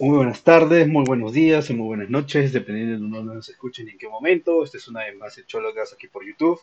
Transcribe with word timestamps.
Muy 0.00 0.16
buenas 0.16 0.44
tardes, 0.44 0.86
muy 0.86 1.02
buenos 1.04 1.32
días 1.32 1.70
y 1.70 1.74
muy 1.74 1.86
buenas 1.88 2.08
noches, 2.08 2.52
dependiendo 2.52 3.04
de 3.04 3.16
dónde 3.18 3.34
nos 3.34 3.48
escuchen 3.48 3.88
y 3.88 3.90
en 3.90 3.98
qué 3.98 4.08
momento. 4.08 4.62
Este 4.62 4.76
es 4.76 4.86
una 4.86 5.00
vez 5.00 5.16
más 5.16 5.36
Echólogas 5.36 5.92
aquí 5.92 6.06
por 6.06 6.24
YouTube. 6.24 6.60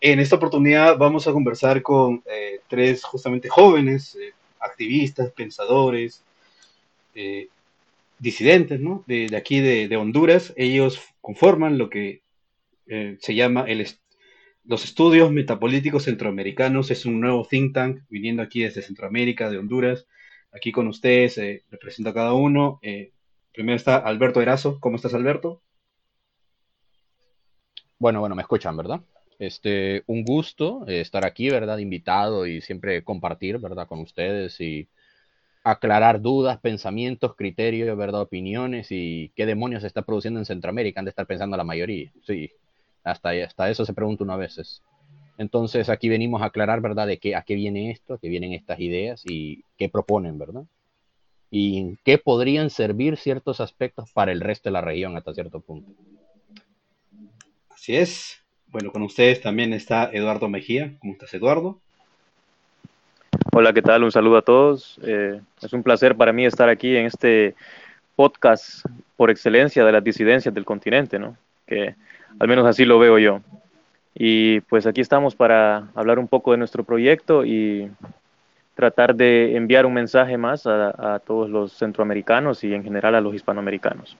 En 0.00 0.20
esta 0.20 0.36
oportunidad 0.36 0.96
vamos 0.96 1.26
a 1.26 1.32
conversar 1.32 1.82
con 1.82 2.22
eh, 2.26 2.60
tres 2.68 3.02
justamente 3.02 3.48
jóvenes, 3.48 4.14
eh, 4.14 4.34
activistas, 4.60 5.32
pensadores, 5.32 6.22
eh, 7.16 7.48
disidentes, 8.20 8.78
¿no? 8.78 9.02
De, 9.08 9.36
aquí 9.36 9.58
de, 9.58 9.96
Honduras. 9.96 10.52
Ellos 10.54 11.00
conforman 11.20 11.76
lo 11.76 11.90
que 11.90 12.20
se 12.86 13.34
llama 13.34 13.64
el, 13.66 13.84
los 14.64 14.84
estudios 14.84 15.32
metapolíticos 15.32 16.04
centroamericanos. 16.04 16.92
Es 16.92 17.04
un 17.04 17.20
nuevo 17.20 17.44
think 17.44 17.74
tank 17.74 18.02
viniendo 18.08 18.44
aquí 18.44 18.62
desde 18.62 18.82
Centroamérica, 18.82 19.50
de 19.50 19.58
Honduras. 19.58 20.06
Aquí 20.52 20.72
con 20.72 20.88
ustedes, 20.88 21.36
represento 21.70 22.10
a 22.10 22.14
cada 22.14 22.32
uno. 22.34 22.80
primero 23.52 23.76
está 23.76 23.96
Alberto 23.96 24.40
Erazo. 24.40 24.78
¿Cómo 24.80 24.96
estás, 24.96 25.14
Alberto? 25.14 25.62
Bueno, 28.00 28.20
bueno, 28.20 28.34
me 28.34 28.42
escuchan, 28.42 28.76
¿verdad? 28.78 29.02
Este, 29.38 30.04
un 30.06 30.24
gusto 30.24 30.84
eh, 30.86 31.00
estar 31.00 31.24
aquí, 31.24 31.50
¿verdad? 31.50 31.78
Invitado 31.78 32.46
y 32.46 32.60
siempre 32.62 33.04
compartir, 33.04 33.58
¿verdad? 33.58 33.86
Con 33.86 34.00
ustedes 34.00 34.60
y 34.60 34.88
aclarar 35.64 36.20
dudas, 36.20 36.58
pensamientos, 36.60 37.36
criterios, 37.36 37.96
¿verdad? 37.96 38.22
Opiniones 38.22 38.88
y 38.90 39.32
qué 39.36 39.46
demonios 39.46 39.82
se 39.82 39.86
está 39.86 40.02
produciendo 40.02 40.40
en 40.40 40.46
Centroamérica, 40.46 41.00
han 41.00 41.04
de 41.04 41.10
estar 41.10 41.26
pensando 41.26 41.56
la 41.56 41.64
mayoría. 41.64 42.10
Sí, 42.26 42.50
hasta, 43.04 43.30
hasta 43.30 43.70
eso 43.70 43.84
se 43.84 43.94
pregunta 43.94 44.24
uno 44.24 44.32
a 44.32 44.38
veces. 44.38 44.82
Entonces 45.40 45.88
aquí 45.88 46.10
venimos 46.10 46.42
a 46.42 46.46
aclarar, 46.46 46.82
¿verdad? 46.82 47.06
De 47.06 47.16
qué, 47.16 47.34
a 47.34 47.40
qué 47.40 47.54
viene 47.54 47.90
esto, 47.90 48.12
a 48.12 48.18
qué 48.18 48.28
vienen 48.28 48.52
estas 48.52 48.78
ideas 48.78 49.22
y 49.24 49.64
qué 49.78 49.88
proponen, 49.88 50.38
¿verdad? 50.38 50.64
Y 51.50 51.78
en 51.78 51.98
qué 52.04 52.18
podrían 52.18 52.68
servir 52.68 53.16
ciertos 53.16 53.58
aspectos 53.62 54.12
para 54.12 54.32
el 54.32 54.42
resto 54.42 54.68
de 54.68 54.74
la 54.74 54.82
región 54.82 55.16
hasta 55.16 55.32
cierto 55.32 55.60
punto. 55.60 55.90
Así 57.70 57.96
es. 57.96 58.38
Bueno, 58.66 58.92
con 58.92 59.00
ustedes 59.00 59.40
también 59.40 59.72
está 59.72 60.10
Eduardo 60.12 60.46
Mejía. 60.50 60.92
¿Cómo 60.98 61.14
estás, 61.14 61.32
Eduardo? 61.32 61.78
Hola, 63.52 63.72
¿qué 63.72 63.80
tal? 63.80 64.04
Un 64.04 64.12
saludo 64.12 64.36
a 64.36 64.42
todos. 64.42 65.00
Eh, 65.02 65.40
es 65.62 65.72
un 65.72 65.82
placer 65.82 66.14
para 66.16 66.34
mí 66.34 66.44
estar 66.44 66.68
aquí 66.68 66.94
en 66.94 67.06
este 67.06 67.54
podcast 68.14 68.84
por 69.16 69.30
excelencia 69.30 69.86
de 69.86 69.92
las 69.92 70.04
disidencias 70.04 70.52
del 70.54 70.66
continente, 70.66 71.18
¿no? 71.18 71.34
Que 71.66 71.94
al 72.38 72.46
menos 72.46 72.66
así 72.66 72.84
lo 72.84 72.98
veo 72.98 73.18
yo. 73.18 73.40
Y 74.14 74.60
pues 74.62 74.86
aquí 74.86 75.00
estamos 75.00 75.34
para 75.34 75.88
hablar 75.94 76.18
un 76.18 76.28
poco 76.28 76.52
de 76.52 76.58
nuestro 76.58 76.84
proyecto 76.84 77.44
y 77.44 77.90
tratar 78.74 79.14
de 79.14 79.56
enviar 79.56 79.86
un 79.86 79.94
mensaje 79.94 80.36
más 80.36 80.66
a, 80.66 81.14
a 81.14 81.18
todos 81.20 81.48
los 81.48 81.72
centroamericanos 81.72 82.64
y 82.64 82.74
en 82.74 82.82
general 82.82 83.14
a 83.14 83.20
los 83.20 83.34
hispanoamericanos. 83.34 84.16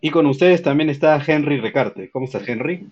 Y 0.00 0.10
con 0.10 0.26
ustedes 0.26 0.62
también 0.62 0.88
está 0.88 1.22
Henry 1.24 1.60
Recarte. 1.60 2.10
¿Cómo 2.10 2.26
estás, 2.26 2.48
Henry? 2.48 2.86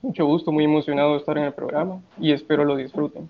Mucho 0.00 0.24
gusto, 0.24 0.52
muy 0.52 0.64
emocionado 0.64 1.12
de 1.12 1.18
estar 1.18 1.36
en 1.36 1.44
el 1.44 1.52
programa 1.52 2.00
y 2.20 2.32
espero 2.32 2.64
lo 2.64 2.76
disfruten. 2.76 3.28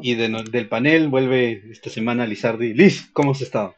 Y 0.00 0.14
del 0.14 0.68
panel 0.68 1.08
vuelve 1.08 1.70
esta 1.70 1.90
semana 1.90 2.26
Lizardi. 2.26 2.72
Liz, 2.72 3.10
¿cómo 3.12 3.32
has 3.32 3.42
estado? 3.42 3.74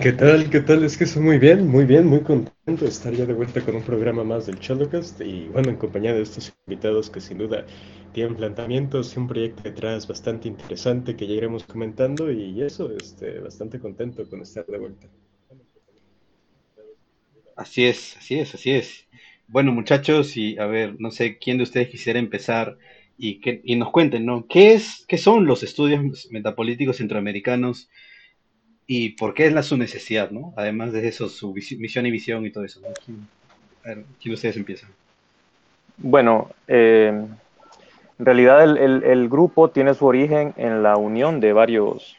¿Qué 0.00 0.12
tal? 0.12 0.48
¿Qué 0.50 0.60
tal? 0.60 0.84
Es 0.84 0.96
que 0.96 1.04
estoy 1.04 1.22
muy 1.22 1.38
bien, 1.38 1.68
muy 1.68 1.84
bien, 1.84 2.06
muy 2.06 2.20
contento 2.20 2.84
de 2.84 2.90
estar 2.90 3.12
ya 3.12 3.26
de 3.26 3.32
vuelta 3.32 3.60
con 3.60 3.76
un 3.76 3.82
programa 3.82 4.24
más 4.24 4.46
del 4.46 4.58
Cholocast 4.58 5.20
y 5.20 5.48
bueno, 5.48 5.70
en 5.70 5.76
compañía 5.76 6.12
de 6.14 6.22
estos 6.22 6.52
invitados 6.66 7.10
que 7.10 7.20
sin 7.20 7.38
duda 7.38 7.66
tienen 8.12 8.36
planteamientos 8.36 9.14
y 9.14 9.18
un 9.18 9.28
proyecto 9.28 9.62
detrás 9.62 10.06
bastante 10.06 10.48
interesante 10.48 11.16
que 11.16 11.26
ya 11.26 11.34
iremos 11.34 11.64
comentando 11.64 12.30
y 12.30 12.62
eso, 12.62 12.90
este, 12.96 13.40
bastante 13.40 13.80
contento 13.80 14.28
con 14.28 14.40
estar 14.42 14.64
de 14.66 14.78
vuelta. 14.78 15.08
Así 17.56 17.84
es, 17.84 18.16
así 18.16 18.38
es, 18.38 18.54
así 18.54 18.70
es. 18.72 19.06
Bueno, 19.46 19.72
muchachos, 19.72 20.36
y 20.36 20.58
a 20.58 20.66
ver, 20.66 20.96
no 20.98 21.10
sé 21.10 21.38
quién 21.38 21.58
de 21.58 21.64
ustedes 21.64 21.88
quisiera 21.88 22.18
empezar 22.18 22.78
y, 23.16 23.40
que, 23.40 23.60
y 23.64 23.76
nos 23.76 23.90
cuenten, 23.90 24.24
¿no? 24.24 24.46
¿Qué, 24.48 24.74
es, 24.74 25.04
¿Qué 25.06 25.18
son 25.18 25.46
los 25.46 25.62
estudios 25.62 26.28
metapolíticos 26.30 26.96
centroamericanos 26.96 27.88
y 28.86 29.10
por 29.10 29.34
qué 29.34 29.46
es 29.46 29.52
la 29.52 29.62
su 29.62 29.76
necesidad, 29.76 30.30
¿no? 30.30 30.52
Además 30.56 30.92
de 30.92 31.06
eso, 31.06 31.28
su 31.28 31.54
misión 31.54 32.06
y 32.06 32.10
visión 32.10 32.44
y 32.44 32.50
todo 32.50 32.64
eso. 32.64 32.80
¿no? 32.80 32.88
A 32.88 33.94
¿quién 33.94 34.06
de 34.24 34.34
ustedes 34.34 34.56
empieza? 34.56 34.86
Bueno, 35.98 36.50
eh, 36.68 37.08
en 38.18 38.24
realidad 38.24 38.62
el, 38.62 39.28
grupo 39.28 39.70
tiene 39.70 39.94
su 39.94 40.06
origen 40.06 40.54
en 40.56 40.82
la 40.82 40.96
unión 40.96 41.40
de 41.40 41.52
varios, 41.52 42.16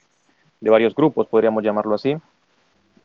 de 0.61 0.69
varios 0.69 0.95
grupos, 0.95 1.27
podríamos 1.27 1.63
llamarlo 1.63 1.95
así. 1.95 2.15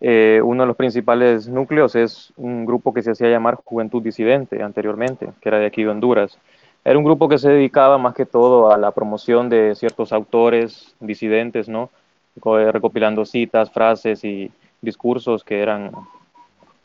Eh, 0.00 0.40
uno 0.44 0.62
de 0.62 0.66
los 0.68 0.76
principales 0.76 1.48
núcleos 1.48 1.96
es 1.96 2.32
un 2.36 2.64
grupo 2.64 2.94
que 2.94 3.02
se 3.02 3.10
hacía 3.10 3.28
llamar 3.28 3.56
Juventud 3.64 4.02
Disidente 4.02 4.62
anteriormente, 4.62 5.28
que 5.40 5.48
era 5.48 5.58
de 5.58 5.66
aquí 5.66 5.82
de 5.82 5.90
Honduras. 5.90 6.38
Era 6.84 6.98
un 6.98 7.04
grupo 7.04 7.28
que 7.28 7.38
se 7.38 7.50
dedicaba 7.50 7.98
más 7.98 8.14
que 8.14 8.24
todo 8.24 8.70
a 8.72 8.78
la 8.78 8.92
promoción 8.92 9.48
de 9.48 9.74
ciertos 9.74 10.12
autores 10.12 10.94
disidentes, 11.00 11.68
¿no? 11.68 11.90
Recopilando 12.72 13.24
citas, 13.24 13.70
frases 13.70 14.24
y 14.24 14.50
discursos 14.80 15.44
que 15.44 15.60
eran, 15.60 15.90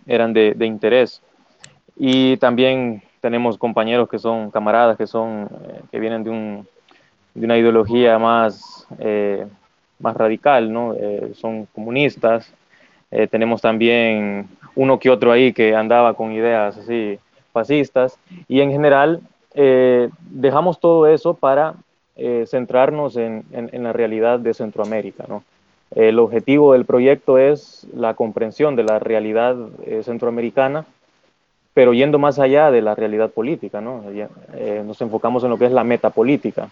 eran 0.05 0.33
de, 0.33 0.53
de 0.53 0.65
interés. 0.65 1.21
Y 1.95 2.37
también 2.37 3.03
tenemos 3.21 3.57
compañeros 3.57 4.09
que 4.09 4.19
son 4.19 4.51
camaradas, 4.51 4.97
que, 4.97 5.07
son, 5.07 5.49
eh, 5.63 5.81
que 5.91 5.99
vienen 5.99 6.23
de, 6.23 6.29
un, 6.29 6.67
de, 7.33 7.45
una 7.45 7.57
ideología 7.57 8.19
más, 8.19 8.87
eh, 8.99 9.45
más 9.99 10.15
radical, 10.15 10.71
¿no? 10.71 10.93
Eh, 10.93 11.31
son 11.35 11.65
comunistas. 11.67 12.53
Eh, 13.11 13.27
tenemos 13.27 13.61
también 13.61 14.47
uno 14.75 14.99
que 14.99 15.09
otro 15.09 15.31
ahí 15.31 15.53
que 15.53 15.75
andaba 15.75 16.13
con 16.15 16.31
ideas 16.31 16.77
así 16.77 17.19
fascistas. 17.53 18.19
Y 18.47 18.59
en 18.59 18.71
general 18.71 19.21
eh, 19.53 20.09
dejamos 20.19 20.79
todo 20.79 21.07
eso 21.07 21.33
para 21.33 21.75
eh, 22.15 22.45
centrarnos 22.47 23.17
en, 23.17 23.43
la 23.51 23.93
realidad 23.93 24.39
de 24.39 24.53
Centroamérica. 24.53 25.25
El 25.95 26.19
objetivo 26.19 26.73
del 26.73 26.85
proyecto 26.85 27.37
es 27.37 27.87
la 27.95 28.13
comprensión 28.15 28.75
de 28.75 28.83
la 28.83 28.99
realidad 28.99 29.55
eh, 29.85 30.01
centroamericana, 30.03 30.85
pero 31.73 31.93
yendo 31.93 32.19
más 32.19 32.39
allá 32.39 32.71
de 32.71 32.81
la 32.81 32.95
realidad 32.95 33.29
política. 33.29 33.81
¿no? 33.81 34.03
Eh, 34.55 34.83
nos 34.85 35.01
enfocamos 35.01 35.43
en 35.43 35.49
lo 35.49 35.57
que 35.57 35.65
es 35.65 35.71
la 35.71 35.83
metapolítica. 35.83 36.69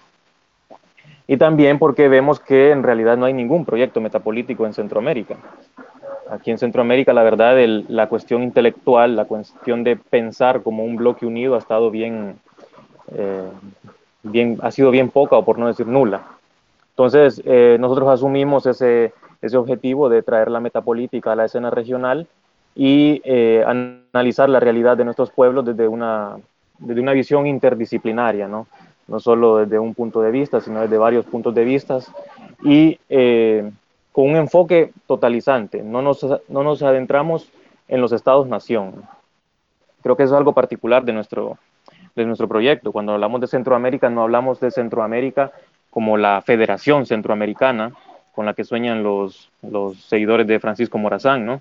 Y 1.27 1.37
también 1.37 1.79
porque 1.79 2.09
vemos 2.09 2.39
que 2.39 2.71
en 2.71 2.83
realidad 2.83 3.17
no 3.17 3.25
hay 3.25 3.33
ningún 3.33 3.63
proyecto 3.63 4.01
metapolítico 4.01 4.65
en 4.65 4.73
Centroamérica. 4.73 5.37
Aquí 6.29 6.49
en 6.51 6.57
Centroamérica, 6.57 7.13
la 7.13 7.23
verdad, 7.23 7.59
el, 7.59 7.85
la 7.89 8.07
cuestión 8.07 8.41
intelectual, 8.41 9.15
la 9.15 9.25
cuestión 9.25 9.83
de 9.83 9.97
pensar 9.97 10.63
como 10.63 10.83
un 10.83 10.95
bloque 10.95 11.25
unido 11.25 11.55
ha 11.55 11.59
estado 11.59 11.91
bien, 11.91 12.35
eh, 13.13 13.49
bien, 14.23 14.57
ha 14.61 14.71
sido 14.71 14.91
bien 14.91 15.09
poca 15.09 15.37
o 15.37 15.45
por 15.45 15.57
no 15.57 15.67
decir 15.67 15.87
nula. 15.87 16.23
Entonces, 16.91 17.41
eh, 17.45 17.77
nosotros 17.79 18.09
asumimos 18.09 18.65
ese, 18.65 19.13
ese 19.41 19.57
objetivo 19.57 20.09
de 20.09 20.23
traer 20.23 20.51
la 20.51 20.59
metapolítica 20.59 21.31
a 21.31 21.35
la 21.35 21.45
escena 21.45 21.69
regional 21.69 22.27
y 22.75 23.21
eh, 23.23 23.63
analizar 23.65 24.49
la 24.49 24.59
realidad 24.59 24.97
de 24.97 25.05
nuestros 25.05 25.31
pueblos 25.31 25.65
desde 25.65 25.87
una, 25.87 26.37
desde 26.77 27.01
una 27.01 27.13
visión 27.13 27.47
interdisciplinaria, 27.47 28.47
¿no? 28.47 28.67
no 29.07 29.19
solo 29.19 29.57
desde 29.57 29.77
un 29.77 29.93
punto 29.93 30.21
de 30.21 30.31
vista, 30.31 30.61
sino 30.61 30.81
desde 30.81 30.97
varios 30.97 31.25
puntos 31.25 31.53
de 31.53 31.65
vista, 31.65 31.99
y 32.63 32.97
eh, 33.09 33.69
con 34.11 34.29
un 34.29 34.35
enfoque 34.37 34.91
totalizante. 35.07 35.83
No 35.83 36.01
nos, 36.01 36.25
no 36.47 36.63
nos 36.63 36.81
adentramos 36.81 37.49
en 37.87 37.99
los 37.99 38.13
estados-nación. 38.13 39.03
Creo 40.01 40.15
que 40.15 40.23
eso 40.23 40.33
es 40.33 40.37
algo 40.37 40.53
particular 40.53 41.03
de 41.03 41.13
nuestro, 41.13 41.57
de 42.15 42.25
nuestro 42.25 42.47
proyecto. 42.47 42.91
Cuando 42.91 43.13
hablamos 43.13 43.41
de 43.41 43.47
Centroamérica, 43.47 44.09
no 44.09 44.23
hablamos 44.23 44.59
de 44.59 44.71
Centroamérica 44.71 45.51
como 45.89 46.17
la 46.17 46.41
Federación 46.41 47.05
Centroamericana, 47.05 47.91
con 48.33 48.45
la 48.45 48.53
que 48.53 48.63
sueñan 48.63 49.03
los, 49.03 49.49
los 49.61 49.97
seguidores 49.97 50.47
de 50.47 50.59
Francisco 50.59 50.97
Morazán, 50.97 51.45
¿no? 51.45 51.59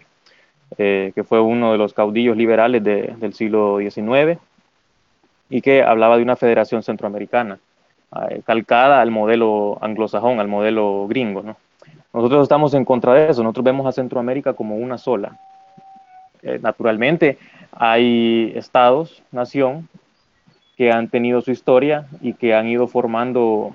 Eh, 0.79 1.11
que 1.17 1.25
fue 1.25 1.41
uno 1.41 1.73
de 1.73 1.79
los 1.79 1.93
caudillos 1.93 2.37
liberales 2.37 2.85
del 2.85 3.35
siglo 3.35 3.79
XIX 3.79 4.38
y 5.49 5.62
que 5.62 5.82
hablaba 5.82 6.17
de 6.17 6.23
una 6.23 6.37
federación 6.37 6.85
centroamericana, 6.85 7.58
eh, 8.31 8.41
calcada 8.44 9.00
al 9.00 9.11
modelo 9.11 9.79
anglosajón, 9.81 10.38
al 10.38 10.47
modelo 10.47 11.08
gringo. 11.08 11.43
¿no? 11.43 11.56
Nosotros 12.14 12.44
estamos 12.44 12.73
en 12.75 12.85
contra 12.85 13.14
de 13.14 13.31
eso, 13.31 13.43
nosotros 13.43 13.64
vemos 13.64 13.85
a 13.87 13.93
Centroamérica 13.93 14.52
como 14.52 14.76
una 14.76 14.97
sola. 14.97 15.37
Eh, 16.43 16.61
naturalmente 16.62 17.37
hay 17.73 18.52
estados, 18.55 19.25
nación, 19.32 19.88
que 20.81 20.91
han 20.91 21.09
tenido 21.09 21.43
su 21.43 21.50
historia 21.50 22.06
y 22.23 22.32
que 22.32 22.55
han 22.55 22.67
ido 22.67 22.87
formando, 22.87 23.75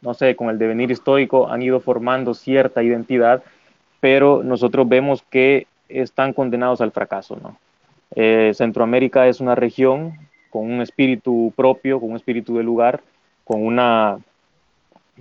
no 0.00 0.12
sé, 0.12 0.34
con 0.34 0.50
el 0.50 0.58
devenir 0.58 0.90
histórico, 0.90 1.48
han 1.48 1.62
ido 1.62 1.78
formando 1.78 2.34
cierta 2.34 2.82
identidad, 2.82 3.44
pero 4.00 4.42
nosotros 4.42 4.88
vemos 4.88 5.22
que 5.30 5.68
están 5.88 6.32
condenados 6.32 6.80
al 6.80 6.90
fracaso. 6.90 7.38
¿no? 7.40 7.58
Eh, 8.16 8.50
Centroamérica 8.56 9.28
es 9.28 9.38
una 9.38 9.54
región 9.54 10.14
con 10.50 10.68
un 10.68 10.80
espíritu 10.80 11.52
propio, 11.54 12.00
con 12.00 12.10
un 12.10 12.16
espíritu 12.16 12.56
de 12.56 12.64
lugar, 12.64 13.00
con 13.44 13.64
una, 13.64 14.18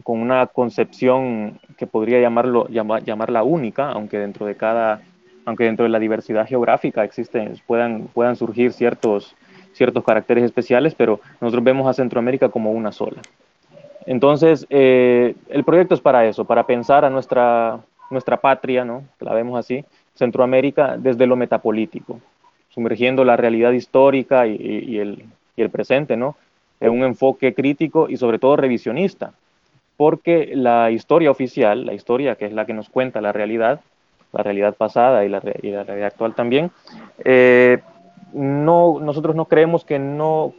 con 0.01 0.21
una 0.21 0.47
concepción 0.47 1.59
que 1.77 1.85
podría 1.85 2.19
llamarlo, 2.19 2.67
llamarla 2.67 3.43
única, 3.43 3.91
aunque 3.91 4.17
dentro 4.17 4.47
de 4.47 4.55
cada, 4.55 5.03
aunque 5.45 5.65
dentro 5.65 5.83
de 5.83 5.89
la 5.89 5.99
diversidad 5.99 6.47
geográfica 6.47 7.03
existen, 7.03 7.61
puedan, 7.67 8.07
puedan 8.11 8.35
surgir 8.35 8.73
ciertos, 8.73 9.35
ciertos 9.73 10.03
caracteres 10.03 10.43
especiales, 10.43 10.95
pero 10.95 11.19
nosotros 11.39 11.63
vemos 11.63 11.87
a 11.87 11.93
Centroamérica 11.93 12.49
como 12.49 12.71
una 12.71 12.91
sola. 12.91 13.21
Entonces, 14.05 14.65
eh, 14.69 15.35
el 15.49 15.63
proyecto 15.63 15.93
es 15.93 16.01
para 16.01 16.25
eso, 16.25 16.45
para 16.45 16.65
pensar 16.65 17.05
a 17.05 17.09
nuestra, 17.09 17.79
nuestra 18.09 18.37
patria, 18.37 18.83
¿no? 18.83 19.03
la 19.19 19.33
vemos 19.33 19.57
así, 19.59 19.85
Centroamérica, 20.15 20.97
desde 20.97 21.27
lo 21.27 21.35
metapolítico, 21.35 22.19
sumergiendo 22.69 23.23
la 23.23 23.37
realidad 23.37 23.71
histórica 23.71 24.47
y, 24.47 24.97
el, 24.99 25.25
y 25.55 25.61
el, 25.61 25.69
presente, 25.69 26.17
¿no? 26.17 26.35
En 26.79 26.91
un 26.91 27.03
enfoque 27.03 27.53
crítico 27.53 28.09
y 28.09 28.17
sobre 28.17 28.39
todo 28.39 28.55
revisionista, 28.55 29.33
porque 29.97 30.51
la 30.55 30.89
historia 30.91 31.31
oficial, 31.31 31.85
la 31.85 31.93
historia 31.93 32.35
que 32.35 32.45
es 32.45 32.53
la 32.53 32.65
que 32.65 32.73
nos 32.73 32.89
cuenta 32.89 33.21
la 33.21 33.31
realidad, 33.31 33.81
la 34.33 34.43
realidad 34.43 34.75
pasada 34.75 35.25
y 35.25 35.29
la, 35.29 35.41
y 35.61 35.69
la 35.69 35.83
realidad 35.83 36.07
actual 36.07 36.33
también, 36.33 36.71
eh, 37.23 37.79
no, 38.33 38.99
nosotros 38.99 39.35
no 39.35 39.45
creemos 39.45 39.85
que 39.85 39.99
no, 39.99 40.53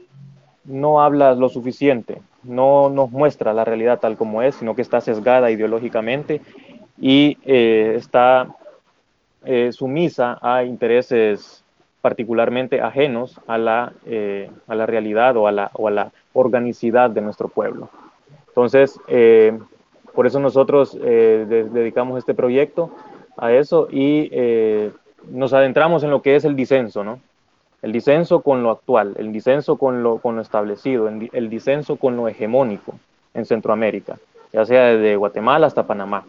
no 0.65 1.03
habla 1.03 1.35
lo 1.35 1.49
suficiente, 1.49 2.23
no 2.43 2.89
nos 2.89 3.11
muestra 3.11 3.53
la 3.53 3.65
realidad 3.65 4.01
tal 4.01 4.17
como 4.17 4.43
es, 4.43 4.57
sino 4.57 4.75
que 4.75 4.83
está 4.83 5.01
sesgada 5.01 5.51
ideológicamente 5.51 6.41
y 7.01 7.39
eh, 7.45 7.95
está 7.97 8.49
eh, 9.45 9.73
sumisa 9.73 10.39
a 10.41 10.65
intereses 10.65 11.65
particularmente 12.01 12.81
ajenos 12.81 13.41
a 13.47 13.59
la, 13.59 13.93
eh, 14.07 14.51
a 14.67 14.75
la 14.75 14.87
realidad 14.87 15.37
o 15.37 15.47
a 15.47 15.53
la, 15.53 15.71
o 15.75 15.89
a 15.89 15.91
la, 15.91 16.13
organicidad 16.35 17.11
de 17.11 17.21
nuestro 17.21 17.49
pueblo. 17.49 17.91
Entonces, 18.49 18.99
por 20.15 20.27
eso 20.27 20.41
nosotros 20.41 20.99
dedicamos 20.99 22.19
este 22.19 22.33
proyecto 22.33 22.91
a 23.37 23.53
eso 23.53 23.87
y 23.91 24.31
nos 25.31 25.53
adentramos 25.53 26.05
en 26.05 26.11
lo 26.11 26.23
que 26.23 26.37
es 26.37 26.47
el 26.47 26.57
disenso, 26.57 27.05
¿no? 27.05 27.21
El 27.82 27.93
disenso 27.93 28.40
con 28.40 28.62
lo 28.62 28.70
actual, 28.70 29.14
el 29.19 29.32
disenso 29.32 29.76
con 29.76 30.02
lo, 30.02 30.20
establecido, 30.40 31.08
el, 31.08 31.50
disenso 31.50 31.96
con 31.96 32.17
lo 32.17 32.29
hegemónico 32.29 32.94
en 33.34 33.44
Centroamérica, 33.44 34.19
ya 34.52 34.64
sea 34.64 34.84
desde 34.84 35.17
Guatemala 35.17 35.67
hasta 35.67 35.87
Panamá. 35.87 36.25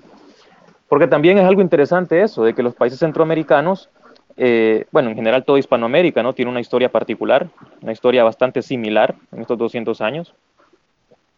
Porque 0.89 1.07
también 1.07 1.37
es 1.37 1.45
algo 1.45 1.61
interesante 1.61 2.21
eso, 2.21 2.43
de 2.43 2.53
que 2.55 2.63
los 2.63 2.73
países 2.73 2.99
centroamericanos, 2.99 3.89
eh, 4.35 4.85
bueno, 4.91 5.09
en 5.09 5.15
general 5.15 5.43
todo 5.43 5.59
Hispanoamérica, 5.59 6.23
¿no? 6.23 6.33
Tiene 6.33 6.49
una 6.49 6.59
historia 6.59 6.89
particular, 6.89 7.47
una 7.81 7.91
historia 7.91 8.23
bastante 8.23 8.63
similar 8.63 9.13
en 9.31 9.41
estos 9.41 9.57
200 9.57 10.01
años, 10.01 10.33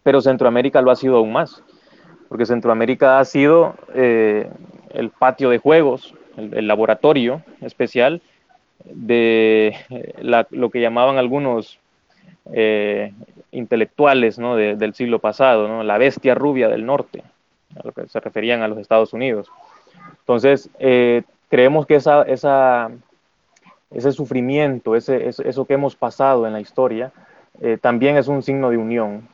pero 0.01 0.21
Centroamérica 0.21 0.81
lo 0.81 0.91
ha 0.91 0.95
sido 0.95 1.17
aún 1.17 1.33
más, 1.33 1.61
porque 2.29 2.45
Centroamérica 2.45 3.19
ha 3.19 3.25
sido 3.25 3.75
eh, 3.93 4.49
el 4.91 5.09
patio 5.09 5.49
de 5.49 5.57
juegos, 5.57 6.13
el, 6.37 6.67
laboratorio 6.67 7.41
especial 7.61 8.21
de 8.85 9.75
eh, 9.89 10.43
lo 10.51 10.69
que 10.69 10.81
llamaban 10.81 11.17
algunos 11.17 11.79
intelectuales 13.51 14.37
¿no? 14.37 14.55
del 14.55 14.93
siglo 14.93 15.19
pasado, 15.19 15.67
¿no? 15.67 15.83
la 15.83 15.97
bestia 15.97 16.35
rubia 16.35 16.67
del 16.67 16.85
norte, 16.85 17.23
a 17.75 17.87
lo 17.87 17.91
que 17.91 18.07
se 18.07 18.19
referían 18.19 18.61
a 18.61 18.67
los 18.67 18.77
Estados 18.77 19.13
Unidos. 19.13 19.49
Entonces, 20.19 20.69
eh, 20.79 21.23
creemos 21.49 21.85
que 21.85 21.95
esa, 21.95 22.23
esa, 22.23 22.91
ese 23.91 24.11
sufrimiento, 24.11 24.95
ese, 24.95 25.27
eso 25.27 25.65
que 25.65 25.73
hemos 25.73 25.95
pasado 25.95 26.45
en 26.45 26.53
la 26.53 26.61
historia, 26.61 27.11
eh, 27.61 27.77
también 27.79 28.17
es 28.17 28.27
un 28.27 28.43
signo 28.43 28.69
de 28.69 28.77
unión 28.77 29.27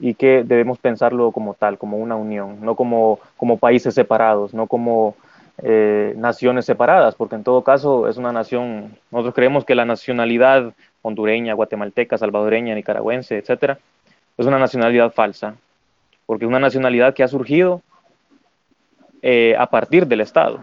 y 0.00 0.14
que 0.14 0.44
debemos 0.44 0.78
pensarlo 0.78 1.32
como 1.32 1.54
tal, 1.54 1.78
como 1.78 1.98
una 1.98 2.16
unión, 2.16 2.58
no 2.60 2.74
como, 2.74 3.20
como 3.36 3.58
países 3.58 3.94
separados, 3.94 4.54
no 4.54 4.66
como 4.66 5.14
eh, 5.62 6.14
naciones 6.16 6.66
separadas, 6.66 7.16
porque 7.16 7.34
en 7.34 7.42
todo 7.42 7.62
caso 7.62 8.06
es 8.08 8.16
una 8.16 8.30
nación, 8.30 8.96
nosotros 9.10 9.34
creemos 9.34 9.64
que 9.64 9.74
la 9.74 9.84
nacionalidad 9.84 10.72
hondureña, 11.02 11.54
guatemalteca, 11.54 12.16
salvadoreña, 12.16 12.74
nicaragüense, 12.74 13.38
etcétera, 13.38 13.78
es 14.36 14.46
una 14.46 14.58
nacionalidad 14.58 15.12
falsa, 15.12 15.56
porque 16.26 16.44
es 16.44 16.48
una 16.48 16.60
nacionalidad 16.60 17.12
que 17.12 17.24
ha 17.24 17.28
surgido 17.28 17.82
eh, 19.20 19.56
a 19.58 19.66
partir 19.66 20.06
del 20.06 20.20
Estado. 20.20 20.60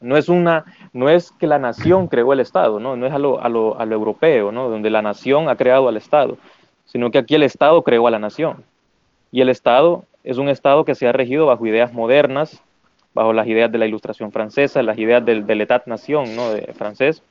No 0.00 0.16
es, 0.16 0.28
una, 0.28 0.64
no 0.94 1.10
es 1.10 1.30
que 1.32 1.46
la 1.46 1.58
nación 1.58 2.08
creó 2.08 2.32
el 2.32 2.40
Estado, 2.40 2.80
no, 2.80 2.96
no 2.96 3.06
es 3.06 3.12
a 3.12 3.18
lo, 3.18 3.40
a, 3.42 3.48
lo, 3.48 3.78
a 3.78 3.84
lo 3.84 3.94
europeo, 3.94 4.50
¿no? 4.50 4.70
donde 4.70 4.88
la 4.88 5.02
nación 5.02 5.48
ha 5.50 5.56
creado 5.56 5.86
al 5.86 5.98
Estado, 5.98 6.38
sino 6.86 7.10
que 7.10 7.18
aquí 7.18 7.34
el 7.34 7.42
Estado 7.42 7.82
creó 7.82 8.06
a 8.06 8.10
la 8.10 8.18
nación. 8.18 8.64
Y 9.30 9.42
el 9.42 9.50
Estado 9.50 10.04
es 10.24 10.38
un 10.38 10.48
Estado 10.48 10.84
que 10.84 10.94
se 10.94 11.06
ha 11.06 11.12
regido 11.12 11.46
bajo 11.46 11.66
ideas 11.66 11.92
modernas, 11.92 12.62
bajo 13.14 13.32
las 13.32 13.46
ideas 13.46 13.70
de 13.70 13.78
la 13.78 13.86
Ilustración 13.86 14.32
francesa, 14.32 14.82
las 14.82 14.98
ideas 14.98 15.24
del, 15.24 15.46
del 15.46 15.60
État-nation 15.60 16.34
¿no? 16.34 16.52
de 16.52 16.72
francés. 16.72 17.22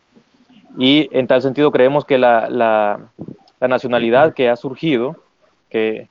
Y 0.77 1.09
en 1.11 1.27
tal 1.27 1.41
sentido 1.41 1.71
creemos 1.71 2.05
que 2.05 2.17
la, 2.17 2.49
la, 2.49 2.99
la 3.59 3.67
nacionalidad 3.67 4.33
que 4.33 4.49
ha 4.49 4.55
surgido 4.55 5.17
que 5.69 6.09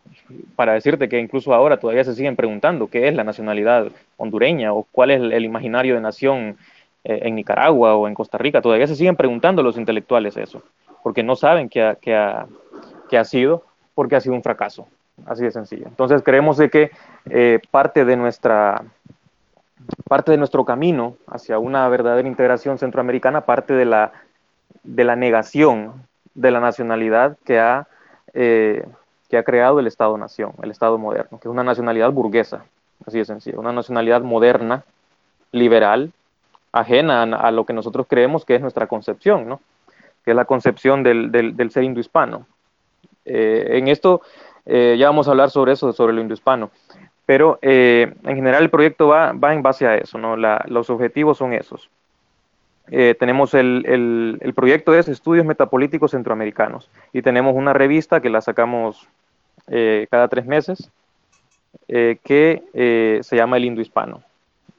para 0.57 0.73
decirte 0.73 1.09
que 1.09 1.21
incluso 1.21 1.53
ahora 1.55 1.77
todavía 1.79 2.03
se 2.03 2.15
siguen 2.15 2.35
preguntando 2.35 2.89
qué 2.89 3.09
es 3.09 3.15
la 3.15 3.25
nacionalidad 3.25 3.89
hondureña 4.17 4.73
o 4.73 4.87
cuál 4.91 5.11
es 5.11 5.21
el, 5.21 5.45
imaginario 5.45 5.95
de 5.95 6.01
nación 6.01 6.57
eh, 7.05 7.21
en 7.23 7.35
Nicaragua 7.35 7.95
o 7.95 8.09
en 8.09 8.15
Costa 8.15 8.39
Rica, 8.39 8.63
todavía 8.63 8.87
se 8.87 8.97
siguen 8.97 9.17
preguntando 9.17 9.63
los 9.63 9.77
intelectuales 9.77 10.37
eso, 10.37 10.63
porque 11.03 11.23
no 11.23 11.37
saben 11.37 11.69
qué 11.69 11.83
ha, 11.83 11.95
qué 11.97 12.15
ha, 12.15 12.47
qué 13.09 13.19
ha 13.19 13.25
sido, 13.25 13.65
porque 13.95 14.17
ha 14.17 14.21
sido 14.21 14.35
un 14.35 14.43
fracaso, 14.43 14.87
así 15.27 15.43
de 15.43 15.51
sencillo. 15.51 15.87
Entonces 15.87 16.23
creemos 16.23 16.57
de 16.57 16.71
que 16.71 16.91
eh, 17.29 17.61
parte 17.71 18.05
de 18.05 18.17
nuestra 18.17 18.83
parte 20.09 20.33
de 20.33 20.39
nuestro 20.39 20.65
camino 20.65 21.17
hacia 21.27 21.59
una 21.59 21.89
verdadera 21.89 22.29
integración 22.29 22.79
centroamericana 22.79 23.43
parte 23.43 23.75
de 23.75 23.85
la, 23.85 24.13
de 24.83 25.05
la 25.05 25.17
negación 25.17 26.07
de 26.35 26.51
la 26.51 26.61
nacionalidad 26.61 27.37
que 27.45 27.59
ha 27.59 27.87
eh, 28.35 28.85
que 29.31 29.39
ha 29.39 29.45
creado 29.45 29.79
el 29.79 29.87
Estado-nación, 29.87 30.53
el 30.61 30.73
Estado 30.73 30.99
moderno, 30.99 31.39
que 31.39 31.47
es 31.49 31.53
una 31.53 31.63
nacionalidad 31.63 32.11
burguesa, 32.11 32.65
así 33.07 33.19
de 33.19 33.25
sencillo, 33.25 33.61
una 33.61 33.73
nacionalidad 33.73 34.23
moderna, 34.23 34.83
liberal, 35.53 36.13
ajena 36.73 37.23
a, 37.23 37.51
lo 37.53 37.65
que 37.65 37.73
nosotros 37.73 38.07
creemos 38.09 38.45
que 38.45 38.57
es 38.57 38.61
nuestra 38.61 38.89
concepción, 38.89 39.49
¿no? 39.49 39.61
que 40.25 40.33
es 40.33 40.37
la 40.37 40.45
concepción 40.45 41.05
del, 41.05 41.31
del, 41.31 41.71
ser 41.71 41.85
indohispano. 41.85 42.45
Eh, 43.25 43.79
en 43.79 43.87
esto 43.87 44.21
eh, 44.67 44.97
ya 44.99 45.07
vamos 45.07 45.29
a 45.29 45.31
hablar 45.31 45.51
sobre 45.51 45.73
eso, 45.73 45.93
sobre 45.93 46.13
lo 46.13 46.21
indohispano, 46.21 46.71
pero 47.31 47.61
eh, 47.63 48.13
en 48.25 48.35
general 48.35 48.65
el 48.65 48.71
proyecto 48.71 49.07
va, 49.07 49.31
va, 49.33 49.55
en 49.55 49.63
base 49.63 49.87
a 49.87 49.95
eso, 49.95 50.19
¿no? 50.19 50.37
los 50.37 50.91
objetivos 50.91 51.39
son 51.39 51.53
esos. 51.53 51.89
tenemos 52.89 53.55
el, 53.55 53.85
el, 53.87 54.39
el, 54.41 54.53
proyecto 54.53 54.95
es 54.95 55.07
Estudios 55.07 55.47
Metapolíticos 55.47 56.11
Centroamericanos 56.11 56.91
y 57.13 57.23
tenemos 57.23 57.55
una 57.55 57.73
revista 57.73 58.21
que 58.21 58.31
la 58.31 58.41
sacamos 58.41 59.07
eh, 59.69 60.09
cada 60.11 60.27
tres 60.27 60.45
meses 60.45 60.91
eh, 61.87 62.19
que 62.25 62.65
eh, 62.75 63.21
se 63.23 63.37
llama 63.37 63.57
El 63.57 63.67
Indo 63.67 63.81
Hispano. 63.81 64.23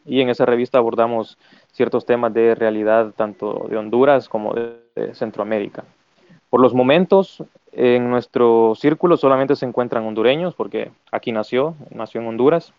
Y 0.05 0.19
en 0.19 0.27
esa 0.27 0.45
revista 0.45 0.79
abordamos 0.79 1.37
ciertos 1.71 2.05
temas 2.05 2.33
de 2.33 2.53
realidad 2.55 3.13
tanto 3.15 3.67
de 3.69 3.77
Honduras 3.77 4.27
como 4.27 4.53
de, 4.53 4.81
Centroamérica. 5.13 5.85
Por 6.49 6.59
los 6.59 6.73
momentos, 6.73 7.41
en 7.73 8.09
nuestro 8.09 8.73
círculo 8.75 9.17
solamente 9.17 9.55
se 9.55 9.65
encuentran 9.65 10.05
hondureños, 10.05 10.53
porque 10.55 10.91
aquí 11.11 11.31
nació, 11.31 11.75
nació 11.89 12.21
en 12.21 12.27
Honduras. 12.27 12.73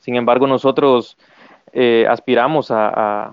Sin 0.00 0.16
embargo, 0.16 0.46
nosotros 0.46 1.16
eh, 1.72 2.06
aspiramos 2.08 2.70
a, 2.70 3.32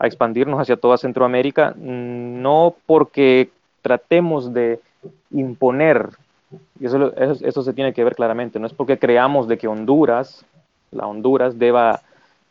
expandirnos 0.00 0.60
hacia 0.60 0.76
toda 0.76 0.96
Centroamérica, 0.96 1.74
no 1.76 2.76
porque 2.86 3.50
tratemos 3.82 4.54
de 4.54 4.80
imponer, 5.32 6.10
y 6.78 6.86
eso, 6.86 7.12
eso, 7.16 7.62
se 7.64 7.72
tiene 7.72 7.92
que 7.92 8.04
ver 8.04 8.14
claramente, 8.14 8.60
no 8.60 8.66
es 8.68 8.72
porque 8.72 8.96
creamos 8.96 9.48
de 9.48 9.58
que 9.58 9.66
Honduras, 9.66 10.44
la 10.92 11.08
Honduras, 11.08 11.58
deba 11.58 12.00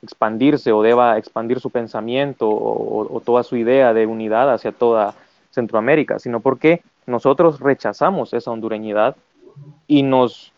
expandirse 0.03 0.71
o 0.71 0.81
deba 0.81 1.17
expandir 1.17 1.59
su 1.59 1.69
pensamiento 1.69 2.47
o, 2.50 3.21
toda 3.25 3.43
su 3.43 3.55
idea 3.55 3.93
de 3.93 4.05
unidad 4.05 4.53
hacia 4.53 4.71
toda 4.71 5.15
Centroamérica, 5.51 6.19
sino 6.19 6.39
porque 6.39 6.81
nosotros 7.07 7.59
rechazamos 7.59 8.33
esa 8.33 8.51
hondureñidad 8.51 9.15
y 9.87 10.03
nos 10.03 10.53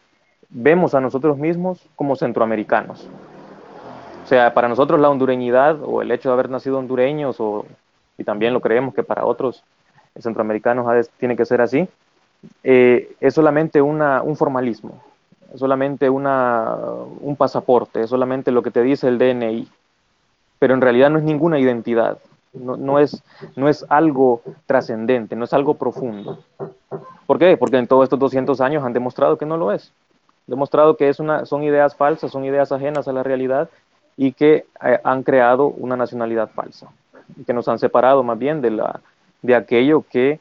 vemos 0.50 0.96
a 0.96 1.00
nosotros 1.00 1.38
mismos 1.38 1.80
como 1.96 2.16
centroamericanos. 2.16 3.08
O 4.24 4.28
sea, 4.28 4.54
para 4.54 4.68
nosotros 4.68 5.00
la 5.00 5.10
hondureñidad 5.10 5.78
o 5.84 6.02
el 6.02 6.12
hecho 6.12 6.30
de 6.30 6.34
haber 6.34 6.50
nacido 6.50 6.80
hondureños, 6.80 7.38
y 8.18 8.24
también 8.24 8.54
lo 8.54 8.62
creemos 8.62 8.94
que 8.94 9.04
para 9.04 9.26
otros 9.26 9.64
centroamericanos 10.20 11.10
tiene 11.18 11.38
que 11.38 11.46
ser 11.46 11.62
así, 11.62 11.88
eh, 12.64 13.16
es 13.20 13.34
solamente 13.34 13.82
un 13.82 14.36
formalismo, 14.36 15.02
es 15.54 15.60
solamente 15.60 16.10
un 16.10 17.36
pasaporte, 17.38 18.02
es 18.02 18.10
solamente 18.10 18.52
lo 18.52 18.62
que 18.64 18.72
te 18.72 18.82
dice 18.82 19.08
el 19.08 19.18
DNI, 19.18 19.68
pero 20.58 20.74
en 20.74 20.82
realidad 20.82 21.10
no 21.10 21.20
es 21.20 21.24
ninguna 21.24 21.60
identidad, 21.60 22.18
no, 22.54 22.78
no 22.78 23.00
es, 23.00 23.24
no 23.56 23.70
es 23.70 23.86
algo 23.90 24.42
trascendente, 24.66 25.36
no 25.36 25.46
es 25.46 25.54
algo 25.54 25.76
profundo. 25.76 26.44
¿Por 27.26 27.38
qué? 27.38 27.58
Porque 27.58 27.78
en 27.78 27.88
todos 27.88 28.04
estos 28.04 28.20
200 28.20 28.60
años 28.62 28.84
han 28.84 28.94
demostrado 28.94 29.38
que 29.38 29.46
no 29.46 29.58
lo 29.58 29.72
es. 29.72 29.92
Demostrado 30.48 30.98
que 30.98 31.10
es 31.10 31.20
una, 31.20 31.46
son 31.46 31.64
ideas 31.64 31.96
falsas, 31.96 32.32
son 32.32 32.44
ideas 32.44 32.72
ajenas 32.72 33.08
a 33.08 33.14
la 33.14 33.24
realidad 33.24 33.70
y 34.18 34.34
que 34.34 34.66
eh, 34.84 35.00
han 35.04 35.24
creado 35.24 35.68
una 35.68 35.96
nacionalidad 35.96 36.50
falsa, 36.50 36.92
que 37.46 37.54
nos 37.54 37.68
han 37.68 37.80
separado 37.80 38.24
más 38.24 38.38
bien 38.38 38.62
de, 38.62 38.72
la, 38.72 39.00
de 39.42 39.56
aquello 39.56 40.04
que 40.10 40.40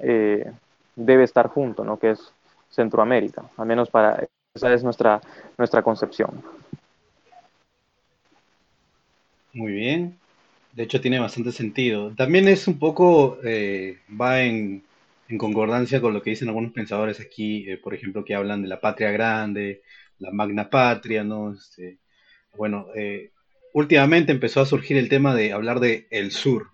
eh, 0.00 0.52
debe 0.96 1.24
estar 1.24 1.48
junto, 1.48 1.84
¿no? 1.84 1.98
que 1.98 2.10
es 2.10 2.32
Centroamérica, 2.70 3.44
al 3.56 3.66
menos 3.66 3.88
para 3.88 4.24
esa 4.54 4.72
es 4.74 4.84
nuestra, 4.84 5.20
nuestra 5.56 5.82
concepción. 5.82 6.42
Muy 9.52 9.72
bien, 9.72 10.19
de 10.72 10.82
hecho 10.82 11.00
tiene 11.00 11.18
bastante 11.18 11.52
sentido. 11.52 12.14
También 12.14 12.48
es 12.48 12.68
un 12.68 12.78
poco, 12.78 13.38
eh, 13.44 13.98
va 14.20 14.42
en, 14.42 14.84
en, 15.28 15.38
concordancia 15.38 16.00
con 16.00 16.14
lo 16.14 16.22
que 16.22 16.30
dicen 16.30 16.48
algunos 16.48 16.72
pensadores 16.72 17.20
aquí, 17.20 17.66
por 17.82 17.94
ejemplo, 17.94 18.24
que 18.24 18.34
hablan 18.34 18.62
de 18.62 18.68
la 18.68 18.80
patria 18.80 19.10
grande, 19.10 19.82
la 20.20 20.30
magna 20.30 20.70
patria, 20.70 21.24
¿no? 21.24 21.52
Este, 21.52 21.98
bueno, 22.56 22.86
eh, 22.94 23.32
últimamente 23.72 24.32
empezó 24.32 24.60
a 24.60 24.66
surgir 24.66 24.96
el 24.96 25.08
tema 25.08 25.34
de 25.34 25.52
hablar 25.52 25.80
de 25.80 26.06
el 26.10 26.30
sur, 26.30 26.68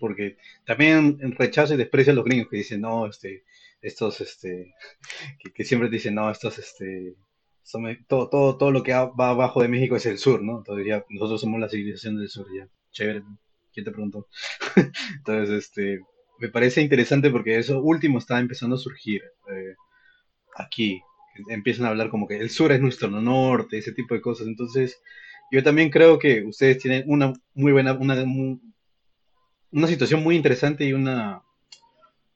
porque 0.00 0.36
también 0.64 1.18
rechazo 1.38 1.74
y 1.74 1.76
desprecio 1.76 2.12
a 2.12 2.16
los 2.16 2.24
gringos 2.24 2.48
que 2.48 2.58
dicen, 2.58 2.80
no, 2.80 3.06
este, 3.06 3.44
estos, 3.80 4.20
este, 4.20 4.74
que, 5.54 5.64
siempre 5.64 5.88
dicen, 5.88 6.14
no, 6.14 6.30
estos, 6.30 6.58
este, 6.58 7.14
todo, 8.08 8.28
todo, 8.28 8.56
todo 8.56 8.70
lo 8.70 8.82
que 8.82 8.92
va 8.92 9.30
abajo 9.30 9.62
de 9.62 9.68
México 9.68 9.96
es 9.96 10.06
el 10.06 10.18
sur, 10.18 10.42
¿no? 10.42 10.58
Entonces 10.58 10.86
ya, 10.86 11.04
nosotros 11.10 11.40
somos 11.40 11.60
la 11.60 11.68
civilización 11.68 12.18
del 12.18 12.28
sur, 12.28 12.46
ya, 12.56 12.68
chévere, 12.96 13.22
¿quién 13.72 13.84
te 13.84 13.92
preguntó? 13.92 14.26
Entonces, 15.18 15.50
este, 15.50 16.00
me 16.38 16.48
parece 16.48 16.80
interesante 16.80 17.30
porque 17.30 17.58
eso 17.58 17.82
último 17.82 18.18
está 18.18 18.40
empezando 18.40 18.76
a 18.76 18.78
surgir 18.78 19.22
eh, 19.52 19.74
aquí, 20.56 21.00
empiezan 21.48 21.86
a 21.86 21.90
hablar 21.90 22.08
como 22.08 22.26
que 22.26 22.38
el 22.38 22.50
sur 22.50 22.72
es 22.72 22.80
nuestro 22.80 23.08
norte, 23.10 23.78
ese 23.78 23.92
tipo 23.92 24.14
de 24.14 24.22
cosas. 24.22 24.46
Entonces, 24.46 24.98
yo 25.50 25.62
también 25.62 25.90
creo 25.90 26.18
que 26.18 26.42
ustedes 26.44 26.78
tienen 26.78 27.04
una 27.06 27.32
muy 27.54 27.72
buena, 27.72 27.92
una, 27.92 28.24
una 29.70 29.86
situación 29.86 30.22
muy 30.22 30.36
interesante 30.36 30.84
y 30.86 30.94
una, 30.94 31.42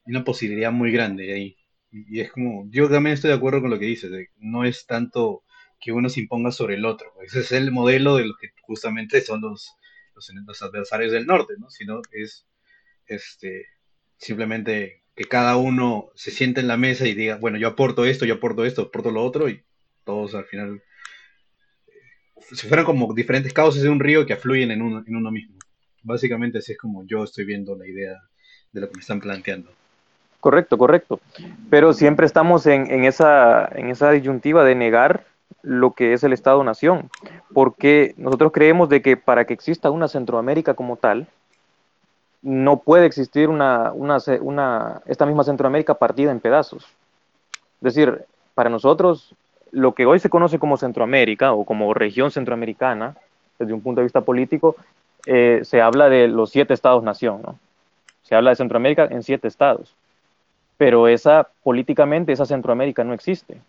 una 0.04 0.24
posibilidad 0.24 0.70
muy 0.70 0.92
grande 0.92 1.32
ahí. 1.32 1.56
Y 1.90 2.20
es 2.20 2.30
como, 2.30 2.68
yo 2.70 2.88
también 2.88 3.14
estoy 3.14 3.30
de 3.30 3.36
acuerdo 3.36 3.62
con 3.62 3.70
lo 3.70 3.78
que 3.78 3.86
dices, 3.86 4.10
no 4.36 4.64
es 4.64 4.86
tanto 4.86 5.42
que 5.80 5.92
uno 5.92 6.10
se 6.10 6.20
imponga 6.20 6.52
sobre 6.52 6.74
el 6.74 6.84
otro, 6.84 7.08
ese 7.24 7.40
es 7.40 7.52
el 7.52 7.72
modelo 7.72 8.16
de 8.16 8.26
lo 8.26 8.34
que 8.38 8.50
justamente 8.62 9.22
son 9.22 9.40
los, 9.40 9.74
los, 10.28 10.44
los 10.46 10.62
adversarios 10.62 11.12
del 11.12 11.26
norte, 11.26 11.54
¿no? 11.58 11.70
Sino 11.70 12.02
es 12.12 12.46
este, 13.06 13.66
simplemente 14.16 15.02
que 15.16 15.24
cada 15.24 15.56
uno 15.56 16.10
se 16.14 16.30
siente 16.30 16.60
en 16.60 16.68
la 16.68 16.76
mesa 16.76 17.06
y 17.06 17.14
diga, 17.14 17.36
bueno, 17.36 17.58
yo 17.58 17.68
aporto 17.68 18.04
esto, 18.04 18.24
yo 18.24 18.34
aporto 18.34 18.64
esto, 18.64 18.82
aporto 18.82 19.10
lo 19.10 19.24
otro, 19.24 19.48
y 19.48 19.62
todos 20.04 20.34
al 20.34 20.44
final 20.44 20.82
eh, 21.88 21.92
se 22.52 22.68
fueran 22.68 22.86
como 22.86 23.12
diferentes 23.12 23.52
causas 23.52 23.82
de 23.82 23.88
un 23.88 24.00
río 24.00 24.24
que 24.24 24.32
afluyen 24.32 24.70
en 24.70 24.82
uno, 24.82 25.04
en 25.06 25.16
uno 25.16 25.30
mismo. 25.30 25.58
Básicamente 26.02 26.58
así 26.58 26.72
es 26.72 26.78
como 26.78 27.06
yo 27.06 27.24
estoy 27.24 27.44
viendo 27.44 27.76
la 27.76 27.86
idea 27.86 28.16
de 28.72 28.80
lo 28.80 28.88
que 28.88 28.96
me 28.96 29.00
están 29.00 29.20
planteando. 29.20 29.70
Correcto, 30.40 30.78
correcto. 30.78 31.20
Pero 31.68 31.92
siempre 31.92 32.24
estamos 32.24 32.66
en, 32.66 32.90
en, 32.90 33.04
esa, 33.04 33.68
en 33.74 33.90
esa 33.90 34.10
disyuntiva 34.10 34.64
de 34.64 34.74
negar 34.74 35.26
lo 35.62 35.92
que 35.92 36.12
es 36.12 36.24
el 36.24 36.32
Estado-Nación, 36.32 37.10
porque 37.52 38.14
nosotros 38.16 38.52
creemos 38.52 38.88
de 38.88 39.02
que 39.02 39.16
para 39.16 39.44
que 39.44 39.54
exista 39.54 39.90
una 39.90 40.08
Centroamérica 40.08 40.74
como 40.74 40.96
tal, 40.96 41.26
no 42.42 42.78
puede 42.78 43.06
existir 43.06 43.48
una, 43.48 43.92
esta 45.06 45.26
misma 45.26 45.44
Centroamérica 45.44 45.94
partida 45.94 46.30
en 46.30 46.40
pedazos. 46.40 46.84
Es 46.84 47.94
decir, 47.94 48.24
para 48.54 48.70
nosotros, 48.70 49.34
lo 49.70 49.94
que 49.94 50.06
hoy 50.06 50.18
se 50.18 50.30
conoce 50.30 50.58
como 50.58 50.76
Centroamérica 50.76 51.52
o 51.52 51.64
como 51.64 51.92
región 51.94 52.30
centroamericana, 52.30 53.16
desde 53.58 53.74
un 53.74 53.82
punto 53.82 54.00
de 54.00 54.04
vista 54.04 54.22
político, 54.22 54.76
eh, 55.26 55.60
se 55.64 55.82
habla 55.82 56.08
de 56.08 56.28
los 56.28 56.50
siete 56.50 56.72
estados-nación, 56.72 57.42
¿no? 57.42 57.58
Se 58.22 58.34
habla 58.34 58.50
de 58.50 58.56
Centroamérica 58.56 59.06
en 59.10 59.22
siete 59.22 59.48
estados. 59.48 59.94
Pero 60.78 61.08
esa, 61.08 61.48
políticamente, 61.62 62.32
esa 62.32 62.46
Centroamérica 62.46 63.04
no 63.04 63.12
existe, 63.12 63.60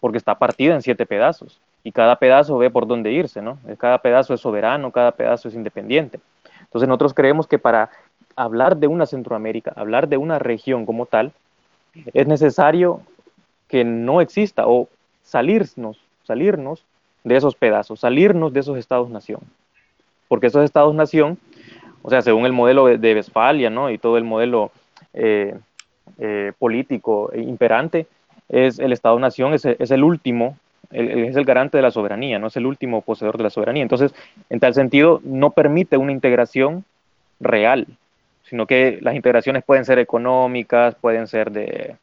porque 0.00 0.18
está 0.18 0.34
partida 0.36 0.74
en 0.74 0.82
siete 0.82 1.06
pedazos. 1.06 1.60
Y 1.84 1.92
cada 1.92 2.16
pedazo 2.16 2.58
ve 2.58 2.70
por 2.70 2.86
dónde 2.86 3.12
irse, 3.12 3.40
¿no? 3.40 3.58
Cada 3.78 3.98
pedazo 3.98 4.34
es 4.34 4.40
soberano, 4.40 4.90
cada 4.90 5.12
pedazo 5.12 5.48
es 5.48 5.54
independiente. 5.54 6.20
Entonces 6.60 6.88
nosotros 6.88 7.14
creemos 7.14 7.46
que 7.46 7.58
para 7.58 7.90
hablar 8.36 8.76
de 8.76 8.86
una 8.86 9.06
Centroamérica, 9.06 9.72
hablar 9.76 10.08
de 10.08 10.16
una 10.16 10.38
región 10.38 10.86
como 10.86 11.06
tal, 11.06 11.32
es 12.14 12.26
necesario 12.26 13.02
que 13.68 13.84
no 13.84 14.20
exista 14.20 14.66
o 14.66 14.88
salirnos, 15.22 15.98
salirnos 16.24 16.84
de 17.24 17.36
esos 17.36 17.54
pedazos, 17.54 18.00
salirnos 18.00 18.52
de 18.52 18.60
esos 18.60 18.78
estados-nación. 18.78 19.40
Porque 20.28 20.46
esos 20.46 20.64
estados-nación, 20.64 21.38
o 22.02 22.10
sea, 22.10 22.22
según 22.22 22.46
el 22.46 22.52
modelo 22.52 22.86
de 22.86 23.14
Westfalia 23.14 23.70
¿no? 23.70 23.90
y 23.90 23.98
todo 23.98 24.16
el 24.16 24.24
modelo 24.24 24.70
eh, 25.12 25.58
eh, 26.18 26.52
político 26.58 27.30
imperante, 27.34 28.06
es 28.50 28.78
el 28.78 28.92
Estado-Nación 28.92 29.54
es, 29.54 29.64
es, 29.64 29.90
el 29.90 30.04
último, 30.04 30.56
es 30.90 31.36
el 31.36 31.44
garante 31.44 31.78
de 31.78 31.82
la 31.82 31.90
soberanía, 31.90 32.38
no 32.38 32.48
es 32.48 32.56
el 32.56 32.66
último 32.66 33.00
poseedor 33.00 33.36
de 33.36 33.44
la 33.44 33.50
soberanía. 33.50 33.82
Entonces, 33.82 34.14
en 34.50 34.60
tal 34.60 34.74
sentido, 34.74 35.20
no 35.24 35.50
permite 35.50 35.96
una 35.96 36.12
integración 36.12 36.84
real, 37.38 37.86
sino 38.44 38.66
que 38.66 38.98
las 39.00 39.14
integraciones 39.14 39.64
pueden 39.64 39.84
ser 39.84 39.98
económicas, 39.98 40.94
pueden 40.96 41.26
ser 41.26 41.50
de, 41.52 41.96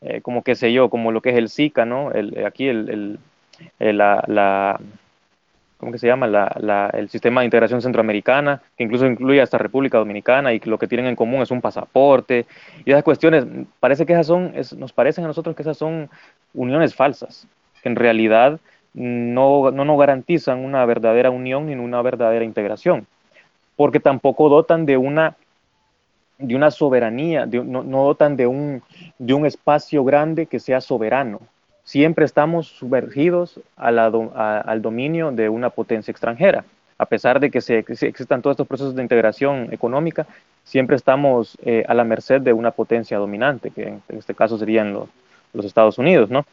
eh, 0.00 0.20
como 0.22 0.42
qué 0.42 0.54
sé 0.54 0.72
yo, 0.72 0.90
como 0.90 1.12
lo 1.12 1.20
que 1.20 1.30
es 1.30 1.36
el 1.36 1.48
SICA, 1.48 1.84
¿no? 1.84 2.12
El, 2.12 2.44
aquí 2.44 2.68
el, 2.68 3.18
el, 3.78 3.98
la, 3.98 4.24
la, 4.26 4.80
¿cómo 5.84 5.98
se 5.98 6.06
llama? 6.06 6.26
La, 6.26 6.90
el 6.92 7.08
sistema 7.08 7.40
de 7.40 7.46
integración 7.46 7.82
centroamericana, 7.82 8.62
que 8.76 8.84
incluso 8.84 9.06
incluye 9.06 9.40
hasta 9.40 9.58
República 9.58 9.98
Dominicana 9.98 10.52
y 10.52 10.60
lo 10.60 10.78
que 10.78 10.88
tienen 10.88 11.06
en 11.06 11.16
común 11.16 11.42
es 11.42 11.50
un 11.50 11.60
pasaporte. 11.60 12.46
Y 12.84 12.90
esas 12.90 13.04
cuestiones, 13.04 13.46
parece 13.80 14.06
que 14.06 14.12
esas 14.12 14.26
son, 14.26 14.52
nos 14.76 14.92
parecen 14.92 15.24
a 15.24 15.28
nosotros 15.28 15.54
que 15.54 15.62
esas 15.62 15.76
son 15.76 16.08
uniones 16.54 16.94
falsas, 16.94 17.46
que 17.82 17.88
en 17.88 17.96
realidad 17.96 18.58
no, 18.94 19.70
no 19.70 19.96
garantizan 19.96 20.64
una 20.64 20.84
verdadera 20.86 21.30
unión 21.30 21.66
ni 21.66 21.74
una 21.74 22.00
verdadera 22.02 22.44
integración, 22.44 23.06
porque 23.76 24.00
tampoco 24.00 24.48
dotan 24.48 24.86
de 24.86 24.96
una 24.96 25.36
de 26.38 26.56
una 26.56 26.70
soberanía, 26.70 27.46
no, 27.46 28.04
dotan 28.04 28.36
de 28.36 28.46
un, 28.46 28.82
de 29.18 29.34
un 29.34 29.46
espacio 29.46 30.04
grande 30.04 30.46
que 30.46 30.58
sea 30.58 30.80
soberano. 30.80 31.40
Siempre 31.84 32.24
estamos 32.24 32.66
sumergidos 32.68 33.60
al 33.76 34.82
dominio 34.82 35.30
de 35.32 35.48
una 35.48 35.70
potencia 35.70 36.10
extranjera. 36.10 36.64
A 36.96 37.06
pesar 37.06 37.40
de 37.40 37.50
que, 37.50 37.60
se, 37.60 37.78
existan 37.78 38.40
todos 38.40 38.54
estos 38.54 38.66
procesos 38.66 38.94
de 38.94 39.02
integración 39.02 39.68
económica, 39.72 40.26
siempre 40.64 40.96
estamos 40.96 41.58
eh, 41.64 41.84
a 41.86 41.94
la 41.94 42.04
merced 42.04 42.40
de 42.40 42.52
una 42.52 42.70
potencia 42.70 43.18
dominante, 43.18 43.70
que 43.70 43.88
en, 43.88 44.02
este 44.08 44.34
caso 44.34 44.56
serían 44.58 44.92
los, 44.92 45.08
los 45.52 45.66
Estados 45.66 45.98
Unidos, 45.98 46.30
¿no? 46.30 46.46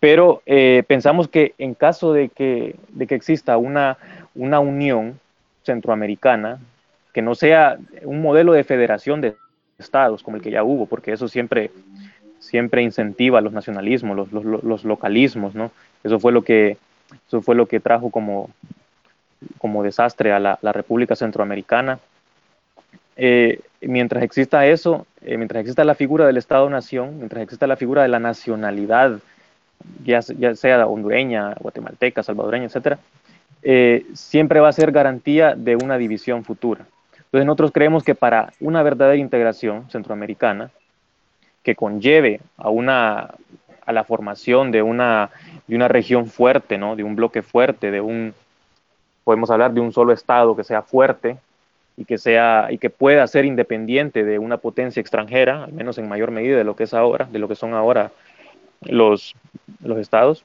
Pero 0.00 0.42
eh, 0.46 0.82
pensamos 0.86 1.28
que 1.28 1.54
en 1.58 1.74
caso 1.74 2.12
de 2.12 2.30
que, 2.30 2.74
de 2.88 3.06
que 3.06 3.14
exista 3.14 3.58
una, 3.58 3.98
una 4.34 4.58
unión 4.58 5.20
centroamericana, 5.62 6.58
que 7.12 7.22
no 7.22 7.34
sea 7.34 7.78
un 8.02 8.22
modelo 8.22 8.52
de 8.52 8.64
federación 8.64 9.20
de 9.20 9.36
estados 9.78 10.22
como 10.22 10.36
el 10.36 10.42
que 10.42 10.50
ya 10.50 10.64
hubo, 10.64 10.86
porque 10.86 11.12
eso 11.12 11.28
siempre, 11.28 11.70
siempre 12.40 12.82
incentiva 12.82 13.40
los 13.40 13.52
nacionalismos, 13.52 14.16
los, 14.16 14.32
los, 14.32 14.64
los 14.64 14.84
localismos, 14.84 15.54
¿no? 15.54 15.70
Eso 16.02 16.18
fue 16.18 16.32
lo 16.32 16.42
que, 16.42 16.78
eso 17.28 17.42
fue 17.42 17.54
lo 17.54 17.66
que 17.66 17.78
trajo 17.78 18.10
como, 18.10 18.50
como 19.58 19.84
desastre 19.84 20.32
a 20.32 20.40
la, 20.40 20.58
la 20.62 20.72
República 20.72 21.14
Centroamericana. 21.14 22.00
Eh, 23.16 23.60
mientras 23.82 24.22
exista 24.22 24.66
eso, 24.66 25.06
eh, 25.22 25.36
mientras 25.36 25.60
exista 25.60 25.84
la 25.84 25.94
figura 25.94 26.26
del 26.26 26.38
Estado-Nación, 26.38 27.18
mientras 27.18 27.42
exista 27.42 27.66
la 27.66 27.76
figura 27.76 28.02
de 28.02 28.08
la 28.08 28.18
nacionalidad, 28.18 29.18
ya, 30.04 30.20
ya 30.20 30.54
sea 30.56 30.86
hondureña, 30.86 31.54
guatemalteca, 31.60 32.22
salvadoreña, 32.22 32.66
etcétera, 32.66 32.98
eh, 33.62 34.06
siempre 34.14 34.60
va 34.60 34.68
a 34.68 34.72
ser 34.72 34.90
garantía 34.90 35.54
de 35.54 35.76
una 35.76 35.98
división 35.98 36.44
futura. 36.44 36.86
Entonces 37.16 37.46
nosotros 37.46 37.72
creemos 37.72 38.02
que 38.02 38.14
para 38.14 38.52
una 38.58 38.82
verdadera 38.82 39.16
integración 39.16 39.88
centroamericana, 39.90 40.70
que 41.62 41.74
conlleve 41.74 42.40
a, 42.56 42.70
una, 42.70 43.34
a 43.84 43.92
la 43.92 44.04
formación 44.04 44.70
de 44.70 44.82
una, 44.82 45.30
de 45.66 45.76
una 45.76 45.88
región 45.88 46.26
fuerte, 46.26 46.78
¿no? 46.78 46.96
de 46.96 47.04
un 47.04 47.16
bloque 47.16 47.42
fuerte, 47.42 47.90
de 47.90 48.00
un, 48.00 48.34
podemos 49.24 49.50
hablar 49.50 49.72
de 49.72 49.80
un 49.80 49.92
solo 49.92 50.12
Estado 50.12 50.56
que 50.56 50.64
sea 50.64 50.82
fuerte 50.82 51.36
y 51.96 52.04
que, 52.04 52.18
sea, 52.18 52.68
y 52.70 52.78
que 52.78 52.90
pueda 52.90 53.26
ser 53.26 53.44
independiente 53.44 54.24
de 54.24 54.38
una 54.38 54.56
potencia 54.56 55.00
extranjera, 55.00 55.64
al 55.64 55.72
menos 55.72 55.98
en 55.98 56.08
mayor 56.08 56.30
medida 56.30 56.56
de 56.56 56.64
lo 56.64 56.76
que 56.76 56.84
es 56.84 56.94
ahora, 56.94 57.28
de 57.30 57.38
lo 57.38 57.48
que 57.48 57.56
son 57.56 57.74
ahora 57.74 58.10
los, 58.82 59.34
los 59.84 59.98
Estados. 59.98 60.44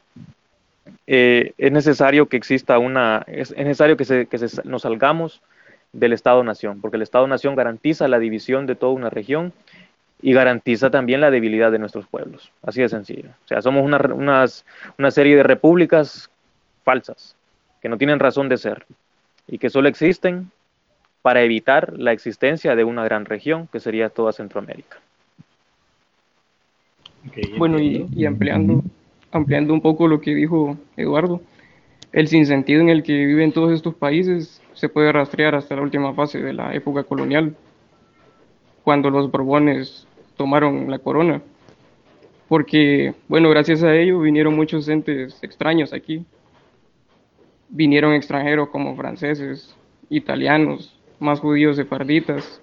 Eh, 1.08 1.54
es 1.58 1.72
necesario 1.72 2.28
que 2.28 2.38
exista 2.38 2.78
una, 2.78 3.24
es, 3.28 3.56
necesario 3.56 3.96
que, 3.96 4.06
se, 4.06 4.26
que 4.26 4.38
nos 4.66 4.82
salgamos 4.82 5.42
del 5.94 6.14
Estado-Nación, 6.14 6.82
porque 6.82 6.98
el 6.98 7.04
Estado-Nación 7.04 7.56
garantiza 7.56 8.08
la 8.08 8.20
división 8.20 8.66
de 8.66 8.76
toda 8.76 8.92
una 8.92 9.10
región 9.10 9.54
y 10.26 10.34
garantiza 10.34 10.90
también 10.90 11.22
la 11.22 11.30
debilidad 11.30 11.72
de 11.72 11.78
nuestros 11.78 12.08
pueblos. 12.08 12.52
Así 12.64 12.82
de 12.82 12.90
sencillo. 12.90 13.30
O 13.46 13.48
sea, 13.48 13.62
somos 13.62 13.84
una, 13.84 13.98
unas, 14.12 14.66
una 14.98 15.12
serie 15.12 15.36
de 15.36 15.44
repúblicas 15.44 16.32
falsas, 16.84 17.36
que 17.80 17.90
no 17.90 18.00
tienen 18.00 18.18
razón 18.18 18.50
de 18.50 18.58
ser 18.58 18.88
y 19.48 19.60
que 19.60 19.70
solo 19.70 19.88
existen 19.88 20.50
para 21.22 21.44
evitar 21.44 21.94
la 22.00 22.12
existencia 22.12 22.76
de 22.76 22.84
una 22.84 23.04
gran 23.04 23.26
región, 23.26 23.68
que 23.72 23.80
sería 23.80 24.10
toda 24.10 24.34
Centroamérica. 24.34 24.98
bueno, 27.60 27.78
y, 27.78 28.08
y 28.12 28.26
ampliando, 28.26 28.82
ampliando 29.32 29.76
un 29.76 29.82
poco 29.82 30.08
lo 30.08 30.22
que 30.22 30.34
dijo 30.34 30.76
Eduardo, 30.98 31.40
el 32.14 32.28
sinsentido 32.28 32.82
en 32.82 32.90
el 32.90 33.04
que 33.04 33.14
viven 33.14 33.52
todos 33.52 33.72
estos 33.72 33.94
países 33.94 34.60
se 34.74 34.90
puede 34.90 35.12
rastrear 35.12 35.54
hasta 35.54 35.76
la 35.76 35.84
última 35.84 36.16
fase 36.16 36.42
de 36.42 36.54
la 36.54 36.74
época 36.74 37.04
colonial, 37.04 37.56
cuando 38.84 39.12
los 39.12 39.30
Borbones 39.30 40.08
tomaron 40.36 40.90
la 40.90 41.00
corona. 41.00 41.42
Porque, 42.48 43.14
bueno, 43.28 43.50
gracias 43.50 43.84
a 43.84 43.96
ello 43.96 44.20
vinieron 44.20 44.56
muchos 44.56 44.88
entes 44.88 45.40
extraños 45.42 45.94
aquí. 45.94 46.26
Vinieron 47.70 48.14
extranjeros 48.14 48.70
como 48.70 48.96
franceses, 48.96 49.76
italianos, 50.10 51.00
más 51.20 51.40
judíos 51.40 51.78
sefarditas, 51.78 52.62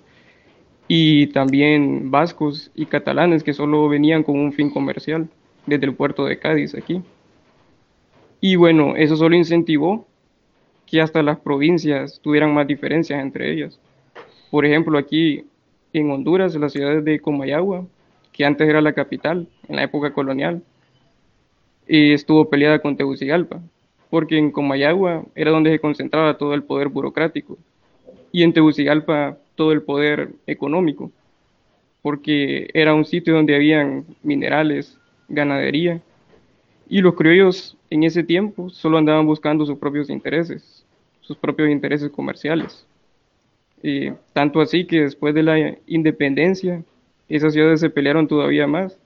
y 0.88 1.28
también 1.28 2.10
vascos 2.10 2.70
y 2.74 2.86
catalanes 2.86 3.42
que 3.42 3.54
solo 3.54 3.88
venían 3.88 4.22
con 4.22 4.38
un 4.38 4.52
fin 4.52 4.70
comercial 4.70 5.28
desde 5.66 5.86
el 5.86 5.94
puerto 5.94 6.24
de 6.24 6.38
Cádiz 6.38 6.74
aquí. 6.74 7.02
Y 8.40 8.56
bueno, 8.56 8.96
eso 8.96 9.16
solo 9.16 9.36
incentivó 9.36 10.06
que 10.86 11.00
hasta 11.00 11.22
las 11.22 11.38
provincias 11.38 12.20
tuvieran 12.20 12.52
más 12.52 12.66
diferencias 12.66 13.22
entre 13.22 13.52
ellas. 13.52 13.78
Por 14.50 14.66
ejemplo, 14.66 14.98
aquí 14.98 15.46
en 15.92 16.10
Honduras, 16.10 16.54
la 16.54 16.68
ciudad 16.68 17.02
de 17.02 17.20
Comayagua, 17.20 17.86
que 18.32 18.44
antes 18.44 18.68
era 18.68 18.80
la 18.80 18.92
capital 18.92 19.46
en 19.68 19.76
la 19.76 19.84
época 19.84 20.12
colonial, 20.12 20.62
y 21.86 22.12
estuvo 22.12 22.48
peleada 22.48 22.78
con 22.78 22.96
Tegucigalpa, 22.96 23.60
porque 24.10 24.38
en 24.38 24.50
Comayagua 24.50 25.24
era 25.34 25.50
donde 25.50 25.70
se 25.70 25.78
concentraba 25.78 26.38
todo 26.38 26.54
el 26.54 26.62
poder 26.62 26.88
burocrático 26.88 27.58
y 28.30 28.42
en 28.42 28.52
Tegucigalpa 28.52 29.36
todo 29.54 29.72
el 29.72 29.82
poder 29.82 30.30
económico, 30.46 31.10
porque 32.00 32.70
era 32.72 32.94
un 32.94 33.04
sitio 33.04 33.34
donde 33.34 33.54
habían 33.54 34.04
minerales, 34.22 34.98
ganadería, 35.28 36.00
y 36.88 37.00
los 37.00 37.14
criollos 37.14 37.76
en 37.90 38.04
ese 38.04 38.22
tiempo 38.24 38.70
solo 38.70 38.98
andaban 38.98 39.26
buscando 39.26 39.64
sus 39.66 39.78
propios 39.78 40.10
intereses, 40.10 40.84
sus 41.20 41.36
propios 41.36 41.70
intereses 41.70 42.10
comerciales. 42.10 42.86
Y 43.82 44.10
tanto 44.32 44.60
así 44.60 44.86
que 44.86 45.00
después 45.02 45.34
de 45.34 45.42
la 45.42 45.76
independencia, 45.86 46.84
esas 47.28 47.52
ciudades 47.52 47.80
se 47.80 47.90
pelearon 47.90 48.28
todavía 48.28 48.66
más 48.66 48.98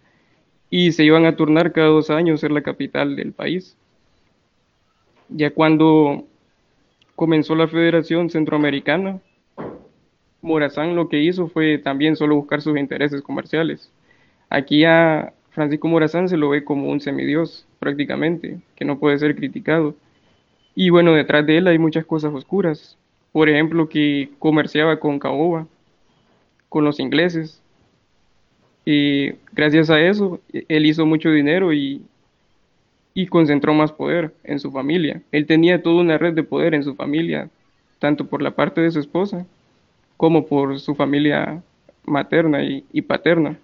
y 0.69 0.93
se 0.93 1.05
iban 1.05 1.27
a 1.27 1.37
turnar 1.37 1.73
cada 1.73 1.89
dos 1.89 2.11
años 2.11 2.41
ser 2.41 2.51
la 2.51 2.63
capital 2.63 3.17
del 3.17 3.33
país. 3.33 3.77
Ya 5.29 5.51
cuando 5.51 6.25
comenzó 7.15 7.55
la 7.55 7.69
Federación 7.69 8.31
Centroamericana, 8.31 9.21
Morazán 10.43 10.95
lo 10.95 11.09
que 11.09 11.23
hizo 11.23 11.49
fue 11.49 11.79
también 11.79 12.15
solo 12.15 12.37
buscar 12.37 12.63
sus 12.63 12.79
intereses 12.79 13.23
comerciales. 13.23 13.91
Aquí 14.49 14.85
a 14.85 15.33
Francisco 15.51 15.89
Morazán 15.89 16.29
se 16.29 16.37
lo 16.37 16.51
ve 16.51 16.65
como 16.65 16.91
un 16.91 17.01
semidios 17.01 17.67
prácticamente, 17.79 18.61
que 18.77 18.85
no 18.85 18.99
puede 18.99 19.19
ser 19.19 19.35
criticado. 19.35 19.97
Y 20.75 20.91
bueno, 20.91 21.15
detrás 21.15 21.47
de 21.47 21.59
él 21.59 21.67
hay 21.67 21.79
muchas 21.79 22.05
cosas 22.05 22.33
oscuras. 22.35 22.99
Por 23.37 23.51
ejemplo, 23.51 23.87
que 23.91 24.31
comerciaba 24.39 24.99
con 24.99 25.19
caoba, 25.19 25.67
con 26.71 26.87
los 26.87 26.99
ingleses. 26.99 27.61
Y 28.87 29.33
gracias 29.53 29.91
a 29.91 30.01
eso, 30.01 30.41
él 30.55 30.87
hizo 30.87 31.05
mucho 31.05 31.31
dinero 31.31 31.75
y, 31.75 32.01
y 33.13 33.27
concentró 33.27 33.75
más 33.75 33.93
poder 33.93 34.33
en 34.43 34.59
su 34.59 34.73
familia. 34.73 35.21
Él 35.33 35.45
tenía 35.45 35.83
toda 35.83 36.01
una 36.01 36.17
red 36.17 36.33
de 36.33 36.45
poder 36.45 36.73
en 36.73 36.83
su 36.83 36.95
familia, 36.95 37.51
tanto 37.99 38.27
por 38.27 38.41
la 38.41 38.53
parte 38.53 38.81
de 38.81 38.91
su 38.91 39.01
esposa 39.01 39.45
como 40.17 40.47
por 40.47 40.81
su 40.81 40.95
familia 40.95 41.63
materna 42.07 42.65
y, 42.65 42.87
y 42.91 43.03
paterna. 43.03 43.59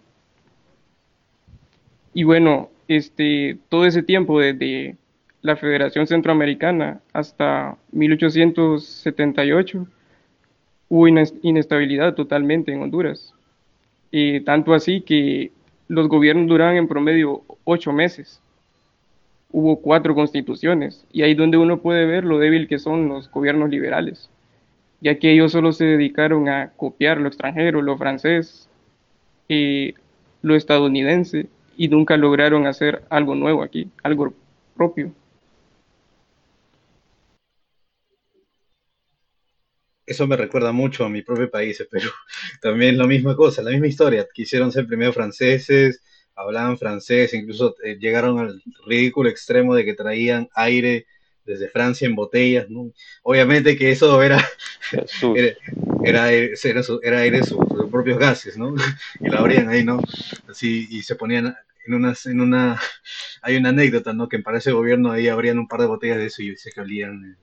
Y 2.13 2.25
bueno, 2.25 2.69
este, 2.89 3.57
todo 3.71 3.87
ese 3.87 4.03
tiempo, 4.03 4.39
desde 4.39 4.97
la 5.43 5.57
Federación 5.57 6.07
Centroamericana 6.07 7.01
hasta 7.13 7.77
1878, 7.93 9.87
hubo 10.89 11.09
inestabilidad 11.43 12.15
totalmente 12.15 12.73
en 12.73 12.83
Honduras. 12.83 13.35
Y 14.11 14.41
tanto 14.41 14.73
así 14.75 15.01
que 15.01 15.53
los 15.89 16.09
gobiernos 16.09 16.47
duraban 16.47 16.77
en 16.77 16.89
promedio 16.89 17.43
ocho 17.65 17.93
meses. 17.93 18.41
Hubo 19.51 19.81
cuatro 19.81 20.15
constituciones 20.15 21.05
y 21.13 21.23
ahí 21.23 21.35
donde 21.35 21.59
uno 21.59 21.79
puede 21.79 22.07
ver 22.07 22.25
lo 22.25 22.39
débil 22.39 22.69
que 22.69 22.79
son 22.79 23.09
los 23.09 23.31
gobiernos 23.31 23.69
liberales, 23.69 24.31
ya 25.01 25.19
que 25.19 25.33
ellos 25.33 25.53
solo 25.53 25.73
se 25.73 25.85
dedicaron 25.85 26.49
a 26.49 26.71
copiar 26.77 27.21
lo 27.21 27.29
extranjero, 27.29 27.83
lo 27.83 27.99
francés, 27.99 28.69
y 29.49 29.95
lo 30.41 30.55
estadounidense 30.55 31.49
y 31.77 31.89
nunca 31.89 32.17
lograron 32.17 32.67
hacer 32.67 33.03
algo 33.11 33.35
nuevo 33.35 33.63
aquí, 33.63 33.89
algo 34.03 34.33
propio. 34.75 35.13
Eso 40.05 40.27
me 40.27 40.37
recuerda 40.37 40.73
mucho 40.73 41.05
a 41.05 41.09
mi 41.09 41.23
propio 41.23 41.51
país, 41.51 41.87
pero 41.91 42.11
también 42.61 42.99
la 42.99 43.07
misma 43.07 43.37
cosa, 43.37 43.62
la 43.62 43.71
misma 43.71 43.87
historia. 43.87 44.27
Quisieron 44.33 44.73
ser 44.73 44.87
primero 44.87 45.12
franceses, 45.12 46.03
hablaban 46.35 46.79
francés, 46.79 47.35
incluso 47.35 47.77
eh, 47.85 47.97
llegaron 47.99 48.38
al 48.38 48.62
ridículo 48.87 49.29
extremo 49.29 49.75
de 49.75 49.85
que 49.85 49.95
traían 49.95 50.49
aire 50.55 51.07
desde 51.45 51.69
Francia 51.69 52.07
en 52.07 52.15
botellas, 52.15 52.71
¿no? 52.71 52.93
Obviamente 53.23 53.77
que 53.77 53.91
eso 53.91 54.23
era, 54.23 54.38
era, 54.93 55.05
era, 56.05 56.33
era, 56.33 57.19
aire 57.19 57.38
de 57.38 57.45
sus, 57.45 57.59
propios 57.91 58.19
gases, 58.19 58.57
¿no? 58.57 58.75
Y 59.21 59.29
lo 59.29 59.38
abrían 59.38 59.69
ahí, 59.69 59.85
¿no? 59.85 60.01
Así, 60.49 60.87
y 60.91 61.03
se 61.03 61.17
ponían 61.17 61.55
en 61.85 61.95
una, 61.95 62.15
en 62.25 62.41
una, 62.41 62.81
hay 63.43 63.57
una 63.57 63.71
anécdota, 63.71 64.12
¿no? 64.12 64.29
Que 64.29 64.38
para 64.38 64.59
ese 64.59 64.73
gobierno 64.73 65.11
ahí 65.11 65.29
abrían 65.29 65.59
un 65.59 65.69
par 65.69 65.81
de 65.81 65.87
botellas 65.87 66.19
de 66.19 66.27
eso 66.27 66.43
y 66.43 66.57
se 66.57 66.71
que 66.71 66.81
olían 66.81 67.37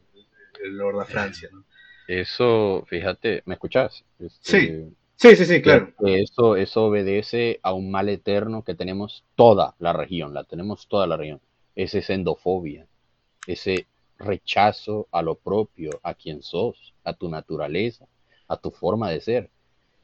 el, 0.63 0.77
Lord 0.77 0.99
de 0.99 1.05
Francia, 1.05 1.49
¿no? 1.51 1.63
Eso, 2.09 2.85
fíjate, 2.87 3.43
¿me 3.45 3.53
escuchás? 3.53 4.03
Este, 4.19 4.59
sí. 4.59 4.95
Sí, 5.15 5.35
sí, 5.35 5.45
sí, 5.45 5.61
claro. 5.61 5.93
Eso, 6.05 6.55
eso 6.55 6.85
obedece 6.85 7.59
a 7.61 7.73
un 7.73 7.91
mal 7.91 8.09
eterno 8.09 8.63
que 8.63 8.73
tenemos 8.73 9.25
toda 9.35 9.75
la 9.77 9.93
región, 9.93 10.33
la 10.33 10.43
tenemos 10.43 10.87
toda 10.87 11.05
la 11.05 11.17
región. 11.17 11.39
Esa 11.75 12.13
endofobia 12.13 12.87
ese 13.45 13.85
rechazo 14.17 15.07
a 15.11 15.21
lo 15.21 15.35
propio, 15.35 15.91
a 16.01 16.15
quien 16.15 16.41
sos, 16.41 16.93
a 17.03 17.13
tu 17.13 17.29
naturaleza, 17.29 18.07
a 18.47 18.57
tu 18.57 18.71
forma 18.71 19.11
de 19.11 19.21
ser. 19.21 19.49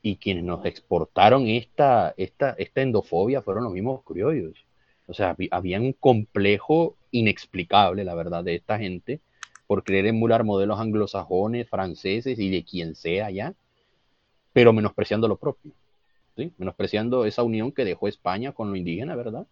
Y 0.03 0.17
quienes 0.17 0.43
nos 0.43 0.63
exportaron 0.65 1.47
esta, 1.47 2.13
esta, 2.17 2.51
esta 2.59 2.81
endofobia 2.81 3.41
fueron 3.41 3.63
los 3.63 3.73
mismos 3.73 4.03
criollos. 4.03 4.63
O 5.07 5.13
sea, 5.15 5.35
había 5.49 5.79
un 5.79 5.93
complejo 5.93 6.97
inexplicable, 7.09 8.03
la 8.03 8.13
verdad, 8.13 8.43
de 8.43 8.55
esta 8.55 8.77
gente 8.77 9.21
por 9.67 9.83
querer 9.83 10.07
emular 10.07 10.43
modelos 10.43 10.79
anglosajones, 10.79 11.69
franceses 11.69 12.39
y 12.39 12.49
de 12.49 12.63
quien 12.63 12.95
sea 12.95 13.29
ya, 13.31 13.53
pero 14.53 14.73
menospreciando 14.73 15.27
lo 15.27 15.37
propio. 15.37 15.73
¿sí? 16.35 16.53
menospreciando 16.57 17.25
esa 17.25 17.43
unión 17.43 17.71
que 17.71 17.85
dejó 17.85 18.07
España 18.07 18.51
con 18.51 18.69
lo 18.69 18.75
indígena, 18.75 19.15
¿verdad? 19.15 19.47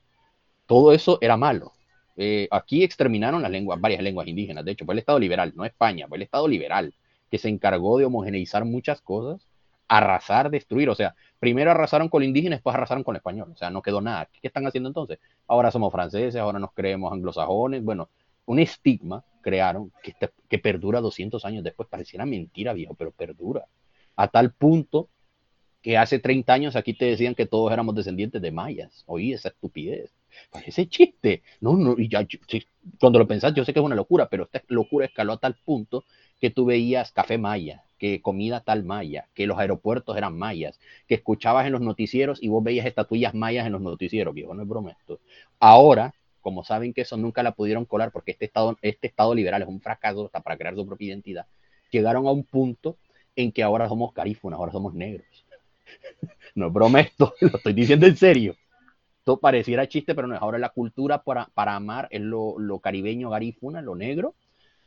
Todo 0.65 0.93
eso 0.93 1.17
era 1.21 1.37
malo. 1.37 1.73
Eh, 2.15 2.47
aquí 2.51 2.83
exterminaron 2.83 3.41
las 3.41 3.51
lenguas, 3.51 3.79
varias 3.81 4.03
lenguas 4.03 4.27
indígenas, 4.27 4.63
de 4.63 4.71
hecho, 4.71 4.85
fue 4.85 4.93
el 4.93 4.99
Estado 4.99 5.19
liberal, 5.19 5.53
no 5.55 5.65
España, 5.65 6.07
fue 6.07 6.17
el 6.17 6.23
Estado 6.23 6.47
liberal 6.47 6.93
que 7.31 7.39
se 7.39 7.49
encargó 7.49 7.97
de 7.97 8.05
homogeneizar 8.05 8.65
muchas 8.65 9.01
cosas, 9.01 9.47
arrasar, 9.87 10.51
destruir, 10.51 10.89
o 10.89 10.95
sea, 10.95 11.15
primero 11.39 11.71
arrasaron 11.71 12.09
con 12.09 12.21
el 12.21 12.27
indígena, 12.27 12.55
después 12.55 12.75
arrasaron 12.75 13.03
con 13.03 13.15
el 13.15 13.17
español, 13.17 13.51
o 13.51 13.57
sea, 13.57 13.71
no 13.71 13.81
quedó 13.81 14.01
nada. 14.01 14.29
¿Qué 14.31 14.47
están 14.47 14.67
haciendo 14.67 14.89
entonces? 14.89 15.19
Ahora 15.47 15.71
somos 15.71 15.91
franceses, 15.91 16.35
ahora 16.35 16.59
nos 16.59 16.71
creemos 16.73 17.11
anglosajones, 17.11 17.83
bueno, 17.83 18.09
un 18.45 18.59
estigma 18.59 19.23
crearon 19.41 19.91
que, 20.01 20.15
que 20.49 20.59
perdura 20.59 21.01
200 21.01 21.43
años 21.45 21.63
después, 21.63 21.89
pareciera 21.89 22.25
mentira, 22.25 22.73
viejo, 22.73 22.95
pero 22.95 23.11
perdura, 23.11 23.65
a 24.15 24.27
tal 24.27 24.53
punto 24.53 25.09
que 25.83 25.97
hace 25.97 26.17
30 26.17 26.53
años 26.53 26.75
aquí 26.77 26.93
te 26.93 27.05
decían 27.05 27.35
que 27.35 27.45
todos 27.45 27.71
éramos 27.71 27.93
descendientes 27.93 28.41
de 28.41 28.51
mayas. 28.51 29.03
Oí 29.05 29.33
esa 29.33 29.49
estupidez. 29.49 30.11
Parece 30.49 30.87
chiste. 30.87 31.43
No, 31.59 31.75
no, 31.75 31.95
cuando 32.99 33.19
lo 33.19 33.27
pensás, 33.27 33.53
yo 33.53 33.65
sé 33.65 33.73
que 33.73 33.79
es 33.79 33.85
una 33.85 33.95
locura, 33.95 34.29
pero 34.29 34.43
esta 34.45 34.63
locura 34.69 35.05
escaló 35.05 35.33
a 35.33 35.37
tal 35.37 35.55
punto 35.65 36.05
que 36.39 36.49
tú 36.49 36.65
veías 36.65 37.11
café 37.11 37.37
maya, 37.37 37.83
que 37.97 38.21
comida 38.21 38.61
tal 38.61 38.85
maya, 38.85 39.27
que 39.33 39.45
los 39.45 39.59
aeropuertos 39.59 40.15
eran 40.15 40.37
mayas, 40.37 40.79
que 41.05 41.15
escuchabas 41.15 41.65
en 41.65 41.73
los 41.73 41.81
noticieros 41.81 42.41
y 42.41 42.47
vos 42.47 42.63
veías 42.63 42.85
estatuillas 42.85 43.33
mayas 43.33 43.65
en 43.65 43.73
los 43.73 43.81
noticieros, 43.81 44.33
viejo, 44.33 44.53
no 44.53 44.63
es 44.63 44.67
broma 44.67 44.91
esto. 44.91 45.19
Ahora, 45.59 46.13
como 46.43 46.63
saben 46.63 46.93
que 46.93 47.01
eso 47.01 47.17
nunca 47.17 47.41
la 47.41 47.53
pudieron 47.53 47.85
colar 47.85 48.11
porque 48.11 48.31
este 48.31 48.45
estado, 48.45 48.77
este 48.83 49.07
estado 49.07 49.33
liberal 49.33 49.63
es 49.63 49.67
un 49.67 49.81
fracaso 49.81 50.25
hasta 50.25 50.41
para 50.41 50.57
crear 50.57 50.75
su 50.75 50.85
propia 50.85 51.07
identidad, 51.07 51.47
llegaron 51.89 52.27
a 52.27 52.31
un 52.31 52.43
punto 52.43 52.97
en 53.35 53.51
que 53.51 53.63
ahora 53.63 53.89
somos 53.89 54.13
carífonas, 54.13 54.59
ahora 54.59 54.71
somos 54.71 54.93
negros 54.93 55.25
no 56.55 56.69
broma 56.71 57.01
esto, 57.01 57.33
lo 57.41 57.57
estoy 57.57 57.73
diciendo 57.73 58.05
en 58.05 58.15
serio. 58.15 58.55
Esto 59.19 59.37
pareciera 59.37 59.87
chiste, 59.87 60.13
pero 60.13 60.27
no 60.27 60.35
es. 60.35 60.41
Ahora 60.41 60.57
la 60.57 60.69
cultura 60.69 61.23
para, 61.23 61.49
para 61.53 61.75
amar 61.75 62.07
es 62.11 62.21
lo, 62.21 62.59
lo 62.59 62.79
caribeño 62.79 63.29
garífuna, 63.29 63.81
lo 63.81 63.95
negro, 63.95 64.35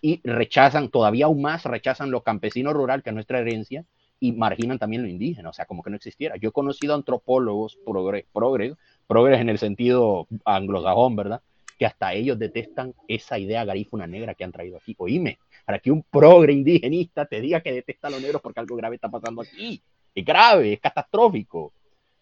y 0.02 0.20
rechazan, 0.24 0.90
todavía 0.90 1.24
aún 1.24 1.40
más, 1.40 1.64
rechazan 1.64 2.10
lo 2.10 2.22
campesino 2.22 2.72
rural, 2.72 3.02
que 3.02 3.10
es 3.10 3.14
nuestra 3.14 3.40
herencia, 3.40 3.86
y 4.20 4.32
marginan 4.32 4.78
también 4.78 5.02
lo 5.02 5.08
indígena, 5.08 5.48
o 5.48 5.52
sea, 5.52 5.64
como 5.64 5.82
que 5.82 5.90
no 5.90 5.96
existiera. 5.96 6.36
Yo 6.36 6.50
he 6.50 6.52
conocido 6.52 6.94
antropólogos 6.94 7.76
progres, 7.84 8.26
progres, 8.32 8.74
progres 9.06 9.40
en 9.40 9.48
el 9.48 9.58
sentido 9.58 10.26
anglosajón, 10.44 11.16
¿verdad? 11.16 11.40
Que 11.78 11.86
hasta 11.86 12.14
ellos 12.14 12.38
detestan 12.38 12.94
esa 13.08 13.38
idea 13.38 13.64
garífuna 13.64 14.06
negra 14.06 14.34
que 14.34 14.44
han 14.44 14.52
traído 14.52 14.76
aquí. 14.76 14.94
Oíme, 14.98 15.38
para 15.64 15.78
que 15.78 15.90
un 15.90 16.02
progre 16.02 16.52
indigenista 16.52 17.26
te 17.26 17.40
diga 17.40 17.60
que 17.60 17.72
detesta 17.72 18.08
a 18.08 18.10
los 18.10 18.22
negros 18.22 18.42
porque 18.42 18.60
algo 18.60 18.76
grave 18.76 18.96
está 18.96 19.08
pasando 19.08 19.42
aquí 19.42 19.82
es 20.16 20.24
grave, 20.24 20.72
es 20.72 20.80
catastrófico, 20.80 21.72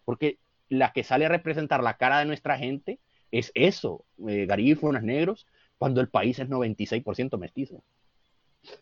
porque 0.03 0.37
la 0.69 0.91
que 0.91 1.03
sale 1.03 1.25
a 1.25 1.29
representar 1.29 1.81
la 1.81 1.97
cara 1.97 2.19
de 2.19 2.25
nuestra 2.25 2.57
gente 2.57 2.99
es 3.31 3.51
eso, 3.55 4.03
eh, 4.27 4.45
garífunas 4.45 5.01
negros, 5.01 5.47
cuando 5.77 6.01
el 6.01 6.09
país 6.09 6.37
es 6.37 6.49
96% 6.49 7.37
mestizo. 7.37 7.81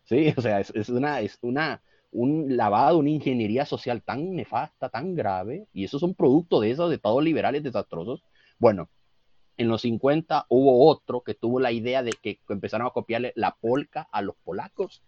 Sí, 0.04 0.34
o 0.36 0.42
sea, 0.42 0.60
es, 0.60 0.90
una, 0.90 1.22
es 1.22 1.38
una, 1.42 1.82
un 2.14 2.56
lavado, 2.58 2.98
una 3.00 3.10
ingeniería 3.10 3.66
social 3.66 4.02
tan 4.04 4.36
nefasta, 4.36 4.90
tan 4.90 5.16
grave, 5.16 5.68
y 5.74 5.84
eso 5.84 5.98
es 5.98 6.04
un 6.04 6.16
producto 6.16 6.60
de 6.62 6.72
esos 6.72 6.92
estados 6.94 7.24
liberales 7.24 7.64
desastrosos. 7.64 8.24
Bueno, 8.60 8.90
en 9.58 9.68
los 9.68 9.82
50 9.82 10.46
hubo 10.50 10.88
otro 10.88 11.22
que 11.22 11.34
tuvo 11.36 11.60
la 11.60 11.72
idea 11.72 12.04
de 12.04 12.14
que 12.14 12.40
empezaron 12.50 12.88
a 12.88 12.92
copiarle 12.92 13.34
la 13.36 13.56
polka 13.60 14.08
a 14.12 14.22
los 14.22 14.36
polacos 14.44 15.04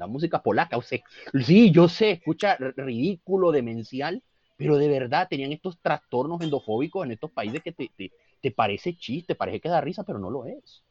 la 0.00 0.06
música 0.06 0.42
polaca. 0.42 0.76
O 0.76 0.82
sea, 0.82 0.98
sí, 1.44 1.70
yo 1.70 1.88
sé, 1.88 2.12
escucha 2.12 2.56
ridículo, 2.56 3.52
demencial, 3.52 4.22
pero 4.56 4.76
de 4.76 4.88
verdad 4.88 5.28
tenían 5.30 5.52
estos 5.52 5.78
trastornos 5.80 6.40
endofóbicos 6.40 7.04
en 7.04 7.12
estos 7.12 7.30
países 7.30 7.62
que 7.62 7.72
te, 7.72 7.90
te, 7.96 8.10
te 8.40 8.50
parece 8.50 8.96
chiste, 8.96 9.34
parece 9.34 9.60
que 9.60 9.68
da 9.68 9.80
risa, 9.80 10.02
pero 10.02 10.18
no 10.18 10.30
lo 10.30 10.46
es. 10.46 10.82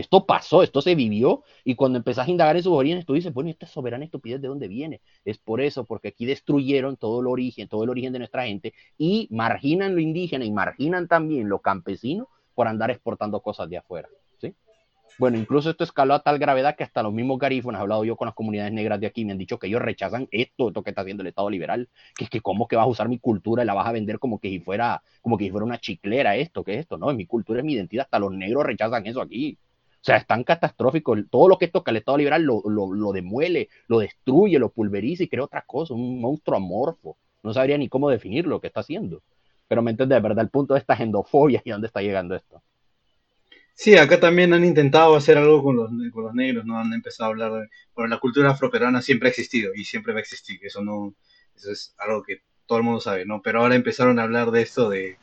Esto 0.00 0.26
pasó, 0.26 0.62
esto 0.62 0.80
se 0.80 0.94
vivió, 0.94 1.42
y 1.64 1.74
cuando 1.74 1.98
empezás 1.98 2.28
a 2.28 2.30
indagar 2.30 2.56
en 2.56 2.62
sus 2.62 2.72
orígenes, 2.72 3.04
tú 3.04 3.14
dices, 3.14 3.32
bueno, 3.32 3.50
esta 3.50 3.66
soberana 3.66 4.04
estupidez 4.04 4.40
de 4.40 4.48
dónde 4.48 4.68
viene? 4.68 5.00
Es 5.24 5.38
por 5.38 5.60
eso, 5.60 5.84
porque 5.84 6.08
aquí 6.08 6.24
destruyeron 6.24 6.96
todo 6.96 7.20
el 7.20 7.26
origen, 7.26 7.68
todo 7.68 7.84
el 7.84 7.90
origen 7.90 8.12
de 8.12 8.20
nuestra 8.20 8.46
gente, 8.46 8.74
y 8.96 9.28
marginan 9.30 9.94
lo 9.94 10.00
indígena 10.00 10.44
y 10.44 10.50
marginan 10.50 11.08
también 11.08 11.48
lo 11.48 11.60
campesino 11.60 12.28
por 12.54 12.68
andar 12.68 12.90
exportando 12.90 13.40
cosas 13.40 13.68
de 13.68 13.78
afuera. 13.78 14.08
Bueno, 15.18 15.36
incluso 15.36 15.70
esto 15.70 15.82
escaló 15.82 16.14
a 16.14 16.22
tal 16.22 16.38
gravedad 16.38 16.76
que 16.76 16.84
hasta 16.84 17.02
los 17.02 17.12
mismos 17.12 17.40
garífonos, 17.40 17.80
he 17.80 17.82
hablado 17.82 18.04
yo 18.04 18.14
con 18.14 18.26
las 18.26 18.36
comunidades 18.36 18.72
negras 18.72 19.00
de 19.00 19.08
aquí, 19.08 19.24
me 19.24 19.32
han 19.32 19.38
dicho 19.38 19.58
que 19.58 19.66
ellos 19.66 19.82
rechazan 19.82 20.28
esto, 20.30 20.68
esto 20.68 20.82
que 20.84 20.90
está 20.90 21.02
haciendo 21.02 21.22
el 21.22 21.26
Estado 21.26 21.50
liberal, 21.50 21.88
que 22.16 22.24
es 22.24 22.30
que 22.30 22.40
cómo 22.40 22.68
que 22.68 22.76
vas 22.76 22.84
a 22.84 22.88
usar 22.88 23.08
mi 23.08 23.18
cultura 23.18 23.64
y 23.64 23.66
la 23.66 23.74
vas 23.74 23.88
a 23.88 23.92
vender 23.92 24.20
como 24.20 24.38
que 24.38 24.48
si 24.48 24.60
fuera, 24.60 25.02
como 25.20 25.36
que 25.36 25.46
si 25.46 25.50
fuera 25.50 25.66
una 25.66 25.78
chiclera 25.78 26.36
esto, 26.36 26.62
que 26.62 26.74
es 26.74 26.80
esto, 26.80 26.98
no, 26.98 27.10
es 27.10 27.16
mi 27.16 27.26
cultura, 27.26 27.58
es 27.58 27.64
mi 27.64 27.72
identidad, 27.72 28.04
hasta 28.04 28.20
los 28.20 28.32
negros 28.32 28.64
rechazan 28.64 29.06
eso 29.06 29.20
aquí. 29.20 29.58
O 30.08 30.10
sea, 30.10 30.16
es 30.16 30.26
tan 30.26 30.42
catastrófico, 30.42 31.14
todo 31.30 31.48
lo 31.48 31.58
que 31.58 31.68
toca 31.68 31.90
el 31.90 31.98
Estado 31.98 32.16
liberal 32.16 32.42
lo, 32.42 32.62
lo, 32.64 32.94
lo 32.94 33.12
demuele, 33.12 33.68
lo 33.88 33.98
destruye, 33.98 34.58
lo 34.58 34.70
pulveriza 34.70 35.22
y 35.22 35.28
crea 35.28 35.44
otra 35.44 35.60
cosa, 35.66 35.92
un 35.92 36.18
monstruo 36.18 36.56
amorfo. 36.56 37.18
No 37.42 37.52
sabría 37.52 37.76
ni 37.76 37.90
cómo 37.90 38.08
definir 38.08 38.46
lo 38.46 38.58
que 38.58 38.68
está 38.68 38.80
haciendo. 38.80 39.22
Pero 39.68 39.82
me 39.82 39.90
entiendes, 39.90 40.16
de 40.16 40.22
verdad, 40.22 40.42
el 40.42 40.48
punto 40.48 40.72
de 40.72 40.80
esta 40.80 40.94
endofobia 40.94 41.60
y 41.64 41.70
dónde 41.72 41.88
está 41.88 42.00
llegando 42.00 42.34
esto. 42.34 42.62
Sí, 43.74 43.98
acá 43.98 44.18
también 44.18 44.54
han 44.54 44.64
intentado 44.64 45.14
hacer 45.14 45.36
algo 45.36 45.62
con 45.62 45.76
los, 45.76 45.90
con 46.10 46.24
los 46.24 46.34
negros, 46.34 46.64
¿no? 46.64 46.78
Han 46.78 46.94
empezado 46.94 47.28
a 47.28 47.32
hablar 47.32 47.52
de... 47.52 47.68
Bueno, 47.94 48.08
la 48.08 48.18
cultura 48.18 48.52
afroperuana 48.52 49.02
siempre 49.02 49.28
ha 49.28 49.30
existido 49.30 49.74
y 49.74 49.84
siempre 49.84 50.14
va 50.14 50.20
a 50.20 50.22
existir, 50.22 50.58
eso 50.62 50.82
no... 50.82 51.14
Eso 51.54 51.70
es 51.70 51.94
algo 51.98 52.22
que 52.22 52.40
todo 52.64 52.78
el 52.78 52.84
mundo 52.84 53.00
sabe, 53.00 53.26
¿no? 53.26 53.42
Pero 53.42 53.60
ahora 53.60 53.74
empezaron 53.74 54.18
a 54.18 54.22
hablar 54.22 54.52
de 54.52 54.62
esto 54.62 54.88
de... 54.88 55.18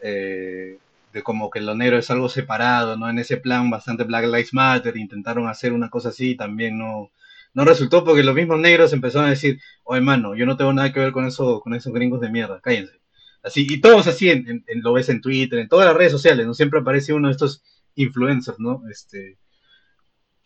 Eh, 0.00 0.78
como 1.22 1.50
que 1.50 1.60
lo 1.60 1.74
negro 1.74 1.98
es 1.98 2.10
algo 2.10 2.28
separado, 2.28 2.96
¿no? 2.96 3.08
En 3.08 3.18
ese 3.18 3.36
plan 3.36 3.70
bastante 3.70 4.04
Black 4.04 4.24
Lives 4.24 4.54
Matter, 4.54 4.96
intentaron 4.96 5.48
hacer 5.48 5.72
una 5.72 5.90
cosa 5.90 6.10
así, 6.10 6.36
también 6.36 6.78
no, 6.78 7.10
no 7.54 7.64
resultó 7.64 8.04
porque 8.04 8.22
los 8.22 8.34
mismos 8.34 8.58
negros 8.60 8.92
empezaron 8.92 9.26
a 9.26 9.30
decir, 9.30 9.60
oye, 9.84 9.98
hermano, 9.98 10.34
yo 10.34 10.46
no 10.46 10.56
tengo 10.56 10.72
nada 10.72 10.92
que 10.92 11.00
ver 11.00 11.12
con 11.12 11.26
eso, 11.26 11.60
con 11.60 11.74
esos 11.74 11.92
gringos 11.92 12.20
de 12.20 12.30
mierda, 12.30 12.60
cállense. 12.60 13.00
Así, 13.42 13.66
y 13.68 13.80
todos 13.80 14.06
así, 14.08 14.30
en, 14.30 14.64
en, 14.66 14.82
lo 14.82 14.92
ves 14.92 15.08
en 15.08 15.20
Twitter, 15.20 15.58
en 15.58 15.68
todas 15.68 15.86
las 15.86 15.96
redes 15.96 16.12
sociales, 16.12 16.46
¿no? 16.46 16.54
Siempre 16.54 16.80
aparece 16.80 17.12
uno 17.12 17.28
de 17.28 17.32
estos 17.32 17.62
influencers, 17.94 18.58
¿no? 18.58 18.82
Este, 18.90 19.38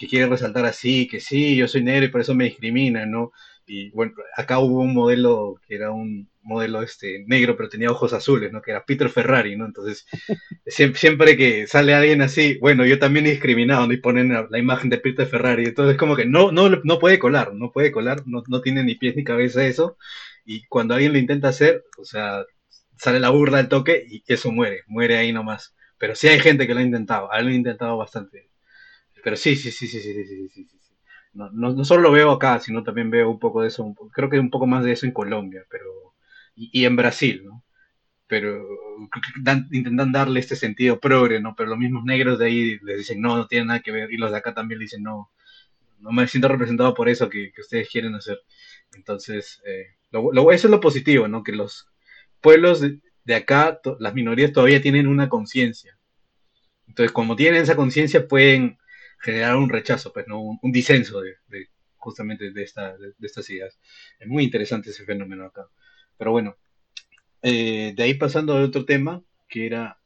que 0.01 0.07
quiere 0.07 0.27
resaltar 0.29 0.65
así, 0.65 1.07
que 1.07 1.21
sí, 1.21 1.57
yo 1.57 1.69
soy 1.69 1.83
negro 1.83 2.07
y 2.07 2.09
por 2.09 2.23
eso 2.23 2.35
me 2.35 2.45
discriminan, 2.45 3.11
¿no? 3.11 3.33
y 3.73 3.91
bueno, 3.91 4.15
acá 4.37 4.59
hubo 4.59 4.81
un 4.81 4.93
modelo 4.93 5.61
que 5.65 5.77
era 5.77 5.93
un 5.93 6.29
modelo 6.43 6.83
este 6.83 7.25
negro, 7.29 7.57
pero 7.57 7.69
tenía 7.69 7.93
ojos 7.93 8.13
azules, 8.13 8.51
¿no? 8.53 8.61
Que 8.61 8.73
era 8.73 8.85
Peter 8.85 9.09
Ferrari, 9.09 9.57
¿no? 9.57 9.65
Entonces, 9.65 10.07
siempre, 10.67 10.99
siempre 10.99 11.37
que 11.37 11.69
sale 11.69 11.95
alguien 11.95 12.21
así, 12.21 12.59
bueno, 12.59 12.85
yo 12.85 12.99
también 12.99 13.27
he 13.27 13.31
discriminado, 13.31 13.87
¿no? 13.87 13.93
Y 13.93 13.99
ponen 13.99 14.33
la, 14.51 14.59
imagen 14.59 14.91
de 14.91 14.99
Peter 14.99 15.25
Ferrari, 15.25 15.67
entonces 15.67 15.97
como 15.97 16.17
que 16.17 16.27
no, 16.27 16.51
no, 16.51 16.69
no 16.69 16.99
puede 16.99 17.21
colar, 17.21 17.55
no 17.55 17.71
puede 17.71 17.93
colar, 17.93 18.27
no, 18.27 18.43
no 18.49 18.61
tiene 18.61 18.83
ni 18.83 18.97
pies 18.97 19.15
ni 19.15 19.23
cabeza 19.23 19.65
eso, 19.65 19.97
y 20.45 20.67
cuando 20.67 20.95
alguien 20.95 21.13
lo 21.13 21.19
intenta 21.21 21.49
hacer, 21.49 21.85
o 21.97 22.05
sea, 22.05 22.45
sale 22.97 23.21
la 23.21 23.31
burla 23.31 23.59
al 23.59 23.69
toque 23.69 24.05
y 24.09 24.25
eso 24.27 24.51
muere, 24.51 24.83
muere 24.89 25.17
ahí 25.17 25.33
nomás. 25.33 25.77
Pero 25.97 26.17
sí 26.17 26.27
hay 26.27 26.41
gente 26.41 26.67
que 26.67 26.75
lo 26.75 26.81
ha 26.81 26.83
intentado, 26.83 27.29
lo 27.29 27.35
han 27.35 27.53
intentado 27.53 27.97
bastante. 27.97 28.51
Pero 29.23 29.37
sí, 29.37 29.55
sí, 29.55 29.71
sí, 29.71 29.87
sí, 29.87 30.01
sí, 30.01 30.13
sí, 30.27 30.49
sí, 30.49 30.65
sí. 30.67 30.80
No, 31.33 31.51
no, 31.51 31.73
no, 31.73 31.85
solo 31.85 32.03
lo 32.03 32.12
veo 32.12 32.31
acá, 32.33 32.59
sino 32.61 32.83
también 32.83 33.11
veo 33.11 33.31
un 33.31 33.38
poco 33.38 33.62
de 33.62 33.69
eso, 33.69 33.95
creo 34.12 34.29
que 34.29 34.40
un 34.40 34.51
poco 34.51 34.66
más 34.66 34.85
de 34.85 34.93
eso 34.93 35.07
en 35.07 35.12
Colombia, 35.12 35.64
pero 35.71 35.85
y, 36.57 36.85
en 36.85 36.97
Brasil, 36.97 37.43
¿no? 37.45 37.64
Pero 38.27 38.66
dan, 39.43 39.69
intentan 39.73 40.12
darle 40.12 40.40
este 40.40 40.57
sentido 40.57 41.01
progre, 41.01 41.40
¿no? 41.40 41.55
Pero 41.57 41.71
los 41.71 41.79
mismos 41.79 42.05
negros 42.05 42.38
de 42.38 42.47
ahí 42.47 42.79
les 42.83 42.99
dicen, 42.99 43.21
no, 43.21 43.37
no 43.37 43.47
tiene 43.47 43.66
nada 43.66 43.81
que 43.81 43.93
ver, 43.93 44.12
y 44.12 44.16
los 44.16 44.33
de 44.33 44.38
acá 44.38 44.55
también 44.55 44.79
le 44.79 44.85
dicen, 44.85 45.03
no, 45.03 45.31
no 45.99 46.12
me 46.12 46.27
siento 46.29 46.49
representado 46.49 46.95
por 46.95 47.09
eso 47.09 47.29
que, 47.29 47.53
que 47.53 47.61
ustedes 47.62 47.88
quieren 47.88 48.14
hacer. 48.14 48.40
Entonces, 48.95 49.62
eh, 49.66 49.97
eso 50.12 50.66
es 50.66 50.71
lo 50.71 50.81
positivo, 50.81 51.29
¿no? 51.29 51.43
Que 51.43 51.53
los 51.53 51.88
pueblos 52.40 52.83
de 53.25 53.35
acá 53.35 53.81
las 53.99 54.14
minorías 54.14 54.53
todavía 54.53 54.83
tienen 54.83 55.07
una 55.07 55.29
conciencia. 55.29 55.97
Entonces, 56.88 57.12
como 57.12 57.37
tienen 57.37 57.62
esa 57.62 57.77
conciencia, 57.77 58.27
pueden 58.27 58.80
generar 59.21 59.57
un 59.57 59.69
rechazo, 59.69 60.13
pues, 60.13 60.27
¿no? 60.27 60.41
un, 60.41 60.73
disenso 60.73 61.21
de, 61.21 61.37
justamente 61.97 62.51
de, 62.51 62.63
esta, 62.63 62.97
de, 62.97 63.15
estas 63.21 63.49
ideas. 63.51 63.79
Es 64.19 64.27
muy 64.27 64.45
interesante 64.45 64.91
ese 64.91 65.05
fenómeno 65.05 65.45
acá. 65.45 65.67
Pero 66.17 66.33
bueno, 66.33 66.57
eh, 67.43 67.93
de 67.95 68.03
ahí 68.03 68.15
pasando 68.15 68.57
a 68.57 68.63
otro 68.63 68.85
tema, 68.85 69.23
que 69.49 69.67
era, 69.67 69.99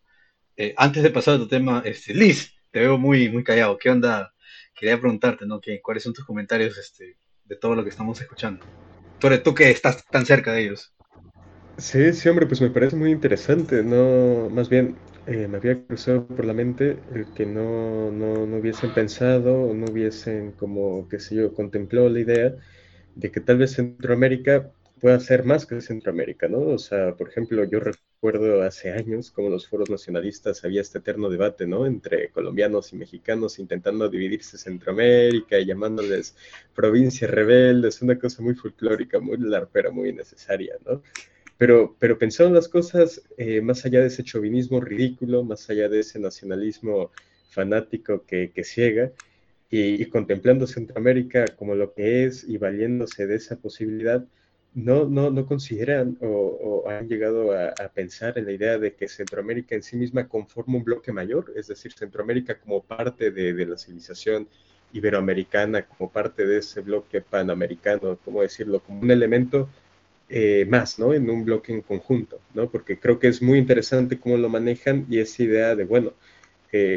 eh, 0.56 0.74
antes 0.76 1.02
de 1.02 1.10
pasar 1.10 1.34
a 1.34 1.36
otro 1.36 1.48
tema, 1.48 1.82
este, 1.84 2.14
Liz, 2.14 2.52
te 2.70 2.80
veo 2.80 2.98
muy, 2.98 3.28
muy 3.30 3.44
callado. 3.44 3.78
¿Qué 3.78 3.90
onda? 3.90 4.34
Quería 4.74 4.98
preguntarte, 5.00 5.46
¿no? 5.46 5.60
¿Qué, 5.60 5.80
¿Cuáles 5.80 6.02
son 6.02 6.12
tus 6.12 6.24
comentarios 6.24 6.76
este, 6.76 7.16
de 7.44 7.56
todo 7.56 7.74
lo 7.76 7.84
que 7.84 7.90
estamos 7.90 8.20
escuchando? 8.20 8.64
Tú, 9.20 9.28
tú 9.42 9.54
que 9.54 9.70
estás 9.70 10.04
tan 10.06 10.26
cerca 10.26 10.52
de 10.52 10.62
ellos. 10.62 10.92
Sí, 11.78 12.12
sí, 12.12 12.28
hombre, 12.28 12.46
pues 12.46 12.60
me 12.60 12.70
parece 12.70 12.94
muy 12.94 13.10
interesante, 13.10 13.82
no, 13.82 14.48
más 14.48 14.68
bien 14.68 14.96
eh, 15.26 15.48
me 15.48 15.56
había 15.58 15.84
cruzado 15.86 16.26
por 16.26 16.44
la 16.44 16.52
mente 16.52 16.98
el 17.14 17.26
que 17.34 17.46
no, 17.46 18.10
no, 18.10 18.46
no 18.46 18.56
hubiesen 18.56 18.92
pensado 18.92 19.62
o 19.62 19.74
no 19.74 19.86
hubiesen 19.86 20.52
como, 20.52 21.08
qué 21.08 21.18
sé 21.18 21.36
yo, 21.36 21.54
contemplado 21.54 22.08
la 22.08 22.20
idea 22.20 22.54
de 23.14 23.30
que 23.32 23.40
tal 23.40 23.58
vez 23.58 23.72
Centroamérica 23.72 24.70
pueda 25.00 25.20
ser 25.20 25.44
más 25.44 25.66
que 25.66 25.80
Centroamérica, 25.80 26.48
¿no? 26.48 26.60
O 26.60 26.78
sea, 26.78 27.14
por 27.14 27.28
ejemplo, 27.28 27.64
yo 27.64 27.80
recuerdo 27.80 28.62
hace 28.62 28.90
años 28.92 29.30
como 29.30 29.50
los 29.50 29.68
foros 29.68 29.90
nacionalistas 29.90 30.64
había 30.64 30.80
este 30.80 30.98
eterno 30.98 31.28
debate, 31.28 31.66
¿no? 31.66 31.86
Entre 31.86 32.30
colombianos 32.30 32.92
y 32.92 32.96
mexicanos 32.96 33.58
intentando 33.58 34.08
dividirse 34.08 34.58
Centroamérica 34.58 35.58
y 35.58 35.66
llamándoles 35.66 36.36
provincias 36.74 37.30
rebeldes, 37.30 38.02
una 38.02 38.18
cosa 38.18 38.42
muy 38.42 38.54
folclórica, 38.54 39.20
muy 39.20 39.36
larpera, 39.38 39.90
muy 39.90 40.12
necesaria, 40.12 40.74
¿no? 40.86 41.02
Pero, 41.56 41.96
pero 41.98 42.18
pensando 42.18 42.54
las 42.54 42.68
cosas 42.68 43.22
eh, 43.36 43.60
más 43.60 43.84
allá 43.84 44.00
de 44.00 44.08
ese 44.08 44.24
chauvinismo 44.24 44.80
ridículo, 44.80 45.44
más 45.44 45.68
allá 45.70 45.88
de 45.88 46.00
ese 46.00 46.18
nacionalismo 46.18 47.10
fanático 47.50 48.24
que, 48.26 48.50
ciega, 48.64 49.12
y, 49.70 50.04
contemplando 50.06 50.66
Centroamérica 50.66 51.46
como 51.56 51.74
lo 51.74 51.94
que 51.94 52.24
es 52.24 52.44
y 52.44 52.58
valiéndose 52.58 53.26
de 53.26 53.36
esa 53.36 53.56
posibilidad, 53.56 54.24
no, 54.74 55.06
no, 55.08 55.30
no 55.30 55.46
consideran 55.46 56.18
o, 56.20 56.84
han 56.88 57.08
llegado 57.08 57.52
a, 57.52 57.72
pensar 57.94 58.38
en 58.38 58.46
la 58.46 58.52
idea 58.52 58.78
de 58.78 58.94
que 58.94 59.08
Centroamérica 59.08 59.74
en 59.74 59.82
sí 59.82 59.96
misma 59.96 60.28
conforma 60.28 60.76
un 60.76 60.84
bloque 60.84 61.12
mayor, 61.12 61.52
es 61.56 61.68
decir, 61.68 61.92
Centroamérica 61.92 62.58
como 62.58 62.82
parte 62.82 63.30
de, 63.30 63.66
la 63.66 63.78
civilización 63.78 64.48
iberoamericana, 64.92 65.86
como 65.86 66.10
parte 66.10 66.46
de 66.46 66.58
ese 66.58 66.80
bloque 66.80 67.20
panamericano, 67.20 68.18
¿cómo 68.24 68.42
decirlo? 68.42 68.80
Como 68.80 69.00
un 69.00 69.10
elemento 69.10 69.68
eh, 70.28 70.66
más, 70.68 70.98
¿no? 70.98 71.14
En 71.14 71.28
un 71.30 71.44
bloque 71.44 71.72
en 71.72 71.82
conjunto, 71.82 72.40
¿no? 72.54 72.70
Porque 72.70 72.98
creo 72.98 73.18
que 73.18 73.28
es 73.28 73.42
muy 73.42 73.58
interesante 73.58 74.18
cómo 74.18 74.36
lo 74.36 74.48
manejan 74.48 75.06
y 75.10 75.18
esa 75.18 75.42
idea 75.42 75.76
de, 75.76 75.84
bueno, 75.84 76.14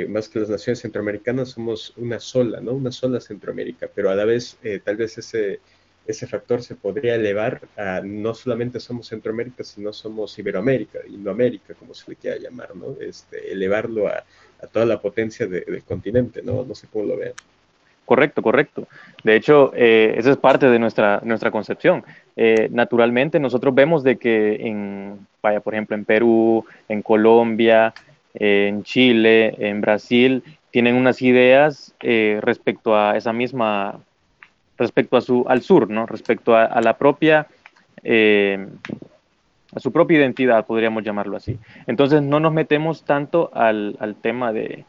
más 0.10 0.28
que 0.30 0.40
las 0.40 0.50
naciones 0.50 0.80
centroamericanas 0.80 1.50
somos 1.50 1.94
una 1.98 2.20
sola, 2.20 2.60
¿no? 2.62 2.74
Una 2.74 2.92
sola 2.92 3.20
Centroamérica, 3.22 3.90
pero 3.94 4.10
a 4.10 4.16
la 4.16 4.26
vez 4.26 4.58
eh, 4.64 4.80
tal 4.84 4.98
vez 4.98 5.18
ese, 5.18 5.60
ese 6.06 6.28
factor 6.28 6.64
se 6.64 6.76
podría 6.76 7.16
elevar 7.16 7.62
a 7.78 8.02
no 8.02 8.34
solamente 8.34 8.80
somos 8.80 9.08
Centroamérica, 9.08 9.64
sino 9.64 9.94
somos 9.94 10.38
Iberoamérica, 10.40 11.00
Indoamérica, 11.08 11.76
como 11.76 11.94
se 11.94 12.10
le 12.12 12.18
quiera 12.18 12.38
llamar, 12.38 12.76
¿no? 12.76 12.98
Este, 13.00 13.52
elevarlo 13.52 14.08
a, 14.08 14.26
toda 14.72 14.86
la 14.88 15.00
potencia 15.00 15.46
del 15.48 15.84
continente, 15.84 16.42
¿no? 16.42 16.66
No 16.66 16.74
sé 16.74 16.88
cómo 16.88 17.06
lo 17.06 17.18
vean. 17.18 17.36
Correcto, 18.08 18.42
correcto. 18.42 18.88
De 19.26 19.36
hecho, 19.36 19.74
eh, 19.76 20.16
esa 20.16 20.32
es 20.32 20.38
parte 20.38 20.70
de 20.70 20.80
nuestra, 20.80 21.20
nuestra 21.26 21.52
concepción. 21.52 22.06
Eh, 22.38 22.70
naturalmente, 22.72 23.38
nosotros 23.38 23.76
vemos 23.76 24.02
de 24.02 24.16
que 24.16 24.66
en, 24.66 25.28
vaya, 25.44 25.60
por 25.60 25.74
ejemplo, 25.74 25.94
en 25.94 26.06
Perú, 26.06 26.64
en 26.88 27.02
Colombia, 27.02 27.94
en 28.34 28.84
Chile, 28.84 29.56
en 29.60 29.82
Brasil, 29.82 30.42
tienen 30.72 30.96
unas 30.96 31.22
ideas 31.22 31.94
eh, 32.00 32.40
respecto 32.42 32.96
a 32.96 33.18
esa 33.18 33.34
misma, 33.34 34.00
respecto 34.78 35.18
a 35.18 35.22
su, 35.22 35.44
al 35.46 35.62
sur, 35.62 35.90
¿no? 35.90 36.06
Respecto 36.06 36.56
a, 36.56 36.80
la 36.80 36.98
propia, 36.98 37.48
a 39.76 39.80
su 39.82 39.92
propia 39.92 40.20
identidad, 40.20 40.66
podríamos 40.66 41.04
llamarlo 41.04 41.36
así. 41.36 41.60
Entonces 41.88 42.22
no 42.22 42.40
nos 42.40 42.54
metemos 42.54 43.04
tanto 43.04 43.52
al, 43.54 44.16
tema 44.22 44.54
de, 44.54 44.86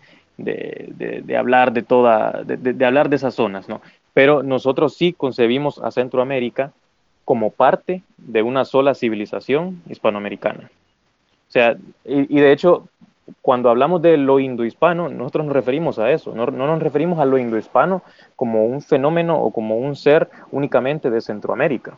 hablar 1.37 1.73
de 1.73 1.83
toda, 1.83 2.43
de, 2.45 2.87
hablar 2.87 3.09
de 3.09 3.17
esas 3.17 3.35
zonas, 3.35 3.69
¿no? 3.69 3.81
Pero 4.15 4.43
nosotros 4.43 4.95
sí 4.95 5.13
concebimos 5.13 5.79
a 5.79 5.91
Centroamérica 5.91 6.73
como 7.25 7.51
parte 7.51 8.03
de 8.17 8.43
una 8.43 8.65
sola 8.65 8.95
civilización 8.95 9.83
hispanoamericana. 9.89 10.71
O 11.49 11.51
sea, 11.51 11.77
y 12.05 12.41
de 12.41 12.53
hecho, 12.53 12.89
cuando 13.43 13.71
hablamos 13.71 14.03
de 14.03 14.17
lo 14.17 14.39
indohispano, 14.39 15.09
nosotros 15.09 15.47
nos 15.47 15.55
referimos 15.55 15.99
a 15.99 16.11
eso, 16.11 16.35
no, 16.35 16.47
nos 16.47 16.83
referimos 16.83 17.19
a 17.19 17.25
lo 17.25 17.39
indohispano 17.39 18.03
como 18.37 18.67
un 18.67 18.83
fenómeno 18.83 19.41
o 19.41 19.51
como 19.51 19.77
un 19.79 19.97
ser 19.97 20.29
únicamente 20.51 21.11
de 21.11 21.21
Centroamérica, 21.21 21.95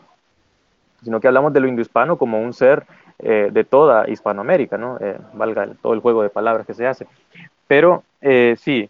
sino 1.03 1.19
que 1.19 1.27
hablamos 1.27 1.53
de 1.53 1.59
lo 1.59 1.67
indohispano 1.67 2.17
como 2.17 2.41
un 2.41 2.53
ser 2.53 2.85
eh, 3.19 3.49
de 3.51 3.63
toda 3.63 4.09
Hispanoamérica, 4.09 4.77
¿no? 4.77 4.97
Eh, 4.99 5.17
valga 5.33 5.67
todo 5.81 5.93
el 5.93 5.99
juego 5.99 6.23
de 6.23 6.29
palabras 6.29 6.65
que 6.65 6.73
se 6.73 6.87
hace. 6.87 7.07
Pero 7.71 8.03
eh, 8.21 8.55
sí, 8.59 8.89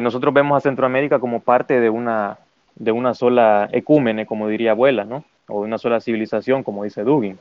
nosotros 0.00 0.32
vemos 0.32 0.56
a 0.56 0.60
Centroamérica 0.60 1.18
como 1.18 1.40
parte 1.40 1.78
de 1.78 1.90
una, 1.90 2.38
de 2.74 2.90
una 2.90 3.12
sola 3.12 3.68
ecúmene, 3.70 4.24
como 4.24 4.48
diría 4.48 4.70
abuela, 4.70 5.04
¿no? 5.04 5.24
o 5.48 5.60
de 5.60 5.66
una 5.66 5.76
sola 5.76 6.00
civilización, 6.00 6.62
como 6.62 6.84
dice 6.84 7.04
Dugin. 7.04 7.38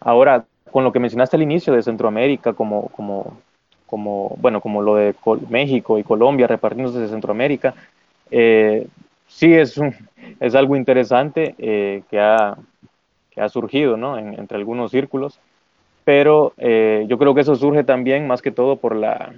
Ahora, 0.00 0.46
con 0.70 0.82
lo 0.82 0.92
que 0.92 0.98
mencionaste 0.98 1.36
al 1.36 1.42
inicio 1.42 1.74
de 1.74 1.82
Centroamérica 1.82 2.54
como, 2.54 2.88
como 2.88 3.36
como, 3.94 4.36
bueno, 4.40 4.60
como 4.60 4.82
lo 4.82 4.96
de 4.96 5.14
México 5.48 6.00
y 6.00 6.02
Colombia 6.02 6.48
repartiéndose 6.48 6.98
de 6.98 7.06
Centroamérica, 7.06 7.74
eh, 8.28 8.88
sí 9.28 9.54
es, 9.54 9.80
es 10.40 10.54
algo 10.56 10.74
interesante 10.74 11.54
eh, 11.58 12.02
que, 12.10 12.18
ha, 12.18 12.56
que 13.30 13.40
ha 13.40 13.48
surgido 13.48 13.96
¿no? 13.96 14.18
entre 14.18 14.58
algunos 14.58 14.90
círculos, 14.90 15.38
pero 16.04 16.54
eh, 16.58 17.04
yo 17.08 17.18
creo 17.18 17.36
que 17.36 17.42
eso 17.42 17.54
surge 17.54 17.84
también 17.84 18.26
más 18.26 18.42
que 18.42 18.50
todo 18.50 18.78
por 18.78 18.96
la, 18.96 19.32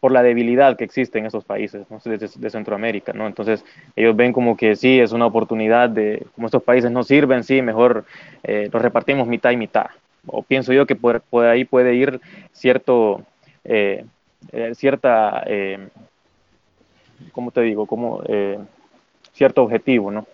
por 0.00 0.12
la 0.12 0.22
debilidad 0.22 0.76
que 0.76 0.84
existe 0.84 1.18
en 1.18 1.26
esos 1.26 1.44
países 1.44 1.86
de, 2.04 2.50
Centroamérica, 2.50 3.12
¿no? 3.12 3.26
Entonces 3.26 3.64
ellos 3.94 4.16
ven 4.16 4.32
como 4.32 4.56
que 4.56 4.74
sí, 4.74 4.98
es 4.98 5.12
una 5.12 5.26
oportunidad 5.26 5.90
de, 5.90 6.26
como 6.34 6.46
estos 6.46 6.62
países 6.62 6.90
no 6.90 7.04
sirven, 7.04 7.44
sí, 7.44 7.60
mejor 7.62 8.04
los 8.42 8.82
repartimos 8.82 9.28
mitad 9.28 9.50
y 9.50 9.56
mitad. 9.56 9.86
O 10.26 10.42
pienso 10.42 10.72
yo 10.72 10.86
que 10.86 10.96
por, 10.96 11.20
por 11.22 11.46
ahí 11.46 11.64
puede 11.64 11.94
ir 11.94 12.20
cierto, 12.52 13.22
eh, 13.64 14.04
eh, 14.52 14.74
cierta, 14.74 15.42
eh, 15.46 15.88
¿cómo 17.32 17.50
te 17.50 17.62
digo? 17.62 17.86
Como 17.86 18.22
eh, 18.26 18.58
cierto 19.32 19.62
objetivo, 19.62 20.10
¿no? 20.10 20.26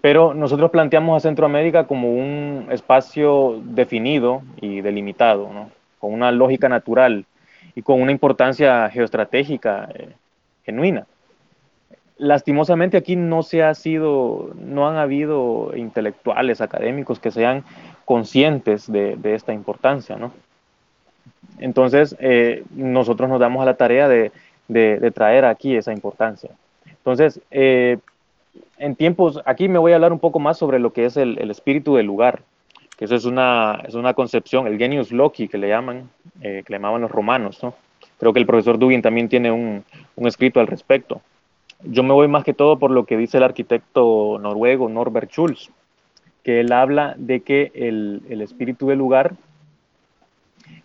Pero 0.00 0.34
nosotros 0.34 0.70
planteamos 0.70 1.16
a 1.16 1.28
Centroamérica 1.28 1.86
como 1.86 2.12
un 2.12 2.68
espacio 2.70 3.60
definido 3.64 4.42
y 4.60 4.80
delimitado, 4.80 5.52
¿no? 5.52 5.70
Con 5.98 6.14
una 6.14 6.32
lógica 6.32 6.68
natural 6.68 7.26
y 7.74 7.82
con 7.82 8.00
una 8.00 8.12
importancia 8.12 8.88
geoestratégica 8.90 9.88
genuina. 10.64 11.06
Lastimosamente 12.18 12.96
aquí 12.96 13.16
no 13.16 13.42
se 13.42 13.62
ha 13.62 13.74
sido, 13.74 14.50
no 14.54 14.88
han 14.88 14.96
habido 14.96 15.72
intelectuales, 15.74 16.60
académicos 16.60 17.18
que 17.18 17.30
sean 17.30 17.64
conscientes 18.04 18.90
de, 18.90 19.16
de 19.16 19.34
esta 19.34 19.54
importancia, 19.54 20.16
¿no? 20.16 20.32
Entonces, 21.60 22.16
eh, 22.20 22.64
nosotros 22.74 23.28
nos 23.28 23.38
damos 23.38 23.62
a 23.62 23.66
la 23.66 23.74
tarea 23.74 24.08
de, 24.08 24.32
traer 25.14 25.44
aquí 25.44 25.76
esa 25.76 25.92
importancia. 25.92 26.50
Entonces, 26.86 27.40
eh, 27.50 27.98
en 28.78 28.96
tiempos, 28.96 29.40
aquí 29.44 29.68
me 29.68 29.78
voy 29.78 29.92
a 29.92 29.96
hablar 29.96 30.12
un 30.12 30.18
poco 30.18 30.38
más 30.38 30.58
sobre 30.58 30.78
lo 30.78 30.92
que 30.92 31.04
es 31.04 31.16
el, 31.16 31.50
espíritu 31.50 31.96
del 31.96 32.06
lugar, 32.06 32.42
que 33.00 33.06
eso 33.06 33.14
es 33.14 33.24
una, 33.24 33.80
es 33.88 33.94
una 33.94 34.12
concepción, 34.12 34.66
el 34.66 34.76
genius 34.76 35.10
loci 35.10 35.48
que 35.48 35.56
le 35.56 35.68
llaman, 35.68 36.10
eh, 36.42 36.62
que 36.66 36.70
le 36.70 36.78
llamaban 36.78 37.00
los 37.00 37.10
romanos, 37.10 37.58
¿no? 37.62 37.72
Creo 38.18 38.34
que 38.34 38.40
el 38.40 38.44
profesor 38.44 38.78
Dugin 38.78 39.00
también 39.00 39.30
tiene 39.30 39.50
un, 39.50 39.82
escrito 40.18 40.60
al 40.60 40.66
respecto. 40.66 41.22
Yo 41.82 42.02
me 42.02 42.12
voy 42.12 42.28
más 42.28 42.44
que 42.44 42.52
todo 42.52 42.78
por 42.78 42.90
lo 42.90 43.06
que 43.06 43.16
dice 43.16 43.38
el 43.38 43.44
arquitecto 43.44 44.38
noruego 44.38 44.90
Norbert 44.90 45.30
Schulz, 45.30 45.70
que 46.42 46.60
él 46.60 46.72
habla 46.72 47.14
de 47.16 47.40
que 47.40 47.72
el, 47.74 48.20
el 48.28 48.42
espíritu 48.42 48.88
del 48.88 48.98
lugar 48.98 49.32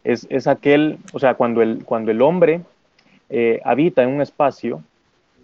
es, 0.05 0.47
aquel, 0.47 0.99
o 1.11 1.19
sea, 1.19 1.33
cuando 1.33 1.61
el, 1.61 1.83
cuando 1.83 2.11
el 2.11 2.21
hombre 2.21 2.61
eh, 3.29 3.59
habita 3.65 4.03
en 4.03 4.09
un 4.11 4.21
espacio 4.21 4.81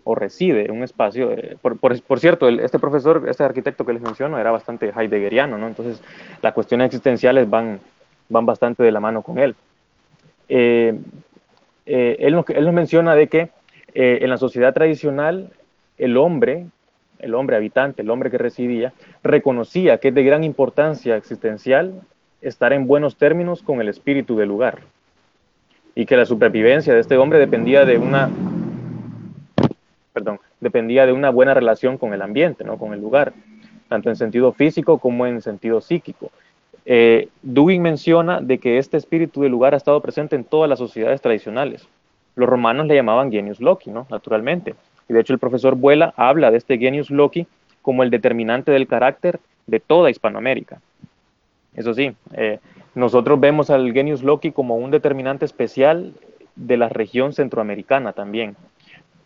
o 0.03 0.15
reside 0.15 0.71
un 0.71 0.83
espacio, 0.83 1.31
eh, 1.31 1.57
por, 1.61 2.19
cierto, 2.19 2.47
este 2.49 2.79
profesor, 2.79 3.25
este 3.27 3.43
arquitecto 3.43 3.85
que 3.85 3.93
les 3.93 4.01
menciono, 4.01 4.39
era 4.39 4.51
bastante 4.51 4.91
heideggeriano, 4.95 5.57
¿no? 5.57 5.67
Entonces, 5.67 6.01
las 6.41 6.53
cuestiones 6.53 6.87
existenciales 6.87 7.49
van, 7.49 7.79
van 8.29 8.45
bastante 8.45 8.83
de 8.83 8.91
la 8.91 8.99
mano 8.99 9.21
con 9.21 9.37
él. 9.37 9.55
Eh, 10.49 10.97
él, 11.85 12.35
nos, 12.35 12.49
él, 12.49 12.65
nos, 12.65 12.73
menciona 12.73 13.15
de 13.15 13.27
que 13.27 13.49
en 13.93 14.29
la 14.29 14.37
sociedad 14.37 14.73
tradicional 14.73 15.51
el 15.97 16.17
hombre, 16.17 16.65
el 17.19 17.35
hombre 17.35 17.57
habitante, 17.57 18.01
el 18.01 18.09
hombre 18.09 18.31
que 18.31 18.37
residía, 18.37 18.93
reconocía 19.23 19.97
que 19.97 20.09
es 20.09 20.15
de 20.15 20.23
gran 20.23 20.43
importancia 20.43 21.17
existencial 21.17 22.01
estar 22.41 22.73
en 22.73 22.87
buenos 22.87 23.17
términos 23.17 23.61
con 23.61 23.81
el 23.81 23.89
espíritu 23.89 24.35
del 24.37 24.49
lugar 24.49 24.79
y 25.95 26.05
que 26.05 26.17
la 26.17 26.25
supervivencia 26.25 26.93
de 26.93 27.01
este 27.01 27.17
hombre 27.17 27.39
dependía 27.39 27.85
de 27.85 27.97
una 27.97 28.29
perdón, 30.13 30.39
dependía 30.59 31.05
de 31.05 31.13
una 31.13 31.29
buena 31.29 31.53
relación 31.53 31.97
con 31.97 32.13
el 32.13 32.21
ambiente, 32.21 32.63
¿no? 32.63 32.77
con 32.77 32.93
el 32.93 33.01
lugar, 33.01 33.33
tanto 33.87 34.09
en 34.09 34.15
sentido 34.15 34.51
físico 34.51 34.97
como 34.97 35.25
en 35.25 35.41
sentido 35.41 35.81
psíquico. 35.81 36.31
Eh, 36.85 37.29
menciona 37.43 38.41
de 38.41 38.57
que 38.57 38.77
este 38.77 38.97
espíritu 38.97 39.41
del 39.41 39.51
lugar 39.51 39.73
ha 39.73 39.77
estado 39.77 40.01
presente 40.01 40.35
en 40.35 40.43
todas 40.43 40.69
las 40.69 40.79
sociedades 40.79 41.21
tradicionales. 41.21 41.87
Los 42.35 42.49
romanos 42.49 42.87
le 42.87 42.95
llamaban 42.95 43.31
genius 43.31 43.59
loci, 43.59 43.91
¿no? 43.91 44.07
naturalmente. 44.09 44.75
Y 45.07 45.13
de 45.13 45.19
hecho 45.19 45.33
el 45.33 45.39
profesor 45.39 45.75
Vuela 45.75 46.13
habla 46.15 46.51
de 46.51 46.57
este 46.57 46.77
genius 46.77 47.11
loci 47.11 47.45
como 47.81 48.03
el 48.03 48.09
determinante 48.09 48.71
del 48.71 48.87
carácter 48.87 49.39
de 49.67 49.79
toda 49.79 50.09
Hispanoamérica. 50.09 50.81
Eso 51.75 51.93
sí, 51.93 52.13
eh, 52.33 52.59
nosotros 52.95 53.39
vemos 53.39 53.69
al 53.69 53.93
Genius 53.93 54.23
Loki 54.23 54.51
como 54.51 54.75
un 54.75 54.91
determinante 54.91 55.45
especial 55.45 56.13
de 56.55 56.77
la 56.77 56.89
región 56.89 57.31
centroamericana 57.33 58.11
también, 58.11 58.55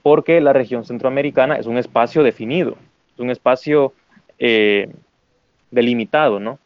porque 0.06 0.40
la 0.40 0.54
región 0.54 0.86
centroamericana 0.86 1.56
es 1.56 1.66
un 1.66 1.80
espacio 1.80 2.22
definido, 2.22 2.78
es 3.16 3.20
un 3.20 3.32
espacio 3.32 3.92
eh, 4.38 4.88
delimitado, 5.72 6.40
¿no? 6.40 6.60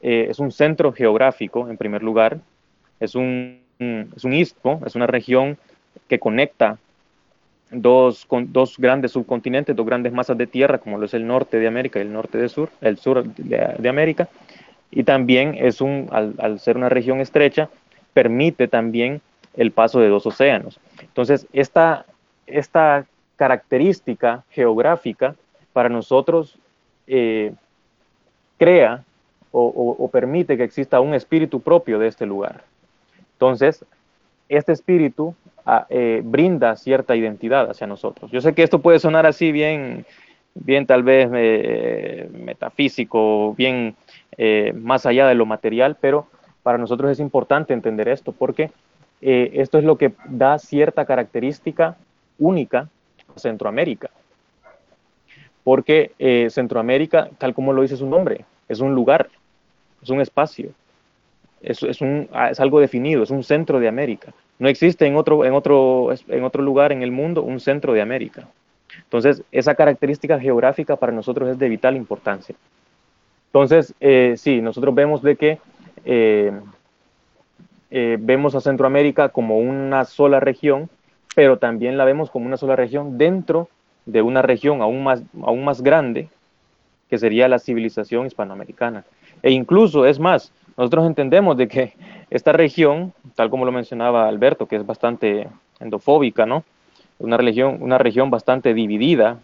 eh, 0.00 0.28
es 0.30 0.38
un 0.38 0.50
centro 0.50 0.90
geográfico, 0.90 1.68
en 1.68 1.76
primer 1.76 2.02
lugar, 2.02 2.38
es 2.98 3.14
un, 3.14 3.60
es 4.16 4.24
un 4.24 4.32
istmo, 4.32 4.80
es 4.86 4.94
una 4.94 5.06
región 5.06 5.58
que 6.08 6.18
conecta 6.18 6.78
dos, 7.70 8.24
con, 8.24 8.50
dos 8.54 8.78
grandes 8.78 9.12
subcontinentes, 9.12 9.76
dos 9.76 9.84
grandes 9.84 10.14
masas 10.14 10.38
de 10.38 10.46
tierra, 10.46 10.78
como 10.78 10.96
lo 10.96 11.04
es 11.04 11.12
el 11.12 11.26
norte 11.26 11.58
de 11.58 11.66
América 11.66 11.98
y 11.98 12.02
el 12.02 12.12
norte 12.14 12.38
de 12.38 12.48
sur, 12.48 12.70
el 12.80 12.96
sur 12.96 13.22
de, 13.22 13.88
América, 13.90 14.30
y 14.90 15.02
también 15.02 15.56
es 15.58 15.82
un, 15.82 16.08
al, 16.10 16.36
al, 16.38 16.58
ser 16.58 16.78
una 16.78 16.88
región 16.88 17.20
estrecha, 17.20 17.68
permite 18.14 18.66
también 18.66 19.20
el 19.58 19.72
paso 19.72 20.00
de 20.00 20.08
dos 20.08 20.24
océanos. 20.24 20.80
Entonces, 21.02 21.46
esta, 21.52 22.06
esta 22.52 23.06
característica 23.36 24.44
geográfica 24.50 25.34
para 25.72 25.88
nosotros 25.88 26.58
eh, 27.06 27.52
crea 28.58 29.02
o, 29.54 30.08
permite 30.10 30.56
que 30.56 30.64
exista 30.64 31.00
un 31.00 31.12
espíritu 31.12 31.60
propio 31.60 31.98
de 31.98 32.06
este 32.06 32.24
lugar. 32.24 32.62
Entonces, 33.34 33.84
este 34.48 34.72
espíritu 34.72 35.34
ah, 35.66 35.86
eh, 35.90 36.22
brinda 36.24 36.76
cierta 36.76 37.16
identidad 37.16 37.68
hacia 37.68 37.86
nosotros. 37.86 38.30
Yo 38.30 38.40
sé 38.40 38.54
que 38.54 38.62
esto 38.62 38.78
puede 38.78 38.98
sonar 38.98 39.26
así 39.26 39.52
bien, 39.52 40.06
bien 40.54 40.86
tal 40.86 41.02
vez 41.02 41.28
eh, 41.34 42.30
metafísico, 42.32 43.54
bien 43.54 43.96
más 44.74 45.04
allá 45.04 45.26
de 45.26 45.34
lo 45.34 45.44
material, 45.44 45.96
pero 46.00 46.26
para 46.62 46.78
nosotros 46.78 47.10
es 47.10 47.20
importante 47.20 47.74
entender 47.74 48.08
esto 48.08 48.32
porque 48.32 48.70
esto 49.20 49.76
es 49.78 49.84
lo 49.84 49.98
que 49.98 50.12
da 50.24 50.58
cierta 50.58 51.04
característica 51.04 51.96
única 52.38 52.88
a 53.34 53.38
Centroamérica 53.38 54.10
porque 55.64 56.12
eh, 56.18 56.48
Centroamérica, 56.50 57.30
tal 57.38 57.54
como 57.54 57.72
lo 57.72 57.82
dice 57.82 57.96
su 57.96 58.06
nombre, 58.06 58.44
es 58.68 58.80
un 58.80 58.94
lugar, 58.94 59.28
es 60.02 60.10
un 60.10 60.20
espacio, 60.20 60.70
es, 61.60 62.00
un, 62.00 62.28
ah, 62.32 62.50
algo 62.58 62.80
definido, 62.80 63.22
es 63.22 63.30
un 63.30 63.44
centro 63.44 63.78
de 63.78 63.88
América. 63.88 64.32
No 64.58 64.68
existe 64.68 65.06
en 65.06 65.16
otro 65.16 66.12
lugar 66.62 66.92
en 66.92 67.02
el 67.02 67.12
mundo 67.12 67.42
un 67.42 67.60
centro 67.60 67.92
de 67.92 68.00
América. 68.00 68.48
Entonces, 69.04 69.42
esa 69.52 69.74
característica 69.74 70.38
geográfica 70.38 70.96
para 70.96 71.12
nosotros 71.12 71.48
es 71.48 71.58
de 71.58 71.68
vital 71.68 71.96
importancia. 71.96 72.54
Entonces, 73.46 73.94
eh, 74.00 74.34
sí, 74.36 74.60
nosotros 74.60 74.94
vemos 74.94 75.22
de 75.22 75.36
que 75.36 75.58
eh, 76.04 76.52
vemos 77.90 78.54
a 78.54 78.60
Centroamérica 78.60 79.28
como 79.28 79.58
una 79.58 80.04
sola 80.04 80.40
región, 80.40 80.88
pero 81.34 81.58
también 81.58 81.96
la 81.96 82.04
vemos 82.04 82.30
como 82.30 82.46
una 82.46 82.56
sola 82.56 82.76
región 82.76 83.18
dentro 83.18 83.68
de 84.06 84.22
una 84.22 84.42
región 84.42 84.82
aún 84.82 85.04
más, 85.04 85.22
aún 85.42 85.64
más 85.64 85.82
grande, 85.82 86.28
que 87.08 87.18
sería 87.18 87.48
la 87.48 87.58
civilización 87.58 88.26
hispanoamericana. 88.26 89.04
E 89.42 89.50
incluso, 89.50 90.06
es 90.06 90.18
más, 90.18 90.52
nosotros 90.76 91.06
entendemos 91.06 91.56
de 91.56 91.68
que 91.68 91.92
esta 92.30 92.52
región, 92.52 93.12
tal 93.34 93.50
como 93.50 93.64
lo 93.64 93.72
mencionaba 93.72 94.28
Alberto, 94.28 94.66
que 94.66 94.76
es 94.76 94.86
bastante 94.86 95.48
endofóbica, 95.80 96.46
¿no? 96.46 96.64
Una 97.18 97.36
región, 97.36 97.78
una 97.80 97.98
región 97.98 98.30
bastante 98.30 98.74
dividida, 98.74 99.38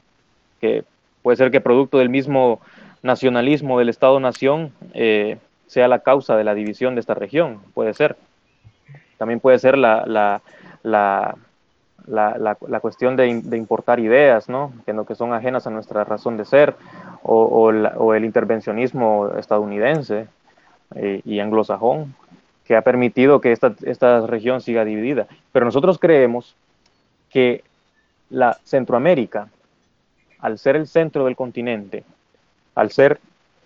que 0.61 0.85
puede 1.23 1.37
ser 1.37 1.51
que 1.51 1.61
producto 1.61 1.99
del 1.99 2.09
mismo 2.09 2.61
nacionalismo 3.03 3.79
del 3.79 3.91
Estado-Nación 3.91 4.73
eh, 4.95 5.37
sea 5.67 5.89
la 5.89 6.01
causa 6.01 6.37
de 6.37 6.45
la 6.45 6.55
división 6.55 6.95
de 6.95 7.01
esta 7.01 7.15
región, 7.15 7.61
puede 7.75 7.95
ser. 7.95 8.17
También 9.19 9.41
puede 9.41 9.59
ser 9.59 9.77
la, 9.77 10.41
la, 12.07 12.57
cuestión 12.81 13.17
de, 13.17 13.29
importar 13.29 14.01
ideas, 14.01 14.49
¿no? 14.49 14.73
Que, 14.87 14.95
que 15.07 15.15
son 15.15 15.33
ajenas 15.33 15.67
a 15.67 15.71
nuestra 15.71 16.05
razón 16.05 16.37
de 16.37 16.45
ser, 16.45 16.75
o, 17.23 17.71
el 18.15 18.25
intervencionismo 18.25 19.31
estadounidense 19.39 20.27
eh, 20.95 21.21
y 21.25 21.41
anglosajón, 21.41 22.15
que 22.65 22.77
ha 22.77 22.83
permitido 22.83 23.41
que 23.41 23.53
esta, 23.53 23.75
esta 23.83 24.27
región 24.27 24.61
siga 24.61 24.85
dividida. 24.85 25.27
Pero 25.53 25.67
nosotros 25.67 25.99
creemos 25.99 26.55
que 27.31 27.65
la 28.31 28.59
Centroamérica, 28.65 29.49
al 30.39 30.59
ser 30.59 30.77
el 30.77 30.87
centro 30.87 31.25
del 31.25 31.37
continente, 31.37 32.05
al 32.75 32.91
ser 32.91 33.21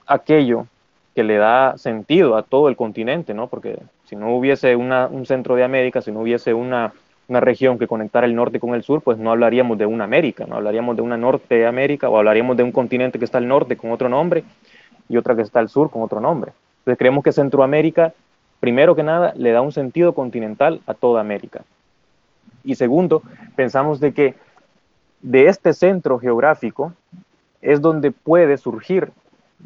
aquello 0.07 0.67
que 1.15 1.23
le 1.23 1.37
da 1.37 1.77
sentido 1.77 2.37
a 2.37 2.43
todo 2.43 2.69
el 2.69 2.77
continente, 2.77 3.35
¿no? 3.35 3.49
Porque 3.49 3.79
si 4.05 4.17
no 4.17 4.35
hubiese 4.35 4.77
una, 4.77 5.07
un 5.07 5.27
centro 5.27 5.57
de 5.57 5.65
América, 5.65 6.01
si 6.01 6.11
no 6.11 6.21
hubiese 6.21 6.55
una 6.55 6.93
una 7.29 7.41
región 7.41 7.79
que 7.79 7.87
conectara 7.87 8.27
el 8.27 8.35
norte 8.35 8.61
con 8.61 8.75
el 8.75 8.83
sur, 8.83 9.03
pues 9.03 9.19
no 9.19 9.31
hablaríamos 9.31 9.79
de 9.79 9.87
una 9.87 10.05
América, 10.05 10.45
no 10.47 10.57
hablaríamos 10.57 10.97
de 10.97 11.03
una 11.03 11.17
Norte 11.17 11.67
América 11.67 12.09
o 12.09 12.19
hablaríamos 12.19 12.57
de 12.57 12.63
un 12.63 12.73
continente 12.73 13.19
que 13.19 13.25
está 13.25 13.39
al 13.39 13.49
norte 13.49 13.77
con 13.77 13.93
otro 13.93 14.09
nombre 14.09 14.45
y 15.09 15.17
otra 15.17 15.37
que 15.37 15.43
está 15.43 15.61
al 15.61 15.69
sur 15.69 15.91
con 15.91 16.03
otro 16.03 16.21
nombre. 16.21 16.53
Entonces 16.81 16.99
creemos 16.99 17.23
que 17.25 17.33
Centroamérica, 17.33 18.13
primero 18.61 18.95
que 18.95 19.03
nada, 19.03 19.33
le 19.37 19.53
da 19.53 19.61
un 19.61 19.73
sentido 19.73 20.15
continental 20.15 20.81
a 20.87 20.95
toda 20.95 21.21
América. 21.21 21.63
Y 22.65 22.75
segundo, 22.75 23.23
pensamos 23.57 24.01
de 24.01 24.13
que 24.13 24.35
de 25.21 25.47
este 25.47 25.73
centro 25.73 26.19
geográfico 26.19 26.93
es 27.61 27.81
donde 27.81 28.11
puede 28.11 28.57
surgir 28.59 29.11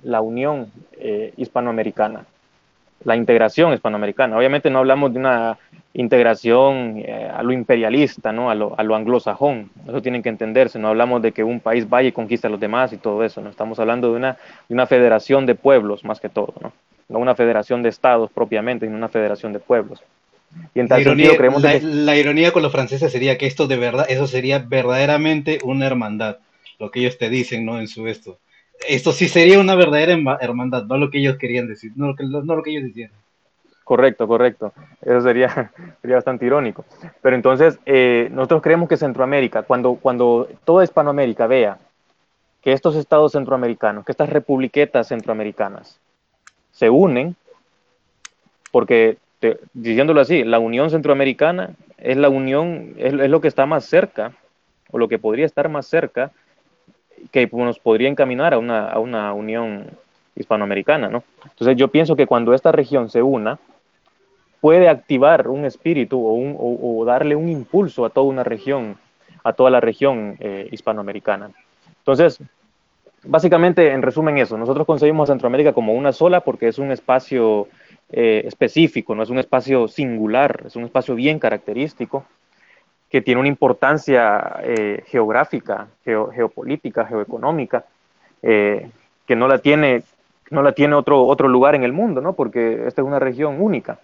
la 0.03 0.21
unión 0.21 0.71
eh, 0.93 1.33
hispanoamericana 1.37 2.27
la 3.05 3.17
integración 3.17 3.73
hispanoamericana. 3.73 4.37
Obviamente 4.37 4.71
no 4.71 4.81
hablamos 4.81 5.13
de 5.13 5.19
una 5.19 5.59
integración 5.95 6.99
eh, 6.99 7.31
a 7.33 7.43
lo 7.43 7.53
imperialista, 7.53 8.33
¿no? 8.33 8.51
a, 8.51 8.55
lo, 8.55 8.79
a 8.79 8.83
lo 8.83 8.95
anglosajón. 8.95 9.71
Eso 9.89 10.03
tienen 10.03 10.23
que 10.23 10.29
entenderse. 10.29 10.79
No 10.79 10.89
hablamos 10.89 11.23
de 11.23 11.33
que 11.33 11.43
un 11.43 11.61
país 11.61 11.89
vaya 11.89 12.09
y 12.09 12.13
conquista 12.13 12.49
a 12.49 12.51
los 12.51 12.61
demás 12.61 12.93
y 12.93 12.99
todo 12.99 13.25
eso. 13.25 13.41
No 13.41 13.51
estamos 13.51 13.79
hablando 13.79 14.11
de 14.11 14.17
una, 14.17 14.37
de 14.69 14.75
una 14.75 14.87
federación 14.87 15.47
de 15.47 15.55
pueblos 15.55 16.05
más 16.05 16.21
que 16.21 16.29
todo, 16.29 16.55
¿no? 16.61 16.73
no 17.09 17.19
una 17.19 17.35
federación 17.35 17.83
de 17.83 17.89
estados 17.89 18.31
propiamente, 18.33 18.87
sino 18.87 18.97
una 18.97 19.09
federación 19.09 19.53
de 19.53 19.61
pueblos. 19.61 20.03
Y 20.75 20.81
en 20.81 20.89
tal 20.89 20.99
la, 20.99 21.03
ironía, 21.03 21.37
creemos 21.37 21.63
la, 21.63 21.79
la 21.81 22.17
ironía 22.17 22.53
con 22.53 22.63
los 22.63 22.73
franceses 22.73 23.13
sería 23.13 23.37
que 23.37 23.47
esto 23.47 23.67
de 23.67 23.77
verdad, 23.77 24.07
eso 24.09 24.27
sería 24.27 24.59
verdaderamente 24.59 25.59
una 25.63 25.87
hermandad, 25.87 26.39
lo 26.79 26.91
que 26.91 27.01
ellos 27.01 27.19
te 27.19 27.29
dicen, 27.29 27.65
¿no? 27.65 27.79
En 27.79 27.89
su 27.89 28.07
esto 28.07 28.39
esto 28.89 29.13
sí 29.13 29.29
sería 29.29 29.59
una 29.59 29.75
verdadera 29.75 30.17
hermandad, 30.41 30.85
no 30.85 30.99
lo 30.99 31.11
que 31.11 31.19
ellos 31.19 31.37
querían 31.37 31.67
decir, 31.67 31.93
no 31.97 32.09
lo 32.09 32.17
que, 32.17 32.25
no 32.25 32.41
lo 32.43 32.63
que 32.63 32.71
ellos 32.71 32.85
decían. 32.85 33.11
Correcto, 33.85 34.27
correcto. 34.27 34.73
Eso 35.01 35.21
sería, 35.21 35.71
sería 36.03 36.17
bastante 36.17 36.45
irónico. 36.45 36.85
Pero 37.23 37.37
entonces, 37.37 37.79
eh, 37.87 38.29
nosotros 38.33 38.63
creemos 38.63 38.89
que 38.89 38.97
Centroamérica, 38.97 39.63
cuando, 39.63 39.95
cuando 39.95 40.49
toda 40.65 40.83
Hispanoamérica 40.83 41.47
vea 41.47 41.79
que 42.63 42.73
estos 42.73 42.97
estados 42.97 43.33
centroamericanos, 43.33 44.05
que 44.05 44.11
estas 44.11 44.29
republiquetas 44.29 45.07
centroamericanas 45.07 46.01
se 46.73 46.91
unen, 46.91 47.37
porque 48.73 49.19
diciéndolo 49.73 50.21
así, 50.21 50.43
la 50.43 50.59
Unión 50.59 50.91
Centroamericana 50.91 51.71
es 51.99 52.17
la 52.17 52.29
unión, 52.29 52.95
es, 52.97 53.13
es 53.13 53.31
lo 53.31 53.41
que 53.41 53.47
está 53.47 53.67
más 53.67 53.85
cerca, 53.85 54.33
o 54.91 54.99
lo 54.99 55.07
que 55.07 55.19
podría 55.19 55.47
estar 55.47 55.69
más 55.69 55.87
cerca 55.87 56.33
que 57.31 57.49
nos 57.53 57.79
podría 57.79 58.09
encaminar 58.09 58.55
a 58.55 58.59
una, 58.59 58.89
a 58.89 58.99
una 58.99 59.33
unión 59.33 59.87
hispanoamericana, 60.35 61.09
¿no? 61.09 61.25
Entonces 61.45 61.77
yo 61.77 61.89
pienso 61.89 62.15
que 62.15 62.27
cuando 62.27 62.55
esta 62.55 62.73
región 62.73 63.09
se 63.09 63.23
una, 63.23 63.59
puede 64.61 64.89
activar 64.89 65.49
un 65.49 65.65
espíritu 65.65 66.21
o, 66.21 67.05
darle 67.05 67.37
un 67.37 67.49
impulso 67.49 68.05
a 68.05 68.11
toda 68.11 68.27
una 68.27 68.45
región, 68.45 68.97
a 69.45 69.53
toda 69.53 69.71
la 69.71 69.81
región 69.81 70.37
eh, 70.41 70.69
hispanoamericana. 70.73 71.51
Entonces, 71.99 72.41
básicamente, 73.23 73.93
en 73.93 74.03
resumen 74.03 74.39
eso, 74.39 74.57
nosotros 74.59 74.87
concebimos 74.87 75.29
a 75.29 75.33
Centroamérica 75.33 75.73
como 75.73 75.95
una 75.95 76.13
sola 76.13 76.41
porque 76.41 76.69
es 76.69 76.79
un 76.79 76.91
espacio 76.91 77.69
eh, 78.11 78.43
específico, 78.45 79.15
no 79.15 79.23
es 79.23 79.31
un 79.31 79.39
espacio 79.39 79.89
singular, 79.89 80.63
es 80.67 80.77
un 80.77 80.85
espacio 80.85 81.15
bien 81.15 81.39
característico 81.39 82.25
que 83.11 83.23
tiene 83.23 83.41
una 83.41 83.49
importancia 83.49 84.61
eh, 84.63 85.05
geográfica, 85.07 85.89
geopolítica, 86.05 87.07
geoeconómica, 87.07 87.85
eh, 88.43 88.91
que 89.27 89.37
no 89.37 89.49
la 89.49 89.59
tiene, 89.59 90.03
no 90.51 90.63
la 90.63 90.73
tiene 90.73 90.95
otro, 90.95 91.25
otro 91.25 91.49
lugar 91.49 91.75
en 91.75 91.85
el 91.85 91.93
mundo, 91.93 92.21
¿no? 92.21 92.33
porque 92.33 92.87
esta 92.87 93.03
es 93.03 93.07
una 93.07 93.19
región 93.19 93.61
única 93.61 93.99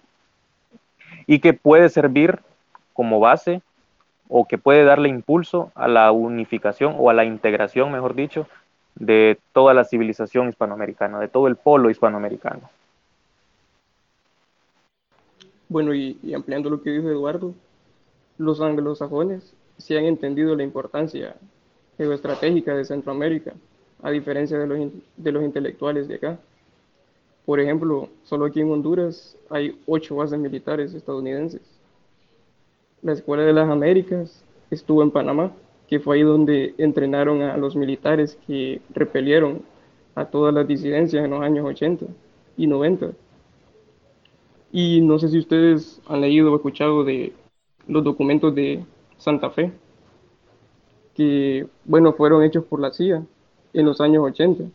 y 1.27 1.39
que 1.39 1.53
puede 1.53 1.89
servir 1.89 2.39
como 2.93 3.19
base 3.19 3.61
o 4.29 4.45
que 4.47 4.57
puede 4.57 4.83
darle 4.83 5.09
impulso 5.09 5.71
a 5.75 5.87
la 5.87 6.11
unificación 6.11 6.95
o 6.97 7.09
a 7.09 7.13
la 7.13 7.25
integración, 7.25 7.91
mejor 7.91 8.15
dicho, 8.15 8.47
de 8.95 9.37
toda 9.51 9.73
la 9.73 9.83
civilización 9.83 10.49
hispanoamericana, 10.49 11.19
de 11.19 11.27
todo 11.27 11.47
el 11.47 11.55
polo 11.55 11.89
hispanoamericano. 11.89 12.69
Bueno, 15.69 15.93
y 15.93 16.33
ampliando 16.35 16.69
lo 16.69 16.81
que 16.81 16.91
dijo 16.91 17.09
Eduardo, 17.09 17.53
los 18.37 18.61
anglosajones 18.61 19.53
sí 19.77 19.95
han 19.95 20.05
entendido 20.05 20.55
la 20.55 20.63
importancia 20.63 21.35
geoestratégica 21.97 22.75
de 22.75 22.85
Centroamérica, 22.85 23.53
a 24.01 24.11
diferencia 24.11 24.57
de 24.57 24.67
los, 24.67 24.91
de 25.17 25.31
los 25.31 25.43
intelectuales 25.43 26.07
de 26.07 26.15
acá. 26.15 26.39
Por 27.45 27.59
ejemplo, 27.59 28.09
solo 28.23 28.45
aquí 28.45 28.61
en 28.61 28.71
Honduras 28.71 29.37
hay 29.49 29.79
ocho 29.85 30.15
bases 30.15 30.39
militares 30.39 30.93
estadounidenses. 30.93 31.61
La 33.01 33.13
Escuela 33.13 33.43
de 33.43 33.53
las 33.53 33.69
Américas 33.69 34.43
estuvo 34.71 35.03
en 35.03 35.11
Panamá, 35.11 35.51
que 35.87 35.99
fue 35.99 36.15
ahí 36.17 36.23
donde 36.23 36.73
entrenaron 36.77 37.41
a 37.41 37.57
los 37.57 37.75
militares 37.75 38.37
que 38.47 38.81
repelieron 38.93 39.61
a 40.15 40.25
todas 40.25 40.53
las 40.53 40.67
disidencias 40.67 41.23
en 41.23 41.31
los 41.31 41.41
años 41.41 41.65
80. 41.65 42.05
y 42.55 42.67
90. 42.67 43.11
Y 44.71 45.01
no 45.01 45.19
sé 45.19 45.29
si 45.29 45.39
ustedes 45.39 46.01
han 46.07 46.21
leído 46.21 46.51
o 46.51 46.55
escuchado 46.55 47.03
de 47.03 47.33
los 47.87 48.03
documentos 48.03 48.53
de 48.55 48.83
Santa 49.17 49.49
Fe, 49.49 49.71
que, 51.15 51.67
bueno, 51.85 52.13
fueron 52.13 52.43
hechos 52.43 52.63
por 52.65 52.79
la 52.79 52.91
CIA 52.91 53.23
en 53.73 53.85
los 53.85 54.01
años 54.01 54.23
80 54.23 54.65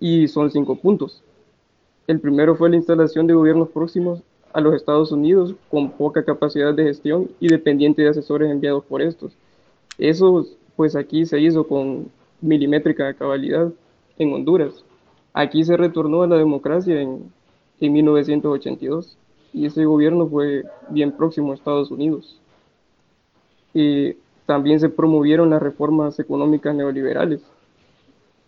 y 0.00 0.28
son 0.28 0.50
cinco 0.50 0.76
puntos. 0.76 1.22
El 2.06 2.20
primero 2.20 2.56
fue 2.56 2.70
la 2.70 2.76
instalación 2.76 3.26
de 3.26 3.34
gobiernos 3.34 3.68
próximos 3.70 4.22
a 4.52 4.60
los 4.60 4.74
Estados 4.74 5.12
Unidos 5.12 5.54
con 5.70 5.90
poca 5.90 6.24
capacidad 6.24 6.72
de 6.72 6.84
gestión 6.84 7.30
y 7.40 7.48
dependiente 7.48 8.02
de 8.02 8.08
asesores 8.08 8.50
enviados 8.50 8.84
por 8.84 9.02
estos. 9.02 9.36
Eso, 9.98 10.46
pues 10.76 10.96
aquí 10.96 11.26
se 11.26 11.40
hizo 11.40 11.66
con 11.66 12.10
milimétrica 12.40 13.12
cabalidad 13.14 13.72
en 14.18 14.32
Honduras. 14.32 14.84
Aquí 15.32 15.64
se 15.64 15.76
retornó 15.76 16.22
a 16.22 16.26
la 16.26 16.36
democracia 16.36 17.00
en, 17.00 17.30
en 17.80 17.92
1982 17.92 19.18
y 19.56 19.64
ese 19.64 19.86
gobierno 19.86 20.28
fue 20.28 20.64
bien 20.90 21.12
próximo 21.12 21.50
a 21.50 21.54
Estados 21.54 21.90
Unidos. 21.90 22.38
Y 23.72 24.12
también 24.44 24.78
se 24.78 24.90
promovieron 24.90 25.48
las 25.48 25.62
reformas 25.62 26.18
económicas 26.18 26.74
neoliberales, 26.74 27.40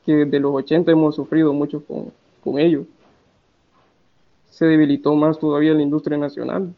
que 0.05 0.15
desde 0.15 0.39
los 0.39 0.55
80 0.55 0.93
hemos 0.93 1.15
sufrido 1.15 1.55
mucho 1.55 1.83
con, 1.83 2.13
con 2.45 2.59
ello. 2.59 2.85
Se 4.51 4.67
debilitó 4.67 5.15
más 5.15 5.39
todavía 5.39 5.73
la 5.73 5.81
industria 5.81 6.19
nacional 6.19 6.75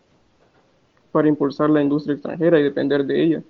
para 1.11 1.27
impulsar 1.27 1.69
la 1.69 1.83
industria 1.83 2.15
extranjera 2.15 2.61
y 2.61 2.63
depender 2.63 3.05
de 3.05 3.25
ella. 3.25 3.43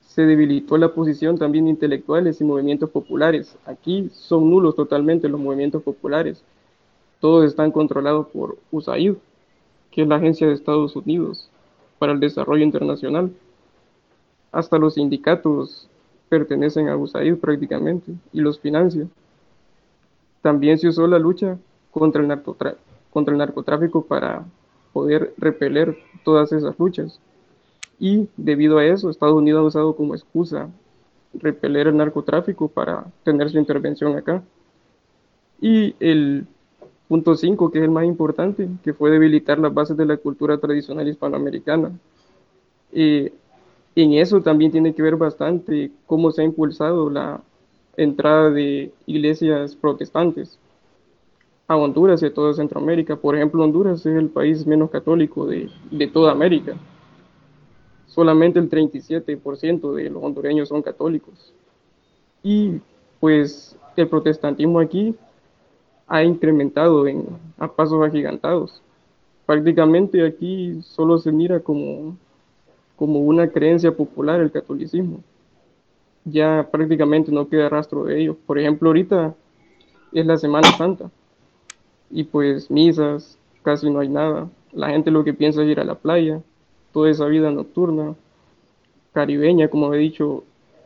Se 0.00 0.22
debilitó 0.22 0.78
la 0.78 0.94
posición 0.94 1.36
también 1.36 1.66
de 1.66 1.72
intelectuales 1.72 2.40
y 2.40 2.44
movimientos 2.44 2.88
populares. 2.88 3.54
Aquí 3.66 4.08
son 4.14 4.48
nulos 4.48 4.74
totalmente 4.74 5.28
los 5.28 5.38
movimientos 5.38 5.82
populares. 5.82 6.42
Todos 7.20 7.44
están 7.44 7.70
controlados 7.70 8.28
por 8.28 8.56
USAID, 8.70 9.16
que 9.98 10.02
es 10.02 10.08
la 10.08 10.14
agencia 10.14 10.46
de 10.46 10.52
Estados 10.52 10.94
Unidos 10.94 11.50
para 11.98 12.12
el 12.12 12.20
desarrollo 12.20 12.62
internacional. 12.62 13.32
Hasta 14.52 14.78
los 14.78 14.94
sindicatos 14.94 15.88
pertenecen 16.28 16.88
a 16.88 16.96
USAID 16.96 17.34
prácticamente 17.38 18.12
y 18.32 18.40
los 18.40 18.60
financia. 18.60 19.08
También 20.40 20.78
se 20.78 20.86
usó 20.86 21.08
la 21.08 21.18
lucha 21.18 21.58
contra 21.90 22.22
el, 22.22 22.42
contra 23.10 23.32
el 23.32 23.38
narcotráfico 23.38 24.04
para 24.04 24.44
poder 24.92 25.34
repeler 25.36 25.98
todas 26.24 26.52
esas 26.52 26.78
luchas. 26.78 27.18
Y 27.98 28.28
debido 28.36 28.78
a 28.78 28.84
eso, 28.84 29.10
Estados 29.10 29.34
Unidos 29.34 29.62
ha 29.64 29.66
usado 29.66 29.96
como 29.96 30.14
excusa 30.14 30.68
repeler 31.34 31.88
el 31.88 31.96
narcotráfico 31.96 32.68
para 32.68 33.04
tener 33.24 33.50
su 33.50 33.58
intervención 33.58 34.16
acá. 34.16 34.44
Y 35.60 35.96
el 35.98 36.46
punto 37.08 37.34
5, 37.34 37.70
que 37.70 37.78
es 37.78 37.84
el 37.84 37.90
más 37.90 38.04
importante, 38.04 38.68
que 38.84 38.92
fue 38.92 39.10
debilitar 39.10 39.58
las 39.58 39.72
bases 39.72 39.96
de 39.96 40.06
la 40.06 40.16
cultura 40.16 40.58
tradicional 40.58 41.08
hispanoamericana. 41.08 41.92
y 42.92 43.32
en 43.96 44.12
eso 44.12 44.40
también 44.42 44.70
tiene 44.70 44.94
que 44.94 45.02
ver 45.02 45.16
bastante 45.16 45.90
cómo 46.06 46.30
se 46.30 46.42
ha 46.42 46.44
impulsado 46.44 47.10
la 47.10 47.40
entrada 47.96 48.50
de 48.50 48.92
iglesias 49.06 49.74
protestantes 49.74 50.58
a 51.66 51.76
Honduras 51.76 52.22
y 52.22 52.26
a 52.26 52.32
toda 52.32 52.54
Centroamérica. 52.54 53.16
Por 53.16 53.36
ejemplo, 53.36 53.62
Honduras 53.62 54.06
es 54.06 54.16
el 54.16 54.28
país 54.30 54.66
menos 54.66 54.90
católico 54.90 55.46
de, 55.46 55.68
de 55.90 56.06
toda 56.06 56.32
América. 56.32 56.76
Solamente 58.06 58.58
el 58.58 58.70
37% 58.70 59.92
de 59.94 60.10
los 60.10 60.22
hondureños 60.22 60.68
son 60.68 60.80
católicos. 60.80 61.52
Y 62.42 62.80
pues 63.20 63.76
el 63.96 64.08
protestantismo 64.08 64.80
aquí 64.80 65.14
ha 66.08 66.24
incrementado 66.24 67.06
en, 67.06 67.26
a 67.58 67.68
pasos 67.68 68.04
agigantados. 68.04 68.82
Prácticamente 69.46 70.26
aquí 70.26 70.80
solo 70.82 71.18
se 71.18 71.32
mira 71.32 71.60
como 71.60 72.16
como 72.98 73.20
una 73.20 73.48
creencia 73.48 73.92
popular 73.92 74.40
el 74.40 74.50
catolicismo. 74.50 75.20
Ya 76.24 76.68
prácticamente 76.70 77.30
no 77.30 77.48
queda 77.48 77.68
rastro 77.68 78.04
de 78.04 78.20
ello. 78.20 78.36
Por 78.44 78.58
ejemplo, 78.58 78.88
ahorita 78.88 79.36
es 80.12 80.26
la 80.26 80.36
Semana 80.36 80.76
Santa 80.76 81.08
y 82.10 82.24
pues 82.24 82.68
misas, 82.70 83.38
casi 83.62 83.88
no 83.88 84.00
hay 84.00 84.08
nada. 84.08 84.48
La 84.72 84.88
gente 84.90 85.12
lo 85.12 85.22
que 85.22 85.32
piensa 85.32 85.62
es 85.62 85.68
ir 85.68 85.78
a 85.78 85.84
la 85.84 85.94
playa, 85.94 86.42
toda 86.92 87.08
esa 87.08 87.26
vida 87.26 87.52
nocturna, 87.52 88.16
caribeña, 89.12 89.68
como 89.68 89.94
he 89.94 89.98
dicho 89.98 90.42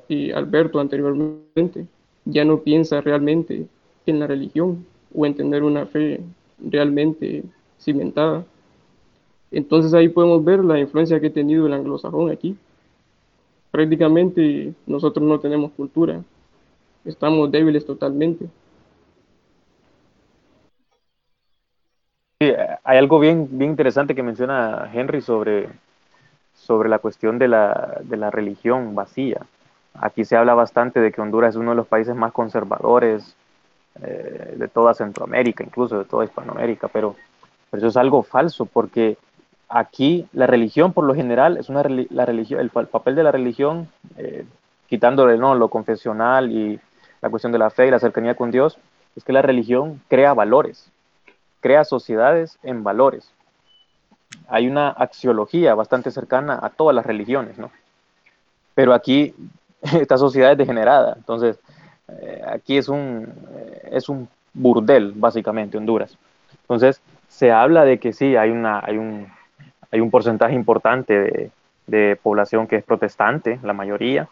y 0.06 0.32
Alberto 0.32 0.80
anteriormente, 0.80 1.86
ya 2.26 2.44
no 2.44 2.58
piensa 2.58 3.00
realmente 3.00 3.66
en 4.04 4.20
la 4.20 4.26
religión 4.26 4.84
o 5.14 5.26
en 5.26 5.34
tener 5.34 5.62
una 5.62 5.86
fe 5.86 6.20
realmente 6.58 7.42
cimentada. 7.78 8.44
Entonces 9.50 9.92
ahí 9.94 10.08
podemos 10.08 10.44
ver 10.44 10.64
la 10.64 10.78
influencia 10.78 11.20
que 11.20 11.26
ha 11.26 11.32
tenido 11.32 11.66
el 11.66 11.74
anglosajón 11.74 12.30
aquí. 12.30 12.56
Prácticamente 13.70 14.72
nosotros 14.86 15.26
no 15.26 15.40
tenemos 15.40 15.72
cultura, 15.72 16.22
estamos 17.04 17.50
débiles 17.50 17.84
totalmente. 17.84 18.46
Sí, 22.40 22.52
hay 22.84 22.98
algo 22.98 23.18
bien, 23.18 23.48
bien 23.50 23.70
interesante 23.70 24.14
que 24.14 24.22
menciona 24.22 24.90
Henry 24.92 25.20
sobre, 25.20 25.68
sobre 26.54 26.88
la 26.88 26.98
cuestión 26.98 27.38
de 27.38 27.48
la, 27.48 28.00
de 28.02 28.16
la 28.16 28.30
religión 28.30 28.94
vacía. 28.94 29.46
Aquí 29.94 30.24
se 30.24 30.36
habla 30.36 30.54
bastante 30.54 31.00
de 31.00 31.12
que 31.12 31.20
Honduras 31.20 31.50
es 31.50 31.56
uno 31.56 31.70
de 31.70 31.76
los 31.76 31.86
países 31.86 32.16
más 32.16 32.32
conservadores 32.32 33.36
eh, 34.00 34.54
de 34.56 34.68
toda 34.68 34.94
Centroamérica, 34.94 35.62
incluso 35.64 35.98
de 35.98 36.04
toda 36.04 36.24
Hispanoamérica, 36.24 36.88
pero, 36.88 37.14
pero 37.70 37.78
eso 37.78 37.88
es 37.88 37.96
algo 37.96 38.22
falso 38.22 38.64
porque 38.66 39.18
aquí 39.68 40.26
la 40.32 40.46
religión 40.46 40.92
por 40.92 41.04
lo 41.04 41.14
general 41.14 41.56
es 41.56 41.68
una 41.68 41.82
la 42.10 42.26
religión 42.26 42.60
el, 42.60 42.70
papel 42.70 43.14
de 43.14 43.22
la 43.22 43.32
religión 43.32 43.88
eh, 44.16 44.44
quitándole 44.86 45.38
no 45.38 45.54
lo 45.54 45.68
confesional 45.68 46.50
y 46.52 46.78
la 47.22 47.30
cuestión 47.30 47.52
de 47.52 47.58
la 47.58 47.70
fe 47.70 47.86
y 47.86 47.90
la 47.90 47.98
cercanía 47.98 48.34
con 48.34 48.50
Dios 48.50 48.78
es 49.16 49.24
que 49.24 49.32
la 49.32 49.42
religión 49.42 50.00
crea 50.08 50.34
valores 50.34 50.90
crea 51.60 51.84
sociedades 51.84 52.58
en 52.62 52.82
valores. 52.82 53.30
Hay 54.48 54.66
una 54.66 54.88
axiología 54.88 55.74
bastante 55.74 56.10
cercana 56.10 56.58
a 56.60 56.70
todas 56.70 56.94
las 56.94 57.06
religiones 57.06 57.56
no 57.58 57.70
pero 58.74 58.94
aquí 58.94 59.34
esta 59.82 60.18
sociedad 60.18 60.52
es 60.52 60.58
degenerada. 60.58 61.14
Entonces 61.16 61.58
eh, 62.08 62.42
aquí 62.46 62.76
es 62.76 62.88
un 62.88 63.32
eh, 63.54 63.88
es 63.92 64.08
un 64.08 64.28
burdel 64.52 65.12
básicamente 65.14 65.78
Honduras 65.78 66.16
entonces 66.62 67.00
se 67.28 67.50
habla 67.50 67.84
de 67.84 67.98
que 67.98 68.12
sí 68.12 68.36
hay 68.36 68.50
una 68.50 68.80
hay 68.84 68.98
un 68.98 69.26
hay 69.92 70.00
un 70.00 70.10
porcentaje 70.10 70.54
importante 70.54 71.50
de, 71.86 72.16
población 72.16 72.66
que 72.66 72.76
es 72.76 72.84
protestante, 72.84 73.60
la 73.62 73.74
mayoría, 73.74 74.28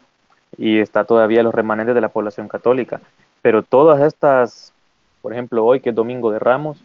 y 0.57 0.79
está 0.81 1.05
todavía 1.05 1.43
los 1.43 1.55
remanentes 1.55 1.95
de 1.95 2.01
la 2.01 2.09
población 2.09 2.49
católica. 2.49 3.01
Pero 3.43 3.63
todas 3.63 4.01
estas, 4.01 4.73
por 5.21 5.33
ejemplo, 5.33 5.65
hoy 5.65 5.81
que 5.81 5.91
es 5.91 5.95
Domingo 5.95 6.31
de 6.31 6.39
Ramos, 6.39 6.83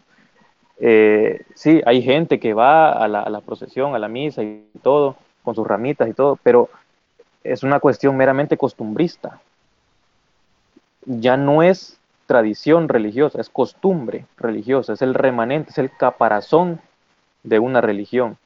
eh, 0.80 1.44
sí, 1.54 1.82
hay 1.86 2.02
gente 2.02 2.40
que 2.40 2.54
va 2.54 2.92
a 2.92 3.08
la, 3.08 3.22
a 3.22 3.30
la, 3.30 3.40
procesión, 3.40 3.96
a 3.96 4.00
la 4.00 4.10
misa 4.10 4.44
y 4.44 4.66
todo, 4.84 5.16
con 5.42 5.56
sus 5.56 5.66
ramitas 5.66 6.10
y 6.10 6.14
todo, 6.14 6.38
pero 6.44 6.70
es 7.46 7.64
una 7.64 7.80
cuestión 7.80 8.18
meramente 8.18 8.58
costumbrista. 8.58 9.40
Ya 11.06 11.38
no 11.38 11.64
es 11.64 12.00
tradición 12.26 12.90
religiosa, 12.90 13.40
es 13.40 13.50
costumbre 13.50 14.26
religiosa, 14.38 14.94
es 14.94 15.02
el 15.02 15.14
remanente, 15.14 15.70
es 15.70 15.78
el 15.78 15.92
caparazón 15.92 16.80
de 17.44 17.60
una 17.60 17.82
religión. 17.82 18.38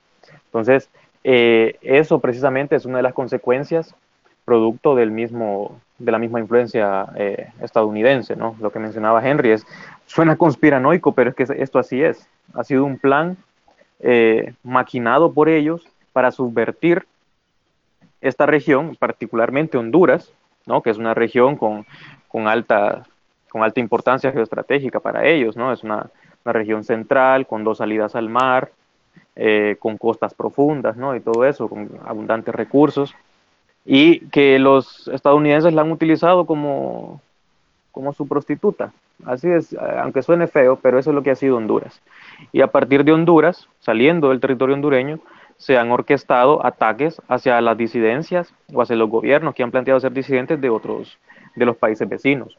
Entonces, 0.46 0.90
eh, 1.24 1.78
eso 1.82 2.20
precisamente 2.20 2.76
es 2.76 2.86
una 2.86 2.98
de 2.98 3.04
las 3.04 3.14
consecuencias 3.14 3.96
producto 4.50 4.96
del 4.96 5.12
mismo, 5.12 5.80
de 6.00 6.12
la 6.12 6.18
misma 6.18 6.40
influencia 6.40 7.06
eh, 7.16 7.52
estadounidense, 7.62 8.36
¿no? 8.36 8.56
Lo 8.60 8.72
que 8.72 8.80
mencionaba 8.80 9.24
Henry 9.24 9.52
es, 9.52 9.64
suena 10.08 10.38
conspiranoico, 10.38 11.12
pero 11.12 11.30
es 11.30 11.36
que 11.36 11.46
esto 11.62 11.78
así 11.78 12.02
es. 12.02 12.28
Ha 12.56 12.64
sido 12.64 12.84
un 12.84 12.98
plan 12.98 13.38
eh, 14.00 14.56
maquinado 14.64 15.34
por 15.34 15.50
ellos 15.50 15.88
para 16.14 16.32
subvertir 16.32 17.06
esta 18.22 18.48
región, 18.48 18.96
particularmente 18.96 19.78
Honduras, 19.78 20.32
¿no? 20.66 20.82
Que 20.82 20.90
es 20.90 20.98
una 20.98 21.14
región 21.14 21.56
con, 21.56 21.86
con 22.30 22.48
alta, 22.48 23.04
con 23.50 23.64
alta 23.64 23.82
importancia 23.82 24.32
geoestratégica 24.32 25.02
para 25.02 25.26
ellos, 25.26 25.58
¿no? 25.58 25.74
Es 25.74 25.84
una, 25.84 26.10
una 26.46 26.54
región 26.54 26.86
central, 26.86 27.46
con 27.46 27.66
dos 27.66 27.80
salidas 27.80 28.16
al 28.16 28.30
mar, 28.30 28.72
eh, 29.36 29.76
con 29.80 29.98
costas 29.98 30.34
profundas, 30.34 30.96
¿no? 30.96 31.16
Y 31.16 31.20
todo 31.20 31.46
eso, 31.46 31.68
con 31.68 31.90
abundantes 32.06 32.56
recursos, 32.56 33.14
y 33.86 34.20
que 34.30 34.60
los 34.60 35.08
estadounidenses 35.10 35.74
la 35.74 35.82
han 35.82 35.92
utilizado 35.92 36.46
como, 36.46 37.22
como 37.92 38.14
su 38.14 38.28
prostituta. 38.28 38.94
Así 39.26 39.50
es, 39.50 39.76
aunque 40.02 40.24
suene 40.24 40.48
feo, 40.48 40.78
pero 40.82 40.98
eso 40.98 41.10
es 41.10 41.16
lo 41.16 41.24
que 41.24 41.32
ha 41.32 41.36
sido 41.36 41.58
Honduras. 41.58 42.02
Y 42.54 42.62
a 42.62 42.68
partir 42.68 43.04
de 43.04 43.12
Honduras, 43.12 43.68
saliendo 43.80 44.30
del 44.30 44.40
territorio 44.40 44.76
hondureño, 44.76 45.20
se 45.58 45.78
han 45.78 45.92
orquestado 45.92 46.66
ataques 46.66 47.22
hacia 47.28 47.60
las 47.60 47.78
disidencias 47.78 48.54
o 48.74 48.82
hacia 48.82 48.96
los 48.96 49.10
gobiernos 49.10 49.54
que 49.56 49.64
han 49.64 49.72
planteado 49.72 50.00
ser 50.00 50.14
disidentes 50.14 50.62
de 50.62 50.70
otros, 50.70 51.18
de 51.60 51.66
los 51.66 51.78
países 51.78 52.08
vecinos. 52.08 52.58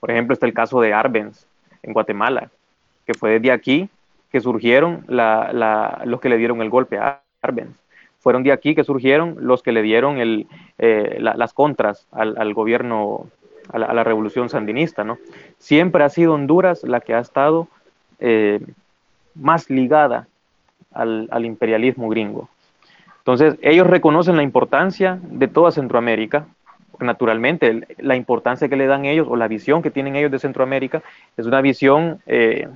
Por 0.00 0.10
ejemplo, 0.10 0.34
está 0.34 0.46
el 0.46 0.54
caso 0.54 0.80
de 0.80 0.92
Arbenz 0.92 1.46
en 1.82 1.92
Guatemala, 1.92 2.50
que 3.06 3.14
fue 3.14 3.32
desde 3.32 3.52
aquí 3.52 3.88
que 4.30 4.40
surgieron 4.40 5.04
los 5.08 6.20
que 6.20 6.28
le 6.28 6.36
dieron 6.36 6.60
el 6.60 6.70
golpe 6.70 6.98
a 6.98 7.22
Arbenz. 7.42 7.76
Fueron 8.20 8.42
de 8.42 8.52
aquí 8.52 8.74
que 8.74 8.84
surgieron 8.84 9.36
los 9.40 9.62
que 9.62 9.72
le 9.72 9.82
dieron 9.82 10.16
eh, 10.18 11.18
las 11.20 11.52
contras 11.52 12.06
al, 12.10 12.52
gobierno, 12.52 13.26
a 13.72 13.78
la, 13.78 14.04
revolución 14.04 14.48
sandinista. 14.48 15.04
¿no? 15.04 15.18
Siempre 15.58 16.04
ha 16.04 16.08
sido 16.08 16.34
Honduras 16.34 16.82
la 16.82 17.00
que 17.00 17.14
ha 17.14 17.20
estado 17.20 17.68
eh, 18.18 18.60
más 19.34 19.70
ligada 19.70 20.26
al 20.92 21.44
imperialismo 21.44 22.08
gringo. 22.08 22.48
Entonces, 23.28 23.58
ellos 23.60 23.86
reconocen 23.86 24.36
la 24.36 24.42
importancia 24.42 25.18
de 25.22 25.48
toda 25.48 25.70
Centroamérica, 25.70 26.46
naturalmente 27.00 27.86
la 27.98 28.16
importancia 28.16 28.68
que 28.68 28.76
le 28.76 28.86
dan 28.86 29.04
ellos 29.04 29.26
o 29.28 29.36
la 29.36 29.48
visión 29.48 29.82
que 29.82 29.90
tienen 29.90 30.16
ellos 30.16 30.30
de 30.30 30.38
Centroamérica 30.38 31.02
es 31.36 31.46
una 31.46 31.60
visión 31.60 32.20
eh, 32.26 32.68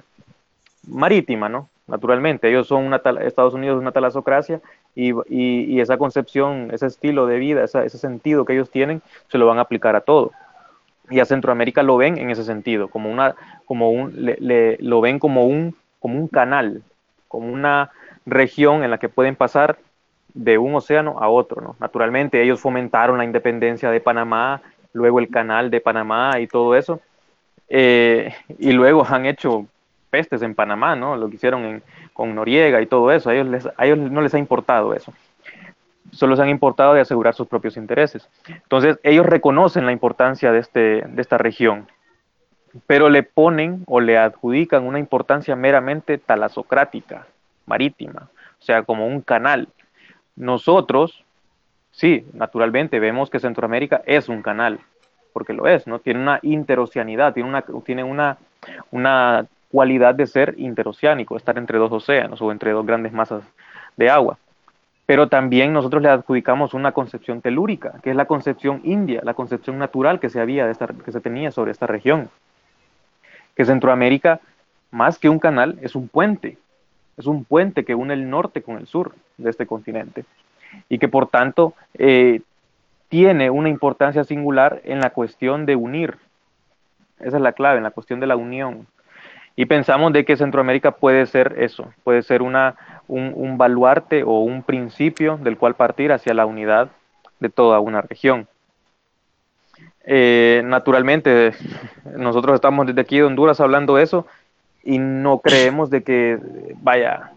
marítima, 0.86 1.48
¿no? 1.48 1.68
Naturalmente, 1.86 2.48
ellos 2.48 2.68
son 2.68 2.84
una 2.84 3.02
Estados 3.20 3.54
Unidos 3.54 3.76
es 3.76 3.82
una 3.82 3.92
talasocracia 3.92 4.60
y, 4.94 5.12
y, 5.28 5.80
esa 5.80 5.98
concepción, 5.98 6.70
ese 6.72 6.86
estilo 6.86 7.26
de 7.26 7.38
vida, 7.38 7.64
ese 7.64 7.98
sentido 7.98 8.44
que 8.44 8.52
ellos 8.52 8.70
tienen, 8.70 9.02
se 9.28 9.38
lo 9.38 9.46
van 9.46 9.58
a 9.58 9.62
aplicar 9.62 9.96
a 9.96 10.00
todo. 10.00 10.30
Y 11.10 11.20
a 11.20 11.24
Centroamérica 11.24 11.82
lo 11.82 11.96
ven 11.96 12.18
en 12.18 12.30
ese 12.30 12.44
sentido, 12.44 12.88
como 12.88 13.10
una, 13.10 13.34
como 13.66 13.90
un, 13.90 14.14
le, 14.16 14.78
lo 14.78 15.00
ven 15.00 15.18
como 15.18 15.44
un, 15.44 15.74
como 15.98 16.18
un 16.18 16.28
canal, 16.28 16.82
como 17.28 17.52
una 17.52 17.90
región 18.24 18.84
en 18.84 18.90
la 18.90 18.98
que 18.98 19.08
pueden 19.08 19.34
pasar 19.34 19.78
de 20.34 20.58
un 20.58 20.74
océano 20.74 21.16
a 21.18 21.28
otro. 21.28 21.60
¿no? 21.60 21.76
Naturalmente 21.78 22.42
ellos 22.42 22.60
fomentaron 22.60 23.18
la 23.18 23.24
independencia 23.24 23.90
de 23.90 24.00
Panamá, 24.00 24.62
luego 24.92 25.18
el 25.18 25.28
canal 25.28 25.70
de 25.70 25.80
Panamá 25.80 26.40
y 26.40 26.46
todo 26.46 26.76
eso. 26.76 27.00
Eh, 27.68 28.34
y 28.58 28.72
luego 28.72 29.06
han 29.08 29.26
hecho 29.26 29.66
pestes 30.10 30.42
en 30.42 30.54
Panamá, 30.54 30.94
¿no? 30.94 31.16
Lo 31.16 31.30
que 31.30 31.36
hicieron 31.36 31.82
con 32.12 32.34
Noriega 32.34 32.82
y 32.82 32.86
todo 32.86 33.10
eso. 33.10 33.30
A 33.30 33.34
ellos, 33.34 33.46
les, 33.46 33.66
a 33.66 33.86
ellos 33.86 33.98
no 33.98 34.20
les 34.20 34.34
ha 34.34 34.38
importado 34.38 34.94
eso. 34.94 35.12
Solo 36.10 36.36
se 36.36 36.42
han 36.42 36.50
importado 36.50 36.92
de 36.92 37.00
asegurar 37.00 37.34
sus 37.34 37.48
propios 37.48 37.78
intereses. 37.78 38.28
Entonces, 38.46 38.98
ellos 39.02 39.24
reconocen 39.24 39.86
la 39.86 39.92
importancia 39.92 40.52
de, 40.52 40.58
este, 40.58 41.02
de 41.08 41.22
esta 41.22 41.38
región, 41.38 41.86
pero 42.86 43.08
le 43.08 43.22
ponen 43.22 43.84
o 43.86 44.00
le 44.00 44.18
adjudican 44.18 44.84
una 44.84 44.98
importancia 44.98 45.56
meramente 45.56 46.18
talasocrática, 46.18 47.26
marítima, 47.64 48.28
o 48.60 48.62
sea, 48.62 48.82
como 48.82 49.06
un 49.06 49.22
canal. 49.22 49.68
Nosotros, 50.36 51.24
sí, 51.90 52.26
naturalmente 52.32 53.00
vemos 53.00 53.30
que 53.30 53.40
Centroamérica 53.40 54.02
es 54.06 54.28
un 54.28 54.42
canal, 54.42 54.80
porque 55.32 55.52
lo 55.52 55.66
es, 55.66 55.86
¿no? 55.86 55.98
Tiene 55.98 56.20
una 56.20 56.38
interoceanidad, 56.42 57.34
tiene 57.34 57.48
una, 57.48 57.64
tiene 57.84 58.04
una, 58.04 58.38
una 58.90 59.46
cualidad 59.70 60.14
de 60.14 60.26
ser 60.26 60.54
interoceánico, 60.58 61.36
estar 61.36 61.56
entre 61.58 61.78
dos 61.78 61.92
océanos 61.92 62.40
o 62.42 62.52
entre 62.52 62.72
dos 62.72 62.86
grandes 62.86 63.12
masas 63.12 63.42
de 63.96 64.10
agua. 64.10 64.38
Pero 65.06 65.28
también 65.28 65.72
nosotros 65.72 66.02
le 66.02 66.08
adjudicamos 66.08 66.74
una 66.74 66.92
concepción 66.92 67.40
telúrica, 67.40 67.94
que 68.02 68.10
es 68.10 68.16
la 68.16 68.26
concepción 68.26 68.80
india, 68.84 69.20
la 69.24 69.34
concepción 69.34 69.78
natural 69.78 70.20
que 70.20 70.30
se, 70.30 70.40
había 70.40 70.70
que 70.72 71.12
se 71.12 71.20
tenía 71.20 71.50
sobre 71.50 71.72
esta 71.72 71.86
región. 71.86 72.30
Que 73.56 73.64
Centroamérica, 73.64 74.40
más 74.90 75.18
que 75.18 75.28
un 75.28 75.38
canal, 75.38 75.78
es 75.82 75.94
un 75.94 76.08
puente, 76.08 76.58
es 77.16 77.26
un 77.26 77.44
puente 77.44 77.84
que 77.84 77.94
une 77.94 78.14
el 78.14 78.30
norte 78.30 78.62
con 78.62 78.76
el 78.76 78.86
sur 78.86 79.14
de 79.36 79.50
este 79.50 79.66
continente 79.66 80.24
y 80.88 80.98
que 80.98 81.08
por 81.08 81.28
tanto 81.28 81.74
eh, 81.94 82.40
tiene 83.08 83.50
una 83.50 83.68
importancia 83.68 84.24
singular 84.24 84.80
en 84.84 85.00
la 85.00 85.10
cuestión 85.10 85.66
de 85.66 85.76
unir. 85.76 86.16
Esa 87.20 87.36
es 87.36 87.42
la 87.42 87.52
clave, 87.52 87.76
en 87.76 87.84
la 87.84 87.90
cuestión 87.90 88.20
de 88.20 88.26
la 88.26 88.36
unión. 88.36 88.86
Y 89.54 89.66
pensamos 89.66 90.12
de 90.14 90.24
que 90.24 90.36
Centroamérica 90.36 90.92
puede 90.92 91.26
ser 91.26 91.56
eso, 91.58 91.92
puede 92.04 92.22
ser 92.22 92.40
una, 92.40 92.76
un, 93.08 93.58
baluarte 93.58 94.22
o 94.22 94.40
un 94.40 94.62
principio 94.62 95.36
del 95.36 95.58
cual 95.58 95.74
partir 95.74 96.10
hacia 96.10 96.32
la 96.32 96.46
unidad 96.46 96.90
de 97.38 97.50
toda 97.50 97.80
una 97.80 98.00
región. 98.00 98.48
Eh, 100.04 100.62
naturalmente, 100.64 101.52
nosotros 102.16 102.54
estamos 102.54 102.86
desde 102.86 103.02
aquí 103.02 103.18
de 103.18 103.24
Honduras 103.24 103.60
hablando 103.60 103.98
eso 103.98 104.26
y 104.82 104.98
no 104.98 105.38
creemos 105.38 105.90
de 105.90 106.02
que, 106.02 106.38
vaya, 106.80 107.32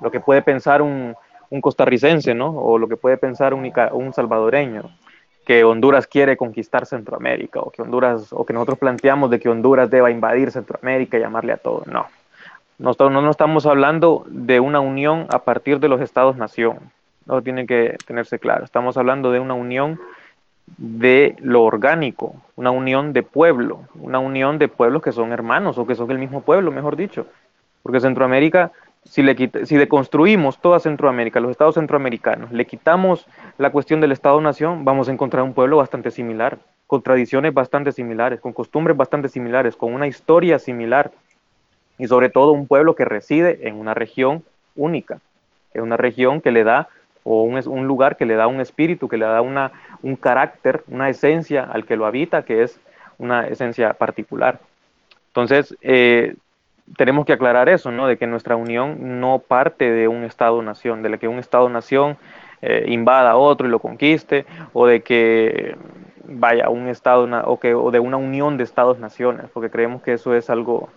lo 0.00 0.10
que 0.10 0.20
puede 0.20 0.42
pensar 0.42 0.82
un, 0.82 1.14
un 1.50 1.60
costarricense, 1.60 2.34
¿no? 2.34 2.50
O 2.50 2.78
lo 2.78 2.88
que 2.88 2.96
puede 2.96 3.16
pensar 3.16 3.54
un, 3.54 3.70
un 3.92 4.12
salvadoreño, 4.12 4.90
que 5.44 5.64
Honduras 5.64 6.06
quiere 6.06 6.36
conquistar 6.36 6.86
Centroamérica, 6.86 7.60
o 7.60 7.70
que 7.70 7.82
Honduras, 7.82 8.32
o 8.32 8.44
que 8.44 8.52
nosotros 8.52 8.78
planteamos 8.78 9.30
de 9.30 9.40
que 9.40 9.48
Honduras 9.48 9.90
deba 9.90 10.10
invadir 10.10 10.50
Centroamérica 10.50 11.16
y 11.16 11.20
llamarle 11.20 11.52
a 11.52 11.56
todo. 11.56 11.82
No. 11.86 12.06
No, 12.78 12.94
no 13.10 13.30
estamos 13.30 13.66
hablando 13.66 14.24
de 14.28 14.58
una 14.58 14.80
unión 14.80 15.26
a 15.30 15.40
partir 15.40 15.80
de 15.80 15.88
los 15.88 16.00
estados-nación. 16.00 16.78
No 17.26 17.42
tiene 17.42 17.66
que 17.66 17.96
tenerse 18.06 18.38
claro. 18.38 18.64
Estamos 18.64 18.96
hablando 18.96 19.30
de 19.32 19.40
una 19.40 19.52
unión 19.52 20.00
de 20.78 21.36
lo 21.40 21.62
orgánico, 21.62 22.34
una 22.56 22.70
unión 22.70 23.12
de 23.12 23.22
pueblo, 23.22 23.80
una 23.94 24.18
unión 24.18 24.58
de 24.58 24.68
pueblos 24.68 25.02
que 25.02 25.12
son 25.12 25.32
hermanos 25.32 25.78
o 25.78 25.86
que 25.86 25.94
son 25.94 26.10
el 26.10 26.18
mismo 26.18 26.42
pueblo, 26.42 26.70
mejor 26.70 26.96
dicho. 26.96 27.26
Porque 27.82 28.00
Centroamérica, 28.00 28.72
si 29.04 29.22
le, 29.22 29.36
si 29.64 29.76
deconstruimos 29.76 30.60
toda 30.60 30.80
Centroamérica, 30.80 31.40
los 31.40 31.50
estados 31.50 31.74
centroamericanos, 31.74 32.52
le 32.52 32.66
quitamos 32.66 33.26
la 33.58 33.70
cuestión 33.70 34.00
del 34.00 34.12
Estado-nación, 34.12 34.84
vamos 34.84 35.08
a 35.08 35.12
encontrar 35.12 35.42
un 35.42 35.54
pueblo 35.54 35.78
bastante 35.78 36.10
similar, 36.10 36.58
con 36.86 37.02
tradiciones 37.02 37.54
bastante 37.54 37.92
similares, 37.92 38.40
con 38.40 38.52
costumbres 38.52 38.96
bastante 38.96 39.28
similares, 39.28 39.76
con 39.76 39.92
una 39.94 40.06
historia 40.06 40.58
similar 40.58 41.10
y 41.98 42.06
sobre 42.06 42.30
todo 42.30 42.52
un 42.52 42.66
pueblo 42.66 42.94
que 42.94 43.04
reside 43.04 43.68
en 43.68 43.76
una 43.76 43.94
región 43.94 44.42
única, 44.74 45.20
es 45.72 45.82
una 45.82 45.96
región 45.96 46.40
que 46.40 46.50
le 46.50 46.64
da 46.64 46.88
o 47.30 47.44
un, 47.44 47.86
lugar 47.86 48.16
que 48.16 48.26
le 48.26 48.34
da 48.34 48.48
un 48.48 48.60
espíritu, 48.60 49.08
que 49.08 49.16
le 49.16 49.24
da 49.24 49.40
una, 49.40 49.70
un 50.02 50.16
carácter, 50.16 50.82
una 50.88 51.08
esencia 51.08 51.62
al 51.62 51.84
que 51.84 51.96
lo 51.96 52.06
habita, 52.06 52.42
que 52.42 52.64
es 52.64 52.80
una 53.18 53.46
esencia 53.46 53.92
particular. 53.92 54.58
Entonces, 55.28 55.76
eh, 55.80 56.34
tenemos 56.96 57.24
que 57.24 57.32
aclarar 57.32 57.68
eso, 57.68 57.92
¿no? 57.92 58.08
De 58.08 58.16
que 58.16 58.26
nuestra 58.26 58.56
unión 58.56 59.20
no 59.20 59.38
parte 59.38 59.92
de 59.92 60.08
un 60.08 60.24
Estado-nación, 60.24 61.02
de 61.02 61.18
que 61.18 61.28
un 61.28 61.38
Estado-nación 61.38 62.16
eh, 62.62 62.86
invada 62.88 63.30
a 63.30 63.36
otro 63.36 63.68
y 63.68 63.70
lo 63.70 63.78
conquiste, 63.78 64.44
o 64.72 64.86
de 64.86 65.02
que 65.02 65.76
vaya 66.24 66.68
un 66.68 66.88
Estado, 66.88 67.28
o, 67.44 67.60
que, 67.60 67.74
o 67.74 67.92
de 67.92 68.00
una 68.00 68.16
unión 68.16 68.56
de 68.56 68.64
Estados-naciones, 68.64 69.46
porque 69.54 69.70
creemos 69.70 70.02
que 70.02 70.14
eso 70.14 70.34
es 70.34 70.50
algo 70.50 70.88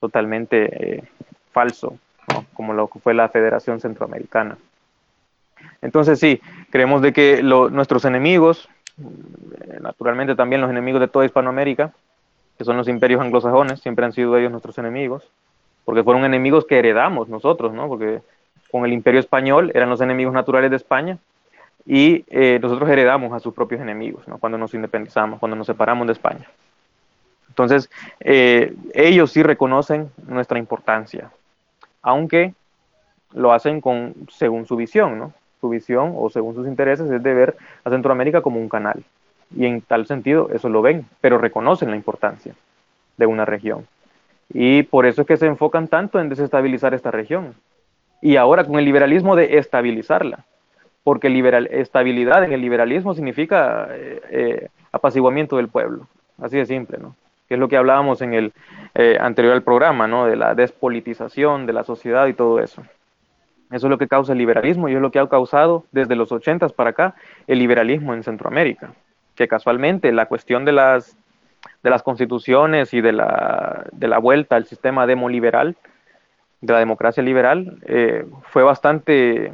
totalmente 0.00 0.96
eh, 0.96 1.04
falso, 1.52 1.98
como 2.54 2.72
lo 2.72 2.88
que 2.88 2.98
fue 2.98 3.12
la 3.12 3.28
Federación 3.28 3.78
Centroamericana. 3.78 4.56
Entonces 5.82 6.18
sí, 6.18 6.40
creemos 6.70 7.02
de 7.02 7.12
que 7.12 7.42
nuestros 7.42 8.04
enemigos, 8.04 8.68
eh, 8.98 9.78
naturalmente 9.80 10.34
también 10.34 10.60
los 10.60 10.70
enemigos 10.70 11.00
de 11.00 11.08
toda 11.08 11.24
Hispanoamérica, 11.24 11.92
que 12.58 12.64
son 12.64 12.76
los 12.76 12.88
imperios 12.88 13.20
anglosajones, 13.20 13.80
siempre 13.80 14.04
han 14.04 14.12
sido 14.12 14.36
ellos 14.36 14.50
nuestros 14.50 14.78
enemigos, 14.78 15.28
porque 15.84 16.02
fueron 16.02 16.24
enemigos 16.24 16.64
que 16.64 16.78
heredamos 16.78 17.28
nosotros, 17.28 17.72
¿no? 17.72 17.88
Porque 17.88 18.20
con 18.70 18.84
el 18.84 18.92
imperio 18.92 19.20
español 19.20 19.70
eran 19.74 19.90
los 19.90 20.00
enemigos 20.00 20.34
naturales 20.34 20.70
de 20.70 20.76
España 20.76 21.18
y 21.84 22.24
eh, 22.28 22.58
nosotros 22.60 22.90
heredamos 22.90 23.32
a 23.32 23.40
sus 23.40 23.54
propios 23.54 23.80
enemigos, 23.80 24.26
¿no? 24.26 24.38
Cuando 24.38 24.58
nos 24.58 24.74
independizamos, 24.74 25.38
cuando 25.38 25.56
nos 25.56 25.66
separamos 25.66 26.06
de 26.06 26.14
España. 26.14 26.46
Entonces, 27.48 27.88
eh, 28.20 28.74
ellos 28.92 29.30
sí 29.30 29.42
reconocen 29.42 30.10
nuestra 30.26 30.58
importancia, 30.58 31.30
aunque 32.02 32.54
lo 33.32 33.52
hacen 33.52 33.80
con, 33.80 34.14
según 34.30 34.66
su 34.66 34.76
visión, 34.76 35.18
¿no? 35.18 35.32
Su 35.66 35.70
visión 35.70 36.12
o 36.16 36.30
según 36.30 36.54
sus 36.54 36.66
intereses 36.66 37.10
es 37.10 37.22
de 37.22 37.34
ver 37.34 37.56
a 37.84 37.90
Centroamérica 37.90 38.40
como 38.40 38.60
un 38.60 38.68
canal. 38.68 39.02
Y 39.54 39.66
en 39.66 39.80
tal 39.80 40.06
sentido 40.06 40.48
eso 40.52 40.68
lo 40.68 40.80
ven, 40.80 41.06
pero 41.20 41.38
reconocen 41.38 41.90
la 41.90 41.96
importancia 41.96 42.54
de 43.16 43.26
una 43.26 43.44
región. 43.44 43.86
Y 44.52 44.84
por 44.84 45.06
eso 45.06 45.22
es 45.22 45.26
que 45.26 45.36
se 45.36 45.46
enfocan 45.46 45.88
tanto 45.88 46.20
en 46.20 46.28
desestabilizar 46.28 46.94
esta 46.94 47.10
región. 47.10 47.54
Y 48.22 48.36
ahora 48.36 48.64
con 48.64 48.78
el 48.78 48.84
liberalismo 48.84 49.34
de 49.34 49.58
estabilizarla. 49.58 50.44
Porque 51.02 51.28
liberal, 51.28 51.68
estabilidad 51.70 52.44
en 52.44 52.52
el 52.52 52.60
liberalismo 52.60 53.14
significa 53.14 53.88
eh, 53.90 54.20
eh, 54.30 54.68
apaciguamiento 54.92 55.56
del 55.56 55.68
pueblo. 55.68 56.06
Así 56.40 56.56
de 56.56 56.66
simple, 56.66 56.98
¿no? 56.98 57.14
Que 57.48 57.54
es 57.54 57.60
lo 57.60 57.68
que 57.68 57.76
hablábamos 57.76 58.22
en 58.22 58.34
el 58.34 58.52
eh, 58.94 59.16
anterior 59.20 59.62
programa, 59.62 60.06
¿no? 60.06 60.26
De 60.26 60.36
la 60.36 60.54
despolitización 60.54 61.66
de 61.66 61.72
la 61.72 61.84
sociedad 61.84 62.26
y 62.26 62.34
todo 62.34 62.60
eso. 62.60 62.82
Eso 63.76 63.88
es 63.88 63.90
lo 63.90 63.98
que 63.98 64.08
causa 64.08 64.32
el 64.32 64.38
liberalismo 64.38 64.88
y 64.88 64.94
es 64.94 65.00
lo 65.02 65.10
que 65.10 65.18
ha 65.18 65.28
causado 65.28 65.84
desde 65.92 66.16
los 66.16 66.32
80 66.32 66.70
para 66.70 66.90
acá 66.90 67.14
el 67.46 67.58
liberalismo 67.58 68.14
en 68.14 68.22
Centroamérica. 68.22 68.94
Que 69.34 69.48
casualmente 69.48 70.10
la 70.12 70.24
cuestión 70.26 70.64
de 70.64 70.72
las, 70.72 71.14
de 71.82 71.90
las 71.90 72.02
constituciones 72.02 72.94
y 72.94 73.02
de 73.02 73.12
la, 73.12 73.84
de 73.92 74.08
la 74.08 74.16
vuelta 74.16 74.56
al 74.56 74.64
sistema 74.64 75.06
demoliberal, 75.06 75.76
de 76.62 76.72
la 76.72 76.78
democracia 76.78 77.22
liberal, 77.22 77.78
eh, 77.86 78.24
fue 78.44 78.62
bastante 78.62 79.52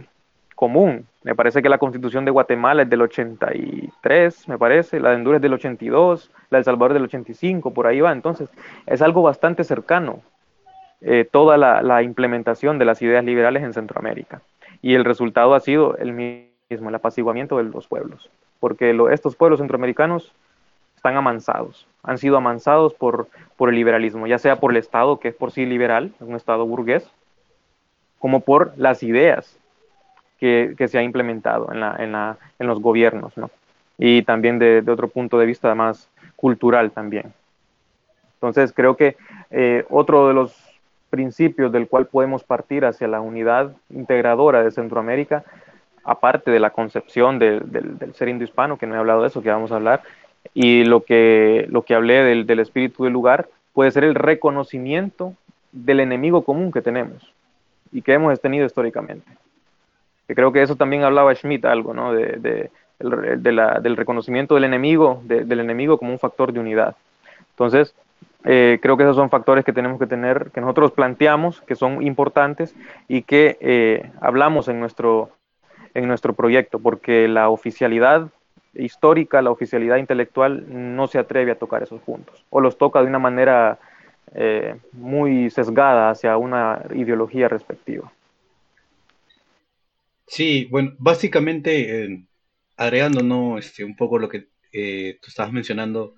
común. 0.55 1.09
Me 1.25 1.35
parece 1.35 1.61
que 1.61 1.69
la 1.69 1.79
constitución 1.79 2.25
de 2.25 2.31
Guatemala 2.31 2.83
es 2.83 2.91
del 2.91 3.03
83, 3.03 4.49
me 4.49 4.57
parece, 4.57 5.01
la 5.01 5.11
de 5.11 5.17
Honduras 5.17 5.39
es 5.39 5.43
del 5.43 5.55
82, 5.55 6.31
la 6.49 6.59
de 6.59 6.61
El 6.61 6.65
Salvador 6.65 6.95
del 6.95 7.03
85, 7.05 7.75
por 7.75 7.89
ahí 7.89 8.01
va. 8.01 8.13
Entonces, 8.13 8.49
es 8.87 9.03
algo 9.03 9.23
bastante 9.23 9.65
cercano 9.65 10.23
eh, 11.05 11.27
toda 11.31 11.57
la, 11.57 12.03
implementación 12.03 12.79
de 12.79 12.85
las 12.85 13.03
ideas 13.03 13.25
liberales 13.25 13.63
en 13.63 13.73
Centroamérica. 13.73 14.41
Y 14.83 14.95
el 14.95 15.05
resultado 15.05 15.55
ha 15.55 15.61
sido 15.61 15.97
el 15.97 16.13
mismo, 16.13 16.89
el 16.89 16.95
apaciguamiento 16.95 17.57
de 17.59 17.65
los 17.65 17.87
pueblos, 17.89 18.31
porque 18.61 18.97
estos 19.11 19.37
pueblos 19.37 19.59
centroamericanos 19.59 20.33
están 20.97 21.17
amansados, 21.17 21.87
han 22.05 22.19
sido 22.19 22.37
amansados 22.37 22.95
por, 22.95 23.29
por 23.57 23.69
el 23.69 23.75
liberalismo, 23.75 24.29
ya 24.29 24.39
sea 24.39 24.61
por 24.61 24.71
el 24.71 24.77
Estado, 24.77 25.19
que 25.19 25.29
es 25.29 25.35
por 25.35 25.51
sí 25.51 25.67
liberal, 25.67 26.13
un 26.21 26.37
Estado 26.37 26.65
burgués, 26.67 27.11
como 28.21 28.41
por 28.41 28.73
las 28.77 29.03
ideas 29.03 29.59
que, 30.39 30.75
se 30.89 30.99
ha 30.99 31.03
implementado 31.03 31.73
en, 31.73 31.81
la, 31.81 32.37
en, 32.59 32.67
los 32.67 32.81
gobiernos, 32.81 33.37
¿no? 33.37 33.51
Y 33.99 34.23
también 34.23 34.59
de, 34.59 34.85
otro 34.89 35.09
punto 35.09 35.39
de 35.39 35.47
vista 35.47 35.75
más 35.75 36.09
cultural 36.37 36.91
también. 36.91 37.33
Entonces 38.35 38.73
creo 38.73 38.97
que 38.97 39.17
eh, 39.51 39.85
otro 39.89 40.27
de 40.27 40.35
los 40.35 40.72
principios 41.13 41.71
del 41.71 41.89
cual 41.89 42.07
podemos 42.07 42.43
partir 42.43 42.87
hacia 42.87 43.07
la 43.07 43.21
unidad 43.21 43.77
integradora 43.91 44.65
de 44.65 44.71
Centroamérica, 44.71 45.45
aparte 46.05 46.51
de 46.51 46.59
la 46.59 46.71
concepción 46.71 47.39
del, 47.39 47.63
ser 48.15 48.29
indohispano, 48.29 48.79
que 48.79 48.87
no 48.87 48.95
he 48.95 48.99
hablado 48.99 49.21
de 49.21 49.29
eso, 49.29 49.43
que 49.43 49.51
vamos 49.51 49.71
a 49.73 49.77
hablar, 49.77 50.03
y 50.55 50.85
lo 50.85 51.05
que, 51.05 51.67
lo 51.69 51.83
que 51.83 51.95
hablé 51.95 52.45
del, 52.45 52.61
espíritu 52.61 53.05
del 53.05 53.13
lugar, 53.13 53.49
puede 53.75 53.91
ser 53.91 54.05
el 54.05 54.15
reconocimiento 54.15 55.35
del 55.71 56.01
enemigo 56.01 56.45
común 56.45 56.73
que 56.73 56.81
tenemos 56.81 57.33
y 57.93 58.01
que 58.01 58.15
hemos 58.15 58.41
tenido 58.41 58.65
históricamente 58.65 59.31
creo 60.35 60.53
que 60.53 60.63
eso 60.63 60.77
también 60.77 61.05
hablaba 61.05 61.35
Schmidt 61.35 61.65
algo, 61.65 61.95
¿no? 61.95 62.13
De, 62.13 62.71
del 62.99 63.97
reconocimiento 63.97 64.55
del 64.55 64.65
enemigo, 64.65 65.23
del 65.25 65.59
enemigo 65.59 65.99
como 65.99 66.13
un 66.13 66.19
factor 66.19 66.53
de 66.53 66.61
unidad. 66.61 66.97
Entonces, 67.51 67.95
eh, 68.45 68.79
creo 68.83 68.97
que 68.97 69.05
esos 69.05 69.17
son 69.17 69.31
factores 69.31 69.65
que 69.65 69.73
tenemos 69.73 69.99
que 69.99 70.07
tener, 70.07 70.51
que 70.53 70.61
nosotros 70.61 70.93
planteamos, 70.93 71.61
que 71.63 71.77
son 71.77 72.03
importantes 72.03 72.75
y 73.09 73.23
que 73.23 73.57
eh, 73.61 74.11
hablamos 74.21 74.69
en 74.69 74.81
nuestro, 74.81 75.31
en 75.95 76.09
nuestro 76.09 76.35
proyecto, 76.35 76.81
porque 76.81 77.29
la 77.29 77.51
oficialidad 77.51 78.29
histórica, 78.75 79.43
la 79.43 79.51
oficialidad 79.51 79.99
intelectual 79.99 80.65
no 80.69 81.07
se 81.07 81.19
atreve 81.19 81.53
a 81.53 81.59
tocar 81.59 81.83
esos 81.83 82.01
puntos, 82.01 82.45
o 82.51 82.61
los 82.61 82.79
toca 82.79 83.01
de 83.01 83.07
una 83.07 83.19
manera 83.19 83.79
eh, 84.35 84.77
muy 84.93 85.51
sesgada 85.51 86.11
hacia 86.11 86.37
una 86.37 86.83
ideología 86.95 87.49
respectiva. 87.49 88.11
Sí, 90.27 90.67
bueno, 90.71 90.93
básicamente, 90.99 92.27
agregando, 92.77 93.23
¿no? 93.23 93.59
Este, 93.59 93.85
un 93.85 93.95
poco 93.95 94.19
lo 94.19 94.29
que 94.29 94.47
tú 95.21 95.29
estabas 95.29 95.53
mencionando, 95.53 96.15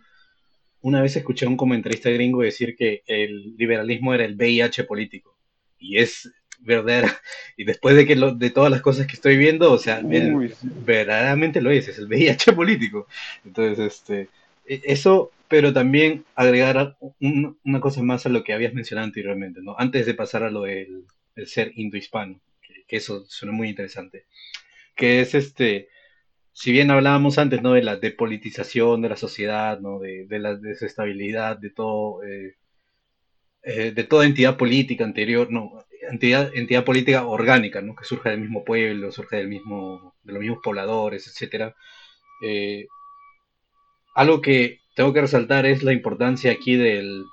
una 0.85 1.01
vez 1.01 1.17
escuché 1.17 1.47
a 1.47 1.49
un 1.49 1.57
comentarista 1.57 2.11
gringo 2.11 2.43
decir 2.43 2.77
que 2.77 3.03
el 3.07 3.57
liberalismo 3.57 4.13
era 4.13 4.27
el 4.27 4.37
VIH 4.37 4.85
político. 4.85 5.35
Y 5.79 5.97
es 5.99 6.31
verdad, 6.61 7.05
y 7.57 7.65
después 7.65 7.97
de 7.97 8.07
que 8.07 8.17
lo, 8.17 8.35
de 8.35 8.51
todas 8.51 8.71
las 8.71 8.83
cosas 8.83 9.07
que 9.07 9.15
estoy 9.15 9.39
viendo, 9.39 9.73
o 9.73 9.79
sea, 9.79 10.03
verdaderamente 10.03 11.63
lo 11.63 11.71
es, 11.71 11.89
es 11.89 11.99
el 11.99 12.07
VIH 12.07 12.53
político. 12.57 13.07
Entonces, 13.47 13.95
este, 13.95 14.29
e, 14.67 14.83
eso, 14.85 15.33
pero 15.49 15.73
también 15.73 16.27
agregar 16.35 16.99
una 17.21 17.81
cosa 17.81 18.03
más 18.03 18.27
a 18.27 18.29
lo 18.29 18.45
que 18.45 18.53
habías 18.53 18.75
mencionado 18.75 19.07
anteriormente, 19.07 19.61
¿no? 19.63 19.75
Antes 19.79 20.05
de 20.05 20.13
pasar 20.13 20.43
a 20.43 20.51
lo 20.51 20.63
del 20.63 21.05
el 21.35 21.47
ser 21.49 21.73
indohispano 21.75 22.39
que 22.87 22.97
eso 22.97 23.25
suena 23.27 23.53
muy 23.53 23.69
interesante, 23.71 24.27
que 24.95 25.21
es 25.21 25.35
este, 25.35 25.89
si 26.55 26.71
bien 26.73 26.91
hablábamos 26.93 27.39
antes, 27.39 27.63
¿no? 27.63 27.73
De 27.73 27.83
la 27.83 27.97
depolitización 27.97 29.03
de 29.03 29.09
la 29.09 29.17
sociedad, 29.17 29.81
¿no? 29.81 29.99
De, 29.99 30.27
la 30.39 30.55
desestabilidad 30.55 31.59
de 31.59 31.71
todo, 31.71 32.23
eh, 32.23 32.57
eh, 33.65 33.91
de 33.93 34.05
toda 34.05 34.25
entidad 34.25 34.57
política 34.57 35.05
anterior, 35.05 35.51
no, 35.51 35.85
entidad, 36.11 36.53
entidad 36.55 36.85
política 36.85 37.27
orgánica, 37.27 37.83
¿no? 37.83 37.97
Que 37.97 38.05
surge 38.05 38.31
del 38.31 38.41
mismo 38.41 38.65
pueblo, 38.65 39.11
surge 39.11 39.37
del 39.37 39.49
mismo, 39.49 40.15
de 40.23 40.33
los 40.33 40.41
mismos 40.43 40.61
pobladores, 40.63 41.27
etcétera. 41.27 41.75
Eh, 42.41 42.87
algo 44.15 44.41
que 44.41 44.79
tengo 44.95 45.13
que 45.13 45.23
resaltar 45.23 45.67
es 45.67 45.83
la 45.83 45.93
importancia 45.93 46.53
aquí 46.53 46.77
del 46.77 47.25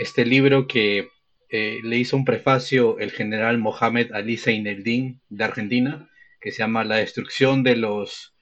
este 0.00 0.24
libro 0.24 0.68
que 0.68 1.10
le 1.50 1.96
hizo 1.96 2.16
un 2.16 2.24
prefacio 2.24 2.98
el 2.98 3.10
general 3.12 3.58
Mohamed 3.58 4.12
Ali 4.12 4.36
Zaineldin 4.36 5.20
de 5.30 5.44
Argentina, 5.44 6.10
que 6.40 6.52
se 6.52 6.58
llama 6.58 6.84
La 6.84 6.96
destrucción 6.96 7.62
de 7.62 7.76
los, 7.76 8.35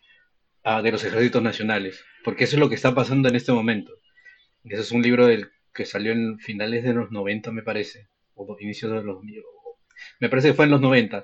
ah, 0.65 0.83
de 0.83 0.93
los 0.93 1.05
ejércitos 1.05 1.43
nacionales, 1.43 2.05
porque 2.25 2.45
eso 2.45 2.57
es 2.57 2.61
lo 2.61 2.69
que 2.69 2.75
está 2.75 2.95
pasando 2.95 3.29
en 3.29 3.37
este 3.37 3.53
momento. 3.53 3.93
Ese 4.65 4.83
es 4.83 4.93
un 4.93 5.03
libro 5.03 5.27
del, 5.27 5.51
que 5.73 5.85
salió 5.85 6.13
en 6.13 6.39
finales 6.39 6.85
de 6.85 6.95
los 6.95 7.11
90, 7.11 7.53
me 7.53 7.63
parece, 7.63 8.09
o 8.35 8.57
inicios 8.61 8.93
de 8.93 9.03
los... 9.03 9.19
Me 10.21 10.29
parece 10.29 10.49
que 10.49 10.55
fue 10.55 10.65
en 10.65 10.73
los 10.73 10.81
90, 10.81 11.23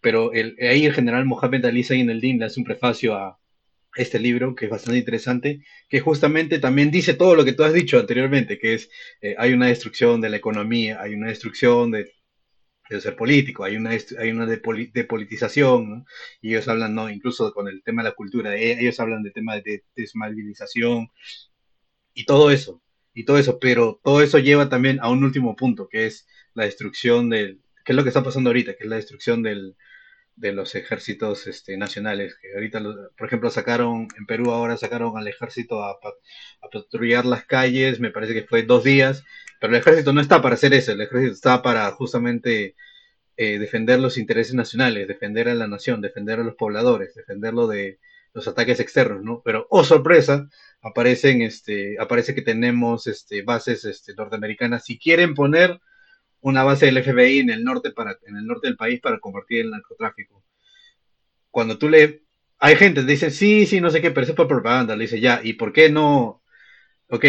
pero 0.00 0.32
el, 0.32 0.56
ahí 0.60 0.86
el 0.86 0.94
general 0.94 1.24
Mohamed 1.24 1.64
Ali 1.64 1.84
Zaineldin 1.84 2.38
le 2.38 2.46
hace 2.46 2.60
un 2.60 2.66
prefacio 2.66 3.14
a, 3.14 3.38
este 3.96 4.18
libro, 4.18 4.54
que 4.54 4.66
es 4.66 4.70
bastante 4.70 4.98
interesante, 4.98 5.60
que 5.88 6.00
justamente 6.00 6.58
también 6.58 6.90
dice 6.90 7.14
todo 7.14 7.34
lo 7.34 7.44
que 7.44 7.52
tú 7.52 7.62
has 7.62 7.74
dicho 7.74 7.98
anteriormente, 7.98 8.58
que 8.58 8.74
es, 8.74 8.90
eh, 9.20 9.34
hay 9.38 9.52
una 9.52 9.66
destrucción 9.66 10.20
de 10.20 10.30
la 10.30 10.38
economía, 10.38 11.00
hay 11.00 11.14
una 11.14 11.28
destrucción 11.28 11.90
de, 11.90 12.10
ser 13.00 13.16
político, 13.16 13.64
hay 13.64 13.76
una, 13.76 13.90
hay 13.90 14.30
una 14.30 14.46
depolitización, 14.46 16.04
y 16.40 16.50
ellos 16.50 16.68
hablan, 16.68 16.94
¿no? 16.94 17.10
incluso 17.10 17.52
con 17.52 17.68
el 17.68 17.82
tema 17.82 18.02
de 18.02 18.10
la 18.10 18.14
cultura, 18.14 18.56
eh, 18.56 18.78
ellos 18.80 19.00
hablan 19.00 19.22
de 19.22 19.30
tema 19.30 19.56
de 19.60 19.84
desmovilización, 19.96 21.08
y 22.14 22.24
todo 22.24 22.50
eso, 22.50 22.82
y 23.14 23.24
todo 23.24 23.38
eso, 23.38 23.58
pero 23.58 24.00
todo 24.02 24.22
eso 24.22 24.38
lleva 24.38 24.68
también 24.68 24.98
a 25.00 25.10
un 25.10 25.24
último 25.24 25.56
punto, 25.56 25.88
que 25.88 26.06
es 26.06 26.26
la 26.54 26.64
destrucción 26.64 27.30
del, 27.30 27.62
que 27.84 27.92
es 27.92 27.96
lo 27.96 28.02
que 28.02 28.10
está 28.10 28.22
pasando 28.22 28.50
ahorita, 28.50 28.76
que 28.76 28.84
es 28.84 28.90
la 28.90 28.96
destrucción 28.96 29.42
del, 29.42 29.76
de 30.36 30.52
los 30.52 30.74
ejércitos 30.74 31.46
este, 31.46 31.76
nacionales, 31.76 32.36
que 32.40 32.52
ahorita, 32.54 32.82
por 33.16 33.26
ejemplo, 33.26 33.50
sacaron, 33.50 34.08
en 34.18 34.26
Perú 34.26 34.50
ahora 34.50 34.76
sacaron 34.76 35.16
al 35.16 35.28
ejército 35.28 35.82
a, 35.82 35.98
patrullar 36.72 37.26
las 37.26 37.44
calles, 37.44 38.00
me 38.00 38.10
parece 38.10 38.34
que 38.34 38.46
fue 38.46 38.62
dos 38.62 38.84
días, 38.84 39.24
pero 39.60 39.74
el 39.74 39.80
ejército 39.80 40.12
no 40.12 40.20
está 40.20 40.42
para 40.42 40.54
hacer 40.54 40.72
eso, 40.74 40.92
el 40.92 41.00
ejército 41.00 41.32
está 41.32 41.62
para 41.62 41.90
justamente 41.92 42.74
eh, 43.36 43.58
defender 43.58 44.00
los 44.00 44.18
intereses 44.18 44.54
nacionales, 44.54 45.08
defender 45.08 45.48
a 45.48 45.54
la 45.54 45.68
nación, 45.68 46.00
defender 46.00 46.40
a 46.40 46.44
los 46.44 46.54
pobladores, 46.54 47.14
defenderlo 47.14 47.66
de 47.66 47.98
los 48.34 48.48
ataques 48.48 48.80
externos, 48.80 49.22
¿no? 49.22 49.42
Pero, 49.44 49.66
oh 49.70 49.84
sorpresa, 49.84 50.48
aparecen, 50.80 51.42
este, 51.42 51.96
aparece 52.00 52.34
que 52.34 52.42
tenemos 52.42 53.06
este, 53.06 53.42
bases 53.42 53.84
este, 53.84 54.14
norteamericanas, 54.14 54.84
si 54.84 54.98
quieren 54.98 55.34
poner 55.34 55.80
una 56.42 56.64
base 56.64 56.86
del 56.86 56.98
FBI 56.98 57.40
en 57.40 57.50
el 57.50 57.64
norte 57.64 57.90
para 57.92 58.18
en 58.26 58.36
el 58.36 58.46
norte 58.46 58.68
del 58.68 58.76
país 58.76 59.00
para 59.00 59.18
combatir 59.18 59.62
el 59.62 59.70
narcotráfico. 59.70 60.44
Cuando 61.50 61.78
tú 61.78 61.88
le 61.88 62.22
hay 62.58 62.76
gente 62.76 63.00
que 63.02 63.06
dice, 63.06 63.30
"Sí, 63.30 63.66
sí, 63.66 63.80
no 63.80 63.90
sé 63.90 64.00
qué, 64.00 64.10
pero 64.10 64.26
es 64.26 64.32
por 64.32 64.48
propaganda." 64.48 64.96
Le 64.96 65.04
dice, 65.04 65.20
"Ya, 65.20 65.40
¿y 65.42 65.54
por 65.54 65.72
qué 65.72 65.90
no 65.90 66.42
Ok, 67.08 67.26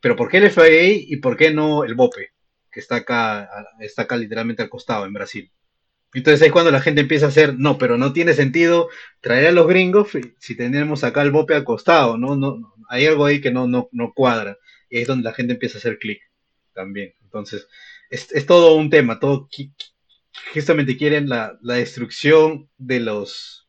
pero 0.00 0.16
¿por 0.16 0.28
qué 0.30 0.38
el 0.38 0.50
FBI 0.50 1.06
y 1.08 1.16
por 1.18 1.36
qué 1.36 1.52
no 1.52 1.84
el 1.84 1.94
BOPE, 1.94 2.30
que 2.70 2.80
está 2.80 2.96
acá 2.96 3.48
está 3.80 4.02
acá 4.02 4.16
literalmente 4.16 4.62
al 4.62 4.70
costado 4.70 5.06
en 5.06 5.12
Brasil?" 5.12 5.50
Entonces 6.14 6.42
ahí 6.42 6.50
cuando 6.50 6.70
la 6.72 6.80
gente 6.80 7.02
empieza 7.02 7.26
a 7.26 7.28
hacer, 7.30 7.56
no, 7.58 7.78
pero 7.78 7.96
no 7.98 8.12
tiene 8.12 8.34
sentido 8.34 8.88
traer 9.20 9.48
a 9.48 9.52
los 9.52 9.68
gringos 9.68 10.10
si 10.38 10.56
tenemos 10.56 11.04
acá 11.04 11.22
el 11.22 11.30
BOPE 11.30 11.54
al 11.54 11.64
costado, 11.64 12.18
¿no? 12.18 12.36
no, 12.36 12.74
hay 12.88 13.06
algo 13.06 13.26
ahí 13.26 13.40
que 13.40 13.52
no, 13.52 13.68
no, 13.68 13.88
no 13.92 14.12
cuadra. 14.14 14.58
Y 14.88 14.98
es 15.00 15.06
donde 15.08 15.24
la 15.24 15.34
gente 15.34 15.52
empieza 15.54 15.78
a 15.78 15.80
hacer 15.80 15.98
clic 15.98 16.20
también. 16.74 17.14
Entonces, 17.22 17.68
es, 18.10 18.46
todo 18.46 18.74
un 18.74 18.90
tema, 18.90 19.20
todo 19.20 19.48
justamente 20.52 20.96
quieren 20.96 21.28
la, 21.28 21.58
destrucción 21.62 22.68
de 22.76 23.00
los 23.00 23.68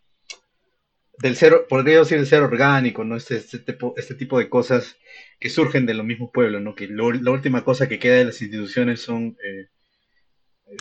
del 1.20 1.36
ser, 1.36 1.68
podría 1.70 2.00
decir 2.00 2.18
el 2.18 2.26
ser 2.26 2.42
orgánico, 2.42 3.04
¿no? 3.04 3.16
Este, 3.16 3.38
este, 3.38 3.60
tipo, 3.60 3.94
este 3.96 4.16
tipo 4.16 4.40
de 4.40 4.50
cosas 4.50 4.98
que 5.40 5.52
surgen 5.52 5.86
de 5.86 5.94
los 5.94 6.04
mismos 6.04 6.32
pueblos, 6.34 6.62
¿no? 6.64 6.74
Que 6.74 6.88
la 6.88 7.32
última 7.32 7.64
cosa 7.64 7.88
que 7.88 8.00
queda 8.00 8.16
de 8.16 8.26
las 8.26 8.42
instituciones 8.42 9.02
son, 9.02 9.38
eh, 9.46 9.68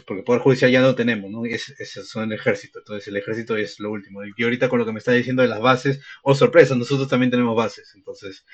porque 0.06 0.22
Poder 0.22 0.40
Judicial 0.40 0.70
ya 0.70 0.80
no 0.80 0.94
tenemos, 0.94 1.30
¿no? 1.30 1.44
Es, 1.44 1.74
son 2.06 2.32
el 2.32 2.38
ejército, 2.38 2.78
entonces 2.78 3.06
el 3.08 3.18
ejército 3.18 3.54
es 3.58 3.78
lo 3.80 3.90
último. 3.90 4.22
Y 4.24 4.42
ahorita 4.42 4.70
con 4.70 4.78
lo 4.78 4.86
que 4.86 4.92
me 4.92 4.98
está 4.98 5.12
diciendo 5.12 5.42
de 5.42 5.48
las 5.48 5.60
bases, 5.60 6.00
oh 6.22 6.34
sorpresa, 6.34 6.74
nosotros 6.74 7.08
también 7.08 7.30
tenemos 7.30 7.54
bases, 7.54 7.92
entonces 7.94 8.46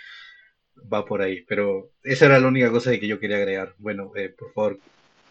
va 0.92 1.04
por 1.04 1.22
ahí. 1.22 1.42
Pero 1.42 1.92
esa 2.02 2.26
era 2.26 2.40
la 2.40 2.48
única 2.48 2.70
cosa 2.70 2.98
que 2.98 3.06
yo 3.06 3.20
quería 3.20 3.36
agregar. 3.36 3.74
Bueno, 3.78 4.10
eh, 4.16 4.30
por 4.30 4.52
favor, 4.52 4.80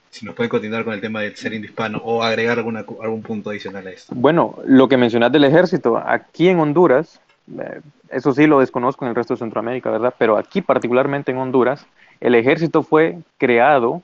si 0.09 0.25
nos 0.25 0.35
pueden 0.35 0.49
continuar 0.49 0.83
con 0.83 0.93
el 0.93 1.01
tema 1.01 1.21
del 1.21 1.35
ser 1.35 1.53
hispano 1.53 1.99
o 2.03 2.23
agregar 2.23 2.59
algún 2.59 3.21
punto 3.21 3.49
adicional 3.49 3.85
a 3.87 3.91
esto. 3.91 4.13
Bueno, 4.15 4.57
lo 4.65 4.87
que 4.87 4.97
mencionas 4.97 5.31
del 5.31 5.43
ejército, 5.43 5.97
aquí 5.97 6.47
en 6.47 6.59
Honduras, 6.59 7.19
eh, 7.59 7.81
eso 8.09 8.33
sí 8.33 8.47
lo 8.47 8.59
desconozco 8.59 9.05
en 9.05 9.09
el 9.09 9.15
resto 9.15 9.33
de 9.33 9.39
Centroamérica, 9.39 9.91
¿verdad? 9.91 10.13
Pero 10.17 10.37
aquí 10.37 10.61
particularmente 10.61 11.31
en 11.31 11.37
Honduras, 11.37 11.85
el 12.21 12.35
ejército 12.35 12.81
fue 12.81 13.17
creado 13.37 14.01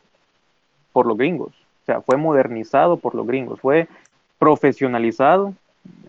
por 0.91 1.05
los 1.05 1.17
gringos, 1.17 1.49
o 1.83 1.85
sea, 1.85 2.01
fue 2.01 2.17
modernizado 2.17 2.97
por 2.97 3.15
los 3.15 3.25
gringos, 3.25 3.59
fue 3.61 3.87
profesionalizado, 4.37 5.53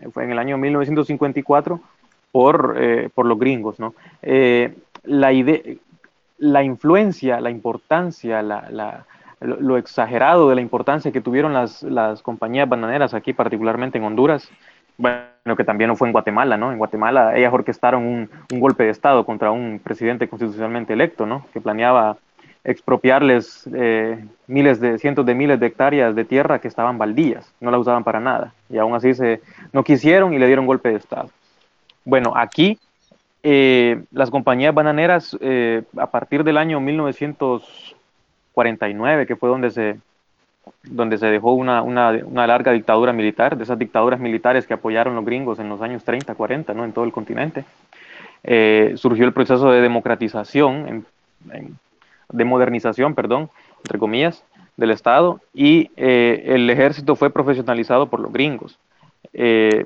eh, 0.01 0.09
fue 0.11 0.25
en 0.25 0.31
el 0.31 0.39
año 0.39 0.57
1954 0.57 1.79
por, 2.31 2.75
eh, 2.77 3.09
por 3.13 3.25
los 3.25 3.39
gringos, 3.39 3.79
¿no? 3.79 3.93
la, 5.05 5.31
la 6.39 6.63
influencia, 6.63 7.39
la 7.39 7.49
importancia, 7.49 8.41
la, 8.41 9.05
lo, 9.43 9.77
exagerado 9.77 10.49
de 10.49 10.55
la 10.55 10.61
importancia 10.61 11.11
que 11.11 11.21
tuvieron 11.21 11.53
las, 11.53 11.83
las 11.83 12.21
compañías 12.21 12.67
bananeras 12.67 13.13
aquí, 13.13 13.33
particularmente 13.33 13.97
en 13.97 14.03
Honduras, 14.03 14.49
bueno, 14.97 15.55
que 15.57 15.63
también 15.63 15.89
lo 15.89 15.95
fue 15.95 16.07
en 16.07 16.13
Guatemala, 16.13 16.57
¿no? 16.57 16.71
En 16.71 16.77
Guatemala 16.77 17.35
ellas 17.35 17.53
orquestaron 17.53 18.05
un, 18.05 18.29
un, 18.51 18.59
golpe 18.59 18.83
de 18.83 18.89
Estado 18.89 19.25
contra 19.25 19.51
un 19.51 19.79
presidente 19.83 20.27
constitucionalmente 20.27 20.93
electo, 20.93 21.25
¿no? 21.25 21.45
Que 21.51 21.61
planeaba 21.61 22.17
expropiarles 22.63 23.67
eh, 23.73 24.23
miles 24.47 24.79
de, 24.79 24.97
cientos 24.97 25.25
de 25.25 25.35
miles 25.35 25.59
de 25.59 25.67
hectáreas 25.67 26.15
de 26.15 26.23
tierra 26.23 26.59
que 26.59 26.67
estaban 26.67 26.97
baldías, 26.97 27.51
no 27.59 27.71
la 27.71 27.77
usaban 27.77 28.03
para 28.03 28.19
nada. 28.19 28.53
Y 28.69 28.77
aún 28.77 28.95
así 28.95 29.13
se, 29.13 29.41
no 29.73 29.83
quisieron 29.83 30.33
y 30.33 30.39
le 30.39 30.47
dieron 30.47 30.65
golpe 30.65 30.89
de 30.89 30.95
Estado. 30.95 31.29
Bueno, 32.05 32.33
aquí 32.35 32.79
eh, 33.43 34.03
las 34.11 34.29
compañías 34.29 34.73
bananeras, 34.73 35.37
eh, 35.41 35.83
a 35.97 36.07
partir 36.07 36.43
del 36.43 36.57
año 36.57 36.79
1949, 38.55 39.27
que 39.27 39.35
fue 39.35 39.49
donde 39.49 39.71
se, 39.71 39.97
donde 40.83 41.17
se 41.17 41.27
dejó 41.27 41.53
una, 41.53 41.81
una, 41.81 42.11
una, 42.25 42.47
larga 42.47 42.71
dictadura 42.71 43.13
militar, 43.13 43.57
de 43.57 43.63
esas 43.63 43.79
dictaduras 43.79 44.19
militares 44.19 44.67
que 44.67 44.73
apoyaron 44.73 45.15
los 45.15 45.25
gringos 45.25 45.59
en 45.59 45.69
los 45.69 45.81
años 45.81 46.03
30, 46.03 46.35
40, 46.35 46.73
¿no? 46.73 46.85
en 46.85 46.93
todo 46.93 47.05
el 47.05 47.11
continente, 47.11 47.65
surgió 48.95 49.25
el 49.25 49.33
proceso 49.33 49.71
de 49.71 49.81
democratización 49.81 50.87
en, 50.87 51.05
en 51.51 51.77
de 52.33 52.45
modernización, 52.45 53.15
perdón, 53.15 53.49
entre 53.77 53.99
comillas, 53.99 54.43
del 54.75 54.91
Estado 54.91 55.39
y 55.53 55.91
eh, 55.95 56.43
el 56.47 56.69
ejército 56.69 57.15
fue 57.15 57.29
profesionalizado 57.29 58.07
por 58.07 58.19
los 58.19 58.33
gringos. 58.33 58.77
Eh, 59.33 59.85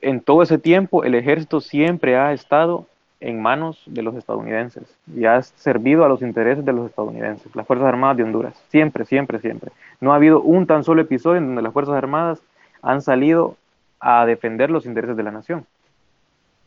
en 0.00 0.20
todo 0.20 0.42
ese 0.42 0.58
tiempo 0.58 1.04
el 1.04 1.14
ejército 1.16 1.60
siempre 1.60 2.16
ha 2.16 2.32
estado 2.32 2.86
en 3.20 3.42
manos 3.42 3.82
de 3.86 4.02
los 4.02 4.14
estadounidenses 4.14 4.84
y 5.14 5.24
ha 5.24 5.42
servido 5.42 6.04
a 6.04 6.08
los 6.08 6.22
intereses 6.22 6.64
de 6.64 6.72
los 6.72 6.88
estadounidenses, 6.88 7.54
las 7.56 7.66
Fuerzas 7.66 7.88
Armadas 7.88 8.16
de 8.16 8.22
Honduras, 8.22 8.54
siempre, 8.68 9.04
siempre, 9.04 9.40
siempre. 9.40 9.72
No 10.00 10.12
ha 10.12 10.16
habido 10.16 10.40
un 10.40 10.66
tan 10.66 10.84
solo 10.84 11.02
episodio 11.02 11.38
en 11.38 11.46
donde 11.46 11.62
las 11.62 11.72
Fuerzas 11.72 11.96
Armadas 11.96 12.40
han 12.82 13.02
salido 13.02 13.56
a 14.00 14.24
defender 14.26 14.70
los 14.70 14.86
intereses 14.86 15.16
de 15.16 15.24
la 15.24 15.32
nación, 15.32 15.66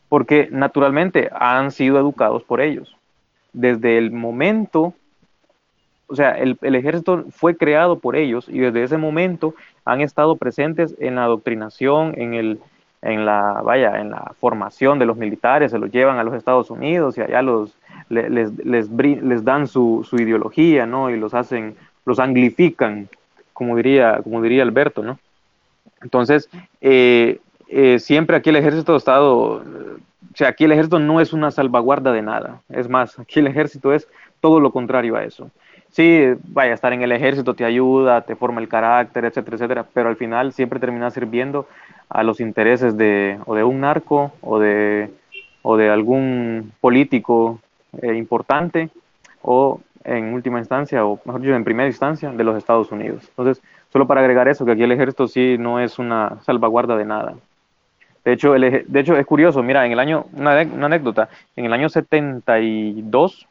porque 0.08 0.48
naturalmente 0.50 1.30
han 1.32 1.70
sido 1.70 1.98
educados 1.98 2.42
por 2.42 2.60
ellos 2.60 2.96
desde 3.52 3.98
el 3.98 4.10
momento, 4.10 4.94
o 6.06 6.16
sea, 6.16 6.32
el, 6.32 6.56
ejército 6.62 7.24
fue 7.30 7.56
creado 7.56 7.98
por 7.98 8.16
ellos 8.16 8.48
y 8.48 8.58
desde 8.58 8.82
ese 8.82 8.98
momento 8.98 9.54
han 9.84 10.00
estado 10.00 10.36
presentes 10.36 10.94
en 10.98 11.16
la 11.16 11.24
adoctrinación, 11.24 12.14
en 12.16 12.34
el, 12.34 12.60
en 13.02 13.26
la, 13.26 13.60
vaya, 13.64 14.00
en 14.00 14.10
la 14.10 14.32
formación 14.40 14.98
de 14.98 15.06
los 15.06 15.16
militares, 15.16 15.72
se 15.72 15.78
los 15.78 15.90
llevan 15.90 16.18
a 16.18 16.24
los 16.24 16.34
Estados 16.34 16.70
Unidos 16.70 17.18
y 17.18 17.20
allá 17.20 17.42
los, 17.42 17.76
les, 18.08 18.30
les, 18.30 18.88
les, 18.90 19.44
dan 19.44 19.66
su, 19.66 20.06
su, 20.08 20.16
ideología, 20.16 20.86
¿no? 20.86 21.10
Y 21.10 21.18
los 21.18 21.34
hacen, 21.34 21.76
los 22.04 22.18
anglifican, 22.18 23.08
como 23.52 23.76
diría, 23.76 24.20
como 24.22 24.40
diría 24.40 24.62
Alberto, 24.62 25.02
¿no? 25.02 25.18
Entonces, 26.00 26.48
eh, 26.80 27.40
eh, 27.68 27.98
siempre 27.98 28.36
aquí 28.36 28.50
el 28.50 28.56
ejército 28.56 28.94
ha 28.94 28.98
estado 28.98 29.62
o 30.32 30.36
sea, 30.36 30.48
aquí 30.48 30.64
el 30.64 30.72
ejército 30.72 30.98
no 30.98 31.20
es 31.20 31.34
una 31.34 31.50
salvaguarda 31.50 32.10
de 32.10 32.22
nada. 32.22 32.62
Es 32.70 32.88
más, 32.88 33.18
aquí 33.18 33.40
el 33.40 33.48
ejército 33.48 33.92
es 33.92 34.08
todo 34.40 34.60
lo 34.60 34.72
contrario 34.72 35.16
a 35.16 35.24
eso. 35.24 35.50
Sí, 35.92 36.24
vaya, 36.48 36.72
estar 36.72 36.92
en 36.94 37.02
el 37.02 37.12
ejército 37.12 37.54
te 37.54 37.66
ayuda, 37.66 38.22
te 38.22 38.34
forma 38.34 38.60
el 38.60 38.68
carácter, 38.68 39.26
etcétera, 39.26 39.56
etcétera, 39.56 39.86
pero 39.92 40.08
al 40.08 40.16
final 40.16 40.52
siempre 40.52 40.80
termina 40.80 41.10
sirviendo 41.10 41.66
a 42.08 42.22
los 42.22 42.40
intereses 42.40 42.96
de, 42.96 43.38
o 43.44 43.54
de 43.54 43.62
un 43.62 43.80
narco 43.80 44.32
o 44.40 44.58
de, 44.58 45.10
o 45.60 45.76
de 45.76 45.90
algún 45.90 46.72
político 46.80 47.60
eh, 48.00 48.14
importante 48.14 48.88
o 49.42 49.80
en 50.04 50.32
última 50.32 50.58
instancia, 50.58 51.04
o 51.04 51.20
mejor 51.26 51.42
dicho, 51.42 51.54
en 51.54 51.64
primera 51.64 51.88
instancia, 51.88 52.30
de 52.32 52.42
los 52.42 52.56
Estados 52.56 52.90
Unidos. 52.90 53.24
Entonces, 53.28 53.62
solo 53.92 54.06
para 54.06 54.20
agregar 54.20 54.48
eso, 54.48 54.64
que 54.64 54.72
aquí 54.72 54.82
el 54.82 54.92
ejército 54.92 55.28
sí 55.28 55.56
no 55.58 55.78
es 55.78 55.98
una 55.98 56.38
salvaguarda 56.42 56.96
de 56.96 57.04
nada. 57.04 57.34
De 58.24 58.32
hecho, 58.32 58.54
el, 58.54 58.84
de 58.86 59.00
hecho, 59.00 59.16
es 59.16 59.26
curioso, 59.26 59.62
mira, 59.62 59.84
en 59.84 59.92
el 59.92 59.98
año, 59.98 60.26
una, 60.32 60.58
anécdota, 60.58 61.28
en 61.56 61.66
el 61.66 61.72
año 61.72 61.88
72 61.88 63.46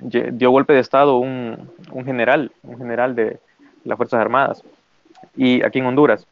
dio 0.00 0.50
golpe 0.50 0.72
de 0.72 0.80
Estado 0.80 1.18
un, 1.18 1.70
general, 2.04 2.52
un 2.62 2.78
general 2.78 3.14
de 3.14 3.38
las 3.84 3.96
Fuerzas 3.96 4.20
Armadas, 4.20 4.62
y 5.36 5.62
aquí 5.62 5.78
en 5.78 5.86
Honduras. 5.86 6.26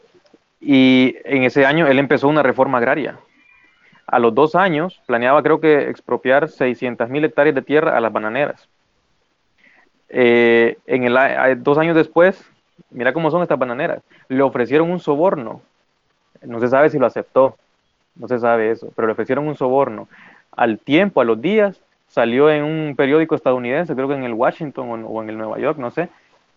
Y 0.60 1.16
en 1.24 1.44
ese 1.44 1.66
año 1.66 1.86
él 1.86 1.98
empezó 1.98 2.28
una 2.28 2.42
reforma 2.42 2.78
agraria. 2.78 3.18
A 4.06 4.18
los 4.18 4.34
dos 4.34 4.54
años 4.54 5.00
planeaba, 5.06 5.42
creo 5.42 5.60
que, 5.60 5.88
expropiar 5.88 6.48
600 6.48 7.08
mil 7.08 7.24
hectáreas 7.24 7.54
de 7.54 7.62
tierra 7.62 7.96
a 7.96 8.00
las 8.00 8.12
bananeras. 8.12 8.68
Eh, 10.08 10.78
en 10.86 11.04
el, 11.04 11.62
dos 11.62 11.78
años 11.78 11.96
después, 11.96 12.44
mira 12.90 13.12
cómo 13.12 13.30
son 13.30 13.42
estas 13.42 13.58
bananeras, 13.58 14.02
le 14.28 14.42
ofrecieron 14.42 14.90
un 14.90 15.00
soborno 15.00 15.62
no 16.46 16.60
se 16.60 16.68
sabe 16.68 16.90
si 16.90 16.98
lo 16.98 17.06
aceptó, 17.06 17.56
no 18.16 18.28
se 18.28 18.38
sabe 18.38 18.70
eso, 18.70 18.92
pero 18.94 19.06
le 19.06 19.12
ofrecieron 19.12 19.46
un 19.48 19.56
soborno. 19.56 20.08
Al 20.52 20.78
tiempo, 20.78 21.20
a 21.20 21.24
los 21.24 21.40
días, 21.40 21.80
salió 22.08 22.50
en 22.50 22.64
un 22.64 22.94
periódico 22.96 23.34
estadounidense, 23.34 23.94
creo 23.94 24.08
que 24.08 24.14
en 24.14 24.24
el 24.24 24.34
Washington 24.34 25.04
o, 25.06 25.22
en 25.22 25.30
el 25.30 25.38
Nueva 25.38 25.58
York, 25.58 25.78
no 25.78 25.90
sé, 25.90 26.08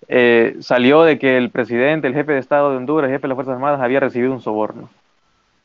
eh, 0.07 0.55
salió 0.59 1.03
de 1.03 1.17
que 1.17 1.37
el 1.37 1.49
presidente, 1.49 2.07
el 2.07 2.13
jefe 2.13 2.33
de 2.33 2.39
Estado 2.39 2.71
de 2.71 2.77
Honduras, 2.77 3.09
el 3.09 3.15
jefe 3.15 3.23
de 3.23 3.27
las 3.29 3.35
Fuerzas 3.35 3.55
Armadas, 3.55 3.81
había 3.81 3.99
recibido 3.99 4.33
un 4.33 4.41
soborno. 4.41 4.89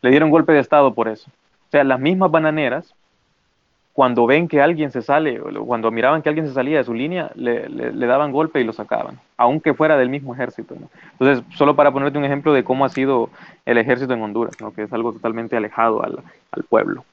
Le 0.00 0.10
dieron 0.10 0.30
golpe 0.30 0.52
de 0.52 0.60
Estado 0.60 0.94
por 0.94 1.08
eso. 1.08 1.30
O 1.30 1.70
sea, 1.70 1.84
las 1.84 2.00
mismas 2.00 2.30
bananeras 2.30 2.94
cuando 3.92 4.26
ven 4.26 4.48
que 4.48 4.62
alguien 4.62 4.90
se 4.90 5.02
sale, 5.02 5.38
cuando 5.38 5.90
miraban 5.90 6.22
que 6.22 6.28
alguien 6.30 6.46
se 6.46 6.54
salía 6.54 6.78
de 6.78 6.84
su 6.84 6.94
línea, 6.94 7.30
le, 7.34 8.06
daban 8.06 8.32
golpe 8.32 8.60
y 8.60 8.64
lo 8.64 8.72
sacaban, 8.72 9.18
aunque 9.36 9.74
fuera 9.74 9.98
del 9.98 10.08
mismo 10.08 10.32
ejército. 10.34 10.74
Entonces, 11.12 11.44
solo 11.54 11.76
para 11.76 11.92
ponerte 11.92 12.18
un 12.18 12.24
ejemplo 12.24 12.54
de 12.54 12.64
cómo 12.64 12.86
ha 12.86 12.88
sido 12.88 13.28
el 13.66 13.76
ejército 13.76 14.14
en 14.14 14.22
Honduras, 14.22 14.56
que 14.74 14.84
es 14.84 14.92
algo 14.92 15.12
totalmente 15.12 15.56
alejado 15.56 16.02
al, 16.02 16.20
al 16.52 16.62
pueblo. 16.64 17.04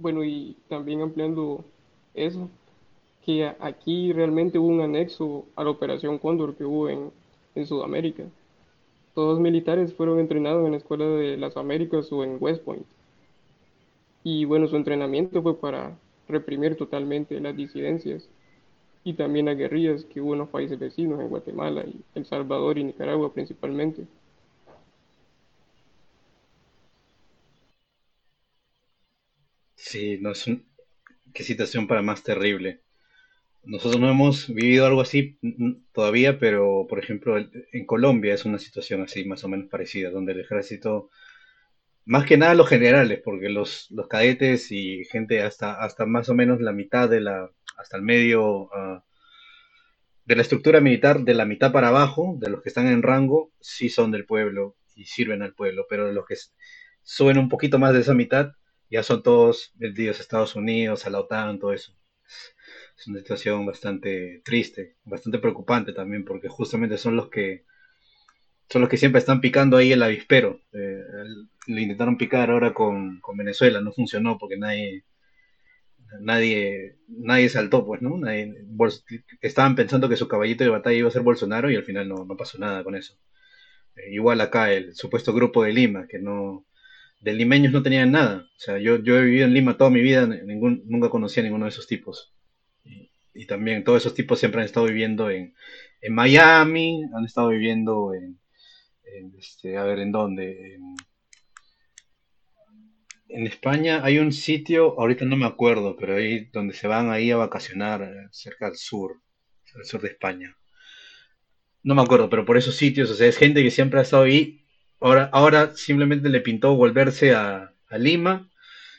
Bueno, 0.00 0.24
y 0.24 0.56
también 0.68 1.02
ampliando 1.02 1.62
eso, 2.14 2.48
que 3.22 3.44
aquí 3.60 4.14
realmente 4.14 4.58
hubo 4.58 4.68
un 4.68 4.80
anexo 4.80 5.44
a 5.56 5.62
la 5.62 5.70
Operación 5.70 6.18
Cóndor 6.18 6.56
que 6.56 6.64
hubo 6.64 6.88
en, 6.88 7.10
en 7.54 7.66
Sudamérica. 7.66 8.24
Todos 9.14 9.34
los 9.34 9.40
militares 9.40 9.92
fueron 9.92 10.18
entrenados 10.18 10.64
en 10.64 10.72
la 10.72 10.78
Escuela 10.78 11.04
de 11.04 11.36
las 11.36 11.58
Américas 11.58 12.10
o 12.12 12.24
en 12.24 12.38
West 12.40 12.62
Point. 12.64 12.86
Y 14.24 14.46
bueno, 14.46 14.68
su 14.68 14.76
entrenamiento 14.76 15.42
fue 15.42 15.60
para 15.60 15.98
reprimir 16.28 16.76
totalmente 16.76 17.38
las 17.38 17.54
disidencias 17.54 18.26
y 19.04 19.12
también 19.14 19.46
las 19.46 19.58
guerrillas 19.58 20.06
que 20.06 20.22
hubo 20.22 20.32
en 20.32 20.40
los 20.40 20.48
países 20.48 20.78
vecinos, 20.78 21.20
en 21.20 21.28
Guatemala, 21.28 21.84
y 21.84 22.00
El 22.14 22.24
Salvador 22.24 22.78
y 22.78 22.84
Nicaragua 22.84 23.34
principalmente. 23.34 24.06
Sí, 29.90 30.18
no 30.20 30.30
es 30.30 30.46
un... 30.46 30.64
qué 31.34 31.42
situación 31.42 31.88
para 31.88 32.00
más 32.00 32.22
terrible. 32.22 32.80
Nosotros 33.64 34.00
no 34.00 34.08
hemos 34.08 34.46
vivido 34.48 34.86
algo 34.86 35.00
así 35.00 35.36
todavía, 35.92 36.38
pero 36.38 36.86
por 36.88 37.00
ejemplo 37.00 37.36
en 37.38 37.86
Colombia 37.86 38.34
es 38.34 38.44
una 38.44 38.58
situación 38.60 39.02
así 39.02 39.24
más 39.24 39.42
o 39.42 39.48
menos 39.48 39.68
parecida, 39.68 40.10
donde 40.10 40.32
el 40.32 40.40
ejército 40.42 41.10
más 42.04 42.24
que 42.24 42.36
nada 42.36 42.54
los 42.54 42.68
generales, 42.68 43.20
porque 43.24 43.48
los, 43.48 43.90
los 43.90 44.06
cadetes 44.06 44.70
y 44.70 45.04
gente 45.06 45.42
hasta, 45.42 45.82
hasta 45.82 46.06
más 46.06 46.28
o 46.28 46.34
menos 46.34 46.60
la 46.60 46.72
mitad 46.72 47.08
de 47.08 47.20
la, 47.22 47.50
hasta 47.76 47.96
el 47.96 48.04
medio 48.04 48.72
ah, 48.72 49.04
de 50.24 50.36
la 50.36 50.42
estructura 50.42 50.80
militar, 50.80 51.22
de 51.22 51.34
la 51.34 51.46
mitad 51.46 51.72
para 51.72 51.88
abajo, 51.88 52.36
de 52.38 52.48
los 52.50 52.62
que 52.62 52.68
están 52.68 52.86
en 52.86 53.02
rango, 53.02 53.50
sí 53.60 53.88
son 53.88 54.12
del 54.12 54.24
pueblo 54.24 54.76
y 54.94 55.06
sirven 55.06 55.42
al 55.42 55.54
pueblo, 55.54 55.86
pero 55.88 56.12
los 56.12 56.26
que 56.26 56.36
suben 57.02 57.38
un 57.38 57.48
poquito 57.48 57.80
más 57.80 57.92
de 57.92 58.00
esa 58.00 58.14
mitad, 58.14 58.52
ya 58.90 59.02
son 59.02 59.22
todos 59.22 59.72
vendidos 59.76 60.18
a 60.18 60.22
Estados 60.22 60.56
Unidos, 60.56 61.06
a 61.06 61.10
la 61.10 61.20
OTAN, 61.20 61.58
todo 61.58 61.72
eso. 61.72 61.94
Es 62.96 63.06
una 63.06 63.18
situación 63.18 63.64
bastante 63.66 64.42
triste, 64.44 64.96
bastante 65.04 65.38
preocupante 65.38 65.92
también, 65.92 66.24
porque 66.24 66.48
justamente 66.48 66.98
son 66.98 67.16
los 67.16 67.28
que 67.30 67.64
son 68.70 68.82
los 68.82 68.88
que 68.90 68.96
siempre 68.98 69.18
están 69.18 69.40
picando 69.40 69.76
ahí 69.76 69.92
el 69.92 70.02
avispero. 70.02 70.60
Eh, 70.72 71.02
le 71.66 71.82
intentaron 71.82 72.16
picar 72.16 72.50
ahora 72.50 72.72
con, 72.72 73.20
Venezuela, 73.36 73.80
no 73.80 73.92
funcionó 73.92 74.38
porque 74.38 74.56
nadie, 74.56 75.04
nadie, 76.20 76.96
nadie 77.08 77.48
saltó, 77.48 77.84
pues, 77.84 78.00
¿no? 78.02 78.20
estaban 79.40 79.74
pensando 79.74 80.08
que 80.08 80.16
su 80.16 80.28
caballito 80.28 80.64
de 80.64 80.70
batalla 80.70 80.96
iba 80.96 81.08
a 81.08 81.12
ser 81.12 81.22
Bolsonaro 81.22 81.70
y 81.70 81.76
al 81.76 81.84
final 81.84 82.08
no, 82.08 82.26
pasó 82.36 82.58
nada 82.58 82.84
con 82.84 82.94
eso. 82.94 83.18
Eh, 83.96 84.12
igual 84.12 84.40
acá 84.40 84.72
el 84.72 84.94
supuesto 84.94 85.32
grupo 85.32 85.64
de 85.64 85.72
Lima, 85.72 86.06
que 86.06 86.18
no, 86.20 86.64
de 87.20 87.34
limeños 87.34 87.72
no 87.72 87.82
tenían 87.82 88.12
nada. 88.12 88.48
O 88.56 88.60
sea, 88.60 88.78
yo, 88.78 89.02
yo 89.02 89.18
he 89.18 89.24
vivido 89.24 89.46
en 89.46 89.54
Lima 89.54 89.76
toda 89.76 89.90
mi 89.90 90.00
vida, 90.00 90.26
ningún, 90.26 90.82
nunca 90.86 91.10
conocí 91.10 91.40
a 91.40 91.42
ninguno 91.42 91.66
de 91.66 91.70
esos 91.70 91.86
tipos. 91.86 92.34
Y, 93.34 93.46
también 93.46 93.84
todos 93.84 94.02
esos 94.02 94.14
tipos 94.14 94.38
siempre 94.38 94.60
han 94.60 94.66
estado 94.66 94.86
viviendo 94.86 95.30
en, 95.30 95.54
en 96.00 96.14
Miami, 96.14 97.04
han 97.14 97.24
estado 97.24 97.48
viviendo 97.48 98.12
en, 98.14 98.38
este, 99.38 99.76
a 99.76 99.84
ver, 99.84 99.98
¿en 100.00 100.12
dónde? 100.12 100.78
En 103.28 103.46
España 103.46 104.00
hay 104.04 104.18
un 104.18 104.32
sitio, 104.32 104.98
ahorita 104.98 105.24
no 105.24 105.36
me 105.36 105.46
acuerdo, 105.46 105.96
pero 105.96 106.16
ahí 106.16 106.46
donde 106.52 106.74
se 106.74 106.88
van 106.88 107.10
ahí 107.10 107.30
a 107.30 107.36
vacacionar 107.36 108.28
cerca 108.32 108.66
del 108.66 108.76
sur, 108.76 109.22
al 109.74 109.84
sur 109.84 110.00
de 110.00 110.08
España. 110.08 110.56
No 111.82 111.94
me 111.94 112.02
acuerdo, 112.02 112.28
pero 112.28 112.44
por 112.44 112.56
esos 112.56 112.76
sitios, 112.76 113.10
o 113.10 113.14
sea, 113.14 113.26
es 113.26 113.38
gente 113.38 113.62
que 113.62 113.70
siempre 113.70 114.00
ha 114.00 114.02
estado 114.02 114.24
ahí. 114.24 114.59
Ahora, 115.00 115.30
ahora 115.32 115.74
simplemente 115.74 116.28
le 116.28 116.40
pintó 116.40 116.74
volverse 116.76 117.32
a, 117.32 117.72
Lima 117.92 118.48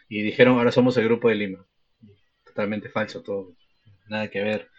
y 0.09 0.21
dijeron, 0.21 0.57
ahora 0.57 0.71
somos 0.71 0.97
el 0.97 1.05
grupo 1.05 1.29
de 1.29 1.35
Lima. 1.35 1.65
Totalmente 2.43 2.89
falso 2.89 3.21
todo, 3.21 3.55
nada 4.09 4.29
que 4.29 4.41
ver. 4.41 4.69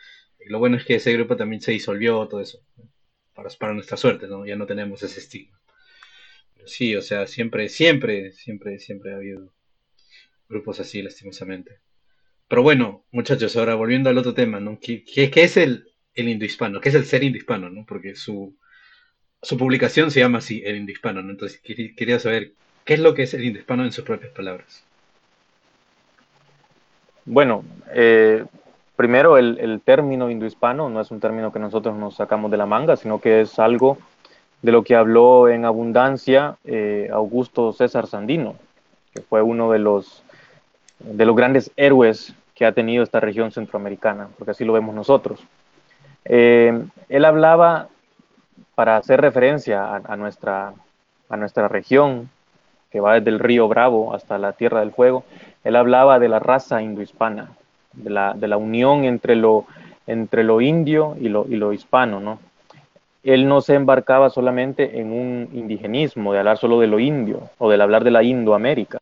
Lo 0.46 0.58
bueno 0.58 0.76
es 0.76 0.84
que 0.84 0.96
ese 0.96 1.12
grupo 1.14 1.36
también 1.36 1.62
se 1.62 1.72
disolvió, 1.72 2.26
todo 2.28 2.40
eso. 2.42 2.58
Para, 3.34 3.48
para 3.58 3.72
nuestra 3.72 3.96
suerte, 3.96 4.26
¿no? 4.26 4.44
Ya 4.44 4.56
no 4.56 4.66
tenemos 4.66 5.02
ese 5.02 5.20
estigma. 5.20 5.58
Pero 6.54 6.68
sí, 6.68 6.94
o 6.96 7.00
sea, 7.00 7.26
siempre, 7.26 7.68
siempre, 7.70 8.32
siempre, 8.32 8.78
siempre 8.78 9.12
ha 9.12 9.16
habido 9.16 9.54
grupos 10.48 10.80
así, 10.80 11.00
lastimosamente. 11.00 11.80
Pero 12.48 12.62
bueno, 12.62 13.06
muchachos, 13.12 13.56
ahora 13.56 13.76
volviendo 13.76 14.10
al 14.10 14.18
otro 14.18 14.34
tema, 14.34 14.60
¿no? 14.60 14.78
¿Qué, 14.78 15.04
qué, 15.04 15.30
qué 15.30 15.44
es 15.44 15.56
el, 15.56 15.86
el 16.14 16.28
indohispano? 16.28 16.80
¿Qué 16.80 16.90
es 16.90 16.94
el 16.94 17.06
ser 17.06 17.24
indohispano, 17.24 17.70
no? 17.70 17.86
Porque 17.86 18.14
su, 18.14 18.58
su 19.42 19.56
publicación 19.56 20.10
se 20.10 20.20
llama 20.20 20.38
así, 20.38 20.62
el 20.64 20.76
indohispano, 20.76 21.22
¿no? 21.22 21.30
Entonces 21.30 21.60
quería, 21.60 22.18
saber 22.18 22.52
qué 22.84 22.94
es 22.94 23.00
lo 23.00 23.14
que 23.14 23.24
es 23.24 23.34
el 23.34 23.44
indohispano 23.44 23.84
en 23.84 23.92
sus 23.92 24.04
propias 24.04 24.32
palabras. 24.32 24.84
Bueno, 27.24 27.64
eh, 27.92 28.44
primero 28.96 29.38
el, 29.38 29.58
el 29.58 29.80
término 29.80 30.30
indohispano 30.30 30.88
no 30.88 31.00
es 31.00 31.10
un 31.10 31.20
término 31.20 31.52
que 31.52 31.58
nosotros 31.58 31.96
nos 31.96 32.16
sacamos 32.16 32.50
de 32.50 32.56
la 32.56 32.66
manga, 32.66 32.96
sino 32.96 33.20
que 33.20 33.42
es 33.42 33.58
algo 33.58 33.98
de 34.62 34.72
lo 34.72 34.84
que 34.84 34.94
habló 34.94 35.48
en 35.48 35.64
abundancia 35.64 36.56
eh, 36.64 37.10
Augusto 37.12 37.72
César 37.72 38.06
Sandino, 38.06 38.54
que 39.12 39.22
fue 39.22 39.42
uno 39.42 39.70
de 39.72 39.80
los, 39.80 40.22
de 41.00 41.26
los 41.26 41.36
grandes 41.36 41.70
héroes 41.76 42.34
que 42.54 42.64
ha 42.64 42.72
tenido 42.72 43.02
esta 43.02 43.18
región 43.18 43.50
centroamericana, 43.50 44.28
porque 44.38 44.52
así 44.52 44.64
lo 44.64 44.72
vemos 44.72 44.94
nosotros. 44.94 45.40
Eh, 46.24 46.80
él 47.08 47.24
hablaba, 47.24 47.88
para 48.74 48.96
hacer 48.96 49.20
referencia 49.20 49.84
a, 49.84 50.02
a, 50.04 50.16
nuestra, 50.16 50.72
a 51.28 51.36
nuestra 51.36 51.68
región, 51.68 52.30
que 52.90 53.00
va 53.00 53.14
desde 53.14 53.30
el 53.30 53.38
río 53.38 53.68
Bravo 53.68 54.14
hasta 54.14 54.38
la 54.38 54.52
Tierra 54.52 54.80
del 54.80 54.92
Fuego, 54.92 55.24
él 55.64 55.76
hablaba 55.76 56.18
de 56.18 56.28
la 56.28 56.38
raza 56.38 56.82
indohispana, 56.82 57.50
de 57.92 58.10
la, 58.10 58.34
de 58.34 58.48
la 58.48 58.56
unión 58.56 59.04
entre 59.04 59.34
lo, 59.36 59.66
entre 60.06 60.44
lo 60.44 60.60
indio 60.60 61.16
y 61.20 61.28
lo, 61.28 61.46
y 61.48 61.56
lo 61.56 61.72
hispano, 61.72 62.20
¿no? 62.20 62.38
Él 63.22 63.46
no 63.48 63.60
se 63.60 63.74
embarcaba 63.74 64.30
solamente 64.30 64.98
en 65.00 65.12
un 65.12 65.48
indigenismo, 65.52 66.32
de 66.32 66.40
hablar 66.40 66.58
solo 66.58 66.80
de 66.80 66.88
lo 66.88 66.98
indio 66.98 67.50
o 67.58 67.70
del 67.70 67.80
hablar 67.80 68.02
de 68.02 68.10
la 68.10 68.24
Indoamérica. 68.24 68.98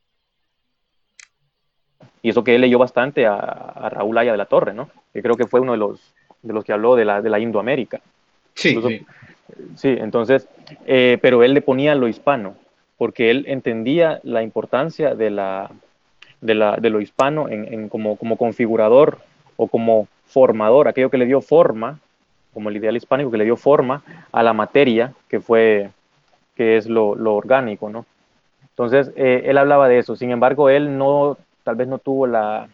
Y 2.22 2.28
eso 2.28 2.44
que 2.44 2.54
él 2.54 2.60
leyó 2.60 2.78
bastante 2.78 3.26
a, 3.26 3.34
a 3.34 3.88
Raúl 3.88 4.18
Aya 4.18 4.32
de 4.32 4.38
la 4.38 4.44
Torre, 4.44 4.74
¿no? 4.74 4.90
Que 5.14 5.22
creo 5.22 5.36
que 5.36 5.46
fue 5.46 5.60
uno 5.60 5.72
de 5.72 5.78
los, 5.78 6.12
de 6.42 6.52
los 6.52 6.64
que 6.64 6.72
habló 6.74 6.96
de 6.96 7.06
la, 7.06 7.22
de 7.22 7.30
la 7.30 7.38
Indoamérica. 7.38 8.00
Sí, 8.54 8.70
Incluso, 8.70 8.88
sí. 8.88 9.06
Sí, 9.76 9.96
entonces, 9.98 10.48
eh, 10.86 11.18
pero 11.22 11.42
él 11.42 11.54
le 11.54 11.62
ponía 11.62 11.94
lo 11.94 12.08
hispano, 12.08 12.54
porque 12.98 13.30
él 13.30 13.44
entendía 13.48 14.20
la 14.22 14.42
importancia 14.42 15.14
de, 15.14 15.30
la, 15.30 15.70
de, 16.40 16.54
la, 16.54 16.76
de 16.76 16.90
lo 16.90 17.00
hispano 17.00 17.48
en, 17.48 17.72
en 17.72 17.88
como, 17.88 18.16
como 18.16 18.36
configurador 18.36 19.18
o 19.56 19.68
como 19.68 20.08
formador, 20.26 20.88
aquello 20.88 21.10
que 21.10 21.18
le 21.18 21.26
dio 21.26 21.40
forma, 21.40 21.98
como 22.54 22.68
el 22.68 22.76
ideal 22.76 22.96
hispánico 22.96 23.30
que 23.30 23.38
le 23.38 23.44
dio 23.44 23.56
forma 23.56 24.02
a 24.32 24.42
la 24.42 24.52
materia 24.52 25.12
que 25.28 25.40
fue, 25.40 25.90
que 26.54 26.76
es 26.76 26.88
lo, 26.88 27.14
lo 27.14 27.34
orgánico, 27.34 27.90
¿no? 27.90 28.06
Entonces, 28.70 29.12
eh, 29.16 29.42
él 29.44 29.58
hablaba 29.58 29.88
de 29.88 29.98
eso, 29.98 30.16
sin 30.16 30.30
embargo, 30.30 30.70
él 30.70 30.96
no, 30.96 31.36
tal 31.64 31.76
vez 31.76 31.88
no 31.88 31.98
tuvo 31.98 32.26
la, 32.26 32.68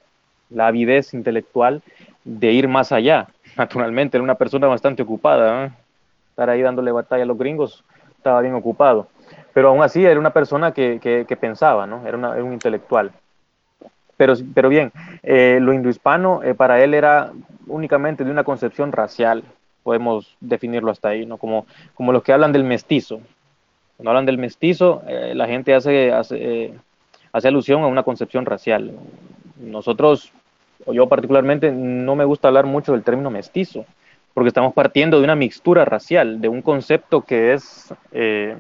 la 0.50 0.68
avidez 0.68 1.14
intelectual 1.14 1.82
de 2.24 2.52
ir 2.52 2.68
más 2.68 2.92
allá, 2.92 3.28
naturalmente, 3.56 4.16
era 4.16 4.24
una 4.24 4.36
persona 4.36 4.66
bastante 4.66 5.02
ocupada. 5.02 5.74
Estar 6.36 6.50
ahí 6.50 6.60
dándole 6.60 6.92
batalla 6.92 7.22
a 7.22 7.26
los 7.26 7.38
gringos, 7.38 7.82
estaba 8.14 8.42
bien 8.42 8.52
ocupado, 8.52 9.06
pero 9.54 9.70
aún 9.70 9.82
así 9.82 10.04
era 10.04 10.20
una 10.20 10.34
persona 10.34 10.72
que, 10.72 11.00
que, 11.00 11.24
que 11.26 11.34
pensaba, 11.34 11.86
¿no? 11.86 12.06
Era, 12.06 12.18
una, 12.18 12.34
era, 12.34 12.44
un 12.44 12.52
intelectual. 12.52 13.10
Pero, 14.18 14.34
pero 14.52 14.68
bien, 14.68 14.92
eh, 15.22 15.56
lo 15.62 15.72
indohispano 15.72 16.42
eh, 16.42 16.52
para 16.52 16.84
él 16.84 16.92
era 16.92 17.32
únicamente 17.66 18.22
de 18.22 18.30
una 18.30 18.44
concepción 18.44 18.92
racial, 18.92 19.44
podemos 19.82 20.36
definirlo 20.40 20.90
hasta 20.90 21.08
ahí, 21.08 21.24
¿no? 21.24 21.38
Como, 21.38 21.64
como 21.94 22.12
los 22.12 22.22
que 22.22 22.34
hablan 22.34 22.52
del 22.52 22.64
mestizo. 22.64 23.22
Cuando 23.96 24.10
hablan 24.10 24.26
del 24.26 24.36
mestizo, 24.36 25.04
eh, 25.06 25.32
la 25.34 25.46
gente 25.46 25.74
hace, 25.74 26.12
hace, 26.12 26.74
hace 27.32 27.48
alusión 27.48 27.82
a 27.82 27.86
una 27.86 28.02
concepción 28.02 28.44
racial. 28.44 28.92
Nosotros, 29.58 30.30
o 30.84 30.92
yo 30.92 31.08
particularmente, 31.08 31.72
no 31.72 32.14
me 32.14 32.26
gusta 32.26 32.48
hablar 32.48 32.66
mucho 32.66 32.92
del 32.92 33.04
término 33.04 33.30
mestizo, 33.30 33.86
porque 34.36 34.48
estamos 34.48 34.74
partiendo 34.74 35.16
de 35.16 35.24
una 35.24 35.34
mixtura 35.34 35.86
racial, 35.86 36.42
de 36.42 36.50
un 36.50 36.60
concepto 36.60 37.22
que 37.22 37.54
es 37.54 37.94
eh, 38.12 38.54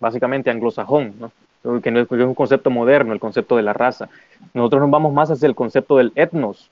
básicamente 0.00 0.48
anglosajón, 0.48 1.12
¿no? 1.20 1.82
que 1.82 1.90
no 1.90 2.00
es, 2.00 2.10
un 2.10 2.34
concepto 2.34 2.70
moderno, 2.70 3.12
el 3.12 3.20
concepto 3.20 3.58
de 3.58 3.62
la 3.62 3.74
raza. 3.74 4.08
Nosotros 4.54 4.80
nos 4.80 4.90
vamos 4.90 5.12
más 5.12 5.30
hacia 5.30 5.46
el 5.46 5.54
concepto 5.54 5.98
del 5.98 6.12
etnos, 6.14 6.70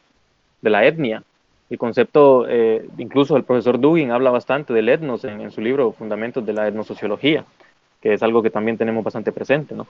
de 0.63 0.71
la 0.71 0.87
etnia. 0.87 1.23
El 1.69 1.77
concepto, 1.77 2.47
eh, 2.49 2.89
incluso 2.97 3.37
el 3.37 3.45
profesor 3.45 3.79
Dugin 3.79 4.13
habla 4.13 4.31
bastante 4.31 4.73
del 4.73 4.89
etnos 4.89 5.25
en, 5.25 5.43
en, 5.43 5.51
su 5.51 5.61
libro 5.61 5.93
Fundamentos 5.93 6.47
de 6.47 6.55
la 6.55 6.69
etnosociología, 6.69 7.45
que 8.01 8.15
es 8.15 8.23
algo 8.23 8.43
que 8.43 8.49
también 8.49 8.79
tenemos 8.79 9.05
bastante 9.05 9.31
presente. 9.31 9.75
¿no? 9.75 9.87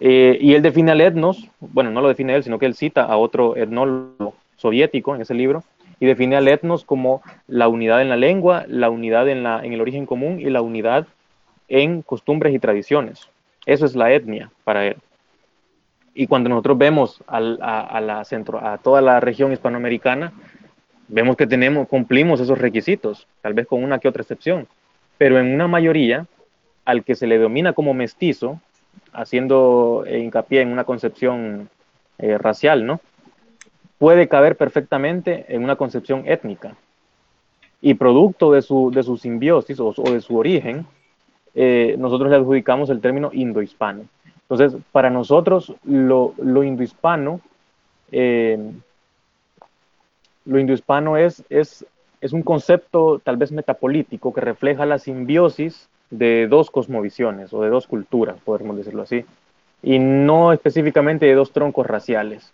Eh, 0.00 0.38
y 0.40 0.54
él 0.54 0.62
define 0.62 0.92
al 0.92 1.02
etnos, 1.02 1.46
bueno, 1.60 1.90
no 1.90 2.00
lo 2.00 2.08
define 2.08 2.36
él, 2.36 2.42
sino 2.42 2.58
que 2.58 2.64
él 2.64 2.74
cita 2.74 3.04
a 3.04 3.18
otro 3.18 3.54
etnólogo 3.54 4.34
soviético 4.56 5.14
en 5.14 5.20
ese 5.20 5.34
libro, 5.34 5.62
y 5.98 6.06
define 6.06 6.36
al 6.36 6.48
etnos 6.48 6.84
como 6.84 7.22
la 7.46 7.68
unidad 7.68 8.02
en 8.02 8.08
la 8.08 8.16
lengua, 8.16 8.64
la 8.68 8.90
unidad 8.90 9.28
en, 9.28 9.42
la, 9.42 9.64
en 9.64 9.72
el 9.72 9.80
origen 9.80 10.06
común 10.06 10.40
y 10.40 10.50
la 10.50 10.60
unidad 10.60 11.06
en 11.68 12.02
costumbres 12.02 12.54
y 12.54 12.58
tradiciones. 12.58 13.28
Eso 13.64 13.86
es 13.86 13.96
la 13.96 14.12
etnia 14.12 14.50
para 14.64 14.86
él. 14.86 14.96
Y 16.14 16.26
cuando 16.26 16.48
nosotros 16.48 16.78
vemos 16.78 17.22
a, 17.26 17.38
a, 17.38 18.00
la 18.00 18.24
centro, 18.24 18.64
a 18.64 18.78
toda 18.78 19.02
la 19.02 19.20
región 19.20 19.52
hispanoamericana, 19.52 20.32
vemos 21.08 21.36
que 21.36 21.46
tenemos, 21.46 21.88
cumplimos 21.88 22.40
esos 22.40 22.58
requisitos, 22.58 23.26
tal 23.42 23.54
vez 23.54 23.66
con 23.66 23.82
una 23.82 23.98
que 23.98 24.08
otra 24.08 24.22
excepción, 24.22 24.66
pero 25.18 25.38
en 25.38 25.52
una 25.54 25.68
mayoría, 25.68 26.26
al 26.84 27.04
que 27.04 27.14
se 27.14 27.26
le 27.26 27.38
domina 27.38 27.72
como 27.72 27.92
mestizo, 27.92 28.60
haciendo 29.12 30.04
hincapié 30.08 30.60
en 30.60 30.72
una 30.72 30.84
concepción 30.84 31.68
eh, 32.18 32.38
racial, 32.38 32.86
¿no? 32.86 33.00
Puede 33.98 34.28
caber 34.28 34.56
perfectamente 34.56 35.46
en 35.48 35.64
una 35.64 35.76
concepción 35.76 36.24
étnica. 36.26 36.76
Y 37.80 37.94
producto 37.94 38.52
de 38.52 38.62
su, 38.62 38.90
de 38.90 39.02
su 39.02 39.16
simbiosis 39.16 39.78
o, 39.80 39.92
de 39.92 40.20
su 40.20 40.36
origen, 40.36 40.86
eh, 41.54 41.96
nosotros 41.98 42.30
le 42.30 42.36
adjudicamos 42.36 42.90
el 42.90 43.00
término 43.00 43.30
indohispano. 43.32 44.04
Entonces, 44.48 44.80
para 44.92 45.10
nosotros, 45.10 45.74
lo, 45.84 46.34
lo 46.38 46.62
indohispano, 46.62 47.40
eh, 48.12 48.58
lo 50.44 50.58
indohispano 50.58 51.16
es, 51.16 51.42
es, 51.50 51.84
es 52.20 52.32
un 52.32 52.42
concepto 52.42 53.20
tal 53.22 53.36
vez 53.36 53.52
metapolítico 53.52 54.32
que 54.32 54.40
refleja 54.40 54.86
la 54.86 54.98
simbiosis 54.98 55.88
de 56.10 56.46
dos 56.46 56.70
cosmovisiones 56.70 57.52
o 57.52 57.62
de 57.62 57.68
dos 57.68 57.86
culturas, 57.86 58.36
podemos 58.44 58.76
decirlo 58.76 59.02
así, 59.02 59.24
y 59.82 59.98
no 59.98 60.52
específicamente 60.52 61.26
de 61.26 61.34
dos 61.34 61.52
troncos 61.52 61.86
raciales. 61.86 62.52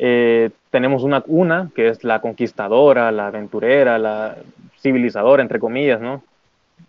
Eh, 0.00 0.50
tenemos 0.70 1.02
una, 1.02 1.24
una 1.26 1.70
que 1.74 1.88
es 1.88 2.04
la 2.04 2.20
conquistadora, 2.20 3.10
la 3.10 3.26
aventurera, 3.26 3.98
la 3.98 4.36
civilizadora, 4.80 5.42
entre 5.42 5.58
comillas, 5.58 6.00
¿no? 6.00 6.22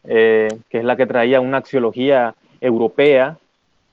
Eh, 0.04 0.48
que 0.70 0.78
es 0.78 0.84
la 0.84 0.96
que 0.96 1.08
traía 1.08 1.42
una 1.42 1.58
axiología 1.58 2.36
europea, 2.62 3.38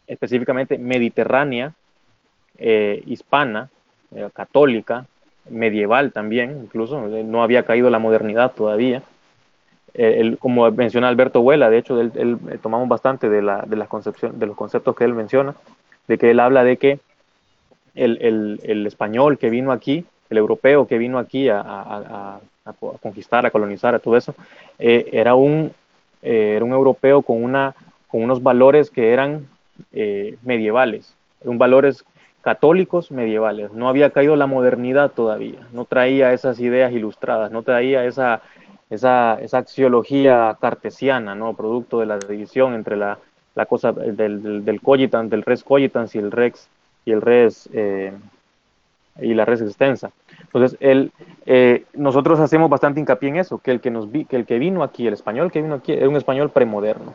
específicamente 0.07 0.79
mediterránea, 0.79 1.73
eh, 2.59 3.03
hispana, 3.07 3.71
eh, 4.14 4.29
católica, 4.33 5.07
medieval 5.49 6.12
también, 6.12 6.61
incluso, 6.64 7.01
no 7.01 7.43
había 7.43 7.64
caído 7.64 7.89
la 7.91 7.99
modernidad 7.99 8.53
todavía. 8.53 9.03
El, 9.95 10.37
como 10.37 10.71
menciona 10.73 11.09
Alberto 11.09 11.41
Huela, 11.41 11.71
de 11.71 11.79
hecho, 11.79 11.99
él, 11.99 12.12
él, 12.17 12.39
tomamos 12.61 12.87
bastante 12.87 13.31
de, 13.31 13.41
la, 13.41 13.62
de, 13.67 13.77
las 13.77 13.89
de 13.89 14.47
los 14.47 14.57
conceptos 14.57 14.95
que 14.95 15.05
él 15.05 15.14
menciona, 15.14 15.55
de 16.07 16.19
que 16.19 16.31
él 16.33 16.41
habla 16.41 16.64
de 16.64 16.77
que 16.77 16.99
el, 17.97 18.19
el, 18.21 18.61
el, 18.63 18.87
español 18.87 19.39
que 19.39 19.51
vino 19.51 19.73
aquí, 19.73 20.05
el 20.31 20.39
europeo 20.39 20.87
que 20.87 20.99
vino 20.99 21.19
aquí 21.19 21.49
a, 21.49 21.61
a, 21.61 22.41
a, 22.65 22.73
conquistar, 23.01 23.47
a 23.47 23.51
colonizar, 23.51 23.95
a 23.95 23.99
todo 23.99 24.17
eso, 24.17 24.35
eh, 24.79 25.09
era, 25.13 25.35
un, 25.35 25.73
eh, 26.23 26.55
era 26.57 26.65
un 26.65 26.73
europeo 26.73 27.23
con, 27.23 27.43
una, 27.43 27.75
con 28.09 28.23
unos 28.23 28.43
valores 28.43 28.91
que 28.91 29.13
eran 29.13 29.47
eh, 29.93 30.37
medievales, 30.43 31.15
un 31.43 31.59
valores 31.59 32.05
católicos 32.43 33.11
medievales. 33.11 33.73
No 33.73 33.89
había 33.89 34.11
caído 34.11 34.37
la 34.37 34.47
modernidad 34.47 35.11
todavía, 35.11 35.67
no 35.73 35.85
traía 35.85 36.33
esas 36.33 36.61
ideas 36.61 36.93
ilustradas, 36.93 37.51
no 37.51 37.63
traía 37.63 38.05
esa, 38.05 38.43
esa, 38.91 39.39
esa 39.41 39.59
axiología 39.59 40.57
cartesiana, 40.61 41.35
¿no? 41.35 41.55
producto 41.55 42.01
de 42.01 42.07
la 42.07 42.19
división 42.19 42.75
entre 42.75 42.97
la, 42.97 43.19
la 43.57 43.67
cosa 43.67 43.93
del, 43.93 44.65
del, 44.65 44.81
cogitans, 44.81 45.31
del 45.31 45.43
res 45.43 45.65
cogitans 45.65 46.15
y 46.15 46.19
el 46.19 46.31
rex 46.31 46.69
y 47.07 47.13
el 47.13 47.23
res 47.23 47.71
eh, 47.73 48.13
y 49.23 49.33
la 49.33 49.47
res 49.47 49.63
extensa. 49.63 50.11
Entonces, 50.43 50.79
eh, 50.81 51.85
nosotros 51.95 52.39
hacemos 52.41 52.69
bastante 52.69 53.01
hincapié 53.01 53.31
en 53.31 53.37
eso, 53.37 53.59
que 53.59 53.71
el 53.71 53.81
que, 53.81 53.91
nos 53.91 54.13
vi, 54.13 54.27
que 54.27 54.37
el 54.37 54.45
que 54.45 54.59
vino 54.59 54.83
aquí, 54.83 55.07
el 55.07 55.15
español 55.15 55.51
que 55.51 55.63
vino 55.63 55.77
aquí, 55.77 55.93
es 55.93 56.07
un 56.07 56.17
español 56.17 56.51
premoderno. 56.51 57.15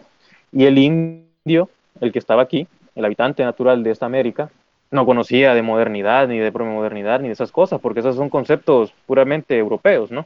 Y 0.51 0.65
el 0.65 0.79
indio, 0.79 1.69
el 1.99 2.11
que 2.11 2.17
estaba 2.17 2.41
aquí, 2.41 2.67
el 2.95 3.05
habitante 3.05 3.43
natural 3.43 3.83
de 3.83 3.91
esta 3.91 4.07
América, 4.07 4.49
no 4.89 5.05
conocía 5.05 5.53
de 5.53 5.61
modernidad, 5.61 6.27
ni 6.27 6.39
de 6.39 6.51
premodernidad, 6.51 7.19
ni 7.19 7.27
de 7.27 7.33
esas 7.33 7.51
cosas, 7.51 7.79
porque 7.79 7.99
esos 7.99 8.15
son 8.15 8.29
conceptos 8.29 8.93
puramente 9.05 9.57
europeos, 9.57 10.11
¿no? 10.11 10.25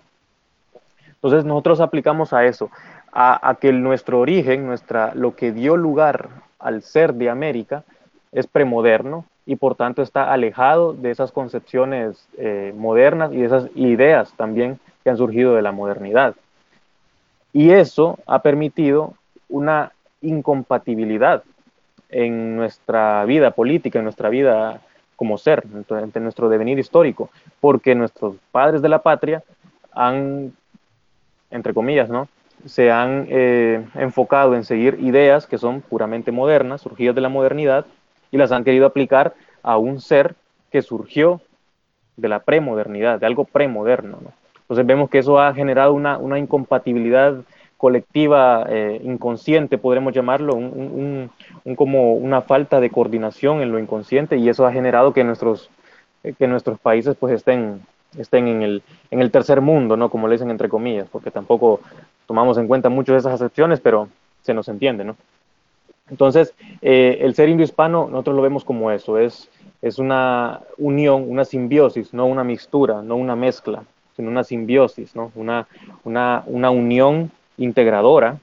Entonces 1.08 1.44
nosotros 1.44 1.82
aplicamos 1.82 2.34
a 2.34 2.46
eso, 2.46 2.70
a, 3.12 3.58
que 3.60 3.72
nuestro 3.72 4.20
origen, 4.20 4.66
nuestra, 4.66 5.14
lo 5.16 5.36
que 5.36 5.52
dio 5.52 5.78
lugar 5.78 6.30
al 6.60 6.82
ser 6.82 7.14
de 7.14 7.30
América, 7.30 7.84
es 8.32 8.46
premoderno 8.48 9.26
y 9.46 9.56
por 9.56 9.76
tanto 9.76 10.02
está 10.02 10.32
alejado 10.32 10.94
de 10.94 11.12
esas 11.12 11.32
concepciones 11.32 12.28
eh, 12.38 12.74
modernas 12.76 13.32
y 13.32 13.38
de 13.38 13.46
esas 13.46 13.70
ideas 13.76 14.34
también 14.36 14.80
que 15.04 15.10
han 15.10 15.18
surgido 15.18 15.56
de 15.56 15.62
la 15.62 15.72
modernidad. 15.72 16.36
Y 17.54 17.72
eso 17.72 18.18
ha 18.26 18.42
permitido 18.42 19.14
una 19.50 19.92
incompatibilidad 20.22 21.44
en 22.10 22.56
nuestra 22.56 23.24
vida 23.26 23.52
política, 23.52 24.00
en 24.00 24.06
nuestra 24.06 24.30
vida 24.30 24.82
como 25.16 25.38
ser, 25.38 25.64
en 25.90 26.24
nuestro 26.24 26.50
devenir 26.50 26.80
histórico, 26.80 27.30
porque 27.62 27.96
nuestros 27.96 28.36
padres 28.52 28.82
de 28.82 28.90
la 28.90 29.00
patria 29.00 29.44
han, 29.94 30.54
entre 31.52 31.74
comillas, 31.74 32.10
¿no? 32.10 32.28
se 32.66 32.92
han 32.92 33.28
eh, 33.30 33.86
enfocado 33.96 34.56
en 34.56 34.64
seguir 34.64 34.98
ideas 35.02 35.46
que 35.46 35.58
son 35.58 35.82
puramente 35.82 36.32
modernas, 36.32 36.82
surgidas 36.82 37.16
de 37.16 37.22
la 37.22 37.30
modernidad, 37.30 37.86
y 38.36 38.38
las 38.38 38.52
han 38.52 38.66
querido 38.66 38.86
aplicar 38.86 39.34
a 39.64 39.78
un 39.78 40.02
ser 40.02 40.36
que 40.70 40.82
surgió 40.82 41.40
de 42.18 42.28
la 42.28 42.40
premodernidad, 42.40 43.18
de 43.18 43.26
algo 43.26 43.46
premoderno. 43.46 44.18
Entonces 44.60 44.86
vemos 44.86 45.10
que 45.10 45.20
eso 45.20 45.40
ha 45.40 45.54
generado 45.54 45.94
una, 45.94 46.18
una 46.18 46.38
incompatibilidad 46.38 47.38
colectiva 47.78 48.66
eh, 48.68 49.00
inconsciente, 49.06 49.78
podremos 49.78 50.14
llamarlo, 50.14 50.54
un, 50.54 51.32
como 51.78 52.16
una 52.16 52.42
falta 52.42 52.82
de 52.82 52.90
coordinación 52.90 53.62
en 53.62 53.72
lo 53.72 53.80
inconsciente 53.80 54.36
y 54.36 54.50
eso 54.50 54.66
ha 54.66 54.74
generado 54.74 55.14
que 55.14 55.24
nuestros, 55.24 55.70
eh, 56.26 56.34
que 56.38 56.46
nuestros 56.46 56.78
países 56.78 57.16
pues 57.18 57.34
estén, 57.34 57.84
estén 58.18 58.50
en, 58.50 58.64
el, 58.64 58.84
en 59.12 59.22
el 59.22 59.32
tercer 59.32 59.62
mundo, 59.62 59.96
¿no? 59.96 60.10
como 60.10 60.28
le 60.28 60.34
dicen 60.34 60.52
entre 60.52 60.68
comillas, 60.68 61.08
porque 61.10 61.32
tampoco 61.32 61.80
tomamos 62.28 62.58
en 62.58 62.68
cuenta 62.68 62.90
muchas 62.90 63.14
de 63.14 63.20
esas 63.20 63.34
acepciones, 63.36 63.80
pero 63.80 64.10
se 64.42 64.54
nos 64.54 64.68
entiende. 64.68 65.06
¿no? 65.06 65.16
Entonces, 66.10 66.54
eh, 66.82 67.18
el 67.22 67.34
ser 67.34 67.50
indio-hispano 67.50 68.08
nosotros 68.10 68.36
lo 68.36 68.42
vemos 68.42 68.64
como 68.64 68.92
eso, 68.92 69.18
es, 69.18 69.50
es 69.82 69.98
una 69.98 70.62
unión, 70.78 71.26
una 71.28 71.46
simbiosis, 71.46 72.14
no 72.14 72.26
una 72.26 72.44
mixtura, 72.44 73.02
no 73.02 73.16
una 73.16 73.36
mezcla, 73.36 73.84
sino 74.16 74.30
una 74.30 74.44
simbiosis, 74.44 75.16
¿no? 75.16 75.32
una, 75.36 75.68
una, 76.04 76.44
una 76.46 76.70
unión 76.70 77.32
integradora 77.58 78.38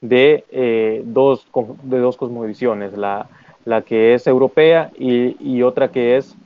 de, 0.00 0.44
eh, 0.50 1.02
dos, 1.04 1.46
de 1.82 1.98
dos 1.98 2.16
cosmovisiones, 2.16 2.96
la, 2.96 3.26
la, 3.64 3.82
que 3.82 4.14
es 4.14 4.26
europea 4.26 4.90
y, 4.96 5.36
y 5.40 5.62
otra 5.62 5.90
que 5.90 6.16
es 6.16 6.36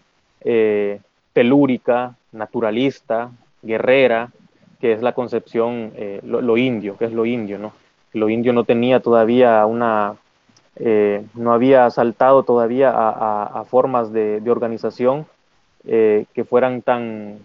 eh, 0.42 1.00
telúrica, 1.32 2.14
naturalista, 2.32 3.30
guerrera, 3.62 4.30
que 4.80 4.92
es 4.92 5.02
la 5.02 5.12
concepción, 5.12 5.92
eh, 5.96 6.20
lo, 6.24 6.56
indio, 6.56 6.96
que 6.96 7.06
es 7.06 7.12
lo 7.12 7.26
indio, 7.26 7.58
¿no? 7.58 7.72
Lo 8.12 8.28
indio 8.28 8.52
no 8.52 8.64
tenía 8.64 9.00
todavía 9.00 9.66
una, 9.66 10.14
no 10.78 11.52
había 11.52 11.90
saltado 11.90 12.42
todavía 12.44 12.92
a, 12.94 13.64
formas 13.64 14.12
de, 14.12 14.42
organización 14.48 15.26
que 15.84 16.46
fueran 16.48 16.82
tan, 16.82 17.38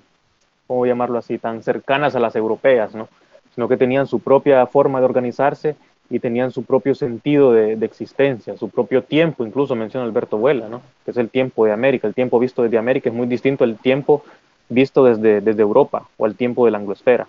¿cómo 0.67 0.85
llamarlo 0.85 1.17
así?, 1.17 1.37
tan 1.37 1.63
cercanas 1.63 2.15
a 2.15 2.19
las 2.19 2.35
europeas, 2.35 2.93
¿no? 2.93 3.07
sino 3.53 3.67
que 3.67 3.77
tenían 3.77 4.07
su 4.07 4.19
propia 4.19 4.65
forma 4.65 4.99
de 4.99 5.05
organizarse 5.05 5.75
y 6.09 6.19
tenían 6.19 6.51
su 6.51 6.63
propio 6.63 6.95
sentido 6.95 7.53
de, 7.53 7.73
existencia, 7.85 8.57
su 8.57 8.69
propio 8.69 9.03
tiempo, 9.03 9.45
incluso 9.45 9.75
menciona 9.75 10.05
Alberto 10.05 10.37
Vuela, 10.37 10.67
que 11.05 11.11
es 11.11 11.17
el 11.17 11.29
tiempo 11.29 11.65
de 11.65 11.71
América. 11.71 12.07
El 12.07 12.13
tiempo 12.13 12.39
visto 12.39 12.61
desde 12.61 12.77
América 12.77 13.09
es 13.09 13.15
muy 13.15 13.27
distinto 13.27 13.63
al 13.63 13.77
tiempo 13.77 14.23
visto 14.69 15.03
desde, 15.03 15.41
desde 15.41 15.61
Europa 15.61 16.07
o 16.17 16.25
al 16.25 16.35
tiempo 16.35 16.65
de 16.65 16.71
la 16.71 16.77
anglosfera. 16.77 17.27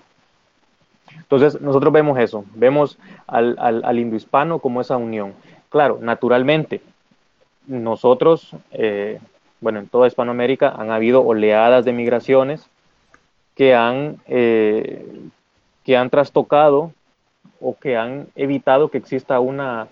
Entonces, 1.16 1.60
nosotros 1.60 1.92
vemos 1.92 2.18
eso, 2.18 2.44
vemos 2.54 2.98
al, 3.26 3.56
al, 3.58 3.84
al 3.84 3.98
indohispano 3.98 4.58
como 4.58 4.80
esa 4.80 4.96
unión. 4.96 5.32
Claro, 5.74 5.98
naturalmente, 6.00 6.82
nosotros, 7.66 8.52
eh, 8.70 9.18
bueno, 9.60 9.80
en 9.80 9.88
toda 9.88 10.06
Hispanoamérica 10.06 10.68
han 10.68 10.92
habido 10.92 11.26
oleadas 11.26 11.84
de 11.84 11.92
migraciones 11.92 12.64
que 13.56 13.74
han, 13.74 14.18
eh, 14.28 15.04
que 15.84 15.96
han 15.96 16.10
trastocado 16.10 16.92
o 17.60 17.76
que 17.76 17.96
han 17.96 18.28
evitado 18.36 18.88
que 18.88 18.98
exista 18.98 19.40
una, 19.40 19.88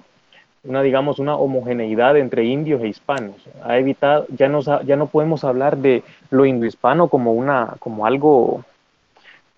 una 0.63 0.83
digamos, 0.83 1.19
una 1.19 1.35
homogeneidad 1.35 2.17
entre 2.17 2.45
indios 2.45 2.81
e 2.81 2.87
hispanos. 2.87 3.35
Ha 3.65 3.77
evitado, 3.77 4.27
ya, 4.29 4.49
ya 4.85 4.95
no 4.95 5.07
podemos 5.09 5.43
hablar 5.43 5.79
de 5.79 6.05
lo 6.31 6.47
indohispano 6.47 7.09
como, 7.09 7.45
como, 7.81 8.07
algo, 8.07 8.65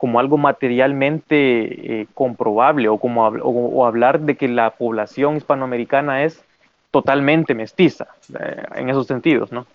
como 0.05 0.20
algo 0.20 0.36
materialmente 0.36 2.02
eh, 2.02 2.07
comprobable 2.12 2.90
o, 2.90 2.98
como, 2.98 3.26
o, 3.26 3.86
hablar 3.86 4.20
de 4.20 4.36
que 4.36 4.48
la 4.48 4.68
población 4.68 5.38
hispanoamericana 5.38 6.24
es 6.24 6.44
totalmente 6.90 7.55
mestiza 7.55 8.09
eh, 8.38 8.64
en 8.74 8.90
esos 8.90 9.07
sentidos, 9.07 9.50
¿no? 9.50 9.66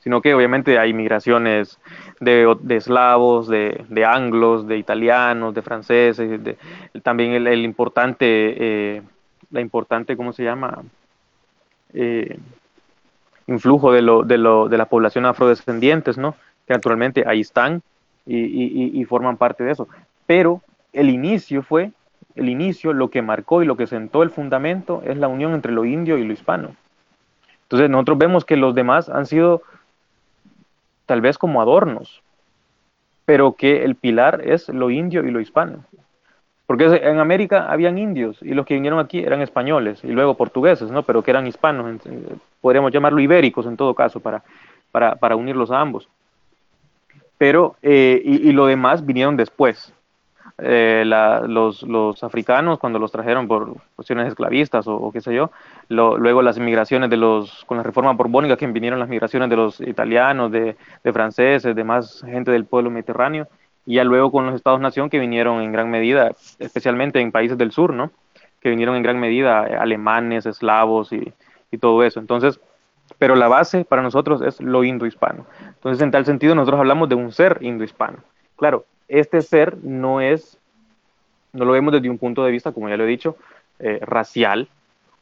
sino 0.00 0.20
que 0.22 0.34
obviamente 0.34 0.76
hay 0.76 0.92
migraciones 0.92 1.78
de, 2.18 2.52
eslavos, 2.70 3.46
de, 3.46 4.04
anglos, 4.04 4.66
de 4.66 4.76
italianos, 4.76 5.54
de 5.54 5.62
franceses, 5.62 6.56
también 7.04 7.46
el, 7.46 7.64
importante, 7.64 8.26
eh, 8.26 9.02
la 9.52 9.60
importante, 9.60 10.16
¿cómo 10.16 10.32
se 10.32 10.42
llama? 10.42 10.82
Influjo 13.46 13.92
de, 13.92 14.02
lo, 14.02 14.24
de, 14.24 14.38
lo, 14.38 14.68
de 14.68 14.78
la 14.78 14.86
población 14.86 15.26
afrodescendientes, 15.26 16.18
¿no? 16.18 16.34
Que 16.66 16.74
naturalmente 16.74 17.22
ahí 17.24 17.42
están 17.42 17.82
y, 18.26 19.04
forman 19.04 19.36
parte 19.36 19.64
de 19.64 19.72
eso. 19.72 19.88
Pero 20.26 20.60
el 20.92 21.10
inicio 21.10 21.62
fue, 21.62 21.92
el 22.34 22.48
inicio, 22.48 22.92
lo 22.92 23.10
que 23.10 23.22
marcó 23.22 23.62
y 23.62 23.66
lo 23.66 23.76
que 23.76 23.86
sentó 23.86 24.22
el 24.22 24.30
fundamento 24.30 25.02
es 25.04 25.16
la 25.16 25.28
unión 25.28 25.54
entre 25.54 25.72
lo 25.72 25.84
indio 25.84 26.18
y 26.18 26.24
lo 26.24 26.32
hispano. 26.32 26.74
Entonces 27.64 27.90
nosotros 27.90 28.18
vemos 28.18 28.44
que 28.44 28.56
los 28.56 28.74
demás 28.74 29.08
han 29.08 29.26
sido 29.26 29.62
tal 31.06 31.20
vez 31.20 31.38
como 31.38 31.60
adornos, 31.60 32.22
pero 33.24 33.52
que 33.52 33.84
el 33.84 33.96
pilar 33.96 34.42
es 34.44 34.68
lo 34.68 34.90
indio 34.90 35.24
y 35.24 35.30
lo 35.30 35.40
hispano. 35.40 35.84
Porque 36.66 36.84
en 36.84 37.18
América 37.18 37.70
habían 37.70 37.98
indios 37.98 38.38
y 38.40 38.54
los 38.54 38.64
que 38.64 38.74
vinieron 38.74 38.98
aquí 38.98 39.18
eran 39.18 39.42
españoles 39.42 40.02
y 40.04 40.08
luego 40.08 40.36
portugueses, 40.36 40.90
¿no? 40.90 41.02
pero 41.02 41.22
que 41.22 41.30
eran 41.30 41.46
hispanos, 41.46 42.00
podríamos 42.60 42.92
llamarlo 42.92 43.20
ibéricos 43.20 43.66
en 43.66 43.76
todo 43.76 43.94
caso, 43.94 44.20
para, 44.20 44.42
para, 44.90 45.36
unirlos 45.36 45.70
a 45.70 45.80
ambos. 45.80 46.08
Pero, 47.42 47.74
eh, 47.82 48.22
y, 48.24 48.52
lo 48.52 48.66
demás 48.66 49.04
vinieron 49.04 49.36
después. 49.36 49.92
Eh, 50.58 51.02
los, 51.04 52.22
africanos 52.22 52.78
cuando 52.78 53.00
los 53.00 53.10
trajeron 53.10 53.48
por 53.48 53.74
cuestiones 53.96 54.28
esclavistas 54.28 54.86
o, 54.86 55.10
qué 55.10 55.20
sé 55.20 55.34
yo, 55.34 55.50
luego 55.88 56.40
las 56.40 56.60
migraciones 56.60 57.10
de 57.10 57.16
los, 57.16 57.64
con 57.64 57.78
la 57.78 57.82
reforma 57.82 58.12
borbónica 58.12 58.56
que 58.56 58.68
vinieron 58.68 59.00
las 59.00 59.08
migraciones 59.08 59.50
de 59.50 59.56
los 59.56 59.80
italianos, 59.80 60.52
de, 60.52 60.76
franceses, 61.12 61.74
de 61.74 61.82
más 61.82 62.22
gente 62.24 62.52
del 62.52 62.64
pueblo 62.64 62.92
mediterráneo, 62.92 63.48
y 63.86 63.96
ya 63.96 64.04
luego 64.04 64.30
con 64.30 64.46
los 64.46 64.54
estados-nación 64.54 65.10
que 65.10 65.18
vinieron 65.18 65.62
en 65.62 65.72
gran 65.72 65.90
medida, 65.90 66.30
especialmente 66.60 67.20
en 67.20 67.32
países 67.32 67.58
del 67.58 67.72
sur, 67.72 67.92
¿no? 67.92 68.12
Que 68.60 68.70
vinieron 68.70 68.94
en 68.94 69.02
gran 69.02 69.18
medida 69.18 69.66
eh, 69.66 69.74
alemanes, 69.74 70.46
eslavos 70.46 71.10
y 71.12 71.78
todo 71.78 72.04
eso. 72.04 72.20
Entonces, 72.20 72.60
pero 73.18 73.34
la 73.36 73.48
base 73.48 73.84
para 73.84 74.02
nosotros 74.02 74.42
es 74.42 74.60
lo 74.60 74.84
indohispano. 74.84 75.46
Entonces, 75.66 76.02
en 76.02 76.10
tal 76.10 76.24
sentido, 76.24 76.54
nosotros 76.54 76.80
hablamos 76.80 77.08
de 77.08 77.14
un 77.14 77.32
ser 77.32 77.58
indohispano. 77.60 78.18
Claro, 78.56 78.84
este 79.08 79.42
ser 79.42 79.76
no 79.82 80.20
es, 80.20 80.58
no 81.52 81.64
lo 81.64 81.72
vemos 81.72 81.92
desde 81.92 82.10
un 82.10 82.18
punto 82.18 82.44
de 82.44 82.50
vista, 82.50 82.72
como 82.72 82.88
ya 82.88 82.96
lo 82.96 83.04
he 83.04 83.08
dicho, 83.08 83.36
eh, 83.78 84.00
racial 84.02 84.68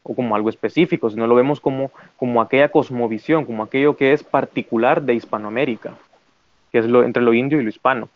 o 0.03 0.15
como 0.15 0.35
algo 0.35 0.49
específico, 0.49 1.09
sino 1.09 1.27
lo 1.27 1.35
vemos 1.35 1.59
como, 1.59 1.91
como 2.17 2.41
aquella 2.41 2.69
cosmovisión, 2.69 3.45
como 3.45 3.63
aquello 3.63 3.95
que 3.95 4.13
es 4.13 4.23
particular 4.23 5.01
de 5.03 5.13
Hispanoamérica, 5.13 5.93
que 6.71 6.79
es 6.79 6.85
lo, 6.85 7.03
entre 7.03 7.21
lo 7.21 7.33
indio 7.33 7.59
y 7.59 7.63
lo 7.63 7.69
hispano. 7.69 8.09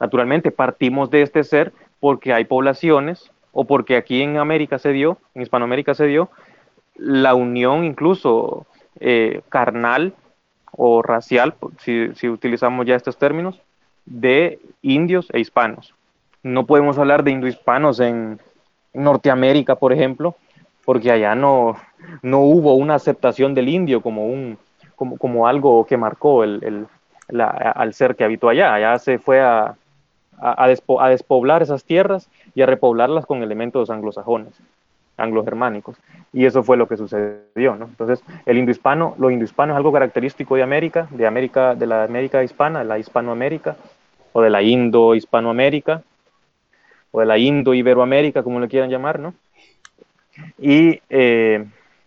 Naturalmente, 0.00 0.50
partimos 0.50 1.10
de 1.10 1.22
este 1.22 1.44
ser 1.44 1.72
porque 2.00 2.32
hay 2.32 2.44
poblaciones 2.44 3.30
o 3.52 3.64
porque 3.64 3.96
aquí 3.96 4.22
en 4.22 4.38
América 4.38 4.78
se 4.78 4.92
dio, 4.92 5.18
en 5.34 5.42
Hispanoamérica 5.42 5.94
se 5.94 6.06
dio, 6.06 6.30
la 6.96 7.34
unión 7.34 7.84
incluso 7.84 8.66
eh, 8.98 9.42
carnal 9.48 10.14
o 10.72 11.02
racial, 11.02 11.54
si, 11.78 12.28
utilizamos 12.28 12.86
ya 12.86 12.96
estos 12.96 13.16
términos, 13.16 13.60
de 14.06 14.58
indios 14.82 15.28
e 15.32 15.40
hispanos. 15.40 15.94
No 16.42 16.66
podemos 16.66 16.98
hablar 16.98 17.22
de 17.22 17.32
indohispanos 17.32 18.00
en 18.00 18.40
Norteamérica, 18.94 19.76
por 19.76 19.92
ejemplo, 19.92 20.36
porque 20.84 21.10
allá 21.10 21.34
no, 21.34 21.76
no 22.22 22.40
hubo 22.40 22.74
una 22.74 22.94
aceptación 22.94 23.54
del 23.54 23.68
indio 23.68 24.00
como, 24.00 24.26
un, 24.26 24.58
como, 24.96 25.18
como 25.18 25.46
algo 25.46 25.84
que 25.86 25.96
marcó 25.96 26.44
el, 26.44 26.86
el, 27.30 27.40
al 27.40 27.94
ser 27.94 28.16
que 28.16 28.24
habitó 28.24 28.48
allá. 28.48 28.74
Allá 28.74 28.98
se 28.98 29.18
fue 29.18 29.40
a, 29.40 29.76
a, 30.40 30.64
a, 30.64 31.08
despoblar 31.08 31.62
esas 31.62 31.84
tierras 31.84 32.28
y 32.54 32.62
a 32.62 32.66
repoblarlas 32.66 33.26
con 33.26 33.42
elementos 33.42 33.90
anglosajones, 33.90 34.54
anglo-germánicos. 35.20 35.96
Y 36.32 36.44
eso 36.44 36.62
fue 36.62 36.76
lo 36.76 36.88
que 36.88 36.96
sucedió, 36.96 37.76
¿no? 37.76 37.86
Entonces, 37.86 38.22
el 38.46 38.58
indohispano, 38.58 39.14
lo 39.18 39.30
indohispano 39.30 39.72
es 39.72 39.76
algo 39.76 39.92
característico 39.92 40.56
de 40.56 40.62
América, 40.62 41.08
de 41.10 41.26
América, 41.26 41.74
de 41.74 41.86
la 41.86 42.04
América 42.04 42.42
hispana, 42.42 42.80
de 42.80 42.84
la 42.84 42.98
Hispanoamérica, 42.98 43.76
o 44.32 44.42
de 44.42 44.50
la 44.50 44.62
Indo-Hispanoamérica, 44.62 46.02
o 47.10 47.20
de 47.20 47.26
la 47.26 47.38
Indo-Iberoamérica, 47.38 48.42
como 48.42 48.60
le 48.60 48.68
quieran 48.68 48.90
llamar, 48.90 49.18
¿no? 49.18 49.34
Y, 50.58 51.00
eh, 51.10 51.64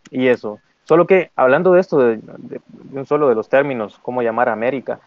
y 0.09 0.28
eso. 0.28 0.59
Solo 0.86 1.07
que 1.07 1.32
hablando 1.36 1.74
de 1.74 1.82
esto, 1.82 1.99
de, 1.99 2.18
de, 2.18 3.05
solo 3.05 3.30
de 3.30 3.36
los 3.36 3.49
términos, 3.49 3.99
cómo 4.01 4.22
llamar 4.22 4.49
América, 4.49 4.99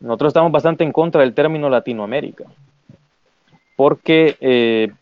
nosotros 0.00 0.30
estamos 0.30 0.52
bastante 0.52 0.84
en 0.84 0.92
contra 0.92 1.22
del 1.22 1.34
término 1.34 1.68
Latinoamérica, 1.68 2.44
porque, 3.76 4.36
eh, 4.40 4.92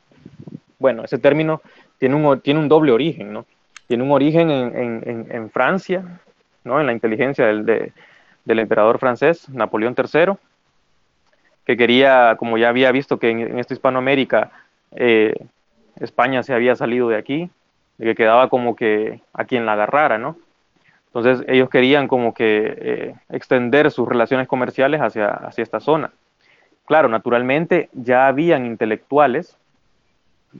bueno, 0.78 1.04
ese 1.04 1.18
término 1.18 1.60
tiene 2.04 2.16
un, 2.16 2.40
tiene 2.40 2.60
un 2.60 2.68
doble 2.68 2.92
origen, 2.92 3.32
¿no? 3.32 3.46
Tiene 3.86 4.02
un 4.02 4.10
origen 4.10 4.50
en, 4.50 5.02
en, 5.06 5.26
en 5.30 5.50
Francia, 5.50 6.20
¿no? 6.62 6.78
En 6.78 6.84
la 6.84 6.92
inteligencia 6.92 7.46
del, 7.46 7.64
de, 7.64 7.92
del 8.44 8.58
emperador 8.58 8.98
francés, 8.98 9.48
Napoleón 9.48 9.94
III, 9.96 10.34
que 11.64 11.78
quería, 11.78 12.36
como 12.38 12.58
ya 12.58 12.68
había 12.68 12.92
visto 12.92 13.18
que 13.18 13.30
en, 13.30 13.58
esta 13.58 13.72
Hispanoamérica 13.72 14.50
eh, 14.92 15.34
España 15.98 16.42
se 16.42 16.52
había 16.52 16.76
salido 16.76 17.08
de 17.08 17.16
aquí, 17.16 17.48
de 17.96 18.04
que 18.04 18.14
quedaba 18.14 18.50
como 18.50 18.76
que 18.76 19.22
a 19.32 19.46
quien 19.46 19.64
la 19.64 19.72
agarrara, 19.72 20.18
¿no? 20.18 20.36
Entonces 21.06 21.42
ellos 21.48 21.70
querían 21.70 22.06
como 22.06 22.34
que 22.34 22.74
eh, 22.76 23.14
extender 23.30 23.90
sus 23.90 24.06
relaciones 24.06 24.46
comerciales 24.46 25.00
hacia, 25.00 25.28
hacia 25.28 25.62
esta 25.62 25.80
zona. 25.80 26.10
Claro, 26.84 27.08
naturalmente 27.08 27.88
ya 27.94 28.26
habían 28.26 28.66
intelectuales 28.66 29.56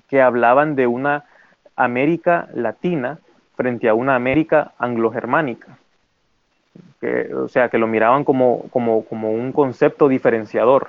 que 0.09 0.23
hablaban 0.23 0.75
de 0.75 0.87
una 0.87 1.25
América 1.77 2.49
latina 2.55 3.19
frente 3.57 3.89
a 3.89 3.95
una 3.95 4.15
América 4.15 4.73
anglo-germánica. 4.79 5.79
Que, 7.01 7.33
o 7.35 7.49
sea, 7.49 7.69
que 7.69 7.79
lo 7.79 7.87
miraban 7.87 8.25
como, 8.25 8.65
como, 8.71 9.05
como 9.05 9.33
un 9.33 9.53
concepto 9.53 10.09
diferenciador. 10.09 10.89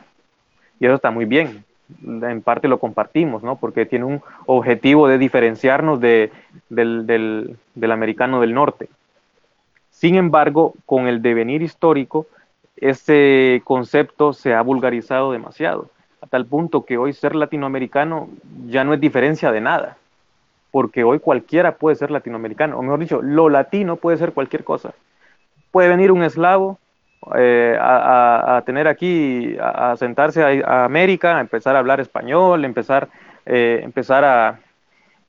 Y 0.79 0.85
eso 0.85 0.95
está 0.95 1.11
muy 1.11 1.25
bien. 1.25 1.63
En 2.03 2.41
parte 2.41 2.67
lo 2.67 2.79
compartimos, 2.79 3.43
¿no? 3.43 3.57
Porque 3.57 3.85
tiene 3.85 4.05
un 4.05 4.21
objetivo 4.45 5.07
de 5.07 5.17
diferenciarnos 5.17 5.99
de, 5.99 6.31
del, 6.69 7.05
del, 7.05 7.57
del 7.75 7.91
americano 7.91 8.41
del 8.41 8.53
norte. 8.53 8.89
Sin 9.91 10.15
embargo, 10.15 10.73
con 10.85 11.07
el 11.07 11.21
devenir 11.21 11.61
histórico, 11.61 12.27
ese 12.77 13.61
concepto 13.63 14.33
se 14.33 14.53
ha 14.53 14.61
vulgarizado 14.61 15.31
demasiado, 15.31 15.89
a 16.21 16.27
tal 16.27 16.45
punto 16.45 16.85
que 16.85 16.97
hoy 16.97 17.13
ser 17.13 17.35
latinoamericano 17.35 18.27
ya 18.67 18.83
no 18.83 18.93
es 18.93 18.99
diferencia 18.99 19.51
de 19.51 19.61
nada, 19.61 19.97
porque 20.75 21.05
hoy 21.05 21.19
cualquiera 21.19 21.77
puede 21.77 21.95
ser 21.95 22.11
latinoamericano, 22.11 22.77
o 22.77 22.81
mejor 22.81 22.99
dicho, 22.99 23.21
lo 23.21 23.47
latino 23.47 23.95
puede 23.95 24.17
ser 24.17 24.33
cualquier 24.33 24.65
cosa. 24.65 24.93
Puede 25.71 25.87
venir 25.87 26.11
un 26.11 26.21
eslavo 26.21 26.79
eh, 27.37 27.77
a, 27.79 27.95
a, 27.95 28.57
a, 28.57 28.61
tener 28.63 28.85
aquí, 28.89 29.55
a, 29.57 29.93
a 29.93 29.95
sentarse 29.95 30.43
a, 30.43 30.83
América, 30.83 31.37
a 31.37 31.39
empezar 31.39 31.77
a 31.77 31.79
hablar 31.79 32.01
español, 32.01 32.65
empezar, 32.65 33.07
eh, 33.45 33.79
empezar 33.83 34.25
a, 34.25 34.59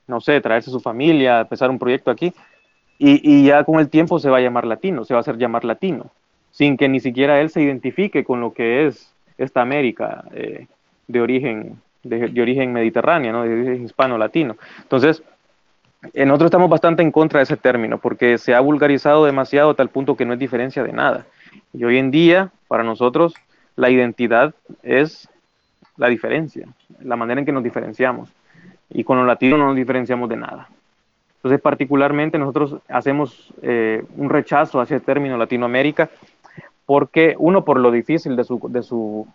no 0.09 0.20
sé, 0.20 0.40
traerse 0.40 0.72
su 0.72 0.80
familia, 0.80 1.42
empezar 1.42 1.70
un 1.70 1.78
proyecto 1.78 2.11
aquí, 2.11 2.34
y, 2.99 3.20
y, 3.22 3.47
ya 3.47 3.62
con 3.62 3.78
el 3.78 3.88
tiempo 3.88 4.18
se 4.18 4.28
va 4.28 4.38
a 4.38 4.40
llamar 4.40 4.66
latino, 4.66 5.05
se 5.05 5.14
va 5.14 5.18
a 5.18 5.20
hacer 5.20 5.38
llamar 5.38 5.64
latino, 5.64 6.11
sin 6.51 6.76
que 6.76 6.88
ni 6.88 6.99
siquiera 6.99 7.40
él 7.40 7.51
se 7.51 7.62
identifique 7.62 8.24
con 8.24 8.40
lo 8.40 8.53
que 8.53 8.88
es 8.88 9.14
esta 9.38 9.62
América 9.62 10.24
eh, 10.34 10.66
de, 11.07 11.20
origen, 11.20 11.80
de, 12.03 12.30
de, 12.30 12.42
origen 12.42 12.72
mediterráneo, 12.72 13.32
¿no? 13.32 13.44
de 13.44 13.76
hispano-latino. 13.76 14.57
Entonces, 14.82 15.22
nosotros 16.14 16.49
estamos 16.49 16.70
bastante 16.70 17.03
en 17.03 17.11
contra 17.11 17.38
de 17.38 17.44
ese 17.44 17.57
término, 17.57 17.99
porque 17.99 18.38
se 18.38 18.55
ha 18.55 18.61
vulgarizado 18.61 19.24
demasiado 19.24 19.70
a 19.70 19.74
tal 19.74 19.88
punto 19.88 20.16
que 20.16 20.24
no 20.24 20.32
es 20.32 20.38
diferencia 20.38 20.82
de 20.82 20.92
nada. 20.92 21.26
Y 21.72 21.84
hoy 21.84 21.99
en 21.99 22.11
día, 22.11 22.51
para 22.68 22.84
nosotros, 22.84 23.34
la 23.76 23.90
identidad 23.90 24.55
es 24.82 25.28
la 25.97 26.09
diferencia, 26.09 26.68
la 27.01 27.16
manera 27.16 27.40
en 27.40 27.47
que 27.47 27.53
nos 27.53 27.64
diferenciamos. 27.64 28.30
Y 28.90 29.05
con 29.05 29.18
los 29.18 29.26
latinos 29.26 29.59
no 29.59 29.66
nos 29.66 29.76
diferenciamos 29.76 30.28
de 30.28 30.36
nada. 30.36 30.68
Entonces, 31.36 31.61
particularmente 31.61 32.38
nosotros 32.38 32.76
hacemos 32.88 33.53
eh, 33.62 34.05
un 34.16 34.30
rechazo 34.30 34.80
hacia 34.80 34.97
el 34.97 35.03
término 35.03 35.36
Latinoamérica 35.36 36.11
porque, 36.86 37.34
uno, 37.38 37.64
por 37.64 37.78
lo 37.78 37.90
difícil 37.90 38.36
de 38.36 38.44
su, 38.44 38.61
de 38.68 38.82
su, 38.82 39.26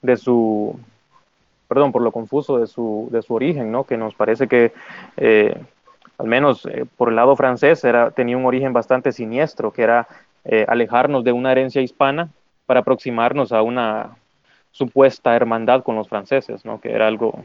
de 0.00 0.16
su 0.16 0.78
perdón, 1.70 1.92
por 1.92 2.02
lo 2.02 2.10
confuso 2.10 2.58
de 2.58 2.66
su, 2.66 3.08
de 3.12 3.22
su 3.22 3.32
origen, 3.34 3.70
¿no? 3.70 3.84
Que 3.84 3.96
nos 3.96 4.14
parece 4.14 4.48
que, 4.48 4.72
eh, 5.16 5.56
al 6.20 6.26
menos 6.26 6.66
eh, 6.66 6.84
por 6.96 7.08
el 7.08 7.16
lado 7.16 7.34
francés, 7.34 7.82
era, 7.84 8.10
tenía 8.10 8.36
un 8.36 8.44
origen 8.44 8.72
bastante 8.72 9.10
siniestro, 9.10 9.72
que 9.72 9.82
era 9.82 10.06
eh, 10.44 10.66
alejarnos 10.68 11.24
de 11.24 11.32
una 11.32 11.50
herencia 11.50 11.80
hispana 11.80 12.28
para 12.66 12.80
aproximarnos 12.80 13.52
a 13.52 13.62
una 13.62 14.16
supuesta 14.70 15.34
hermandad 15.34 15.82
con 15.82 15.96
los 15.96 16.08
franceses, 16.08 16.64
¿no? 16.64 16.80
Que 16.80 16.92
era 16.92 17.06
algo, 17.06 17.44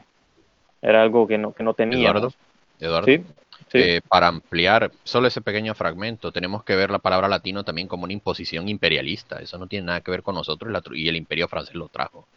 era 0.81 1.01
algo 1.01 1.25
que 1.25 1.37
no, 1.37 1.53
que 1.53 1.63
no 1.63 1.73
teníamos. 1.73 2.05
Eduardo, 2.17 2.33
Eduardo. 2.79 3.05
¿Sí? 3.05 3.23
Sí. 3.71 3.77
Eh, 3.79 4.01
para 4.07 4.27
ampliar 4.27 4.91
solo 5.03 5.27
ese 5.27 5.41
pequeño 5.41 5.73
fragmento, 5.73 6.31
tenemos 6.31 6.63
que 6.63 6.75
ver 6.75 6.91
la 6.91 6.99
palabra 6.99 7.27
latino 7.27 7.63
también 7.63 7.87
como 7.87 8.03
una 8.03 8.13
imposición 8.13 8.67
imperialista. 8.67 9.37
Eso 9.39 9.57
no 9.57 9.67
tiene 9.67 9.87
nada 9.87 10.01
que 10.01 10.11
ver 10.11 10.21
con 10.21 10.35
nosotros 10.35 10.71
y 10.93 11.07
el 11.07 11.15
imperio 11.15 11.47
francés 11.47 11.75
lo 11.75 11.87
trajo. 11.87 12.27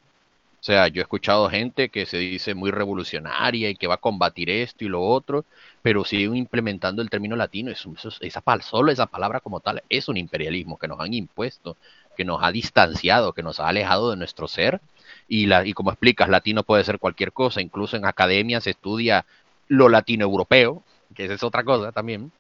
O 0.61 0.65
sea, 0.65 0.89
yo 0.89 1.01
he 1.01 1.03
escuchado 1.03 1.49
gente 1.49 1.89
que 1.89 2.05
se 2.05 2.19
dice 2.19 2.55
muy 2.55 2.71
revolucionaria 2.73 3.71
y 3.71 3.77
que 3.77 3.87
va 3.87 3.95
a 3.95 3.99
combatir 3.99 4.51
esto 4.51 4.85
y 4.85 4.89
lo 4.89 5.03
otro, 5.03 5.45
pero 5.83 6.05
siguen 6.05 6.37
implementando 6.37 7.01
el 7.01 7.11
término 7.11 7.37
latino. 7.37 7.71
Eso, 7.71 7.93
eso, 7.97 8.11
esa, 8.21 8.43
solo 8.63 8.91
esa 8.91 9.07
palabra 9.07 9.41
como 9.41 9.61
tal 9.61 9.83
es 9.89 10.09
un 10.09 10.17
imperialismo 10.17 10.77
que 10.77 10.89
nos 10.89 11.01
han 11.01 11.15
impuesto, 11.15 11.77
que 12.17 12.25
nos 12.25 12.43
ha 12.43 12.51
distanciado, 12.51 13.33
que 13.33 13.45
nos 13.45 13.61
ha 13.61 13.69
alejado 13.69 14.11
de 14.11 14.17
nuestro 14.17 14.49
ser. 14.49 14.81
Y, 15.29 15.47
la, 15.47 15.65
y 15.65 15.75
como 15.75 15.91
explicas, 15.91 16.29
latino 16.29 16.65
puede 16.65 16.83
ser 16.85 16.99
cualquier 16.99 17.33
cosa. 17.33 17.61
Incluso 17.61 17.97
en 17.97 18.05
academia 18.05 18.61
se 18.61 18.71
estudia 18.71 19.27
lo 19.69 19.89
latino 19.89 20.25
europeo, 20.25 20.83
que 21.15 21.27
esa 21.27 21.35
es 21.35 21.43
otra 21.45 21.63
cosa 21.63 21.93
también, 21.93 22.33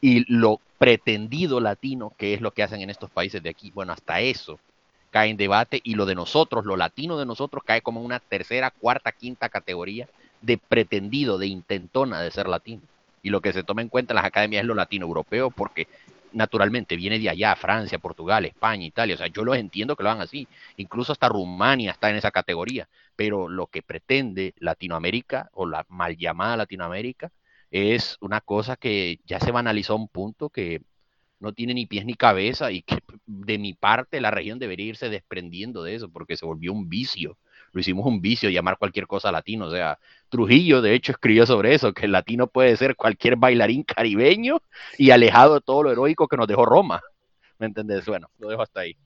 y 0.00 0.24
lo 0.32 0.60
pretendido 0.78 1.60
latino, 1.60 2.12
que 2.16 2.34
es 2.34 2.40
lo 2.40 2.52
que 2.52 2.62
hacen 2.62 2.80
en 2.80 2.90
estos 2.90 3.10
países 3.10 3.42
de 3.42 3.50
aquí. 3.50 3.72
Bueno, 3.74 3.92
hasta 3.92 4.20
eso 4.20 4.60
cae 5.10 5.30
en 5.30 5.36
debate 5.36 5.80
y 5.82 5.94
lo 5.94 6.06
de 6.06 6.14
nosotros, 6.14 6.64
lo 6.64 6.76
latino 6.76 7.18
de 7.18 7.26
nosotros, 7.26 7.62
cae 7.64 7.82
como 7.82 8.02
una 8.02 8.20
tercera, 8.20 8.70
cuarta, 8.70 9.12
quinta 9.12 9.48
categoría 9.48 10.08
de 10.42 10.58
pretendido, 10.58 11.38
de 11.38 11.46
intentona 11.46 12.20
de 12.20 12.30
ser 12.30 12.48
latino. 12.48 12.82
Y 13.22 13.30
lo 13.30 13.40
que 13.40 13.52
se 13.52 13.62
toma 13.62 13.82
en 13.82 13.88
cuenta 13.88 14.12
en 14.12 14.16
las 14.16 14.24
academias 14.24 14.60
es 14.60 14.66
lo 14.66 14.74
latino 14.74 15.06
europeo, 15.06 15.50
porque 15.50 15.88
naturalmente 16.32 16.96
viene 16.96 17.18
de 17.18 17.30
allá, 17.30 17.56
Francia, 17.56 17.98
Portugal, 17.98 18.44
España, 18.44 18.84
Italia, 18.84 19.14
o 19.14 19.18
sea, 19.18 19.26
yo 19.26 19.42
los 19.42 19.56
entiendo 19.56 19.96
que 19.96 20.02
lo 20.02 20.10
hagan 20.10 20.22
así, 20.22 20.46
incluso 20.76 21.12
hasta 21.12 21.28
Rumania 21.28 21.92
está 21.92 22.10
en 22.10 22.16
esa 22.16 22.30
categoría, 22.30 22.88
pero 23.16 23.48
lo 23.48 23.66
que 23.66 23.82
pretende 23.82 24.54
Latinoamérica 24.58 25.50
o 25.54 25.66
la 25.66 25.86
mal 25.88 26.16
llamada 26.16 26.58
Latinoamérica 26.58 27.32
es 27.70 28.16
una 28.20 28.40
cosa 28.40 28.76
que 28.76 29.18
ya 29.26 29.40
se 29.40 29.50
banalizó 29.50 29.94
a 29.94 29.96
un 29.96 30.08
punto 30.08 30.50
que 30.50 30.82
no 31.40 31.52
tiene 31.52 31.74
ni 31.74 31.86
pies 31.86 32.04
ni 32.04 32.14
cabeza 32.14 32.70
y 32.72 32.82
que 32.82 32.98
de 33.26 33.58
mi 33.58 33.74
parte 33.74 34.20
la 34.20 34.30
región 34.30 34.58
debería 34.58 34.86
irse 34.86 35.08
desprendiendo 35.08 35.82
de 35.82 35.94
eso 35.94 36.08
porque 36.08 36.36
se 36.36 36.46
volvió 36.46 36.72
un 36.72 36.88
vicio. 36.88 37.36
Lo 37.72 37.80
hicimos 37.80 38.06
un 38.06 38.20
vicio 38.20 38.48
llamar 38.48 38.78
cualquier 38.78 39.06
cosa 39.06 39.30
latino. 39.30 39.66
O 39.66 39.70
sea, 39.70 39.98
Trujillo 40.30 40.80
de 40.80 40.94
hecho 40.94 41.12
escribió 41.12 41.44
sobre 41.44 41.74
eso, 41.74 41.92
que 41.92 42.06
el 42.06 42.12
latino 42.12 42.46
puede 42.46 42.76
ser 42.76 42.96
cualquier 42.96 43.36
bailarín 43.36 43.82
caribeño 43.82 44.62
y 44.96 45.10
alejado 45.10 45.54
de 45.54 45.60
todo 45.60 45.82
lo 45.82 45.92
heroico 45.92 46.26
que 46.26 46.36
nos 46.36 46.46
dejó 46.46 46.64
Roma. 46.64 47.02
¿Me 47.58 47.66
entendés? 47.66 48.06
Bueno, 48.06 48.28
lo 48.38 48.48
dejo 48.48 48.62
hasta 48.62 48.80
ahí. 48.80 48.96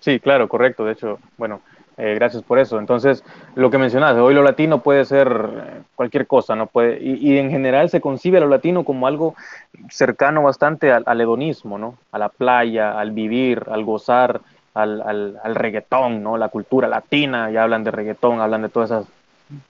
Sí, 0.00 0.18
claro, 0.18 0.48
correcto. 0.48 0.84
De 0.84 0.92
hecho, 0.92 1.18
bueno, 1.36 1.60
eh, 2.00 2.14
gracias 2.14 2.42
por 2.42 2.58
eso. 2.58 2.78
Entonces, 2.78 3.22
lo 3.54 3.70
que 3.70 3.76
mencionas, 3.76 4.16
hoy 4.16 4.32
lo 4.32 4.42
latino 4.42 4.82
puede 4.82 5.04
ser 5.04 5.84
cualquier 5.94 6.26
cosa, 6.26 6.56
¿no? 6.56 6.66
Puede, 6.66 6.98
y, 7.02 7.36
en 7.36 7.50
general 7.50 7.90
se 7.90 8.00
concibe 8.00 8.38
a 8.38 8.40
lo 8.40 8.48
latino 8.48 8.84
como 8.84 9.06
algo 9.06 9.34
cercano 9.90 10.42
bastante 10.42 10.92
al, 10.92 11.20
hedonismo, 11.20 11.76
¿no? 11.78 11.98
A 12.10 12.18
la 12.18 12.30
playa, 12.30 12.98
al 12.98 13.10
vivir, 13.10 13.64
al 13.70 13.84
gozar, 13.84 14.40
al, 14.72 15.38
reggaetón, 15.54 16.22
¿no? 16.22 16.38
La 16.38 16.48
cultura 16.48 16.88
latina, 16.88 17.50
ya 17.50 17.64
hablan 17.64 17.84
de 17.84 17.90
reggaetón, 17.90 18.40
hablan 18.40 18.62
de 18.62 18.70
todas 18.70 18.90
esas, 18.90 19.06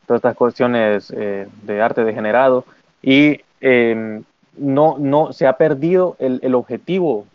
todas 0.07 0.21
estas 0.21 0.37
cuestiones 0.37 1.13
eh, 1.17 1.49
de 1.63 1.83
arte 1.83 2.05
degenerado. 2.05 2.65
Y 3.03 3.41
eh, 3.61 4.23
no, 4.57 4.97
no, 4.99 5.33
se 5.33 5.49
ha 5.49 5.55
perdido 5.55 6.17
el 6.21 6.55
objetivo 6.55 7.27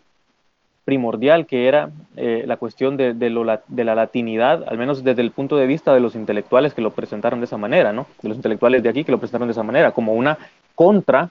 primordial 0.86 1.46
que 1.46 1.66
era 1.66 1.90
eh, 2.16 2.44
la 2.46 2.58
cuestión 2.58 2.96
de, 2.96 3.12
de, 3.12 3.84
la 3.84 3.94
latinidad, 3.96 4.64
al 4.68 4.78
menos 4.78 5.02
desde 5.02 5.20
el 5.20 5.32
punto 5.32 5.56
de 5.56 5.66
vista 5.66 5.92
de 5.92 5.98
los 5.98 6.14
intelectuales 6.14 6.74
que 6.74 6.80
lo 6.80 6.92
presentaron 6.92 7.40
de 7.40 7.46
esa 7.46 7.56
manera, 7.56 7.92
¿no? 7.92 8.06
de 8.22 8.28
los 8.28 8.36
intelectuales 8.36 8.84
de 8.84 8.88
aquí 8.88 9.02
que 9.02 9.10
lo 9.10 9.18
presentaron 9.18 9.48
de 9.48 9.52
esa 9.52 9.64
manera, 9.64 9.90
como 9.90 10.14
una 10.14 10.38
contra 10.76 11.30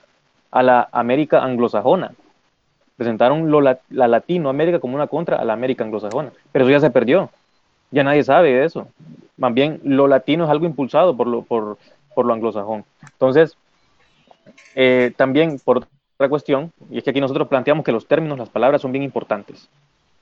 a 0.50 0.62
la 0.62 0.88
América 0.92 1.42
anglosajona. 1.42 2.12
Presentaron 2.98 3.50
la, 3.64 3.78
la 3.88 4.08
Latinoamérica 4.08 4.78
como 4.78 4.94
una 4.94 5.06
contra 5.06 5.38
a 5.38 5.44
la 5.46 5.54
América 5.54 5.84
anglosajona, 5.84 6.32
pero 6.52 6.66
eso 6.66 6.72
ya 6.72 6.80
se 6.80 6.90
perdió, 6.90 7.30
ya 7.90 8.04
nadie 8.04 8.24
sabe 8.24 8.52
de 8.52 8.64
eso. 8.64 8.88
Más 9.38 9.54
bien, 9.54 9.80
lo 9.84 10.06
latino 10.06 10.44
es 10.44 10.50
algo 10.50 10.66
impulsado 10.66 11.16
por 11.16 11.26
lo, 11.26 11.42
por, 11.42 11.78
por 12.14 12.26
lo 12.26 12.34
anglosajón. 12.34 12.84
Entonces, 13.02 13.56
eh, 14.74 15.12
también 15.16 15.58
por 15.64 15.86
otra 16.16 16.28
cuestión, 16.30 16.72
y 16.90 16.98
es 16.98 17.04
que 17.04 17.10
aquí 17.10 17.20
nosotros 17.20 17.46
planteamos 17.48 17.84
que 17.84 17.92
los 17.92 18.06
términos, 18.06 18.38
las 18.38 18.48
palabras 18.48 18.80
son 18.80 18.90
bien 18.90 19.04
importantes, 19.04 19.68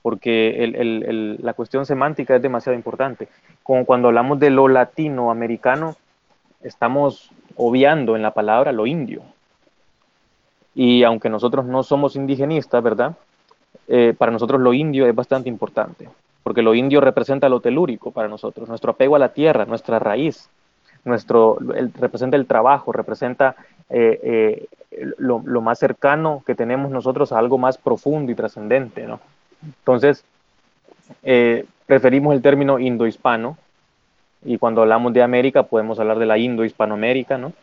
porque 0.01 1.37
la 1.39 1.53
cuestión 1.53 1.85
semántica 1.85 2.35
es 2.35 2.41
demasiado 2.41 2.75
importante. 2.75 3.29
Como 3.63 3.85
cuando 3.85 4.09
hablamos 4.09 4.39
de 4.39 4.49
lo 4.49 4.67
latinoamericano, 4.67 5.95
estamos 6.61 7.31
obviando 7.55 8.15
en 8.15 8.21
la 8.21 8.31
palabra 8.31 8.73
lo 8.73 8.85
indio. 8.85 9.21
Y 10.73 11.03
aunque 11.03 11.29
nosotros 11.29 11.65
no 11.65 11.81
somos 11.81 12.17
indigenistas, 12.17 12.83
¿verdad? 12.83 13.15
Eh, 13.87 14.13
para 14.17 14.33
nosotros 14.33 14.59
lo 14.59 14.73
indio 14.73 15.07
es 15.07 15.15
bastante 15.15 15.47
importante, 15.47 16.09
porque 16.43 16.61
lo 16.61 16.75
indio 16.75 16.99
representa 16.99 17.47
lo 17.47 17.61
telúrico 17.61 18.11
para 18.11 18.27
nosotros, 18.27 18.67
nuestro 18.67 18.91
apego 18.91 19.15
a 19.15 19.19
la 19.19 19.29
tierra, 19.29 19.65
nuestra 19.65 19.97
raíz, 19.99 20.49
nuestro, 21.05 21.57
representa 21.99 22.35
el 22.35 22.47
trabajo, 22.47 22.91
representa 22.91 23.55
eh, 23.89 24.67
eh, 24.91 25.13
lo, 25.17 25.39
más 25.39 25.79
cercano 25.79 26.43
que 26.45 26.55
tenemos 26.55 26.91
nosotros 26.91 27.31
a 27.31 27.37
algo 27.37 27.57
más 27.57 27.77
profundo 27.77 28.31
y 28.31 28.35
trascendente, 28.35 29.05
¿no? 29.05 29.19
Entonces, 29.63 30.25
eh, 31.23 31.65
preferimos 31.85 32.33
el 32.33 32.41
término 32.41 32.79
indo-hispano 32.79 33.57
y 34.43 34.57
cuando 34.57 34.81
hablamos 34.81 35.13
de 35.13 35.21
América 35.21 35.63
podemos 35.63 35.99
hablar 35.99 36.19
de 36.19 36.25
la 36.25 36.37
indo-hispanoamérica, 36.37 37.37
¿no? 37.37 37.53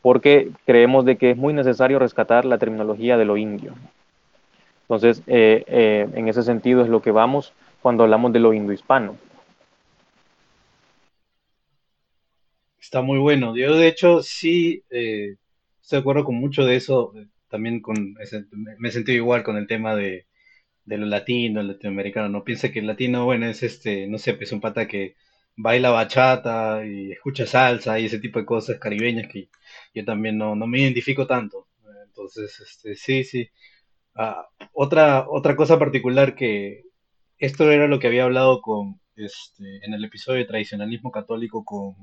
Porque 0.00 0.50
creemos 0.64 1.04
de 1.04 1.16
que 1.16 1.32
es 1.32 1.36
muy 1.36 1.52
necesario 1.52 1.98
rescatar 1.98 2.44
la 2.44 2.58
terminología 2.58 3.16
de 3.18 3.24
lo 3.24 3.36
indio. 3.36 3.74
Entonces, 4.82 5.22
en 5.26 6.28
ese 6.28 6.42
sentido 6.42 6.82
es 6.82 6.88
lo 6.88 7.02
que 7.02 7.10
vamos 7.10 7.52
cuando 7.82 8.04
hablamos 8.04 8.32
de 8.32 8.38
lo 8.38 8.54
indo-hispano. 8.54 9.16
Está 12.80 13.02
muy 13.02 13.18
bueno. 13.18 13.56
Yo, 13.56 13.76
de 13.76 13.88
hecho, 13.88 14.22
sí 14.22 14.84
eh, 14.90 15.36
estoy 15.82 15.96
de 15.98 16.00
acuerdo 16.00 16.24
con 16.24 16.36
mucho 16.36 16.64
de 16.64 16.76
eso. 16.76 17.12
Eh, 17.16 17.26
también 17.48 17.80
con 17.80 18.14
me 18.78 18.88
he 18.88 18.92
sentido 18.92 19.16
igual 19.16 19.42
con 19.42 19.56
el 19.56 19.66
tema 19.66 19.94
de, 19.96 20.26
de 20.84 20.98
lo 20.98 21.06
latino, 21.06 21.60
el 21.60 21.68
latinoamericano. 21.68 22.28
No 22.28 22.44
piensa 22.44 22.70
que 22.72 22.80
el 22.80 22.86
latino, 22.88 23.24
bueno, 23.26 23.46
es 23.48 23.62
este, 23.62 24.06
no 24.08 24.18
sé, 24.18 24.38
es 24.40 24.52
un 24.52 24.60
pata 24.60 24.88
que 24.88 25.16
baila 25.56 25.90
bachata 25.90 26.84
y 26.86 27.12
escucha 27.12 27.46
salsa 27.46 27.98
y 28.00 28.06
ese 28.06 28.20
tipo 28.20 28.38
de 28.40 28.46
cosas 28.46 28.78
caribeñas 28.78 29.28
que 29.32 29.50
yo 29.94 30.04
también 30.04 30.38
no, 30.38 30.56
no 30.56 30.66
me 30.66 30.80
identifico 30.80 31.26
tanto. 31.26 31.68
Entonces, 32.06 32.60
este, 32.60 32.94
sí, 32.96 33.24
sí. 33.24 33.48
Ah, 34.14 34.48
otra, 34.74 35.26
otra 35.28 35.56
cosa 35.56 35.78
particular 35.78 36.34
que 36.34 36.84
esto 37.38 37.70
era 37.72 37.88
lo 37.88 37.98
que 38.00 38.08
había 38.08 38.24
hablado 38.24 38.60
con 38.62 39.00
este, 39.16 39.84
en 39.86 39.94
el 39.94 40.04
episodio 40.04 40.40
de 40.40 40.46
tradicionalismo 40.46 41.10
católico 41.12 41.64
con 41.64 41.96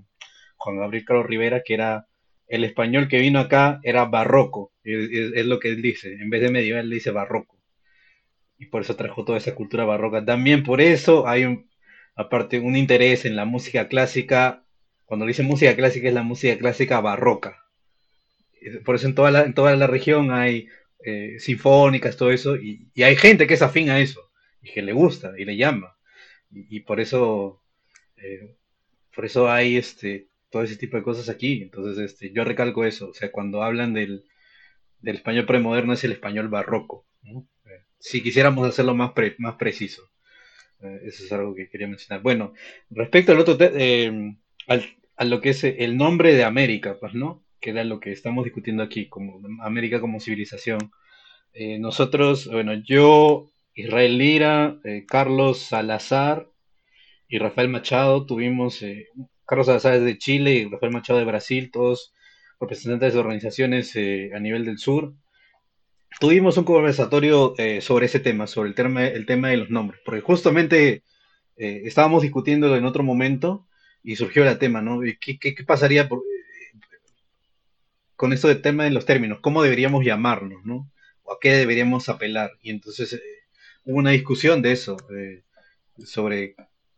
Juan 0.58 0.78
Gabriel 0.78 1.06
Carlos 1.06 1.26
Rivera, 1.26 1.62
que 1.64 1.74
era 1.74 2.08
el 2.48 2.64
español 2.64 3.08
que 3.08 3.20
vino 3.20 3.40
acá 3.40 3.80
era 3.84 4.06
barroco, 4.06 4.72
es, 4.84 5.46
lo 5.46 5.60
que 5.60 5.70
él 5.70 5.82
dice, 5.82 6.14
en 6.14 6.30
vez 6.30 6.42
de 6.42 6.52
medieval 6.52 6.90
dice 6.90 7.12
barroco. 7.12 7.58
Y 8.58 8.68
por 8.68 8.82
eso 8.82 8.96
trajo 8.96 9.26
toda 9.26 9.38
esa 9.38 9.56
cultura 9.56 9.84
barroca. 9.86 10.24
También 10.24 10.64
por 10.64 10.80
eso 10.80 11.28
hay 11.28 11.46
un, 11.46 11.70
aparte 12.16 12.60
un 12.60 12.76
interés 12.76 13.26
en 13.26 13.36
la 13.36 13.46
música 13.46 13.88
clásica, 13.88 14.64
cuando 15.06 15.26
dice 15.26 15.44
música 15.44 15.76
clásica 15.76 16.08
es 16.08 16.14
la 16.14 16.24
música 16.24 16.58
clásica 16.58 17.02
barroca. 17.02 17.64
Por 18.84 18.96
eso 18.96 19.08
en 19.08 19.16
toda 19.16 19.32
la, 19.32 19.44
en 19.44 19.54
toda 19.54 19.76
la 19.76 19.88
región 19.88 20.32
hay 20.32 20.68
eh, 21.04 21.36
sinfónicas, 21.40 22.18
todo 22.18 22.32
eso, 22.32 22.56
y, 22.56 22.90
hay 23.04 23.16
gente 23.16 23.46
que 23.48 23.54
es 23.56 23.62
afín 23.62 23.90
a 23.90 24.00
eso, 24.00 24.32
y 24.62 24.72
que 24.72 24.82
le 24.82 24.94
gusta, 24.94 25.34
y 25.38 25.46
le 25.46 25.58
llama. 25.58 25.96
Y, 26.52 26.80
por 26.82 27.00
eso, 27.00 27.62
eh, 28.18 28.56
por 29.14 29.26
eso 29.26 29.52
hay 29.52 29.78
este, 29.78 30.30
todo 30.56 30.64
ese 30.64 30.78
tipo 30.78 30.96
de 30.96 31.04
cosas 31.04 31.28
aquí. 31.28 31.62
Entonces, 31.62 31.98
este, 31.98 32.32
yo 32.32 32.46
recalco 32.46 32.86
eso. 32.86 33.10
O 33.10 33.14
sea, 33.14 33.30
cuando 33.30 33.62
hablan 33.62 33.94
del, 33.94 34.24
español 35.04 35.46
premoderno 35.46 35.92
es 35.92 36.06
el 36.06 36.14
español 36.14 36.48
barroco. 36.48 37.06
Eh, 37.26 37.84
si 38.00 38.24
quisiéramos 38.24 38.66
hacerlo 38.66 38.96
más, 38.96 39.12
más 39.38 39.56
preciso. 39.56 40.04
Eh, 40.82 41.02
eso 41.08 41.26
es 41.26 41.32
algo 41.34 41.54
que 41.56 41.68
quería 41.68 41.90
mencionar. 41.90 42.24
Bueno, 42.24 42.54
respecto 42.90 43.34
al 43.34 43.40
otro, 43.40 43.58
eh, 43.60 44.34
a 45.18 45.26
lo 45.26 45.42
que 45.42 45.50
es 45.50 45.66
el 45.66 45.98
nombre 45.98 46.34
de 46.34 46.46
América, 46.46 46.96
pues, 47.02 47.14
¿no? 47.14 47.44
Que 47.60 47.72
era 47.72 47.84
lo 47.84 48.00
que 48.00 48.14
estamos 48.14 48.46
discutiendo 48.46 48.82
aquí, 48.82 49.10
como 49.10 49.42
América 49.62 50.00
como 50.00 50.22
civilización. 50.22 50.80
nosotros, 51.80 52.48
bueno, 52.48 52.76
yo, 52.76 53.52
Israel 53.74 54.18
Lira, 54.18 54.80
Carlos 55.06 55.60
Salazar 55.60 56.48
y 57.28 57.40
Rafael 57.40 57.68
Machado 57.68 58.26
tuvimos 58.26 58.82
Carlos 59.46 59.68
Salazar 59.68 60.00
de 60.00 60.18
Chile 60.18 60.68
Rafael 60.72 60.92
Machado 60.92 61.20
de 61.20 61.26
Brasil, 61.26 61.70
todos 61.72 62.14
representantes 62.60 63.14
de 63.14 63.20
organizaciones 63.20 63.96
eh, 63.96 64.32
a 64.34 64.40
nivel 64.40 64.66
del 64.66 64.78
sur. 64.78 65.14
Tuvimos 66.20 66.58
un 66.58 66.64
conversatorio 66.64 67.54
eh, 67.58 67.82
sobre 67.82 68.08
ese 68.08 68.20
tema, 68.20 68.48
sobre 68.48 68.70
el 68.70 68.76
tema, 68.76 69.06
el 69.06 69.26
tema 69.26 69.50
de 69.50 69.58
los 69.58 69.70
nombres, 69.70 70.02
porque 70.06 70.22
justamente 70.22 71.04
eh, 71.58 71.82
estábamos 71.86 72.22
discutiéndolo 72.24 72.76
en 72.76 72.86
otro 72.86 73.04
momento 73.04 73.68
y 74.04 74.16
surgió 74.16 74.48
el 74.48 74.58
tema, 74.58 74.82
¿no? 74.82 75.02
¿Qué, 75.20 75.38
qué, 75.38 75.54
pasaría 75.66 76.08
con 78.16 78.34
esto 78.34 78.48
del 78.48 78.62
tema 78.62 78.86
de 78.86 78.92
los 78.92 79.06
términos? 79.06 79.40
¿Cómo 79.42 79.62
deberíamos 79.62 80.06
llamarnos, 80.06 80.64
¿no? 80.64 80.90
¿O 81.24 81.34
a 81.34 81.38
qué 81.42 81.54
deberíamos 81.54 82.08
apelar? 82.08 82.52
Y 82.62 82.70
entonces 82.70 83.22
hubo 83.84 83.98
una 83.98 84.12
discusión 84.12 84.62
de 84.62 84.72
eso, 84.72 84.96
sobre 86.06 86.56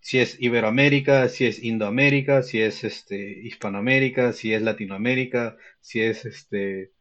si 0.08 0.20
es 0.20 0.38
Iberoamérica, 0.40 1.28
si 1.28 1.48
es 1.48 1.62
Indoamérica, 1.62 2.42
si 2.42 2.62
es 2.62 2.86
este, 2.86 3.42
Hispanoamérica, 3.44 4.32
si 4.32 4.54
es 4.54 4.62
Latinoamérica, 4.62 5.58
si 5.82 6.00
es 6.00 6.24
este, 6.24 6.94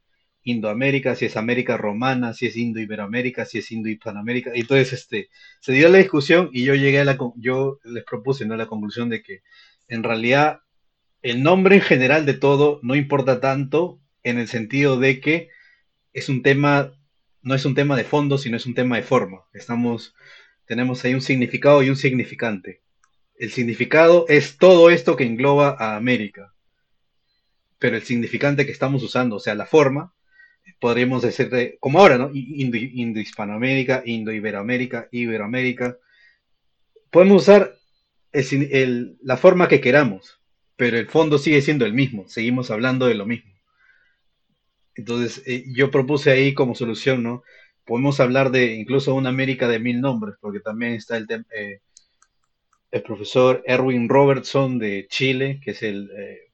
Indoamérica, 0.42 1.14
si 1.14 1.26
es 1.26 1.36
América 1.36 1.76
Romana, 1.76 2.34
si 2.34 2.46
es 2.46 2.56
Indo-Iberoamérica, 2.56 3.44
si 3.44 3.58
es 3.58 3.70
Indo-Hispanoamérica. 3.70 4.50
Entonces, 4.54 4.92
este, 4.92 5.28
se 5.60 5.72
dio 5.72 5.88
la 5.88 5.98
discusión 5.98 6.50
y 6.52 6.64
yo 6.64 6.74
llegué 6.74 6.98
a 6.98 7.04
la, 7.04 7.16
yo 7.36 7.78
les 7.84 8.02
propuse, 8.02 8.44
¿no? 8.44 8.56
la 8.56 8.66
conclusión 8.66 9.08
de 9.08 9.22
que 9.22 9.42
en 9.86 10.02
realidad 10.02 10.62
el 11.22 11.44
nombre 11.44 11.76
en 11.76 11.82
general 11.82 12.26
de 12.26 12.34
todo 12.34 12.80
no 12.82 12.96
importa 12.96 13.40
tanto 13.40 14.00
en 14.24 14.40
el 14.40 14.48
sentido 14.48 14.98
de 14.98 15.20
que 15.20 15.48
es 16.12 16.28
un 16.28 16.42
tema, 16.42 16.92
no 17.40 17.54
es 17.54 17.64
un 17.66 17.76
tema 17.76 17.96
de 17.96 18.02
fondo, 18.02 18.36
sino 18.36 18.56
es 18.56 18.66
un 18.66 18.74
tema 18.74 18.96
de 18.96 19.04
forma. 19.04 19.44
Estamos, 19.52 20.12
tenemos 20.64 21.04
ahí 21.04 21.14
un 21.14 21.22
significado 21.22 21.84
y 21.84 21.88
un 21.88 21.96
significante. 21.96 22.82
El 23.38 23.50
significado 23.50 24.24
es 24.28 24.56
todo 24.56 24.90
esto 24.90 25.16
que 25.16 25.24
engloba 25.24 25.76
a 25.78 25.96
América. 25.96 26.54
Pero 27.78 27.96
el 27.96 28.02
significante 28.02 28.64
que 28.64 28.72
estamos 28.72 29.02
usando, 29.02 29.36
o 29.36 29.40
sea, 29.40 29.54
la 29.54 29.66
forma, 29.66 30.14
podríamos 30.78 31.22
decir, 31.22 31.76
como 31.80 32.00
ahora, 32.00 32.18
¿no? 32.18 32.30
Indo-Hispanoamérica, 32.32 34.02
Indo-Iberoamérica, 34.04 35.08
Iberoamérica. 35.10 35.98
Podemos 37.10 37.42
usar 37.42 37.74
la 39.22 39.36
forma 39.36 39.68
que 39.68 39.80
queramos, 39.80 40.40
pero 40.76 40.98
el 40.98 41.08
fondo 41.08 41.38
sigue 41.38 41.62
siendo 41.62 41.86
el 41.86 41.94
mismo, 41.94 42.28
seguimos 42.28 42.70
hablando 42.70 43.06
de 43.06 43.14
lo 43.14 43.26
mismo. 43.26 43.52
Entonces, 44.94 45.42
eh, 45.46 45.64
yo 45.74 45.90
propuse 45.90 46.30
ahí 46.30 46.54
como 46.54 46.74
solución, 46.74 47.22
¿no? 47.22 47.42
Podemos 47.84 48.18
hablar 48.18 48.50
de 48.50 48.74
incluso 48.74 49.14
una 49.14 49.28
América 49.28 49.68
de 49.68 49.78
mil 49.78 50.00
nombres, 50.00 50.36
porque 50.40 50.60
también 50.60 50.94
está 50.94 51.16
el 51.16 51.26
tema. 51.26 51.44
Eh, 51.54 51.80
el 52.90 53.02
profesor 53.02 53.62
Erwin 53.66 54.08
Robertson 54.08 54.78
de 54.78 55.06
Chile, 55.08 55.60
que 55.62 55.72
es 55.72 55.82
el, 55.82 56.10
eh, 56.16 56.52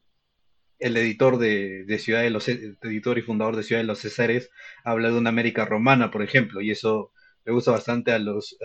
el 0.78 0.96
editor 0.96 1.38
de, 1.38 1.84
Ciudad 1.98 2.22
de 2.22 2.30
los 2.30 2.48
editor 2.48 3.18
y 3.18 3.22
fundador 3.22 3.56
de 3.56 3.62
Ciudad 3.62 3.82
de 3.82 3.86
los 3.86 4.00
Césares, 4.00 4.50
habla 4.84 5.10
de 5.10 5.18
una 5.18 5.30
América 5.30 5.64
romana, 5.64 6.10
por 6.10 6.22
ejemplo, 6.22 6.60
y 6.60 6.70
eso 6.70 7.12
le 7.44 7.52
gusta 7.52 7.72
bastante 7.72 8.12
a 8.12 8.18
los 8.18 8.56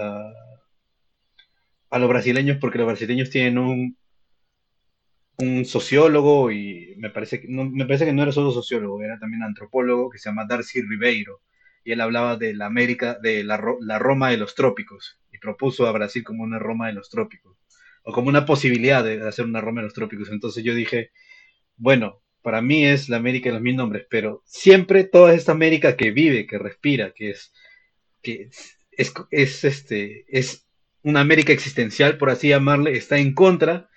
a 1.90 2.00
los 2.00 2.10
brasileños 2.10 2.58
porque 2.60 2.78
los 2.78 2.88
brasileños 2.88 3.30
tienen 3.30 3.58
un 3.58 3.98
un 5.38 5.66
sociólogo 5.66 6.52
y 6.52 6.96
me 6.98 7.10
parece 7.10 7.42
que 7.42 7.48
no, 7.48 7.66
me 7.66 7.86
parece 7.86 8.06
que 8.06 8.14
no 8.14 8.24
era 8.24 8.32
solo 8.32 8.52
sociólogo, 8.52 9.02
era 9.04 9.20
también 9.20 9.44
antropólogo 9.44 10.10
que 10.10 10.18
se 10.18 10.30
llama 10.30 10.46
Darcy 10.48 10.82
Ribeiro 10.82 11.42
y 11.84 11.92
él 11.92 12.02
hablaba 12.02 12.38
de 12.38 12.54
la 12.54 12.66
América, 12.66 13.18
de 13.22 13.44
la, 13.44 13.62
la 13.82 14.00
Roma 14.00 14.30
de 14.30 14.38
los 14.38 14.56
trópicos 14.56 15.20
propuso 15.40 15.88
a 15.88 15.92
Brasil 15.92 16.24
como 16.24 16.44
una 16.44 16.60
Roma 16.60 16.88
de 16.88 16.94
los 16.94 17.10
trópicos 17.10 17.58
o 18.04 18.14
como 18.14 18.30
una 18.30 18.46
posibilidad 18.46 19.04
de 19.04 19.28
hacer 19.28 19.46
una 19.46 19.62
Roma 19.62 19.82
en 19.82 19.86
los 19.86 19.94
trópicos. 19.94 20.30
Entonces 20.30 20.64
yo 20.64 20.74
dije, 20.74 21.12
bueno, 21.76 22.22
para 22.42 22.62
mí 22.62 22.86
es 22.86 23.10
la 23.10 23.18
América 23.18 23.50
de 23.50 23.54
los 23.56 23.62
mil 23.62 23.76
nombres, 23.76 24.08
pero 24.10 24.42
siempre 24.46 25.04
toda 25.04 25.34
esta 25.34 25.52
América 25.52 25.98
que 25.98 26.12
vive, 26.12 26.48
que 26.48 26.58
respira, 26.58 27.12
que 27.14 27.32
es, 27.32 27.52
que 28.22 28.50
es, 28.92 29.14
es, 29.32 29.64
este, 29.66 30.26
es 30.30 30.66
una 31.04 31.20
América 31.20 31.52
existencial, 31.52 32.18
por 32.18 32.30
así 32.30 32.48
llamarle, 32.50 32.94
está 32.94 33.18
en 33.18 33.34
contra 33.34 33.90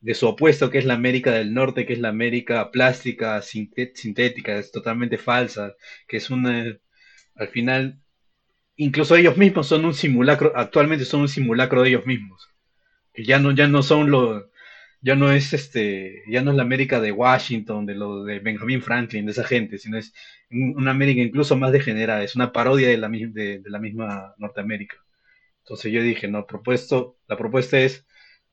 de 0.00 0.14
su 0.14 0.26
opuesto, 0.26 0.70
que 0.70 0.78
es 0.78 0.84
la 0.84 0.94
América 0.94 1.32
del 1.32 1.54
Norte, 1.54 1.86
que 1.86 1.92
es 1.92 1.98
la 1.98 2.08
América 2.08 2.70
plástica, 2.70 3.40
sintética, 3.42 4.56
es 4.56 4.72
totalmente 4.72 5.18
falsa, 5.18 5.74
que 6.08 6.16
es 6.16 6.30
una, 6.30 6.78
al 7.36 7.48
final, 7.48 8.00
incluso 8.84 9.16
ellos 9.16 9.36
mismos 9.36 9.66
son 9.68 9.84
un 9.84 9.94
simulacro, 9.94 10.52
actualmente 10.56 11.04
son 11.04 11.22
un 11.22 11.28
simulacro 11.28 11.82
de 11.82 11.90
ellos 11.90 12.06
mismos, 12.06 12.48
ya 13.14 13.38
no, 13.38 13.52
ya 13.52 13.68
no 13.68 13.82
son 13.82 14.10
lo, 14.10 14.50
ya 15.00 15.16
no 15.16 15.32
es 15.32 15.52
este, 15.52 16.22
ya 16.28 16.42
no 16.42 16.50
es 16.52 16.56
la 16.56 16.62
América 16.62 17.00
de 17.00 17.12
Washington, 17.12 17.86
de 17.86 17.94
lo 17.94 18.24
de 18.24 18.38
Benjamin 18.40 18.82
Franklin, 18.82 19.26
de 19.26 19.32
esa 19.32 19.44
gente, 19.44 19.78
sino 19.78 19.98
es 19.98 20.12
una 20.50 20.92
América 20.92 21.20
incluso 21.20 21.56
más 21.56 21.72
degenerada, 21.72 22.22
es 22.22 22.36
una 22.36 22.52
parodia 22.52 22.88
de 22.88 22.98
la, 22.98 23.08
de 23.08 23.62
la 23.66 23.78
misma 23.78 24.34
Norteamérica. 24.38 24.96
Entonces 25.64 25.92
yo 25.92 26.02
dije, 26.02 26.28
no, 26.28 26.46
propuesto, 26.46 27.18
la 27.28 27.36
propuesta 27.36 27.78
es 27.78 28.04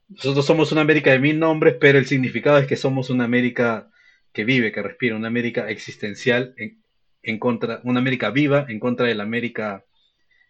nosotros 0.10 0.45
somos 0.45 0.72
una 0.72 0.81
América 0.81 1.11
de 1.11 1.19
mil 1.19 1.39
nombres, 1.39 1.76
pero 1.80 1.99
el 1.99 2.07
significado 2.07 2.57
es 2.57 2.65
que 2.68 2.76
somos 2.76 3.11
una 3.11 3.26
América 3.26 3.91
que 4.34 4.43
vive, 4.43 4.72
que 4.72 4.81
respira, 4.81 5.15
una 5.15 5.27
América 5.27 5.69
existencial 5.69 6.56
en, 7.22 7.39
contra, 7.39 7.80
una 7.84 7.99
América 7.99 8.31
viva 8.31 8.65
en 8.69 8.80
contra 8.80 9.06
de 9.06 9.14
la 9.14 9.23
América 9.23 9.85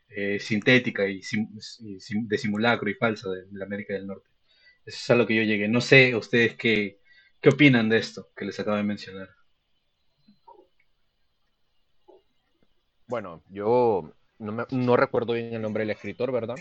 eh, 0.09 0.39
sintética 0.39 1.07
y, 1.07 1.21
de 1.21 2.37
simulacro 2.37 2.89
y 2.89 2.95
falsa 2.95 3.29
de, 3.29 3.45
la 3.51 3.65
América 3.65 3.93
del 3.93 4.07
Norte. 4.07 4.29
Eso 4.85 4.97
es 4.97 5.09
a 5.09 5.15
lo 5.15 5.27
que 5.27 5.35
yo 5.35 5.43
llegué. 5.43 5.67
No 5.67 5.81
sé 5.81 6.15
ustedes 6.15 6.55
qué, 6.55 6.99
qué 7.41 7.49
opinan 7.49 7.89
de 7.89 7.97
esto 7.97 8.29
que 8.35 8.45
les 8.45 8.59
acabo 8.59 8.77
de 8.77 8.83
mencionar. 8.83 9.29
Bueno, 13.07 13.43
yo 13.49 14.13
no, 14.37 14.67
no 14.69 14.97
recuerdo 14.97 15.33
bien 15.33 15.53
el 15.53 15.61
nombre 15.61 15.81
del 15.81 15.91
escritor, 15.91 16.31
¿verdad? 16.31 16.57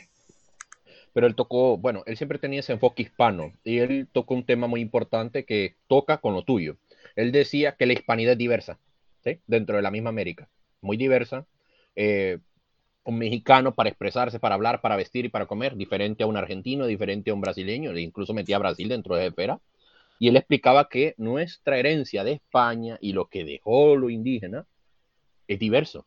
pero 1.13 1.27
él 1.27 1.35
tocó, 1.35 1.77
bueno, 1.79 2.03
él 2.07 2.17
siempre 2.17 2.39
tenía 2.39 2.61
ese 2.61 2.73
enfoque 2.73 3.03
hispano 3.03 3.53
y 3.65 3.79
él 3.79 4.09
tocó 4.13 4.35
un 4.35 4.45
tema 4.45 4.67
muy 4.67 4.81
importante 4.81 5.45
que 5.45 5.75
toca 5.89 6.19
con 6.19 6.35
lo 6.35 6.45
tuyo. 6.45 6.77
Él 7.17 7.33
decía 7.33 7.75
que 7.77 7.87
la 7.87 7.93
hispanidad 7.93 8.33
es 8.33 8.39
diversa, 8.39 8.79
¿sí? 9.25 9.41
Dentro 9.47 9.77
de 9.77 9.83
la 9.83 9.91
misma 9.91 10.11
América, 10.11 10.49
muy 10.81 10.97
diversa. 10.97 11.47
Eh, 11.97 12.39
un 13.09 13.17
mexicano 13.19 13.75
para 13.75 13.89
expresarse, 13.89 14.39
para 14.39 14.55
hablar, 14.55 14.83
para 14.83 14.95
vestir 14.97 15.25
y 15.25 15.29
para 15.31 15.47
comer, 15.47 15.77
diferente 15.77 16.25
a 16.25 16.27
un 16.27 16.37
argentino, 16.37 16.87
diferente 16.87 17.31
a 17.31 17.35
un 17.35 17.41
brasileño, 17.41 17.93
e 17.93 18.03
incluso 18.03 18.35
metía 18.35 18.57
a 18.57 18.59
Brasil 18.59 18.87
dentro 18.87 19.17
de 19.17 19.29
esfera. 19.29 19.61
Y 20.19 20.29
él 20.29 20.37
explicaba 20.37 20.91
que 20.91 21.15
nuestra 21.17 21.79
herencia 21.79 22.23
de 22.23 22.33
España 22.33 22.99
y 23.01 23.15
lo 23.15 23.27
que 23.27 23.45
dejó 23.45 23.97
lo 23.97 24.11
indígena 24.11 24.67
es 25.47 25.59
diverso. 25.59 26.05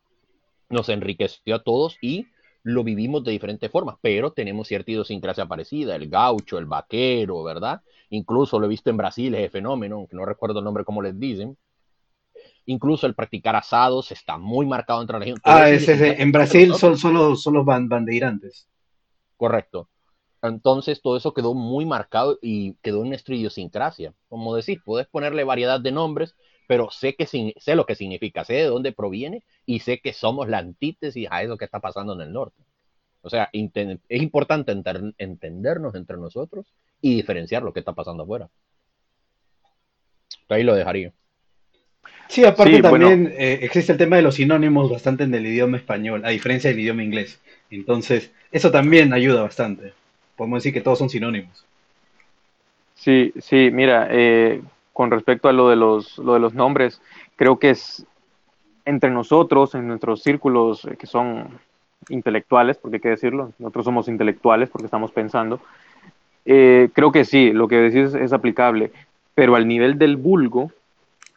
Nos 0.69 0.89
enriqueció 0.89 1.55
a 1.55 1.63
todos 1.63 1.97
y 2.01 2.27
lo 2.61 2.83
vivimos 2.83 3.23
de 3.23 3.31
diferentes 3.31 3.71
formas, 3.71 3.95
pero 3.99 4.31
tenemos 4.31 4.67
cierta 4.67 4.91
idiosincrasia 4.91 5.47
parecida, 5.47 5.95
el 5.95 6.07
gaucho, 6.07 6.59
el 6.59 6.67
vaquero, 6.67 7.41
¿verdad? 7.41 7.81
Incluso 8.11 8.59
lo 8.59 8.67
he 8.67 8.69
visto 8.69 8.91
en 8.91 8.97
Brasil, 8.97 9.33
ese 9.33 9.49
fenómeno, 9.49 9.95
aunque 9.95 10.15
no 10.15 10.23
recuerdo 10.23 10.59
el 10.59 10.65
nombre 10.65 10.85
como 10.85 11.01
les 11.01 11.19
dicen. 11.19 11.57
Incluso 12.65 13.07
el 13.07 13.15
practicar 13.15 13.55
asados 13.55 14.11
está 14.11 14.37
muy 14.37 14.65
marcado 14.65 15.01
entre 15.01 15.13
la 15.13 15.19
región. 15.19 15.39
Ah, 15.43 15.69
ese, 15.69 16.21
en 16.21 16.31
Brasil 16.31 16.73
son 16.75 16.97
solo, 16.97 17.35
solo 17.35 17.63
bandeirantes. 17.63 18.67
Correcto. 19.35 19.89
Entonces 20.41 21.01
todo 21.01 21.17
eso 21.17 21.33
quedó 21.33 21.53
muy 21.53 21.85
marcado 21.85 22.39
y 22.41 22.73
quedó 22.81 23.03
en 23.03 23.09
nuestra 23.09 23.35
idiosincrasia. 23.35 24.13
Como 24.27 24.55
decir, 24.55 24.81
puedes 24.83 25.07
ponerle 25.07 25.43
variedad 25.43 25.79
de 25.79 25.91
nombres, 25.91 26.35
pero 26.67 26.89
sé, 26.89 27.15
que, 27.15 27.25
sé 27.25 27.75
lo 27.75 27.85
que 27.85 27.95
significa, 27.95 28.43
sé 28.43 28.53
de 28.53 28.65
dónde 28.65 28.91
proviene 28.91 29.43
y 29.65 29.79
sé 29.79 29.99
que 29.99 30.13
somos 30.13 30.47
la 30.47 30.59
antítesis 30.59 31.27
a 31.29 31.43
eso 31.43 31.57
que 31.57 31.65
está 31.65 31.79
pasando 31.79 32.13
en 32.13 32.21
el 32.21 32.33
norte. 32.33 32.63
O 33.21 33.29
sea, 33.29 33.49
es 33.53 34.21
importante 34.21 34.71
entendernos 34.71 35.93
entre 35.93 36.17
nosotros 36.17 36.65
y 37.01 37.15
diferenciar 37.15 37.61
lo 37.61 37.71
que 37.71 37.79
está 37.79 37.93
pasando 37.93 38.23
afuera. 38.23 38.49
Ahí 40.49 40.63
lo 40.63 40.73
dejaría. 40.73 41.13
Sí, 42.31 42.45
aparte 42.45 42.81
también 42.81 43.33
eh, 43.37 43.59
existe 43.61 43.91
el 43.91 43.97
tema 43.97 44.15
de 44.15 44.21
los 44.21 44.35
sinónimos 44.35 44.89
bastante 44.89 45.25
en 45.25 45.35
el 45.35 45.45
idioma 45.45 45.75
español, 45.75 46.21
a 46.23 46.29
diferencia 46.29 46.69
del 46.69 46.79
idioma 46.79 47.03
inglés. 47.03 47.41
Entonces, 47.69 48.31
eso 48.53 48.71
también 48.71 49.11
ayuda 49.11 49.41
bastante. 49.41 49.91
Podemos 50.37 50.63
decir 50.63 50.73
que 50.73 50.79
todos 50.79 50.97
son 50.97 51.09
sinónimos. 51.09 51.65
Sí, 52.95 53.33
sí, 53.37 53.69
mira, 53.73 54.07
eh, 54.11 54.61
con 54.93 55.11
respecto 55.11 55.49
a 55.49 55.51
lo 55.51 55.67
de 55.67 55.75
los, 55.75 56.17
lo 56.19 56.35
de 56.35 56.39
los 56.39 56.53
nombres, 56.53 57.01
creo 57.35 57.59
que 57.59 57.71
es 57.71 58.05
entre 58.85 59.09
nosotros, 59.09 59.75
en 59.75 59.89
nuestros 59.89 60.23
círculos 60.23 60.85
eh, 60.85 60.95
que 60.97 61.07
son 61.07 61.49
intelectuales, 62.07 62.77
porque 62.77 62.95
hay 62.95 63.01
que 63.01 63.09
decirlo, 63.09 63.51
nosotros 63.59 63.83
somos 63.83 64.07
intelectuales 64.07 64.69
porque 64.69 64.85
estamos 64.85 65.11
pensando, 65.11 65.59
eh, 66.45 66.87
creo 66.93 67.11
que 67.11 67.25
sí, 67.25 67.51
lo 67.51 67.67
que 67.67 67.75
decís 67.75 68.13
es, 68.13 68.31
aplicable, 68.31 68.93
pero 69.35 69.55
al 69.55 69.67
nivel 69.67 69.97
del 69.97 70.15
vulgo, 70.15 70.71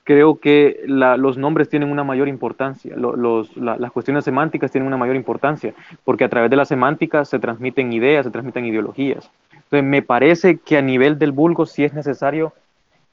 creo 0.05 0.39
que 0.39 0.83
los 0.87 1.39
nombres 1.39 1.71
tienen 1.71 1.91
una 1.91 2.05
mayor 2.05 2.29
importancia, 2.29 2.95
las 2.95 3.91
cuestiones 3.91 4.25
semánticas 4.25 4.71
tienen 4.71 4.87
una 4.87 4.99
mayor 4.99 5.17
importancia, 5.17 5.73
porque 6.05 6.25
a 6.25 6.29
través 6.29 6.51
de 6.51 6.57
la 6.57 6.67
semántica 6.67 7.25
se 7.25 7.39
transmiten 7.39 7.93
ideas, 7.93 8.27
se 8.27 8.31
transmiten 8.31 8.67
ideologías. 8.67 9.31
Entonces, 9.51 9.83
me 9.83 10.03
parece 10.03 10.59
que 10.59 10.77
a 10.77 10.83
nivel 10.83 11.19
del 11.19 11.33
vulgo 11.33 11.65
sí 11.65 11.85
es 11.85 11.95
necesario 11.95 12.53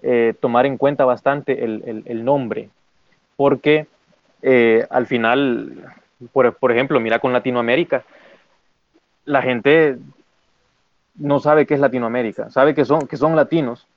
eh, 0.04 0.34
tomar 0.40 0.66
en 0.66 0.78
cuenta 0.78 1.06
bastante 1.06 1.64
el, 1.64 2.26
nombre, 2.26 2.70
porque 3.38 3.88
eh, 4.42 4.86
al 4.90 5.08
final, 5.08 5.94
por, 6.34 6.72
ejemplo, 6.72 7.00
mira 7.00 7.20
con 7.20 7.32
Latinoamérica, 7.32 8.04
la 9.24 9.42
gente 9.42 9.98
no 11.16 11.40
sabe 11.40 11.66
qué 11.66 11.76
es 11.76 11.80
Latinoamérica, 11.80 12.50
sabe 12.50 12.76
que 12.76 12.84
son, 12.84 13.08
que 13.08 13.16
son 13.16 13.36
latinos, 13.38 13.88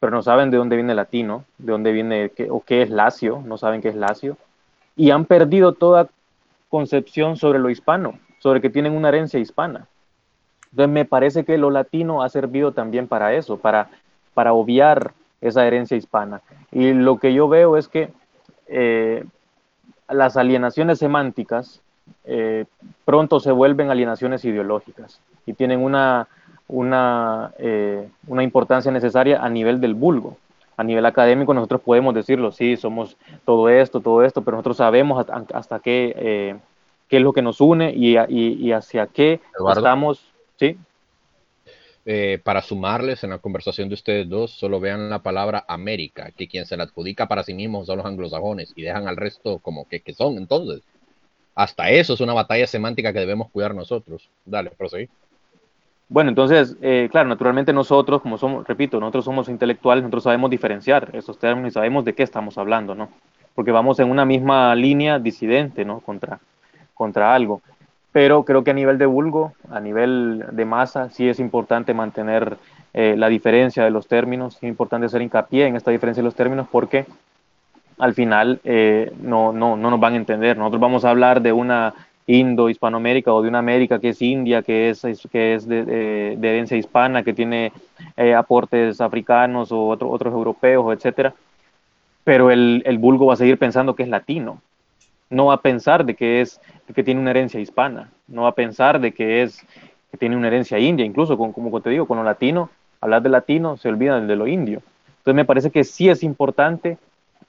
pero 0.00 0.12
no 0.12 0.22
saben 0.22 0.50
de 0.50 0.56
dónde 0.56 0.76
viene 0.76 0.94
latino, 0.94 1.44
de 1.58 1.72
dónde 1.72 1.92
viene 1.92 2.32
o 2.48 2.60
qué 2.60 2.82
es 2.82 2.90
lacio, 2.90 3.42
no 3.44 3.58
saben 3.58 3.82
qué 3.82 3.90
es 3.90 3.94
lacio, 3.94 4.38
y 4.96 5.10
han 5.10 5.26
perdido 5.26 5.74
toda 5.74 6.08
concepción 6.70 7.36
sobre 7.36 7.58
lo 7.58 7.68
hispano, 7.68 8.18
sobre 8.38 8.62
que 8.62 8.70
tienen 8.70 8.96
una 8.96 9.08
herencia 9.08 9.38
hispana. 9.38 9.86
Entonces 10.70 10.92
me 10.92 11.04
parece 11.04 11.44
que 11.44 11.58
lo 11.58 11.70
latino 11.70 12.22
ha 12.22 12.28
servido 12.30 12.72
también 12.72 13.08
para 13.08 13.34
eso, 13.34 13.58
para, 13.58 13.90
para 14.32 14.54
obviar 14.54 15.12
esa 15.40 15.66
herencia 15.66 15.96
hispana. 15.96 16.40
Y 16.72 16.92
lo 16.92 17.18
que 17.18 17.34
yo 17.34 17.48
veo 17.48 17.76
es 17.76 17.88
que 17.88 18.10
eh, 18.68 19.24
las 20.08 20.36
alienaciones 20.36 20.98
semánticas 20.98 21.82
eh, 22.24 22.64
pronto 23.04 23.40
se 23.40 23.52
vuelven 23.52 23.90
alienaciones 23.90 24.44
ideológicas 24.44 25.20
y 25.44 25.52
tienen 25.52 25.80
una, 25.80 26.28
una, 26.70 27.52
eh, 27.58 28.08
una 28.26 28.42
importancia 28.42 28.90
necesaria 28.90 29.42
a 29.42 29.48
nivel 29.48 29.80
del 29.80 29.94
vulgo. 29.94 30.36
A 30.76 30.84
nivel 30.84 31.04
académico 31.04 31.52
nosotros 31.52 31.82
podemos 31.82 32.14
decirlo, 32.14 32.52
sí, 32.52 32.76
somos 32.76 33.16
todo 33.44 33.68
esto, 33.68 34.00
todo 34.00 34.24
esto, 34.24 34.42
pero 34.42 34.56
nosotros 34.56 34.78
sabemos 34.78 35.26
hasta 35.52 35.80
qué, 35.80 36.56
qué 37.06 37.16
es 37.16 37.22
lo 37.22 37.34
que 37.34 37.42
nos 37.42 37.60
une 37.60 37.92
y, 37.94 38.16
y, 38.16 38.72
hacia 38.72 39.06
qué 39.06 39.40
estamos. 39.68 40.24
¿sí? 40.56 40.78
Eh, 42.06 42.40
para 42.42 42.62
sumarles 42.62 43.24
en 43.24 43.30
la 43.30 43.38
conversación 43.38 43.88
de 43.88 43.94
ustedes 43.94 44.28
dos, 44.28 44.52
solo 44.52 44.80
vean 44.80 45.10
la 45.10 45.18
palabra 45.18 45.64
América, 45.68 46.30
que 46.34 46.48
quien 46.48 46.64
se 46.64 46.76
la 46.76 46.84
adjudica 46.84 47.28
para 47.28 47.42
sí 47.42 47.52
mismos 47.52 47.86
son 47.86 47.98
los 47.98 48.06
anglosajones 48.06 48.72
y 48.74 48.82
dejan 48.82 49.06
al 49.06 49.18
resto 49.18 49.58
como 49.58 49.86
que, 49.86 50.00
que 50.00 50.14
son. 50.14 50.38
Entonces, 50.38 50.82
hasta 51.54 51.90
eso 51.90 52.14
es 52.14 52.20
una 52.20 52.32
batalla 52.32 52.66
semántica 52.66 53.12
que 53.12 53.18
debemos 53.18 53.50
cuidar 53.50 53.74
nosotros. 53.74 54.30
Dale, 54.46 54.70
proseguir. 54.70 55.10
Bueno, 56.10 56.28
entonces, 56.28 56.76
eh, 56.82 57.08
claro, 57.10 57.30
naturalmente 57.30 57.72
nosotros, 57.72 58.20
como 58.20 58.36
somos, 58.36 58.66
repito, 58.66 59.00
nosotros 59.00 59.24
somos 59.24 59.48
intelectuales, 59.48 60.02
nosotros 60.02 60.24
sabemos 60.24 60.50
diferenciar 60.50 61.08
esos 61.14 61.38
términos 61.38 61.70
y 61.70 61.72
sabemos 61.72 62.04
de 62.04 62.14
qué 62.14 62.22
estamos 62.22 62.58
hablando, 62.58 62.94
¿no? 62.94 63.08
Porque 63.54 63.70
vamos 63.70 63.98
en 64.00 64.10
una 64.10 64.26
misma 64.26 64.74
línea 64.74 65.18
disidente, 65.18 65.86
¿no? 65.86 66.00
Contra, 66.00 66.38
contra 66.94 67.34
algo 67.34 67.62
pero 68.12 68.44
creo 68.44 68.64
que 68.64 68.72
a 68.72 68.74
nivel 68.74 68.98
de 68.98 69.06
vulgo, 69.06 69.52
a 69.70 69.80
nivel 69.80 70.44
de 70.50 70.64
masa, 70.64 71.10
sí 71.10 71.28
es 71.28 71.38
importante 71.38 71.94
mantener 71.94 72.56
eh, 72.92 73.14
la 73.16 73.28
diferencia 73.28 73.84
de 73.84 73.90
los 73.90 74.08
términos, 74.08 74.56
es 74.56 74.64
importante 74.64 75.06
hacer 75.06 75.22
hincapié 75.22 75.66
en 75.66 75.76
esta 75.76 75.90
diferencia 75.90 76.22
de 76.22 76.24
los 76.24 76.34
términos 76.34 76.66
porque 76.70 77.06
al 77.98 78.14
final 78.14 78.60
eh, 78.64 79.12
no, 79.20 79.52
no, 79.52 79.76
no, 79.76 79.90
nos 79.90 80.00
van 80.00 80.14
a 80.14 80.16
entender. 80.16 80.56
Nosotros 80.56 80.80
vamos 80.80 81.04
a 81.04 81.10
hablar 81.10 81.40
de 81.42 81.52
una 81.52 81.94
Indo-Hispanoamérica 82.26 83.32
o 83.32 83.42
de 83.42 83.48
una 83.48 83.58
América 83.58 83.98
que 83.98 84.10
es 84.10 84.22
India, 84.22 84.62
que 84.62 84.90
es, 84.90 85.02
que 85.30 85.54
es 85.54 85.66
de, 85.66 86.32
herencia 86.34 86.76
hispana, 86.76 87.22
que 87.22 87.32
tiene 87.32 87.72
eh, 88.16 88.34
aportes 88.34 89.00
africanos 89.00 89.72
o 89.72 89.88
otros 89.88 90.32
europeos, 90.32 90.94
etcétera. 90.94 91.34
Pero 92.24 92.50
el, 92.50 92.82
el 92.86 92.98
vulgo 92.98 93.26
va 93.26 93.34
a 93.34 93.36
seguir 93.36 93.58
pensando 93.58 93.94
que 93.94 94.02
es 94.04 94.08
latino 94.08 94.60
no 95.30 95.46
va 95.46 95.54
a 95.54 95.62
pensar 95.62 96.04
de 96.04 96.14
que 96.14 96.40
es 96.40 96.60
que 96.94 97.04
tiene 97.04 97.20
una 97.20 97.30
herencia 97.30 97.60
hispana, 97.60 98.10
no 98.26 98.42
va 98.42 98.48
a 98.48 98.54
pensar 98.54 99.00
de 99.00 99.12
que 99.12 99.42
es 99.42 99.64
que 100.10 100.18
tiene 100.18 100.36
una 100.36 100.48
herencia 100.48 100.78
india, 100.78 101.06
incluso 101.06 101.38
con, 101.38 101.52
como 101.52 101.80
te 101.80 101.90
digo, 101.90 102.06
con 102.06 102.18
lo 102.18 102.24
latino, 102.24 102.68
hablar 103.00 103.22
de 103.22 103.28
latino 103.28 103.76
se 103.76 103.88
olvida 103.88 104.20
de 104.20 104.36
lo 104.36 104.48
indio. 104.48 104.82
Entonces 105.18 105.34
me 105.34 105.44
parece 105.44 105.70
que 105.70 105.84
sí 105.84 106.08
es 106.08 106.24
importante 106.24 106.98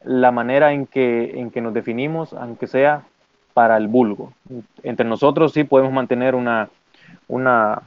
la 0.04 0.32
manera 0.32 0.74
en 0.74 0.86
que, 0.86 1.40
en 1.40 1.50
que 1.50 1.60
nos 1.62 1.74
definimos, 1.74 2.34
aunque 2.34 2.68
sea 2.68 3.04
para 3.54 3.78
el 3.78 3.88
vulgo. 3.88 4.34
Entre 4.84 5.06
nosotros 5.06 5.54
sí 5.54 5.64
podemos 5.64 5.94
mantener 5.94 6.36
una, 6.36 6.70
una, 7.28 7.82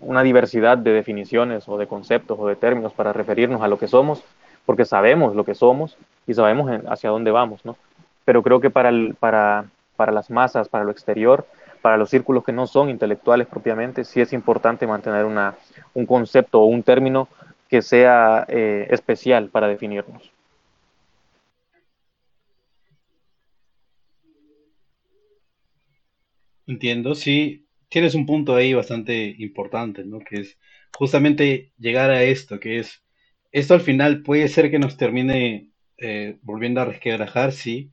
una 0.00 0.22
diversidad 0.22 0.78
de 0.78 0.92
definiciones 0.92 1.68
o 1.68 1.78
de 1.78 1.86
conceptos 1.86 2.38
o 2.38 2.46
de 2.46 2.56
términos 2.56 2.92
para 2.92 3.12
referirnos 3.12 3.62
a 3.62 3.68
lo 3.68 3.78
que 3.78 3.88
somos, 3.88 4.22
porque 4.66 4.84
sabemos 4.84 5.34
lo 5.34 5.44
que 5.44 5.54
somos 5.54 5.96
y 6.26 6.34
sabemos 6.34 6.70
hacia 6.88 7.10
dónde 7.10 7.30
vamos, 7.30 7.64
¿no? 7.64 7.76
Pero 8.24 8.42
creo 8.42 8.60
que 8.60 8.70
para, 8.70 8.90
para, 9.18 9.64
para 9.96 10.12
las 10.12 10.30
masas, 10.30 10.68
para 10.68 10.84
lo 10.84 10.90
exterior, 10.90 11.46
para 11.82 11.96
los 11.96 12.10
círculos 12.10 12.44
que 12.44 12.52
no 12.52 12.66
son 12.66 12.90
intelectuales 12.90 13.46
propiamente, 13.46 14.04
sí 14.04 14.20
es 14.20 14.32
importante 14.32 14.86
mantener 14.86 15.24
una, 15.24 15.54
un 15.94 16.06
concepto 16.06 16.60
o 16.60 16.66
un 16.66 16.82
término 16.82 17.28
que 17.68 17.82
sea 17.82 18.44
eh, 18.48 18.86
especial 18.90 19.48
para 19.48 19.68
definirnos. 19.68 20.30
Entiendo, 26.70 27.16
sí, 27.16 27.66
tienes 27.88 28.14
un 28.14 28.26
punto 28.26 28.54
ahí 28.54 28.74
bastante 28.74 29.34
importante, 29.38 30.04
¿no? 30.04 30.20
Que 30.20 30.42
es 30.42 30.58
justamente 30.96 31.72
llegar 31.78 32.10
a 32.10 32.22
esto, 32.22 32.60
que 32.60 32.78
es, 32.78 33.02
esto 33.50 33.74
al 33.74 33.80
final 33.80 34.22
puede 34.22 34.46
ser 34.46 34.70
que 34.70 34.78
nos 34.78 34.96
termine 34.96 35.72
eh, 35.98 36.38
volviendo 36.42 36.80
a 36.80 36.84
resquebrajar, 36.84 37.50
sí, 37.50 37.90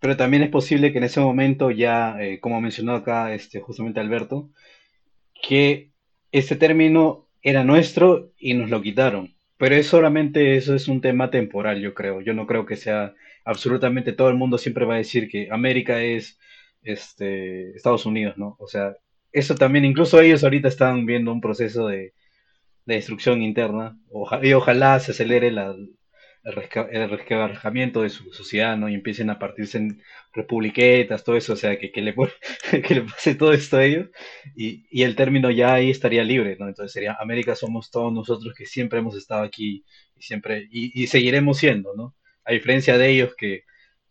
pero 0.00 0.16
también 0.16 0.42
es 0.42 0.50
posible 0.50 0.90
que 0.90 0.98
en 0.98 1.04
ese 1.04 1.20
momento 1.20 1.70
ya, 1.70 2.16
eh, 2.20 2.40
como 2.40 2.60
mencionó 2.60 2.94
acá 2.96 3.34
este, 3.34 3.60
justamente 3.60 4.00
Alberto, 4.00 4.50
que 5.42 5.92
ese 6.32 6.56
término 6.56 7.28
era 7.40 7.62
nuestro 7.62 8.32
y 8.36 8.54
nos 8.54 8.68
lo 8.70 8.82
quitaron. 8.82 9.36
Pero 9.58 9.76
es 9.76 9.86
solamente 9.86 10.56
eso 10.56 10.74
es 10.74 10.88
un 10.88 11.00
tema 11.00 11.30
temporal, 11.30 11.80
yo 11.80 11.94
creo. 11.94 12.20
Yo 12.20 12.34
no 12.34 12.46
creo 12.48 12.66
que 12.66 12.76
sea 12.76 13.14
absolutamente 13.44 14.12
todo 14.12 14.28
el 14.28 14.36
mundo 14.36 14.58
siempre 14.58 14.86
va 14.86 14.94
a 14.94 14.98
decir 14.98 15.28
que 15.28 15.48
América 15.52 16.02
es 16.02 16.38
este, 16.82 17.70
Estados 17.76 18.06
Unidos, 18.06 18.36
¿no? 18.38 18.56
O 18.58 18.66
sea, 18.66 18.96
eso 19.32 19.54
también, 19.54 19.84
incluso 19.84 20.20
ellos 20.20 20.44
ahorita 20.44 20.68
están 20.68 21.06
viendo 21.06 21.32
un 21.32 21.40
proceso 21.40 21.86
de, 21.88 22.14
destrucción 22.84 23.42
interna, 23.42 23.96
y 24.42 24.52
ojalá 24.54 24.98
se 25.00 25.12
acelere 25.12 25.52
la, 25.52 25.74
el, 26.44 27.10
resquebrajamiento 27.10 28.02
de 28.02 28.10
su 28.10 28.32
sociedad, 28.32 28.76
¿no? 28.76 28.88
Y 28.88 28.94
empiecen 28.94 29.30
a 29.30 29.38
partirse 29.38 29.78
en 29.78 30.02
republiquetas, 30.32 31.22
todo 31.24 31.36
eso, 31.36 31.52
o 31.52 31.56
sea, 31.56 31.78
que, 31.78 31.92
que, 31.92 32.02
le, 32.02 32.12
pase 32.12 33.34
todo 33.36 33.52
esto 33.52 33.76
a 33.76 33.84
ellos, 33.84 34.08
y, 34.56 34.84
y, 34.90 35.04
el 35.04 35.14
término 35.16 35.50
ya 35.50 35.74
ahí 35.74 35.90
estaría 35.90 36.24
libre, 36.24 36.56
¿no? 36.58 36.68
Entonces 36.68 36.92
sería, 36.92 37.16
América 37.20 37.54
somos 37.54 37.90
todos 37.90 38.12
nosotros 38.12 38.54
que 38.56 38.66
siempre 38.66 38.98
hemos 38.98 39.16
estado 39.16 39.42
aquí, 39.44 39.84
y 40.16 40.22
siempre, 40.22 40.68
y 40.70 41.06
seguiremos 41.06 41.58
siendo, 41.58 41.94
¿no? 41.96 42.16
A 42.44 42.52
diferencia 42.52 42.98
de 42.98 43.08
ellos 43.10 43.34
que 43.36 43.62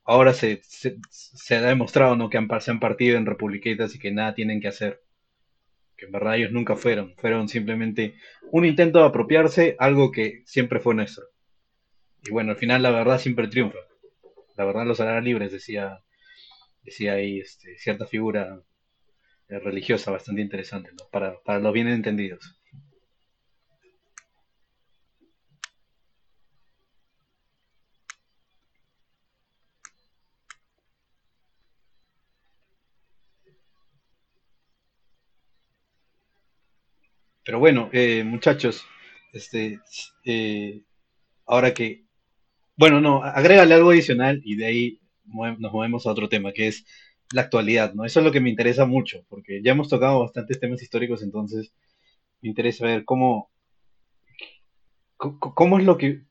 ahora 0.04 0.34
se, 0.34 0.62
se, 0.64 0.98
se 1.10 1.56
ha 1.56 1.62
demostrado, 1.62 2.16
¿no? 2.16 2.30
Que 2.30 2.38
han, 2.38 2.48
se 2.62 2.72
han 2.72 2.80
partido 2.80 3.18
en 3.18 3.26
republiquetas 3.26 3.96
y 3.96 4.00
que 4.00 4.12
nada 4.12 4.34
tienen 4.34 4.62
que 4.62 4.68
hacer 4.68 5.02
que 6.02 6.08
en 6.08 6.12
verdad 6.12 6.36
ellos 6.36 6.52
nunca 6.52 6.76
fueron, 6.76 7.14
fueron 7.18 7.48
simplemente 7.48 8.16
un 8.52 8.66
intento 8.66 8.98
de 8.98 9.06
apropiarse 9.06 9.76
algo 9.78 10.12
que 10.12 10.42
siempre 10.46 10.80
fue 10.80 10.96
nuestro. 10.96 11.26
Y 12.24 12.32
bueno, 12.32 12.52
al 12.52 12.58
final 12.58 12.82
la 12.82 12.90
verdad 12.90 13.20
siempre 13.20 13.48
triunfa. 13.48 13.78
La 14.58 14.66
verdad 14.66 14.86
los 14.86 15.00
hará 15.00 15.22
libres, 15.22 15.52
decía, 15.52 16.04
decía 16.82 17.14
ahí 17.14 17.40
este, 17.40 17.78
cierta 17.78 18.08
figura 18.08 18.64
religiosa 19.48 20.10
bastante 20.10 20.42
interesante, 20.42 20.90
¿no? 20.92 21.06
para, 21.12 21.40
para 21.44 21.60
los 21.60 21.72
bien 21.72 21.88
entendidos. 21.88 22.60
Pero 37.44 37.60
bueno, 37.60 37.90
eh, 37.92 38.24
muchachos, 38.24 38.86
este, 39.34 39.80
eh, 40.26 40.84
ahora 41.46 41.74
que 41.74 42.06
bueno, 42.82 43.00
no, 43.00 43.24
agrégale 43.24 43.76
algo 43.76 43.92
adicional 43.92 44.42
y 44.44 44.56
de 44.56 44.66
ahí 44.66 45.00
nos 45.26 45.72
movemos 45.72 46.08
a 46.08 46.12
otro 46.12 46.30
tema, 46.30 46.52
que 46.52 46.68
es 46.68 46.84
la 47.32 47.42
actualidad, 47.42 47.94
¿no? 47.94 48.06
Eso 48.06 48.20
es 48.20 48.26
lo 48.26 48.32
que 48.32 48.42
me 48.42 48.50
interesa 48.50 48.88
mucho, 48.88 49.24
porque 49.30 49.62
ya 49.64 49.74
hemos 49.74 49.88
tocado 49.88 50.22
bastantes 50.22 50.60
temas 50.60 50.82
históricos, 50.82 51.22
entonces 51.22 51.72
me 52.42 52.50
interesa 52.50 52.86
ver 52.88 53.06
cómo, 53.06 53.52
cómo, 55.18 55.78
es 55.78 55.86
lo 55.86 55.98
que, 56.00 56.22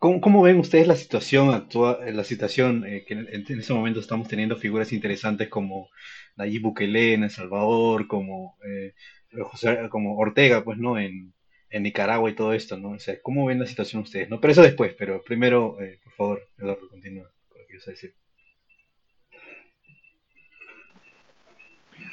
cómo, 0.00 0.42
ven 0.42 0.58
ustedes 0.58 0.88
la 0.88 0.96
situación 0.96 1.50
actual, 1.54 1.98
la 2.16 2.24
situación 2.24 2.84
eh, 2.86 3.04
que 3.06 3.14
en, 3.14 3.28
en, 3.30 3.60
ese 3.60 3.74
momento 3.74 4.00
estamos 4.00 4.26
teniendo 4.28 4.56
figuras 4.56 4.92
interesantes 4.92 5.48
como 5.48 5.90
Nayib 6.36 6.62
Bukele 6.62 7.14
en 7.14 7.24
El 7.24 7.30
Salvador, 7.30 8.06
como 8.08 8.56
eh, 8.66 8.94
José, 9.42 9.88
como 9.90 10.16
Ortega, 10.16 10.64
pues, 10.64 10.78
¿no? 10.78 10.98
En, 10.98 11.32
Nicaragua 11.72 12.28
y 12.28 12.34
todo 12.34 12.52
esto, 12.52 12.76
¿no? 12.76 12.90
O 12.90 12.98
sea, 12.98 13.14
¿cómo 13.22 13.46
ven 13.46 13.60
la 13.60 13.66
situación 13.66 14.02
ustedes? 14.02 14.28
¿no? 14.28 14.40
Pero 14.40 14.50
eso 14.50 14.62
después, 14.62 14.92
pero 14.98 15.22
primero, 15.22 15.80
eh, 15.80 16.00
por 16.02 16.12
favor, 16.14 16.42
Eduardo, 16.58 16.88
continúa 16.88 17.30
con 17.48 17.60
lo 17.60 17.66
que 17.68 17.90
decir. 17.92 18.12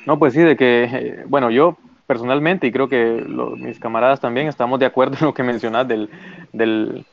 No, 0.05 0.19
pues 0.19 0.35
sí, 0.35 0.41
de 0.41 0.55
que, 0.55 0.83
eh, 0.83 1.23
bueno, 1.25 1.49
yo 1.49 1.75
personalmente, 2.05 2.67
y 2.67 2.71
creo 2.71 2.87
que 2.87 3.25
mis 3.57 3.79
camaradas 3.79 4.21
también, 4.21 4.47
estamos 4.47 4.79
de 4.79 4.85
acuerdo 4.85 5.17
en 5.19 5.25
lo 5.25 5.33
que 5.33 5.41
mencionas 5.41 5.87
del, 5.87 6.07
del, 6.53 7.03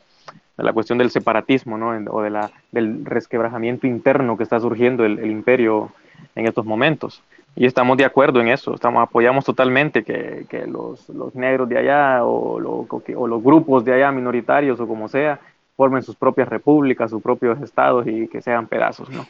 de 0.57 0.65
la 0.65 0.73
cuestión 0.73 0.99
del 0.99 1.11
separatismo, 1.11 1.77
¿no? 1.77 1.91
o 2.11 2.23
de 2.23 2.31
la, 2.31 2.51
del 2.73 3.05
resquebrajamiento 3.05 3.87
interno 3.87 4.37
que 4.37 4.45
está 4.45 4.61
surgiendo 4.61 5.05
el, 5.05 5.19
el 5.19 5.31
imperio 5.31 5.91
en 6.35 6.47
estos 6.47 6.65
momentos. 6.65 7.23
Y 7.57 7.67
estamos 7.67 7.97
de 7.97 8.05
acuerdo 8.05 8.41
en 8.41 8.49
eso, 8.49 8.75
estamos, 8.75 9.03
apoyamos 9.03 9.45
totalmente 9.45 10.03
que, 10.03 10.45
que 10.49 10.67
los, 10.67 11.09
los, 11.09 11.35
negros 11.37 11.69
de 11.69 11.79
allá 11.79 12.25
o, 12.25 12.57
o, 12.57 13.27
los 13.27 13.43
grupos 13.43 13.85
de 13.85 13.95
allá 13.95 14.11
minoritarios 14.11 14.81
o 14.81 14.89
como 14.89 15.07
sea, 15.09 15.39
formen 15.77 16.03
sus 16.03 16.17
propias 16.17 16.49
repúblicas, 16.49 17.11
sus 17.11 17.23
propios 17.23 17.61
estados 17.63 18.07
y 18.09 18.27
que 18.27 18.43
sean 18.43 18.67
pedazos. 18.67 19.09
¿no? 19.11 19.27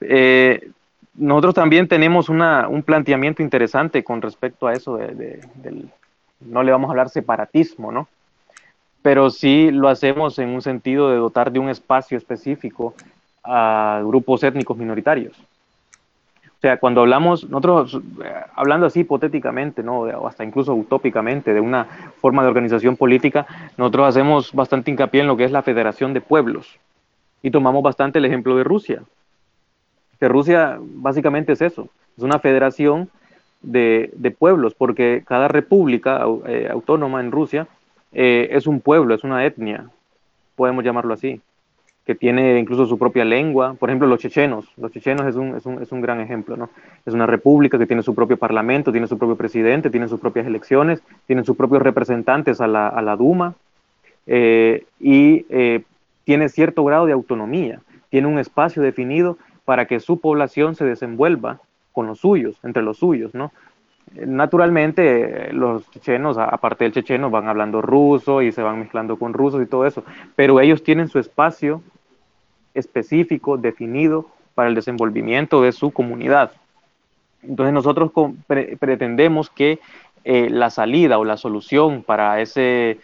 Eh, 0.00 0.70
nosotros 1.14 1.54
también 1.54 1.88
tenemos 1.88 2.28
una, 2.28 2.68
un 2.68 2.82
planteamiento 2.82 3.42
interesante 3.42 4.04
con 4.04 4.22
respecto 4.22 4.68
a 4.68 4.72
eso 4.72 4.96
de, 4.96 5.08
de, 5.14 5.40
del, 5.56 5.88
no 6.40 6.62
le 6.62 6.70
vamos 6.70 6.88
a 6.88 6.92
hablar 6.92 7.08
separatismo, 7.08 7.90
¿no? 7.90 8.08
Pero 9.06 9.30
sí 9.30 9.70
lo 9.70 9.88
hacemos 9.88 10.36
en 10.40 10.48
un 10.48 10.60
sentido 10.60 11.10
de 11.10 11.16
dotar 11.18 11.52
de 11.52 11.60
un 11.60 11.68
espacio 11.68 12.18
específico 12.18 12.92
a 13.44 14.02
grupos 14.04 14.42
étnicos 14.42 14.76
minoritarios. 14.76 15.38
O 15.38 16.60
sea, 16.60 16.78
cuando 16.78 17.02
hablamos, 17.02 17.48
nosotros, 17.48 18.00
eh, 18.24 18.34
hablando 18.56 18.86
así 18.86 19.02
hipotéticamente, 19.02 19.84
¿no? 19.84 20.00
o 20.00 20.26
hasta 20.26 20.42
incluso 20.42 20.74
utópicamente, 20.74 21.54
de 21.54 21.60
una 21.60 21.84
forma 22.20 22.42
de 22.42 22.48
organización 22.48 22.96
política, 22.96 23.46
nosotros 23.76 24.08
hacemos 24.08 24.52
bastante 24.52 24.90
hincapié 24.90 25.20
en 25.20 25.28
lo 25.28 25.36
que 25.36 25.44
es 25.44 25.52
la 25.52 25.62
Federación 25.62 26.12
de 26.12 26.20
Pueblos. 26.20 26.76
Y 27.44 27.52
tomamos 27.52 27.84
bastante 27.84 28.18
el 28.18 28.24
ejemplo 28.24 28.56
de 28.56 28.64
Rusia. 28.64 29.04
Que 30.18 30.26
Rusia 30.26 30.80
básicamente 30.80 31.52
es 31.52 31.62
eso, 31.62 31.90
es 32.16 32.24
una 32.24 32.40
federación 32.40 33.08
de, 33.62 34.36
pueblos, 34.36 34.74
porque 34.74 35.22
cada 35.24 35.46
república 35.46 36.24
eh, 36.48 36.68
autónoma 36.72 37.20
en 37.20 37.30
Rusia 37.30 37.68
eh, 38.12 38.48
es 38.52 38.66
un 38.66 38.80
pueblo, 38.80 39.14
es 39.14 39.24
una 39.24 39.44
etnia, 39.44 39.90
podemos 40.54 40.84
llamarlo 40.84 41.14
así 41.14 41.40
que 42.06 42.14
tiene 42.14 42.58
incluso 42.60 42.86
su 42.86 42.98
propia 42.98 43.24
lengua. 43.24 43.74
Por 43.74 43.90
ejemplo, 43.90 44.06
los 44.06 44.20
chechenos. 44.20 44.66
Los 44.76 44.92
chechenos 44.92 45.26
es 45.26 45.34
un, 45.34 45.56
es 45.56 45.66
un, 45.66 45.82
es 45.82 45.90
un 45.90 46.00
gran 46.00 46.20
ejemplo, 46.20 46.56
¿no? 46.56 46.70
Es 47.04 47.12
una 47.12 47.26
república 47.26 47.78
que 47.78 47.86
tiene 47.86 48.02
su 48.04 48.14
propio 48.14 48.36
parlamento, 48.36 48.92
tiene 48.92 49.08
su 49.08 49.18
propio 49.18 49.34
presidente, 49.34 49.90
tiene 49.90 50.06
sus 50.06 50.20
propias 50.20 50.46
elecciones, 50.46 51.02
tienen 51.26 51.44
sus 51.44 51.56
propios 51.56 51.82
representantes 51.82 52.60
a 52.60 52.68
la, 52.68 52.86
a 52.86 53.02
la 53.02 53.16
Duma 53.16 53.54
eh, 54.28 54.86
y 55.00 55.46
eh, 55.48 55.82
tiene 56.22 56.48
cierto 56.48 56.84
grado 56.84 57.06
de 57.06 57.12
autonomía. 57.12 57.80
Tiene 58.08 58.28
un 58.28 58.38
espacio 58.38 58.82
definido 58.82 59.36
para 59.64 59.86
que 59.86 59.98
su 59.98 60.20
población 60.20 60.76
se 60.76 60.84
desenvuelva 60.84 61.58
con 61.90 62.06
los 62.06 62.20
suyos, 62.20 62.56
entre 62.62 62.84
los 62.84 62.98
suyos, 62.98 63.34
¿no? 63.34 63.50
Naturalmente, 64.14 65.52
los 65.52 65.90
chechenos, 65.90 66.38
aparte 66.38 66.84
del 66.84 66.92
checheno, 66.92 67.28
van 67.28 67.48
hablando 67.48 67.82
ruso 67.82 68.40
y 68.40 68.52
se 68.52 68.62
van 68.62 68.78
mezclando 68.78 69.18
con 69.18 69.32
rusos 69.32 69.62
y 69.62 69.66
todo 69.66 69.84
eso, 69.84 70.04
pero 70.36 70.60
ellos 70.60 70.82
tienen 70.82 71.08
su 71.08 71.18
espacio 71.18 71.82
específico, 72.72 73.56
definido 73.56 74.26
para 74.54 74.68
el 74.68 74.74
desenvolvimiento 74.74 75.62
de 75.62 75.72
su 75.72 75.90
comunidad. 75.90 76.52
Entonces 77.42 77.74
nosotros 77.74 78.10
pretendemos 78.46 79.50
que 79.50 79.80
eh, 80.24 80.48
la 80.50 80.70
salida 80.70 81.18
o 81.18 81.24
la 81.24 81.36
solución 81.36 82.02
para 82.02 82.40
ese 82.40 82.98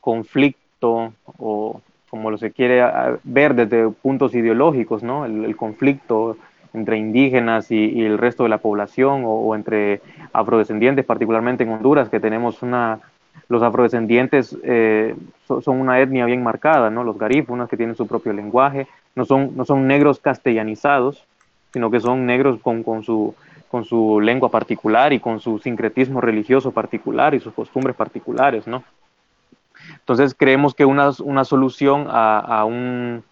conflicto 0.00 1.12
o 1.38 1.80
como 2.08 2.30
lo 2.30 2.36
se 2.36 2.50
quiere 2.50 2.84
ver 3.24 3.54
desde 3.54 3.88
puntos 3.88 4.34
ideológicos, 4.34 5.02
¿no? 5.02 5.24
el, 5.24 5.56
conflicto 5.56 6.36
entre 6.74 6.96
indígenas 6.98 7.70
y, 7.70 8.04
el 8.04 8.18
resto 8.18 8.44
de 8.44 8.48
la 8.48 8.58
población 8.58 9.22
o, 9.24 9.54
entre 9.54 10.00
afrodescendientes, 10.32 11.04
particularmente 11.04 11.64
en 11.64 11.70
Honduras, 11.70 12.08
que 12.08 12.20
tenemos 12.20 12.62
una, 12.62 13.00
los 13.48 13.62
afrodescendientes 13.62 14.56
eh, 14.62 15.14
son 15.46 15.80
una 15.80 16.00
etnia 16.00 16.24
bien 16.24 16.42
marcada, 16.42 16.90
¿no? 16.90 17.04
Los 17.04 17.18
garífunas 17.18 17.68
que 17.68 17.76
tienen 17.76 17.96
su 17.96 18.06
propio 18.06 18.32
lenguaje, 18.32 18.86
no 19.14 19.24
son, 19.24 19.56
no 19.56 19.64
son 19.64 19.86
negros 19.86 20.18
castellanizados, 20.20 21.24
sino 21.72 21.90
que 21.90 22.00
son 22.00 22.26
negros 22.26 22.60
con, 22.62 22.82
con, 22.82 23.02
su, 23.02 23.34
con 23.70 23.84
su 23.84 24.20
lengua 24.20 24.50
particular 24.50 25.12
y 25.12 25.20
con 25.20 25.40
su 25.40 25.58
sincretismo 25.58 26.20
religioso 26.20 26.72
particular 26.72 27.34
y 27.34 27.40
sus 27.40 27.52
costumbres 27.52 27.96
particulares, 27.96 28.66
¿no? 28.66 28.82
Entonces 29.98 30.34
creemos 30.34 30.74
que 30.74 30.84
una, 30.84 31.10
una 31.22 31.44
solución 31.44 32.06
a, 32.08 32.38
a, 32.38 32.64
un, 32.64 33.24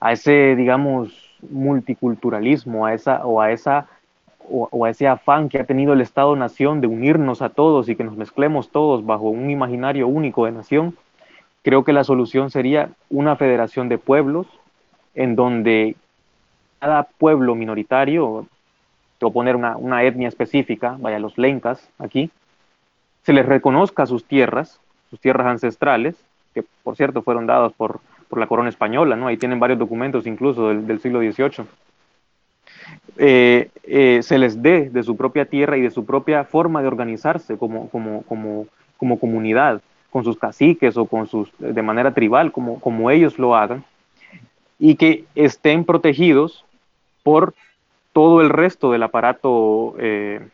a 0.00 0.12
ese, 0.12 0.54
digamos, 0.54 1.27
multiculturalismo, 1.50 2.86
a 2.86 2.94
esa, 2.94 3.24
o 3.26 3.40
a 3.40 3.52
esa 3.52 3.88
o, 4.50 4.84
a 4.84 4.90
ese 4.90 5.06
afán 5.06 5.48
que 5.48 5.58
ha 5.58 5.64
tenido 5.64 5.92
el 5.92 6.00
Estado-Nación 6.00 6.80
de 6.80 6.86
unirnos 6.86 7.42
a 7.42 7.50
todos 7.50 7.88
y 7.88 7.96
que 7.96 8.04
nos 8.04 8.16
mezclemos 8.16 8.70
todos 8.70 9.04
bajo 9.04 9.28
un 9.28 9.50
imaginario 9.50 10.08
único 10.08 10.46
de 10.46 10.52
nación, 10.52 10.96
creo 11.62 11.84
que 11.84 11.92
la 11.92 12.04
solución 12.04 12.50
sería 12.50 12.90
una 13.10 13.36
federación 13.36 13.88
de 13.88 13.98
pueblos 13.98 14.46
en 15.14 15.36
donde 15.36 15.96
cada 16.78 17.02
pueblo 17.04 17.54
minoritario, 17.54 18.46
o 19.20 19.30
poner 19.32 19.56
una, 19.56 19.76
una 19.76 20.04
etnia 20.04 20.28
específica, 20.28 20.96
vaya 20.98 21.18
los 21.18 21.36
lencas 21.38 21.88
aquí, 21.98 22.30
se 23.24 23.32
les 23.32 23.44
reconozca 23.44 24.06
sus 24.06 24.24
tierras, 24.24 24.80
sus 25.10 25.20
tierras 25.20 25.48
ancestrales, 25.48 26.16
que 26.54 26.64
por 26.84 26.96
cierto 26.96 27.22
fueron 27.22 27.46
dadas 27.46 27.72
por, 27.72 28.00
por 28.28 28.38
la 28.38 28.46
corona 28.46 28.68
española, 28.68 29.16
¿no? 29.16 29.26
Ahí 29.26 29.36
tienen 29.36 29.60
varios 29.60 29.78
documentos 29.78 30.26
incluso 30.26 30.68
del, 30.68 31.00
siglo 31.00 31.20
XVIII. 31.20 31.66
Eh, 33.16 33.70
eh, 33.84 34.20
se 34.22 34.38
les 34.38 34.62
dé 34.62 34.90
de 34.90 35.02
su 35.02 35.16
propia 35.16 35.46
tierra 35.46 35.76
y 35.76 35.82
de 35.82 35.90
su 35.90 36.04
propia 36.04 36.44
forma 36.44 36.82
de 36.82 36.88
organizarse 36.88 37.56
como, 37.56 37.88
comunidad, 38.98 39.80
con 40.10 40.24
sus 40.24 40.38
caciques 40.38 40.96
o 40.96 41.06
con 41.06 41.26
sus, 41.26 41.50
de 41.58 41.82
manera 41.82 42.12
tribal, 42.12 42.52
como, 42.52 42.80
como 42.80 43.10
ellos 43.10 43.38
lo 43.38 43.56
hagan, 43.56 43.84
y 44.78 44.94
que 44.94 45.24
estén 45.34 45.84
protegidos 45.84 46.64
por 47.22 47.54
todo 48.12 48.40
el 48.40 48.50
resto 48.50 48.92
del 48.92 49.02
aparato 49.02 49.94
eh, 49.98 50.48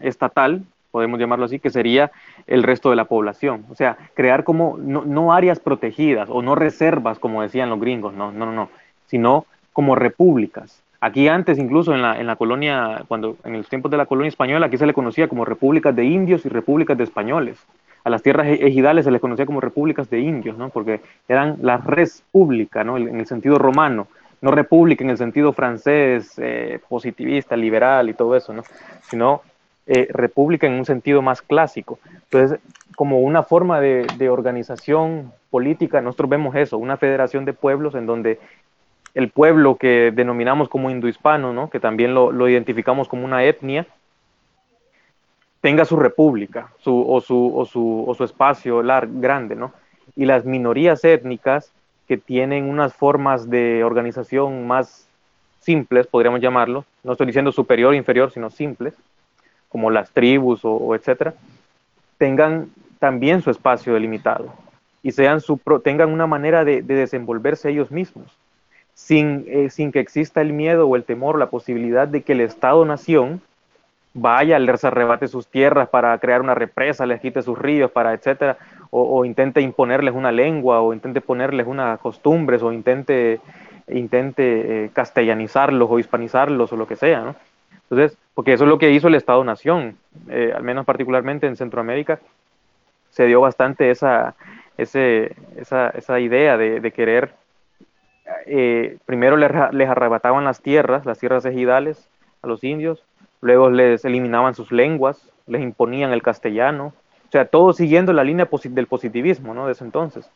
estatal, 0.00 0.62
podemos 0.90 1.18
llamarlo 1.18 1.44
así, 1.44 1.58
que 1.58 1.70
sería 1.70 2.10
el 2.46 2.62
resto 2.62 2.90
de 2.90 2.96
la 2.96 3.04
población. 3.04 3.64
O 3.70 3.74
sea, 3.74 3.96
crear 4.14 4.44
como, 4.44 4.76
no, 4.78 5.04
no 5.04 5.32
áreas 5.32 5.60
protegidas 5.60 6.28
o 6.30 6.42
no 6.42 6.54
reservas, 6.54 7.18
como 7.18 7.42
decían 7.42 7.70
los 7.70 7.80
gringos, 7.80 8.14
no, 8.14 8.32
no, 8.32 8.50
no, 8.52 8.70
sino 9.06 9.46
como 9.72 9.94
repúblicas. 9.94 10.82
Aquí 11.00 11.28
antes, 11.28 11.58
incluso 11.58 11.94
en 11.94 12.02
la, 12.02 12.18
en 12.18 12.26
la 12.26 12.36
colonia, 12.36 13.04
cuando 13.06 13.36
en 13.44 13.58
los 13.58 13.68
tiempos 13.68 13.90
de 13.90 13.96
la 13.96 14.06
colonia 14.06 14.28
española, 14.28 14.66
aquí 14.66 14.76
se 14.76 14.86
le 14.86 14.94
conocía 14.94 15.28
como 15.28 15.44
repúblicas 15.44 15.94
de 15.94 16.04
indios 16.04 16.44
y 16.44 16.48
repúblicas 16.48 16.98
de 16.98 17.04
españoles. 17.04 17.64
A 18.02 18.10
las 18.10 18.22
tierras 18.22 18.48
e-, 18.48 18.66
ejidales 18.66 19.04
se 19.04 19.10
les 19.12 19.20
conocía 19.20 19.46
como 19.46 19.60
repúblicas 19.60 20.10
de 20.10 20.18
indios, 20.18 20.58
¿no? 20.58 20.70
Porque 20.70 21.00
eran 21.28 21.58
la 21.62 21.76
res 21.76 22.24
pública, 22.32 22.82
¿no? 22.82 22.96
En 22.96 23.20
el 23.20 23.26
sentido 23.26 23.58
romano, 23.58 24.08
no 24.40 24.50
república 24.50 25.04
en 25.04 25.10
el 25.10 25.18
sentido 25.18 25.52
francés, 25.52 26.34
eh, 26.38 26.80
positivista, 26.88 27.56
liberal 27.56 28.08
y 28.08 28.14
todo 28.14 28.36
eso, 28.36 28.52
¿no? 28.52 28.62
Sino 29.02 29.42
eh, 29.88 30.06
república 30.10 30.66
en 30.66 30.74
un 30.74 30.84
sentido 30.84 31.22
más 31.22 31.42
clásico. 31.42 31.98
Entonces, 32.24 32.60
como 32.94 33.20
una 33.20 33.42
forma 33.42 33.80
de, 33.80 34.06
de 34.16 34.28
organización 34.28 35.32
política, 35.50 36.00
nosotros 36.00 36.30
vemos 36.30 36.54
eso, 36.54 36.78
una 36.78 36.96
federación 36.96 37.44
de 37.44 37.52
pueblos 37.52 37.94
en 37.94 38.06
donde 38.06 38.38
el 39.14 39.30
pueblo 39.30 39.76
que 39.76 40.12
denominamos 40.14 40.68
como 40.68 40.90
indohispano, 40.90 41.52
¿no? 41.52 41.70
que 41.70 41.80
también 41.80 42.14
lo, 42.14 42.48
identificamos 42.48 43.08
como 43.08 43.24
una 43.24 43.44
etnia, 43.44 43.86
tenga 45.60 45.84
su 45.84 45.96
república 45.96 46.68
su, 46.78 47.04
o, 47.08 47.20
su, 47.20 47.52
o, 47.56 47.64
su, 47.64 48.04
o 48.06 48.14
su 48.14 48.24
espacio 48.24 48.80
grande, 48.80 49.56
¿no? 49.56 49.72
Y 50.14 50.24
las 50.24 50.44
minorías 50.44 51.04
étnicas 51.04 51.72
que 52.06 52.16
tienen 52.16 52.68
unas 52.68 52.94
formas 52.94 53.50
de 53.50 53.82
organización 53.82 54.68
más 54.68 55.08
simples, 55.58 56.06
podríamos 56.06 56.40
llamarlo, 56.40 56.84
no 57.02 57.12
estoy 57.12 57.26
diciendo 57.26 57.50
superior 57.50 57.94
inferior, 57.94 58.30
sino 58.30 58.50
simples, 58.50 58.94
como 59.68 59.90
las 59.90 60.10
tribus 60.10 60.60
o, 60.64 60.94
etcétera, 60.94 61.34
tengan 62.16 62.70
también 62.98 63.42
su 63.42 63.50
espacio 63.50 63.94
delimitado 63.94 64.52
y 65.02 65.12
sean 65.12 65.40
su, 65.40 65.60
tengan 65.84 66.10
una 66.10 66.26
manera 66.26 66.64
de 66.64 66.82
desenvolverse 66.82 67.70
ellos 67.70 67.90
mismos 67.90 68.38
sin, 68.98 69.44
eh, 69.46 69.70
sin 69.70 69.92
que 69.92 70.00
exista 70.00 70.40
el 70.40 70.52
miedo 70.52 70.88
o 70.88 70.96
el 70.96 71.04
temor, 71.04 71.38
la 71.38 71.50
posibilidad 71.50 72.08
de 72.08 72.22
que 72.22 72.32
el 72.32 72.40
Estado-nación 72.40 73.40
vaya, 74.12 74.58
les 74.58 74.84
arrebate 74.84 75.28
sus 75.28 75.46
tierras 75.46 75.88
para 75.88 76.18
crear 76.18 76.40
una 76.40 76.56
represa, 76.56 77.06
les 77.06 77.20
quite 77.20 77.42
sus 77.42 77.56
ríos, 77.56 77.92
para 77.92 78.12
etcétera, 78.12 78.58
o, 78.90 79.24
intente 79.24 79.60
imponerles 79.60 80.14
una 80.14 80.32
lengua, 80.32 80.80
o 80.80 80.92
intente 80.92 81.20
ponerles 81.20 81.68
unas 81.68 82.00
costumbres, 82.00 82.60
o 82.60 82.72
intente, 82.72 83.40
intente 83.86 84.86
eh, 84.86 84.90
castellanizarlos 84.92 85.88
o 85.88 86.00
hispanizarlos 86.00 86.72
o 86.72 86.76
lo 86.76 86.88
que 86.88 86.96
sea, 86.96 87.20
¿no? 87.20 87.36
Entonces, 87.90 88.18
porque 88.34 88.52
eso 88.52 88.64
es 88.64 88.70
lo 88.70 88.78
que 88.78 88.90
hizo 88.90 89.08
el 89.08 89.14
Estado-Nación, 89.14 89.96
eh, 90.28 90.52
al 90.54 90.62
menos 90.62 90.84
particularmente 90.84 91.46
en 91.46 91.56
Centroamérica, 91.56 92.20
se 93.10 93.24
dio 93.26 93.40
bastante 93.40 93.90
esa, 93.90 94.34
esa, 94.76 95.88
esa 95.88 96.20
idea 96.20 96.58
de, 96.58 96.92
querer 96.92 97.32
eh, 98.46 98.98
primero 99.06 99.38
les, 99.38 99.50
arrebataban 99.88 100.44
las 100.44 100.60
tierras, 100.60 101.06
las 101.06 101.18
tierras 101.18 101.46
ejidales 101.46 102.08
a 102.42 102.46
los 102.46 102.62
indios, 102.62 103.02
luego 103.40 103.70
les 103.70 104.04
eliminaban 104.04 104.54
sus 104.54 104.70
lenguas, 104.70 105.26
les 105.46 105.62
imponían 105.62 106.12
el 106.12 106.22
castellano, 106.22 106.92
o 107.26 107.32
sea, 107.32 107.46
todo 107.46 107.72
siguiendo 107.72 108.12
la 108.12 108.22
línea 108.24 108.48
del 108.64 108.86
positivismo, 108.86 109.54
¿no? 109.54 109.66
De 109.66 109.72
ese 109.72 109.84
entonces. 109.84 110.30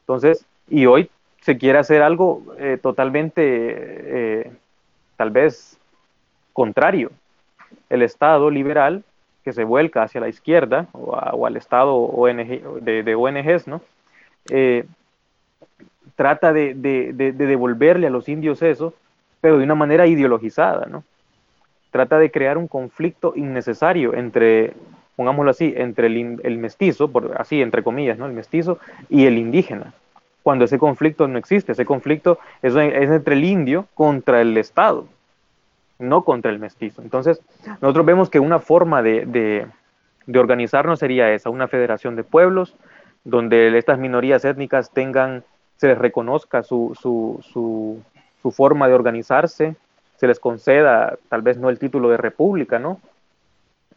Entonces, 0.00 0.46
y 0.68 0.86
hoy 0.86 1.10
se 1.42 1.58
quiere 1.58 1.78
hacer 1.78 2.02
algo 2.02 2.42
eh, 2.58 2.78
totalmente, 2.80 4.50
tal 5.16 5.30
vez, 5.30 5.78
contrario. 6.56 7.10
El 7.90 8.00
Estado 8.02 8.50
liberal 8.50 9.04
que 9.44 9.52
se 9.52 9.62
vuelca 9.62 10.02
hacia 10.02 10.22
la 10.22 10.28
izquierda 10.28 10.86
o, 10.92 11.46
al 11.46 11.56
Estado 11.56 11.94
ONG, 11.94 12.80
de, 12.80 13.02
de 13.02 13.14
ONGs, 13.14 13.68
¿no? 13.68 13.80
trata 16.16 16.52
de, 16.52 16.74
devolverle 17.14 18.06
a 18.06 18.10
los 18.10 18.28
indios 18.28 18.62
eso, 18.62 18.94
pero 19.40 19.58
de 19.58 19.64
una 19.64 19.74
manera 19.74 20.06
ideologizada, 20.06 20.86
¿no? 20.86 21.04
Trata 21.90 22.18
de 22.18 22.30
crear 22.30 22.58
un 22.58 22.66
conflicto 22.66 23.34
innecesario 23.36 24.14
entre, 24.14 24.72
pongámoslo 25.14 25.50
así, 25.50 25.72
entre 25.76 26.06
el, 26.08 26.58
mestizo, 26.58 27.08
por, 27.08 27.36
así 27.38 27.62
entre 27.62 27.82
comillas, 27.82 28.18
¿no? 28.18 28.26
El 28.26 28.32
mestizo 28.32 28.78
y 29.08 29.26
el 29.26 29.38
indígena, 29.38 29.92
cuando 30.42 30.64
ese 30.64 30.78
conflicto 30.78 31.28
no 31.28 31.38
existe, 31.38 31.72
ese 31.72 31.84
conflicto 31.84 32.38
es 32.62 32.74
entre 32.74 33.34
el 33.34 33.44
indio 33.44 33.86
contra 33.94 34.40
el 34.40 34.56
Estado, 34.56 35.06
no 35.98 36.24
contra 36.24 36.50
el 36.50 36.58
mestizo. 36.58 37.02
Entonces, 37.02 37.40
nosotros 37.80 38.06
vemos 38.06 38.30
que 38.30 38.40
una 38.40 38.58
forma 38.58 39.02
de, 39.02 39.66
de 40.26 40.38
organizarnos 40.38 40.98
sería 40.98 41.32
esa, 41.32 41.50
una 41.50 41.68
federación 41.68 42.16
de 42.16 42.24
pueblos, 42.24 42.74
donde 43.24 43.76
estas 43.76 43.98
minorías 43.98 44.44
étnicas 44.44 44.90
tengan 44.90 45.44
se 45.76 45.88
les 45.88 45.98
reconozca 45.98 46.62
su, 46.62 46.96
su, 47.00 47.40
su, 47.42 48.02
su, 48.40 48.50
forma 48.50 48.88
de 48.88 48.94
organizarse, 48.94 49.76
se 50.16 50.26
les 50.26 50.40
conceda 50.40 51.18
tal 51.28 51.42
vez 51.42 51.58
no 51.58 51.68
el 51.68 51.78
título 51.78 52.08
de 52.08 52.16
república, 52.16 52.78
¿no? 52.78 53.00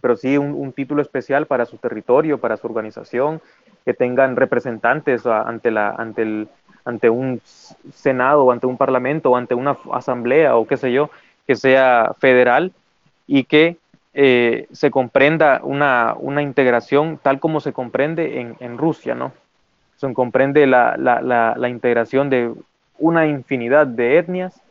Pero 0.02 0.16
sí 0.18 0.38
un, 0.38 0.54
un 0.54 0.74
título 0.74 1.02
especial 1.02 1.46
para 1.46 1.66
su 1.66 1.78
territorio, 1.78 2.38
para 2.38 2.58
su 2.58 2.68
organización, 2.68 3.42
que 3.86 3.94
tengan 3.94 4.36
representantes 4.36 5.26
ante, 5.26 5.72
la, 5.72 5.92
ante, 5.92 6.22
el, 6.22 6.50
ante 6.84 7.10
un 7.10 7.42
Senado, 7.94 8.52
ante 8.52 8.66
un 8.66 8.78
Parlamento, 8.78 9.36
ante 9.36 9.56
una 9.56 9.78
asamblea, 9.94 10.58
o 10.58 10.68
qué 10.68 10.76
sé 10.76 10.92
yo, 10.92 11.10
que 11.50 11.56
sea 11.56 12.12
federal 12.20 12.74
y 13.26 13.46
que 13.46 13.78
eh, 14.14 14.68
se 14.72 14.92
comprenda 14.92 15.62
una, 15.64 16.14
una, 16.16 16.44
integración 16.44 17.20
tal 17.24 17.40
como 17.40 17.60
se 17.60 17.74
comprende 17.74 18.40
en, 18.40 18.56
en 18.60 18.78
Rusia, 18.78 19.16
¿no? 19.16 19.32
se 19.96 20.14
comprende 20.14 20.68
la, 20.68 20.96
la, 20.96 21.22
la, 21.58 21.70
integración 21.70 22.30
de 22.30 22.54
una 23.00 23.26
infinidad 23.26 23.88
de 23.88 24.20
etnias 24.20 24.62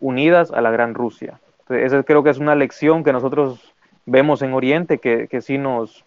unidas 0.00 0.50
a 0.52 0.62
la 0.62 0.70
Gran 0.70 0.94
Rusia. 0.94 1.38
esa 1.68 2.02
creo 2.02 2.22
que 2.22 2.30
es 2.30 2.38
una 2.38 2.54
lección 2.54 3.04
que 3.04 3.12
nosotros 3.12 3.74
vemos 4.06 4.40
en 4.40 4.54
Oriente 4.54 4.96
que, 4.96 5.28
que 5.28 5.42
sí 5.42 5.58
nos 5.58 6.06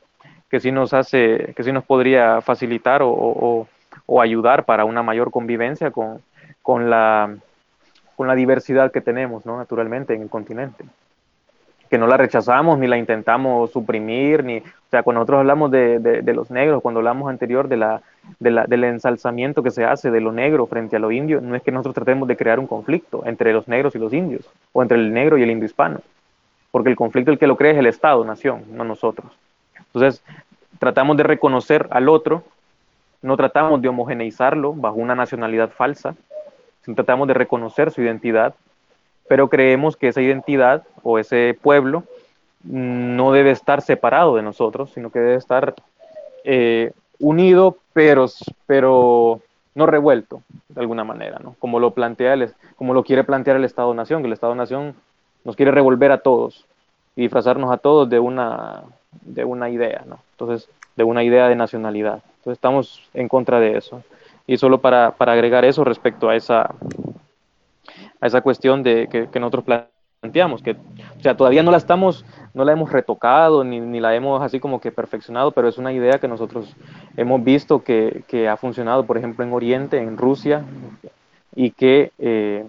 que 0.50 0.60
sí 0.60 0.72
nos 0.72 0.96
hace, 0.96 1.54
que 1.56 1.64
sí 1.64 1.72
nos 1.72 1.84
podría 1.84 2.42
facilitar 2.42 3.04
o, 3.04 3.12
o, 3.12 3.68
o 4.08 4.22
ayudar 4.22 4.66
para 4.66 4.86
una 4.86 5.04
mayor 5.04 5.30
convivencia 5.30 5.92
con, 5.92 6.20
con, 6.64 6.90
la, 6.90 7.36
con 8.16 8.28
la 8.28 8.36
diversidad 8.36 8.92
que 8.92 9.02
tenemos, 9.02 9.46
¿no? 9.46 9.58
naturalmente, 9.58 10.14
en 10.14 10.24
el 10.24 10.30
continente 10.30 10.86
que 11.94 12.00
no 12.00 12.08
la 12.08 12.18
rechazamos 12.18 12.80
ni 12.80 12.88
la 12.88 12.98
intentamos 12.98 13.70
suprimir, 13.70 14.44
ni, 14.44 14.58
o 14.58 14.64
sea, 14.90 15.04
cuando 15.04 15.20
nosotros 15.20 15.42
hablamos 15.42 15.70
de, 15.70 16.24
los 16.34 16.50
negros, 16.50 16.82
cuando 16.82 17.02
hablamos 17.02 17.30
anterior 17.30 17.68
de 17.68 17.78
la, 17.78 18.02
del 18.40 18.84
ensalzamiento 18.84 19.62
que 19.62 19.70
se 19.70 19.86
hace 19.86 20.10
de 20.10 20.20
lo 20.20 20.32
negro 20.32 20.66
frente 20.66 20.96
a 20.96 21.00
lo 21.00 21.12
indio, 21.12 21.40
no 21.40 21.56
es 21.56 21.62
que 21.62 21.72
nosotros 21.72 21.94
tratemos 21.94 22.28
de 22.28 22.36
crear 22.36 22.58
un 22.58 22.66
conflicto 22.66 23.22
entre 23.28 23.54
los 23.54 23.68
negros 23.68 23.94
y 23.94 24.00
los 24.00 24.12
indios, 24.12 24.50
o 24.72 24.82
entre 24.82 24.98
el 24.98 25.14
negro 25.14 25.38
y 25.38 25.44
el 25.44 25.52
indio 25.52 25.68
hispano, 25.68 26.00
porque 26.72 26.90
el 26.90 26.96
conflicto 26.96 27.30
el 27.30 27.38
que 27.38 27.46
lo 27.46 27.58
crea 27.58 27.74
es 27.74 27.78
el 27.78 27.86
Estado, 27.86 28.26
nación, 28.26 28.64
no 28.72 28.84
nosotros. 28.84 29.32
Entonces, 29.78 30.24
tratamos 30.80 31.16
de 31.16 31.22
reconocer 31.22 31.88
al 31.92 32.10
otro, 32.10 32.42
no 33.22 33.38
tratamos 33.38 33.80
de 33.84 33.90
homogeneizarlo 33.90 34.74
bajo 34.74 34.96
una 34.96 35.14
nacionalidad 35.14 35.70
falsa, 35.70 36.16
tratamos 36.96 37.28
de 37.28 37.34
reconocer 37.34 37.92
su 37.92 38.02
identidad, 38.02 38.56
pero 39.28 39.50
creemos 39.50 39.96
que 39.96 40.10
esa 40.10 40.22
identidad 40.22 40.84
o 41.02 41.18
ese 41.20 41.58
pueblo 41.62 42.04
no 42.64 43.32
debe 43.32 43.52
estar 43.52 43.82
separado 43.82 44.36
de 44.36 44.42
nosotros, 44.42 44.92
sino 44.94 45.10
que 45.10 45.20
debe 45.20 45.36
estar 45.36 45.76
eh, 46.44 46.92
unido, 47.20 47.78
pero, 47.94 48.26
pero 48.66 49.42
no 49.76 49.86
revuelto 49.86 50.42
de 50.70 50.82
alguna 50.82 51.04
manera, 51.04 51.40
¿no? 51.40 51.56
Como 51.60 51.80
lo 51.80 51.92
plantea 51.92 52.34
el, 52.34 52.54
como 52.76 52.94
lo 52.94 53.04
quiere 53.04 53.24
plantear 53.24 53.58
el 53.58 53.66
Estado-Nación, 53.66 54.22
que 54.22 54.28
el 54.28 54.34
Estado-Nación 54.34 54.96
nos 55.44 55.56
quiere 55.56 55.72
revolver 55.72 56.12
a 56.12 56.20
todos 56.20 56.66
y 57.16 57.22
disfrazarnos 57.24 57.72
a 57.72 57.78
todos 57.78 58.10
de 58.10 58.20
una, 58.20 58.84
de 59.22 59.46
una 59.46 59.70
idea, 59.70 60.04
¿no? 60.06 60.20
Entonces, 60.32 60.70
de 60.96 61.04
una 61.04 61.24
idea 61.24 61.48
de 61.48 61.56
nacionalidad. 61.56 62.22
Entonces, 62.38 62.58
estamos 62.58 63.02
en 63.14 63.28
contra 63.28 63.60
de 63.60 63.78
eso. 63.78 64.04
Y 64.46 64.58
solo 64.58 64.80
para, 64.80 65.12
para 65.12 65.34
agregar 65.34 65.66
eso 65.66 65.84
respecto 65.84 66.30
a 66.30 66.36
esa, 66.36 66.74
a 68.20 68.28
esa 68.28 68.42
cuestión 68.42 68.84
de 68.84 69.08
que, 69.08 69.30
que 69.30 69.40
nosotros 69.40 69.64
planteamos, 70.22 70.62
que 70.62 70.72
o 70.72 71.22
sea, 71.22 71.36
todavía 71.38 71.64
no 71.64 71.72
la 71.72 71.78
estamos, 71.78 72.26
no 72.54 72.66
la 72.66 72.74
hemos 72.74 72.92
retocado 72.92 73.64
ni, 73.64 73.80
ni, 73.80 74.00
la 74.00 74.16
hemos 74.16 74.42
así 74.42 74.60
como 74.60 74.82
que 74.82 74.92
perfeccionado, 74.92 75.52
pero 75.52 75.68
es 75.68 75.78
una 75.78 75.94
idea 75.94 76.20
que 76.20 76.28
nosotros 76.28 76.76
hemos 77.16 77.44
visto 77.44 77.84
que, 77.84 78.24
que 78.28 78.48
ha 78.50 78.58
funcionado, 78.58 79.06
por 79.06 79.18
ejemplo, 79.18 79.46
en 79.46 79.54
Oriente, 79.54 79.98
en 79.98 80.18
Rusia, 80.18 80.64
y 81.56 81.72
que 81.72 82.12
eh, 82.20 82.66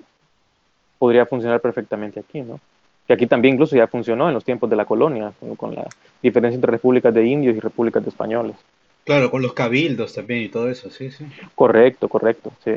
podría 0.99 1.27
funcionar 1.27 1.61
perfectamente 1.61 2.21
aquí, 2.21 2.41
¿no? 2.41 2.61
Que 3.07 3.13
aquí 3.13 3.27
también 3.27 3.55
incluso 3.55 3.77
ya 3.77 3.87
funcionó 3.87 4.29
en 4.29 4.35
los 4.35 4.45
tiempos 4.45 4.71
de 4.71 4.77
la 4.77 4.87
colonia, 4.87 5.33
con 5.57 5.75
la 5.75 5.87
diferencia 6.23 6.57
entre 6.57 6.71
repúblicas 6.71 7.13
de 7.13 7.27
indios 7.27 7.55
y 7.55 7.61
repúblicas 7.61 8.03
de 8.03 8.09
españoles. 8.09 8.57
Claro, 9.05 9.31
con 9.31 9.43
los 9.43 9.53
cabildos 9.53 10.15
también 10.15 10.43
y 10.43 10.49
todo 10.49 10.69
eso, 10.71 10.91
sí, 10.91 11.11
sí. 11.11 11.27
Correcto, 11.55 12.09
correcto, 12.09 12.53
sí. 12.65 12.73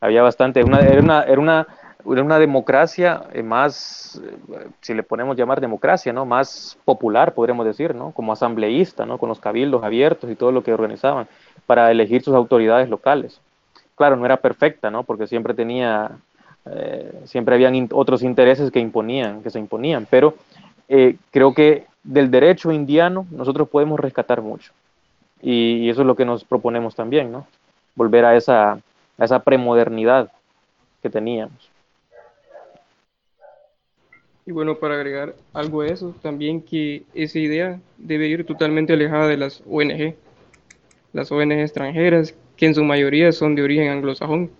Había 0.00 0.22
bastante, 0.22 0.62
una, 0.62 0.80
era, 0.80 1.00
una, 1.00 1.22
era, 1.22 1.40
una, 1.40 1.66
era 2.10 2.22
una 2.22 2.38
democracia 2.38 3.22
eh, 3.32 3.42
más, 3.42 4.20
eh, 4.22 4.66
si 4.82 4.94
le 4.94 5.02
ponemos 5.02 5.36
llamar 5.36 5.60
democracia, 5.60 6.12
¿no? 6.12 6.26
Más 6.26 6.76
popular, 6.84 7.32
podríamos 7.32 7.64
decir, 7.64 7.94
¿no? 7.94 8.12
Como 8.12 8.32
asambleísta, 8.32 9.06
¿no? 9.06 9.16
Con 9.18 9.30
los 9.30 9.40
cabildos 9.40 9.82
abiertos 9.82 10.30
y 10.30 10.36
todo 10.36 10.52
lo 10.52 10.62
que 10.62 10.72
organizaban 10.72 11.26
para 11.66 11.90
elegir 11.90 12.22
sus 12.22 12.34
autoridades 12.34 12.88
locales. 12.88 13.40
Claro, 13.94 14.16
no 14.16 14.26
era 14.26 14.36
perfecta, 14.36 14.90
¿no? 14.90 15.02
Porque 15.02 15.26
siempre 15.26 15.54
tenía, 15.54 16.10
eh, 16.66 17.22
siempre 17.24 17.54
habían 17.54 17.88
otros 17.92 18.22
intereses 18.22 18.70
que 18.70 18.80
imponían, 18.80 19.42
que 19.42 19.50
se 19.50 19.58
imponían, 19.58 20.06
pero 20.08 20.34
eh, 20.88 21.16
creo 21.30 21.52
que 21.54 21.86
del 22.02 22.30
derecho 22.30 22.70
indiano 22.70 23.26
nosotros 23.30 23.68
podemos 23.68 23.98
rescatar 23.98 24.40
mucho. 24.42 24.72
Y, 25.42 25.88
eso 25.88 26.02
es 26.02 26.06
lo 26.06 26.16
que 26.16 26.24
nos 26.24 26.44
proponemos 26.44 26.94
también, 26.94 27.30
¿no? 27.30 27.46
Volver 27.94 28.24
a 28.24 28.36
esa, 28.36 28.72
a 28.72 29.24
esa 29.24 29.40
premodernidad 29.40 30.30
que 31.02 31.10
teníamos. 31.10 31.70
Y 34.46 34.52
bueno, 34.52 34.76
para 34.76 34.94
agregar 34.94 35.34
algo 35.52 35.82
a 35.82 35.88
eso, 35.88 36.14
también 36.22 36.62
que 36.62 37.02
esa 37.14 37.38
idea 37.38 37.80
debe 37.98 38.28
ir 38.28 38.46
totalmente 38.46 38.94
alejada 38.94 39.28
de 39.28 39.36
las 39.36 39.62
ONG, 39.68 40.14
las 41.12 41.30
ONG 41.30 41.52
extranjeras, 41.52 42.34
que 42.56 42.66
en 42.66 42.74
su 42.74 42.82
mayoría 42.82 43.30
son 43.32 43.54
de 43.54 43.62
origen 43.62 43.88
anglosajón. 43.88 44.50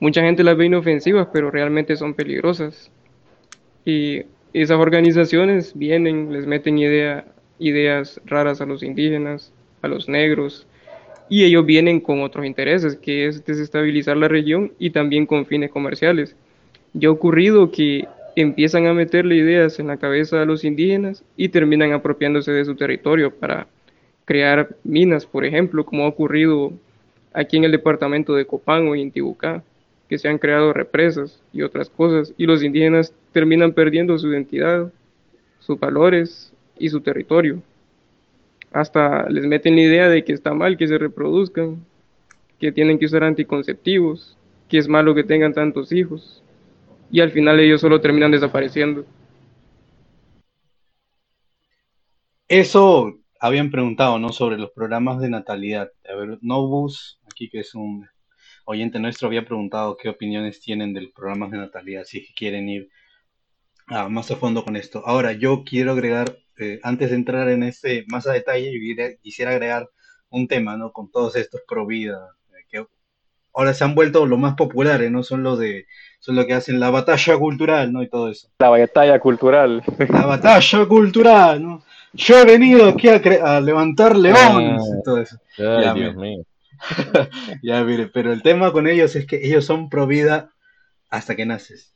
Mucha 0.00 0.22
gente 0.22 0.42
las 0.42 0.56
ve 0.56 0.66
inofensivas, 0.66 1.28
pero 1.32 1.50
realmente 1.50 1.96
son 1.96 2.14
peligrosas. 2.14 2.90
Y 3.84 4.22
esas 4.52 4.78
organizaciones 4.78 5.72
vienen, 5.76 6.32
les 6.32 6.46
meten 6.46 6.78
idea, 6.78 7.24
ideas 7.62 8.20
raras 8.24 8.60
a 8.60 8.66
los 8.66 8.82
indígenas, 8.82 9.52
a 9.82 9.88
los 9.88 10.08
negros, 10.08 10.66
y 11.28 11.44
ellos 11.44 11.64
vienen 11.64 12.00
con 12.00 12.22
otros 12.22 12.44
intereses, 12.44 12.96
que 12.96 13.26
es 13.26 13.44
desestabilizar 13.44 14.16
la 14.16 14.28
región 14.28 14.72
y 14.78 14.90
también 14.90 15.24
con 15.24 15.46
fines 15.46 15.70
comerciales. 15.70 16.36
Ya 16.92 17.08
ha 17.08 17.12
ocurrido 17.12 17.70
que 17.70 18.06
empiezan 18.36 18.86
a 18.86 18.94
meterle 18.94 19.36
ideas 19.36 19.78
en 19.78 19.86
la 19.86 19.96
cabeza 19.96 20.42
a 20.42 20.44
los 20.44 20.64
indígenas 20.64 21.24
y 21.36 21.48
terminan 21.48 21.92
apropiándose 21.92 22.52
de 22.52 22.64
su 22.64 22.74
territorio 22.74 23.34
para 23.34 23.66
crear 24.24 24.76
minas, 24.84 25.26
por 25.26 25.44
ejemplo, 25.44 25.84
como 25.84 26.04
ha 26.04 26.08
ocurrido 26.08 26.72
aquí 27.32 27.56
en 27.56 27.64
el 27.64 27.72
departamento 27.72 28.34
de 28.34 28.46
Copán 28.46 28.86
o 28.88 28.94
en 28.94 29.10
Tibucá, 29.10 29.62
que 30.08 30.18
se 30.18 30.28
han 30.28 30.38
creado 30.38 30.72
represas 30.72 31.40
y 31.52 31.62
otras 31.62 31.88
cosas, 31.88 32.34
y 32.36 32.44
los 32.44 32.62
indígenas 32.62 33.14
terminan 33.32 33.72
perdiendo 33.72 34.18
su 34.18 34.30
identidad, 34.30 34.92
sus 35.60 35.78
valores 35.80 36.51
y 36.78 36.88
su 36.88 37.00
territorio. 37.00 37.62
Hasta 38.72 39.28
les 39.28 39.44
meten 39.44 39.76
la 39.76 39.82
idea 39.82 40.08
de 40.08 40.24
que 40.24 40.32
está 40.32 40.54
mal 40.54 40.76
que 40.76 40.88
se 40.88 40.98
reproduzcan, 40.98 41.84
que 42.58 42.72
tienen 42.72 42.98
que 42.98 43.06
usar 43.06 43.24
anticonceptivos, 43.24 44.36
que 44.68 44.78
es 44.78 44.88
malo 44.88 45.14
que 45.14 45.24
tengan 45.24 45.52
tantos 45.52 45.92
hijos, 45.92 46.42
y 47.10 47.20
al 47.20 47.30
final 47.30 47.60
ellos 47.60 47.80
solo 47.80 48.00
terminan 48.00 48.30
desapareciendo. 48.30 49.04
Eso 52.48 53.18
habían 53.40 53.70
preguntado, 53.70 54.18
¿no? 54.18 54.30
Sobre 54.30 54.56
los 54.58 54.70
programas 54.70 55.20
de 55.20 55.28
natalidad. 55.28 55.90
A 56.08 56.14
ver, 56.14 56.38
Nobus, 56.42 57.18
aquí 57.30 57.50
que 57.50 57.60
es 57.60 57.74
un 57.74 58.06
oyente 58.64 58.98
nuestro, 58.98 59.28
había 59.28 59.44
preguntado 59.44 59.96
qué 59.96 60.08
opiniones 60.08 60.60
tienen 60.60 60.94
del 60.94 61.10
programa 61.12 61.48
de 61.48 61.58
natalidad, 61.58 62.04
si 62.04 62.32
quieren 62.34 62.68
ir 62.68 62.88
ah, 63.88 64.08
más 64.08 64.30
a 64.30 64.36
fondo 64.36 64.64
con 64.64 64.76
esto. 64.76 65.02
Ahora, 65.06 65.32
yo 65.32 65.64
quiero 65.64 65.92
agregar, 65.92 66.36
eh, 66.58 66.80
antes 66.82 67.10
de 67.10 67.16
entrar 67.16 67.48
en 67.48 67.62
este 67.62 68.04
más 68.08 68.26
a 68.26 68.32
detalle, 68.32 68.72
yo 68.72 69.04
quisiera 69.22 69.52
agregar 69.52 69.88
un 70.30 70.48
tema, 70.48 70.76
¿no? 70.76 70.92
Con 70.92 71.10
todos 71.10 71.36
estos 71.36 71.62
pro 71.68 71.86
vida, 71.86 72.18
eh, 72.50 72.64
que 72.70 72.86
ahora 73.54 73.74
se 73.74 73.84
han 73.84 73.94
vuelto 73.94 74.26
los 74.26 74.38
más 74.38 74.54
populares, 74.54 75.10
¿no? 75.10 75.22
Son 75.22 75.42
los 75.42 75.58
de, 75.58 75.86
son 76.20 76.36
lo 76.36 76.46
que 76.46 76.54
hacen 76.54 76.80
la 76.80 76.90
batalla 76.90 77.36
cultural, 77.38 77.92
¿no? 77.92 78.02
Y 78.02 78.08
todo 78.08 78.28
eso. 78.30 78.48
La 78.58 78.70
batalla 78.70 79.18
cultural. 79.20 79.82
La 80.08 80.26
batalla 80.26 80.86
cultural, 80.86 81.62
¿no? 81.62 81.84
Yo 82.14 82.38
he 82.38 82.44
venido 82.44 82.88
aquí 82.88 83.08
a, 83.08 83.20
a 83.42 83.60
levantar 83.60 84.16
leones 84.16 84.82
y 85.00 85.02
todo 85.02 85.18
eso. 85.18 85.38
Ay, 85.58 85.84
Ya, 85.84 85.94
Dios 85.94 86.14
mire. 86.14 86.14
mío. 86.14 86.44
Ya, 87.62 87.84
mire, 87.84 88.08
pero 88.08 88.32
el 88.32 88.42
tema 88.42 88.72
con 88.72 88.86
ellos 88.86 89.14
es 89.16 89.26
que 89.26 89.40
ellos 89.46 89.64
son 89.64 89.88
pro 89.88 90.06
vida 90.06 90.50
hasta 91.10 91.36
que 91.36 91.46
naces. 91.46 91.94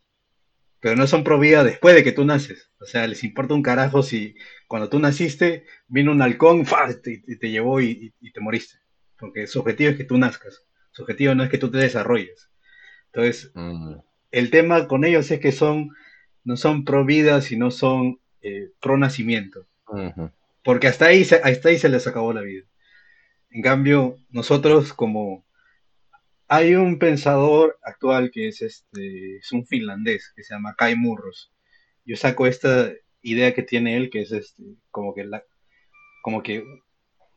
Pero 0.81 0.97
no 0.97 1.07
son 1.07 1.25
pro 1.25 1.39
vida 1.39 1.65
después 1.65 1.95
de 1.95 2.05
que 2.05 2.13
tú 2.13 2.25
naces. 2.25 2.71
O 2.81 2.85
sea, 2.87 3.07
les 3.07 3.25
importa 3.25 3.55
un 3.55 3.63
carajo 3.63 4.03
si 4.03 4.37
cuando 4.69 4.89
tú 4.89 4.99
naciste 4.99 5.65
vino 5.89 6.13
un 6.13 6.23
halcón 6.23 6.67
¡fa! 6.67 6.89
Te, 7.01 7.19
te, 7.19 7.51
llevó 7.51 7.81
y, 7.81 8.15
te 8.33 8.41
moriste. 8.41 8.77
Porque 9.19 9.47
su 9.47 9.61
objetivo 9.61 9.91
es 9.91 9.97
que 9.97 10.05
tú 10.05 10.19
nazcas. 10.19 10.63
Su 10.91 11.03
objetivo 11.03 11.35
no 11.35 11.43
es 11.43 11.51
que 11.51 11.59
tú 11.59 11.71
te 11.71 11.79
desarrolles. 11.79 12.51
Entonces, 13.07 13.51
Mm, 13.55 13.97
el 14.31 14.51
tema 14.51 14.87
con 14.87 15.05
ellos 15.05 15.31
es 15.31 15.41
que 15.41 15.51
son, 15.51 15.91
no 16.45 16.57
son 16.59 16.85
pro 16.85 17.07
vida, 17.07 17.41
sino 17.41 17.71
son 17.71 18.21
eh, 18.43 18.71
pro 18.81 18.99
nacimiento. 18.99 19.67
Porque 20.63 20.89
hasta 20.89 21.07
ahí, 21.07 21.23
hasta 21.23 21.69
ahí 21.69 21.79
se 21.79 21.89
les 21.89 22.07
acabó 22.07 22.33
la 22.35 22.43
vida. 22.43 22.67
En 23.51 23.63
cambio, 23.63 24.19
nosotros 24.29 24.93
como... 24.93 25.46
Hay 26.49 26.75
un 26.77 26.99
pensador 26.99 27.79
actual 27.83 28.31
que 28.31 28.49
es, 28.49 28.63
este, 28.63 29.39
es 29.39 29.53
un 29.53 29.67
finlandés, 29.67 30.33
que 30.35 30.43
se 30.45 30.55
llama 30.55 30.75
Kai 30.77 30.97
Murros. 30.97 31.53
Yo 32.05 32.17
saco 32.17 32.47
esta 32.47 32.93
idea 33.23 33.55
que 33.55 33.63
tiene 33.63 33.97
él, 33.97 34.11
que 34.11 34.23
es 34.23 34.33
este, 34.33 34.63
como 34.91 35.15
que 35.15 35.25
la, 35.25 35.43
como 36.23 36.43
que 36.43 36.65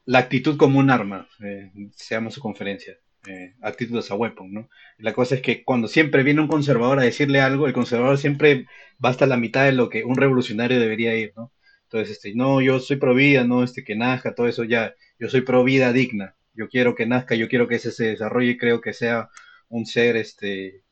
la 0.05 0.19
actitud 0.19 0.57
como 0.57 0.79
un 0.79 0.89
arma, 0.91 1.27
eh, 1.43 1.71
se 1.95 2.15
llama 2.15 2.31
su 2.31 2.41
conferencia, 2.41 2.97
eh, 3.27 3.55
Actitud 3.61 4.03
a 4.09 4.15
Weapon, 4.15 4.53
¿no? 4.53 4.69
La 4.97 5.13
cosa 5.13 5.35
es 5.35 5.41
que 5.41 5.63
cuando 5.63 5.87
siempre 5.87 6.23
viene 6.23 6.41
un 6.41 6.47
conservador 6.47 6.99
a 6.99 7.03
decirle 7.03 7.41
algo, 7.41 7.67
el 7.67 7.73
conservador 7.73 8.17
siempre 8.17 8.65
va 9.03 9.09
hasta 9.09 9.25
la 9.25 9.37
mitad 9.37 9.65
de 9.65 9.73
lo 9.73 9.89
que 9.89 10.03
un 10.05 10.15
revolucionario 10.15 10.79
debería 10.79 11.15
ir, 11.15 11.33
¿no? 11.35 11.51
Entonces, 11.83 12.11
este, 12.17 12.33
no, 12.35 12.61
yo 12.61 12.79
soy 12.79 12.97
pro 12.97 13.13
vida, 13.15 13.43
no, 13.43 13.63
este, 13.63 13.83
que 13.83 13.95
nazca, 13.95 14.35
todo 14.35 14.47
eso 14.47 14.63
ya, 14.63 14.93
yo 15.19 15.29
soy 15.29 15.41
pro 15.41 15.63
vida 15.63 15.91
digna, 15.93 16.35
yo 16.59 16.67
quiero 16.67 16.93
que 16.93 17.05
nazca, 17.05 17.35
yo 17.35 17.47
quiero 17.47 17.69
que 17.69 17.75
ese 17.75 17.91
se 17.91 18.07
desarrolle, 18.07 18.57
creo 18.57 18.81
que 18.81 18.91
sea 18.91 19.29
un 19.69 19.85
ser, 19.85 20.17
este, 20.17 20.83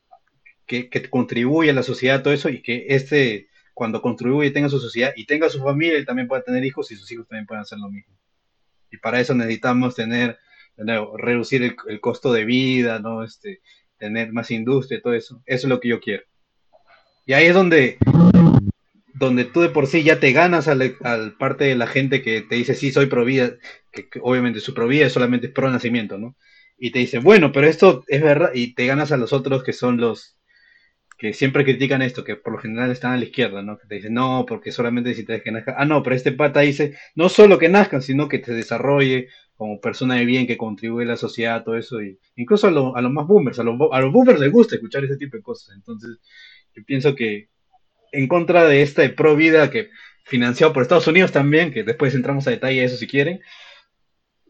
que, 0.66 0.90
que 0.90 1.10
contribuya 1.10 1.74
a 1.74 1.76
la 1.76 1.84
sociedad, 1.84 2.24
todo 2.24 2.34
eso, 2.34 2.48
y 2.48 2.62
que 2.62 2.86
este, 2.88 3.50
cuando 3.74 4.02
contribuye 4.02 4.48
y 4.48 4.54
tenga 4.54 4.70
su 4.70 4.80
sociedad 4.80 5.12
y 5.18 5.26
tenga 5.26 5.50
su 5.50 5.62
familia, 5.62 5.98
él 5.98 6.06
también 6.06 6.30
pueda 6.30 6.42
tener 6.42 6.64
hijos 6.64 6.90
y 6.92 6.96
sus 6.96 7.12
hijos 7.12 7.28
también 7.28 7.46
puedan 7.46 7.64
hacer 7.64 7.80
lo 7.80 7.90
mismo. 7.90 8.16
Y 8.90 8.98
para 8.98 9.20
eso 9.20 9.36
necesitamos 9.36 9.94
tener, 9.94 10.40
reducir 11.18 11.64
el, 11.64 11.76
el 11.90 12.00
costo 12.00 12.32
de 12.32 12.46
vida, 12.46 13.00
¿no? 13.00 13.26
Este, 13.26 13.60
tener 13.98 14.32
más 14.32 14.50
industria, 14.52 15.02
todo 15.02 15.14
eso. 15.14 15.44
Eso 15.46 15.68
es 15.68 15.70
lo 15.70 15.82
que 15.82 15.90
yo 15.90 16.00
quiero. 16.00 16.24
Y 17.26 17.34
ahí 17.34 17.48
es 17.48 17.54
donde, 17.54 17.98
donde 19.18 19.46
tú 19.46 19.62
de 19.62 19.70
por 19.70 19.88
sí 19.88 20.04
ya 20.04 20.20
te 20.20 20.32
ganas 20.32 20.68
al, 20.68 20.98
al 21.04 21.34
parte 21.38 21.66
de 21.66 21.76
la 21.76 21.88
gente 21.88 22.22
que 22.22 22.42
te 22.42 22.56
dice, 22.56 22.76
sí, 22.76 22.92
soy 22.92 23.08
pro 23.08 23.26
vida, 23.26 23.54
que, 23.92 24.08
obviamente 24.22 24.60
su 24.60 24.74
pro 24.74 24.88
vida 24.88 25.10
solamente 25.10 25.48
es 25.48 25.54
pro 25.54 25.70
nacimiento, 25.70 26.18
¿no? 26.18 26.36
Y 26.78 26.92
te 26.92 27.00
dicen, 27.00 27.24
bueno, 27.24 27.52
pero 27.52 27.68
esto 27.68 28.04
es 28.08 28.22
verdad, 28.22 28.52
y 28.54 28.74
te 28.76 28.86
ganas 28.86 29.12
a 29.12 29.18
los 29.18 29.34
otros 29.34 29.64
que 29.64 29.74
son 29.74 29.98
los 29.98 30.38
que 31.18 31.34
siempre 31.34 31.64
critican 31.64 32.04
esto, 32.04 32.24
que 32.24 32.36
por 32.36 32.54
lo 32.54 32.60
general 32.60 32.92
están 32.92 33.14
a 33.14 33.18
la 33.18 33.24
izquierda, 33.24 33.64
¿no? 33.64 33.80
Que 33.80 33.88
te 33.88 33.96
dicen, 33.96 34.14
no, 34.14 34.46
porque 34.48 34.72
solamente 34.72 35.10
necesitas 35.10 35.42
que 35.42 35.52
nazca. 35.52 35.76
Ah, 35.78 35.86
no, 35.86 36.04
pero 36.04 36.16
este 36.16 36.32
pata 36.32 36.60
dice, 36.60 36.96
no 37.16 37.28
solo 37.30 37.58
que 37.58 37.70
nazcan, 37.70 38.04
sino 38.04 38.28
que 38.28 38.38
te 38.38 38.54
desarrolle, 38.54 39.30
como 39.56 39.82
persona 39.82 40.16
de 40.16 40.26
bien 40.26 40.46
que 40.46 40.58
contribuye 40.58 41.06
a 41.06 41.10
la 41.10 41.18
sociedad, 41.18 41.64
todo 41.64 41.76
eso, 41.76 42.02
y 42.04 42.20
incluso 42.36 42.68
a, 42.68 42.70
a 42.70 43.02
los 43.02 43.12
más 43.12 43.26
boomers, 43.26 43.58
a 43.58 43.64
los, 43.64 43.76
a 43.92 44.00
los 44.00 44.12
boomers 44.14 44.40
les 44.40 44.52
gusta 44.52 44.76
escuchar 44.76 45.04
ese 45.06 45.18
tipo 45.18 45.36
de 45.38 45.44
cosas. 45.44 45.76
Entonces, 45.76 46.20
yo 46.76 46.84
pienso 46.86 47.16
que 47.16 47.50
en 48.12 48.28
contra 48.28 48.66
de 48.66 48.82
este 48.82 49.10
pro 49.10 49.36
vida 49.36 49.70
que 49.72 49.90
financiado 50.24 50.74
por 50.74 50.84
Estados 50.84 51.08
Unidos 51.08 51.32
también, 51.32 51.72
que 51.72 51.84
después 51.84 52.14
entramos 52.14 52.48
a 52.48 52.52
detalle 52.52 52.82
de 52.82 52.86
eso 52.86 52.98
si 52.98 53.08
quieren, 53.08 53.42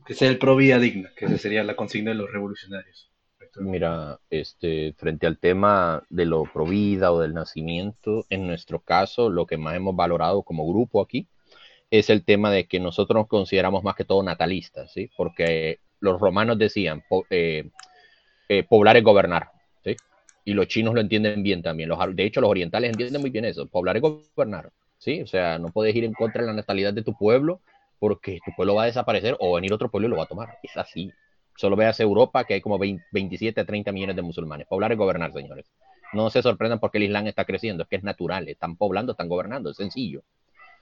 que 0.05 0.13
sea 0.13 0.29
el 0.29 0.39
pro 0.39 0.55
vida 0.55 0.79
digna, 0.79 1.11
que 1.15 1.25
esa 1.25 1.37
sería 1.37 1.63
la 1.63 1.75
consigna 1.75 2.11
de 2.11 2.17
los 2.17 2.31
revolucionarios. 2.31 3.11
Mira, 3.59 4.19
este, 4.29 4.93
frente 4.97 5.25
al 5.25 5.39
tema 5.39 6.03
de 6.09 6.25
lo 6.25 6.43
pro 6.43 6.65
vida 6.65 7.11
o 7.11 7.19
del 7.19 7.33
nacimiento, 7.33 8.25
en 8.29 8.45
nuestro 8.47 8.79
caso, 8.79 9.29
lo 9.29 9.45
que 9.45 9.57
más 9.57 9.75
hemos 9.75 9.95
valorado 9.95 10.43
como 10.43 10.67
grupo 10.67 11.01
aquí 11.01 11.27
es 11.89 12.09
el 12.09 12.23
tema 12.23 12.51
de 12.51 12.67
que 12.67 12.79
nosotros 12.79 13.15
nos 13.15 13.27
consideramos 13.27 13.83
más 13.83 13.95
que 13.95 14.03
todo 14.03 14.21
natalistas, 14.21 14.91
¿sí? 14.91 15.09
Porque 15.15 15.79
los 15.99 16.19
romanos 16.19 16.57
decían, 16.57 17.03
eh, 17.29 17.69
eh, 18.49 18.63
poblar 18.63 18.97
es 18.97 19.03
gobernar. 19.03 19.51
Y 20.47 20.53
los 20.53 20.69
chinos 20.69 20.93
lo 20.93 21.01
entienden 21.01 21.43
bien 21.43 21.61
también. 21.61 21.89
Los, 21.89 21.99
de 22.15 22.23
hecho, 22.23 22.39
los 22.39 22.49
orientales 22.49 22.89
entienden 22.89 23.19
muy 23.19 23.31
bien 23.31 23.43
eso. 23.43 23.67
Poblar 23.67 23.97
es 23.97 24.01
gobernar, 24.01 24.71
¿sí? 24.97 25.19
O 25.21 25.27
sea, 25.27 25.59
no 25.59 25.67
puedes 25.67 25.93
ir 25.93 26.05
en 26.05 26.13
contra 26.13 26.41
de 26.41 26.47
la 26.47 26.53
natalidad 26.53 26.93
de 26.93 27.03
tu 27.03 27.17
pueblo 27.17 27.59
porque 27.99 28.39
tu 28.45 28.53
pueblo 28.55 28.75
va 28.75 28.83
a 28.83 28.85
desaparecer 28.85 29.35
o 29.41 29.55
venir 29.55 29.73
otro 29.73 29.91
pueblo 29.91 30.07
y 30.07 30.11
lo 30.11 30.15
va 30.15 30.23
a 30.23 30.27
tomar. 30.27 30.57
Es 30.63 30.77
así. 30.77 31.11
Solo 31.57 31.75
veas 31.75 31.99
Europa, 31.99 32.45
que 32.45 32.53
hay 32.53 32.61
como 32.61 32.79
27 32.79 33.59
a 33.59 33.65
30 33.65 33.91
millones 33.91 34.15
de 34.15 34.21
musulmanes. 34.21 34.67
Poblar 34.67 34.93
es 34.93 34.97
gobernar, 34.97 35.33
señores. 35.33 35.65
No 36.13 36.29
se 36.29 36.41
sorprendan 36.41 36.79
porque 36.79 36.99
el 36.99 37.03
Islam 37.03 37.27
está 37.27 37.43
creciendo, 37.43 37.83
es 37.83 37.89
que 37.89 37.97
es 37.97 38.03
natural. 38.03 38.47
Están 38.47 38.77
poblando, 38.77 39.11
están 39.11 39.27
gobernando, 39.27 39.71
es 39.71 39.75
sencillo. 39.75 40.23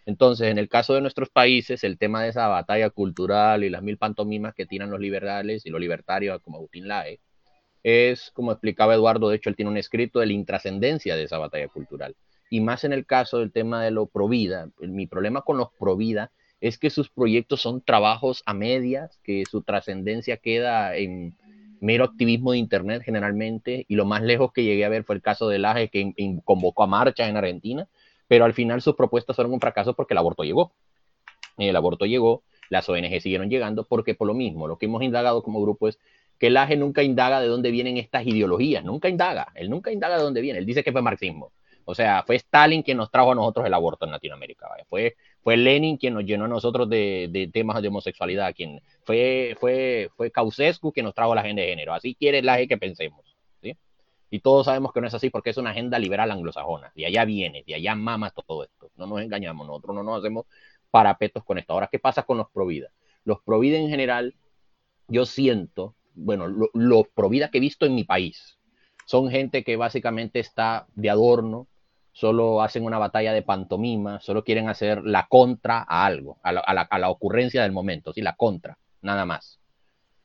Entonces, 0.06 0.52
en 0.52 0.60
el 0.60 0.70
caso 0.70 0.94
de 0.94 1.02
nuestros 1.02 1.32
países, 1.32 1.84
el 1.84 1.98
tema 1.98 2.22
de 2.22 2.30
esa 2.30 2.50
batalla 2.50 2.92
cultural 2.92 3.64
y 3.64 3.72
las 3.72 3.82
mil 3.82 3.98
pantomimas 3.98 4.54
que 4.54 4.68
tiran 4.68 4.92
los 4.92 5.00
liberales 5.00 5.66
y 5.66 5.72
los 5.72 5.82
libertarios, 5.82 6.40
como 6.44 6.58
Agustín 6.58 6.88
Lae, 6.88 7.20
es, 7.86 8.32
como 8.32 8.52
explicaba 8.52 8.96
Eduardo, 8.96 9.30
de 9.30 9.36
hecho, 9.36 9.48
él 9.48 9.56
tiene 9.56 9.70
un 9.70 9.78
escrito 9.78 10.20
de 10.20 10.26
la 10.26 10.34
intrascendencia 10.34 11.16
de 11.16 11.22
esa 11.22 11.38
batalla 11.38 11.68
cultural. 11.68 12.16
Y 12.50 12.60
más 12.60 12.84
en 12.84 12.94
el 12.94 13.06
caso 13.06 13.38
del 13.38 13.52
tema 13.52 13.84
de 13.84 13.92
lo 13.92 14.08
provida, 14.08 14.70
mi 14.80 15.06
problema 15.06 15.44
con 15.44 15.58
los 15.58 15.70
provida 15.78 16.32
es 16.62 16.80
que 16.80 16.90
sus 16.90 17.12
proyectos 17.12 17.62
son 17.62 17.82
trabajos 17.82 18.42
a 18.48 18.56
medias, 18.56 19.20
que 19.24 19.44
su 19.50 19.62
trascendencia 19.62 20.38
queda 20.38 20.96
en 20.96 21.36
mero 21.80 22.06
activismo 22.06 22.54
de 22.54 22.58
Internet 22.58 23.04
generalmente, 23.06 23.86
y 23.88 23.94
lo 23.94 24.06
más 24.06 24.24
lejos 24.24 24.52
que 24.52 24.64
llegué 24.64 24.84
a 24.84 24.90
ver 24.90 25.04
fue 25.04 25.14
el 25.14 25.22
caso 25.22 25.48
de 25.48 25.60
Laje, 25.60 25.90
que 25.90 26.12
convocó 26.44 26.82
a 26.82 26.88
marchas 26.88 27.30
en 27.30 27.38
Argentina, 27.38 27.88
pero 28.28 28.46
al 28.46 28.56
final 28.56 28.82
sus 28.82 28.96
propuestas 28.96 29.36
fueron 29.36 29.54
un 29.54 29.60
fracaso 29.60 29.94
porque 29.94 30.16
el 30.16 30.18
aborto 30.18 30.44
llegó. 30.44 30.72
El 31.60 31.76
aborto 31.76 32.08
llegó, 32.08 32.42
las 32.70 32.90
ONG 32.90 33.22
siguieron 33.22 33.48
llegando 33.48 33.84
porque 33.84 34.16
por 34.16 34.26
lo 34.26 34.34
mismo, 34.34 34.68
lo 34.68 34.80
que 34.80 34.88
hemos 34.88 35.04
indagado 35.04 35.44
como 35.44 35.62
grupo 35.62 35.88
es 35.88 36.00
que 36.40 36.48
el 36.48 36.58
AGE 36.58 36.76
nunca 36.76 37.04
indaga 37.04 37.40
de 37.40 37.48
dónde 37.48 37.72
vienen 37.72 37.98
estas 37.98 38.26
ideologías, 38.26 38.84
nunca 38.84 39.10
indaga, 39.10 39.48
él 39.56 39.70
nunca 39.70 39.92
indaga 39.92 40.18
de 40.18 40.24
dónde 40.24 40.42
viene, 40.42 40.60
él 40.60 40.66
dice 40.66 40.84
que 40.84 40.92
fue 40.92 41.02
marxismo. 41.02 41.52
O 41.88 41.94
sea, 41.94 42.24
fue 42.24 42.36
Stalin 42.36 42.82
quien 42.82 42.98
nos 42.98 43.12
trajo 43.12 43.32
a 43.32 43.36
nosotros 43.36 43.66
el 43.66 43.74
aborto 43.74 44.06
en 44.06 44.12
Latinoamérica, 44.12 44.68
Fue, 44.90 45.16
fue 45.42 45.56
Lenin 45.56 45.98
quien 45.98 46.16
nos 46.16 46.26
llenó 46.26 46.46
a 46.46 46.48
nosotros 46.48 46.90
de, 46.90 47.50
temas 47.54 47.82
de 47.82 47.90
homosexualidad, 47.90 48.56
quien 48.56 48.82
fue, 49.04 49.56
fue, 49.60 50.10
fue 50.18 50.32
Ceausescu 50.34 50.92
quien 50.92 51.06
nos 51.06 51.14
trajo 51.14 51.36
la 51.36 51.42
agenda 51.42 51.62
de 51.62 51.70
género. 51.70 51.94
Así 51.94 52.16
quiere 52.16 52.40
el 52.40 52.50
AGE 52.50 52.68
que 52.68 52.78
pensemos. 52.78 53.36
Y 54.36 54.40
todos 54.40 54.66
sabemos 54.66 54.92
que 54.92 55.00
no 55.00 55.08
es 55.08 55.14
así 55.14 55.30
porque 55.30 55.52
es 55.52 55.58
una 55.58 55.70
agenda 55.70 56.00
liberal 56.00 56.32
anglosajona. 56.32 56.92
De 56.96 57.06
allá 57.06 57.24
viene, 57.26 57.64
de 57.66 57.76
allá 57.76 57.96
mama 57.96 58.32
todo 58.32 58.64
esto. 58.64 58.92
No 58.98 59.06
nos 59.06 59.22
engañamos, 59.22 59.66
nosotros 59.68 59.96
no 59.96 60.04
nos 60.04 60.20
hacemos 60.20 60.46
parapetos 60.90 61.44
con 61.44 61.58
esto. 61.58 61.74
Ahora, 61.74 61.88
¿qué 61.92 62.00
pasa 62.00 62.24
con 62.24 62.38
los 62.38 62.50
Provida? 62.50 62.90
Los 63.24 63.42
Provida 63.42 63.78
en 63.78 63.90
general, 63.90 64.36
yo 65.08 65.26
siento, 65.26 65.96
bueno, 66.16 66.48
lo 66.74 67.04
Provida 67.04 67.50
que 67.50 67.60
he 67.60 67.62
visto 67.62 67.86
en 67.86 67.96
mi 67.96 68.04
país, 68.04 68.58
son 69.06 69.30
gente 69.30 69.64
que 69.64 69.76
básicamente 69.76 70.40
está 70.40 70.88
de 70.96 71.10
adorno, 71.10 71.68
solo 72.12 72.62
hacen 72.62 72.84
una 72.86 72.98
batalla 72.98 73.34
de 73.34 73.42
pantomima, 73.42 74.20
solo 74.20 74.44
quieren 74.44 74.70
hacer 74.70 75.04
la 75.04 75.28
contra 75.28 75.86
a 75.88 76.06
algo, 76.06 76.40
a 76.44 76.52
la, 76.52 76.62
a 76.62 77.00
la 77.00 77.10
ocurrencia 77.10 77.62
del 77.64 77.72
momento, 77.72 78.14
¿sí? 78.14 78.22
la 78.22 78.36
contra, 78.36 78.78
nada 79.02 79.26
más 79.26 79.60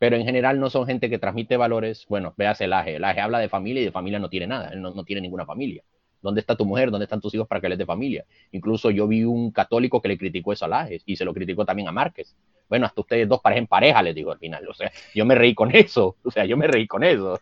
pero 0.01 0.17
en 0.17 0.25
general 0.25 0.59
no 0.59 0.71
son 0.71 0.87
gente 0.87 1.11
que 1.11 1.19
transmite 1.19 1.59
valores. 1.59 2.07
Bueno, 2.09 2.33
veas 2.39 2.59
el 2.63 2.73
AGE. 2.73 2.97
El 2.97 3.05
AGE 3.05 3.21
habla 3.21 3.39
de 3.39 3.51
familia 3.51 3.83
y 3.83 3.85
de 3.85 3.93
familia 3.93 4.19
no 4.19 4.31
tiene 4.31 4.47
nada. 4.47 4.71
Él 4.71 4.81
no, 4.81 5.05
tiene 5.05 5.21
ninguna 5.21 5.45
familia. 5.45 5.85
¿Dónde 6.23 6.41
está 6.41 6.57
tu 6.57 6.65
mujer? 6.65 6.91
¿Dónde 6.91 7.05
están 7.05 7.21
tus 7.21 7.35
hijos 7.35 7.49
para 7.49 7.61
que 7.61 7.69
les 7.69 7.79
dé 7.79 7.87
familia? 7.87 8.25
Incluso 8.53 8.91
yo 8.91 9.09
vi 9.09 9.25
un 9.25 9.51
católico 9.51 10.01
que 10.01 10.09
le 10.09 10.19
criticó 10.19 10.53
eso 10.53 10.65
al 10.65 10.75
AGE 10.75 11.03
y 11.07 11.17
se 11.17 11.25
lo 11.25 11.33
criticó 11.33 11.65
también 11.65 11.89
a 11.89 11.93
Márquez. 11.93 12.37
Bueno, 12.69 12.87
hasta 12.87 13.01
ustedes 13.01 13.29
dos 13.29 13.41
parejas 13.41 13.63
en 13.63 13.67
pareja, 13.67 14.03
les 14.03 14.15
digo 14.15 14.31
al 14.31 14.39
final. 14.39 14.69
O 14.69 14.75
sea, 14.75 14.93
yo 15.15 15.25
me 15.25 15.35
reí 15.35 15.55
con 15.55 15.75
eso. 15.75 16.17
O 16.25 16.31
sea, 16.31 16.45
yo 16.45 16.57
me 16.57 16.67
reí 16.67 16.87
con 16.87 17.03
eso. 17.03 17.39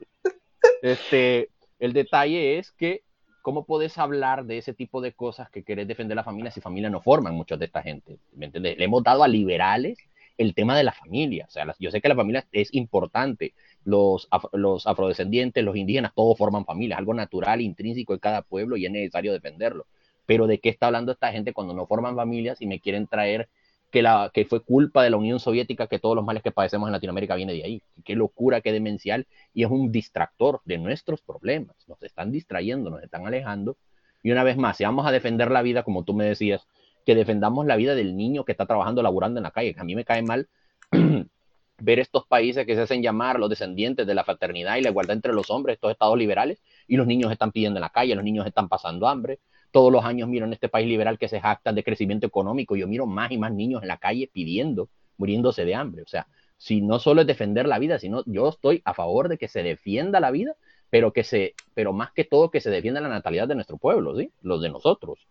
Este, 0.82 1.50
el 1.78 1.92
detalle 1.92 2.58
es 2.58 2.72
que, 2.72 3.02
¿cómo 3.42 3.64
puedes 3.64 3.98
hablar 3.98 4.44
de 4.44 4.58
ese 4.58 4.72
tipo 4.72 5.00
de 5.00 5.12
cosas 5.12 5.50
que 5.50 5.64
querés 5.64 5.86
defender 5.86 6.16
la 6.16 6.24
familia 6.24 6.50
si 6.50 6.60
familia 6.60 6.88
no 6.88 7.00
forman 7.00 7.34
muchos 7.34 7.58
de 7.58 7.66
esta 7.66 7.82
gente? 7.82 8.18
¿Me 8.34 8.46
entiendes? 8.46 8.78
Le 8.78 8.84
hemos 8.84 9.02
dado 9.02 9.22
a 9.22 9.28
liberales 9.28 9.98
el 10.38 10.54
tema 10.54 10.76
de 10.76 10.84
la 10.84 10.92
familia. 10.92 11.46
O 11.48 11.50
sea, 11.50 11.74
yo 11.78 11.90
sé 11.90 12.00
que 12.00 12.08
la 12.08 12.14
familia 12.14 12.46
es 12.52 12.72
importante. 12.72 13.54
Los, 13.88 14.28
los 14.52 14.86
afrodescendientes, 14.86 15.64
los 15.64 15.74
indígenas, 15.74 16.12
todos 16.14 16.36
forman 16.36 16.66
familia, 16.66 16.98
algo 16.98 17.14
natural, 17.14 17.62
intrínseco 17.62 18.12
de 18.12 18.20
cada 18.20 18.42
pueblo 18.42 18.76
y 18.76 18.84
es 18.84 18.92
necesario 18.92 19.32
defenderlo. 19.32 19.86
Pero 20.26 20.46
¿de 20.46 20.60
qué 20.60 20.68
está 20.68 20.88
hablando 20.88 21.10
esta 21.10 21.32
gente 21.32 21.54
cuando 21.54 21.72
no 21.72 21.86
forman 21.86 22.14
familias 22.14 22.60
y 22.60 22.66
me 22.66 22.80
quieren 22.80 23.06
traer 23.06 23.48
que, 23.90 24.02
la, 24.02 24.30
que 24.34 24.44
fue 24.44 24.62
culpa 24.62 25.02
de 25.02 25.08
la 25.08 25.16
Unión 25.16 25.40
Soviética 25.40 25.86
que 25.86 25.98
todos 25.98 26.14
los 26.14 26.22
males 26.22 26.42
que 26.42 26.50
padecemos 26.50 26.86
en 26.86 26.92
Latinoamérica 26.92 27.34
viene 27.34 27.54
de 27.54 27.64
ahí? 27.64 27.82
Qué 28.04 28.14
locura, 28.14 28.60
qué 28.60 28.72
demencial 28.72 29.26
y 29.54 29.64
es 29.64 29.70
un 29.70 29.90
distractor 29.90 30.60
de 30.66 30.76
nuestros 30.76 31.22
problemas. 31.22 31.74
Nos 31.88 32.02
están 32.02 32.30
distrayendo, 32.30 32.90
nos 32.90 33.02
están 33.02 33.26
alejando. 33.26 33.78
Y 34.22 34.32
una 34.32 34.44
vez 34.44 34.58
más, 34.58 34.76
si 34.76 34.84
vamos 34.84 35.06
a 35.06 35.12
defender 35.12 35.50
la 35.50 35.62
vida, 35.62 35.82
como 35.82 36.04
tú 36.04 36.12
me 36.12 36.26
decías, 36.26 36.66
que 37.06 37.14
defendamos 37.14 37.64
la 37.64 37.76
vida 37.76 37.94
del 37.94 38.18
niño 38.18 38.44
que 38.44 38.52
está 38.52 38.66
trabajando, 38.66 39.02
laburando 39.02 39.38
en 39.38 39.44
la 39.44 39.50
calle. 39.50 39.74
A 39.78 39.84
mí 39.84 39.94
me 39.94 40.04
cae 40.04 40.20
mal 40.20 40.46
ver 41.80 41.98
estos 41.98 42.26
países 42.26 42.66
que 42.66 42.74
se 42.74 42.82
hacen 42.82 43.02
llamar 43.02 43.38
los 43.38 43.48
descendientes 43.48 44.06
de 44.06 44.14
la 44.14 44.24
fraternidad 44.24 44.76
y 44.76 44.82
la 44.82 44.90
igualdad 44.90 45.16
entre 45.16 45.32
los 45.32 45.50
hombres, 45.50 45.74
estos 45.74 45.92
estados 45.92 46.18
liberales, 46.18 46.60
y 46.86 46.96
los 46.96 47.06
niños 47.06 47.30
están 47.30 47.52
pidiendo 47.52 47.78
en 47.78 47.82
la 47.82 47.90
calle, 47.90 48.14
los 48.14 48.24
niños 48.24 48.46
están 48.46 48.68
pasando 48.68 49.06
hambre. 49.06 49.38
Todos 49.70 49.92
los 49.92 50.04
años 50.04 50.28
miro 50.28 50.46
en 50.46 50.52
este 50.52 50.68
país 50.68 50.88
liberal 50.88 51.18
que 51.18 51.28
se 51.28 51.40
jactan 51.40 51.74
de 51.74 51.84
crecimiento 51.84 52.26
económico, 52.26 52.74
yo 52.74 52.88
miro 52.88 53.06
más 53.06 53.30
y 53.30 53.38
más 53.38 53.52
niños 53.52 53.82
en 53.82 53.88
la 53.88 53.98
calle 53.98 54.30
pidiendo, 54.32 54.88
muriéndose 55.18 55.64
de 55.64 55.74
hambre. 55.74 56.02
O 56.02 56.08
sea, 56.08 56.26
si 56.56 56.80
no 56.80 56.98
solo 56.98 57.20
es 57.20 57.26
defender 57.26 57.68
la 57.68 57.78
vida, 57.78 57.98
sino 57.98 58.22
yo 58.26 58.48
estoy 58.48 58.82
a 58.84 58.94
favor 58.94 59.28
de 59.28 59.38
que 59.38 59.48
se 59.48 59.62
defienda 59.62 60.20
la 60.20 60.30
vida, 60.30 60.56
pero 60.90 61.12
que 61.12 61.22
se, 61.22 61.54
pero 61.74 61.92
más 61.92 62.12
que 62.12 62.24
todo 62.24 62.50
que 62.50 62.60
se 62.60 62.70
defienda 62.70 63.00
la 63.00 63.08
natalidad 63.08 63.46
de 63.46 63.54
nuestro 63.54 63.76
pueblo, 63.76 64.16
¿sí? 64.16 64.32
Los 64.40 64.62
de 64.62 64.70
nosotros 64.70 65.28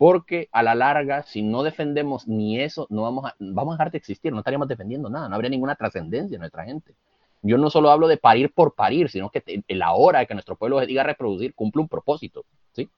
porque 0.00 0.48
a 0.50 0.62
la 0.62 0.74
larga, 0.74 1.24
si 1.24 1.42
no 1.42 1.62
defendemos 1.62 2.26
ni 2.26 2.58
eso, 2.58 2.86
no 2.88 3.02
vamos 3.02 3.26
a, 3.26 3.36
vamos 3.38 3.74
dejar 3.74 3.90
de 3.90 3.98
existir, 3.98 4.32
no 4.32 4.38
estaríamos 4.38 4.66
defendiendo 4.66 5.10
nada, 5.10 5.28
no 5.28 5.34
habría 5.34 5.50
ninguna 5.50 5.74
trascendencia 5.74 6.36
en 6.36 6.40
nuestra 6.40 6.64
gente. 6.64 6.94
Yo 7.42 7.58
no 7.58 7.68
solo 7.68 7.90
hablo 7.90 8.08
de 8.08 8.16
parir 8.16 8.50
por 8.50 8.74
parir, 8.74 9.10
sino 9.10 9.28
que 9.28 9.44
la 9.68 9.92
hora 9.92 10.20
de 10.20 10.26
que 10.26 10.32
nuestro 10.32 10.56
pueblo 10.56 10.80
se 10.80 10.86
diga 10.86 11.02
reproducir 11.02 11.54
cumple 11.54 11.82
un 11.82 11.88
propósito, 11.88 12.46
¿sí? 12.72 12.88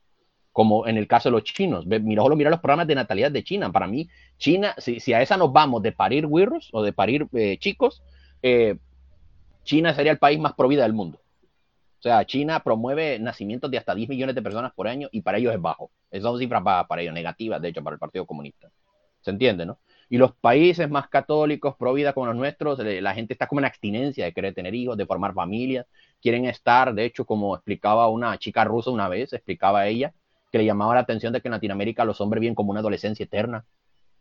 Como 0.53 0.87
en 0.87 0.97
el 0.97 1.09
caso 1.09 1.29
de 1.29 1.33
los 1.33 1.43
chinos. 1.43 1.87
Mira, 1.87 2.23
solo 2.23 2.37
mira 2.37 2.51
los 2.51 2.61
programas 2.61 2.87
de 2.87 2.95
natalidad 2.95 3.33
de 3.33 3.43
China. 3.43 3.73
Para 3.73 3.89
mí, 3.89 4.09
China, 4.39 4.73
si, 4.79 5.13
a 5.13 5.21
esa 5.21 5.37
nos 5.37 5.53
vamos 5.53 5.83
de 5.83 5.91
parir 5.91 6.27
wirros 6.27 6.71
o 6.73 6.85
de 6.85 6.93
parir 6.93 7.27
eh, 7.33 7.59
chicos, 7.59 8.05
eh, 8.45 8.77
China 9.65 9.93
sería 9.93 10.13
el 10.13 10.19
país 10.19 10.39
más 10.39 10.53
provida 10.53 10.85
del 10.85 10.93
mundo. 10.93 11.19
O 12.03 12.09
sea, 12.09 12.25
China 12.25 12.65
promueve 12.65 13.21
nacimientos 13.21 13.71
de 13.71 13.79
hasta 13.79 13.95
10 13.95 14.09
millones 14.09 14.35
de 14.35 14.43
personas 14.43 14.73
por 14.73 14.89
año 14.89 15.09
y 15.13 15.21
para 15.21 15.39
ellos 15.39 15.55
es 15.55 15.61
bajo. 15.61 15.93
Esas 16.11 16.25
son 16.25 16.41
cifras 16.41 16.61
para 16.89 17.01
ellos, 17.01 17.15
negativas, 17.15 17.63
de 17.63 17.69
hecho, 17.69 17.81
para 17.85 17.95
el 17.95 18.01
Partido 18.01 18.27
Comunista. 18.27 18.73
¿Se 19.21 19.31
entiende, 19.31 19.65
no? 19.65 19.79
Y 20.09 20.19
los 20.19 20.35
países 20.35 20.91
más 20.91 21.07
católicos, 21.07 21.77
pro 21.79 21.93
vida 21.93 22.13
como 22.13 22.27
los 22.27 22.35
nuestros, 22.35 22.81
la 22.81 23.15
gente 23.15 23.35
está 23.35 23.47
como 23.47 23.61
en 23.61 23.67
abstinencia 23.67 24.25
de 24.25 24.33
querer 24.33 24.53
tener 24.53 24.75
hijos, 24.75 24.97
de 24.97 25.07
formar 25.07 25.33
familias, 25.33 25.87
quieren 26.21 26.45
estar, 26.47 26.93
de 26.93 27.05
hecho, 27.05 27.25
como 27.25 27.55
explicaba 27.55 28.09
una 28.09 28.37
chica 28.37 28.65
rusa 28.65 28.91
una 28.91 29.09
vez, 29.09 29.33
explicaba 29.33 29.87
ella, 29.87 30.13
que 30.51 30.59
le 30.59 30.65
llamaba 30.65 30.95
la 30.95 31.03
atención 31.03 31.33
de 31.33 31.41
que 31.41 31.47
en 31.47 31.53
Latinoamérica 31.53 32.05
los 32.05 32.21
hombres 32.21 32.41
viven 32.41 32.57
como 32.57 32.73
una 32.73 32.81
adolescencia 32.81 33.23
eterna. 33.23 33.65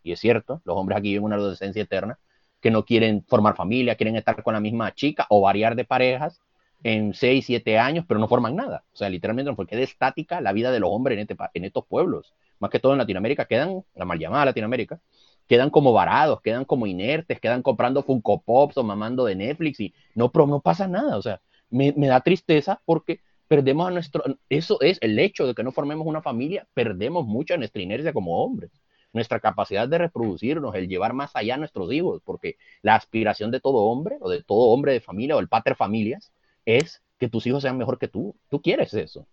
Y 0.04 0.12
es 0.12 0.20
cierto, 0.20 0.62
los 0.66 0.78
hombres 0.78 1.00
aquí 1.00 1.10
viven 1.10 1.24
una 1.24 1.38
adolescencia 1.38 1.82
eterna, 1.82 2.20
que 2.62 2.70
no 2.70 2.86
quieren 2.86 3.26
formar 3.28 3.56
familia, 3.56 3.96
quieren 3.96 4.18
estar 4.18 4.44
con 4.44 4.54
la 4.54 4.60
misma 4.60 4.94
chica 4.94 5.26
o 5.30 5.42
variar 5.42 5.76
de 5.76 5.84
parejas 5.84 6.42
en 6.84 7.14
6, 7.14 7.46
7 7.46 7.78
años, 7.78 8.06
pero 8.08 8.20
no 8.20 8.28
forman 8.28 8.56
nada. 8.56 8.84
O 8.94 8.96
sea, 8.96 9.10
literalmente 9.10 9.54
porque 9.54 9.76
queda 9.76 9.84
estática 9.84 10.42
la 10.42 10.54
vida 10.54 10.72
de 10.72 10.80
los 10.80 10.90
hombres 10.92 11.18
en, 11.18 11.22
este, 11.22 11.36
en 11.54 11.66
estos 11.66 11.86
pueblos. 11.86 12.34
Más 12.60 12.72
que 12.72 12.80
todo 12.80 12.94
en 12.94 13.00
Latinoamérica, 13.00 13.46
quedan, 13.46 13.84
la 13.96 14.06
mal 14.06 14.20
llamada 14.20 14.46
Latinoamérica, 14.46 15.00
quedan 15.48 15.70
como 15.70 15.94
varados, 15.94 16.42
quedan 16.42 16.66
como 16.66 16.88
inertes, 16.88 17.40
quedan 17.40 17.62
comprando 17.62 18.04
Funko 18.04 18.42
Pops 18.42 18.78
o 18.78 18.84
mamando 18.84 19.26
de 19.26 19.36
Netflix 19.36 19.80
y 19.80 19.94
no, 20.16 20.32
no 20.34 20.62
pasa 20.62 20.88
nada. 20.88 21.18
O 21.18 21.22
sea, 21.22 21.42
me, 21.70 21.92
da 21.94 22.22
tristeza 22.22 22.82
porque 22.86 23.22
perdemos 23.48 23.88
a 23.88 23.92
nuestro, 23.92 24.24
eso 24.50 24.80
es 24.82 24.98
el 25.02 25.20
hecho 25.20 25.46
de 25.46 25.54
que 25.54 25.64
no 25.64 25.72
formemos 25.72 26.08
una 26.08 26.22
familia, 26.22 26.68
perdemos 26.74 27.26
mucha 27.26 27.58
nuestra 27.58 27.82
inercia 27.82 28.14
como 28.14 28.44
hombres. 28.44 28.72
nuestra 29.14 29.42
capacidad 29.42 29.90
de 29.90 29.98
reproducirnos, 29.98 30.74
el 30.74 30.88
llevar 30.88 31.12
más 31.14 31.36
allá 31.36 31.56
a 31.56 31.58
nuestros 31.58 31.92
hijos, 31.92 32.22
porque 32.24 32.56
la 32.82 32.96
aspiración 32.96 33.52
de 33.52 33.60
todo 33.60 33.80
hombre 33.80 34.18
o 34.22 34.30
de 34.30 34.42
todo 34.42 34.70
hombre 34.70 34.94
de 34.94 35.02
familia 35.02 35.36
o 35.36 35.40
el 35.40 35.50
pater 35.50 35.76
familias 35.76 36.32
es 36.66 37.02
que 37.20 37.30
tus 37.30 37.46
hijos 37.48 37.62
sean 37.62 37.78
mejor 37.78 38.00
que 38.00 38.08
tú. 38.08 38.36
Tú 38.50 38.62
quieres 38.62 38.94
eso. 38.94 39.28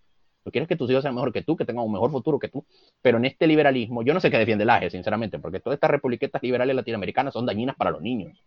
Tú 0.44 0.50
quieres 0.50 0.68
que 0.68 0.76
tus 0.76 0.90
hijos 0.90 1.02
sean 1.02 1.14
mejor 1.14 1.32
que 1.32 1.42
tú, 1.42 1.56
que 1.56 1.64
tengan 1.64 1.84
un 1.84 1.92
mejor 1.92 2.10
futuro 2.10 2.38
que 2.38 2.48
tú. 2.48 2.64
Pero 3.02 3.18
en 3.18 3.24
este 3.24 3.46
liberalismo, 3.46 4.02
yo 4.02 4.14
no 4.14 4.20
sé 4.20 4.30
qué 4.30 4.38
defiende 4.38 4.64
el 4.64 4.70
AGE, 4.70 4.90
sinceramente, 4.90 5.38
porque 5.38 5.60
todas 5.60 5.76
estas 5.76 5.90
republiquetas 5.90 6.42
liberales 6.42 6.74
latinoamericanas 6.74 7.34
son 7.34 7.46
dañinas 7.46 7.76
para 7.76 7.90
los 7.90 8.02
niños. 8.02 8.42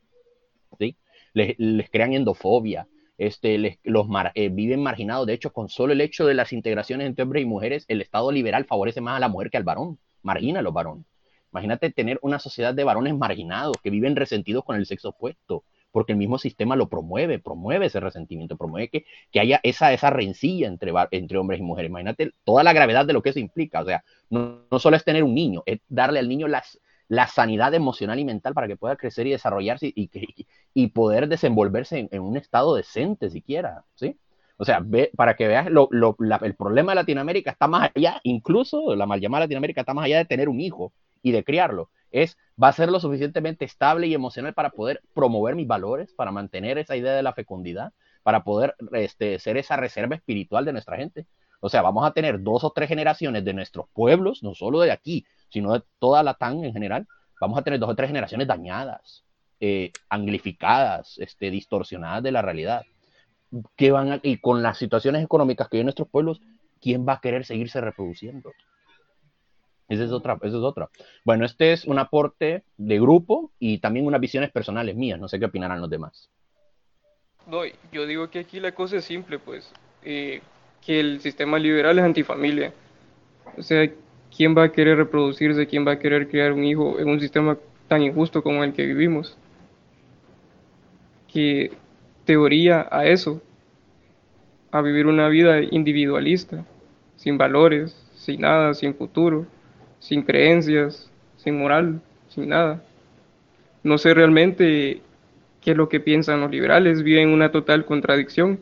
¿sí? 0.80 0.96
Les, 1.34 1.58
les 1.60 1.90
crean 1.90 2.14
endofobia, 2.14 2.88
este, 3.18 3.78
los 3.84 4.08
eh, 4.34 4.50
viven 4.50 4.82
marginados. 4.82 5.28
De 5.28 5.34
hecho, 5.34 5.54
con 5.54 5.70
solo 5.70 5.94
el 5.94 6.02
hecho 6.02 6.26
de 6.26 6.34
las 6.34 6.54
integraciones 6.54 7.06
entre 7.06 7.24
hombres 7.24 7.44
y 7.44 7.46
mujeres, 7.46 7.86
el 7.88 8.02
Estado 8.02 8.32
liberal 8.32 8.66
favorece 8.66 9.00
más 9.00 9.18
a 9.18 9.20
la 9.20 9.28
mujer 9.28 9.52
que 9.52 9.58
al 9.58 9.64
varón, 9.64 10.00
margina 10.24 10.60
a 10.60 10.64
los 10.64 10.74
varones. 10.74 11.06
Imagínate 11.52 11.92
tener 11.92 12.18
una 12.24 12.40
sociedad 12.40 12.74
de 12.74 12.84
varones 12.84 13.16
marginados 13.16 13.78
que 13.84 13.90
viven 13.90 14.16
resentidos 14.16 14.64
con 14.64 14.76
el 14.76 14.86
sexo 14.88 15.10
opuesto, 15.10 15.64
porque 15.92 16.14
el 16.14 16.18
mismo 16.18 16.38
sistema 16.38 16.76
lo 16.76 16.90
promueve, 16.90 17.40
promueve 17.40 17.88
ese 17.88 18.00
resentimiento, 18.00 18.58
promueve 18.58 18.90
que, 18.90 19.06
que 19.32 19.40
haya 19.40 19.60
esa, 19.64 19.94
esa 19.94 20.10
rencilla 20.10 20.68
entre, 20.68 20.92
entre 21.12 21.38
hombres 21.38 21.60
y 21.60 21.64
mujeres. 21.64 21.90
Imagínate 21.90 22.32
toda 22.44 22.64
la 22.64 22.74
gravedad 22.74 23.06
de 23.06 23.14
lo 23.14 23.22
que 23.22 23.30
eso 23.30 23.40
implica. 23.40 23.82
O 23.82 23.86
sea, 23.86 24.04
no, 24.30 24.66
no 24.72 24.80
solo 24.80 24.96
es 24.96 25.04
tener 25.04 25.24
un 25.24 25.36
niño, 25.36 25.64
es 25.66 25.80
darle 25.90 26.20
al 26.20 26.30
niño 26.30 26.48
las, 26.48 26.80
la 27.12 27.28
sanidad 27.28 27.74
emocional 27.74 28.20
y 28.20 28.24
mental 28.24 28.54
para 28.54 28.70
que 28.70 28.78
pueda 28.78 28.96
crecer 28.96 29.28
y 29.28 29.32
desarrollarse 29.32 29.92
y, 29.94 30.10
y, 30.74 30.88
poder 30.88 31.28
desenvolverse 31.28 32.08
en, 32.10 32.22
un 32.22 32.38
estado 32.38 32.74
decente 32.76 33.30
siquiera, 33.30 33.84
¿sí? 33.96 34.18
O 34.56 34.64
sea, 34.64 34.80
ve, 34.82 35.12
para 35.18 35.36
que 35.36 35.46
veas, 35.46 35.70
lo, 35.70 35.90
lo, 35.92 36.16
el 36.42 36.56
problema 36.56 36.94
de 36.94 36.96
Latinoamérica 36.96 37.52
está 37.52 37.68
más 37.68 37.92
allá, 37.94 38.22
incluso 38.24 38.96
la 38.96 39.06
mal 39.06 39.20
llamada 39.20 39.44
Latinoamérica 39.44 39.82
está 39.82 39.94
más 39.94 40.06
allá 40.06 40.20
de 40.20 40.26
tener 40.26 40.48
un 40.48 40.62
hijo 40.62 40.94
y 41.22 41.34
de 41.34 41.44
criarlo. 41.44 41.90
Es, 42.12 42.38
va 42.62 42.68
a 42.68 42.74
ser 42.74 42.92
lo 42.92 43.00
suficientemente 43.00 43.66
estable 43.66 44.08
y 44.08 44.14
emocional 44.14 44.54
para 44.54 44.70
poder 44.70 45.02
promover 45.14 45.56
mis 45.56 45.68
valores, 45.68 46.14
para 46.14 46.32
mantener 46.32 46.78
esa 46.78 46.96
idea 46.96 47.14
de 47.14 47.24
la 47.24 47.34
fecundidad, 47.34 47.94
para 48.24 48.44
poder 48.44 48.76
este, 48.94 49.40
ser 49.40 49.58
esa 49.58 49.78
reserva 49.78 50.16
espiritual 50.16 50.66
de 50.66 50.74
nuestra 50.74 50.98
gente. 50.98 51.26
O 51.60 51.70
sea, 51.70 51.82
vamos 51.82 52.06
a 52.06 52.12
tener 52.12 52.42
dos 52.42 52.64
o 52.64 52.72
tres 52.72 52.90
generaciones 52.90 53.46
de 53.46 53.54
nuestros 53.54 53.88
pueblos, 53.94 54.44
no 54.44 54.54
solo 54.54 54.82
de 54.82 54.92
aquí, 54.92 55.26
sino 55.50 55.74
de 55.74 55.84
toda 56.00 56.24
la 56.24 56.34
TAN 56.34 56.64
en 56.64 56.74
general, 56.74 57.08
vamos 57.40 57.58
a 57.58 57.62
tener 57.62 57.80
dos 57.80 57.90
o 57.90 57.96
tres 57.96 58.08
generaciones 58.08 58.48
dañadas, 58.48 59.24
eh, 59.60 59.92
anglificadas, 60.10 61.18
este, 61.20 61.52
distorsionadas 61.52 62.24
de 62.24 62.32
la 62.32 62.42
realidad. 62.42 62.84
¿Qué 63.76 63.92
van 63.92 64.20
y 64.24 64.38
con 64.38 64.64
las 64.64 64.78
situaciones 64.78 65.24
económicas 65.24 65.68
que 65.70 65.78
hay 65.78 65.82
en 65.82 65.88
nuestros 65.88 66.10
pueblos, 66.10 66.42
¿quién 66.80 67.06
va 67.08 67.14
a 67.14 67.22
querer 67.22 67.46
seguirse 67.46 67.80
reproduciendo? 67.82 68.52
Esa 69.92 70.06
es 70.06 70.12
otra, 70.14 70.36
esa 70.36 70.58
es 70.58 70.64
otra. 70.64 70.90
Bueno, 71.26 71.44
este 71.44 71.74
es 71.74 71.84
un 71.84 72.00
aporte 72.00 72.64
de 72.78 72.98
grupo 72.98 73.52
y 73.60 73.80
también 73.80 74.06
unas 74.06 74.22
visiones 74.22 74.50
personales 74.50 74.96
mías. 74.96 75.20
No 75.20 75.28
sé 75.28 75.38
qué 75.38 75.44
opinarán 75.44 75.82
los 75.82 75.90
demás. 75.90 76.30
No, 77.46 77.64
yo 77.92 78.06
digo 78.06 78.30
que 78.30 78.40
aquí 78.40 78.62
la 78.62 78.72
cosa 78.72 78.96
es 78.96 79.04
simple, 79.04 79.38
pues, 79.38 79.70
eh, 80.04 80.40
que 80.80 81.02
el 81.02 81.20
sistema 81.20 81.60
liberal 81.60 82.00
es 82.00 82.06
antifamilia. 82.06 82.74
O 83.58 83.62
sea, 83.62 83.92
¿quién 84.34 84.58
va 84.58 84.64
a 84.64 84.72
querer 84.72 84.98
reproducirse? 84.98 85.68
¿Quién 85.68 85.86
va 85.86 85.92
a 85.92 86.00
querer 86.00 86.30
crear 86.30 86.54
un 86.54 86.64
hijo 86.64 86.98
en 86.98 87.10
un 87.10 87.20
sistema 87.20 87.58
tan 87.90 88.02
injusto 88.02 88.42
como 88.42 88.64
el 88.64 88.72
que 88.72 88.86
vivimos? 88.86 89.38
Que 91.28 91.74
teoría 92.24 92.88
a 92.90 93.08
eso, 93.08 93.42
a 94.72 94.82
vivir 94.82 95.08
una 95.08 95.28
vida 95.28 95.62
individualista, 95.62 96.64
sin 97.18 97.38
valores, 97.38 97.94
sin 98.16 98.40
nada, 98.40 98.74
sin 98.74 98.96
futuro, 98.96 99.48
sin 100.02 100.24
creencias, 100.24 101.10
sin 101.38 101.58
moral, 101.58 102.02
sin 102.28 102.50
nada. 102.50 102.84
No 103.84 103.98
sé 103.98 104.14
realmente 104.14 105.02
qué 105.62 105.72
es 105.72 105.78
lo 105.78 105.88
que 105.88 106.00
piensan 106.00 106.42
los 106.42 106.52
liberales, 106.52 107.04
viven 107.04 107.30
una 107.30 107.52
total 107.52 107.86
contradicción. 107.86 108.60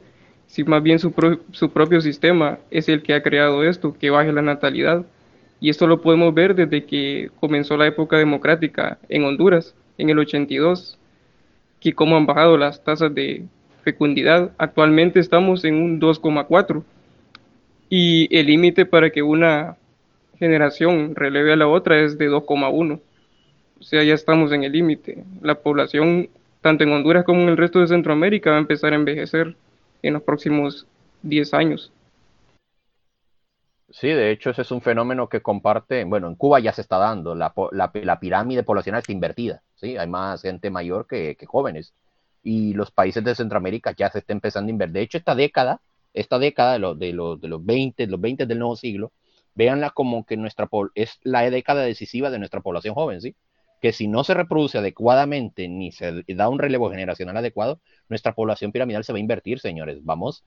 Si 0.48 0.64
más 0.64 0.84
bien 0.84 1.00
su, 1.00 1.12
propio 1.12 2.02
sistema 2.02 2.60
es 2.70 2.90
el 2.90 3.02
que 3.02 3.14
ha 3.14 3.24
creado 3.24 3.64
esto, 3.64 3.96
que 3.98 4.10
baje 4.10 4.32
la 4.34 4.42
natalidad, 4.42 5.06
y 5.62 5.70
esto 5.70 5.88
lo 5.88 6.02
podemos 6.02 6.34
ver 6.34 6.56
desde 6.56 6.86
que 6.86 7.32
comenzó 7.40 7.78
la 7.78 7.88
época 7.88 8.18
democrática 8.18 8.98
en 9.08 9.24
Honduras, 9.24 9.76
en 9.98 10.10
el 10.10 10.20
82, 10.20 10.98
que 11.80 11.94
cómo 11.94 12.18
han 12.18 12.26
bajado 12.26 12.58
las 12.58 12.84
tasas 12.84 13.14
de 13.16 13.46
fecundidad. 13.84 14.52
Actualmente 14.58 15.20
estamos 15.20 15.64
en 15.64 15.76
un 15.76 16.02
2,4 16.02 16.84
y 17.90 18.28
el 18.36 18.48
límite 18.48 18.86
para 18.86 19.10
que 19.10 19.22
una 19.22 19.78
generación 20.40 21.16
releve 21.16 21.54
a 21.54 21.58
la 21.58 21.68
otra 21.68 22.00
es 22.00 22.18
de 22.18 22.30
2,1. 22.30 23.00
O 23.80 23.84
sea, 23.84 24.04
ya 24.04 24.14
estamos 24.14 24.52
en 24.52 24.64
el 24.64 24.72
límite. 24.72 25.24
La 25.42 25.56
población, 25.56 26.30
tanto 26.62 26.84
en 26.84 26.92
Honduras 26.92 27.24
como 27.26 27.42
en 27.42 27.50
el 27.50 27.58
resto 27.58 27.80
de 27.80 27.88
Centroamérica, 27.88 28.52
va 28.52 28.58
a 28.58 28.60
empezar 28.60 28.94
a 28.94 28.96
envejecer 28.96 29.56
en 30.02 30.14
los 30.14 30.24
próximos 30.24 30.88
10 31.24 31.54
años. 31.54 31.92
Sí, 33.92 34.08
de 34.08 34.32
hecho 34.32 34.52
ese 34.52 34.62
es 34.62 34.72
un 34.72 34.82
fenómeno 34.82 35.30
que 35.30 35.42
comparte, 35.42 36.04
bueno, 36.04 36.28
en 36.28 36.36
Cuba 36.36 36.60
ya 36.60 36.72
se 36.74 36.82
está 36.82 36.98
dando, 37.00 37.34
la, 37.34 37.52
pirámide 38.20 38.62
poblacional 38.64 39.00
está 39.00 39.12
invertida, 39.12 39.64
¿sí? 39.76 39.98
Hay 39.98 40.08
más 40.08 40.44
gente 40.44 40.70
mayor 40.70 41.08
que, 41.08 41.36
jóvenes 41.48 41.94
y 42.44 42.74
los 42.74 42.92
países 42.92 43.24
de 43.24 43.34
Centroamérica 43.34 43.96
ya 43.98 44.12
se 44.12 44.20
está 44.20 44.34
empezando 44.34 44.70
a 44.70 44.72
invertir. 44.72 44.94
De 44.94 45.02
hecho, 45.02 45.18
esta 45.18 45.34
década, 45.34 45.82
esta 46.14 46.38
década 46.38 46.74
de, 46.78 46.96
de, 47.08 47.14
los, 47.14 47.42
de 47.42 47.48
los 47.48 47.66
20, 47.66 48.06
los 48.08 48.22
20 48.22 48.46
del 48.46 48.60
nuevo 48.60 48.76
siglo, 48.76 49.12
véanla 49.56 49.92
como 49.92 50.26
que 50.26 50.38
nuestra 50.38 50.70
es 50.96 51.20
la 51.24 51.50
década 51.50 51.82
decisiva 51.82 52.30
de 52.30 52.40
nuestra 52.40 52.62
población 52.62 52.96
joven, 52.96 53.22
¿sí? 53.22 53.36
Que 53.82 53.94
si 53.94 54.08
no 54.08 54.24
se 54.24 54.34
reproduce 54.34 54.78
adecuadamente 54.78 55.68
ni 55.68 55.92
se 55.92 56.24
da 56.28 56.50
un 56.50 56.60
relevo 56.60 56.90
generacional 56.90 57.38
adecuado, 57.38 57.82
nuestra 58.10 58.34
población 58.34 58.72
piramidal 58.72 59.04
se 59.04 59.14
va 59.14 59.18
a 59.18 59.22
invertir, 59.22 59.60
señores. 59.60 60.00
Vamos 60.04 60.44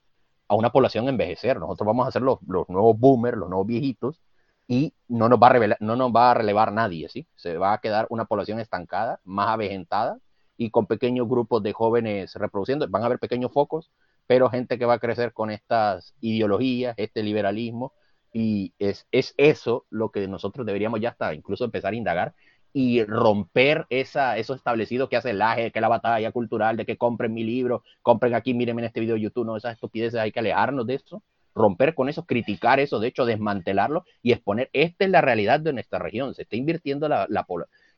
a 0.47 0.55
una 0.55 0.71
población 0.71 1.07
envejecer. 1.09 1.59
Nosotros 1.59 1.87
vamos 1.87 2.07
a 2.07 2.11
ser 2.11 2.21
los, 2.21 2.39
nuevos 2.41 2.97
boomers, 2.99 3.37
los 3.37 3.49
nuevos 3.49 3.67
viejitos, 3.67 4.21
y 4.67 4.93
no 5.07 5.29
nos 5.29 5.39
va 5.39 5.49
a, 5.49 5.77
no 5.79 5.95
nos 5.95 6.11
va 6.11 6.31
a 6.31 6.33
relevar 6.35 6.71
nadie, 6.71 7.09
¿sí? 7.09 7.27
Se 7.35 7.57
va 7.57 7.73
a 7.73 7.79
quedar 7.79 8.07
una 8.09 8.25
población 8.25 8.59
estancada, 8.59 9.19
más 9.23 9.49
avejentada, 9.49 10.19
y 10.57 10.69
con 10.69 10.85
pequeños 10.85 11.27
grupos 11.27 11.63
de 11.63 11.73
jóvenes 11.73 12.35
reproduciendo. 12.35 12.87
Van 12.87 13.03
a 13.03 13.07
haber 13.07 13.19
pequeños 13.19 13.51
focos, 13.51 13.91
pero 14.27 14.49
gente 14.49 14.77
que 14.77 14.85
va 14.85 14.95
a 14.95 14.99
crecer 14.99 15.33
con 15.33 15.51
estas 15.51 16.15
ideologías, 16.21 16.95
este 16.97 17.23
liberalismo, 17.23 17.93
y 18.33 18.73
es, 18.79 19.07
es 19.11 19.33
eso 19.37 19.85
lo 19.89 20.11
que 20.11 20.27
nosotros 20.27 20.65
deberíamos 20.65 20.99
ya 20.99 21.09
hasta 21.09 21.33
incluso 21.33 21.63
empezar 21.63 21.93
a 21.93 21.95
indagar 21.95 22.33
y 22.73 23.03
romper 23.05 23.85
esa, 23.89 24.37
eso 24.37 24.55
establecido 24.55 25.07
que 25.07 25.15
hace 25.15 25.29
el 25.29 25.41
AGE, 25.41 25.71
que 25.71 25.79
la 25.79 25.87
batalla 25.87 26.31
cultural, 26.31 26.75
de 26.75 26.85
que 26.85 26.97
compren 26.97 27.33
mi 27.33 27.43
libro, 27.43 27.83
compren 28.01 28.33
aquí, 28.33 28.55
mírenme 28.55 28.81
en 28.81 28.87
este 28.87 28.99
video 28.99 29.15
de 29.15 29.21
YouTube, 29.21 29.45
no, 29.45 29.55
esas 29.55 29.75
estupideces 29.75 30.19
hay 30.19 30.31
que 30.31 30.39
alejarnos 30.39 30.87
de 30.87 30.95
eso, 30.95 31.23
romper 31.53 31.93
con 31.93 32.09
eso, 32.09 32.25
criticar 32.25 32.79
eso, 32.79 32.99
de 32.99 33.09
hecho, 33.09 33.25
desmantelarlo 33.25 34.05
y 34.23 34.31
exponer, 34.31 34.71
esta 34.73 35.05
es 35.05 35.11
la 35.11 35.21
realidad 35.21 35.59
de 35.59 35.71
nuestra 35.71 35.99
región, 35.99 36.33
se 36.33 36.41
está 36.41 36.55
invirtiendo 36.55 37.07
la, 37.07 37.27
la, 37.29 37.45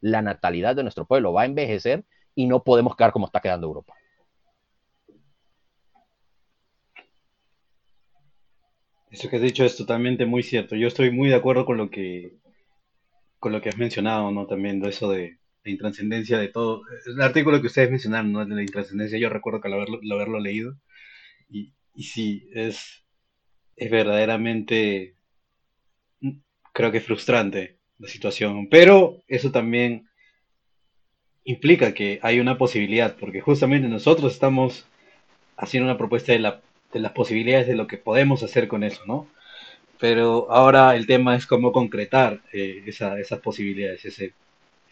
la 0.01 0.21
natalidad 0.21 0.75
de 0.75 0.83
nuestro 0.83 1.05
pueblo, 1.05 1.31
va 1.31 1.43
a 1.43 1.45
envejecer 1.45 2.03
y 2.35 2.47
no 2.47 2.63
podemos 2.63 2.97
quedar 2.97 3.13
como 3.13 3.27
está 3.27 3.39
quedando 3.39 3.67
Europa. 3.67 3.93
Eso 9.15 9.29
que 9.29 9.37
has 9.37 9.41
dicho 9.41 9.63
es 9.63 9.77
totalmente 9.77 10.25
muy 10.25 10.43
cierto. 10.43 10.75
Yo 10.75 10.89
estoy 10.89 11.09
muy 11.09 11.29
de 11.29 11.35
acuerdo 11.35 11.65
con 11.65 11.77
lo 11.77 11.89
que 11.89 12.33
con 13.39 13.53
lo 13.53 13.61
que 13.61 13.69
has 13.69 13.77
mencionado, 13.77 14.29
¿no? 14.29 14.45
También 14.45 14.81
de 14.81 14.89
eso 14.89 15.09
de 15.09 15.39
la 15.63 15.71
intrascendencia 15.71 16.37
de 16.37 16.49
todo. 16.49 16.81
El 17.05 17.21
artículo 17.21 17.61
que 17.61 17.67
ustedes 17.67 17.89
mencionaron, 17.89 18.33
¿no? 18.33 18.45
De 18.45 18.53
la 18.53 18.61
intrascendencia, 18.61 19.17
yo 19.17 19.29
recuerdo 19.29 19.61
que 19.61 19.69
al 19.69 19.75
haberlo, 19.75 19.99
haberlo 20.15 20.41
leído. 20.41 20.75
Y, 21.49 21.71
y 21.93 22.03
sí, 22.03 22.49
es, 22.53 23.05
es 23.77 23.89
verdaderamente, 23.89 25.15
creo 26.73 26.91
que 26.91 26.99
frustrante 26.99 27.79
la 27.99 28.09
situación. 28.09 28.67
Pero 28.69 29.23
eso 29.29 29.49
también 29.49 30.09
implica 31.45 31.93
que 31.93 32.19
hay 32.21 32.41
una 32.41 32.57
posibilidad, 32.57 33.15
porque 33.15 33.39
justamente 33.39 33.87
nosotros 33.87 34.33
estamos 34.33 34.85
haciendo 35.55 35.89
una 35.89 35.97
propuesta 35.97 36.33
de, 36.33 36.39
la, 36.39 36.61
de 36.95 37.01
las 37.01 37.11
posibilidades 37.11 37.67
de 37.67 37.76
lo 37.76 37.88
que 37.88 37.97
podemos 37.97 38.41
hacer 38.41 38.67
con 38.67 38.84
eso, 38.84 39.01
¿no? 39.05 39.27
pero 39.99 40.51
ahora 40.51 40.95
el 40.95 41.07
tema 41.07 41.35
es 41.35 41.45
cómo 41.45 41.72
concretar 41.72 42.41
eh, 42.53 42.84
esas 42.85 43.39
posibilidades, 43.39 44.05
ese 44.05 44.34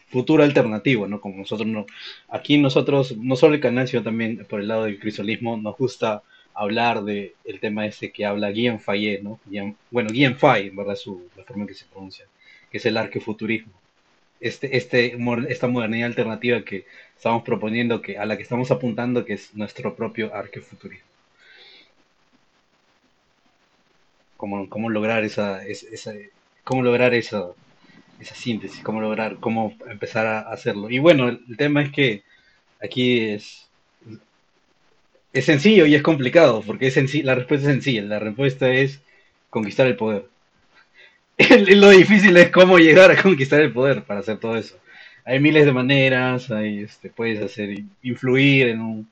futuro 0.08 0.42
alternativo, 0.42 1.06
¿no? 1.06 1.20
Como 1.20 1.38
nosotros 1.38 1.66
no, 1.68 1.86
aquí 2.28 2.58
nosotros, 2.58 3.16
no 3.16 3.36
solo 3.36 3.54
el 3.54 3.60
canal, 3.60 3.88
sino 3.88 4.02
también 4.02 4.46
por 4.48 4.60
el 4.60 4.68
lado 4.68 4.84
del 4.84 4.98
crisolismo, 4.98 5.56
nos 5.56 5.76
gusta 5.76 6.22
hablar 6.54 7.04
de 7.04 7.34
el 7.44 7.60
tema 7.60 7.86
ese 7.86 8.12
que 8.12 8.24
habla 8.24 8.50
Guillaume 8.50 8.78
Fayet, 8.78 9.22
¿no? 9.22 9.40
bueno, 9.90 10.10
Guillaume 10.10 10.36
Fay, 10.36 10.68
en 10.68 10.76
verdad, 10.76 10.94
su, 10.96 11.28
la 11.36 11.44
forma 11.44 11.62
en 11.62 11.68
que 11.68 11.74
se 11.74 11.86
pronuncia, 11.86 12.24
que 12.70 12.78
es 12.78 12.86
el 12.86 12.96
arqueofuturismo. 12.96 13.72
Este, 14.40 14.76
este, 14.76 15.16
esta 15.48 15.68
modernidad 15.68 16.06
alternativa 16.06 16.62
que 16.62 16.86
estamos 17.16 17.42
proponiendo, 17.44 18.02
que, 18.02 18.18
a 18.18 18.26
la 18.26 18.36
que 18.36 18.42
estamos 18.42 18.70
apuntando, 18.70 19.24
que 19.24 19.34
es 19.34 19.54
nuestro 19.54 19.94
propio 19.96 20.34
arqueofuturismo. 20.34 21.13
Cómo, 24.44 24.68
cómo 24.68 24.90
lograr 24.90 25.24
esa, 25.24 25.64
esa, 25.64 26.12
cómo 26.64 26.82
lograr 26.82 27.14
esa, 27.14 27.46
esa 28.20 28.34
síntesis, 28.34 28.82
cómo 28.82 29.00
lograr, 29.00 29.36
cómo 29.40 29.74
empezar 29.88 30.26
a 30.26 30.40
hacerlo. 30.40 30.90
Y 30.90 30.98
bueno, 30.98 31.28
el, 31.28 31.56
tema 31.56 31.80
es 31.80 31.90
que 31.90 32.24
aquí 32.82 33.20
es, 33.20 33.66
es 35.32 35.46
sencillo 35.46 35.86
y 35.86 35.94
es 35.94 36.02
complicado, 36.02 36.62
porque 36.66 36.88
es 36.88 37.24
la 37.24 37.34
respuesta 37.34 37.68
es 37.68 37.72
sencilla, 37.72 38.02
la 38.02 38.18
respuesta 38.18 38.70
es 38.70 39.00
conquistar 39.48 39.86
el 39.86 39.96
poder. 39.96 40.26
lo 41.76 41.88
difícil 41.88 42.36
es 42.36 42.50
cómo 42.50 42.78
llegar 42.78 43.10
a 43.10 43.22
conquistar 43.22 43.60
el 43.60 43.72
poder 43.72 44.02
para 44.02 44.20
hacer 44.20 44.36
todo 44.36 44.58
eso. 44.58 44.76
Hay 45.24 45.40
miles 45.40 45.64
de 45.64 45.72
maneras, 45.72 46.50
hay, 46.50 46.80
este, 46.80 47.08
puedes 47.08 47.42
hacer 47.42 47.82
influir 48.02 48.68
en, 48.68 48.82
un, 48.82 49.08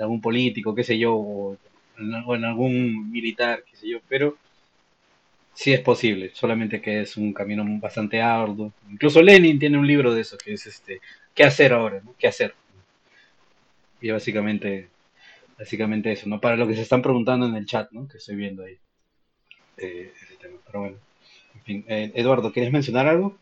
algún 0.00 0.20
político, 0.20 0.74
qué 0.74 0.82
sé 0.82 0.98
yo, 0.98 1.14
o 1.14 1.56
en, 1.98 2.44
algún 2.44 3.12
militar, 3.12 3.62
qué 3.70 3.76
sé 3.76 3.88
yo, 3.88 3.98
pero 4.08 4.36
sí 5.54 5.72
es 5.72 5.80
posible, 5.80 6.30
solamente 6.34 6.80
que 6.80 7.02
es 7.02 7.16
un 7.16 7.32
camino 7.32 7.64
bastante 7.80 8.20
arduo. 8.20 8.72
Incluso 8.90 9.22
Lenin 9.22 9.58
tiene 9.58 9.78
un 9.78 9.86
libro 9.86 10.14
de 10.14 10.22
eso, 10.22 10.36
que 10.38 10.54
es 10.54 10.66
este, 10.66 11.00
¿qué 11.34 11.44
hacer 11.44 11.72
ahora? 11.72 12.02
¿Qué 12.18 12.28
hacer? 12.28 12.54
Y 14.00 14.10
básicamente, 14.10 14.88
básicamente 15.58 16.12
eso, 16.12 16.28
¿no? 16.28 16.40
Para 16.40 16.56
lo 16.56 16.66
que 16.66 16.74
se 16.74 16.82
están 16.82 17.02
preguntando 17.02 17.46
en 17.46 17.54
el 17.54 17.66
chat, 17.66 17.90
¿no? 17.92 18.08
Que 18.08 18.18
estoy 18.18 18.36
viendo 18.36 18.64
ahí. 18.64 18.76
Eh, 19.76 20.12
tema, 20.40 20.56
pero 20.66 20.80
bueno. 20.80 20.96
En 21.54 21.62
fin, 21.62 21.84
eh, 21.88 22.12
Eduardo, 22.14 22.52
¿quieres 22.52 22.72
mencionar 22.72 23.06
algo? 23.06 23.36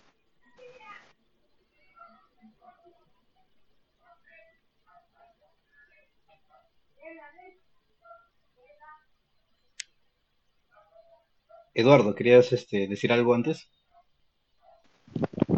Eduardo, 11.74 12.14
¿querías 12.14 12.52
este, 12.52 12.88
decir 12.88 13.12
algo 13.12 13.34
antes? 13.34 13.68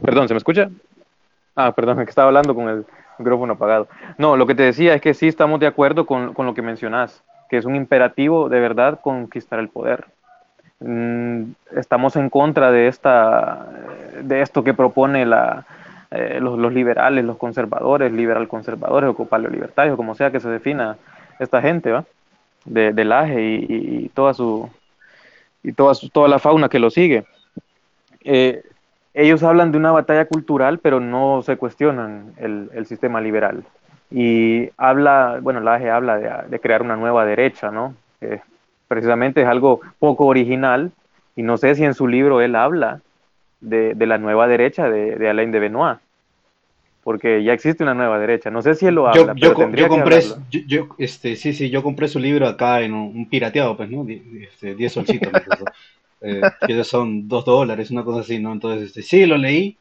Perdón, 0.03 0.29
¿se 0.29 0.35
me 0.35 0.39
escucha? 0.39 0.71
Ah, 1.57 1.73
perdón, 1.73 1.99
es 2.01 2.07
que 2.07 2.11
estaba 2.11 2.29
hablando 2.29 2.55
con 2.55 2.69
el 2.69 2.85
micrófono 3.19 3.55
apagado. 3.55 3.89
No, 4.19 4.37
lo 4.37 4.47
que 4.47 4.55
te 4.55 4.63
decía 4.63 4.95
es 4.95 5.01
que 5.01 5.15
sí 5.15 5.29
estamos 5.29 5.61
de 5.61 5.67
acuerdo 5.67 6.07
con, 6.07 6.35
lo 6.37 6.55
que 6.55 6.63
mencionas, 6.63 7.23
que 7.49 7.57
es 7.57 7.65
un 7.65 7.77
imperativo 7.77 8.49
de 8.49 8.61
verdad 8.61 9.01
conquistar 9.01 9.59
el 9.59 9.69
poder. 9.69 10.07
Mm, 10.81 11.53
estamos 11.77 12.17
en 12.17 12.29
contra 12.29 12.73
de, 12.73 12.89
esta, 12.89 13.69
de 14.21 14.43
esto 14.43 14.65
que 14.65 14.75
propone 14.75 15.25
la, 15.25 15.65
eh, 16.11 16.41
los, 16.41 16.73
liberales, 16.73 17.25
los 17.25 17.37
conservadores, 17.37 18.13
liberal 18.13 18.49
conservadores 18.49 19.15
o 19.17 19.25
paleolibertarios, 19.25 19.97
como 19.97 20.15
sea 20.15 20.31
que 20.31 20.41
se 20.41 20.49
defina 20.49 20.97
esta 21.39 21.63
gente, 21.63 21.93
¿va? 21.93 22.05
De, 22.65 22.93
del 22.93 23.13
AGE 23.13 23.43
y 23.43 24.09
toda 24.15 24.35
su, 24.35 24.71
y 25.63 25.73
toda, 25.73 25.95
toda 26.13 26.29
la 26.29 26.39
fauna 26.39 26.69
que 26.69 26.79
lo 26.79 26.91
sigue. 26.91 27.25
Eh, 28.25 28.63
ellos 29.15 29.43
hablan 29.43 29.73
de 29.73 29.79
una 29.79 29.93
batalla 29.93 30.27
cultural, 30.27 30.79
pero 30.79 31.01
no 31.01 31.43
se 31.43 31.57
cuestionan 31.57 32.33
el, 32.39 32.87
sistema 32.87 33.21
liberal. 33.21 33.65
Y 34.11 34.71
habla, 34.77 35.39
bueno, 35.43 35.61
Laje 35.61 35.91
habla 35.91 36.45
de, 36.49 36.61
crear 36.61 36.83
una 36.83 36.97
nueva 36.97 37.25
derecha, 37.25 37.71
¿no? 37.71 37.95
precisamente 38.89 39.41
es 39.41 39.49
algo 39.49 39.81
poco 39.99 40.27
original, 40.27 40.93
y 41.35 41.43
no 41.43 41.57
sé 41.57 41.75
si 41.75 41.85
en 41.85 41.95
su 41.95 42.07
libro 42.07 42.43
él 42.43 42.55
habla 42.55 43.01
de, 43.61 43.95
la 43.95 44.19
nueva 44.19 44.47
derecha 44.47 44.91
de, 44.91 45.29
Alain 45.29 45.51
de 45.51 45.61
Benoit, 45.61 45.99
porque 47.03 47.43
ya 47.43 47.53
existe 47.53 47.83
una 47.83 47.95
nueva 47.95 48.19
derecha. 48.19 48.51
No 48.51 48.63
sé 48.63 48.75
si 48.75 48.87
él 48.87 48.95
lo 48.95 49.09
habla, 49.09 49.35
yo, 49.37 49.55
pero 49.55 49.71
yo, 49.75 49.89
compré, 49.89 50.23
yo, 50.51 50.89
este, 50.99 51.37
sí, 51.37 51.53
sí, 51.53 51.69
yo 51.69 51.83
compré 51.83 52.09
su 52.09 52.19
libro 52.19 52.47
acá 52.47 52.81
en 52.83 52.95
un, 52.95 53.29
pirateado, 53.29 53.77
pues, 53.77 53.91
¿no? 53.91 54.05
10 54.05 54.23
este, 54.53 54.89
solcitos, 54.89 55.33
eh, 56.21 56.41
que 56.67 56.85
son 56.85 57.29
2 57.29 57.45
dólares, 57.45 57.91
una 57.91 58.05
cosa 58.05 58.21
así, 58.21 58.39
¿no? 58.39 58.53
Entonces, 58.53 58.89
este, 58.89 59.03
sí, 59.03 59.27
lo 59.27 59.37
leí, 59.37 59.77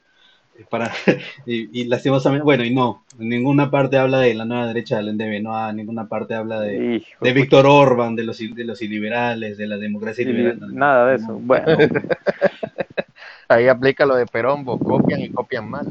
eh, 0.57 0.65
para, 0.67 0.91
y, 1.45 1.85
lastimosamente, 1.85 2.43
bueno, 2.43 2.65
y 2.65 2.73
no, 2.73 3.03
en 3.19 3.29
ninguna 3.29 3.69
parte 3.69 3.97
habla 3.97 4.19
de 4.19 4.33
la 4.33 4.45
nueva 4.45 4.65
derecha 4.65 4.97
del 4.97 5.15
NDB, 5.15 5.43
no, 5.43 5.69
en 5.69 5.75
ninguna 5.75 6.07
parte 6.07 6.33
habla 6.33 6.59
de, 6.61 7.03
de 7.21 7.33
Víctor 7.33 7.67
Orban, 7.67 8.15
de 8.15 8.23
los, 8.23 8.39
de 8.39 8.65
los 8.65 8.81
iliberales, 8.81 9.59
de 9.59 9.67
la 9.67 9.77
democracia 9.77 10.25
liberal. 10.25 10.59
nada 10.73 11.07
de 11.07 11.15
eso, 11.17 11.39
bueno. 11.39 11.65
Ahí 13.47 13.67
aplica 13.67 14.05
lo 14.05 14.15
de 14.15 14.25
Perón, 14.25 14.63
copian 14.63 15.19
y 15.19 15.29
copian 15.29 15.69
mal. 15.69 15.85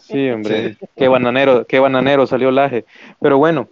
Sí, 0.00 0.30
hombre, 0.30 0.76
qué 0.96 1.08
bananero, 1.08 1.66
qué 1.66 1.78
bananero 1.78 2.26
salió 2.26 2.50
Laje. 2.50 2.84
Pero 3.20 3.38
bueno, 3.38 3.68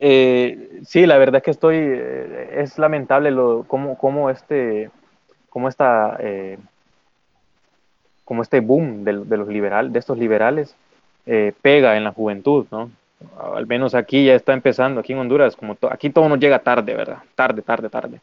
eh, 0.00 0.80
sí, 0.84 1.06
la 1.06 1.18
verdad 1.18 1.36
es 1.36 1.42
que 1.42 1.50
estoy, 1.50 1.76
eh, 1.78 2.50
es 2.58 2.78
lamentable 2.78 3.30
lo, 3.30 3.64
cómo, 3.66 3.98
cómo 3.98 4.30
este, 4.30 4.90
cómo 5.48 5.68
esta, 5.68 6.16
eh, 6.20 6.58
como 8.24 8.42
este 8.42 8.60
boom 8.60 9.04
de, 9.04 9.12
los 9.12 9.48
liberal, 9.48 9.92
de 9.92 9.98
estos 9.98 10.18
liberales 10.18 10.74
eh, 11.26 11.52
pega 11.62 11.96
en 11.96 12.04
la 12.04 12.12
juventud, 12.12 12.66
¿no? 12.70 12.90
Al 13.54 13.66
menos 13.66 13.96
aquí 13.96 14.26
ya 14.26 14.34
está 14.34 14.52
empezando, 14.52 15.00
aquí 15.00 15.12
en 15.12 15.18
Honduras, 15.18 15.56
como 15.56 15.76
aquí 15.90 16.08
todo 16.10 16.28
nos 16.28 16.38
llega 16.38 16.60
tarde, 16.60 16.94
¿verdad? 16.94 17.18
Tarde, 17.34 17.62
tarde, 17.62 17.88
tarde 17.88 18.20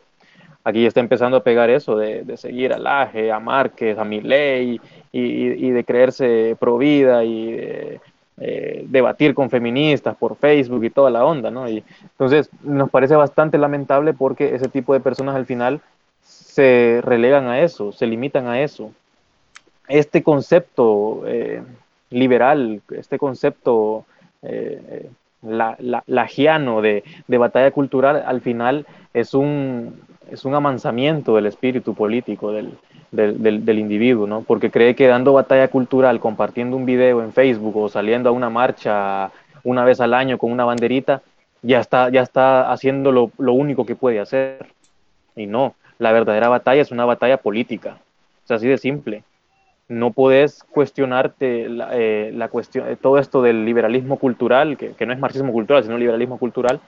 aquí 0.66 0.86
está 0.86 1.00
empezando 1.00 1.38
a 1.38 1.44
pegar 1.44 1.70
eso 1.70 1.96
de, 1.96 2.38
seguir 2.38 2.74
a 2.74 2.80
Laje, 2.80 3.32
a 3.32 3.40
Márquez, 3.40 3.98
a 3.98 4.04
Milei 4.04 4.82
y, 5.12 5.70
de 5.70 5.84
creerse 5.86 6.58
pro 6.60 6.78
vida 6.78 7.24
y 7.24 7.52
de, 7.52 8.02
eh, 8.38 8.84
debatir 8.90 9.34
con 9.34 9.50
feministas 9.50 10.18
por 10.18 10.36
Facebook 10.36 10.84
y 10.84 10.90
toda 10.90 11.10
la 11.12 11.24
onda, 11.24 11.52
¿no? 11.52 11.70
Y 11.70 11.84
entonces 12.02 12.50
nos 12.64 12.90
parece 12.90 13.16
bastante 13.16 13.58
lamentable 13.58 14.14
porque 14.14 14.56
ese 14.56 14.68
tipo 14.68 14.94
de 14.94 15.00
personas 15.00 15.36
al 15.36 15.46
final 15.46 15.80
se 16.22 17.00
relegan 17.04 17.48
a 17.48 17.62
eso, 17.62 17.92
se 17.92 18.08
limitan 18.08 18.48
a 18.48 18.60
eso. 18.62 18.92
Este 19.88 20.24
concepto 20.24 21.22
eh, 21.28 21.62
liberal, 22.10 22.82
este 22.90 23.20
concepto 23.20 24.06
eh, 24.42 25.10
la, 25.44 25.78
lagiano 26.08 26.82
de, 26.82 27.04
de 27.28 27.38
batalla 27.38 27.70
cultural, 27.70 28.24
al 28.26 28.42
final 28.42 28.88
es 29.14 29.36
un, 29.36 30.02
es 30.32 30.46
un 30.46 30.56
amansamiento 30.56 31.36
del 31.36 31.46
espíritu 31.46 31.94
político 31.94 32.52
del, 32.52 32.78
del, 33.12 33.80
individuo, 33.80 34.28
¿no? 34.28 34.42
Porque 34.42 34.72
cree 34.72 34.96
que 34.96 35.08
dando 35.08 35.34
batalla 35.34 35.68
cultural, 35.68 36.20
compartiendo 36.20 36.76
un 36.76 36.86
video 36.86 37.22
en 37.24 37.34
Facebook 37.34 37.78
o 37.78 37.90
saliendo 37.90 38.30
a 38.30 38.32
una 38.32 38.50
marcha 38.50 39.32
una 39.64 39.84
vez 39.84 40.00
al 40.00 40.14
año 40.14 40.38
con 40.38 40.52
una 40.52 40.66
banderita, 40.66 41.22
ya 41.62 41.80
está, 41.80 42.10
ya 42.10 42.22
está 42.22 42.72
haciendo 42.72 43.12
lo, 43.12 43.32
único 43.54 43.86
que 43.86 43.96
puede 43.96 44.20
hacer. 44.20 44.68
Y 45.36 45.48
no, 45.48 45.76
la 45.98 46.12
verdadera 46.12 46.50
batalla 46.50 46.82
es 46.82 46.92
una 46.92 47.06
batalla 47.06 47.38
política. 47.38 47.98
Es 48.44 48.52
así 48.52 48.68
de 48.68 48.78
simple. 48.78 49.24
No 49.88 50.12
puedes 50.12 50.64
cuestionarte 50.64 51.70
la, 51.70 51.90
eh, 51.92 52.48
cuestión, 52.52 52.86
todo 53.02 53.20
esto 53.20 53.42
del 53.42 53.66
liberalismo 53.66 54.18
cultural, 54.18 54.78
que, 54.78 54.94
que 54.94 55.06
no 55.06 55.14
es 55.14 55.20
marxismo 55.20 55.52
cultural, 55.52 55.84
sino 55.84 55.98
liberalismo 55.98 56.38
cultural, 56.38 56.80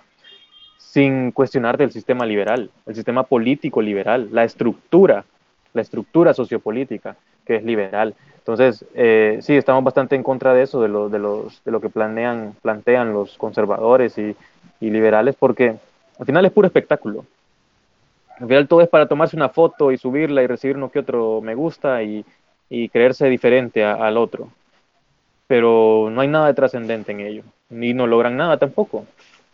sin 0.78 1.32
cuestionar 1.32 1.78
del 1.78 1.92
sistema 1.92 2.26
liberal, 2.26 2.70
el 2.86 2.96
sistema 2.96 3.24
político 3.24 3.82
liberal, 3.82 4.30
la 4.32 4.44
estructura, 4.44 5.26
la 5.74 5.82
estructura 5.82 6.34
sociopolítica 6.34 7.16
que 7.48 7.56
es 7.56 7.64
liberal. 7.64 8.14
Entonces, 8.40 8.86
eh, 8.94 9.40
sí, 9.42 9.56
estamos 9.56 9.84
bastante 9.84 10.16
en 10.16 10.24
contra 10.24 10.54
de 10.54 10.64
eso, 10.64 10.82
de 10.82 10.90
lo, 10.90 11.10
de 11.10 11.20
los, 11.20 11.64
de 11.64 11.72
lo 11.72 11.82
que 11.82 11.90
planean, 11.90 12.56
plantean 12.62 13.14
los 13.14 13.38
conservadores 13.38 14.18
y, 14.18 14.36
liberales, 14.80 15.36
porque 15.36 15.76
al 16.20 16.26
final 16.26 16.46
es 16.46 16.52
puro 16.52 16.68
espectáculo. 16.68 17.26
Al 18.40 18.48
final 18.48 18.68
todo 18.68 18.82
es 18.82 18.90
para 18.90 19.08
tomarse 19.08 19.36
una 19.36 19.50
foto 19.50 19.92
y 19.92 19.98
subirla 19.98 20.44
y 20.44 20.48
recibir 20.48 20.78
uno 20.78 20.92
que 20.92 21.00
otro 21.00 21.42
me 21.42 21.56
gusta 21.56 22.04
y, 22.04 22.24
creerse 22.92 23.28
diferente 23.28 23.84
al 23.84 24.18
otro. 24.18 24.50
Pero 25.48 26.10
no 26.12 26.22
hay 26.22 26.28
nada 26.28 26.48
de 26.48 26.54
trascendente 26.54 27.14
en 27.14 27.22
ello, 27.22 27.44
ni 27.70 27.94
no 27.94 28.06
logran 28.06 28.38
nada 28.38 28.58
tampoco. 28.58 29.06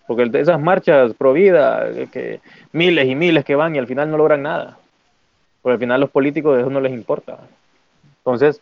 Porque 0.07 0.29
esas 0.33 0.59
marchas 0.59 1.13
pro 1.13 1.33
vida, 1.33 1.87
que 2.11 2.41
miles 2.71 3.07
y 3.07 3.15
miles 3.15 3.45
que 3.45 3.55
van 3.55 3.75
y 3.75 3.79
al 3.79 3.87
final 3.87 4.11
no 4.11 4.17
logran 4.17 4.43
nada. 4.43 4.77
Porque 5.61 5.73
al 5.73 5.79
final 5.79 6.01
los 6.01 6.09
políticos 6.09 6.55
de 6.55 6.61
eso 6.61 6.69
no 6.69 6.81
les 6.81 6.91
importa. 6.91 7.39
Entonces, 8.17 8.61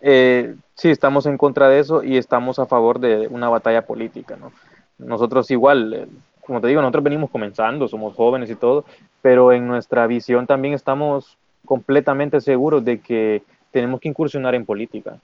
eh, 0.00 0.54
sí, 0.74 0.90
estamos 0.90 1.26
en 1.26 1.38
contra 1.38 1.68
de 1.68 1.78
eso 1.78 2.02
y 2.02 2.16
estamos 2.16 2.58
a 2.58 2.66
favor 2.66 2.98
de 2.98 3.28
una 3.28 3.48
batalla 3.48 3.86
política. 3.86 4.36
¿no? 4.36 4.52
Nosotros 4.98 5.50
igual, 5.50 5.94
eh, 5.94 6.06
como 6.44 6.60
te 6.60 6.68
digo, 6.68 6.80
nosotros 6.80 7.04
venimos 7.04 7.30
comenzando, 7.30 7.88
somos 7.88 8.14
jóvenes 8.14 8.50
y 8.50 8.56
todo, 8.56 8.84
pero 9.20 9.52
en 9.52 9.66
nuestra 9.66 10.06
visión 10.06 10.46
también 10.46 10.74
estamos 10.74 11.36
completamente 11.64 12.40
seguros 12.40 12.84
de 12.84 13.00
que 13.00 13.42
tenemos 13.70 14.00
que 14.00 14.08
incursionar 14.08 14.54
en 14.54 14.66
política. 14.66 15.18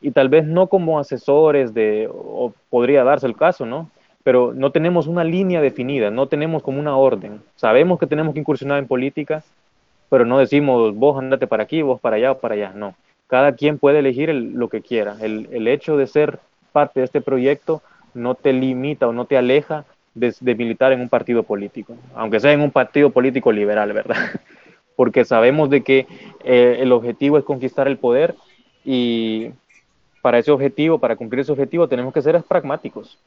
Y 0.00 0.12
tal 0.12 0.28
vez 0.28 0.44
no 0.44 0.68
como 0.68 1.00
asesores 1.00 1.74
de, 1.74 2.08
o 2.12 2.52
podría 2.70 3.02
darse 3.02 3.26
el 3.26 3.36
caso, 3.36 3.66
¿no? 3.66 3.90
Pero 4.24 4.54
no 4.54 4.72
tenemos 4.72 5.06
una 5.06 5.22
línea 5.22 5.60
definida, 5.60 6.10
no 6.10 6.26
tenemos 6.26 6.62
como 6.62 6.80
una 6.80 6.96
orden. 6.96 7.42
Sabemos 7.56 7.98
que 8.00 8.06
tenemos 8.06 8.32
que 8.32 8.40
incursionar 8.40 8.78
en 8.78 8.88
política, 8.88 9.44
pero 10.08 10.24
no 10.24 10.38
decimos 10.38 10.94
vos 10.96 11.18
andate 11.18 11.46
para 11.46 11.62
aquí, 11.62 11.82
vos 11.82 12.00
para 12.00 12.16
allá 12.16 12.32
o 12.32 12.38
para 12.38 12.54
allá, 12.54 12.72
no. 12.74 12.94
Cada 13.26 13.52
quien 13.52 13.78
puede 13.78 13.98
elegir 13.98 14.34
lo 14.34 14.68
que 14.68 14.80
quiera. 14.80 15.16
El, 15.20 15.68
hecho 15.68 15.98
de 15.98 16.06
ser 16.06 16.38
parte 16.72 17.00
de 17.00 17.04
este 17.04 17.20
proyecto 17.20 17.82
no 18.14 18.34
te 18.34 18.52
limita 18.52 19.06
o 19.06 19.12
no 19.12 19.26
te 19.26 19.36
aleja 19.36 19.84
de, 20.14 20.54
militar 20.54 20.92
en 20.92 21.02
un 21.02 21.08
partido 21.10 21.42
político, 21.42 21.94
aunque 22.14 22.40
sea 22.40 22.52
en 22.52 22.62
un 22.62 22.70
partido 22.70 23.10
político 23.10 23.52
liberal, 23.52 23.92
¿verdad? 23.92 24.16
porque 24.96 25.24
sabemos 25.26 25.68
de 25.68 25.82
que 25.82 26.06
eh, 26.44 26.78
el 26.80 26.92
objetivo 26.92 27.36
es 27.36 27.44
conquistar 27.44 27.88
el 27.88 27.98
poder 27.98 28.34
y 28.84 29.50
para 30.22 30.38
ese 30.38 30.50
objetivo, 30.50 30.98
para 30.98 31.16
cumplir 31.16 31.40
ese 31.40 31.52
objetivo, 31.52 31.88
tenemos 31.88 32.14
que 32.14 32.22
ser 32.22 32.42
pragmáticos. 32.44 33.18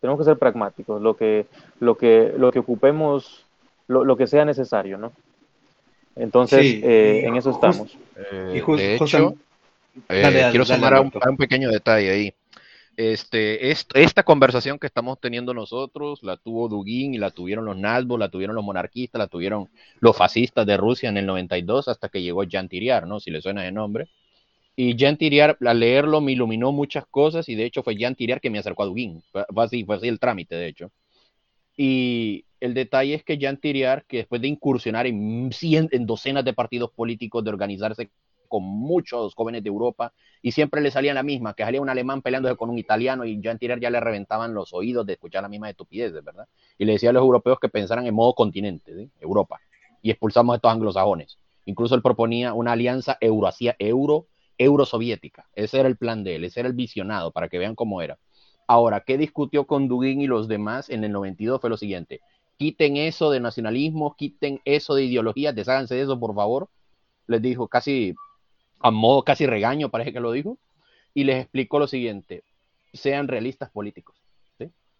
Tenemos 0.00 0.18
que 0.18 0.24
ser 0.24 0.38
pragmáticos, 0.38 1.00
lo 1.00 1.16
que, 1.16 1.46
lo 1.78 1.96
que, 1.96 2.32
lo 2.36 2.50
que 2.50 2.58
ocupemos, 2.58 3.44
lo, 3.86 4.16
que 4.16 4.26
sea 4.26 4.44
necesario, 4.44 4.96
¿no? 4.96 5.12
Entonces, 6.16 6.80
eh, 6.82 7.24
en 7.26 7.36
eso 7.36 7.50
estamos. 7.50 7.96
Eh, 8.16 8.62
de 8.76 8.94
hecho, 8.96 9.34
quiero 10.06 10.64
sumar 10.64 10.94
a 10.94 11.00
un 11.00 11.36
pequeño 11.36 11.70
detalle 11.70 12.10
ahí. 12.10 12.34
Este, 12.96 13.70
esta 13.70 14.24
conversación 14.24 14.78
que 14.78 14.86
estamos 14.86 15.18
teniendo 15.18 15.54
nosotros 15.54 16.22
la 16.22 16.36
tuvo 16.36 16.68
Dugin 16.68 17.14
y 17.14 17.18
la 17.18 17.30
tuvieron 17.30 17.64
los 17.64 17.78
Nazbo, 17.78 18.18
la 18.18 18.28
tuvieron 18.28 18.54
los 18.54 18.62
monarquistas, 18.62 19.18
la 19.18 19.26
tuvieron 19.26 19.70
los 20.00 20.14
fascistas 20.14 20.66
de 20.66 20.76
Rusia 20.76 21.08
en 21.08 21.16
el 21.16 21.24
92 21.24 21.88
hasta 21.88 22.10
que 22.10 22.20
llegó 22.20 22.44
Jean 22.44 22.68
Tiriar, 22.68 23.06
¿no? 23.06 23.18
Si 23.18 23.30
le 23.30 23.40
suena 23.40 23.62
de 23.62 23.72
nombre. 23.72 24.08
Y 24.76 24.96
Jean 24.96 25.16
Tiriar, 25.16 25.58
al 25.60 25.80
leerlo, 25.80 26.20
me 26.20 26.32
iluminó 26.32 26.72
muchas 26.72 27.04
cosas 27.06 27.48
y 27.48 27.54
de 27.54 27.64
hecho 27.64 27.82
fue 27.82 27.96
Jean 27.96 28.14
Tiriar 28.14 28.40
que 28.40 28.50
me 28.50 28.58
acercó 28.58 28.84
a 28.84 28.86
Dugin. 28.86 29.22
Fue, 29.30 29.44
así, 29.56 29.84
el 30.02 30.18
trámite, 30.18 30.54
de 30.54 30.68
hecho. 30.68 30.90
Y 31.76 32.44
el 32.60 32.74
detalle 32.74 33.14
es 33.14 33.24
que 33.24 33.38
Jean 33.38 33.58
Tiriar, 33.58 34.04
que 34.06 34.18
después 34.18 34.40
de 34.40 34.48
incursionar 34.48 35.06
en, 35.06 35.50
en 35.60 36.06
docenas 36.06 36.44
de 36.44 36.52
partidos 36.52 36.90
políticos, 36.92 37.44
de 37.44 37.50
organizarse 37.50 38.10
con 38.50 38.64
muchos 38.64 39.34
jóvenes 39.34 39.62
de 39.62 39.68
Europa 39.68 40.12
y 40.42 40.52
siempre 40.52 40.80
le 40.80 40.90
salía 40.90 41.14
la 41.14 41.22
misma, 41.22 41.54
que 41.54 41.62
salía 41.62 41.80
un 41.80 41.88
alemán 41.88 42.20
peleándose 42.20 42.56
con 42.56 42.68
un 42.68 42.78
italiano 42.78 43.24
y 43.24 43.40
ya 43.40 43.52
en 43.52 43.58
tirar 43.58 43.78
ya 43.78 43.90
le 43.90 44.00
reventaban 44.00 44.52
los 44.52 44.74
oídos 44.74 45.06
de 45.06 45.12
escuchar 45.12 45.42
la 45.42 45.48
misma 45.48 45.70
estupidez, 45.70 46.12
¿verdad? 46.12 46.48
Y 46.76 46.84
le 46.84 46.92
decía 46.92 47.10
a 47.10 47.12
los 47.12 47.22
europeos 47.22 47.60
que 47.60 47.68
pensaran 47.68 48.06
en 48.06 48.14
modo 48.14 48.34
continente, 48.34 49.08
Europa, 49.20 49.60
y 50.02 50.10
expulsamos 50.10 50.54
a 50.54 50.56
estos 50.56 50.72
anglosajones. 50.72 51.38
Incluso 51.64 51.94
él 51.94 52.02
proponía 52.02 52.52
una 52.52 52.72
alianza 52.72 53.16
euro, 53.20 53.48
euro, 53.78 54.26
eurosoviética. 54.60 55.46
Ese 55.54 55.80
era 55.80 55.88
el 55.88 55.96
plan 55.96 56.22
de 56.22 56.36
él, 56.36 56.44
ese 56.44 56.60
era 56.60 56.68
el 56.68 56.74
visionado, 56.74 57.32
para 57.32 57.48
que 57.48 57.58
vean 57.58 57.74
cómo 57.74 58.02
era. 58.02 58.18
Ahora, 58.66 59.00
¿qué 59.00 59.16
discutió 59.16 59.66
con 59.66 59.88
Dugin 59.88 60.20
y 60.20 60.26
los 60.26 60.46
demás 60.46 60.90
en 60.90 61.02
el 61.02 61.12
92? 61.12 61.60
Fue 61.60 61.70
lo 61.70 61.76
siguiente. 61.76 62.20
Quiten 62.58 62.98
eso 62.98 63.30
de 63.30 63.40
nacionalismo, 63.40 64.14
quiten 64.16 64.60
eso 64.66 64.94
de 64.94 65.04
ideología, 65.04 65.52
desháganse 65.52 65.94
de 65.94 66.02
eso, 66.02 66.20
por 66.20 66.34
favor. 66.34 66.68
Les 67.26 67.40
dijo 67.40 67.68
casi 67.68 68.14
a 68.80 68.90
modo 68.90 69.22
casi 69.24 69.46
regaño, 69.46 69.90
parece 69.90 70.12
que 70.12 70.20
lo 70.20 70.32
dijo, 70.32 70.58
y 71.14 71.24
les 71.24 71.42
explicó 71.42 71.78
lo 71.78 71.86
siguiente, 71.86 72.44
sean 72.92 73.28
realistas 73.28 73.70
políticos, 73.70 74.16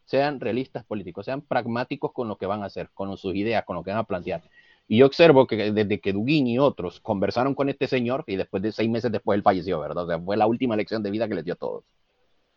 sean 0.05 0.41
realistas 0.41 0.85
políticos, 0.85 1.27
sean 1.27 1.41
pragmáticos 1.41 2.13
con 2.13 2.29
lo 2.29 2.37
que 2.37 2.47
van 2.47 2.63
a 2.63 2.67
hacer, 2.67 2.91
con 2.95 3.17
sus 3.17 3.35
ideas, 3.35 3.65
con 3.65 3.77
lo 3.77 3.85
que 3.85 3.91
van 3.91 4.01
a 4.01 4.05
plantear. 4.05 4.43
Y 4.93 4.97
yo 4.97 5.07
observo 5.07 5.47
que 5.47 5.71
desde 5.71 6.01
que 6.01 6.13
Dugin 6.13 6.49
y 6.49 6.59
otros 6.59 6.99
conversaron 6.99 7.55
con 7.55 7.69
este 7.69 7.87
señor, 7.87 8.25
y 8.27 8.35
después 8.35 8.61
de 8.61 8.73
seis 8.73 8.91
meses 8.91 9.13
después 9.13 9.37
él 9.37 9.43
falleció, 9.45 9.79
¿verdad? 9.79 10.03
O 10.03 10.07
sea, 10.09 10.19
fue 10.19 10.37
la 10.37 10.49
última 10.49 10.75
lección 10.75 11.01
de 11.01 11.13
vida 11.13 11.29
que 11.29 11.37
les 11.37 11.45
dio 11.45 11.55
a 11.55 11.57
todos. 11.57 11.85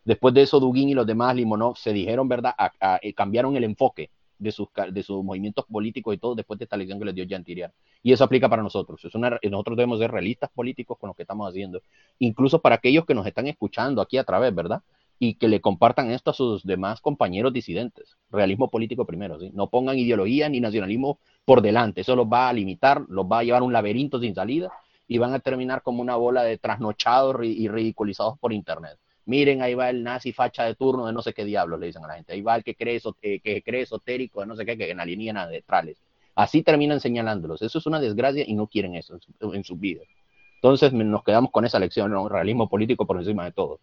Después 0.04 0.34
de 0.34 0.42
eso, 0.42 0.60
Dugin 0.60 0.90
y 0.90 0.96
los 0.96 1.06
demás 1.06 1.36
Limonov 1.36 1.78
se 1.78 1.94
dijeron, 1.94 2.28
¿verdad? 2.28 2.56
Eh, 3.04 3.14
cambiaron 3.14 3.56
el 3.56 3.64
enfoque 3.64 4.10
de 4.40 4.52
sus, 4.52 4.68
de 4.92 5.04
sus 5.04 5.24
movimientos 5.24 5.66
políticos 5.66 6.16
y 6.16 6.18
todo 6.18 6.34
después 6.34 6.58
de 6.58 6.64
esta 6.64 6.76
elección 6.76 6.98
que 6.98 7.06
les 7.06 7.14
dio 7.14 7.24
Jean 7.26 7.44
Tiriar. 7.44 7.72
Y 8.02 8.12
eso 8.12 8.24
aplica 8.24 8.50
para 8.50 8.64
nosotros. 8.64 9.00
Nosotros 9.04 9.78
debemos 9.78 10.00
ser 10.00 10.10
realistas 10.10 10.50
políticos 10.50 10.98
con 11.00 11.10
lo 11.10 11.14
que 11.14 11.22
estamos 11.22 11.48
haciendo. 11.48 11.84
Incluso 12.18 12.60
para 12.60 12.78
aquellos 12.78 13.06
que 13.06 13.14
nos 13.14 13.28
están 13.28 13.46
escuchando 13.46 14.02
aquí 14.02 14.18
a 14.18 14.24
través, 14.24 14.56
¿verdad? 14.56 14.82
Y 15.26 15.36
que 15.36 15.48
le 15.48 15.62
compartan 15.62 16.12
esto 16.12 16.32
a 16.32 16.34
sus 16.34 16.64
demás 16.64 17.00
compañeros 17.00 17.54
disidentes. 17.54 18.18
Realismo 18.30 18.70
político 18.70 19.06
primero, 19.06 19.40
¿sí? 19.40 19.52
No 19.54 19.70
pongan 19.70 19.98
ideología 19.98 20.50
ni 20.50 20.60
nacionalismo 20.60 21.20
por 21.46 21.62
delante. 21.62 22.02
Eso 22.02 22.16
los 22.16 22.28
va 22.28 22.50
a 22.50 22.54
limitar, 22.54 23.06
los 23.08 23.26
va 23.26 23.40
a 23.40 23.44
llevar 23.44 23.62
a 23.62 23.66
un 23.66 23.74
laberinto 23.74 24.20
sin 24.20 24.36
salida 24.36 24.72
y 25.08 25.18
van 25.20 25.34
a 25.34 25.40
terminar 25.40 25.82
como 25.82 26.02
una 26.02 26.16
bola 26.16 26.44
de 26.44 26.58
trasnochados 26.58 27.38
y 27.44 27.68
ridiculizados 27.68 28.38
por 28.40 28.52
Internet 28.54 28.98
miren, 29.26 29.62
ahí 29.62 29.74
va 29.74 29.90
el 29.90 30.04
nazi 30.04 30.34
facha 30.34 30.64
de 30.64 30.76
turno 30.76 31.06
de 31.06 31.14
no 31.14 31.22
sé 31.22 31.34
qué 31.34 31.46
diablos, 31.46 31.80
le 31.80 31.88
dicen 31.88 32.04
a 32.04 32.08
la 32.08 32.16
gente, 32.16 32.34
ahí 32.34 32.42
va 32.42 32.56
el 32.56 32.64
que 32.64 32.76
cree, 32.76 33.02
eh, 33.22 33.40
que 33.40 33.62
cree 33.62 33.82
esotérico 33.82 34.42
de 34.42 34.48
no 34.48 34.56
sé 34.56 34.66
qué, 34.66 34.78
que 34.78 34.90
en 34.92 35.00
alienígenas 35.00 35.50
neutrales. 35.50 35.98
Así 36.36 36.64
terminan 36.64 37.00
señalándolos. 37.00 37.62
Eso 37.62 37.78
es 37.78 37.86
una 37.86 38.00
desgracia 38.00 38.44
y 38.46 38.56
no 38.56 38.68
quieren 38.68 38.96
eso 38.96 39.20
en, 39.40 39.64
sus 39.64 39.80
vidas. 39.80 40.08
Entonces 40.56 40.92
nos 40.92 41.24
quedamos 41.24 41.52
con 41.52 41.64
esa 41.66 41.78
lección, 41.78 42.12
realismo 42.30 42.68
político 42.68 43.06
por 43.06 43.18
encima 43.18 43.46
de 43.46 43.52
todo. 43.52 43.80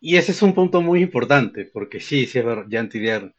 Y 0.00 0.16
ese 0.16 0.32
es 0.32 0.42
un 0.42 0.54
punto 0.54 0.80
muy 0.80 1.02
importante, 1.02 1.64
porque 1.64 2.00
sí, 2.00 2.26
sí 2.26 2.38
es 2.38 2.44
verdad, 2.44 2.66
Jean 2.68 2.88
Tidier, 2.88 3.34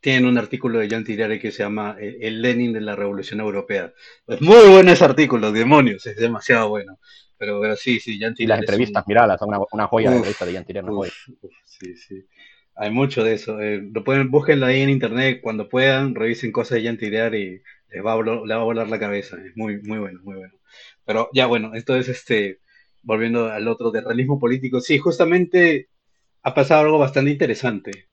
tiene 0.00 0.28
un 0.28 0.36
artículo 0.36 0.80
de 0.80 0.88
Jean 0.88 1.04
Tidier 1.04 1.40
que 1.40 1.50
se 1.50 1.62
llama 1.62 1.96
eh, 1.98 2.18
El 2.20 2.42
Lenin 2.42 2.74
de 2.74 2.82
la 2.82 2.94
Revolución 2.94 3.40
Europea. 3.40 3.92
Es 4.26 4.40
muy 4.42 4.68
bueno 4.68 4.92
ese 4.92 5.04
artículo, 5.04 5.50
demonios, 5.50 6.06
es 6.06 6.16
demasiado 6.16 6.68
bueno. 6.68 6.98
Pero, 7.38 7.74
sí, 7.76 8.00
sí, 8.00 8.18
Jan 8.18 8.34
Y 8.38 8.46
las 8.46 8.60
entrevistas, 8.60 9.04
miralas, 9.06 9.38
son 9.38 9.50
una, 9.72 9.86
joya 9.86 10.10
de 10.10 10.16
entrevista 10.16 10.46
de 10.46 10.52
Jan 10.52 10.64
Tiriar, 10.64 10.84
sí, 11.64 11.96
sí. 11.96 12.26
Hay 12.76 12.90
mucho 12.90 13.22
de 13.24 13.34
eso. 13.34 13.60
Eh, 13.60 13.82
lo 13.92 14.04
pueden, 14.04 14.30
búsquenlo 14.30 14.66
ahí 14.66 14.82
en 14.82 14.90
internet 14.90 15.40
cuando 15.42 15.68
puedan, 15.68 16.14
revisen 16.14 16.52
cosas 16.52 16.78
de 16.78 16.84
Jan 16.84 16.98
Tiriar 16.98 17.34
y 17.34 17.62
les 17.90 18.04
va, 18.04 18.12
a 18.12 18.16
volar, 18.16 18.38
va 18.50 18.54
a 18.56 18.64
volar 18.64 18.88
la 18.88 18.98
cabeza. 18.98 19.36
Es 19.44 19.56
muy, 19.56 19.80
muy 19.82 19.98
bueno, 19.98 20.20
muy 20.22 20.36
bueno. 20.36 20.54
Pero 21.04 21.28
ya 21.32 21.46
bueno, 21.46 21.74
esto 21.74 21.96
es 21.96 22.08
este, 22.08 22.60
volviendo 23.04 23.46
al 23.46 23.68
otro 23.68 23.90
de 23.90 24.00
realismo 24.00 24.38
político. 24.38 24.80
Sí, 24.80 24.98
justamente 24.98 25.88
ha 26.42 26.54
pasado 26.54 26.82
algo 26.82 26.98
bastante 26.98 27.30
interesante, 27.30 28.08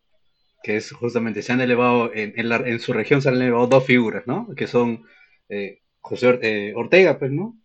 que 0.63 0.77
es 0.77 0.91
justamente, 0.91 1.41
se 1.41 1.53
han 1.53 1.61
elevado, 1.61 2.11
en, 2.13 2.49
la, 2.49 2.57
en 2.57 2.79
su 2.79 2.93
región 2.93 3.21
se 3.21 3.29
han 3.29 3.35
elevado 3.35 3.67
dos 3.67 3.85
figuras, 3.85 4.27
¿no? 4.27 4.47
Que 4.55 4.67
son 4.67 5.03
eh, 5.49 5.79
José 5.99 6.39
eh, 6.41 6.73
Ortega, 6.75 7.19
pues, 7.19 7.31
¿no? 7.31 7.61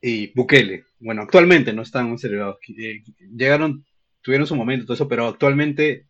y 0.00 0.32
Bukele. 0.34 0.84
Bueno, 1.00 1.22
actualmente 1.22 1.72
no 1.72 1.82
están 1.82 2.18
celebrados. 2.18 2.58
Eh, 2.76 3.02
llegaron, 3.36 3.84
tuvieron 4.22 4.46
su 4.46 4.56
momento, 4.56 4.86
todo 4.86 4.94
eso, 4.94 5.08
pero 5.08 5.26
actualmente, 5.26 6.06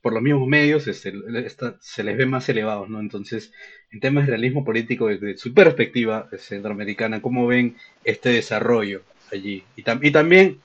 por 0.00 0.12
los 0.12 0.22
mismos 0.22 0.48
medios, 0.48 0.86
este, 0.88 1.12
se 1.80 2.04
les 2.04 2.16
ve 2.16 2.26
más 2.26 2.48
elevados, 2.48 2.88
¿no? 2.88 3.00
Entonces, 3.00 3.52
en 3.90 4.00
temas 4.00 4.26
de 4.26 4.32
realismo 4.32 4.64
político, 4.64 5.08
desde 5.08 5.36
su 5.36 5.54
perspectiva 5.54 6.28
centroamericana, 6.38 7.22
¿cómo 7.22 7.46
ven 7.46 7.76
este 8.04 8.30
desarrollo 8.30 9.02
allí? 9.32 9.64
Y, 9.76 9.84
y 10.06 10.10
también 10.10 10.60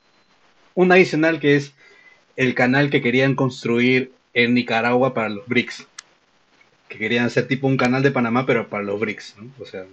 un 0.76 0.92
adicional 0.92 1.40
que 1.40 1.56
es 1.56 1.74
el 2.36 2.56
canal 2.56 2.90
que 2.90 3.02
querían 3.02 3.36
construir 3.36 4.12
en 4.34 4.54
Nicaragua 4.54 5.14
para 5.14 5.30
los 5.30 5.48
BRICS. 5.48 5.88
Que 6.88 6.98
querían 6.98 7.26
hacer 7.26 7.48
tipo 7.48 7.68
un 7.68 7.78
canal 7.78 8.04
de 8.04 8.12
Panamá, 8.12 8.46
pero 8.46 8.68
para 8.68 8.84
los 8.84 9.00
BRICS, 9.00 9.36
¿no? 9.38 9.52
O 9.60 9.66
sea, 9.66 9.86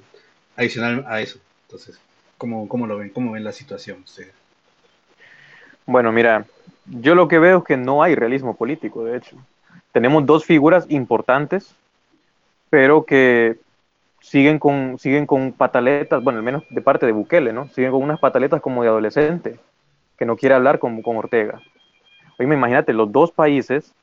adicional 0.56 1.04
a 1.08 1.20
eso. 1.20 1.38
Entonces, 1.66 1.98
¿Cómo, 2.38 2.68
cómo 2.68 2.86
lo 2.86 2.96
ven? 2.96 3.10
¿Cómo 3.10 3.32
ven 3.32 3.42
la 3.42 3.52
situación 3.52 4.02
ustedes? 4.04 4.32
Bueno, 5.84 6.12
mira, 6.12 6.46
yo 6.86 7.16
lo 7.16 7.26
que 7.26 7.40
veo 7.40 7.58
es 7.58 7.64
que 7.64 7.76
no 7.76 8.02
hay 8.02 8.14
realismo 8.14 8.54
político, 8.54 9.04
de 9.04 9.18
hecho. 9.18 9.36
Tenemos 9.92 10.24
dos 10.24 10.44
figuras 10.44 10.86
importantes, 10.88 11.74
pero 12.70 13.04
que 13.04 13.56
siguen 14.20 14.58
con, 14.58 14.98
siguen 14.98 15.26
con 15.26 15.52
pataletas, 15.52 16.22
bueno, 16.22 16.38
al 16.38 16.44
menos 16.44 16.64
de 16.70 16.80
parte 16.80 17.06
de 17.06 17.12
Bukele, 17.12 17.52
¿no? 17.52 17.68
Siguen 17.68 17.90
con 17.90 18.02
unas 18.02 18.20
pataletas 18.20 18.60
como 18.60 18.82
de 18.82 18.88
adolescente, 18.88 19.58
que 20.16 20.26
no 20.26 20.36
quiere 20.36 20.54
hablar 20.54 20.78
con, 20.78 21.02
con 21.02 21.16
Ortega. 21.16 21.60
Oye, 22.38 22.52
imagínate, 22.52 22.92
los 22.92 23.10
dos 23.10 23.32
países 23.32 23.94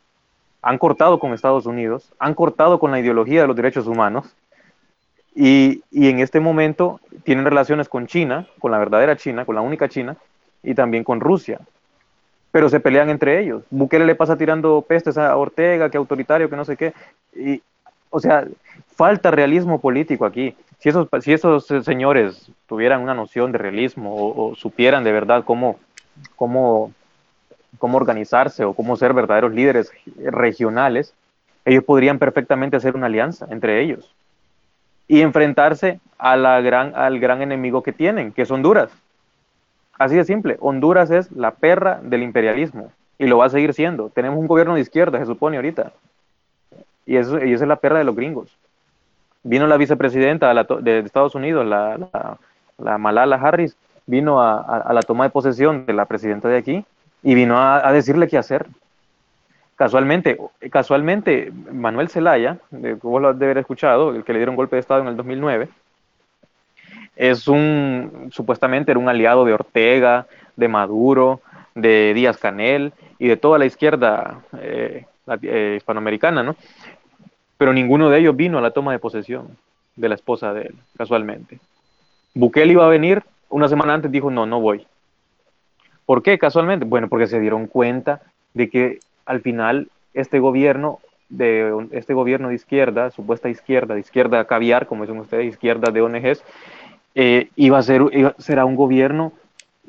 han 0.61 0.77
cortado 0.77 1.19
con 1.19 1.33
Estados 1.33 1.65
Unidos, 1.65 2.11
han 2.19 2.33
cortado 2.33 2.79
con 2.79 2.91
la 2.91 2.99
ideología 2.99 3.41
de 3.41 3.47
los 3.47 3.55
derechos 3.55 3.87
humanos, 3.87 4.35
y, 5.35 5.83
en 5.91 6.19
este 6.19 6.39
momento 6.39 7.01
tienen 7.23 7.43
relaciones 7.43 7.89
con 7.89 8.07
China, 8.07 8.47
con 8.57 8.71
la 8.71 8.77
verdadera 8.77 9.17
China, 9.17 9.45
con 9.45 9.55
la 9.55 9.61
única 9.61 9.89
China, 9.89 10.15
y 10.63 10.73
también 10.73 11.03
con 11.03 11.19
Rusia. 11.19 11.59
Pero 12.51 12.69
se 12.69 12.79
pelean 12.79 13.09
entre 13.09 13.41
ellos. 13.41 13.63
Bukele 13.69 14.05
le 14.05 14.15
pasa 14.15 14.37
tirando 14.37 14.81
pestes 14.81 15.17
a 15.17 15.35
Ortega, 15.35 15.89
que 15.89 15.97
autoritario, 15.97 16.49
que 16.49 16.55
no 16.55 16.63
sé 16.63 16.77
qué. 16.77 16.93
Y, 17.35 17.61
o 18.15 18.19
sea, 18.21 18.47
falta 18.95 19.29
realismo 19.29 19.81
político 19.81 20.25
aquí. 20.25 20.55
Si 20.79 20.87
esos, 20.87 21.09
si 21.19 21.33
esos 21.33 21.65
señores 21.83 22.49
tuvieran 22.65 23.01
una 23.01 23.13
noción 23.13 23.51
de 23.51 23.57
realismo 23.57 24.15
o, 24.15 24.55
supieran 24.55 25.03
de 25.03 25.11
verdad 25.11 25.43
cómo, 25.43 25.77
cómo, 26.37 26.93
cómo 27.77 27.97
organizarse 27.97 28.63
o 28.63 28.73
cómo 28.73 28.95
ser 28.95 29.13
verdaderos 29.13 29.51
líderes 29.51 29.91
regionales, 30.15 31.13
ellos 31.65 31.83
podrían 31.83 32.19
perfectamente 32.19 32.77
hacer 32.77 32.95
una 32.95 33.07
alianza 33.07 33.47
entre 33.49 33.81
ellos 33.81 34.15
y 35.09 35.19
enfrentarse 35.19 35.99
a 36.17 36.37
gran, 36.61 36.95
al 36.95 37.19
gran 37.19 37.41
enemigo 37.41 37.83
que 37.83 37.91
tienen, 37.91 38.31
que 38.31 38.43
es 38.43 38.51
Honduras. 38.51 38.91
Así 39.99 40.15
de 40.15 40.23
simple, 40.23 40.55
Honduras 40.61 41.11
es 41.11 41.29
la 41.33 41.51
perra 41.51 41.99
del 42.01 42.23
imperialismo 42.23 42.93
y 43.17 43.27
lo 43.27 43.39
va 43.39 43.47
a 43.47 43.49
seguir 43.49 43.73
siendo. 43.73 44.09
Tenemos 44.09 44.39
un 44.39 44.47
gobierno 44.47 44.75
de 44.75 44.81
izquierda, 44.81 45.19
se 45.19 45.25
supone 45.25 45.57
ahorita, 45.57 45.91
y 47.05 47.17
eso, 47.17 47.43
y 47.43 47.53
es 47.53 47.61
la 47.61 47.75
perra 47.77 47.99
de 47.99 48.03
los 48.03 48.15
gringos. 48.15 48.57
Vino 49.43 49.67
la 49.67 49.77
vicepresidenta 49.77 50.53
de, 50.53 50.99
Estados 50.99 51.35
Unidos, 51.35 51.65
la, 51.65 52.37
la, 52.77 52.97
Malala 52.97 53.35
Harris, 53.35 53.77
vino 54.07 54.41
a, 54.41 54.91
la 54.91 55.01
toma 55.01 55.25
de 55.25 55.29
posesión 55.29 55.85
de 55.85 55.93
la 55.93 56.05
presidenta 56.05 56.47
de 56.47 56.57
aquí 56.57 56.85
y 57.23 57.35
vino 57.35 57.57
a, 57.57 57.87
a 57.87 57.91
decirle 57.91 58.27
qué 58.27 58.37
hacer. 58.37 58.65
Casualmente, 59.75 60.37
casualmente 60.71 61.51
Manuel 61.71 62.09
Zelaya, 62.09 62.57
vos 63.01 63.21
lo 63.21 63.29
has 63.29 63.39
de 63.39 63.45
haber 63.45 63.57
escuchado, 63.57 64.15
el 64.15 64.23
que 64.23 64.33
le 64.33 64.39
dieron 64.39 64.55
golpe 64.55 64.77
de 64.77 64.79
Estado 64.79 65.01
en 65.01 65.07
el 65.07 65.17
2009, 65.17 65.67
es 67.15 67.47
un, 67.47 68.29
supuestamente 68.31 68.91
era 68.91 68.99
un 68.99 69.09
aliado 69.09 69.45
de 69.45 69.53
Ortega, 69.53 70.27
de 70.55 70.67
Maduro, 70.67 71.41
de 71.73 72.13
Díaz 72.13 72.37
Canel 72.37 72.93
y 73.19 73.27
de 73.27 73.37
toda 73.37 73.57
la 73.57 73.65
izquierda 73.65 74.41
eh, 74.59 75.05
eh, 75.41 75.73
hispanoamericana, 75.77 76.43
¿no? 76.43 76.55
Pero 77.57 77.73
ninguno 77.73 78.09
de 78.09 78.19
ellos 78.19 78.35
vino 78.35 78.57
a 78.57 78.61
la 78.61 78.71
toma 78.71 78.91
de 78.91 78.99
posesión 78.99 79.47
de 79.95 80.09
la 80.09 80.15
esposa 80.15 80.53
de 80.53 80.63
él, 80.63 80.75
casualmente. 80.97 81.59
Bukele 82.33 82.73
iba 82.73 82.85
a 82.85 82.89
venir, 82.89 83.23
una 83.49 83.69
semana 83.69 83.93
antes 83.93 84.11
dijo, 84.11 84.29
no, 84.29 84.45
no 84.45 84.59
voy. 84.59 84.85
¿Por 86.05 86.21
qué 86.21 86.37
casualmente? 86.37 86.85
Bueno, 86.85 87.07
porque 87.07 87.27
se 87.27 87.39
dieron 87.39 87.67
cuenta 87.67 88.21
de 88.53 88.69
que 88.69 88.99
al 89.25 89.41
final 89.41 89.89
este 90.13 90.39
gobierno 90.39 90.99
de 91.29 91.87
este 91.91 92.13
gobierno 92.13 92.49
de 92.49 92.55
izquierda, 92.55 93.09
supuesta 93.09 93.49
izquierda, 93.49 93.95
de 93.95 94.01
izquierda 94.01 94.45
caviar, 94.45 94.85
como 94.85 95.03
dicen 95.03 95.19
ustedes, 95.19 95.47
izquierda 95.47 95.91
de 95.91 96.01
ONGs, 96.01 96.43
eh, 97.15 97.49
iba 97.55 97.79
a 97.79 97.83
ser 97.83 98.03
será 98.37 98.65
un 98.65 98.75
gobierno 98.75 99.33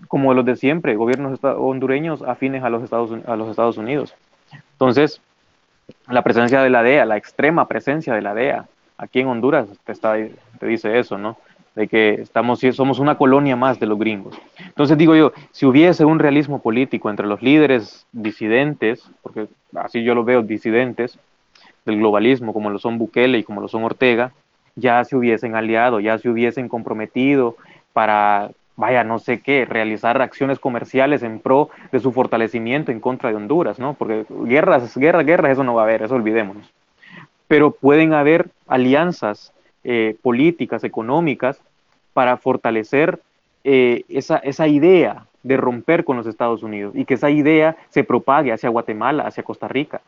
como 0.09 0.35
los 0.35 0.45
de 0.45 0.57
siempre, 0.57 0.97
gobiernos 0.97 1.39
hondureños 1.43 2.23
afines 2.23 2.63
a 2.63 2.71
los 2.71 2.83
Estados, 2.83 3.11
a 3.27 3.37
los 3.37 3.51
Estados 3.51 3.77
Unidos. 3.79 4.15
Entonces, 4.73 5.21
la 6.09 6.23
presencia 6.23 6.63
de 6.63 6.71
la 6.71 6.83
DEA, 6.83 7.05
la 7.05 7.17
extrema 7.17 7.69
presencia 7.69 8.15
de 8.15 8.23
la 8.23 8.35
DEA, 8.35 8.67
aquí 8.99 9.21
en 9.21 9.29
Honduras 9.29 9.69
te, 9.85 9.93
está, 9.93 10.15
te 10.59 10.67
dice 10.67 10.99
eso, 10.99 11.19
¿no? 11.19 11.37
De 11.75 11.89
que 11.89 12.15
estamos, 12.15 12.61
somos 12.73 12.99
una 12.99 13.19
colonia 13.19 13.55
más 13.55 13.79
de 13.79 13.87
los 13.87 13.99
gringos. 13.99 14.39
Entonces 14.59 14.97
digo 14.97 15.15
yo, 15.15 15.33
si 15.51 15.67
hubiese 15.67 16.05
un 16.05 16.19
realismo 16.19 16.63
político 16.63 17.11
entre 17.11 17.27
los 17.27 17.43
líderes 17.43 18.07
disidentes, 18.13 19.05
porque 19.23 19.47
así 19.75 20.03
yo 20.03 20.15
lo 20.15 20.25
veo, 20.25 20.43
disidentes 20.43 21.19
del 21.85 21.99
globalismo, 21.99 22.53
como 22.55 22.71
lo 22.71 22.79
son 22.79 22.99
Bukele 22.99 23.39
y 23.39 23.45
como 23.45 23.61
lo 23.61 23.69
son 23.69 23.85
Ortega, 23.85 24.33
ya 24.75 25.05
se 25.05 25.17
hubiesen 25.17 25.55
aliado, 25.55 26.01
ya 26.01 26.19
se 26.19 26.29
hubiesen 26.29 26.69
comprometido 26.69 27.57
para 27.93 28.51
vaya, 28.77 29.05
no 29.05 29.19
sé 29.19 29.41
qué, 29.41 29.65
realizar 29.65 30.21
acciones 30.21 30.59
comerciales 30.59 31.23
en 31.23 31.41
pro 31.41 31.71
de 31.93 32.01
su 32.01 32.13
fortalecimiento 32.13 32.93
en 32.93 33.01
contra 33.01 33.31
de 33.31 33.37
Honduras, 33.37 33.79
¿no? 33.79 33.95
Porque 33.95 34.27
guerras, 34.45 34.97
guerras, 34.97 35.25
guerras, 35.25 35.53
eso 35.53 35.65
no 35.65 35.75
va 35.75 35.83
a 35.83 35.85
haber, 35.85 36.03
eso 36.03 36.15
olvidémonos. 36.15 36.71
Pero 37.49 37.71
pueden 37.71 38.13
haber 38.13 38.49
alianzas 38.67 39.53
eh, 39.85 40.17
políticas, 40.23 40.85
económicas, 40.85 41.61
para 42.13 42.37
fortalecer 42.37 43.21
eh, 43.65 44.05
esa, 44.09 44.39
esa 44.39 44.67
idea 44.69 45.27
de 45.43 45.57
romper 45.57 46.05
con 46.05 46.17
los 46.17 46.27
Estados 46.27 46.63
Unidos 46.63 46.95
y 46.97 47.05
que 47.05 47.15
esa 47.15 47.31
idea 47.31 47.77
se 47.91 48.05
propague 48.05 48.53
hacia 48.53 48.69
Guatemala, 48.69 49.25
hacia 49.25 49.43
Costa 49.43 49.69
Rica 49.69 50.01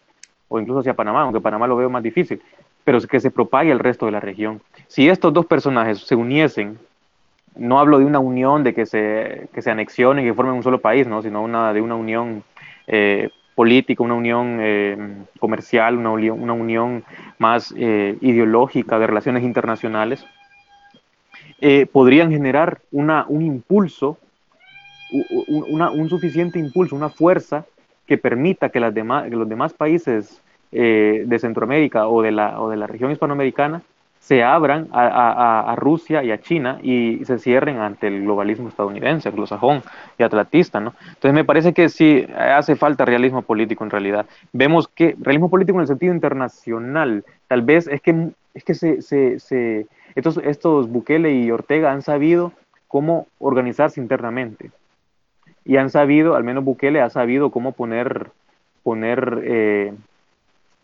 o 0.48 0.58
incluso 0.58 0.80
hacia 0.80 0.94
Panamá, 0.94 1.22
aunque 1.22 1.40
Panamá 1.40 1.66
lo 1.66 1.76
veo 1.76 1.90
más 1.90 2.02
difícil, 2.02 2.40
pero 2.82 3.00
que 3.02 3.20
se 3.20 3.30
propague 3.30 3.70
al 3.70 3.78
resto 3.78 4.06
de 4.06 4.12
la 4.12 4.20
región. 4.20 4.60
Si 4.86 5.08
estos 5.08 5.32
dos 5.32 5.46
personajes 5.46 5.98
se 5.98 6.14
uniesen 6.14 6.78
no 7.58 7.78
hablo 7.78 7.98
de 7.98 8.04
una 8.04 8.20
unión 8.20 8.62
de 8.64 8.72
que 8.72 8.86
se, 8.86 9.48
que 9.52 9.62
se 9.62 9.70
anexionen 9.70 10.24
y 10.24 10.28
que 10.28 10.34
formen 10.34 10.54
un 10.54 10.62
solo 10.62 10.80
país, 10.80 11.06
¿no? 11.06 11.22
sino 11.22 11.42
una, 11.42 11.72
de 11.72 11.80
una 11.80 11.96
unión 11.96 12.44
eh, 12.86 13.30
política, 13.54 14.02
una 14.02 14.14
unión 14.14 14.58
eh, 14.60 14.96
comercial, 15.40 15.96
una, 15.96 16.12
una, 16.12 16.52
unión 16.52 17.04
más 17.38 17.74
eh, 17.76 18.16
ideológica 18.20 18.98
de 18.98 19.06
relaciones 19.06 19.42
internacionales, 19.42 20.24
podrían 21.92 22.30
generar 22.30 22.78
una, 22.92 23.24
un 23.26 23.42
impulso, 23.42 24.16
un 25.10 26.08
suficiente 26.08 26.60
impulso, 26.60 26.94
una 26.94 27.08
fuerza 27.08 27.66
que 28.06 28.16
permita 28.16 28.68
que, 28.68 28.78
las 28.78 28.94
demás, 28.94 29.24
que 29.28 29.34
los 29.34 29.48
demás 29.48 29.72
países 29.72 30.40
de 30.70 31.38
Centroamérica 31.40 32.06
o 32.06 32.22
de, 32.22 32.30
la, 32.30 32.60
o 32.60 32.70
de 32.70 32.76
la 32.76 32.86
región 32.86 33.10
hispanoamericana 33.10 33.82
se 34.28 34.44
abran 34.44 34.88
a, 34.92 35.74
Rusia 35.78 36.22
y 36.22 36.30
a 36.30 36.38
China 36.38 36.80
y 36.82 37.24
se 37.24 37.38
cierren 37.38 37.78
ante 37.78 38.08
el 38.08 38.24
globalismo 38.24 38.68
estadounidense, 38.68 39.30
anglosajón 39.30 39.82
y 40.18 40.22
atlantista, 40.22 40.80
¿no? 40.80 40.92
Entonces 41.00 41.32
me 41.32 41.46
parece 41.46 41.72
que 41.72 41.88
sí 41.88 42.26
hace 42.36 42.76
falta 42.76 43.06
realismo 43.06 43.40
político 43.40 43.84
en 43.84 43.90
realidad. 43.90 44.26
Vemos 44.52 44.86
que 44.86 45.16
realismo 45.18 45.48
político 45.48 45.78
en 45.78 45.80
el 45.80 45.86
sentido 45.86 46.12
internacional, 46.12 47.24
tal 47.46 47.62
vez 47.62 47.86
es 47.86 48.02
que, 48.02 48.28
es 48.52 48.64
que 48.64 48.74
se, 48.74 49.00
se, 49.00 49.86
estos, 50.14 50.36
estos 50.44 50.90
Bukele 50.90 51.32
y 51.32 51.50
Ortega 51.50 51.90
han 51.90 52.02
sabido 52.02 52.52
cómo 52.86 53.28
organizarse 53.38 53.98
internamente 53.98 54.70
y 55.64 55.78
han 55.78 55.88
sabido, 55.88 56.36
al 56.36 56.44
menos 56.44 56.64
Bukele 56.64 57.00
ha 57.00 57.08
sabido 57.08 57.50
cómo 57.50 57.72
poner, 57.72 58.26
poner 58.82 59.40
eh, 59.44 59.94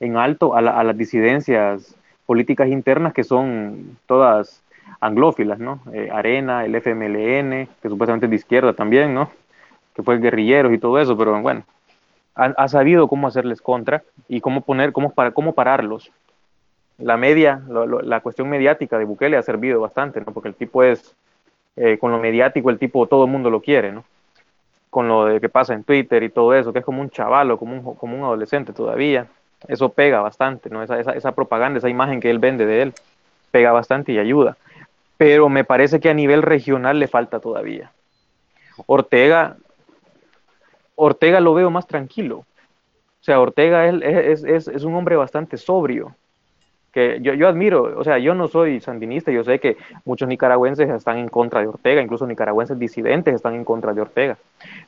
en 0.00 0.16
alto 0.16 0.56
a 0.56 0.62
las 0.62 0.96
disidencias 0.96 1.94
políticas 2.26 2.68
internas 2.68 3.12
que 3.12 3.24
son 3.24 3.98
todas 4.06 4.62
anglófilas, 5.00 5.58
¿no? 5.58 5.80
Eh, 5.92 6.08
Arena, 6.12 6.64
el 6.64 6.74
FMLN, 6.74 7.68
que 7.82 7.88
supuestamente 7.88 8.26
es 8.26 8.30
de 8.30 8.36
izquierda 8.36 8.72
también, 8.72 9.14
¿no? 9.14 9.30
Que 9.94 10.02
fue 10.02 10.18
guerrilleros 10.18 10.72
y 10.72 10.78
todo 10.78 10.98
eso, 10.98 11.16
pero 11.16 11.40
bueno, 11.40 11.64
ha, 12.34 12.68
sabido 12.68 13.06
cómo 13.06 13.28
hacerles 13.28 13.60
contra 13.60 14.02
y 14.28 14.40
cómo 14.40 14.62
poner, 14.62 14.92
cómo, 14.92 15.10
para, 15.10 15.30
cómo 15.30 15.52
pararlos. 15.52 16.10
La 16.98 17.16
media, 17.16 17.62
la 17.68 18.20
cuestión 18.20 18.48
mediática 18.48 18.98
de 18.98 19.04
Bukele 19.04 19.36
ha 19.36 19.42
servido 19.42 19.80
bastante, 19.80 20.20
¿no? 20.20 20.32
Porque 20.32 20.48
el 20.48 20.54
tipo 20.54 20.82
es, 20.82 21.14
eh, 21.76 21.98
con 21.98 22.10
lo 22.10 22.18
mediático, 22.18 22.70
el 22.70 22.78
tipo 22.78 23.06
todo 23.06 23.24
el 23.24 23.30
mundo 23.30 23.50
lo 23.50 23.60
quiere, 23.60 23.92
¿no? 23.92 24.04
Con 24.90 25.08
lo 25.08 25.26
de 25.26 25.40
que 25.40 25.48
pasa 25.48 25.74
en 25.74 25.84
Twitter 25.84 26.22
y 26.22 26.30
todo 26.30 26.54
eso, 26.54 26.72
que 26.72 26.78
es 26.80 26.84
como 26.84 27.00
un 27.00 27.10
chavalo, 27.10 27.58
como 27.58 27.74
un, 27.74 27.94
como 27.96 28.16
un 28.16 28.24
adolescente 28.24 28.72
todavía 28.72 29.26
eso 29.68 29.90
pega 29.90 30.20
bastante, 30.20 30.70
¿no? 30.70 30.82
Esa, 30.82 30.98
esa, 31.00 31.12
esa, 31.12 31.32
propaganda, 31.32 31.78
esa 31.78 31.88
imagen 31.88 32.20
que 32.20 32.30
él 32.30 32.38
vende 32.38 32.66
de 32.66 32.82
él, 32.82 32.94
pega 33.50 33.72
bastante 33.72 34.12
y 34.12 34.18
ayuda. 34.18 34.56
Pero 35.16 35.48
me 35.48 35.64
parece 35.64 36.00
que 36.00 36.10
a 36.10 36.14
nivel 36.14 36.42
regional 36.42 36.98
le 36.98 37.08
falta 37.08 37.40
todavía. 37.40 37.90
Ortega, 38.86 39.56
Ortega 40.96 41.40
lo 41.40 41.54
veo 41.54 41.70
más 41.70 41.86
tranquilo. 41.86 42.38
O 42.38 43.24
sea, 43.24 43.40
Ortega 43.40 43.86
es, 43.86 44.44
es, 44.44 44.68
es 44.68 44.84
un 44.84 44.94
hombre 44.94 45.16
bastante 45.16 45.56
sobrio, 45.56 46.14
que 46.94 47.18
yo, 47.20 47.34
yo, 47.34 47.48
admiro, 47.48 47.98
o 47.98 48.04
sea, 48.04 48.18
yo 48.18 48.34
no 48.34 48.46
soy 48.46 48.80
sandinista, 48.80 49.32
yo 49.32 49.42
sé 49.42 49.58
que 49.58 49.76
muchos 50.04 50.28
nicaragüenses 50.28 50.88
están 50.88 51.18
en 51.18 51.28
contra 51.28 51.60
de 51.60 51.66
Ortega, 51.66 52.00
incluso 52.00 52.24
nicaragüenses 52.24 52.78
disidentes 52.78 53.34
están 53.34 53.54
en 53.54 53.64
contra 53.64 53.92
de 53.92 54.00
Ortega, 54.00 54.38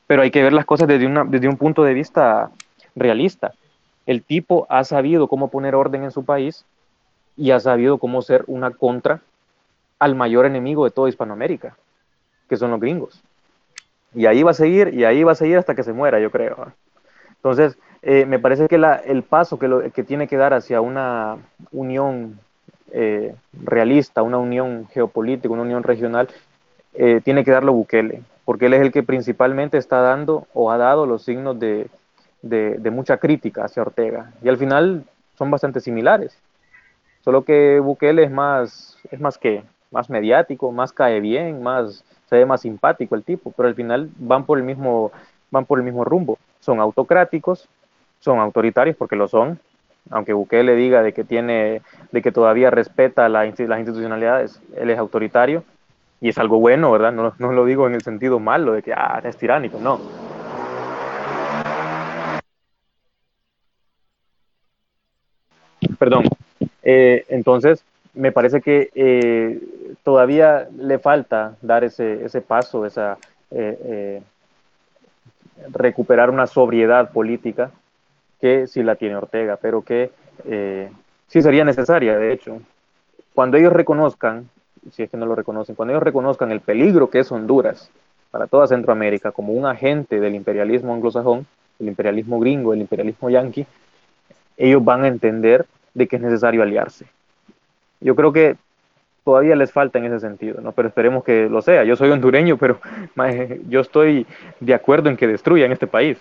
pero 0.06 0.22
hay 0.22 0.30
que 0.30 0.42
ver 0.42 0.52
las 0.52 0.64
cosas 0.64 0.86
desde, 0.86 1.04
una, 1.04 1.24
desde 1.24 1.48
un 1.48 1.56
punto 1.56 1.82
de 1.82 1.94
vista 1.94 2.50
realista 2.94 3.54
el 4.06 4.22
tipo 4.22 4.66
ha 4.70 4.84
sabido 4.84 5.28
cómo 5.28 5.48
poner 5.48 5.74
orden 5.74 6.04
en 6.04 6.12
su 6.12 6.24
país 6.24 6.64
y 7.36 7.50
ha 7.50 7.60
sabido 7.60 7.98
cómo 7.98 8.22
ser 8.22 8.44
una 8.46 8.70
contra 8.70 9.20
al 9.98 10.14
mayor 10.14 10.46
enemigo 10.46 10.84
de 10.84 10.90
toda 10.90 11.08
Hispanoamérica, 11.08 11.76
que 12.48 12.56
son 12.56 12.70
los 12.70 12.80
gringos. 12.80 13.20
Y 14.14 14.26
ahí 14.26 14.42
va 14.42 14.52
a 14.52 14.54
seguir, 14.54 14.94
y 14.94 15.04
ahí 15.04 15.22
va 15.24 15.32
a 15.32 15.36
seguir 15.36 15.58
hasta 15.58 15.74
que 15.74 15.82
se 15.82 15.92
muera, 15.92 16.20
yo 16.20 16.30
creo. 16.30 16.72
Entonces, 17.36 17.76
eh, 18.02 18.24
me 18.24 18.38
parece 18.38 18.68
que 18.68 18.76
el 18.76 19.22
paso 19.22 19.58
que, 19.58 20.02
tiene 20.04 20.28
que 20.28 20.36
dar 20.36 20.54
hacia 20.54 20.80
una 20.80 21.38
unión 21.72 22.38
eh, 22.92 23.34
realista, 23.52 24.22
una 24.22 24.38
unión 24.38 24.86
geopolítica, 24.92 25.52
una 25.52 25.62
unión 25.62 25.82
regional, 25.82 26.28
eh, 26.94 27.20
tiene 27.24 27.44
que 27.44 27.50
darlo 27.50 27.72
Bukele, 27.72 28.22
porque 28.44 28.66
él 28.66 28.74
es 28.74 28.80
el 28.80 28.92
que 28.92 29.02
principalmente 29.02 29.76
está 29.76 30.00
dando 30.00 30.46
o 30.54 30.70
ha 30.70 30.78
dado 30.78 31.04
los 31.04 31.24
signos 31.24 31.58
de, 31.58 31.88
de, 32.42 32.90
mucha 32.90 33.16
crítica 33.18 33.64
hacia 33.64 33.82
Ortega. 33.82 34.32
Y 34.42 34.48
al 34.48 34.56
final 34.56 35.04
son 35.36 35.50
bastante 35.50 35.80
similares. 35.80 36.38
Solo 37.22 37.44
que 37.44 37.80
Bukele 37.80 38.24
es 38.24 38.30
más, 38.30 38.98
es 39.10 39.20
más 39.20 39.38
que, 39.38 39.64
más 39.90 40.10
mediático, 40.10 40.70
más 40.72 40.92
cae 40.92 41.20
bien, 41.20 41.62
más, 41.62 42.04
se 42.28 42.36
ve 42.36 42.46
más 42.46 42.60
simpático 42.60 43.14
el 43.14 43.24
tipo, 43.24 43.52
pero 43.56 43.68
al 43.68 43.74
final 43.74 44.10
van 44.16 44.44
por 44.44 44.58
el 44.58 44.64
mismo, 44.64 45.10
van 45.50 45.64
por 45.64 45.78
el 45.78 45.84
mismo 45.84 46.04
rumbo. 46.04 46.38
Son 46.60 46.80
autocráticos, 46.80 47.68
son 48.20 48.38
autoritarios 48.38 48.96
porque 48.96 49.16
lo 49.16 49.28
son, 49.28 49.58
aunque 50.10 50.32
Bukele 50.32 50.76
diga 50.76 51.02
de 51.02 51.12
que 51.12 51.24
tiene, 51.24 51.82
de 52.12 52.22
que 52.22 52.32
todavía 52.32 52.70
respeta 52.70 53.28
las 53.28 53.46
institucionalidades, 53.46 54.60
él 54.76 54.90
es 54.90 54.98
autoritario 54.98 55.64
y 56.20 56.28
es 56.28 56.38
algo 56.38 56.60
bueno, 56.60 56.90
¿verdad? 56.92 57.12
No, 57.12 57.34
no 57.38 57.52
lo 57.52 57.64
digo 57.64 57.86
en 57.86 57.94
el 57.94 58.02
sentido 58.02 58.38
malo 58.38 58.72
de 58.72 58.82
que 58.82 58.92
ah, 58.92 59.20
es 59.24 59.36
tiránico, 59.36 59.78
no. 59.80 60.25
Perdón. 65.98 66.24
Eh, 66.82 67.24
entonces, 67.28 67.84
me 68.14 68.32
parece 68.32 68.60
que 68.60 68.90
eh, 68.94 69.60
todavía 70.02 70.68
le 70.78 70.98
falta 70.98 71.56
dar 71.60 71.84
ese, 71.84 72.24
ese 72.24 72.40
paso, 72.40 72.86
esa, 72.86 73.18
eh, 73.50 74.22
recuperar 75.72 76.30
una 76.30 76.46
sobriedad 76.46 77.10
política 77.10 77.70
que 78.40 78.66
sí 78.66 78.82
la 78.82 78.96
tiene 78.96 79.16
Ortega, 79.16 79.58
pero 79.60 79.82
que 79.82 80.10
sí 81.26 81.42
sería 81.42 81.64
necesaria, 81.64 82.16
de 82.18 82.32
hecho. 82.32 82.60
Cuando 83.34 83.56
ellos 83.56 83.72
reconozcan, 83.72 84.48
si 84.92 85.02
es 85.02 85.10
que 85.10 85.16
no 85.16 85.26
lo 85.26 85.34
reconocen, 85.34 85.74
cuando 85.74 85.92
ellos 85.92 86.02
reconozcan 86.02 86.52
el 86.52 86.60
peligro 86.60 87.10
que 87.10 87.20
es 87.20 87.32
Honduras 87.32 87.90
para 88.30 88.46
toda 88.46 88.66
Centroamérica 88.66 89.32
como 89.32 89.52
un 89.52 89.66
agente 89.66 90.20
del 90.20 90.34
imperialismo 90.34 90.94
anglosajón, 90.94 91.46
el 91.80 91.88
imperialismo 91.88 92.38
gringo, 92.38 92.72
el 92.72 92.80
imperialismo 92.80 93.28
yanqui, 93.30 93.66
ellos 94.56 94.84
van 94.84 95.04
a 95.04 95.08
entender 95.08 95.66
de 95.94 96.06
que 96.06 96.16
es 96.16 96.22
necesario 96.22 96.62
aliarse. 96.62 97.06
Yo 98.00 98.14
creo 98.14 98.32
que 98.32 98.56
todavía 99.24 99.56
les 99.56 99.72
falta 99.72 99.98
en 99.98 100.06
ese 100.06 100.20
sentido, 100.20 100.60
¿no? 100.60 100.72
Pero 100.72 100.88
esperemos 100.88 101.24
que 101.24 101.48
lo 101.48 101.62
sea. 101.62 101.84
Yo 101.84 101.96
soy 101.96 102.10
hondureño, 102.10 102.56
pero 102.56 102.78
yo 103.68 103.80
estoy 103.80 104.26
de 104.60 104.74
acuerdo 104.74 105.08
en 105.08 105.16
que 105.16 105.26
destruyan 105.26 105.72
este 105.72 105.86
país 105.86 106.18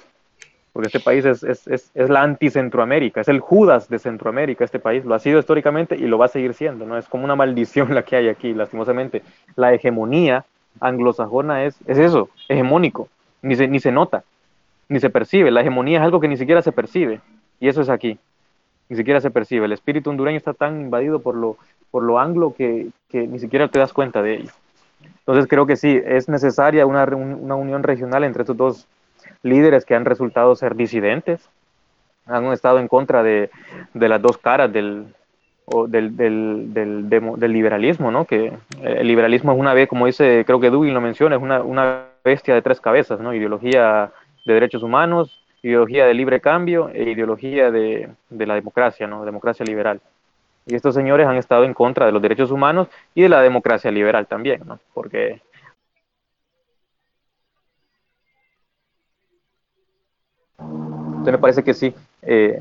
porque 0.75 0.87
este 0.87 0.99
país 0.99 1.23
es, 1.23 1.41
es, 1.41 1.65
es, 1.69 1.89
es 1.95 2.09
la 2.09 2.21
anti-Centroamérica, 2.21 3.21
es 3.21 3.29
el 3.29 3.39
Judas 3.39 3.87
de 3.87 3.97
Centroamérica, 3.97 4.65
este 4.65 4.77
país, 4.77 5.05
lo 5.05 5.15
ha 5.15 5.19
sido 5.19 5.39
históricamente 5.39 5.95
y 5.95 6.01
lo 6.01 6.17
va 6.17 6.25
a 6.25 6.27
seguir 6.27 6.53
siendo, 6.53 6.85
¿no? 6.85 6.97
Es 6.97 7.07
como 7.07 7.23
una 7.23 7.37
maldición 7.37 7.93
la 7.95 8.03
que 8.03 8.17
hay 8.17 8.27
aquí, 8.27 8.53
lastimosamente. 8.53 9.21
La 9.55 9.73
hegemonía 9.73 10.43
anglosajona 10.81 11.63
es, 11.63 11.77
es 11.87 11.97
eso, 11.97 12.27
hegemónico, 12.49 13.07
ni 13.41 13.55
se, 13.55 13.69
ni 13.69 13.79
se 13.79 13.93
nota, 13.93 14.25
ni 14.89 14.99
se 14.99 15.09
percibe, 15.09 15.49
la 15.49 15.61
hegemonía 15.61 15.99
es 15.99 16.03
algo 16.03 16.19
que 16.19 16.27
ni 16.27 16.35
siquiera 16.35 16.61
se 16.61 16.73
percibe, 16.73 17.21
y 17.59 17.67
eso 17.67 17.81
es 17.81 17.89
aquí, 17.89 18.17
ni 18.89 18.97
siquiera 18.97 19.21
se 19.21 19.31
percibe, 19.31 19.65
el 19.65 19.71
espíritu 19.71 20.09
hondureño 20.09 20.37
está 20.37 20.53
tan 20.53 20.81
invadido 20.81 21.19
por 21.19 21.35
lo, 21.35 21.57
por 21.91 22.03
lo 22.03 22.19
anglo 22.19 22.53
que, 22.55 22.87
que 23.09 23.27
ni 23.27 23.39
siquiera 23.39 23.67
te 23.67 23.79
das 23.79 23.93
cuenta 23.93 24.21
de 24.21 24.35
ello. 24.35 24.51
Entonces 25.19 25.47
creo 25.47 25.65
que 25.65 25.75
sí, 25.75 25.99
es 26.05 26.29
necesaria 26.29 26.85
una, 26.85 27.03
una 27.05 27.55
unión 27.55 27.83
regional 27.83 28.23
entre 28.23 28.43
estos 28.43 28.57
dos 28.57 28.87
líderes 29.41 29.85
que 29.85 29.95
han 29.95 30.05
resultado 30.05 30.55
ser 30.55 30.75
disidentes, 30.75 31.49
han 32.27 32.45
estado 32.45 32.79
en 32.79 32.87
contra 32.87 33.23
de, 33.23 33.49
de 33.93 34.09
las 34.09 34.21
dos 34.21 34.37
caras 34.37 34.71
del, 34.71 35.05
del, 35.87 36.15
del, 36.17 37.09
del, 37.09 37.51
liberalismo, 37.51 38.11
¿no? 38.11 38.25
Que 38.25 38.53
el 38.81 39.07
liberalismo 39.07 39.51
es 39.51 39.59
una 39.59 39.73
vez, 39.73 39.87
como 39.87 40.05
dice, 40.05 40.43
creo 40.45 40.59
que 40.59 40.69
Dugin 40.69 40.93
lo 40.93 41.01
menciona, 41.01 41.35
es 41.35 41.41
una, 41.41 41.61
una 41.61 42.05
bestia 42.23 42.55
de 42.55 42.61
tres 42.61 42.81
cabezas, 42.81 43.19
¿no? 43.19 43.33
Ideología 43.33 44.11
de 44.45 44.53
derechos 44.53 44.83
humanos, 44.83 45.44
ideología 45.67 46.05
de 46.05 46.13
libre 46.13 46.39
cambio 46.41 46.89
e 46.93 47.11
ideología 47.11 47.71
de, 47.71 48.09
de 48.29 48.45
la 48.45 48.55
democracia, 48.55 49.07
¿no? 49.07 49.25
Democracia 49.25 49.65
liberal. 49.65 49.99
Y 50.65 50.75
estos 50.75 50.95
señores 50.95 51.27
han 51.27 51.37
estado 51.37 51.63
en 51.63 51.73
contra 51.73 52.05
de 52.05 52.11
los 52.11 52.21
derechos 52.21 52.51
humanos 52.51 52.87
y 53.15 53.23
de 53.23 53.29
la 53.29 53.41
democracia 53.41 53.91
liberal 53.91 54.27
también, 54.27 54.61
¿no? 54.65 54.79
Porque 54.93 55.41
Entonces 60.59 61.33
me 61.33 61.39
parece 61.39 61.63
que 61.63 61.73
sí, 61.73 61.93
eh, 62.21 62.59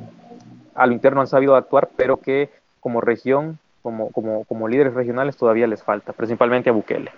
a 0.75 0.87
lo 0.87 0.93
interno 0.95 1.21
han 1.21 1.27
sabido 1.27 1.55
actuar, 1.55 1.91
pero 1.97 2.19
que 2.19 2.49
como 2.81 3.01
región, 3.01 3.59
como, 3.83 4.11
como, 4.11 4.45
como 4.45 4.69
líderes 4.69 4.95
regionales 4.95 5.37
todavía 5.37 5.67
les 5.67 5.83
falta, 5.83 6.15
principalmente 6.15 6.71
a 6.71 6.73
Bukele. 6.73 7.11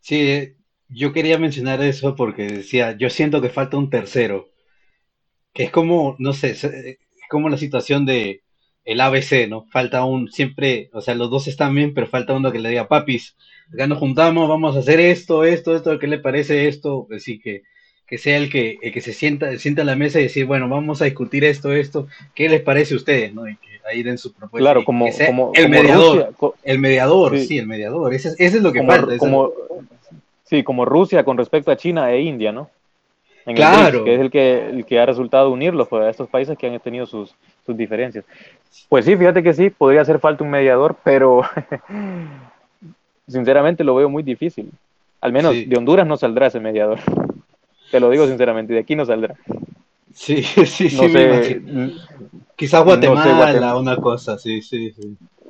Sí, 0.00 0.56
yo 0.88 1.12
quería 1.12 1.38
mencionar 1.38 1.82
eso 1.82 2.16
porque 2.16 2.46
decía, 2.46 2.96
yo 2.96 3.10
siento 3.10 3.40
que 3.40 3.50
falta 3.50 3.76
un 3.76 3.90
tercero, 3.90 4.48
que 5.52 5.64
es 5.64 5.70
como, 5.70 6.16
no 6.18 6.32
sé, 6.32 6.50
es 6.50 6.98
como 7.28 7.48
la 7.48 7.58
situación 7.58 8.06
de 8.06 8.42
el 8.84 9.00
ABC, 9.02 9.48
¿no? 9.48 9.66
Falta 9.66 10.04
un, 10.04 10.30
siempre, 10.30 10.88
o 10.94 11.02
sea, 11.02 11.14
los 11.14 11.30
dos 11.30 11.46
están 11.46 11.74
bien, 11.74 11.92
pero 11.92 12.06
falta 12.06 12.34
uno 12.34 12.50
que 12.50 12.58
le 12.58 12.70
diga, 12.70 12.88
papis, 12.88 13.36
acá 13.72 13.86
nos 13.86 13.98
juntamos, 13.98 14.48
vamos 14.48 14.76
a 14.76 14.78
hacer 14.78 14.98
esto, 14.98 15.44
esto, 15.44 15.76
esto, 15.76 15.98
¿qué 15.98 16.06
le 16.06 16.18
parece 16.18 16.68
esto? 16.68 17.06
Así 17.14 17.38
que 17.38 17.62
que 18.08 18.16
sea 18.16 18.38
el 18.38 18.50
que, 18.50 18.78
el 18.80 18.90
que 18.90 19.02
se 19.02 19.12
sienta, 19.12 19.56
sienta 19.58 19.82
a 19.82 19.84
la 19.84 19.94
mesa 19.94 20.18
y 20.18 20.24
decir, 20.24 20.46
bueno, 20.46 20.66
vamos 20.66 21.02
a 21.02 21.04
discutir 21.04 21.44
esto, 21.44 21.74
esto, 21.74 22.08
¿qué 22.34 22.48
les 22.48 22.62
parece 22.62 22.94
a 22.94 22.96
ustedes? 22.96 23.34
¿no? 23.34 23.46
Y 23.46 23.56
que 23.56 23.68
ahí 23.86 24.02
den 24.02 24.16
su 24.16 24.32
propuesta. 24.32 24.64
Claro, 24.64 24.84
como, 24.84 25.06
como 25.26 25.52
el 25.54 25.68
mediador, 25.68 26.34
el 26.62 26.78
mediador, 26.78 27.38
sí. 27.38 27.58
el 27.58 27.66
mediador, 27.66 28.14
ese, 28.14 28.30
ese 28.30 28.56
es 28.56 28.62
lo 28.62 28.72
que 28.72 28.82
falta. 28.82 29.18
Como, 29.18 29.52
sí, 30.48 30.62
como 30.62 30.84
Rusia 30.84 31.24
con 31.24 31.36
respecto 31.36 31.70
a 31.70 31.76
China 31.76 32.10
e 32.10 32.22
India, 32.22 32.52
¿no? 32.52 32.70
En 33.46 33.56
claro. 33.56 34.04
que 34.04 34.14
es 34.14 34.20
el 34.20 34.30
que, 34.30 34.68
el 34.68 34.84
que 34.84 35.00
ha 35.00 35.06
resultado 35.06 35.50
unirlos 35.50 35.88
pues, 35.88 36.02
a 36.02 36.10
estos 36.10 36.28
países 36.28 36.58
que 36.58 36.66
han 36.66 36.78
tenido 36.80 37.06
sus, 37.06 37.34
sus 37.64 37.76
diferencias. 37.76 38.24
Pues 38.88 39.06
sí, 39.06 39.16
fíjate 39.16 39.42
que 39.42 39.54
sí, 39.54 39.70
podría 39.70 40.02
hacer 40.02 40.18
falta 40.18 40.44
un 40.44 40.50
mediador, 40.50 40.96
pero 41.02 41.42
sinceramente 43.28 43.84
lo 43.84 43.94
veo 43.94 44.10
muy 44.10 44.22
difícil. 44.22 44.70
Al 45.20 45.32
menos 45.32 45.54
de 45.54 45.76
Honduras 45.76 46.06
no 46.06 46.16
saldrá 46.16 46.48
ese 46.48 46.60
mediador. 46.60 46.98
Te 47.90 48.00
lo 48.00 48.10
digo 48.10 48.26
sinceramente, 48.26 48.74
de 48.74 48.80
aquí 48.80 48.94
no 48.94 49.06
saldrá. 49.06 49.34
Sí, 50.12 50.42
sí, 50.66 50.90
sí. 50.90 51.66
Quizás 52.54 52.84
Guatemala, 52.84 53.76
una 53.76 53.96
cosa, 53.96 54.36
sí, 54.36 54.60
sí, 54.60 54.94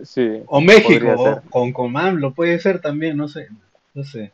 sí. 0.04 0.42
o 0.46 0.60
México, 0.60 1.42
con, 1.50 1.72
con 1.72 2.20
lo 2.20 2.32
puede 2.32 2.58
ser 2.60 2.80
también, 2.80 3.16
no 3.16 3.28
sé, 3.28 3.48
no 3.94 4.04
sé. 4.04 4.32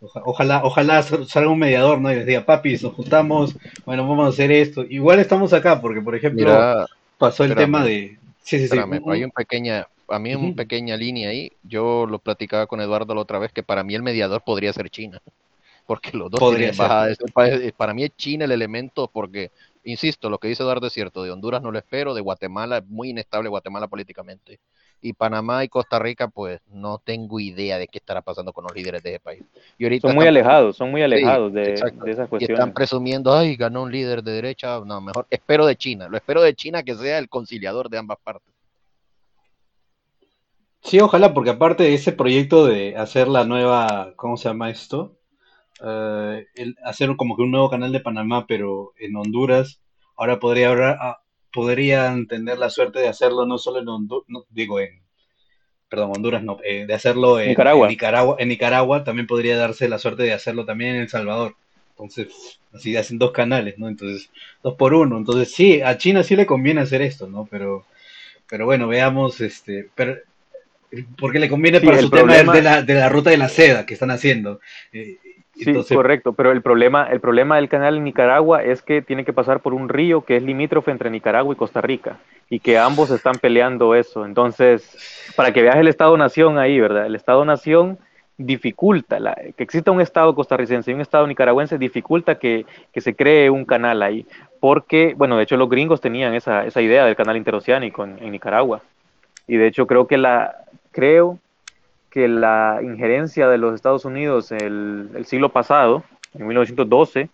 Ojalá, 0.00 0.64
ojalá 0.64 1.02
salga 1.02 1.50
un 1.50 1.58
mediador, 1.58 2.00
¿no? 2.00 2.12
Y 2.12 2.16
les 2.16 2.26
diga, 2.26 2.44
papi, 2.44 2.78
nos 2.82 2.92
juntamos, 2.94 3.56
bueno, 3.84 4.06
vamos 4.06 4.26
a 4.26 4.28
hacer 4.30 4.50
esto. 4.50 4.84
Igual 4.84 5.18
estamos 5.18 5.52
acá, 5.52 5.80
porque, 5.80 6.00
por 6.00 6.14
ejemplo, 6.14 6.86
pasó 7.18 7.44
el 7.44 7.54
tema 7.54 7.84
de... 7.84 8.18
Sí, 8.42 8.58
sí, 8.58 8.68
sí. 8.68 8.78
Hay 9.06 9.24
un 9.24 9.30
pequeña, 9.30 9.86
a 10.08 10.18
mí 10.18 10.34
una 10.34 10.54
pequeña 10.54 10.96
línea 10.96 11.30
ahí, 11.30 11.52
yo 11.62 12.06
lo 12.06 12.18
platicaba 12.18 12.66
con 12.66 12.80
Eduardo 12.80 13.14
la 13.14 13.20
otra 13.20 13.38
vez, 13.38 13.52
que 13.52 13.62
para 13.62 13.84
mí 13.84 13.94
el 13.94 14.02
mediador 14.02 14.42
podría 14.42 14.72
ser 14.72 14.88
China 14.90 15.20
porque 15.86 16.16
los 16.16 16.30
dos 16.30 16.54
tienen 16.54 16.74
Para 17.76 17.94
mí 17.94 18.04
es 18.04 18.16
China 18.16 18.44
el 18.44 18.52
elemento, 18.52 19.08
porque, 19.12 19.50
insisto, 19.84 20.30
lo 20.30 20.38
que 20.38 20.48
dice 20.48 20.62
Eduardo 20.62 20.86
es 20.86 20.92
cierto, 20.92 21.22
de 21.22 21.30
Honduras 21.30 21.62
no 21.62 21.70
lo 21.70 21.78
espero, 21.78 22.14
de 22.14 22.20
Guatemala 22.20 22.78
es 22.78 22.86
muy 22.86 23.10
inestable 23.10 23.48
Guatemala 23.48 23.88
políticamente. 23.88 24.60
Y 25.00 25.12
Panamá 25.12 25.62
y 25.64 25.68
Costa 25.68 25.98
Rica, 25.98 26.28
pues 26.28 26.60
no 26.72 26.98
tengo 26.98 27.38
idea 27.38 27.78
de 27.78 27.86
qué 27.86 27.98
estará 27.98 28.20
pasando 28.20 28.52
con 28.52 28.64
los 28.64 28.74
líderes 28.74 29.02
de 29.02 29.10
ese 29.10 29.20
país. 29.20 29.42
Y 29.78 30.00
son 30.00 30.14
muy 30.14 30.26
alejados, 30.26 30.76
son 30.76 30.90
muy 30.90 31.02
alejados 31.02 31.52
de, 31.52 31.74
esas 31.74 31.92
cuestiones. 31.92 32.40
Y 32.40 32.52
están 32.52 32.72
presumiendo, 32.72 33.32
ay, 33.32 33.56
ganó 33.56 33.82
un 33.82 33.92
líder 33.92 34.22
de 34.22 34.32
derecha. 34.32 34.80
No, 34.84 35.00
mejor 35.00 35.26
espero 35.30 35.66
de 35.66 35.76
China. 35.76 36.08
Lo 36.08 36.16
espero 36.16 36.42
de 36.42 36.54
China 36.54 36.82
que 36.82 36.94
sea 36.94 37.18
el 37.18 37.28
conciliador 37.28 37.88
de 37.88 37.98
ambas 37.98 38.18
partes. 38.22 38.52
Sí, 40.80 41.00
ojalá, 41.00 41.34
porque 41.34 41.50
aparte 41.50 41.84
de 41.84 41.94
ese 41.94 42.12
proyecto 42.12 42.66
de 42.66 42.96
hacer 42.96 43.28
la 43.28 43.44
nueva, 43.44 44.12
¿cómo 44.16 44.36
se 44.36 44.48
llama 44.48 44.70
esto? 44.70 45.16
Eh, 45.84 46.46
el 46.54 46.76
hacer 46.84 47.14
como 47.16 47.36
que 47.36 47.42
un 47.42 47.50
nuevo 47.50 47.70
canal 47.70 47.92
de 47.92 48.00
Panamá, 48.00 48.46
pero 48.46 48.92
en 48.98 49.16
Honduras, 49.16 49.80
ahora 50.16 50.38
podría 50.38 50.72
ah, 50.72 51.20
podrían 51.52 52.26
tener 52.26 52.58
la 52.58 52.70
suerte 52.70 52.98
de 53.00 53.08
hacerlo 53.08 53.46
no 53.46 53.58
solo 53.58 53.80
en 53.80 53.88
Honduras, 53.88 54.26
digo 54.50 54.80
en, 54.80 55.00
perdón, 55.88 56.12
Honduras 56.16 56.42
no, 56.42 56.58
eh, 56.64 56.86
de 56.86 56.94
hacerlo 56.94 57.40
en 57.40 57.48
Nicaragua. 57.48 57.88
en 58.38 58.48
Nicaragua. 58.48 59.04
también 59.04 59.26
podría 59.26 59.56
darse 59.56 59.88
la 59.88 59.98
suerte 59.98 60.22
de 60.22 60.32
hacerlo 60.32 60.64
también 60.64 60.96
en 60.96 61.02
El 61.02 61.08
Salvador. 61.08 61.56
Entonces, 61.90 62.60
así 62.72 62.96
hacen 62.96 63.18
dos 63.18 63.32
canales, 63.32 63.76
¿no? 63.78 63.88
Entonces, 63.88 64.30
dos 64.62 64.74
por 64.74 64.94
uno. 64.94 65.18
Entonces, 65.18 65.52
sí, 65.52 65.80
a 65.82 65.98
China 65.98 66.22
sí 66.22 66.36
le 66.36 66.46
conviene 66.46 66.80
hacer 66.80 67.02
esto, 67.02 67.26
¿no? 67.26 67.48
Pero, 67.50 67.86
pero 68.48 68.66
bueno, 68.66 68.86
veamos, 68.86 69.40
este, 69.40 69.88
pero, 69.94 70.16
porque 71.18 71.38
le 71.38 71.48
conviene 71.48 71.80
para 71.80 72.00
su 72.00 72.10
tema 72.10 72.34
de 72.34 72.62
la, 72.62 72.82
de 72.82 72.94
la 72.94 73.08
ruta 73.08 73.30
de 73.30 73.36
la 73.36 73.48
seda 73.48 73.84
que 73.84 73.94
están 73.94 74.10
haciendo. 74.10 74.60
Eh, 74.92 75.18
Sí, 75.58 75.94
correcto, 75.94 76.32
pero 76.34 76.52
el 76.52 76.62
problema, 76.62 77.08
el 77.10 77.20
problema 77.20 77.56
del 77.56 77.68
canal 77.68 77.96
en 77.96 78.04
Nicaragua 78.04 78.62
es 78.62 78.80
que 78.80 79.02
tiene 79.02 79.24
que 79.24 79.32
pasar 79.32 79.60
por 79.60 79.74
un 79.74 79.88
río 79.88 80.22
que 80.22 80.36
es 80.36 80.42
limítrofe 80.42 80.90
entre 80.90 81.10
Nicaragua 81.10 81.52
y 81.52 81.56
Costa 81.56 81.80
Rica 81.80 82.18
y 82.48 82.60
que 82.60 82.78
ambos 82.78 83.10
están 83.10 83.34
peleando 83.34 83.94
eso. 83.94 84.24
Entonces, 84.24 85.32
para 85.36 85.52
que 85.52 85.62
veas 85.62 85.76
el 85.76 85.88
Estado-Nación 85.88 86.58
ahí, 86.58 86.78
¿verdad? 86.78 87.06
El 87.06 87.16
Estado-Nación 87.16 87.98
dificulta, 88.36 89.18
la, 89.18 89.34
que 89.34 89.64
exista 89.64 89.90
un 89.90 90.00
Estado 90.00 90.32
costarricense 90.34 90.92
y 90.92 90.94
un 90.94 91.00
Estado 91.00 91.26
nicaragüense 91.26 91.76
dificulta 91.76 92.36
que, 92.36 92.64
que, 92.92 93.00
se 93.00 93.16
cree 93.16 93.50
un 93.50 93.64
canal 93.64 94.00
ahí, 94.00 94.26
porque, 94.60 95.14
bueno, 95.16 95.36
de 95.36 95.42
hecho 95.42 95.56
los 95.56 95.68
gringos 95.68 96.00
tenían 96.00 96.34
esa, 96.34 96.64
esa 96.64 96.80
idea 96.80 97.04
del 97.04 97.16
canal 97.16 97.36
interoceánico 97.36 98.04
en, 98.04 98.16
en 98.20 98.30
Nicaragua. 98.30 98.80
Y 99.48 99.56
de 99.56 99.66
hecho 99.66 99.88
creo 99.88 100.06
que 100.06 100.18
la, 100.18 100.54
creo 100.92 101.38
que 102.10 102.28
la 102.28 102.80
injerencia 102.82 103.48
de 103.48 103.58
los 103.58 103.74
Estados 103.74 104.04
Unidos 104.04 104.52
el, 104.52 105.10
el 105.14 105.26
siglo 105.26 105.50
pasado, 105.50 106.04
en 106.34 106.46
1912, 106.46 107.28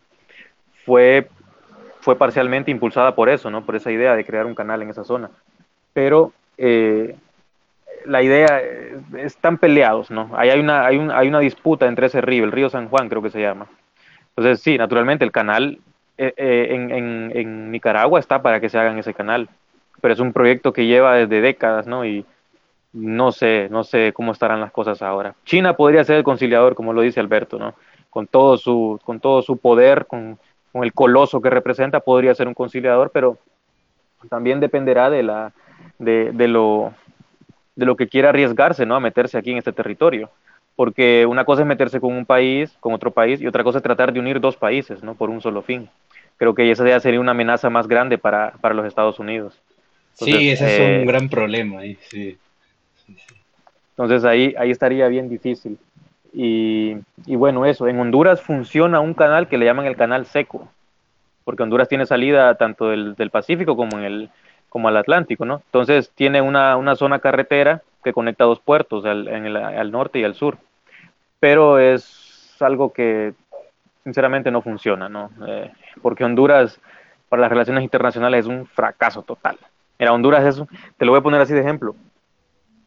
fue, 0.85 1.29
fue 2.01 2.17
parcialmente 2.17 2.71
impulsada 2.71 3.15
por 3.15 3.29
eso, 3.29 3.51
¿no? 3.51 3.65
por 3.65 3.77
esa 3.77 3.91
idea 3.91 4.15
de 4.15 4.25
crear 4.25 4.47
un 4.47 4.55
canal 4.55 4.83
en 4.83 4.91
esa 4.91 5.05
zona. 5.05 5.31
Pero 5.93 6.33
eh, 6.59 7.17
la 8.05 8.23
idea, 8.23 8.61
están 9.17 9.59
peleados, 9.59 10.11
¿no? 10.11 10.31
Ahí 10.35 10.51
hay 10.51 10.61
una, 10.61 10.87
hay, 10.87 10.97
un, 10.97 11.11
hay 11.11 11.29
una 11.29 11.41
disputa 11.41 11.87
entre 11.87 12.07
ese 12.07 12.21
río, 12.21 12.45
el 12.45 12.53
río 12.53 12.69
San 12.69 12.89
Juan 12.89 13.09
creo 13.09 13.23
que 13.23 13.31
se 13.31 13.41
llama. 13.41 13.67
Entonces, 14.37 14.61
sí, 14.61 14.77
naturalmente 14.77 15.25
el 15.25 15.33
canal 15.33 15.79
eh, 16.19 16.35
eh, 16.37 16.67
en, 16.71 16.91
en, 16.91 17.33
en, 17.35 17.71
Nicaragua 17.71 18.21
está 18.21 18.43
para 18.43 18.61
que 18.61 18.69
se 18.69 18.79
hagan 18.79 18.99
ese 18.99 19.15
canal, 19.15 19.49
pero 20.01 20.15
es 20.15 20.21
un 20.21 20.33
proyecto 20.33 20.73
que 20.73 20.87
lleva 20.87 21.15
desde 21.15 21.41
décadas, 21.41 21.87
¿no? 21.87 22.05
Y, 22.05 22.27
no 22.95 23.33
sé, 23.33 23.69
no 23.71 23.83
sé 23.83 24.13
cómo 24.15 24.33
estarán 24.33 24.61
las 24.61 24.71
cosas 24.71 25.03
ahora. 25.03 25.35
China 25.45 25.77
podría 25.77 26.05
ser 26.05 26.17
el 26.17 26.25
conciliador, 26.25 26.75
como 26.75 26.93
lo 26.93 27.03
dice 27.03 27.21
Alberto, 27.21 27.59
¿no? 27.59 27.75
Con 28.09 28.29
todo 28.29 28.57
su, 28.57 29.01
con 29.05 29.19
todo 29.19 29.43
su 29.43 29.57
poder, 29.59 30.07
con, 30.07 30.39
el 30.75 30.93
coloso 30.93 31.41
que 31.41 31.51
representa, 31.51 32.01
podría 32.01 32.35
ser 32.35 32.49
un 32.49 32.55
conciliador, 32.55 33.11
pero 33.13 33.39
también 34.29 34.61
dependerá 34.61 35.11
de 35.11 35.23
la, 35.23 35.53
de, 35.99 36.31
de 36.33 36.49
lo, 36.49 36.93
de 37.75 37.85
lo 37.85 37.97
que 37.97 38.09
quiera 38.09 38.29
arriesgarse, 38.29 38.87
¿no? 38.87 38.95
A 38.95 39.01
meterse 39.01 39.39
aquí 39.39 39.51
en 39.51 39.59
este 39.59 39.73
territorio. 39.73 40.31
Porque 40.77 41.27
una 41.27 41.45
cosa 41.45 41.63
es 41.63 41.69
meterse 41.69 42.01
con 42.01 42.13
un 42.13 42.27
país, 42.27 42.77
con 42.81 42.93
otro 42.93 43.11
país, 43.11 43.41
y 43.41 43.47
otra 43.47 43.63
cosa 43.65 43.79
es 43.79 43.85
tratar 43.85 44.13
de 44.13 44.21
unir 44.21 44.41
dos 44.41 44.57
países, 44.57 45.03
¿no? 45.03 45.15
Por 45.15 45.31
un 45.31 45.41
solo 45.41 45.63
fin. 45.63 45.89
creo 46.37 46.55
que 46.55 46.71
esa 46.71 46.87
ya 46.87 46.99
sería 47.01 47.21
una 47.21 47.33
amenaza 47.33 47.71
más 47.71 47.89
grande 47.89 48.19
para, 48.19 48.53
para 48.61 48.75
los 48.75 48.87
Estados 48.87 49.19
Unidos. 49.19 49.61
sí, 50.13 50.51
ese 50.51 50.67
es 50.67 50.81
eh, 50.81 50.99
un 51.01 51.07
gran 51.07 51.29
problema 51.29 51.83
sí. 52.09 52.39
Entonces 53.97 54.25
ahí, 54.25 54.55
ahí 54.59 54.71
estaría 54.71 55.09
bien 55.09 55.29
difícil. 55.29 55.79
Y, 56.33 56.97
y 57.27 57.37
bueno, 57.37 57.65
eso, 57.65 57.87
en 57.87 57.99
Honduras 58.01 58.43
funciona 58.43 59.01
un 59.01 59.15
canal 59.15 59.49
que 59.49 59.57
le 59.57 59.67
llaman 59.67 59.87
el 59.87 59.97
canal 59.97 60.27
seco, 60.27 60.69
porque 61.45 61.63
Honduras 61.63 61.89
tiene 61.89 62.07
salida 62.07 62.57
tanto 62.57 62.89
del, 62.89 63.15
del 63.15 63.31
Pacífico 63.31 63.77
como, 63.77 63.99
en 63.99 64.05
el, 64.05 64.31
como 64.69 64.89
al 64.89 64.97
Atlántico, 64.97 65.45
¿no? 65.45 65.63
Entonces 65.67 66.11
tiene 66.17 66.41
una, 66.41 66.77
una 66.77 66.97
zona 66.97 67.21
carretera 67.21 67.83
que 68.03 68.13
conecta 68.13 68.45
dos 68.45 68.61
puertos, 68.61 69.05
al, 69.05 69.29
en 69.29 69.47
el, 69.47 69.91
norte 69.93 70.19
y 70.19 70.25
al 70.25 70.35
sur. 70.35 70.59
Pero 71.39 71.79
es 71.79 72.57
algo 72.61 72.93
que 72.93 73.35
sinceramente 74.03 74.51
no 74.51 74.63
funciona, 74.63 75.09
¿no? 75.09 75.31
Eh, 75.47 75.71
porque 76.03 76.25
Honduras 76.25 76.81
para 77.29 77.43
las 77.43 77.51
relaciones 77.51 77.85
internacionales 77.85 78.41
es 78.41 78.47
un 78.47 78.67
fracaso 78.67 79.23
total. 79.23 79.57
Mira, 79.99 80.13
Honduras 80.13 80.45
es, 80.45 80.63
te 80.97 81.05
lo 81.05 81.13
voy 81.13 81.21
a 81.21 81.23
poner 81.23 81.41
así 81.41 81.55
de 81.55 81.61
ejemplo. 81.61 81.95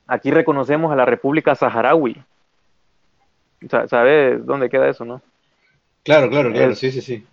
Aquí 0.08 0.32
reconocemos 0.32 0.92
a 0.92 0.96
la 0.96 1.06
República 1.06 1.56
Saharaui. 1.56 2.22
Sa- 3.70 3.88
¿Sabe 3.88 4.38
dónde 4.38 4.70
queda 4.70 4.88
eso, 4.88 5.04
no? 5.04 5.22
Claro, 6.04 6.30
claro, 6.30 6.52
claro, 6.52 6.72
Es- 6.72 6.80
sí, 6.80 6.92
sí, 6.92 7.02
sí. 7.02 7.28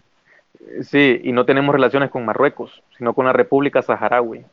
Sí, 0.82 1.20
y 1.22 1.32
no 1.32 1.44
tenemos 1.44 1.74
relaciones 1.74 2.10
con 2.10 2.24
Marruecos, 2.24 2.82
sino 2.96 3.12
con 3.12 3.26
la 3.26 3.32
República 3.32 3.82
Saharaui. 3.82 4.44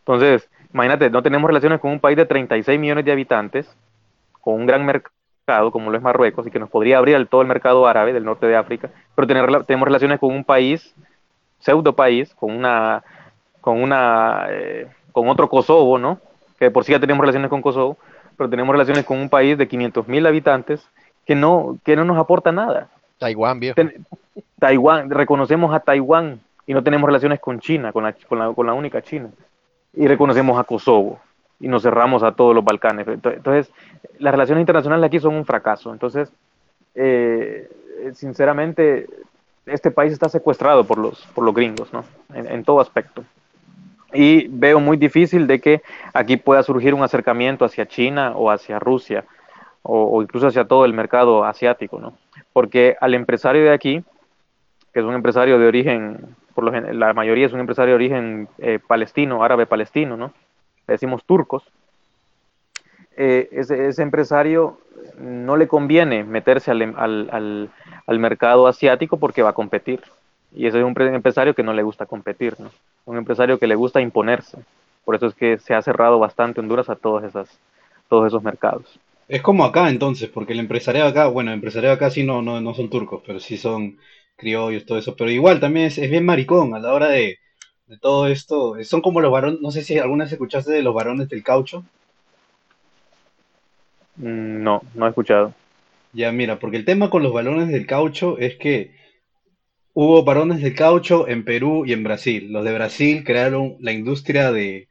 Entonces, 0.00 0.48
imagínate, 0.72 1.08
no 1.10 1.22
tenemos 1.22 1.48
relaciones 1.48 1.80
con 1.80 1.92
un 1.92 2.00
país 2.00 2.16
de 2.16 2.26
36 2.26 2.80
millones 2.80 3.04
de 3.04 3.12
habitantes, 3.12 3.74
con 4.40 4.54
un 4.54 4.66
gran 4.66 4.84
mercado 4.84 5.70
como 5.70 5.90
lo 5.90 5.96
es 5.96 6.02
Marruecos, 6.02 6.46
y 6.46 6.50
que 6.50 6.58
nos 6.58 6.70
podría 6.70 6.98
abrir 6.98 7.16
el- 7.16 7.28
todo 7.28 7.42
el 7.42 7.48
mercado 7.48 7.86
árabe 7.86 8.12
del 8.12 8.24
norte 8.24 8.46
de 8.46 8.56
África, 8.56 8.90
pero 9.14 9.26
tener, 9.26 9.64
tenemos 9.64 9.86
relaciones 9.86 10.18
con 10.18 10.34
un 10.34 10.44
país, 10.44 10.94
pseudo 11.58 11.94
país, 11.94 12.34
con 12.34 12.50
una, 12.56 13.02
con 13.60 13.80
una, 13.82 14.46
eh, 14.50 14.86
con 15.12 15.28
otro 15.28 15.48
Kosovo, 15.48 15.98
¿no? 15.98 16.20
Que 16.60 16.66
de 16.66 16.70
por 16.70 16.84
sí 16.84 16.92
ya 16.92 17.00
tenemos 17.00 17.20
relaciones 17.22 17.50
con 17.50 17.60
Kosovo, 17.62 17.96
pero 18.36 18.48
tenemos 18.48 18.72
relaciones 18.72 19.04
con 19.04 19.18
un 19.18 19.28
país 19.28 19.58
de 19.58 19.66
500 19.66 20.06
mil 20.06 20.24
habitantes 20.26 20.86
que 21.26 21.34
no, 21.34 21.76
que 21.84 21.96
no 21.96 22.04
nos 22.04 22.16
aporta 22.18 22.52
nada. 22.52 22.88
Taiwán, 23.18 23.58
viejo. 23.58 23.74
Ten- 23.74 24.06
Taiwán, 24.60 25.10
reconocemos 25.10 25.74
a 25.74 25.80
Taiwán 25.80 26.38
y 26.66 26.74
no 26.74 26.82
tenemos 26.84 27.06
relaciones 27.08 27.40
con 27.40 27.58
China, 27.60 27.92
con 27.92 28.04
la, 28.04 28.12
con 28.12 28.38
la, 28.38 28.52
con 28.52 28.66
la 28.66 28.74
única 28.74 29.02
China. 29.02 29.28
Y 29.94 30.06
reconocemos 30.06 30.56
a 30.60 30.64
Kosovo 30.64 31.18
y 31.58 31.66
nos 31.66 31.82
cerramos 31.82 32.22
a 32.22 32.32
todos 32.32 32.54
los 32.54 32.64
Balcanes. 32.64 33.06
Ento- 33.08 33.34
Entonces, 33.34 33.72
las 34.18 34.32
relaciones 34.32 34.62
internacionales 34.62 35.04
aquí 35.06 35.18
son 35.18 35.34
un 35.34 35.44
fracaso. 35.44 35.92
Entonces, 35.92 36.30
eh, 36.94 37.68
sinceramente, 38.14 39.06
este 39.66 39.90
país 39.90 40.12
está 40.12 40.28
secuestrado 40.28 40.84
por 40.84 40.98
los, 40.98 41.20
por 41.34 41.44
los 41.44 41.54
gringos, 41.54 41.92
¿no? 41.92 42.04
En, 42.34 42.46
en 42.50 42.64
todo 42.64 42.80
aspecto. 42.80 43.24
Y 44.12 44.48
veo 44.48 44.80
muy 44.80 44.96
difícil 44.96 45.46
de 45.46 45.60
que 45.60 45.82
aquí 46.12 46.36
pueda 46.36 46.62
surgir 46.62 46.94
un 46.94 47.02
acercamiento 47.02 47.64
hacia 47.64 47.86
China 47.86 48.32
o 48.36 48.50
hacia 48.50 48.78
Rusia 48.78 49.24
o, 49.82 50.22
incluso 50.22 50.48
hacia 50.48 50.64
todo 50.64 50.84
el 50.84 50.92
mercado 50.92 51.44
asiático, 51.44 51.98
¿no? 52.00 52.14
Porque 52.52 52.96
al 53.00 53.14
empresario 53.14 53.62
de 53.64 53.72
aquí, 53.72 54.04
que 54.92 55.00
es 55.00 55.06
un 55.06 55.14
empresario 55.14 55.58
de 55.58 55.66
origen, 55.66 56.36
por 56.54 56.64
lo 56.64 56.92
la 56.92 57.14
mayoría 57.14 57.46
es 57.46 57.52
un 57.52 57.60
empresario 57.60 57.92
de 57.92 57.96
origen 57.96 58.48
eh, 58.58 58.78
palestino, 58.86 59.42
árabe 59.42 59.66
palestino, 59.66 60.16
¿no? 60.16 60.32
Decimos 60.86 61.24
turcos. 61.24 61.62
Eh, 63.16 63.48
ese, 63.52 64.02
empresario 64.02 64.78
no 65.18 65.56
le 65.56 65.68
conviene 65.68 66.24
meterse 66.24 66.70
al, 66.70 66.82
em- 66.82 66.94
al, 66.96 68.18
mercado 68.18 68.66
asiático 68.66 69.18
porque 69.18 69.42
va 69.42 69.50
a 69.50 69.54
competir. 69.54 70.00
Y 70.52 70.66
ese 70.66 70.78
es 70.78 70.84
un 70.84 70.94
pre- 70.94 71.14
empresario 71.14 71.54
que 71.54 71.62
no 71.62 71.72
le 71.72 71.82
gusta 71.82 72.06
competir, 72.06 72.58
¿no? 72.58 72.70
Un 73.04 73.18
empresario 73.18 73.58
que 73.58 73.66
le 73.66 73.74
gusta 73.74 74.00
imponerse. 74.00 74.64
Por 75.04 75.14
eso 75.16 75.26
es 75.26 75.34
que 75.34 75.58
se 75.58 75.74
ha 75.74 75.82
cerrado 75.82 76.18
bastante 76.18 76.60
Honduras 76.60 76.88
a 76.88 76.96
todas 76.96 77.24
esas, 77.24 77.60
todos 78.08 78.26
esos 78.28 78.42
mercados. 78.42 78.98
Es 79.28 79.40
como 79.42 79.64
acá 79.64 79.88
entonces, 79.88 80.28
porque 80.28 80.52
el 80.52 80.60
empresariado 80.60 81.08
acá, 81.08 81.26
bueno, 81.28 81.50
el 81.50 81.54
empresariado 81.54 81.94
acá 81.96 82.10
sí 82.10 82.22
no, 82.24 82.42
no, 82.42 82.60
no 82.60 82.74
son 82.74 82.90
turcos, 82.90 83.22
pero 83.26 83.40
sí 83.40 83.56
son 83.56 83.98
criollos, 84.36 84.84
todo 84.86 84.98
eso, 84.98 85.16
pero 85.16 85.30
igual 85.30 85.60
también 85.60 85.86
es, 85.86 85.96
es 85.98 86.10
bien 86.10 86.24
maricón 86.26 86.74
a 86.74 86.80
la 86.80 86.92
hora 86.92 87.08
de, 87.08 87.38
de 87.86 87.98
todo 87.98 88.26
esto. 88.26 88.74
Son 88.84 89.00
como 89.02 89.20
los 89.20 89.32
varones, 89.32 89.60
no 89.60 89.70
sé 89.70 89.82
si 89.84 89.98
alguna 89.98 90.24
vez 90.24 90.32
escuchaste 90.32 90.72
de 90.72 90.82
los 90.82 90.94
varones 90.94 91.28
del 91.28 91.42
caucho. 91.44 91.86
Mm, 94.16 94.62
No, 94.62 94.80
no 94.94 95.06
he 95.06 95.08
escuchado. 95.08 95.54
Ya, 96.12 96.32
mira, 96.32 96.58
porque 96.58 96.76
el 96.76 96.84
tema 96.84 97.10
con 97.10 97.22
los 97.22 97.32
balones 97.32 97.68
del 97.68 97.86
caucho 97.86 98.38
es 98.38 98.56
que 98.56 98.94
hubo 100.02 100.24
varones 100.24 100.62
del 100.62 100.74
caucho 100.74 101.28
en 101.28 101.44
Perú 101.44 101.84
y 101.84 101.92
en 101.92 102.02
Brasil. 102.02 102.50
Los 102.50 102.64
de 102.64 102.72
Brasil 102.72 103.22
crearon 103.22 103.76
la 103.80 103.92
industria 103.92 104.50
de, 104.50 104.88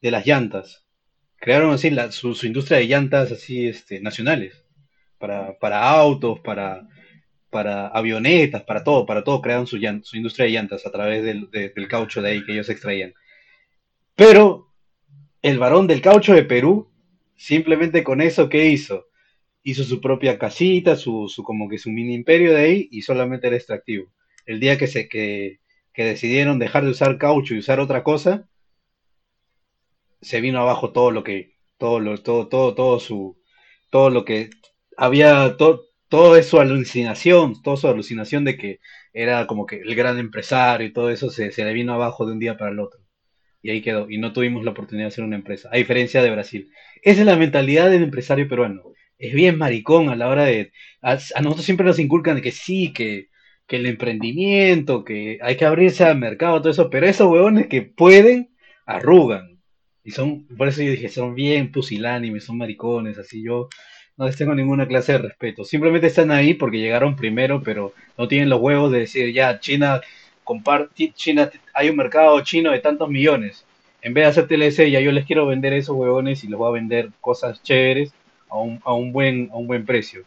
de 0.00 0.10
las 0.12 0.26
llantas. 0.26 0.86
Crearon 1.38 1.72
así 1.72 1.90
la- 1.90 2.12
su, 2.12 2.38
industria 2.46 2.78
de 2.78 2.86
llantas 2.86 3.32
así 3.32 3.66
este, 3.66 4.00
nacionales. 4.00 4.64
Para, 5.18 5.58
para 5.58 5.90
autos, 5.90 6.38
para, 6.38 6.86
para 7.50 7.88
avionetas, 7.88 8.62
para 8.62 8.84
todo, 8.84 9.04
para 9.06 9.24
todo. 9.24 9.42
Crearon 9.42 9.66
su, 9.66 9.76
industria 9.76 10.46
de 10.46 10.52
llantas 10.52 10.86
a 10.86 10.92
través 10.92 11.24
del, 11.24 11.50
de- 11.50 11.70
del 11.70 11.88
caucho 11.88 12.22
de 12.22 12.30
ahí 12.30 12.44
que 12.44 12.52
ellos 12.52 12.68
extraían. 12.68 13.12
Pero 14.14 14.68
el 15.42 15.58
varón 15.58 15.88
del 15.88 16.00
caucho 16.00 16.32
de 16.32 16.44
Perú, 16.44 16.88
simplemente 17.34 18.04
con 18.04 18.20
eso, 18.20 18.48
¿qué 18.48 18.66
hizo? 18.66 19.06
hizo 19.64 19.82
su 19.82 20.00
propia 20.00 20.38
casita, 20.38 20.94
su, 20.94 21.28
su 21.28 21.42
como 21.42 21.68
que 21.68 21.78
su 21.78 21.90
mini 21.90 22.14
imperio 22.14 22.52
de 22.54 22.60
ahí 22.60 22.88
y 22.92 23.02
solamente 23.02 23.48
era 23.48 23.56
extractivo. 23.56 24.12
El 24.46 24.60
día 24.60 24.78
que 24.78 24.86
se 24.86 25.08
que, 25.08 25.60
que 25.92 26.04
decidieron 26.04 26.58
dejar 26.58 26.84
de 26.84 26.90
usar 26.90 27.18
caucho 27.18 27.54
y 27.54 27.58
usar 27.58 27.80
otra 27.80 28.02
cosa, 28.02 28.48
se 30.20 30.40
vino 30.40 30.60
abajo 30.60 30.92
todo 30.92 31.10
lo 31.10 31.24
que 31.24 31.56
todo 31.78 32.00
lo 32.00 32.18
todo 32.22 32.48
todo 32.48 32.74
todo 32.74 33.00
su 33.00 33.38
todo 33.90 34.10
lo 34.10 34.24
que 34.24 34.50
había 34.96 35.56
todo 35.56 35.82
todo 36.08 36.36
es 36.36 36.46
su 36.48 36.60
alucinación, 36.60 37.62
toda 37.62 37.76
su 37.76 37.88
alucinación 37.88 38.44
de 38.44 38.56
que 38.56 38.80
era 39.12 39.46
como 39.46 39.66
que 39.66 39.76
el 39.80 39.94
gran 39.94 40.18
empresario 40.18 40.86
y 40.86 40.92
todo 40.92 41.10
eso 41.10 41.30
se, 41.30 41.50
se 41.52 41.64
le 41.64 41.72
vino 41.72 41.94
abajo 41.94 42.26
de 42.26 42.32
un 42.32 42.38
día 42.38 42.56
para 42.56 42.70
el 42.70 42.80
otro. 42.80 43.00
Y 43.62 43.70
ahí 43.70 43.82
quedó. 43.82 44.08
Y 44.10 44.18
no 44.18 44.32
tuvimos 44.32 44.64
la 44.64 44.72
oportunidad 44.72 45.06
de 45.06 45.08
hacer 45.08 45.24
una 45.24 45.36
empresa. 45.36 45.70
A 45.72 45.76
diferencia 45.76 46.22
de 46.22 46.30
Brasil. 46.30 46.70
Esa 47.02 47.20
es 47.20 47.26
la 47.26 47.36
mentalidad 47.36 47.90
del 47.90 48.04
empresario 48.04 48.48
peruano 48.48 48.94
es 49.18 49.34
bien 49.34 49.58
maricón 49.58 50.08
a 50.10 50.16
la 50.16 50.28
hora 50.28 50.44
de... 50.44 50.72
A, 51.02 51.12
a 51.12 51.40
nosotros 51.40 51.64
siempre 51.64 51.86
nos 51.86 51.98
inculcan 51.98 52.36
de 52.36 52.42
que 52.42 52.52
sí, 52.52 52.92
que, 52.92 53.28
que 53.66 53.76
el 53.76 53.86
emprendimiento, 53.86 55.04
que 55.04 55.38
hay 55.42 55.56
que 55.56 55.64
abrirse 55.64 56.04
al 56.04 56.18
mercado, 56.18 56.60
todo 56.60 56.70
eso, 56.70 56.90
pero 56.90 57.06
esos 57.06 57.30
huevones 57.30 57.66
que 57.68 57.82
pueden, 57.82 58.50
arrugan. 58.86 59.60
Y 60.04 60.10
son, 60.10 60.46
por 60.48 60.68
eso 60.68 60.82
yo 60.82 60.90
dije, 60.90 61.08
son 61.08 61.34
bien 61.34 61.72
pusilánimes, 61.72 62.44
son 62.44 62.58
maricones, 62.58 63.18
así 63.18 63.42
yo 63.42 63.68
no 64.16 64.26
les 64.26 64.36
tengo 64.36 64.54
ninguna 64.54 64.86
clase 64.86 65.12
de 65.12 65.18
respeto. 65.18 65.64
Simplemente 65.64 66.06
están 66.06 66.30
ahí 66.30 66.54
porque 66.54 66.78
llegaron 66.78 67.16
primero, 67.16 67.62
pero 67.62 67.94
no 68.16 68.28
tienen 68.28 68.50
los 68.50 68.60
huevos 68.60 68.92
de 68.92 69.00
decir, 69.00 69.32
ya, 69.32 69.58
China, 69.60 70.00
comparte, 70.44 71.12
China, 71.14 71.50
hay 71.72 71.88
un 71.88 71.96
mercado 71.96 72.40
chino 72.42 72.70
de 72.70 72.80
tantos 72.80 73.08
millones. 73.08 73.64
En 74.02 74.12
vez 74.14 74.24
de 74.24 74.28
hacer 74.28 74.46
TLC, 74.46 74.90
ya 74.90 75.00
yo 75.00 75.10
les 75.10 75.24
quiero 75.26 75.46
vender 75.46 75.72
esos 75.72 75.96
huevones 75.96 76.44
y 76.44 76.48
les 76.48 76.58
voy 76.58 76.68
a 76.68 76.72
vender 76.72 77.10
cosas 77.20 77.62
chéveres 77.62 78.12
a 78.50 78.58
un, 78.58 78.80
a 78.84 78.92
un, 78.92 79.12
buen, 79.12 79.48
a 79.52 79.56
un 79.56 79.66
buen 79.66 79.86
precio. 79.86 80.22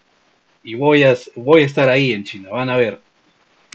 Y 0.63 0.73
voy 0.73 1.03
a, 1.03 1.15
voy 1.35 1.61
a 1.61 1.65
estar 1.65 1.87
ahí 1.87 2.11
en 2.11 2.23
China, 2.23 2.49
van 2.49 2.69
a 2.69 2.77
ver. 2.77 2.99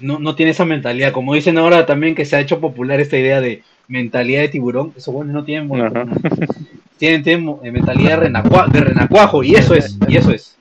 No, 0.03 0.19
no 0.19 0.35
tiene 0.35 0.53
esa 0.53 0.65
mentalidad. 0.65 1.13
Como 1.13 1.35
dicen 1.35 1.59
ahora 1.59 1.87
también 1.87 2.15
que 2.15 2.25
se 2.25 2.37
ha 2.37 2.41
hecho 2.41 2.61
popular 2.61 3.01
esta 3.01 3.17
idea 3.17 3.41
de 3.41 3.63
mentalidad 3.89 4.43
de 4.43 4.49
tiburón. 4.49 4.93
Esos 4.97 5.15
buenos 5.15 5.35
no 5.35 5.45
tienen, 5.45 5.71
Ajá. 5.81 6.07
tienen, 6.99 7.23
tienen 7.23 7.57
eh, 7.63 7.71
mentalidad 7.71 8.11
de, 8.11 8.17
renacua, 8.17 8.67
de 8.69 8.81
renacuajo. 8.81 9.43
Y 9.43 9.55
eso 9.55 9.75
es, 9.75 9.97
y 10.09 10.17
eso 10.17 10.31
es. 10.31 10.59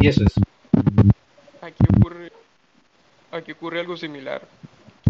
Y 0.00 0.08
eso 0.08 0.24
es. 0.24 0.34
Aquí 1.62 1.84
ocurre, 1.96 2.32
aquí 3.32 3.52
ocurre 3.52 3.80
algo 3.80 3.96
similar. 3.96 4.42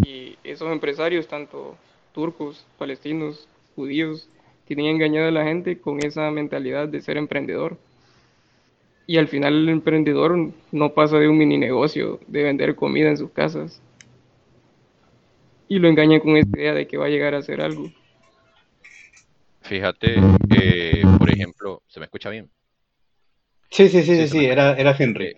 Y 0.04 0.36
esos 0.44 0.70
empresarios, 0.70 1.26
tanto 1.28 1.76
turcos, 2.14 2.64
palestinos, 2.78 3.48
judíos, 3.74 4.28
tienen 4.66 4.86
engañado 4.86 5.28
a 5.28 5.32
la 5.32 5.44
gente 5.44 5.78
con 5.78 6.04
esa 6.04 6.30
mentalidad 6.30 6.88
de 6.88 7.00
ser 7.00 7.16
emprendedor. 7.16 7.76
Y 9.06 9.18
al 9.18 9.28
final 9.28 9.54
el 9.54 9.68
emprendedor 9.68 10.52
no 10.72 10.94
pasa 10.94 11.18
de 11.18 11.28
un 11.28 11.36
mini 11.36 11.58
negocio, 11.58 12.20
de 12.26 12.42
vender 12.42 12.74
comida 12.74 13.08
en 13.08 13.18
sus 13.18 13.30
casas. 13.30 13.82
Y 15.68 15.78
lo 15.78 15.88
engañan 15.88 16.20
con 16.20 16.36
esa 16.36 16.48
idea 16.56 16.74
de 16.74 16.86
que 16.86 16.96
va 16.96 17.06
a 17.06 17.10
llegar 17.10 17.34
a 17.34 17.38
hacer 17.38 17.60
algo. 17.60 17.90
Fíjate, 19.62 20.16
eh, 20.50 21.02
por 21.18 21.30
ejemplo, 21.30 21.82
¿se 21.88 21.98
me 22.00 22.04
escucha 22.04 22.30
bien? 22.30 22.50
Sí, 23.70 23.88
sí, 23.88 24.04
sí, 24.04 24.16
Sí, 24.16 24.28
sí, 24.28 24.44
era, 24.44 24.74
era 24.74 24.94
Henry. 24.96 25.26
Eh. 25.26 25.34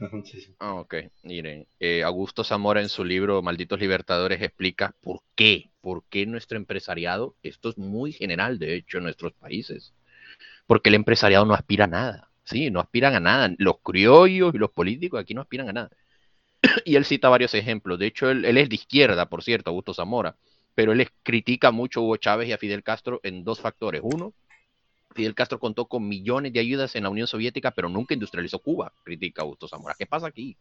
Ah, 0.59 0.75
ok. 0.75 0.95
Miren, 1.23 1.67
eh, 1.81 2.03
Augusto 2.03 2.45
Zamora 2.45 2.83
en 2.83 2.91
su 2.91 3.03
libro 3.03 3.41
Malditos 3.41 3.81
Libertadores 3.81 4.43
explica 4.43 4.95
por 5.01 5.21
qué, 5.35 5.71
por 5.81 6.05
qué 6.11 6.27
nuestro 6.27 6.59
empresariado, 6.59 7.35
esto 7.43 7.71
es 7.71 7.79
muy 7.79 8.13
general 8.13 8.59
de 8.59 8.75
hecho 8.75 8.99
en 8.99 9.05
nuestros 9.05 9.33
países, 9.33 9.95
porque 10.67 10.91
el 10.91 10.97
empresariado 10.97 11.47
no 11.47 11.55
aspira 11.55 11.85
a 11.85 11.89
nada, 11.89 12.26
sí, 12.47 12.71
no 12.71 12.81
aspiran 12.81 13.15
a 13.15 13.21
nada. 13.21 13.55
Los 13.59 13.81
criollos 13.83 14.55
y 14.55 14.59
los 14.59 14.71
políticos 14.71 15.21
aquí 15.21 15.35
no 15.35 15.43
aspiran 15.43 15.69
a 15.69 15.73
nada. 15.73 15.91
y 16.85 16.97
él 16.97 17.05
cita 17.05 17.29
varios 17.29 17.55
ejemplos. 17.55 17.99
De 17.99 18.07
hecho, 18.07 18.31
él, 18.31 18.45
es 18.45 18.69
de 18.69 18.75
izquierda, 18.75 19.29
por 19.29 19.43
cierto, 19.43 19.71
Augusto 19.71 19.95
Zamora, 19.95 20.37
pero 20.75 20.93
él 20.93 21.09
critica 21.23 21.71
mucho 21.71 22.01
a 22.01 22.03
Hugo 22.05 22.17
Chávez 22.17 22.49
y 22.49 22.53
a 22.53 22.59
Fidel 22.59 22.83
Castro 22.83 23.21
en 23.23 23.45
dos 23.45 23.61
factores. 23.61 24.01
Uno, 24.05 24.33
Fidel 25.15 25.35
Castro 25.35 25.59
contó 25.59 25.87
con 25.87 26.07
millones 26.09 26.53
de 26.53 26.61
ayudas 26.61 26.95
en 26.95 27.05
la 27.05 27.11
Unión 27.11 27.27
Soviética, 27.27 27.71
pero 27.71 27.89
nunca 27.89 28.15
industrializó 28.15 28.59
Cuba, 28.61 28.93
critica 29.03 29.43
Augusto 29.43 29.69
Zamora. 29.69 29.95
¿Qué 29.99 30.07
pasa 30.07 30.27
aquí? 30.27 30.57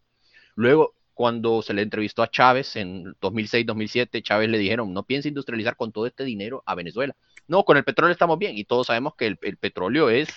Luego, 0.55 0.95
cuando 1.13 1.61
se 1.61 1.73
le 1.73 1.81
entrevistó 1.81 2.23
a 2.23 2.29
Chávez 2.29 2.75
en 2.75 3.13
2006-2007, 3.15 4.21
Chávez 4.21 4.49
le 4.49 4.57
dijeron, 4.57 4.93
no 4.93 5.03
piense 5.03 5.27
industrializar 5.27 5.75
con 5.75 5.91
todo 5.91 6.07
este 6.07 6.23
dinero 6.23 6.63
a 6.65 6.75
Venezuela. 6.75 7.15
No, 7.47 7.63
con 7.63 7.77
el 7.77 7.83
petróleo 7.83 8.11
estamos 8.11 8.39
bien 8.39 8.57
y 8.57 8.63
todos 8.63 8.87
sabemos 8.87 9.15
que 9.15 9.27
el 9.27 9.57
petróleo 9.57 10.09
es 10.09 10.29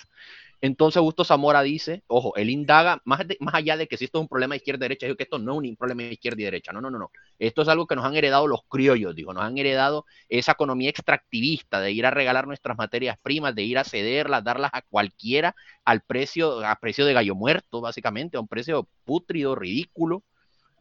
entonces 0.61 0.97
Augusto 0.97 1.23
Zamora 1.23 1.61
dice, 1.61 2.03
ojo, 2.07 2.35
él 2.35 2.49
indaga, 2.49 3.01
más, 3.05 3.21
más 3.39 3.55
allá 3.55 3.77
de 3.77 3.87
que 3.87 3.97
si 3.97 4.05
esto 4.05 4.19
es 4.19 4.23
un 4.23 4.27
problema 4.27 4.53
de 4.53 4.57
izquierda 4.57 4.79
derecha, 4.79 5.05
digo 5.05 5.15
que 5.15 5.23
esto 5.23 5.39
no 5.39 5.61
es 5.61 5.69
un 5.69 5.75
problema 5.77 6.03
de 6.03 6.13
izquierda 6.13 6.41
y 6.41 6.45
derecha, 6.45 6.73
no, 6.73 6.81
no, 6.81 6.89
no, 6.89 6.99
no. 6.99 7.11
Esto 7.37 7.61
es 7.61 7.67
algo 7.69 7.87
que 7.87 7.95
nos 7.95 8.05
han 8.05 8.15
heredado 8.15 8.47
los 8.47 8.61
criollos, 8.67 9.15
digo, 9.15 9.33
nos 9.33 9.43
han 9.43 9.57
heredado 9.57 10.05
esa 10.27 10.51
economía 10.53 10.89
extractivista 10.89 11.79
de 11.79 11.91
ir 11.91 12.05
a 12.05 12.11
regalar 12.11 12.47
nuestras 12.47 12.77
materias 12.77 13.17
primas, 13.21 13.55
de 13.55 13.63
ir 13.63 13.77
a 13.77 13.83
cederlas, 13.83 14.43
darlas 14.43 14.71
a 14.73 14.81
cualquiera 14.81 15.55
al 15.85 16.01
precio, 16.01 16.65
a 16.65 16.75
precio 16.75 17.05
de 17.05 17.13
gallo 17.13 17.35
muerto, 17.35 17.81
básicamente, 17.81 18.37
a 18.37 18.41
un 18.41 18.47
precio 18.47 18.87
pútrido, 19.05 19.55
ridículo, 19.55 20.23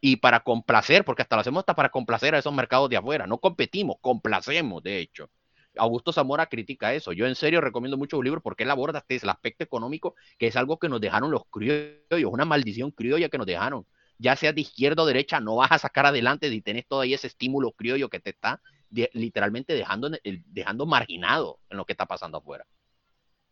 y 0.01 0.17
para 0.17 0.41
complacer, 0.41 1.05
porque 1.05 1.23
hasta 1.23 1.37
lo 1.37 1.41
hacemos 1.41 1.61
hasta 1.61 1.75
para 1.75 1.91
complacer 1.91 2.35
a 2.35 2.39
esos 2.39 2.53
mercados 2.53 2.89
de 2.89 2.97
afuera, 2.97 3.27
no 3.27 3.39
competimos, 3.39 3.97
complacemos, 4.01 4.83
de 4.83 5.01
hecho. 5.01 5.31
Augusto 5.79 6.13
Zamora 6.13 6.47
critica 6.47 6.93
eso. 6.95 7.13
Yo 7.13 7.27
en 7.27 7.35
serio 7.35 7.61
recomiendo 7.61 7.97
mucho 7.97 8.19
un 8.19 8.25
libro 8.25 8.41
porque 8.41 8.65
él 8.65 8.71
aborda 8.71 8.99
este, 8.99 9.25
el 9.25 9.31
aspecto 9.31 9.65
económico, 9.65 10.15
que 10.39 10.49
es 10.49 10.57
algo 10.57 10.79
que 10.79 10.89
nos 10.89 11.01
dejaron 11.01 11.31
los 11.31 11.43
criollos, 11.51 12.33
una 12.33 12.45
maldición 12.45 12.91
criolla 12.91 13.29
que 13.29 13.39
nos 13.39 13.47
dejaron. 13.47 13.87
Ya 14.19 14.35
sea 14.35 14.53
de 14.53 14.61
izquierda 14.61 15.03
o 15.03 15.07
derecha, 15.07 15.41
no 15.41 15.57
vas 15.57 15.73
a 15.73 15.79
sacar 15.79 16.07
adelante 16.07 16.51
si 16.51 16.61
tenés 16.61 16.87
todo 16.87 17.01
ahí 17.01 17.15
ese 17.15 17.29
estímulo 17.29 17.73
criollo 17.73 18.09
que 18.09 18.21
te 18.21 18.31
está 18.31 18.61
literalmente 18.91 19.75
dejando, 19.75 20.11
dejando 20.47 20.87
marginado 20.87 21.61
en 21.71 21.77
lo 21.77 21.85
que 21.85 21.93
está 21.93 22.07
pasando 22.07 22.39
afuera. 22.39 22.67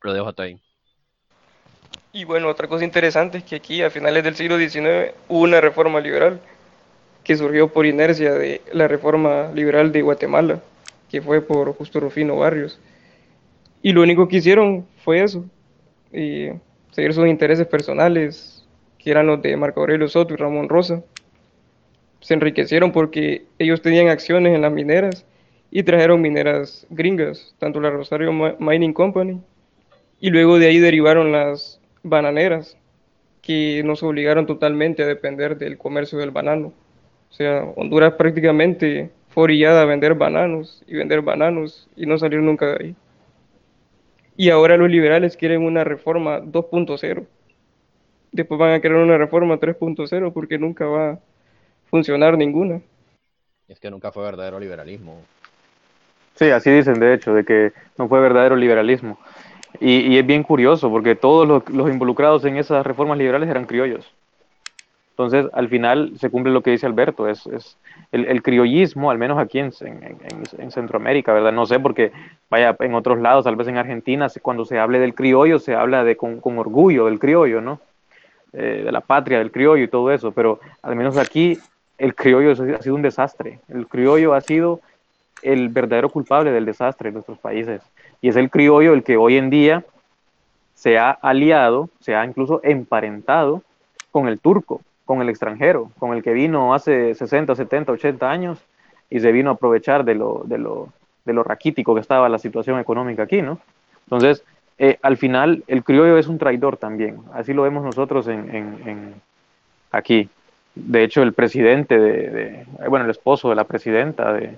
Lo 0.03 0.13
dejo 0.13 0.29
hasta 0.29 0.45
ahí. 0.45 0.61
Y 2.13 2.25
bueno, 2.25 2.49
otra 2.49 2.67
cosa 2.69 2.85
interesante 2.85 3.39
es 3.39 3.45
que 3.45 3.57
aquí 3.57 3.83
a 3.83 3.91
finales 3.91 4.25
del 4.25 4.35
siglo 4.35 4.59
XIX 4.59 5.15
hubo 5.29 5.41
una 5.41 5.61
reforma 5.61 6.01
liberal 6.01 6.41
que 7.23 7.37
surgió 7.37 7.73
por 7.73 7.87
inercia 7.87 8.33
de 8.35 8.63
la 8.73 8.89
reforma 8.89 9.51
liberal 9.53 9.93
de 9.93 10.03
Guatemala 10.03 10.63
que 11.11 11.23
fue 11.23 11.41
por 11.41 11.73
Justo 11.75 12.01
Rufino 12.01 12.37
Barrios. 12.37 12.81
Y 13.83 13.93
lo 13.93 14.03
único 14.03 14.29
que 14.29 14.39
hicieron 14.39 14.87
fue 15.05 15.23
eso, 15.23 15.45
y 16.13 16.49
seguir 16.91 17.13
sus 17.13 17.27
intereses 17.27 17.67
personales, 17.67 18.67
que 18.99 19.11
eran 19.11 19.27
los 19.27 19.41
de 19.43 19.57
Marco 19.57 19.81
Aurelio 19.81 20.09
Soto 20.09 20.35
y 20.35 20.37
Ramón 20.37 20.69
Rosa. 20.69 21.03
Se 22.21 22.35
enriquecieron 22.35 22.91
porque 22.91 23.45
ellos 23.59 23.83
tenían 23.83 24.09
acciones 24.09 24.55
en 24.55 24.63
las 24.63 24.73
mineras 24.73 25.25
y 25.71 25.83
trajeron 25.83 26.21
mineras 26.21 26.87
gringas, 26.91 27.55
tanto 27.59 27.81
la 27.81 27.91
Rosario 27.91 28.33
Mining 28.59 28.93
Company, 28.93 29.41
y 30.21 30.31
luego 30.31 30.59
de 30.59 30.67
ahí 30.67 30.79
derivaron 30.79 31.31
las 31.33 31.81
bananeras, 32.03 32.77
que 33.43 33.83
nos 33.85 34.03
obligaron 34.03 34.47
totalmente 34.47 35.05
a 35.05 35.07
depender 35.07 35.57
del 35.57 35.79
comercio 35.79 36.19
del 36.19 36.33
banano. 36.33 36.73
O 37.31 37.33
sea, 37.33 37.63
Honduras 37.77 38.15
prácticamente 38.15 39.11
orillada 39.37 39.83
a 39.83 39.85
vender 39.85 40.15
bananos 40.15 40.83
y 40.87 40.95
vender 40.95 41.21
bananos 41.21 41.89
y 41.95 42.07
no 42.07 42.19
salir 42.19 42.41
nunca 42.41 42.67
de 42.67 42.85
ahí. 42.85 42.97
Y 44.37 44.51
ahora 44.51 44.77
los 44.77 44.91
liberales 44.91 45.37
quieren 45.37 45.63
una 45.63 45.85
reforma 45.85 46.41
2.0. 46.41 47.27
Después 48.33 48.59
van 48.59 48.73
a 48.73 48.81
querer 48.81 48.97
una 48.97 49.19
reforma 49.19 49.59
3.0 49.59 50.33
porque 50.33 50.59
nunca 50.59 50.87
va 50.87 51.11
a 51.11 51.19
funcionar 51.91 52.37
ninguna. 52.37 52.81
Es 53.69 53.79
que 53.79 53.91
nunca 53.91 54.11
fue 54.11 54.25
verdadero 54.25 54.59
liberalismo. 54.59 55.21
Sí, 56.35 56.51
así 56.51 56.71
dicen 56.71 56.99
de 56.99 57.15
hecho, 57.15 57.35
de 57.35 57.45
que 57.45 57.73
no 57.99 58.09
fue 58.09 58.21
verdadero 58.21 58.57
liberalismo. 58.57 59.19
Y, 59.81 60.17
es 60.17 60.27
bien 60.27 60.43
curioso 60.43 60.91
porque 60.91 61.15
todos 61.15 61.47
los, 61.47 61.69
los 61.69 61.91
involucrados 61.91 62.45
en 62.47 62.57
esas 62.57 62.87
reformas 62.87 63.19
liberales 63.19 63.51
eran 63.51 63.67
criollos. 63.67 64.11
Entonces, 65.19 65.47
al 65.55 65.71
final 65.71 66.13
se 66.19 66.29
cumple 66.29 66.53
lo 66.53 66.61
que 66.61 66.73
dice 66.73 66.85
Alberto, 66.85 67.27
es, 67.27 67.47
es 67.47 67.79
el, 68.13 68.43
criollismo, 68.43 69.11
al 69.11 69.17
menos 69.17 69.39
aquí 69.39 69.59
en, 69.59 69.73
en, 69.81 70.71
Centroamérica, 70.71 71.33
¿verdad? 71.33 71.53
No 71.53 71.65
sé, 71.65 71.81
porque 71.81 72.13
vaya, 72.51 72.77
en 72.81 72.95
otros 72.95 73.19
lados, 73.19 73.45
tal 73.45 73.57
vez 73.57 73.67
en 73.69 73.79
Argentina, 73.79 74.27
cuando 74.43 74.67
se 74.67 74.79
hable 74.79 74.99
del 74.99 75.15
criollo, 75.15 75.59
se 75.59 75.75
habla 75.75 76.05
de 76.05 76.19
con, 76.19 76.39
orgullo 76.45 77.07
del 77.07 77.19
criollo, 77.19 77.63
¿no? 77.63 77.81
Eh, 78.53 78.83
de 78.85 78.93
la 78.93 79.01
patria, 79.01 79.39
del 79.39 79.51
criollo 79.51 79.85
y 79.85 79.89
todo 79.89 80.13
eso, 80.13 80.33
pero 80.33 80.61
al 80.83 80.97
menos 80.97 81.17
aquí 81.17 81.59
el 81.97 82.15
criollo 82.15 82.53
ha 82.53 82.83
sido 82.83 82.95
un 82.95 83.01
desastre. 83.01 83.61
El 83.71 83.87
criollo 83.87 84.35
ha 84.35 84.43
sido 84.43 84.81
el 85.41 85.71
verdadero 85.71 86.11
culpable 86.11 86.53
del 86.53 86.67
desastre 86.67 87.09
en 87.09 87.15
nuestros 87.15 87.39
países. 87.39 87.81
Y 88.21 88.29
es 88.29 88.37
el 88.37 88.51
criollo 88.51 88.93
el 88.93 89.03
que 89.03 89.17
hoy 89.17 89.39
en 89.39 89.49
día 89.49 89.83
se 90.75 90.99
ha 90.99 91.11
aliado, 91.11 91.89
se 92.01 92.15
ha 92.15 92.23
incluso 92.23 92.61
emparentado 92.63 93.63
con 94.11 94.29
el 94.29 94.39
turco 94.39 94.83
con 95.07 95.23
el 95.23 95.31
extranjero, 95.31 95.91
con 95.99 96.15
el 96.15 96.23
que 96.23 96.35
vino 96.35 96.75
hace 96.75 97.15
60, 97.15 97.55
70, 97.55 97.93
80 97.93 98.31
años 98.31 98.59
y 99.09 99.21
se 99.21 99.33
vino 99.33 99.51
a 99.51 99.53
aprovechar 99.55 100.05
de 100.05 100.17
lo, 100.17 100.43
de 100.45 100.59
lo, 100.59 100.89
de 101.25 101.33
lo 101.33 101.43
raquítico 101.43 101.95
que 101.95 102.01
estaba 102.01 102.29
la 102.29 102.39
situación 102.39 102.79
económica 102.79 103.23
aquí, 103.23 103.41
¿no? 103.41 103.59
Entonces, 104.05 104.45
eh, 104.79 104.99
al 105.01 105.17
final, 105.17 105.65
el 105.69 105.85
criollo 105.85 106.19
es 106.19 106.27
un 106.27 106.39
traidor 106.39 106.77
también, 106.77 107.19
así 107.33 107.55
lo 107.55 107.63
vemos 107.63 107.85
nosotros 107.85 108.27
en, 108.27 108.55
en, 108.55 109.15
aquí. 109.93 110.29
De 110.75 111.05
hecho, 111.05 111.23
el 111.23 111.33
presidente 111.33 111.99
de, 111.99 112.67
bueno, 112.89 113.07
el 113.07 113.11
esposo 113.11 113.49
de 113.49 113.55
la 113.55 113.65
presidenta 113.65 114.33
de, 114.35 114.57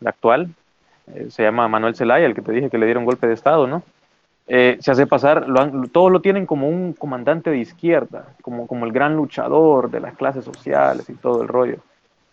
la 0.00 0.10
actual, 0.10 0.48
eh, 1.14 1.26
se 1.30 1.42
llama 1.42 1.68
Manuel 1.68 1.96
Zelaya, 1.96 2.24
el 2.24 2.34
que 2.34 2.42
te 2.42 2.52
dije 2.52 2.70
que 2.70 2.78
le 2.78 2.86
dieron 2.86 3.04
golpe 3.04 3.26
de 3.26 3.34
Estado, 3.34 3.66
¿no? 3.66 3.82
Eh, 4.50 4.78
se 4.80 4.90
hace 4.90 5.06
pasar, 5.06 5.46
todos 5.92 6.10
lo 6.10 6.22
tienen 6.22 6.46
como 6.46 6.68
un 6.68 6.94
comandante 6.94 7.50
de 7.50 7.58
izquierda, 7.58 8.28
como, 8.40 8.66
como 8.66 8.86
el 8.86 8.92
gran 8.92 9.14
luchador 9.14 9.90
de 9.90 10.00
las 10.00 10.14
clases 10.16 10.42
sociales 10.42 11.08
y 11.10 11.12
todo 11.12 11.42
el 11.42 11.48
rollo. 11.48 11.76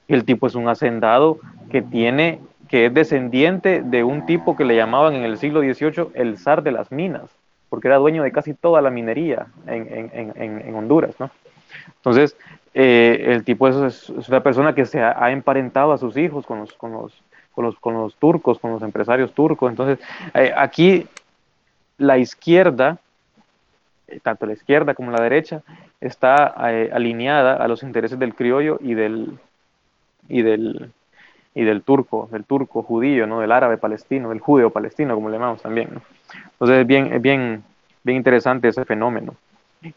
El 0.08 0.24
tipo 0.24 0.48
es 0.48 0.56
un 0.56 0.70
hacendado 0.70 1.40
que 1.70 1.82
tiene, 1.82 2.40
que 2.70 2.86
es 2.86 2.94
descendiente 2.94 3.82
de 3.82 4.06
un 4.06 4.26
tipo 4.26 4.56
que 4.56 4.64
le 4.64 4.78
llamaban 4.78 5.14
en 5.16 5.24
el 5.24 5.38
siglo 5.38 5.60
XVIII 5.60 6.12
el 6.14 6.38
zar 6.38 6.64
de 6.64 6.72
las 6.72 6.90
minas, 6.90 7.30
porque 7.70 7.90
era 7.90 7.98
dueño 7.98 8.24
de 8.24 8.32
casi 8.32 8.54
toda 8.54 8.82
la 8.82 8.92
minería 8.92 9.48
en, 9.68 10.10
en, 10.14 10.62
en, 10.66 10.76
Honduras, 10.76 11.16
¿no? 11.20 11.30
Entonces, 11.98 12.38
eh, 12.74 13.26
el 13.28 13.44
tipo 13.44 13.68
es, 13.68 14.10
es, 14.10 14.30
una 14.30 14.42
persona 14.42 14.74
que 14.74 14.86
se 14.86 15.02
ha, 15.02 15.32
emparentado 15.32 15.92
a 15.92 15.98
sus 15.98 16.16
hijos 16.16 16.46
con 16.46 16.60
los, 16.60 16.72
con 16.74 16.94
los, 16.94 17.14
con 17.52 17.66
los, 17.66 17.76
con 17.78 17.94
los 17.96 18.16
turcos, 18.16 18.58
con 18.60 18.72
los 18.72 18.82
empresarios 18.84 19.34
turcos. 19.34 19.70
Entonces, 19.70 20.00
eh, 20.34 20.54
aquí 20.56 21.06
la 21.98 22.18
izquierda, 22.18 22.98
eh, 24.08 24.20
tanto 24.22 24.46
la 24.46 24.54
izquierda 24.54 24.94
como 24.94 25.12
la 25.12 25.22
derecha, 25.22 25.62
está 26.02 26.54
eh, 26.70 26.90
alineada 26.94 27.56
a 27.56 27.68
los 27.68 27.84
intereses 27.84 28.20
del 28.20 28.36
criollo 28.36 28.78
y 28.82 28.94
del, 28.94 29.38
y 30.28 30.42
del, 30.42 30.92
y 31.54 31.64
del 31.64 31.84
turco, 31.84 32.28
del 32.32 32.44
turco 32.44 32.84
judío, 32.84 33.28
¿no? 33.28 33.40
del 33.40 33.52
árabe 33.52 33.78
palestino, 33.78 34.30
del 34.30 34.40
judeo 34.40 34.70
palestino, 34.70 35.16
como 35.16 35.30
le 35.30 35.38
llamamos 35.38 35.62
también. 35.62 35.90
Entonces 36.52 36.80
es 36.80 36.88
bien, 36.88 37.14
es 37.14 37.22
bien, 37.22 37.64
bien 38.04 38.18
interesante 38.18 38.68
ese 38.68 38.86
fenómeno. 38.86 39.36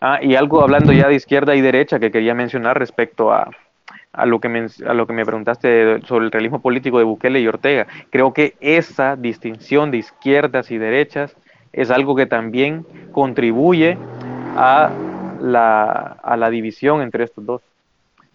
Ah, 0.01 0.19
y 0.23 0.35
algo 0.35 0.63
hablando 0.63 0.93
ya 0.93 1.09
de 1.09 1.15
izquierda 1.15 1.55
y 1.55 1.61
derecha 1.61 1.99
que 1.99 2.11
quería 2.11 2.35
mencionar 2.35 2.79
respecto 2.79 3.33
a, 3.33 3.51
a 4.13 4.27
lo 4.27 4.41
que 4.41 4.49
me, 4.49 4.67
a 4.87 4.95
lo 4.95 5.07
que 5.07 5.13
me 5.13 5.25
preguntaste 5.25 6.03
sobre 6.03 6.27
el 6.27 6.33
realismo 6.33 6.61
político 6.61 6.99
de 6.99 7.05
Bukele 7.05 7.41
y 7.41 7.49
Ortega. 7.49 7.87
Creo 8.11 8.33
que 8.33 8.55
esa 8.61 9.17
distinción 9.17 9.91
de 9.91 9.99
izquierdas 9.99 10.71
y 10.71 10.79
derechas 10.79 11.37
es 11.73 11.91
algo 11.91 12.15
que 12.15 12.27
también 12.27 12.85
contribuye 13.13 13.99
a 14.57 14.91
la, 15.41 16.17
a 16.23 16.37
la 16.37 16.51
división 16.51 17.03
entre 17.03 17.25
estos 17.25 17.45
dos. 17.45 17.63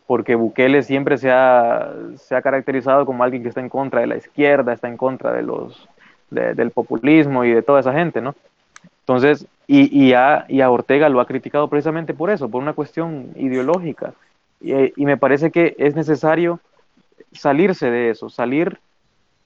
Porque 0.06 0.36
Bukele 0.36 0.84
siempre 0.84 1.18
se 1.18 1.32
ha, 1.32 1.94
se 2.18 2.36
ha 2.36 2.42
caracterizado 2.42 3.06
como 3.06 3.24
alguien 3.24 3.42
que 3.42 3.50
está 3.50 3.62
en 3.62 3.70
contra 3.70 4.02
de 4.02 4.08
la 4.08 4.18
izquierda, 4.18 4.74
está 4.74 4.88
en 4.88 4.98
contra 4.98 5.32
de 5.32 5.44
los, 5.44 5.88
del 6.30 6.72
populismo 6.72 7.46
y 7.46 7.52
de 7.52 7.62
toda 7.62 7.80
esa 7.80 7.94
gente, 7.94 8.22
¿no? 8.22 8.36
Entonces, 9.00 9.48
y, 9.66 9.98
y, 9.98 10.14
a, 10.14 10.46
y 10.48 10.62
a 10.62 10.70
Ortega 10.70 11.10
lo 11.10 11.20
ha 11.20 11.26
criticado 11.26 11.68
precisamente 11.68 12.14
por 12.14 12.30
eso, 12.30 12.50
por 12.50 12.62
una 12.62 12.74
cuestión 12.74 13.30
ideológica. 13.36 14.14
Y, 14.62 15.02
y 15.02 15.06
me 15.06 15.18
parece 15.18 15.52
que 15.52 15.76
es 15.78 15.96
necesario 15.96 16.60
salirse 17.32 17.90
de 17.90 18.10
eso, 18.10 18.30
salir 18.30 18.80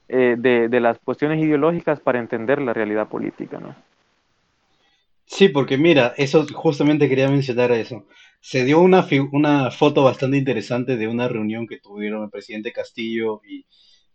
eh, 0.08 0.36
de, 0.38 0.68
de, 0.68 0.80
las 0.80 0.98
cuestiones 0.98 1.42
ideológicas 1.42 2.00
para 2.00 2.18
entender 2.18 2.60
la 2.60 2.72
realidad 2.72 3.08
política, 3.08 3.58
¿no? 3.58 3.74
Sí, 5.26 5.50
porque 5.50 5.76
mira, 5.76 6.14
eso 6.16 6.46
justamente 6.54 7.08
quería 7.08 7.28
mencionar 7.28 7.70
eso. 7.72 8.06
Se 8.40 8.64
dio 8.64 8.80
una, 8.80 9.06
una 9.32 9.70
foto 9.70 10.02
bastante 10.02 10.38
interesante 10.38 10.96
de 10.96 11.06
una 11.06 11.28
reunión 11.28 11.66
que 11.66 11.78
tuvieron 11.78 12.24
el 12.24 12.30
presidente 12.30 12.72
Castillo 12.72 13.42
y 13.46 13.66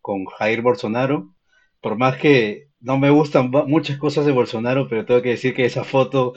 con 0.02 0.26
Jair 0.26 0.62
Bolsonaro. 0.62 1.34
Por 1.82 1.98
más 1.98 2.18
que 2.18 2.70
no 2.80 2.98
me 2.98 3.12
gustan 3.12 3.52
muchas 3.68 3.98
cosas 3.98 4.26
de 4.26 4.32
Bolsonaro, 4.32 4.88
pero 4.90 5.06
tengo 5.06 5.22
que 5.22 5.30
decir 5.30 5.54
que 5.54 5.66
esa 5.66 5.84
foto, 5.84 6.34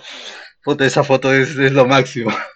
foto 0.62 0.84
esa 0.84 1.04
foto 1.04 1.32
es, 1.32 1.56
es 1.56 1.72
lo 1.72 1.86
máximo. 1.86 2.30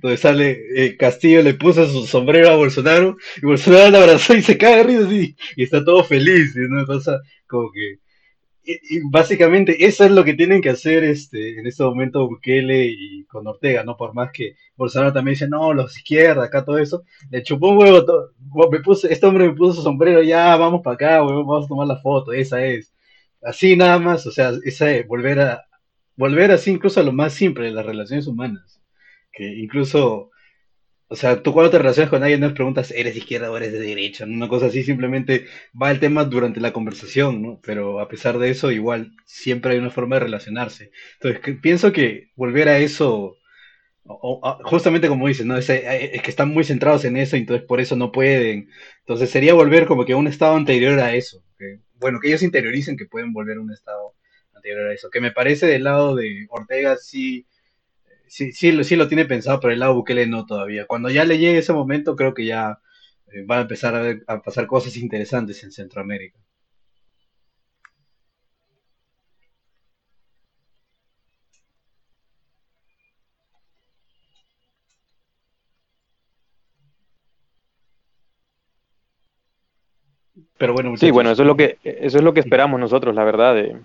donde 0.00 0.16
sale 0.16 0.58
eh, 0.76 0.96
Castillo 0.96 1.42
le 1.42 1.54
puso 1.54 1.86
su 1.88 2.06
sombrero 2.06 2.50
a 2.50 2.56
Bolsonaro 2.56 3.16
y 3.36 3.46
Bolsonaro 3.46 3.90
lo 3.90 3.98
abrazó 3.98 4.34
y 4.34 4.42
se 4.42 4.58
cae 4.58 4.84
de 4.84 4.84
risa 4.84 5.34
y 5.56 5.62
está 5.62 5.84
todo 5.84 6.04
feliz, 6.04 6.54
no 6.56 6.86
pasa 6.86 7.20
como 7.46 7.70
que 7.72 7.98
básicamente 9.10 9.84
eso 9.84 10.04
es 10.04 10.10
lo 10.10 10.24
que 10.24 10.34
tienen 10.34 10.62
que 10.62 10.70
hacer 10.70 11.04
este 11.04 11.58
en 11.58 11.66
este 11.66 11.84
momento 11.84 12.26
Bukele 12.26 12.86
y 12.86 13.24
con 13.24 13.46
Ortega, 13.46 13.84
¿no? 13.84 13.96
Por 13.96 14.14
más 14.14 14.30
que 14.32 14.56
Bolsonaro 14.76 15.12
también 15.12 15.34
dice, 15.34 15.48
no, 15.48 15.72
los 15.72 15.96
izquierda, 15.96 16.44
acá 16.44 16.64
todo 16.64 16.78
eso, 16.78 17.04
le 17.30 17.42
chupó 17.42 17.70
un 17.70 17.78
huevo, 17.78 18.04
todo, 18.04 18.30
me 18.70 18.80
puse, 18.80 19.12
este 19.12 19.26
hombre 19.26 19.48
me 19.48 19.54
puso 19.54 19.74
su 19.74 19.82
sombrero, 19.82 20.22
ya, 20.22 20.56
vamos 20.56 20.82
para 20.82 20.94
acá, 20.94 21.20
vamos 21.20 21.64
a 21.64 21.68
tomar 21.68 21.86
la 21.86 21.96
foto, 21.96 22.32
esa 22.32 22.64
es. 22.64 22.92
Así 23.42 23.76
nada 23.76 23.98
más, 23.98 24.26
o 24.26 24.30
sea, 24.30 24.52
esa 24.64 24.90
es, 24.90 25.06
volver 25.06 25.40
a, 25.40 25.64
volver 26.16 26.52
así 26.52 26.70
incluso 26.70 27.00
a 27.00 27.02
lo 27.02 27.12
más 27.12 27.34
simple 27.34 27.66
de 27.66 27.72
las 27.72 27.84
relaciones 27.84 28.26
humanas, 28.26 28.80
que 29.34 29.44
incluso 29.44 30.30
o 31.14 31.16
sea, 31.16 31.42
tú 31.42 31.52
cuando 31.52 31.70
te 31.70 31.78
relacionas 31.78 32.10
con 32.10 32.22
alguien 32.22 32.40
no 32.40 32.48
le 32.48 32.54
preguntas, 32.54 32.90
¿eres 32.90 33.16
izquierda 33.16 33.50
o 33.50 33.56
eres 33.56 33.72
de 33.72 33.78
derecha? 33.78 34.24
Una 34.24 34.48
cosa 34.48 34.66
así, 34.66 34.82
simplemente 34.82 35.46
va 35.80 35.90
el 35.90 36.00
tema 36.00 36.24
durante 36.24 36.60
la 36.60 36.72
conversación, 36.72 37.42
¿no? 37.42 37.60
Pero 37.62 38.00
a 38.00 38.08
pesar 38.08 38.38
de 38.38 38.50
eso, 38.50 38.72
igual 38.72 39.12
siempre 39.24 39.72
hay 39.72 39.78
una 39.78 39.90
forma 39.90 40.16
de 40.16 40.20
relacionarse. 40.20 40.90
Entonces, 41.20 41.58
pienso 41.60 41.92
que 41.92 42.30
volver 42.36 42.68
a 42.68 42.78
eso, 42.78 43.36
justamente 44.64 45.08
como 45.08 45.28
dices, 45.28 45.46
¿no? 45.46 45.56
Eh, 45.58 46.10
es, 46.14 46.22
que 46.22 46.30
están 46.30 46.50
muy 46.50 46.64
centrados 46.64 47.04
en 47.04 47.16
eso 47.16 47.36
entonces 47.36 47.66
por 47.66 47.80
eso 47.80 47.96
no 47.96 48.10
pueden. 48.12 48.68
Entonces 49.00 49.30
sería 49.30 49.54
volver 49.54 49.86
como 49.86 50.04
que 50.04 50.14
a 50.14 50.16
un 50.16 50.26
estado 50.28 50.56
anterior 50.56 50.98
a 51.00 51.14
eso. 51.14 51.44
bueno, 52.00 52.18
que 52.20 52.28
ellos 52.28 52.42
interioricen 52.42 52.96
que 52.96 53.06
pueden 53.06 53.32
volver 53.32 53.58
a 53.58 53.60
un 53.60 53.72
estado 53.72 54.14
anterior 54.54 54.88
a 54.88 54.94
eso. 54.94 55.10
Que 55.10 55.20
me 55.20 55.32
parece 55.32 55.66
del 55.66 55.84
lado 55.84 56.16
de 56.16 56.46
Ortega 56.50 56.96
sí 56.96 57.46
sí, 58.34 58.52
sí, 58.52 58.84
sí 58.84 58.96
lo 58.96 59.06
tiene 59.08 59.26
pensado, 59.26 59.60
pero 59.60 59.72
el 59.72 59.78
lado 59.80 59.94
Bukele 59.94 60.26
no 60.26 60.44
todavía. 60.44 60.86
Cuando 60.86 61.08
ya 61.08 61.24
le 61.24 61.38
llegue 61.38 61.58
ese 61.58 61.72
momento, 61.72 62.16
creo 62.16 62.34
que 62.34 62.44
ya 62.46 62.80
eh, 63.28 63.44
van 63.46 63.60
a 63.60 63.62
empezar 63.62 63.94
a, 64.26 64.42
pasar 64.42 64.66
cosas 64.66 64.96
interesantes 64.96 65.62
en 65.62 65.70
Centroamérica. 65.72 66.38
Pero 80.58 80.72
bueno, 80.72 80.96
sí, 80.96 81.10
bueno, 81.12 81.30
eso 81.30 81.42
es 81.42 81.46
lo 81.46 81.56
que 81.56 81.78
eso 81.84 82.18
es 82.18 82.24
lo 82.24 82.34
que 82.34 82.40
esperamos 82.40 82.80
nosotros, 82.80 83.14
la 83.14 83.22
verdad, 83.24 83.54
de, 83.54 83.76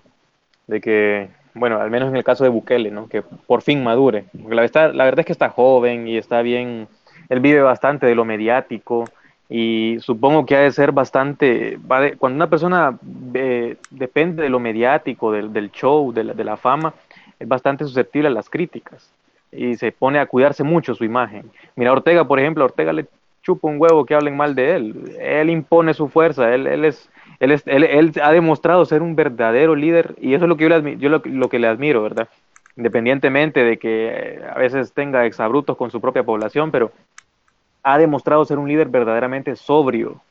de 0.67 0.81
que 0.81 1.29
bueno, 1.53 1.79
al 1.79 1.89
menos 1.89 2.09
en 2.09 2.15
el 2.15 2.23
caso 2.23 2.43
de 2.43 2.49
Bukele, 2.49 2.91
¿no? 2.91 3.07
que 3.07 3.21
por 3.21 3.61
fin 3.61 3.83
madure. 3.83 4.25
Porque 4.41 4.55
la, 4.55 4.61
verdad 4.61 5.19
es 5.19 5.25
que 5.25 5.31
está 5.31 5.49
joven 5.49 6.07
y 6.07 6.17
está 6.17 6.41
bien, 6.41 6.87
él 7.29 7.39
vive 7.39 7.61
bastante 7.61 8.05
de 8.05 8.15
lo 8.15 8.25
mediático 8.25 9.05
y 9.49 9.97
supongo 9.99 10.45
que 10.45 10.55
ha 10.55 10.61
de 10.61 10.71
ser 10.71 10.91
bastante, 10.91 11.79
cuando 12.19 12.35
una 12.35 12.49
persona 12.49 12.97
eh, 13.33 13.77
depende 13.89 14.43
de 14.43 14.49
lo 14.49 14.59
mediático, 14.59 15.31
del, 15.31 15.71
show, 15.71 16.13
de 16.13 16.23
la, 16.23 16.57
fama, 16.57 16.93
es 17.39 17.47
bastante 17.47 17.83
susceptible 17.83 18.27
a 18.27 18.31
las 18.31 18.49
críticas 18.49 19.11
y 19.51 19.75
se 19.75 19.91
pone 19.91 20.19
a 20.19 20.27
cuidarse 20.27 20.63
mucho 20.63 20.93
su 20.93 21.03
imagen. 21.03 21.49
Mira, 21.75 21.91
Ortega, 21.91 22.27
por 22.27 22.39
ejemplo, 22.39 22.63
Ortega 22.63 22.93
le 22.93 23.07
chupa 23.41 23.67
un 23.67 23.81
huevo 23.81 24.05
que 24.05 24.13
hablen 24.13 24.37
mal 24.37 24.53
de 24.53 24.75
él. 24.75 25.15
Él 25.19 25.49
impone 25.49 25.95
su 25.95 26.09
fuerza, 26.09 26.53
él 26.53 26.85
es 26.85 27.09
él, 27.39 28.11
ha 28.21 28.31
demostrado 28.31 28.85
ser 28.85 29.01
un 29.01 29.15
verdadero 29.15 29.75
líder 29.75 30.15
y 30.19 30.33
eso 30.33 30.45
es 30.45 30.49
lo 30.49 30.57
que 30.57 30.63
yo, 30.63 30.69
le 30.69 30.97
yo 30.97 31.09
lo, 31.09 31.49
que 31.49 31.59
le 31.59 31.67
admiro, 31.67 32.03
¿verdad? 32.03 32.27
Independientemente 32.75 33.63
de 33.63 33.77
que 33.77 34.07
eh, 34.07 34.41
a 34.53 34.57
veces 34.57 34.93
tenga 34.93 35.25
exabrutos 35.25 35.77
con 35.77 35.89
su 35.89 36.01
propia 36.01 36.23
población, 36.23 36.71
pero 36.71 36.91
ha 37.83 37.97
demostrado 37.97 38.43
ser 38.43 38.57
un 38.57 38.67
líder 38.67 38.89
verdaderamente 38.89 39.55
sobrio. 39.55 40.21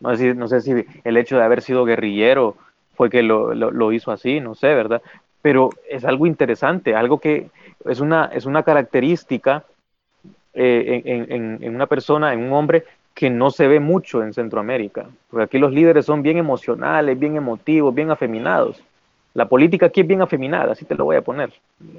No 0.00 0.16
sé 0.16 0.60
si, 0.60 0.84
el 1.04 1.16
hecho 1.16 1.36
de 1.36 1.44
haber 1.44 1.62
sido 1.62 1.84
guerrillero 1.84 2.56
fue 2.96 3.10
que 3.10 3.22
lo, 3.22 3.92
hizo 3.92 4.10
así, 4.10 4.40
no 4.40 4.54
sé, 4.54 4.68
¿verdad? 4.74 5.02
Pero 5.42 5.70
es 5.88 6.04
algo 6.04 6.26
interesante, 6.26 6.94
algo 6.94 7.18
que 7.18 7.50
es 7.84 8.00
una, 8.00 8.26
es 8.26 8.46
una 8.46 8.62
característica 8.62 9.64
eh, 10.54 11.02
en, 11.04 11.62
en, 11.62 11.74
una 11.74 11.86
persona, 11.86 12.32
en 12.32 12.42
un 12.42 12.52
hombre 12.52 12.84
que 13.16 13.30
no 13.30 13.50
se 13.50 13.66
ve 13.66 13.80
mucho 13.80 14.22
en 14.22 14.34
Centroamérica, 14.34 15.06
porque 15.30 15.44
aquí 15.44 15.58
los 15.58 15.72
líderes 15.72 16.04
son 16.04 16.20
bien 16.20 16.36
emocionales, 16.36 17.18
bien 17.18 17.34
emotivos, 17.34 17.94
bien 17.94 18.10
afeminados. 18.10 18.82
La 19.32 19.48
política 19.48 19.86
aquí 19.86 20.02
es 20.02 20.06
bien 20.06 20.20
afeminada, 20.20 20.72
así 20.72 20.84
te 20.84 20.94
lo 20.94 21.06
voy 21.06 21.16
a 21.16 21.22
poner, 21.22 21.50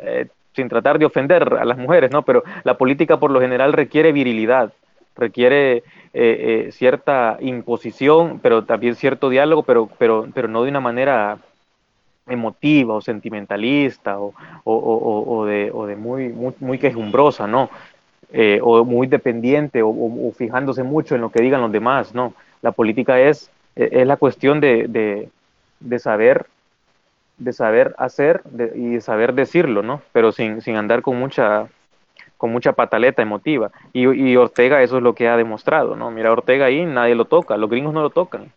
eh, 0.04 0.28
sin 0.54 0.70
tratar 0.70 1.00
de 1.00 1.06
ofender 1.06 1.56
a 1.56 1.66
las 1.66 1.78
mujeres, 1.80 2.12
¿no? 2.12 2.22
Pero 2.22 2.44
la 2.64 2.78
política 2.78 3.20
por 3.20 3.32
lo 3.32 3.42
general 3.42 3.74
requiere 3.74 4.12
virilidad, 4.12 4.72
requiere 5.16 5.78
eh, 5.78 5.84
eh, 6.14 6.70
cierta 6.72 7.38
imposición, 7.40 8.40
pero 8.40 8.66
también 8.66 8.94
cierto 8.94 9.30
diálogo, 9.30 9.64
pero, 9.64 9.90
pero, 9.98 10.28
pero 10.36 10.48
no 10.48 10.62
de 10.62 10.70
una 10.70 10.82
manera 10.82 11.40
emotiva 12.28 12.94
o 12.94 13.02
sentimentalista 13.02 14.20
o, 14.20 14.36
o, 14.66 15.46
de, 15.46 15.72
o 15.74 15.88
de, 15.88 15.96
muy, 15.96 16.30
muy, 16.30 16.54
muy 16.60 16.78
quejumbrosa, 16.78 17.48
¿no? 17.48 17.72
Eh, 18.30 18.60
o 18.62 18.84
muy 18.84 19.08
dependiente 19.08 19.82
o, 19.82 20.34
fijándose 20.36 20.84
mucho 20.84 21.16
en 21.16 21.22
lo 21.22 21.32
que 21.32 21.42
digan 21.42 21.62
los 21.62 21.72
demás, 21.72 22.14
no. 22.14 22.34
La 22.62 22.74
política 22.74 23.22
es, 23.22 23.50
e, 23.76 23.88
es 23.90 24.06
la 24.06 24.18
cuestión 24.18 24.60
de, 24.60 25.30
de, 25.80 26.00
saber 26.00 26.46
de 27.38 27.54
saber 27.54 27.96
hacer 27.98 28.42
y 28.76 29.00
saber 29.00 29.34
decirlo, 29.34 29.82
¿no? 29.82 30.02
Pero 30.12 30.34
sin, 30.34 30.62
sin 30.62 30.76
andar 30.76 31.02
con 31.02 31.18
mucha 31.18 31.68
con 32.36 32.52
mucha 32.52 32.74
pataleta 32.74 33.22
emotiva. 33.22 33.72
Y, 33.94 34.06
y, 34.08 34.36
Ortega 34.36 34.84
eso 34.84 34.98
es 34.98 35.04
lo 35.04 35.16
que 35.16 35.30
ha 35.30 35.38
demostrado, 35.38 35.96
¿no? 35.96 36.12
Mira, 36.12 36.32
Ortega 36.32 36.66
ahí 36.66 36.86
nadie 36.86 37.16
lo 37.16 37.26
toca, 37.26 37.56
los 37.56 37.70
gringos 37.70 37.94
no 37.94 38.02
lo 38.02 38.10
tocan. 38.10 38.52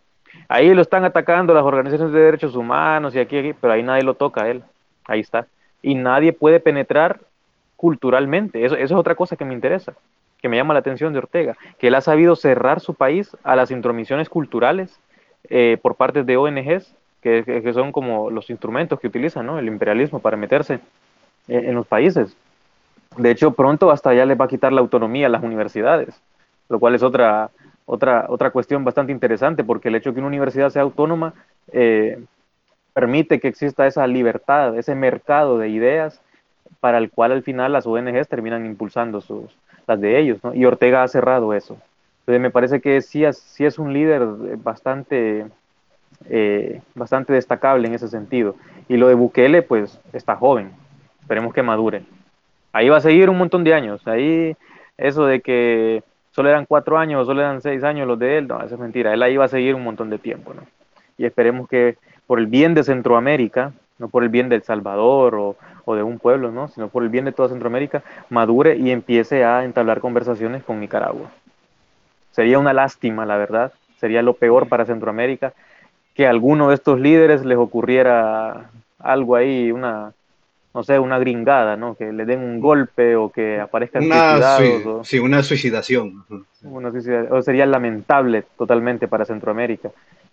Ahí 0.49 0.75
lo 0.75 0.83
están 0.83 1.05
atacando 1.05 1.55
las 1.55 1.63
organizaciones 1.63 2.13
de 2.13 2.21
derechos 2.21 2.57
humanos 2.57 3.15
y 3.15 3.21
aquí, 3.21 3.55
pero 3.61 3.73
ahí 3.73 3.85
nadie 3.85 4.03
lo 4.03 4.15
toca 4.15 4.49
él. 4.51 4.65
Ahí 5.05 5.21
está. 5.21 5.47
Y 5.81 5.95
nadie 5.95 6.33
puede 6.33 6.59
penetrar 6.59 7.21
culturalmente. 7.81 8.63
Eso, 8.63 8.77
es 8.77 8.93
otra 8.93 9.15
cosa 9.15 9.37
que 9.37 9.47
me 9.47 9.55
interesa, 9.55 9.95
que 10.43 10.51
me 10.51 10.59
llama 10.59 10.75
la 10.75 10.81
atención 10.81 11.15
de 11.15 11.19
Ortega, 11.19 11.57
que 11.79 11.87
él 11.87 11.95
ha 11.95 12.03
sabido 12.03 12.37
cerrar 12.37 12.81
su 12.81 12.93
país 12.93 13.35
a 13.43 13.57
las 13.57 13.71
intromisiones 13.71 14.29
culturales 14.29 15.01
eh, 15.49 15.79
por 15.81 15.95
parte 15.95 16.23
de 16.23 16.37
ONGs, 16.37 16.95
que, 17.23 17.73
son 17.73 17.91
como 17.91 18.31
los 18.31 18.51
instrumentos 18.51 19.01
que 19.01 19.07
utilizan 19.07 19.47
¿no? 19.47 19.59
el 19.59 19.67
imperialismo 19.67 20.19
para 20.19 20.37
meterse 20.37 20.81
en, 21.49 21.75
los 21.75 21.87
países. 21.87 22.37
De 23.17 23.31
hecho, 23.31 23.53
pronto 23.53 23.91
hasta 23.91 24.13
ya 24.13 24.27
les 24.27 24.39
va 24.39 24.45
a 24.45 24.49
quitar 24.49 24.75
la 24.75 24.83
autonomía 24.83 25.29
a 25.29 25.31
las 25.31 25.43
universidades, 25.43 26.21
lo 26.69 26.79
cual 26.79 26.95
es 26.95 27.03
otra, 27.03 27.49
otra, 27.87 28.27
otra 28.29 28.51
cuestión 28.51 28.85
bastante 28.85 29.11
interesante, 29.11 29.65
porque 29.65 29.89
el 29.89 29.95
hecho 29.95 30.11
de 30.11 30.15
que 30.17 30.21
una 30.21 30.29
universidad 30.29 30.69
sea 30.69 30.83
autónoma 30.83 31.33
eh, 31.73 32.23
permite 32.93 33.41
que 33.41 33.49
exista 33.49 33.87
esa 33.87 34.07
libertad, 34.07 34.77
ese 34.77 34.95
mercado 34.95 35.57
de 35.57 35.71
ideas 35.71 36.21
para 36.81 36.99
el 36.99 37.11
cual 37.11 37.33
al 37.33 37.43
final 37.43 37.73
las 37.73 37.87
ONGs 37.87 38.29
terminan 38.29 38.67
impulsando 38.67 39.21
sus, 39.21 39.55
las 39.87 40.01
de 40.01 40.19
ellos, 40.19 40.43
¿no? 40.43 40.55
Y 40.55 40.65
Ortega 40.65 41.03
ha 41.03 41.09
cerrado 41.09 41.55
eso. 41.55 41.79
Entonces 42.21 42.41
me 42.41 42.51
parece 42.51 42.81
que 42.81 43.01
sí 43.03 43.25
es, 43.25 43.79
un 43.79 43.93
líder 43.93 44.23
bastante, 44.59 45.47
eh, 46.29 46.81
bastante 46.95 47.33
destacable 47.33 47.89
en 47.89 47.95
ese 47.95 48.09
sentido. 48.09 48.57
Y 48.89 48.97
lo 48.97 49.09
de 49.09 49.15
Bukele, 49.15 49.63
pues 49.63 50.01
está 50.13 50.37
joven, 50.37 50.71
esperemos 51.21 51.53
que 51.53 51.63
madure. 51.63 52.03
Ahí 52.73 52.89
va 52.89 52.99
a 52.99 53.01
seguir 53.01 53.31
un 53.31 53.39
montón 53.39 53.65
de 53.65 53.75
años, 53.75 54.07
ahí 54.07 54.57
eso 54.97 55.27
de 55.27 55.41
que 55.41 56.03
solo 56.31 56.51
eran 56.51 56.67
cuatro 56.67 56.99
años 56.99 57.27
solo 57.27 57.41
eran 57.41 57.61
seis 57.61 57.83
años 57.83 58.07
los 58.07 58.19
de 58.19 58.39
él, 58.39 58.47
no, 58.47 58.63
eso 58.63 58.75
es 58.75 58.81
mentira, 58.81 59.13
él 59.13 59.23
ahí 59.23 59.37
va 59.37 59.47
a 59.47 59.49
seguir 59.49 59.75
un 59.75 59.83
montón 59.83 60.09
de 60.09 60.19
tiempo, 60.19 60.55
¿no? 60.55 60.63
Y 61.19 61.25
esperemos 61.25 61.69
que 61.69 61.97
por 62.27 62.39
el 62.39 62.47
bien 62.47 62.75
de 62.75 62.85
Centroamérica, 62.85 63.73
no 63.99 64.09
por 64.09 64.23
el 64.23 64.29
bien 64.29 64.49
de 64.49 64.57
El 64.57 64.63
Salvador 64.63 65.35
o, 65.35 65.57
o 65.85 65.95
de 65.95 66.03
un 66.03 66.19
pueblo, 66.19 66.51
¿no? 66.51 66.69
sino 66.69 66.89
por 66.89 67.03
el 67.03 67.09
bien 67.09 67.25
de 67.25 67.33
toda 67.33 67.49
Centroamérica, 67.49 68.03
madure 68.29 68.77
y 68.77 68.91
empiece 68.91 69.45
a 69.45 69.65
entablar 69.65 70.01
conversaciones 70.01 70.63
con 70.63 70.81
Nicaragua. 70.81 71.31
Sería 72.33 72.59
una 72.59 72.73
lástima, 72.73 73.27
la 73.27 73.37
verdad, 73.37 73.73
sería 73.99 74.23
lo 74.23 74.35
peor 74.35 74.69
para 74.69 74.87
Centroamérica 74.87 75.53
que 76.15 76.27
a 76.27 76.31
alguno 76.31 76.69
de 76.69 76.75
estos 76.75 77.01
líderes 77.01 77.45
les 77.45 77.59
ocurriera 77.59 78.71
algo 78.99 79.37
ahí, 79.37 79.73
una, 79.73 80.13
no 80.75 80.83
sé, 80.83 80.99
una 80.99 81.19
gringada, 81.19 81.77
¿no? 81.77 81.95
Que 81.95 82.13
le 82.13 82.25
den 82.25 82.41
un 82.41 82.61
golpe 82.61 83.17
o 83.17 83.31
que 83.31 83.61
aparezcan 83.61 84.05
una, 84.05 84.59
sí, 85.03 85.19
una 85.19 85.43
suicidación. 85.43 86.25
Una 86.63 86.91
suicidación. 86.91 87.33
O 87.33 87.43
sería 87.43 87.67
lamentable 87.67 88.45
totalmente 88.57 89.09
para 89.09 89.25
Centroamérica 89.25 89.91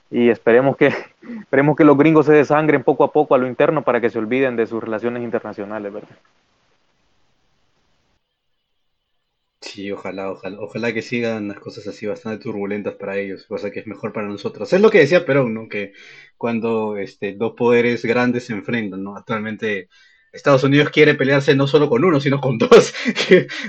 y 0.10 0.30
esperemos 0.30 0.78
que, 0.78 0.88
esperemos 1.42 1.76
que 1.76 1.84
los 1.84 1.98
gringos 1.98 2.26
se 2.26 2.34
desangren 2.34 2.84
poco 2.84 3.04
a 3.04 3.12
poco 3.12 3.36
a 3.36 3.38
lo 3.38 3.48
interno 3.48 3.84
para 3.84 4.02
que 4.02 4.10
se 4.10 4.20
olviden 4.20 4.56
de 4.56 4.68
sus 4.68 4.84
relaciones 4.84 5.24
internacionales, 5.24 5.94
¿verdad? 5.94 6.18
Sí, 9.62 9.92
ojalá, 9.92 10.32
ojalá, 10.32 10.60
ojalá 10.60 10.94
que 10.94 11.02
sigan 11.02 11.48
las 11.50 11.60
cosas 11.60 11.88
así 11.88 12.06
bastante 12.06 12.44
turbulentas 12.44 12.96
para 12.96 13.18
ellos, 13.18 13.46
cosa 13.48 13.70
que 13.72 13.80
es 13.82 13.88
mejor 13.88 14.14
para 14.14 14.28
nosotros. 14.28 14.72
Es 14.72 14.82
lo 14.82 14.90
que 14.90 15.00
decía 15.00 15.26
Perón, 15.26 15.54
¿no? 15.54 15.68
Que 15.68 15.94
cuando 16.38 16.98
este, 16.98 17.34
dos 17.34 17.54
poderes 17.56 18.06
grandes 18.06 18.46
se 18.46 18.54
enfrentan, 18.54 19.04
¿no? 19.04 19.16
Actualmente 19.18 19.90
Estados 20.32 20.64
Unidos 20.64 20.90
quiere 20.92 21.16
pelearse 21.16 21.56
no 21.56 21.68
solo 21.68 21.90
con 21.90 22.04
uno, 22.04 22.20
sino 22.20 22.40
con 22.40 22.58
dos. 22.60 22.94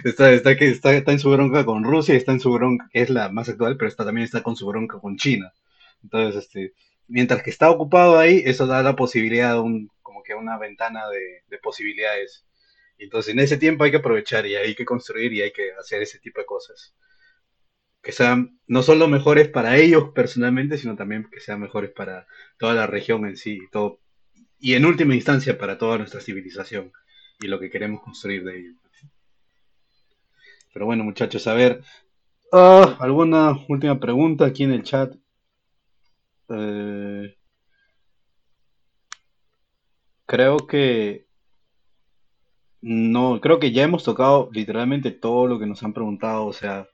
está, 0.05 0.33
está, 0.33 0.53
está, 0.53 0.93
está 0.95 1.13
en 1.13 1.19
su 1.19 1.31
bronca 1.31 1.65
con 1.65 1.85
Rusia, 1.85 2.15
está 2.15 2.33
en 2.33 2.41
su 2.41 2.53
bronca, 2.53 2.89
que 2.93 3.03
es 3.03 3.11
la 3.11 3.31
más 3.31 3.49
actual, 3.49 3.77
pero 3.77 3.89
está, 3.89 4.05
también 4.05 4.25
está 4.25 4.43
con 4.43 4.57
su 4.57 4.67
bronca 4.67 4.99
con 5.01 5.17
China. 5.17 5.53
Entonces, 6.03 6.45
este, 6.45 6.75
mientras 7.07 7.43
que 7.43 7.51
está 7.51 7.71
ocupado 7.71 8.19
ahí, 8.19 8.43
eso 8.45 8.67
da 8.67 8.83
la 8.83 8.97
posibilidad 8.97 9.55
de 9.55 9.61
un, 9.61 9.91
como 10.03 10.23
que 10.23 10.35
una 10.35 10.59
ventana 10.59 11.09
de, 11.09 11.43
de 11.49 11.59
posibilidades. 11.59 12.45
Entonces, 12.99 13.33
en 13.33 13.41
ese 13.41 13.57
tiempo 13.57 13.85
hay 13.85 13.91
que 13.91 13.99
aprovechar 13.99 14.47
y 14.47 14.57
hay 14.57 14.75
que 14.75 14.85
construir 14.85 15.33
y 15.33 15.43
hay 15.43 15.53
que 15.53 15.73
hacer 15.73 16.03
ese 16.03 16.19
tipo 16.19 16.41
de 16.41 16.47
cosas. 16.47 16.95
Que 18.03 18.13
sean 18.13 18.61
no 18.67 18.83
solo 18.83 19.09
mejores 19.09 19.49
para 19.49 19.77
ellos 19.77 20.11
personalmente, 20.15 20.79
sino 20.79 20.97
también 20.97 21.29
que 21.31 21.41
sean 21.41 21.61
mejores 21.61 21.91
para 21.91 22.27
toda 22.59 22.75
la 22.75 22.87
región 22.87 23.27
en 23.27 23.37
sí, 23.37 23.61
todo, 23.73 24.01
y 24.61 24.75
en 24.75 24.85
última 24.85 25.15
instancia 25.15 25.57
para 25.59 25.79
toda 25.79 25.99
nuestra 25.99 26.21
civilización 26.21 26.93
y 27.41 27.47
lo 27.47 27.61
que 27.61 27.71
queremos 27.71 28.03
construir 28.03 28.45
de 28.45 28.59
ello. 28.59 28.73
Pero 30.73 30.87
bueno, 30.87 31.05
muchachos, 31.05 31.47
a 31.47 31.55
ver, 31.55 31.83
ah, 32.53 32.97
¿alguna 33.01 33.53
última 33.69 33.99
pregunta 33.99 34.47
aquí 34.47 34.65
en 34.65 34.73
el 34.73 34.83
chat? 34.83 35.15
Eh, 36.51 37.35
creo 40.27 40.59
que 40.67 41.27
no, 42.81 43.41
creo 43.41 43.59
que 43.61 43.73
ya 43.73 43.85
hemos 43.85 44.05
tocado 44.05 44.51
literalmente 44.53 45.11
todo 45.13 45.47
lo 45.47 45.59
que 45.59 45.67
nos 45.67 45.83
han 45.83 45.93
preguntado, 45.93 46.47
o 46.47 46.53
sea, 46.53 46.89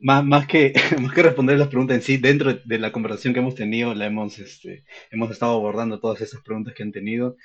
más, 0.00 0.24
más 0.24 0.46
que, 0.46 0.72
más 1.00 1.12
que 1.12 1.22
responder 1.22 1.58
las 1.58 1.68
preguntas 1.68 1.96
en 1.96 2.02
sí, 2.02 2.16
dentro 2.16 2.54
de 2.54 2.78
la 2.78 2.92
conversación 2.92 3.32
que 3.34 3.40
hemos 3.40 3.54
tenido, 3.54 3.92
hemos, 3.92 4.38
este, 4.38 4.84
hemos 5.10 5.30
estado 5.30 5.52
abordando 5.54 6.00
todas 6.00 6.20
esas 6.20 6.42
preguntas 6.42 6.74
que 6.74 6.82
han 6.82 6.92
tenido. 6.92 7.36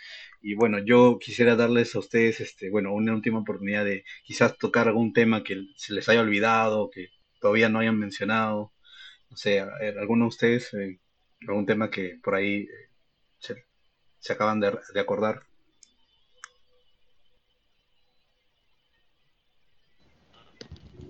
Y 0.41 0.55
bueno, 0.55 0.79
yo 0.79 1.19
quisiera 1.19 1.55
darles 1.55 1.95
a 1.95 1.99
ustedes, 1.99 2.39
este, 2.41 2.69
bueno, 2.69 2.93
una 2.93 3.13
última 3.13 3.39
oportunidad 3.39 3.85
de 3.85 4.03
quizás 4.23 4.57
tocar 4.57 4.87
algún 4.87 5.13
tema 5.13 5.43
que 5.43 5.57
se 5.75 5.93
les 5.93 6.09
haya 6.09 6.21
olvidado, 6.21 6.89
que 6.89 7.09
todavía 7.39 7.69
no 7.69 7.79
hayan 7.79 7.99
mencionado. 7.99 8.73
No 9.30 9.38
sé, 9.38 9.59
alguno 9.59 10.25
de 10.25 10.30
ustedes, 10.30 10.73
eh, 10.73 10.99
algún 11.47 11.65
tema 11.65 11.89
que 11.89 12.19
por 12.23 12.35
ahí 12.35 12.61
eh, 12.61 13.56
se, 14.19 14.33
acaban 14.33 14.59
de, 14.59 14.77
de 14.93 14.99
acordar. 14.99 15.43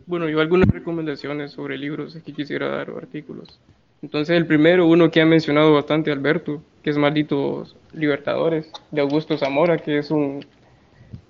Bueno, 0.05 0.29
yo 0.29 0.39
algunas 0.39 0.69
recomendaciones 0.69 1.51
sobre 1.51 1.77
libros 1.77 2.17
que 2.23 2.33
quisiera 2.33 2.69
dar 2.69 2.89
o 2.91 2.97
artículos. 2.97 3.59
Entonces, 4.01 4.37
el 4.37 4.45
primero, 4.45 4.87
uno 4.87 5.11
que 5.11 5.21
ha 5.21 5.25
mencionado 5.25 5.73
bastante 5.73 6.11
Alberto, 6.11 6.61
que 6.83 6.91
es 6.91 6.97
Malditos 6.97 7.75
Libertadores, 7.93 8.71
de 8.91 9.01
Augusto 9.01 9.37
Zamora, 9.37 9.77
que 9.77 9.97
es 9.97 10.11
un 10.11 10.45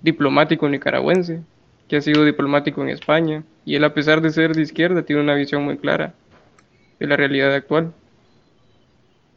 diplomático 0.01 0.67
nicaragüense, 0.67 1.41
que 1.88 1.98
ha 1.98 2.01
sido 2.01 2.25
diplomático 2.25 2.82
en 2.83 2.90
España, 2.90 3.43
y 3.66 3.75
él, 3.75 3.83
a 3.83 3.93
pesar 3.93 4.22
de 4.22 4.32
ser 4.32 4.53
de 4.53 4.61
izquierda, 4.61 5.03
tiene 5.03 5.22
una 5.22 5.33
visión 5.33 5.64
muy 5.64 5.77
clara 5.77 6.14
de 7.00 7.08
la 7.08 7.16
realidad 7.16 7.53
actual. 7.53 7.93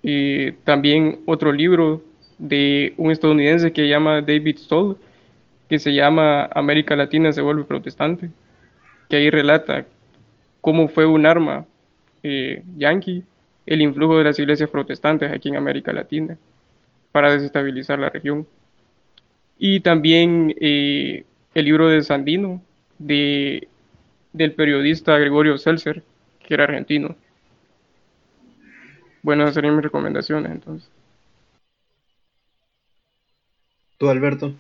Y 0.02 0.52
también 0.64 1.20
otro 1.26 1.52
libro 1.52 2.02
de 2.38 2.94
un 2.96 3.10
estadounidense 3.10 3.72
que 3.72 3.82
se 3.82 3.88
llama 3.88 4.22
David 4.22 4.58
Stoll, 4.58 4.96
que 5.68 5.78
se 5.78 5.92
llama 5.92 6.48
América 6.54 6.96
Latina 6.96 7.32
se 7.32 7.42
vuelve 7.42 7.64
protestante 7.64 8.30
que 9.10 9.16
ahí 9.16 9.28
relata 9.28 9.84
cómo 10.60 10.88
fue 10.88 11.04
un 11.04 11.26
arma 11.26 11.66
eh, 12.22 12.62
yanqui 12.78 13.24
el 13.66 13.82
influjo 13.82 14.16
de 14.16 14.24
las 14.24 14.38
iglesias 14.38 14.70
protestantes 14.70 15.30
aquí 15.30 15.48
en 15.48 15.56
América 15.56 15.92
Latina 15.92 16.38
para 17.12 17.32
desestabilizar 17.32 17.98
la 17.98 18.08
región. 18.08 18.46
Y 19.58 19.80
también 19.80 20.54
eh, 20.60 21.24
el 21.54 21.64
libro 21.64 21.88
de 21.88 22.02
Sandino, 22.02 22.62
de, 22.98 23.68
del 24.32 24.52
periodista 24.52 25.18
Gregorio 25.18 25.58
Seltzer, 25.58 26.02
que 26.46 26.54
era 26.54 26.64
argentino. 26.64 27.16
Bueno, 29.22 29.44
esas 29.44 29.54
serían 29.54 29.76
mis 29.76 29.84
recomendaciones 29.84 30.50
entonces. 30.52 30.88
¿Tú, 33.98 34.08
Alberto? 34.08 34.54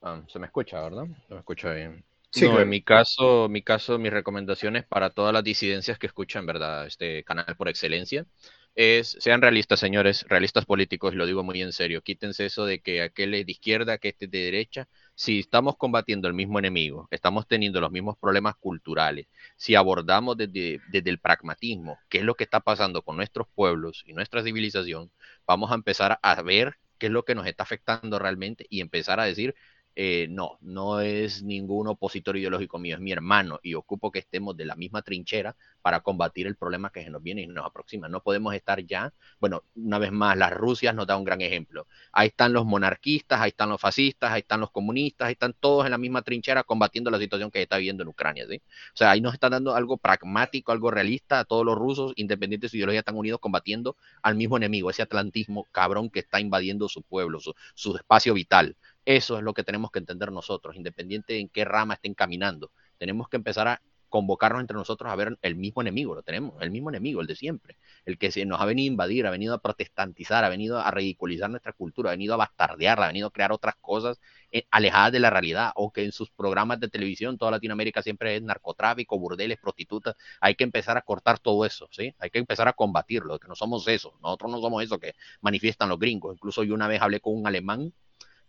Ah, 0.00 0.20
se 0.26 0.38
me 0.38 0.46
escucha, 0.46 0.82
¿verdad? 0.82 1.06
Se 1.28 1.34
me 1.34 1.40
escucha 1.40 1.72
bien. 1.72 2.04
Sí, 2.30 2.46
no, 2.46 2.52
claro. 2.52 2.62
en 2.62 2.68
mi 2.70 2.82
caso, 2.82 3.48
mi 3.48 3.62
caso, 3.62 3.98
mis 3.98 4.12
recomendaciones 4.12 4.84
para 4.84 5.10
todas 5.10 5.32
las 5.32 5.44
disidencias 5.44 5.98
que 5.98 6.06
escuchan, 6.06 6.46
¿verdad? 6.46 6.86
Este 6.86 7.22
canal 7.24 7.54
por 7.56 7.68
excelencia, 7.68 8.26
es, 8.74 9.16
sean 9.20 9.42
realistas, 9.42 9.78
señores, 9.80 10.24
realistas 10.28 10.64
políticos, 10.64 11.14
lo 11.14 11.26
digo 11.26 11.42
muy 11.44 11.60
en 11.60 11.72
serio, 11.72 12.00
quítense 12.02 12.46
eso 12.46 12.64
de 12.64 12.80
que 12.80 13.02
aquel 13.02 13.34
es 13.34 13.46
de 13.46 13.52
izquierda, 13.52 13.98
que 13.98 14.08
este 14.08 14.24
es 14.24 14.30
de 14.30 14.38
derecha. 14.38 14.88
Si 15.14 15.40
estamos 15.40 15.76
combatiendo 15.76 16.28
el 16.28 16.34
mismo 16.34 16.58
enemigo, 16.58 17.08
estamos 17.10 17.46
teniendo 17.46 17.80
los 17.80 17.90
mismos 17.90 18.16
problemas 18.18 18.56
culturales, 18.56 19.26
si 19.56 19.74
abordamos 19.74 20.36
desde, 20.36 20.80
desde 20.90 21.10
el 21.10 21.18
pragmatismo, 21.20 21.98
qué 22.08 22.18
es 22.18 22.24
lo 22.24 22.34
que 22.34 22.44
está 22.44 22.60
pasando 22.60 23.02
con 23.02 23.16
nuestros 23.16 23.46
pueblos 23.54 24.02
y 24.06 24.12
nuestra 24.14 24.42
civilización, 24.42 25.10
vamos 25.46 25.70
a 25.70 25.74
empezar 25.76 26.18
a 26.22 26.42
ver 26.42 26.76
qué 26.98 27.06
es 27.06 27.12
lo 27.12 27.24
que 27.24 27.34
nos 27.34 27.46
está 27.46 27.62
afectando 27.64 28.18
realmente 28.18 28.66
y 28.70 28.80
empezar 28.80 29.20
a 29.20 29.24
decir, 29.24 29.54
eh, 29.94 30.26
no, 30.30 30.58
no 30.62 31.00
es 31.00 31.42
ningún 31.42 31.88
opositor 31.88 32.36
ideológico 32.36 32.78
mío, 32.78 32.96
es 32.96 33.00
mi 33.00 33.12
hermano 33.12 33.60
y 33.62 33.74
ocupo 33.74 34.10
que 34.10 34.20
estemos 34.20 34.56
de 34.56 34.64
la 34.64 34.74
misma 34.74 35.02
trinchera 35.02 35.56
para 35.82 36.00
combatir 36.00 36.46
el 36.46 36.56
problema 36.56 36.90
que 36.90 37.04
se 37.04 37.10
nos 37.10 37.22
viene 37.22 37.42
y 37.42 37.46
nos 37.46 37.66
aproxima. 37.66 38.08
No 38.08 38.22
podemos 38.22 38.54
estar 38.54 38.84
ya, 38.86 39.12
bueno, 39.40 39.64
una 39.74 39.98
vez 39.98 40.12
más, 40.12 40.36
las 40.36 40.52
Rusias 40.52 40.94
nos 40.94 41.06
da 41.06 41.16
un 41.16 41.24
gran 41.24 41.40
ejemplo. 41.40 41.86
Ahí 42.12 42.28
están 42.28 42.52
los 42.52 42.64
monarquistas, 42.64 43.40
ahí 43.40 43.50
están 43.50 43.68
los 43.68 43.80
fascistas, 43.80 44.32
ahí 44.32 44.40
están 44.40 44.60
los 44.60 44.70
comunistas, 44.70 45.26
ahí 45.26 45.32
están 45.32 45.54
todos 45.58 45.84
en 45.84 45.90
la 45.90 45.98
misma 45.98 46.22
trinchera 46.22 46.62
combatiendo 46.62 47.10
la 47.10 47.18
situación 47.18 47.50
que 47.50 47.58
se 47.58 47.64
está 47.64 47.76
viviendo 47.76 48.02
en 48.02 48.08
Ucrania, 48.08 48.46
¿sí? 48.48 48.62
O 48.94 48.96
sea, 48.96 49.10
ahí 49.10 49.20
nos 49.20 49.34
están 49.34 49.50
dando 49.52 49.74
algo 49.74 49.98
pragmático, 49.98 50.72
algo 50.72 50.90
realista 50.90 51.40
a 51.40 51.44
todos 51.44 51.64
los 51.66 51.76
rusos, 51.76 52.12
independientes 52.16 52.68
de 52.68 52.70
su 52.70 52.76
ideología, 52.76 53.00
están 53.00 53.16
unidos 53.16 53.40
combatiendo 53.40 53.96
al 54.22 54.36
mismo 54.36 54.56
enemigo, 54.56 54.90
ese 54.90 55.02
atlantismo 55.02 55.66
cabrón 55.72 56.10
que 56.10 56.20
está 56.20 56.40
invadiendo 56.40 56.88
su 56.88 57.02
pueblo, 57.02 57.40
su, 57.40 57.54
su 57.74 57.96
espacio 57.96 58.34
vital. 58.34 58.76
Eso 59.04 59.36
es 59.36 59.42
lo 59.42 59.52
que 59.52 59.64
tenemos 59.64 59.90
que 59.90 59.98
entender 59.98 60.30
nosotros, 60.30 60.76
independiente 60.76 61.38
en 61.38 61.48
qué 61.48 61.64
rama 61.64 61.94
estén 61.94 62.14
caminando. 62.14 62.70
Tenemos 62.98 63.28
que 63.28 63.36
empezar 63.36 63.68
a 63.68 63.82
convocarnos 64.12 64.60
entre 64.60 64.76
nosotros 64.76 65.10
a 65.10 65.16
ver 65.16 65.38
el 65.40 65.56
mismo 65.56 65.80
enemigo, 65.80 66.14
lo 66.14 66.22
tenemos, 66.22 66.60
el 66.60 66.70
mismo 66.70 66.90
enemigo, 66.90 67.22
el 67.22 67.26
de 67.26 67.34
siempre, 67.34 67.78
el 68.04 68.18
que 68.18 68.30
se 68.30 68.44
nos 68.44 68.60
ha 68.60 68.66
venido 68.66 68.90
a 68.90 68.92
invadir, 68.92 69.26
ha 69.26 69.30
venido 69.30 69.54
a 69.54 69.58
protestantizar, 69.58 70.44
ha 70.44 70.50
venido 70.50 70.78
a 70.78 70.90
ridiculizar 70.90 71.48
nuestra 71.48 71.72
cultura, 71.72 72.10
ha 72.10 72.12
venido 72.12 72.34
a 72.34 72.36
bastardearla, 72.36 73.06
ha 73.06 73.08
venido 73.08 73.28
a 73.28 73.30
crear 73.30 73.52
otras 73.52 73.74
cosas 73.80 74.20
eh, 74.52 74.66
alejadas 74.70 75.12
de 75.12 75.20
la 75.20 75.30
realidad, 75.30 75.72
o 75.76 75.92
que 75.92 76.04
en 76.04 76.12
sus 76.12 76.30
programas 76.30 76.78
de 76.78 76.88
televisión, 76.88 77.38
toda 77.38 77.52
Latinoamérica 77.52 78.02
siempre 78.02 78.36
es 78.36 78.42
narcotráfico, 78.42 79.18
burdeles, 79.18 79.58
prostitutas, 79.58 80.14
hay 80.42 80.56
que 80.56 80.64
empezar 80.64 80.98
a 80.98 81.02
cortar 81.02 81.38
todo 81.38 81.64
eso, 81.64 81.88
¿sí? 81.90 82.14
Hay 82.18 82.28
que 82.28 82.38
empezar 82.38 82.68
a 82.68 82.74
combatirlo, 82.74 83.38
que 83.38 83.48
no 83.48 83.54
somos 83.54 83.88
eso, 83.88 84.12
nosotros 84.22 84.50
no 84.50 84.60
somos 84.60 84.82
eso 84.84 85.00
que 85.00 85.14
manifiestan 85.40 85.88
los 85.88 85.98
gringos, 85.98 86.34
incluso 86.34 86.64
yo 86.64 86.74
una 86.74 86.86
vez 86.86 87.00
hablé 87.00 87.20
con 87.20 87.34
un 87.34 87.46
alemán 87.46 87.94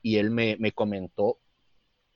y 0.03 0.17
él 0.17 0.32
me, 0.32 0.57
me 0.59 0.73
comentó 0.73 1.40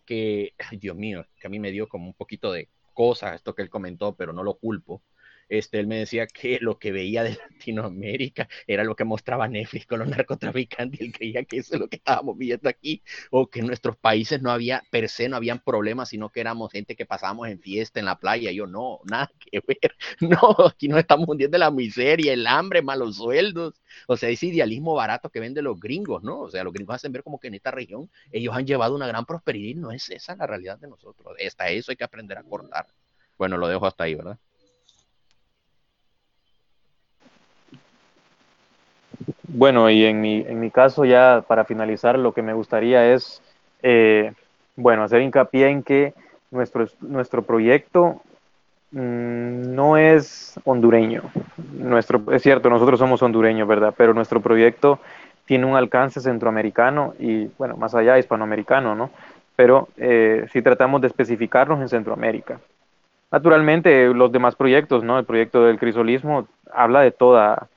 que, 0.06 0.53
ay, 0.59 0.77
Dios 0.80 0.95
mío, 0.98 1.25
que 1.40 1.48
a 1.48 1.49
mí 1.49 1.59
me 1.59 1.72
dio 1.72 1.88
como 1.90 2.07
un 2.07 2.14
poquito 2.14 2.51
de 2.51 2.69
cosas 2.93 3.35
esto 3.35 3.56
que 3.56 3.64
él 3.64 3.69
comentó, 3.69 4.16
pero 4.16 4.33
no 4.33 4.43
lo 4.43 4.57
culpo. 4.57 5.03
Este, 5.50 5.80
él 5.80 5.88
me 5.88 5.98
decía 5.98 6.27
que 6.27 6.59
lo 6.61 6.80
que 6.80 6.92
veía 6.92 7.24
de 7.24 7.38
Latinoamérica 7.51 8.48
era 8.67 8.84
lo 8.84 8.95
que 8.95 9.03
mostraba 9.03 9.48
Netflix 9.48 9.85
con 9.88 10.00
los 10.00 10.08
narcotraficantes 10.08 11.01
y 11.01 11.06
él 11.06 11.11
creía 11.11 11.43
que 11.43 11.58
eso 11.58 11.76
es 11.76 11.80
lo 11.82 11.88
que 11.88 11.98
estábamos 11.98 12.38
viendo 12.38 12.69
aquí, 12.69 13.03
o 13.32 13.48
que 13.50 13.59
en 13.59 13.67
nuestros 13.67 13.98
países 13.98 14.42
no 14.42 14.51
había, 14.51 14.84
per 14.92 15.09
se, 15.09 15.30
no 15.30 15.35
habían 15.35 15.59
problemas, 15.59 16.09
sino 16.09 16.30
que 16.30 16.40
éramos 16.42 16.72
gente 16.72 16.95
que 16.95 17.06
pasábamos 17.06 17.48
en 17.50 17.59
fiesta, 17.59 18.00
en 18.00 18.06
la 18.06 18.17
playa. 18.19 18.51
Yo, 18.51 18.67
no, 18.67 19.00
nada 19.06 19.32
que 19.40 19.61
ver. 19.67 19.95
No, 20.19 20.56
aquí 20.67 20.88
nos 20.88 21.00
estamos 21.00 21.27
hundiendo 21.30 21.58
en 21.58 21.61
la 21.61 21.72
miseria, 21.72 22.34
el 22.34 22.48
hambre, 22.48 22.82
malos 22.82 23.17
sueldos. 23.17 23.82
O 24.08 24.17
sea, 24.17 24.30
ese 24.30 24.48
idealismo 24.48 24.93
barato 24.95 25.30
que 25.30 25.40
venden 25.40 25.64
los 25.66 25.80
gringos, 25.80 26.24
¿no? 26.24 26.42
O 26.42 26.50
sea, 26.50 26.64
los 26.64 26.74
gringos 26.74 26.95
hacen 26.95 27.11
ver 27.11 27.24
como 27.24 27.40
que 27.40 27.48
en 27.48 27.56
esta 27.56 27.72
región 27.72 28.09
ellos 28.32 28.56
han 28.56 28.66
llevado 28.66 28.95
una 28.95 29.08
gran 29.08 29.26
prosperidad 29.26 29.58
no 29.76 29.92
es 29.92 30.09
esa 30.09 30.35
la 30.35 30.48
realidad 30.48 30.80
de 30.80 30.88
nosotros. 30.88 31.35
Hasta 31.45 31.69
eso 31.69 31.92
hay 31.92 31.98
que 31.98 32.03
aprender 32.03 32.38
a 32.38 32.43
cortar. 32.43 32.88
Bueno, 33.38 33.58
lo 33.58 33.67
dejo 33.67 33.85
hasta 33.85 34.06
ahí, 34.06 34.16
¿verdad? 34.16 34.40
Bueno, 39.47 39.89
y 39.89 40.05
en 40.05 40.21
mi, 40.21 40.41
en 40.47 40.59
mi 40.59 40.71
caso 40.71 41.05
ya 41.05 41.43
para 41.47 41.65
finalizar 41.65 42.17
lo 42.19 42.33
que 42.33 42.41
me 42.41 42.53
gustaría 42.53 43.13
es, 43.13 43.41
eh, 43.81 44.33
bueno, 44.75 45.03
hacer 45.03 45.21
hincapié 45.21 45.69
en 45.69 45.83
que 45.83 46.13
nuestro, 46.51 46.85
nuestro 47.01 47.41
proyecto 47.41 48.21
mm, 48.91 49.73
no 49.73 49.97
es 49.97 50.59
hondureño. 50.63 51.23
Nuestro, 51.73 52.21
es 52.31 52.41
cierto, 52.41 52.69
nosotros 52.69 52.99
somos 52.99 53.21
hondureños, 53.21 53.67
¿verdad? 53.67 53.93
Pero 53.97 54.13
nuestro 54.13 54.41
proyecto 54.41 54.99
tiene 55.45 55.65
un 55.65 55.75
alcance 55.75 56.19
centroamericano 56.19 57.13
y, 57.19 57.47
bueno, 57.57 57.77
más 57.77 57.95
allá 57.95 58.19
hispanoamericano, 58.19 58.95
¿no? 58.95 59.09
Pero 59.55 59.87
eh, 59.97 60.45
si 60.51 60.61
tratamos 60.61 61.01
de 61.01 61.07
especificarnos 61.07 61.81
en 61.81 61.89
Centroamérica. 61.89 62.59
Naturalmente, 63.31 64.07
los 64.13 64.31
demás 64.31 64.55
proyectos, 64.55 65.03
¿no? 65.03 65.17
El 65.17 65.25
proyecto 65.25 65.63
del 65.63 65.79
crisolismo 65.79 66.47
habla 66.71 67.01
de 67.01 67.11
toda 67.11 67.67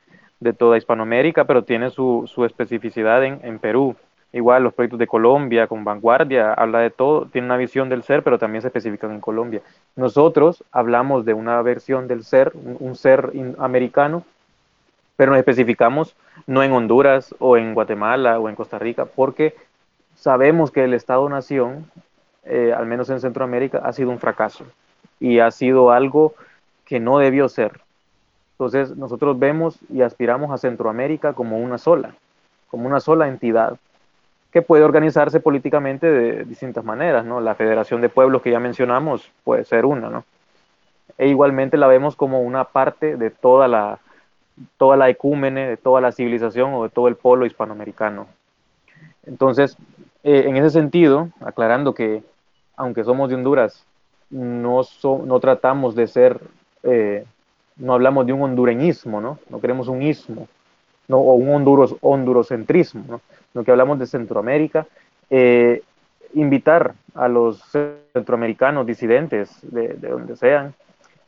de 0.40 0.52
toda 0.52 0.78
Hispanoamérica, 0.78 1.44
pero 1.44 1.64
tiene 1.64 1.90
su, 1.90 2.24
su 2.26 2.44
especificidad 2.44 3.24
en, 3.24 3.40
en 3.42 3.58
Perú. 3.58 3.94
Igual 4.32 4.62
los 4.62 4.74
proyectos 4.74 4.98
de 5.00 5.08
Colombia 5.08 5.66
con 5.66 5.84
Vanguardia, 5.84 6.54
habla 6.54 6.78
de 6.80 6.90
todo, 6.90 7.26
tiene 7.26 7.46
una 7.46 7.56
visión 7.56 7.88
del 7.88 8.04
ser, 8.04 8.22
pero 8.22 8.38
también 8.38 8.62
se 8.62 8.68
especifican 8.68 9.10
en 9.10 9.20
Colombia. 9.20 9.60
Nosotros 9.96 10.62
hablamos 10.70 11.24
de 11.24 11.34
una 11.34 11.60
versión 11.62 12.06
del 12.06 12.22
ser, 12.22 12.52
un, 12.54 12.94
ser 12.94 13.32
americano, 13.58 14.22
pero 15.16 15.32
nos 15.32 15.38
especificamos 15.40 16.14
no 16.46 16.62
en 16.62 16.72
Honduras 16.72 17.34
o 17.40 17.56
en 17.56 17.74
Guatemala 17.74 18.38
o 18.38 18.48
en 18.48 18.54
Costa 18.54 18.78
Rica, 18.78 19.04
porque 19.04 19.56
sabemos 20.14 20.70
que 20.70 20.84
el 20.84 20.94
Estado-Nación, 20.94 21.90
eh, 22.44 22.72
al 22.74 22.86
menos 22.86 23.10
en 23.10 23.20
Centroamérica, 23.20 23.78
ha 23.84 23.92
sido 23.92 24.10
un 24.10 24.20
fracaso 24.20 24.64
y 25.18 25.40
ha 25.40 25.50
sido 25.50 25.90
algo 25.90 26.34
que 26.84 27.00
no 27.00 27.18
debió 27.18 27.48
ser. 27.48 27.80
Entonces 28.60 28.94
nosotros 28.94 29.38
vemos 29.38 29.78
y 29.88 30.02
aspiramos 30.02 30.50
a 30.50 30.58
Centroamérica 30.58 31.32
como 31.32 31.56
una 31.56 31.78
sola, 31.78 32.14
como 32.68 32.86
una 32.86 33.00
sola 33.00 33.26
entidad 33.26 33.78
que 34.52 34.60
puede 34.60 34.84
organizarse 34.84 35.40
políticamente 35.40 36.06
de 36.06 36.44
distintas 36.44 36.84
maneras, 36.84 37.24
¿no? 37.24 37.40
La 37.40 37.54
Federación 37.54 38.02
de 38.02 38.10
Pueblos 38.10 38.42
que 38.42 38.50
ya 38.50 38.60
mencionamos 38.60 39.32
puede 39.44 39.64
ser 39.64 39.86
una, 39.86 40.10
¿no? 40.10 40.24
E 41.16 41.28
igualmente 41.28 41.78
la 41.78 41.86
vemos 41.86 42.16
como 42.16 42.42
una 42.42 42.64
parte 42.64 43.16
de 43.16 43.30
toda 43.30 43.66
la, 43.66 43.98
toda 44.76 44.98
la 44.98 45.08
ecúmene, 45.08 45.66
de 45.66 45.76
toda 45.78 46.02
la 46.02 46.12
civilización 46.12 46.74
o 46.74 46.82
de 46.82 46.90
todo 46.90 47.08
el 47.08 47.16
polo 47.16 47.46
hispanoamericano. 47.46 48.26
Entonces, 49.24 49.74
eh, 50.22 50.44
en 50.48 50.58
ese 50.58 50.68
sentido, 50.68 51.30
aclarando 51.40 51.94
que 51.94 52.22
aunque 52.76 53.04
somos 53.04 53.30
de 53.30 53.36
Honduras, 53.36 53.86
no, 54.28 54.82
so- 54.84 55.22
no 55.24 55.40
tratamos 55.40 55.94
de 55.94 56.06
ser, 56.08 56.40
eh, 56.82 57.24
no 57.80 57.94
hablamos 57.94 58.24
de 58.26 58.32
un 58.32 58.42
hondureñismo, 58.42 59.20
¿no? 59.20 59.38
No 59.48 59.60
queremos 59.60 59.88
un 59.88 60.02
ismo, 60.02 60.46
no, 61.08 61.18
o 61.18 61.34
un 61.34 61.48
honduros, 61.48 61.96
hondurocentrismo, 62.00 63.04
¿no? 63.08 63.20
Lo 63.54 63.64
que 63.64 63.72
hablamos 63.72 63.98
de 63.98 64.06
Centroamérica, 64.06 64.86
eh, 65.28 65.82
invitar 66.34 66.94
a 67.14 67.26
los 67.26 67.60
centroamericanos 68.12 68.86
disidentes, 68.86 69.50
de, 69.62 69.88
de 69.94 70.08
donde 70.08 70.36
sean, 70.36 70.74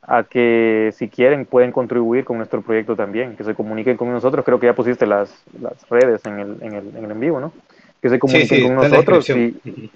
a 0.03 0.23
que 0.23 0.93
si 0.95 1.09
quieren 1.09 1.45
pueden 1.47 1.73
contribuir 1.73 2.25
con 2.25 2.37
nuestro 2.37 2.61
proyecto 2.61 2.95
también, 2.95 3.37
que 3.37 3.45
se 3.45 3.55
comuniquen 3.55 3.97
con 3.97 4.11
nosotros. 4.13 4.45
Creo 4.45 4.59
que 4.59 4.67
ya 4.67 4.75
pusiste 4.75 5.07
las, 5.07 5.45
las 5.61 5.89
redes 5.89 6.25
en 6.27 6.39
el, 6.39 6.57
en, 6.61 6.75
el, 6.75 6.97
en 6.97 7.05
el 7.05 7.11
en 7.11 7.21
vivo, 7.21 7.41
¿no? 7.41 7.53
Que 8.01 8.09
se 8.09 8.19
comuniquen 8.19 8.59
sí, 8.59 8.63
con 8.63 8.73
en 8.73 8.79
la 8.79 8.89
nosotros 8.89 9.29
y, 9.31 9.91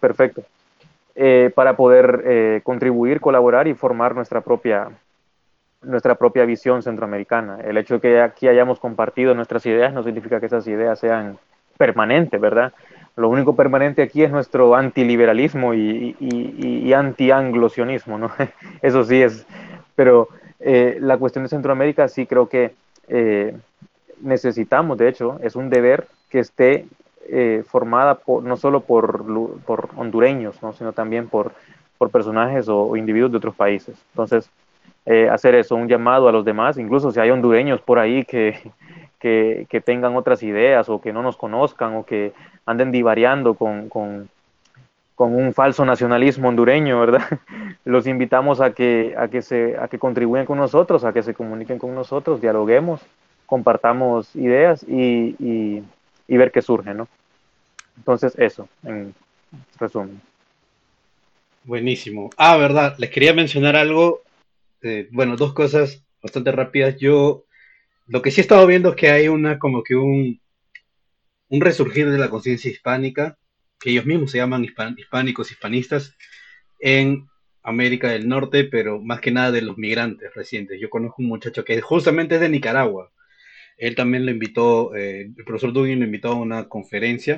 perfecto, 0.00 0.42
Eh, 1.20 1.50
para 1.52 1.74
poder 1.74 2.22
eh, 2.24 2.60
contribuir, 2.62 3.20
colaborar 3.20 3.66
y 3.66 3.74
formar 3.74 4.14
nuestra 4.14 4.40
propia 4.40 4.88
nuestra 5.82 6.16
propia 6.16 6.44
visión 6.44 6.82
centroamericana. 6.82 7.60
El 7.60 7.76
hecho 7.76 7.94
de 7.94 8.00
que 8.00 8.20
aquí 8.20 8.48
hayamos 8.48 8.80
compartido 8.80 9.34
nuestras 9.34 9.64
ideas 9.66 9.92
no 9.92 10.02
significa 10.02 10.40
que 10.40 10.46
esas 10.46 10.66
ideas 10.66 10.98
sean 10.98 11.38
permanentes, 11.76 12.40
¿verdad? 12.40 12.72
Lo 13.16 13.28
único 13.28 13.56
permanente 13.56 14.02
aquí 14.02 14.22
es 14.22 14.30
nuestro 14.30 14.74
antiliberalismo 14.76 15.74
y, 15.74 16.16
y, 16.20 16.92
anti-anglosionismo, 16.92 18.18
¿no? 18.18 18.30
Eso 18.82 19.04
sí 19.04 19.22
es, 19.22 19.46
pero 19.96 20.28
eh, 20.60 20.98
la 21.00 21.16
cuestión 21.18 21.44
de 21.44 21.48
Centroamérica 21.48 22.08
sí 22.08 22.26
creo 22.26 22.48
que 22.48 22.74
eh, 23.08 23.56
necesitamos, 24.20 24.98
de 24.98 25.08
hecho, 25.08 25.38
es 25.42 25.56
un 25.56 25.70
deber 25.70 26.06
que 26.30 26.40
esté 26.40 26.86
eh, 27.28 27.64
formada 27.66 28.20
no 28.42 28.56
solo 28.56 28.80
por, 28.80 29.24
por 29.64 29.88
hondureños, 29.96 30.62
¿no? 30.62 30.72
sino 30.72 30.92
también 30.92 31.28
por, 31.28 31.52
por 31.96 32.10
personajes 32.10 32.68
o, 32.68 32.82
o 32.82 32.96
individuos 32.96 33.32
de 33.32 33.38
otros 33.38 33.54
países. 33.54 33.96
Entonces, 34.12 34.50
eh, 35.10 35.26
hacer 35.30 35.54
eso, 35.54 35.74
un 35.74 35.88
llamado 35.88 36.28
a 36.28 36.32
los 36.32 36.44
demás, 36.44 36.76
incluso 36.76 37.10
si 37.10 37.18
hay 37.18 37.30
hondureños 37.30 37.80
por 37.80 37.98
ahí 37.98 38.26
que, 38.26 38.60
que, 39.18 39.66
que 39.70 39.80
tengan 39.80 40.16
otras 40.16 40.42
ideas 40.42 40.90
o 40.90 41.00
que 41.00 41.14
no 41.14 41.22
nos 41.22 41.38
conozcan 41.38 41.96
o 41.96 42.04
que 42.04 42.32
anden 42.66 42.92
divariando 42.92 43.54
con, 43.54 43.88
con, 43.88 44.28
con 45.14 45.34
un 45.34 45.54
falso 45.54 45.86
nacionalismo 45.86 46.50
hondureño, 46.50 47.00
¿verdad? 47.00 47.24
Los 47.86 48.06
invitamos 48.06 48.60
a 48.60 48.72
que, 48.74 49.14
a, 49.16 49.28
que 49.28 49.40
se, 49.40 49.78
a 49.78 49.88
que 49.88 49.98
contribuyan 49.98 50.44
con 50.44 50.58
nosotros, 50.58 51.04
a 51.04 51.14
que 51.14 51.22
se 51.22 51.32
comuniquen 51.32 51.78
con 51.78 51.94
nosotros, 51.94 52.42
dialoguemos, 52.42 53.00
compartamos 53.46 54.36
ideas 54.36 54.84
y, 54.86 55.34
y, 55.38 55.82
y 56.28 56.36
ver 56.36 56.52
qué 56.52 56.60
surge, 56.60 56.92
¿no? 56.92 57.08
Entonces, 57.96 58.34
eso, 58.38 58.68
en 58.84 59.14
resumen. 59.80 60.20
Buenísimo. 61.64 62.28
Ah, 62.36 62.58
verdad, 62.58 62.94
les 62.98 63.08
quería 63.08 63.32
mencionar 63.32 63.74
algo. 63.74 64.20
Eh, 64.82 65.08
bueno, 65.12 65.36
dos 65.36 65.52
cosas 65.54 66.04
bastante 66.22 66.52
rápidas. 66.52 66.96
Yo, 66.98 67.44
lo 68.06 68.22
que 68.22 68.30
sí 68.30 68.40
he 68.40 68.42
estado 68.42 68.66
viendo 68.66 68.90
es 68.90 68.96
que 68.96 69.10
hay 69.10 69.28
una, 69.28 69.58
como 69.58 69.82
que 69.82 69.96
un, 69.96 70.40
un 71.48 71.60
resurgir 71.60 72.10
de 72.10 72.18
la 72.18 72.30
conciencia 72.30 72.70
hispánica, 72.70 73.38
que 73.80 73.90
ellos 73.90 74.06
mismos 74.06 74.30
se 74.30 74.38
llaman 74.38 74.64
hispánicos, 74.64 75.50
hispanistas, 75.50 76.16
en 76.80 77.26
América 77.62 78.08
del 78.08 78.28
Norte, 78.28 78.64
pero 78.64 79.00
más 79.00 79.20
que 79.20 79.30
nada 79.30 79.52
de 79.52 79.62
los 79.62 79.78
migrantes 79.78 80.34
recientes. 80.34 80.80
Yo 80.80 80.90
conozco 80.90 81.22
un 81.22 81.28
muchacho 81.28 81.64
que 81.64 81.80
justamente 81.80 82.36
es 82.36 82.40
de 82.40 82.48
Nicaragua. 82.48 83.12
Él 83.76 83.94
también 83.94 84.26
lo 84.26 84.32
invitó, 84.32 84.94
eh, 84.96 85.32
el 85.36 85.44
profesor 85.44 85.72
Dugin 85.72 86.00
lo 86.00 86.06
invitó 86.06 86.32
a 86.32 86.34
una 86.34 86.68
conferencia 86.68 87.36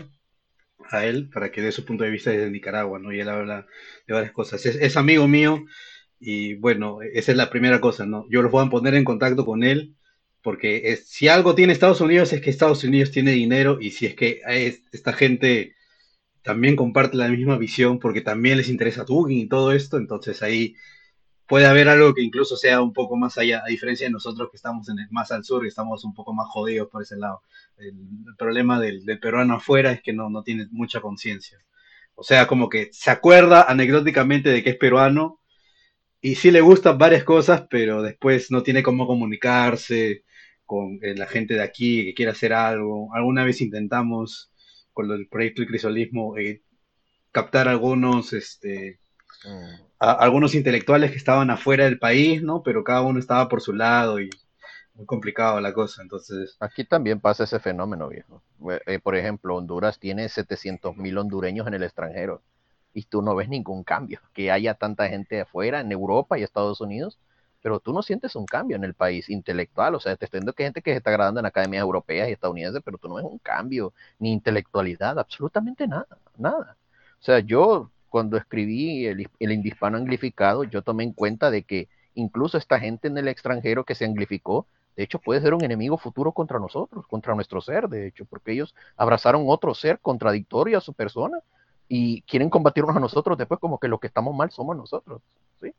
a 0.91 1.05
él 1.05 1.29
para 1.33 1.51
que 1.53 1.61
dé 1.61 1.73
su 1.73 1.85
punto 1.85 2.05
de 2.05 2.11
vista 2.11 2.31
desde 2.31 2.51
Nicaragua, 2.51 2.99
¿no? 2.99 3.13
Y 3.13 3.21
él 3.21 3.29
habla 3.29 3.67
de 4.07 4.15
varias 4.15 4.33
cosas. 4.33 4.65
Es 4.65 4.97
amigo 4.97 5.29
mío 5.29 5.65
y 6.21 6.55
bueno, 6.57 7.01
esa 7.03 7.33
es 7.33 7.39
la 7.39 7.51
primera 7.51 7.81
cosa, 7.81 8.07
¿no? 8.07 8.27
Yo 8.31 8.43
los 8.43 8.53
voy 8.53 8.67
a 8.67 8.71
poner 8.71 8.95
en 8.95 9.05
contacto 9.05 9.45
con 9.47 9.65
él 9.65 9.97
porque 10.43 10.97
si 11.05 11.29
algo 11.29 11.55
tiene 11.55 11.73
Estados 11.73 12.01
Unidos 12.01 12.33
es 12.33 12.41
que 12.43 12.51
Estados 12.51 12.85
Unidos 12.85 13.11
tiene 13.11 13.33
dinero 13.33 13.79
y 13.81 13.91
si 13.93 14.07
es 14.07 14.15
que 14.15 14.41
es- 14.49 14.83
esta 14.93 15.13
gente 15.15 15.75
también 16.43 16.77
comparte 16.77 17.17
la 17.17 17.29
misma 17.29 17.59
visión 17.59 17.99
porque 18.01 18.21
también 18.23 18.59
les 18.59 18.69
interesa 18.71 19.05
Tugin 19.07 19.39
y 19.41 19.49
todo 19.49 19.73
esto, 19.73 19.99
entonces 19.99 20.43
ahí 20.43 20.75
puede 21.47 21.67
haber 21.67 21.89
algo 21.89 22.15
que 22.15 22.23
incluso 22.23 22.57
sea 22.57 22.81
un 22.81 22.93
poco 22.93 23.17
más 23.17 23.37
allá, 23.39 23.63
a 23.65 23.69
diferencia 23.69 24.07
de 24.07 24.13
nosotros 24.13 24.49
que 24.51 24.57
estamos 24.57 24.89
en 24.89 25.01
el, 25.01 25.09
más 25.11 25.33
al 25.33 25.45
sur 25.45 25.65
y 25.65 25.69
estamos 25.69 26.05
un 26.05 26.15
poco 26.15 26.33
más 26.33 26.49
jodidos 26.49 26.89
por 26.89 27.03
ese 27.03 27.17
lado. 27.17 27.43
El, 27.77 27.95
problema 28.39 28.79
del, 28.81 29.05
del 29.05 29.19
peruano 29.21 29.55
afuera 29.55 29.93
es 29.93 30.03
que 30.03 30.13
no, 30.13 30.31
no 30.31 30.43
tiene 30.45 30.69
mucha 30.71 31.01
conciencia. 31.01 31.59
O 32.15 32.23
sea, 32.23 32.47
como 32.47 32.69
que 32.69 32.91
se 32.93 33.11
acuerda 33.11 33.63
anecdóticamente 33.65 34.51
de 34.51 34.63
que 34.63 34.71
es 34.71 34.77
peruano 34.77 35.40
y 36.21 36.35
sí 36.37 36.51
le 36.51 36.61
gustan 36.61 36.99
varias 36.99 37.25
cosas, 37.25 37.67
pero 37.71 38.03
después 38.03 38.51
no 38.51 38.63
tiene 38.63 38.83
cómo 38.83 39.07
comunicarse 39.07 40.25
con 40.67 40.99
eh, 41.03 41.15
la 41.17 41.27
gente 41.27 41.55
de 41.55 41.63
aquí 41.63 42.05
que 42.05 42.15
quiere 42.15 42.33
hacer 42.33 42.53
algo. 42.53 43.15
Alguna 43.15 43.45
vez 43.45 43.61
intentamos 43.61 44.53
con 44.93 45.09
del 45.09 45.29
proyecto 45.29 45.63
del 45.63 45.69
crisolismo 45.71 46.37
eh, 46.39 46.63
captar 47.33 47.69
algunos, 47.69 48.33
este, 48.35 49.01
a- 49.99 50.13
algunos 50.13 50.55
intelectuales 50.55 51.11
que 51.11 51.17
estaban 51.19 51.51
afuera 51.51 51.85
del 51.85 51.99
país, 51.99 52.43
¿no? 52.43 52.63
Pero 52.63 52.85
cada 52.85 53.03
uno 53.03 53.19
estaba 53.19 53.49
por 53.49 53.61
su 53.61 53.73
lado 53.73 54.21
y 54.21 54.31
muy 54.95 55.07
complicado 55.07 55.61
la 55.61 55.73
cosa, 55.73 56.03
entonces... 56.03 56.57
Aquí 56.61 56.85
también 56.85 57.21
pasa 57.21 57.45
ese 57.45 57.59
fenómeno, 57.59 58.09
viejo. 58.09 58.43
Eh, 58.87 58.99
por 58.99 59.17
ejemplo, 59.17 59.57
Honduras 59.57 59.99
tiene 59.99 60.29
700 60.29 60.97
mil 60.97 61.19
hondureños 61.19 61.67
en 61.67 61.75
el 61.75 61.83
extranjero 61.83 62.43
y 62.95 63.05
tú 63.05 63.23
no 63.23 63.35
ves 63.35 63.49
ningún 63.49 63.85
cambio. 63.85 64.21
Que 64.33 64.51
haya 64.51 64.75
tanta 64.75 65.09
gente 65.09 65.41
afuera, 65.43 65.81
en 65.81 65.93
Europa 65.93 66.39
y 66.39 66.43
Estados 66.43 66.81
Unidos, 66.81 67.19
pero 67.63 67.81
tú 67.81 67.93
no 67.93 68.03
sientes 68.03 68.37
un 68.37 68.47
cambio 68.47 68.77
en 68.77 68.85
el 68.85 68.95
país 68.95 69.29
intelectual. 69.29 69.95
O 69.95 70.01
sea, 70.01 70.17
te 70.17 70.25
estoy 70.25 70.41
viendo 70.41 70.53
que 70.53 70.63
hay 70.65 70.69
gente 70.69 70.83
que 70.83 70.93
se 70.93 70.99
está 70.99 71.11
graduando 71.11 71.41
en 71.41 71.47
academias 71.47 71.83
europeas 71.83 72.29
y 72.29 72.33
estadounidenses, 72.33 72.83
pero 72.85 72.99
tú 72.99 73.09
no 73.09 73.17
ves 73.17 73.25
un 73.25 73.39
cambio, 73.39 73.93
ni 74.19 74.33
intelectualidad, 74.33 75.19
absolutamente 75.19 75.87
nada, 75.87 76.07
nada. 76.37 76.77
O 77.21 77.23
sea, 77.23 77.41
yo 77.41 77.91
cuando 78.09 78.37
escribí 78.37 79.07
el, 79.07 79.29
el 79.39 79.53
indispano 79.53 79.97
anglificado, 79.97 80.65
yo 80.65 80.83
tomé 80.83 81.05
en 81.05 81.13
cuenta 81.13 81.51
de 81.51 81.63
que 81.63 81.89
incluso 82.15 82.59
esta 82.59 82.81
gente 82.81 83.09
en 83.09 83.19
el 83.19 83.29
extranjero 83.29 83.85
que 83.85 83.95
se 83.95 84.05
anglificó, 84.05 84.67
de 84.97 85.05
hecho 85.05 85.19
puede 85.21 85.41
ser 85.41 85.55
un 85.55 85.65
enemigo 85.65 85.97
futuro 85.99 86.33
contra 86.33 86.59
nosotros, 86.59 87.07
contra 87.07 87.35
nuestro 87.35 87.61
ser, 87.61 87.89
de 87.89 88.09
hecho, 88.09 88.25
porque 88.25 88.53
ellos 88.53 88.75
abrazaron 88.97 89.45
otro 89.47 89.75
ser 89.75 90.01
contradictorio 90.01 90.79
a 90.79 90.81
su 90.81 90.93
persona 90.93 91.39
y 91.91 92.23
quieren 92.25 92.51
combatirnos 92.51 92.97
a 92.97 93.01
nosotros 93.01 93.39
después 93.39 93.61
como 93.61 93.81
que 93.81 93.89
lo 93.89 94.01
que 94.01 94.09
estamos 94.09 94.35
mal 94.37 94.51
somos 94.53 94.77
nosotros, 94.79 95.23
¿sí? 95.63 95.73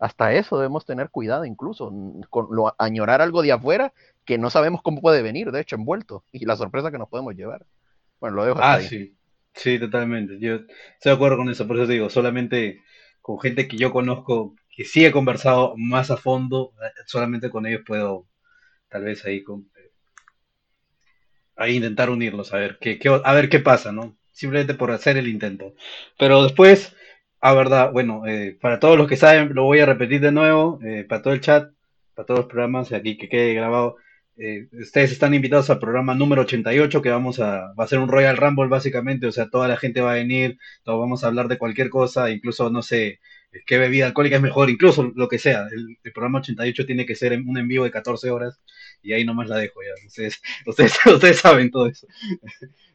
Hasta 0.00 0.32
eso 0.34 0.58
debemos 0.58 0.84
tener 0.86 1.10
cuidado 1.10 1.44
incluso, 1.46 1.92
con 2.30 2.48
lo, 2.54 2.74
añorar 2.78 3.22
algo 3.22 3.42
de 3.42 3.52
afuera 3.52 3.94
que 4.26 4.38
no 4.38 4.50
sabemos 4.50 4.82
cómo 4.82 5.00
puede 5.02 5.22
venir, 5.22 5.52
de 5.52 5.60
hecho, 5.60 5.76
envuelto, 5.76 6.24
y 6.32 6.44
la 6.46 6.56
sorpresa 6.56 6.90
que 6.92 6.98
nos 6.98 7.08
podemos 7.08 7.34
llevar. 7.36 7.66
Bueno, 8.20 8.36
lo 8.36 8.44
dejo 8.46 8.60
hasta 8.60 8.76
Ah, 8.76 8.78
ahí. 8.78 8.90
sí, 8.90 9.16
sí, 9.54 9.78
totalmente. 9.78 10.38
Yo 10.40 10.54
estoy 10.56 10.66
de 11.04 11.12
acuerdo 11.12 11.36
con 11.38 11.50
eso, 11.50 11.66
por 11.66 11.76
eso 11.76 11.86
te 11.86 11.94
digo, 11.94 12.10
solamente 12.10 12.82
con 13.20 13.40
gente 13.40 13.68
que 13.68 13.76
yo 13.76 13.92
conozco, 13.92 14.54
que 14.70 14.84
sí 14.84 15.04
he 15.04 15.12
conversado 15.12 15.74
más 15.76 16.10
a 16.10 16.16
fondo, 16.16 16.72
eh, 16.82 16.90
solamente 17.06 17.50
con 17.50 17.66
ellos 17.66 17.82
puedo 17.86 18.28
tal 18.90 19.04
vez 19.04 19.24
ahí, 19.26 19.42
con, 19.44 19.70
ahí 21.56 21.76
intentar 21.76 22.10
unirlos, 22.10 22.52
a 22.52 22.58
ver 22.58 22.78
qué, 22.80 22.98
qué- 22.98 23.08
a 23.24 23.32
ver 23.34 23.48
qué 23.48 23.58
pasa, 23.60 23.92
¿no? 23.92 24.16
Simplemente 24.32 24.74
por 24.74 24.90
hacer 24.90 25.16
el 25.16 25.28
intento. 25.28 25.74
Pero 26.18 26.42
después, 26.42 26.94
a 27.40 27.54
verdad, 27.54 27.92
bueno, 27.92 28.26
eh, 28.26 28.56
para 28.60 28.80
todos 28.80 28.96
los 28.98 29.08
que 29.08 29.16
saben, 29.16 29.54
lo 29.54 29.64
voy 29.64 29.80
a 29.80 29.86
repetir 29.86 30.20
de 30.20 30.32
nuevo, 30.32 30.80
eh, 30.84 31.04
para 31.08 31.22
todo 31.22 31.34
el 31.34 31.40
chat, 31.40 31.70
para 32.14 32.26
todos 32.26 32.40
los 32.40 32.48
programas, 32.48 32.92
aquí 32.92 33.16
que 33.16 33.28
quede 33.28 33.54
grabado. 33.54 33.96
eh, 34.36 34.68
ustedes 34.72 35.12
están 35.12 35.34
invitados 35.34 35.68
al 35.70 35.78
programa 35.78 36.14
número 36.14 36.42
88 36.42 37.02
que 37.02 37.10
vamos 37.10 37.38
a, 37.40 37.74
va 37.78 37.84
a 37.84 37.86
ser 37.86 37.98
un 37.98 38.08
Royal 38.08 38.36
Rumble 38.36 38.68
básicamente, 38.68 39.26
o 39.26 39.32
sea, 39.32 39.48
toda 39.50 39.68
la 39.68 39.76
gente 39.76 40.00
va 40.00 40.12
a 40.12 40.14
venir, 40.14 40.58
todos 40.84 40.98
vamos 41.00 41.24
a 41.24 41.28
hablar 41.28 41.48
de 41.48 41.58
cualquier 41.58 41.90
cosa, 41.90 42.30
incluso, 42.30 42.70
no 42.70 42.82
sé, 42.82 43.20
qué 43.66 43.78
bebida 43.78 44.06
alcohólica 44.06 44.36
es 44.36 44.42
mejor, 44.42 44.70
incluso 44.70 45.12
lo 45.14 45.28
que 45.28 45.38
sea. 45.38 45.66
El, 45.72 45.98
programa 46.12 46.38
88 46.40 46.86
tiene 46.86 47.06
que 47.06 47.14
ser 47.14 47.32
un 47.32 47.58
en 47.58 47.68
vivo 47.68 47.84
de 47.84 47.90
14 47.90 48.30
horas 48.30 48.60
y 49.02 49.12
ahí 49.12 49.24
nomás 49.24 49.48
la 49.48 49.56
dejo 49.58 49.80
ya. 49.82 50.06
Ustedes, 50.06 50.40
ustedes, 50.66 50.94
ustedes 51.06 51.38
saben 51.38 51.70
todo 51.70 51.86
eso. 51.86 52.06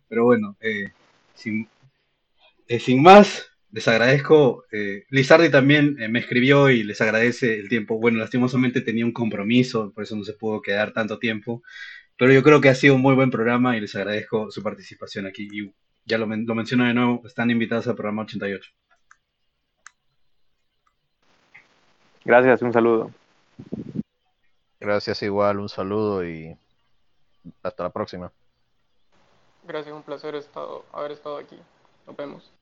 Pero 0.08 0.26
bueno, 0.26 0.58
eh, 0.62 0.92
sin, 1.38 1.70
eh, 2.68 2.80
sin 2.80 3.02
más, 3.02 3.50
les 3.72 3.88
agradezco. 3.88 4.66
Eh, 4.72 5.06
Lizardi 5.10 5.50
también 5.50 5.96
eh, 6.02 6.10
me 6.10 6.20
escribió 6.20 6.70
y 6.70 6.84
les 6.84 7.00
agradece 7.02 7.60
el 7.60 7.70
tiempo. 7.70 8.00
Bueno, 8.00 8.18
lastimosamente 8.20 8.82
tenía 8.82 9.06
un 9.06 9.14
compromiso, 9.14 9.92
por 9.94 10.04
eso 10.04 10.16
no 10.16 10.24
se 10.24 10.34
pudo 10.34 10.62
quedar 10.62 10.94
tanto 10.94 11.20
tiempo. 11.20 11.64
Pero 12.18 12.34
yo 12.34 12.44
creo 12.44 12.60
que 12.60 12.70
ha 12.70 12.76
sido 12.76 12.96
un 12.96 13.02
muy 13.02 13.14
buen 13.16 13.30
programa 13.30 13.78
y 13.78 13.82
les 13.82 13.96
agradezco 13.96 14.50
su 14.52 14.64
participación 14.64 15.28
aquí. 15.28 15.48
Y 15.52 15.72
ya 16.06 16.18
lo, 16.18 16.26
lo 16.26 16.56
menciono 16.56 16.86
de 16.86 16.94
nuevo, 16.94 17.22
están 17.26 17.52
invitados 17.52 17.88
al 17.88 17.96
programa 17.96 18.24
88. 18.24 18.72
Gracias, 22.26 22.62
un 22.62 22.74
saludo. 22.74 23.12
Gracias 24.80 25.22
igual, 25.24 25.60
un 25.60 25.70
saludo 25.70 26.28
y 26.28 26.58
hasta 27.64 27.84
la 27.84 27.90
próxima. 27.92 28.32
Gracias, 29.68 29.94
un 29.94 30.02
placer 30.02 30.34
estado, 30.36 30.86
haber 30.94 31.12
estado 31.12 31.38
aquí. 31.38 31.60
Nos 32.06 32.16
vemos. 32.16 32.57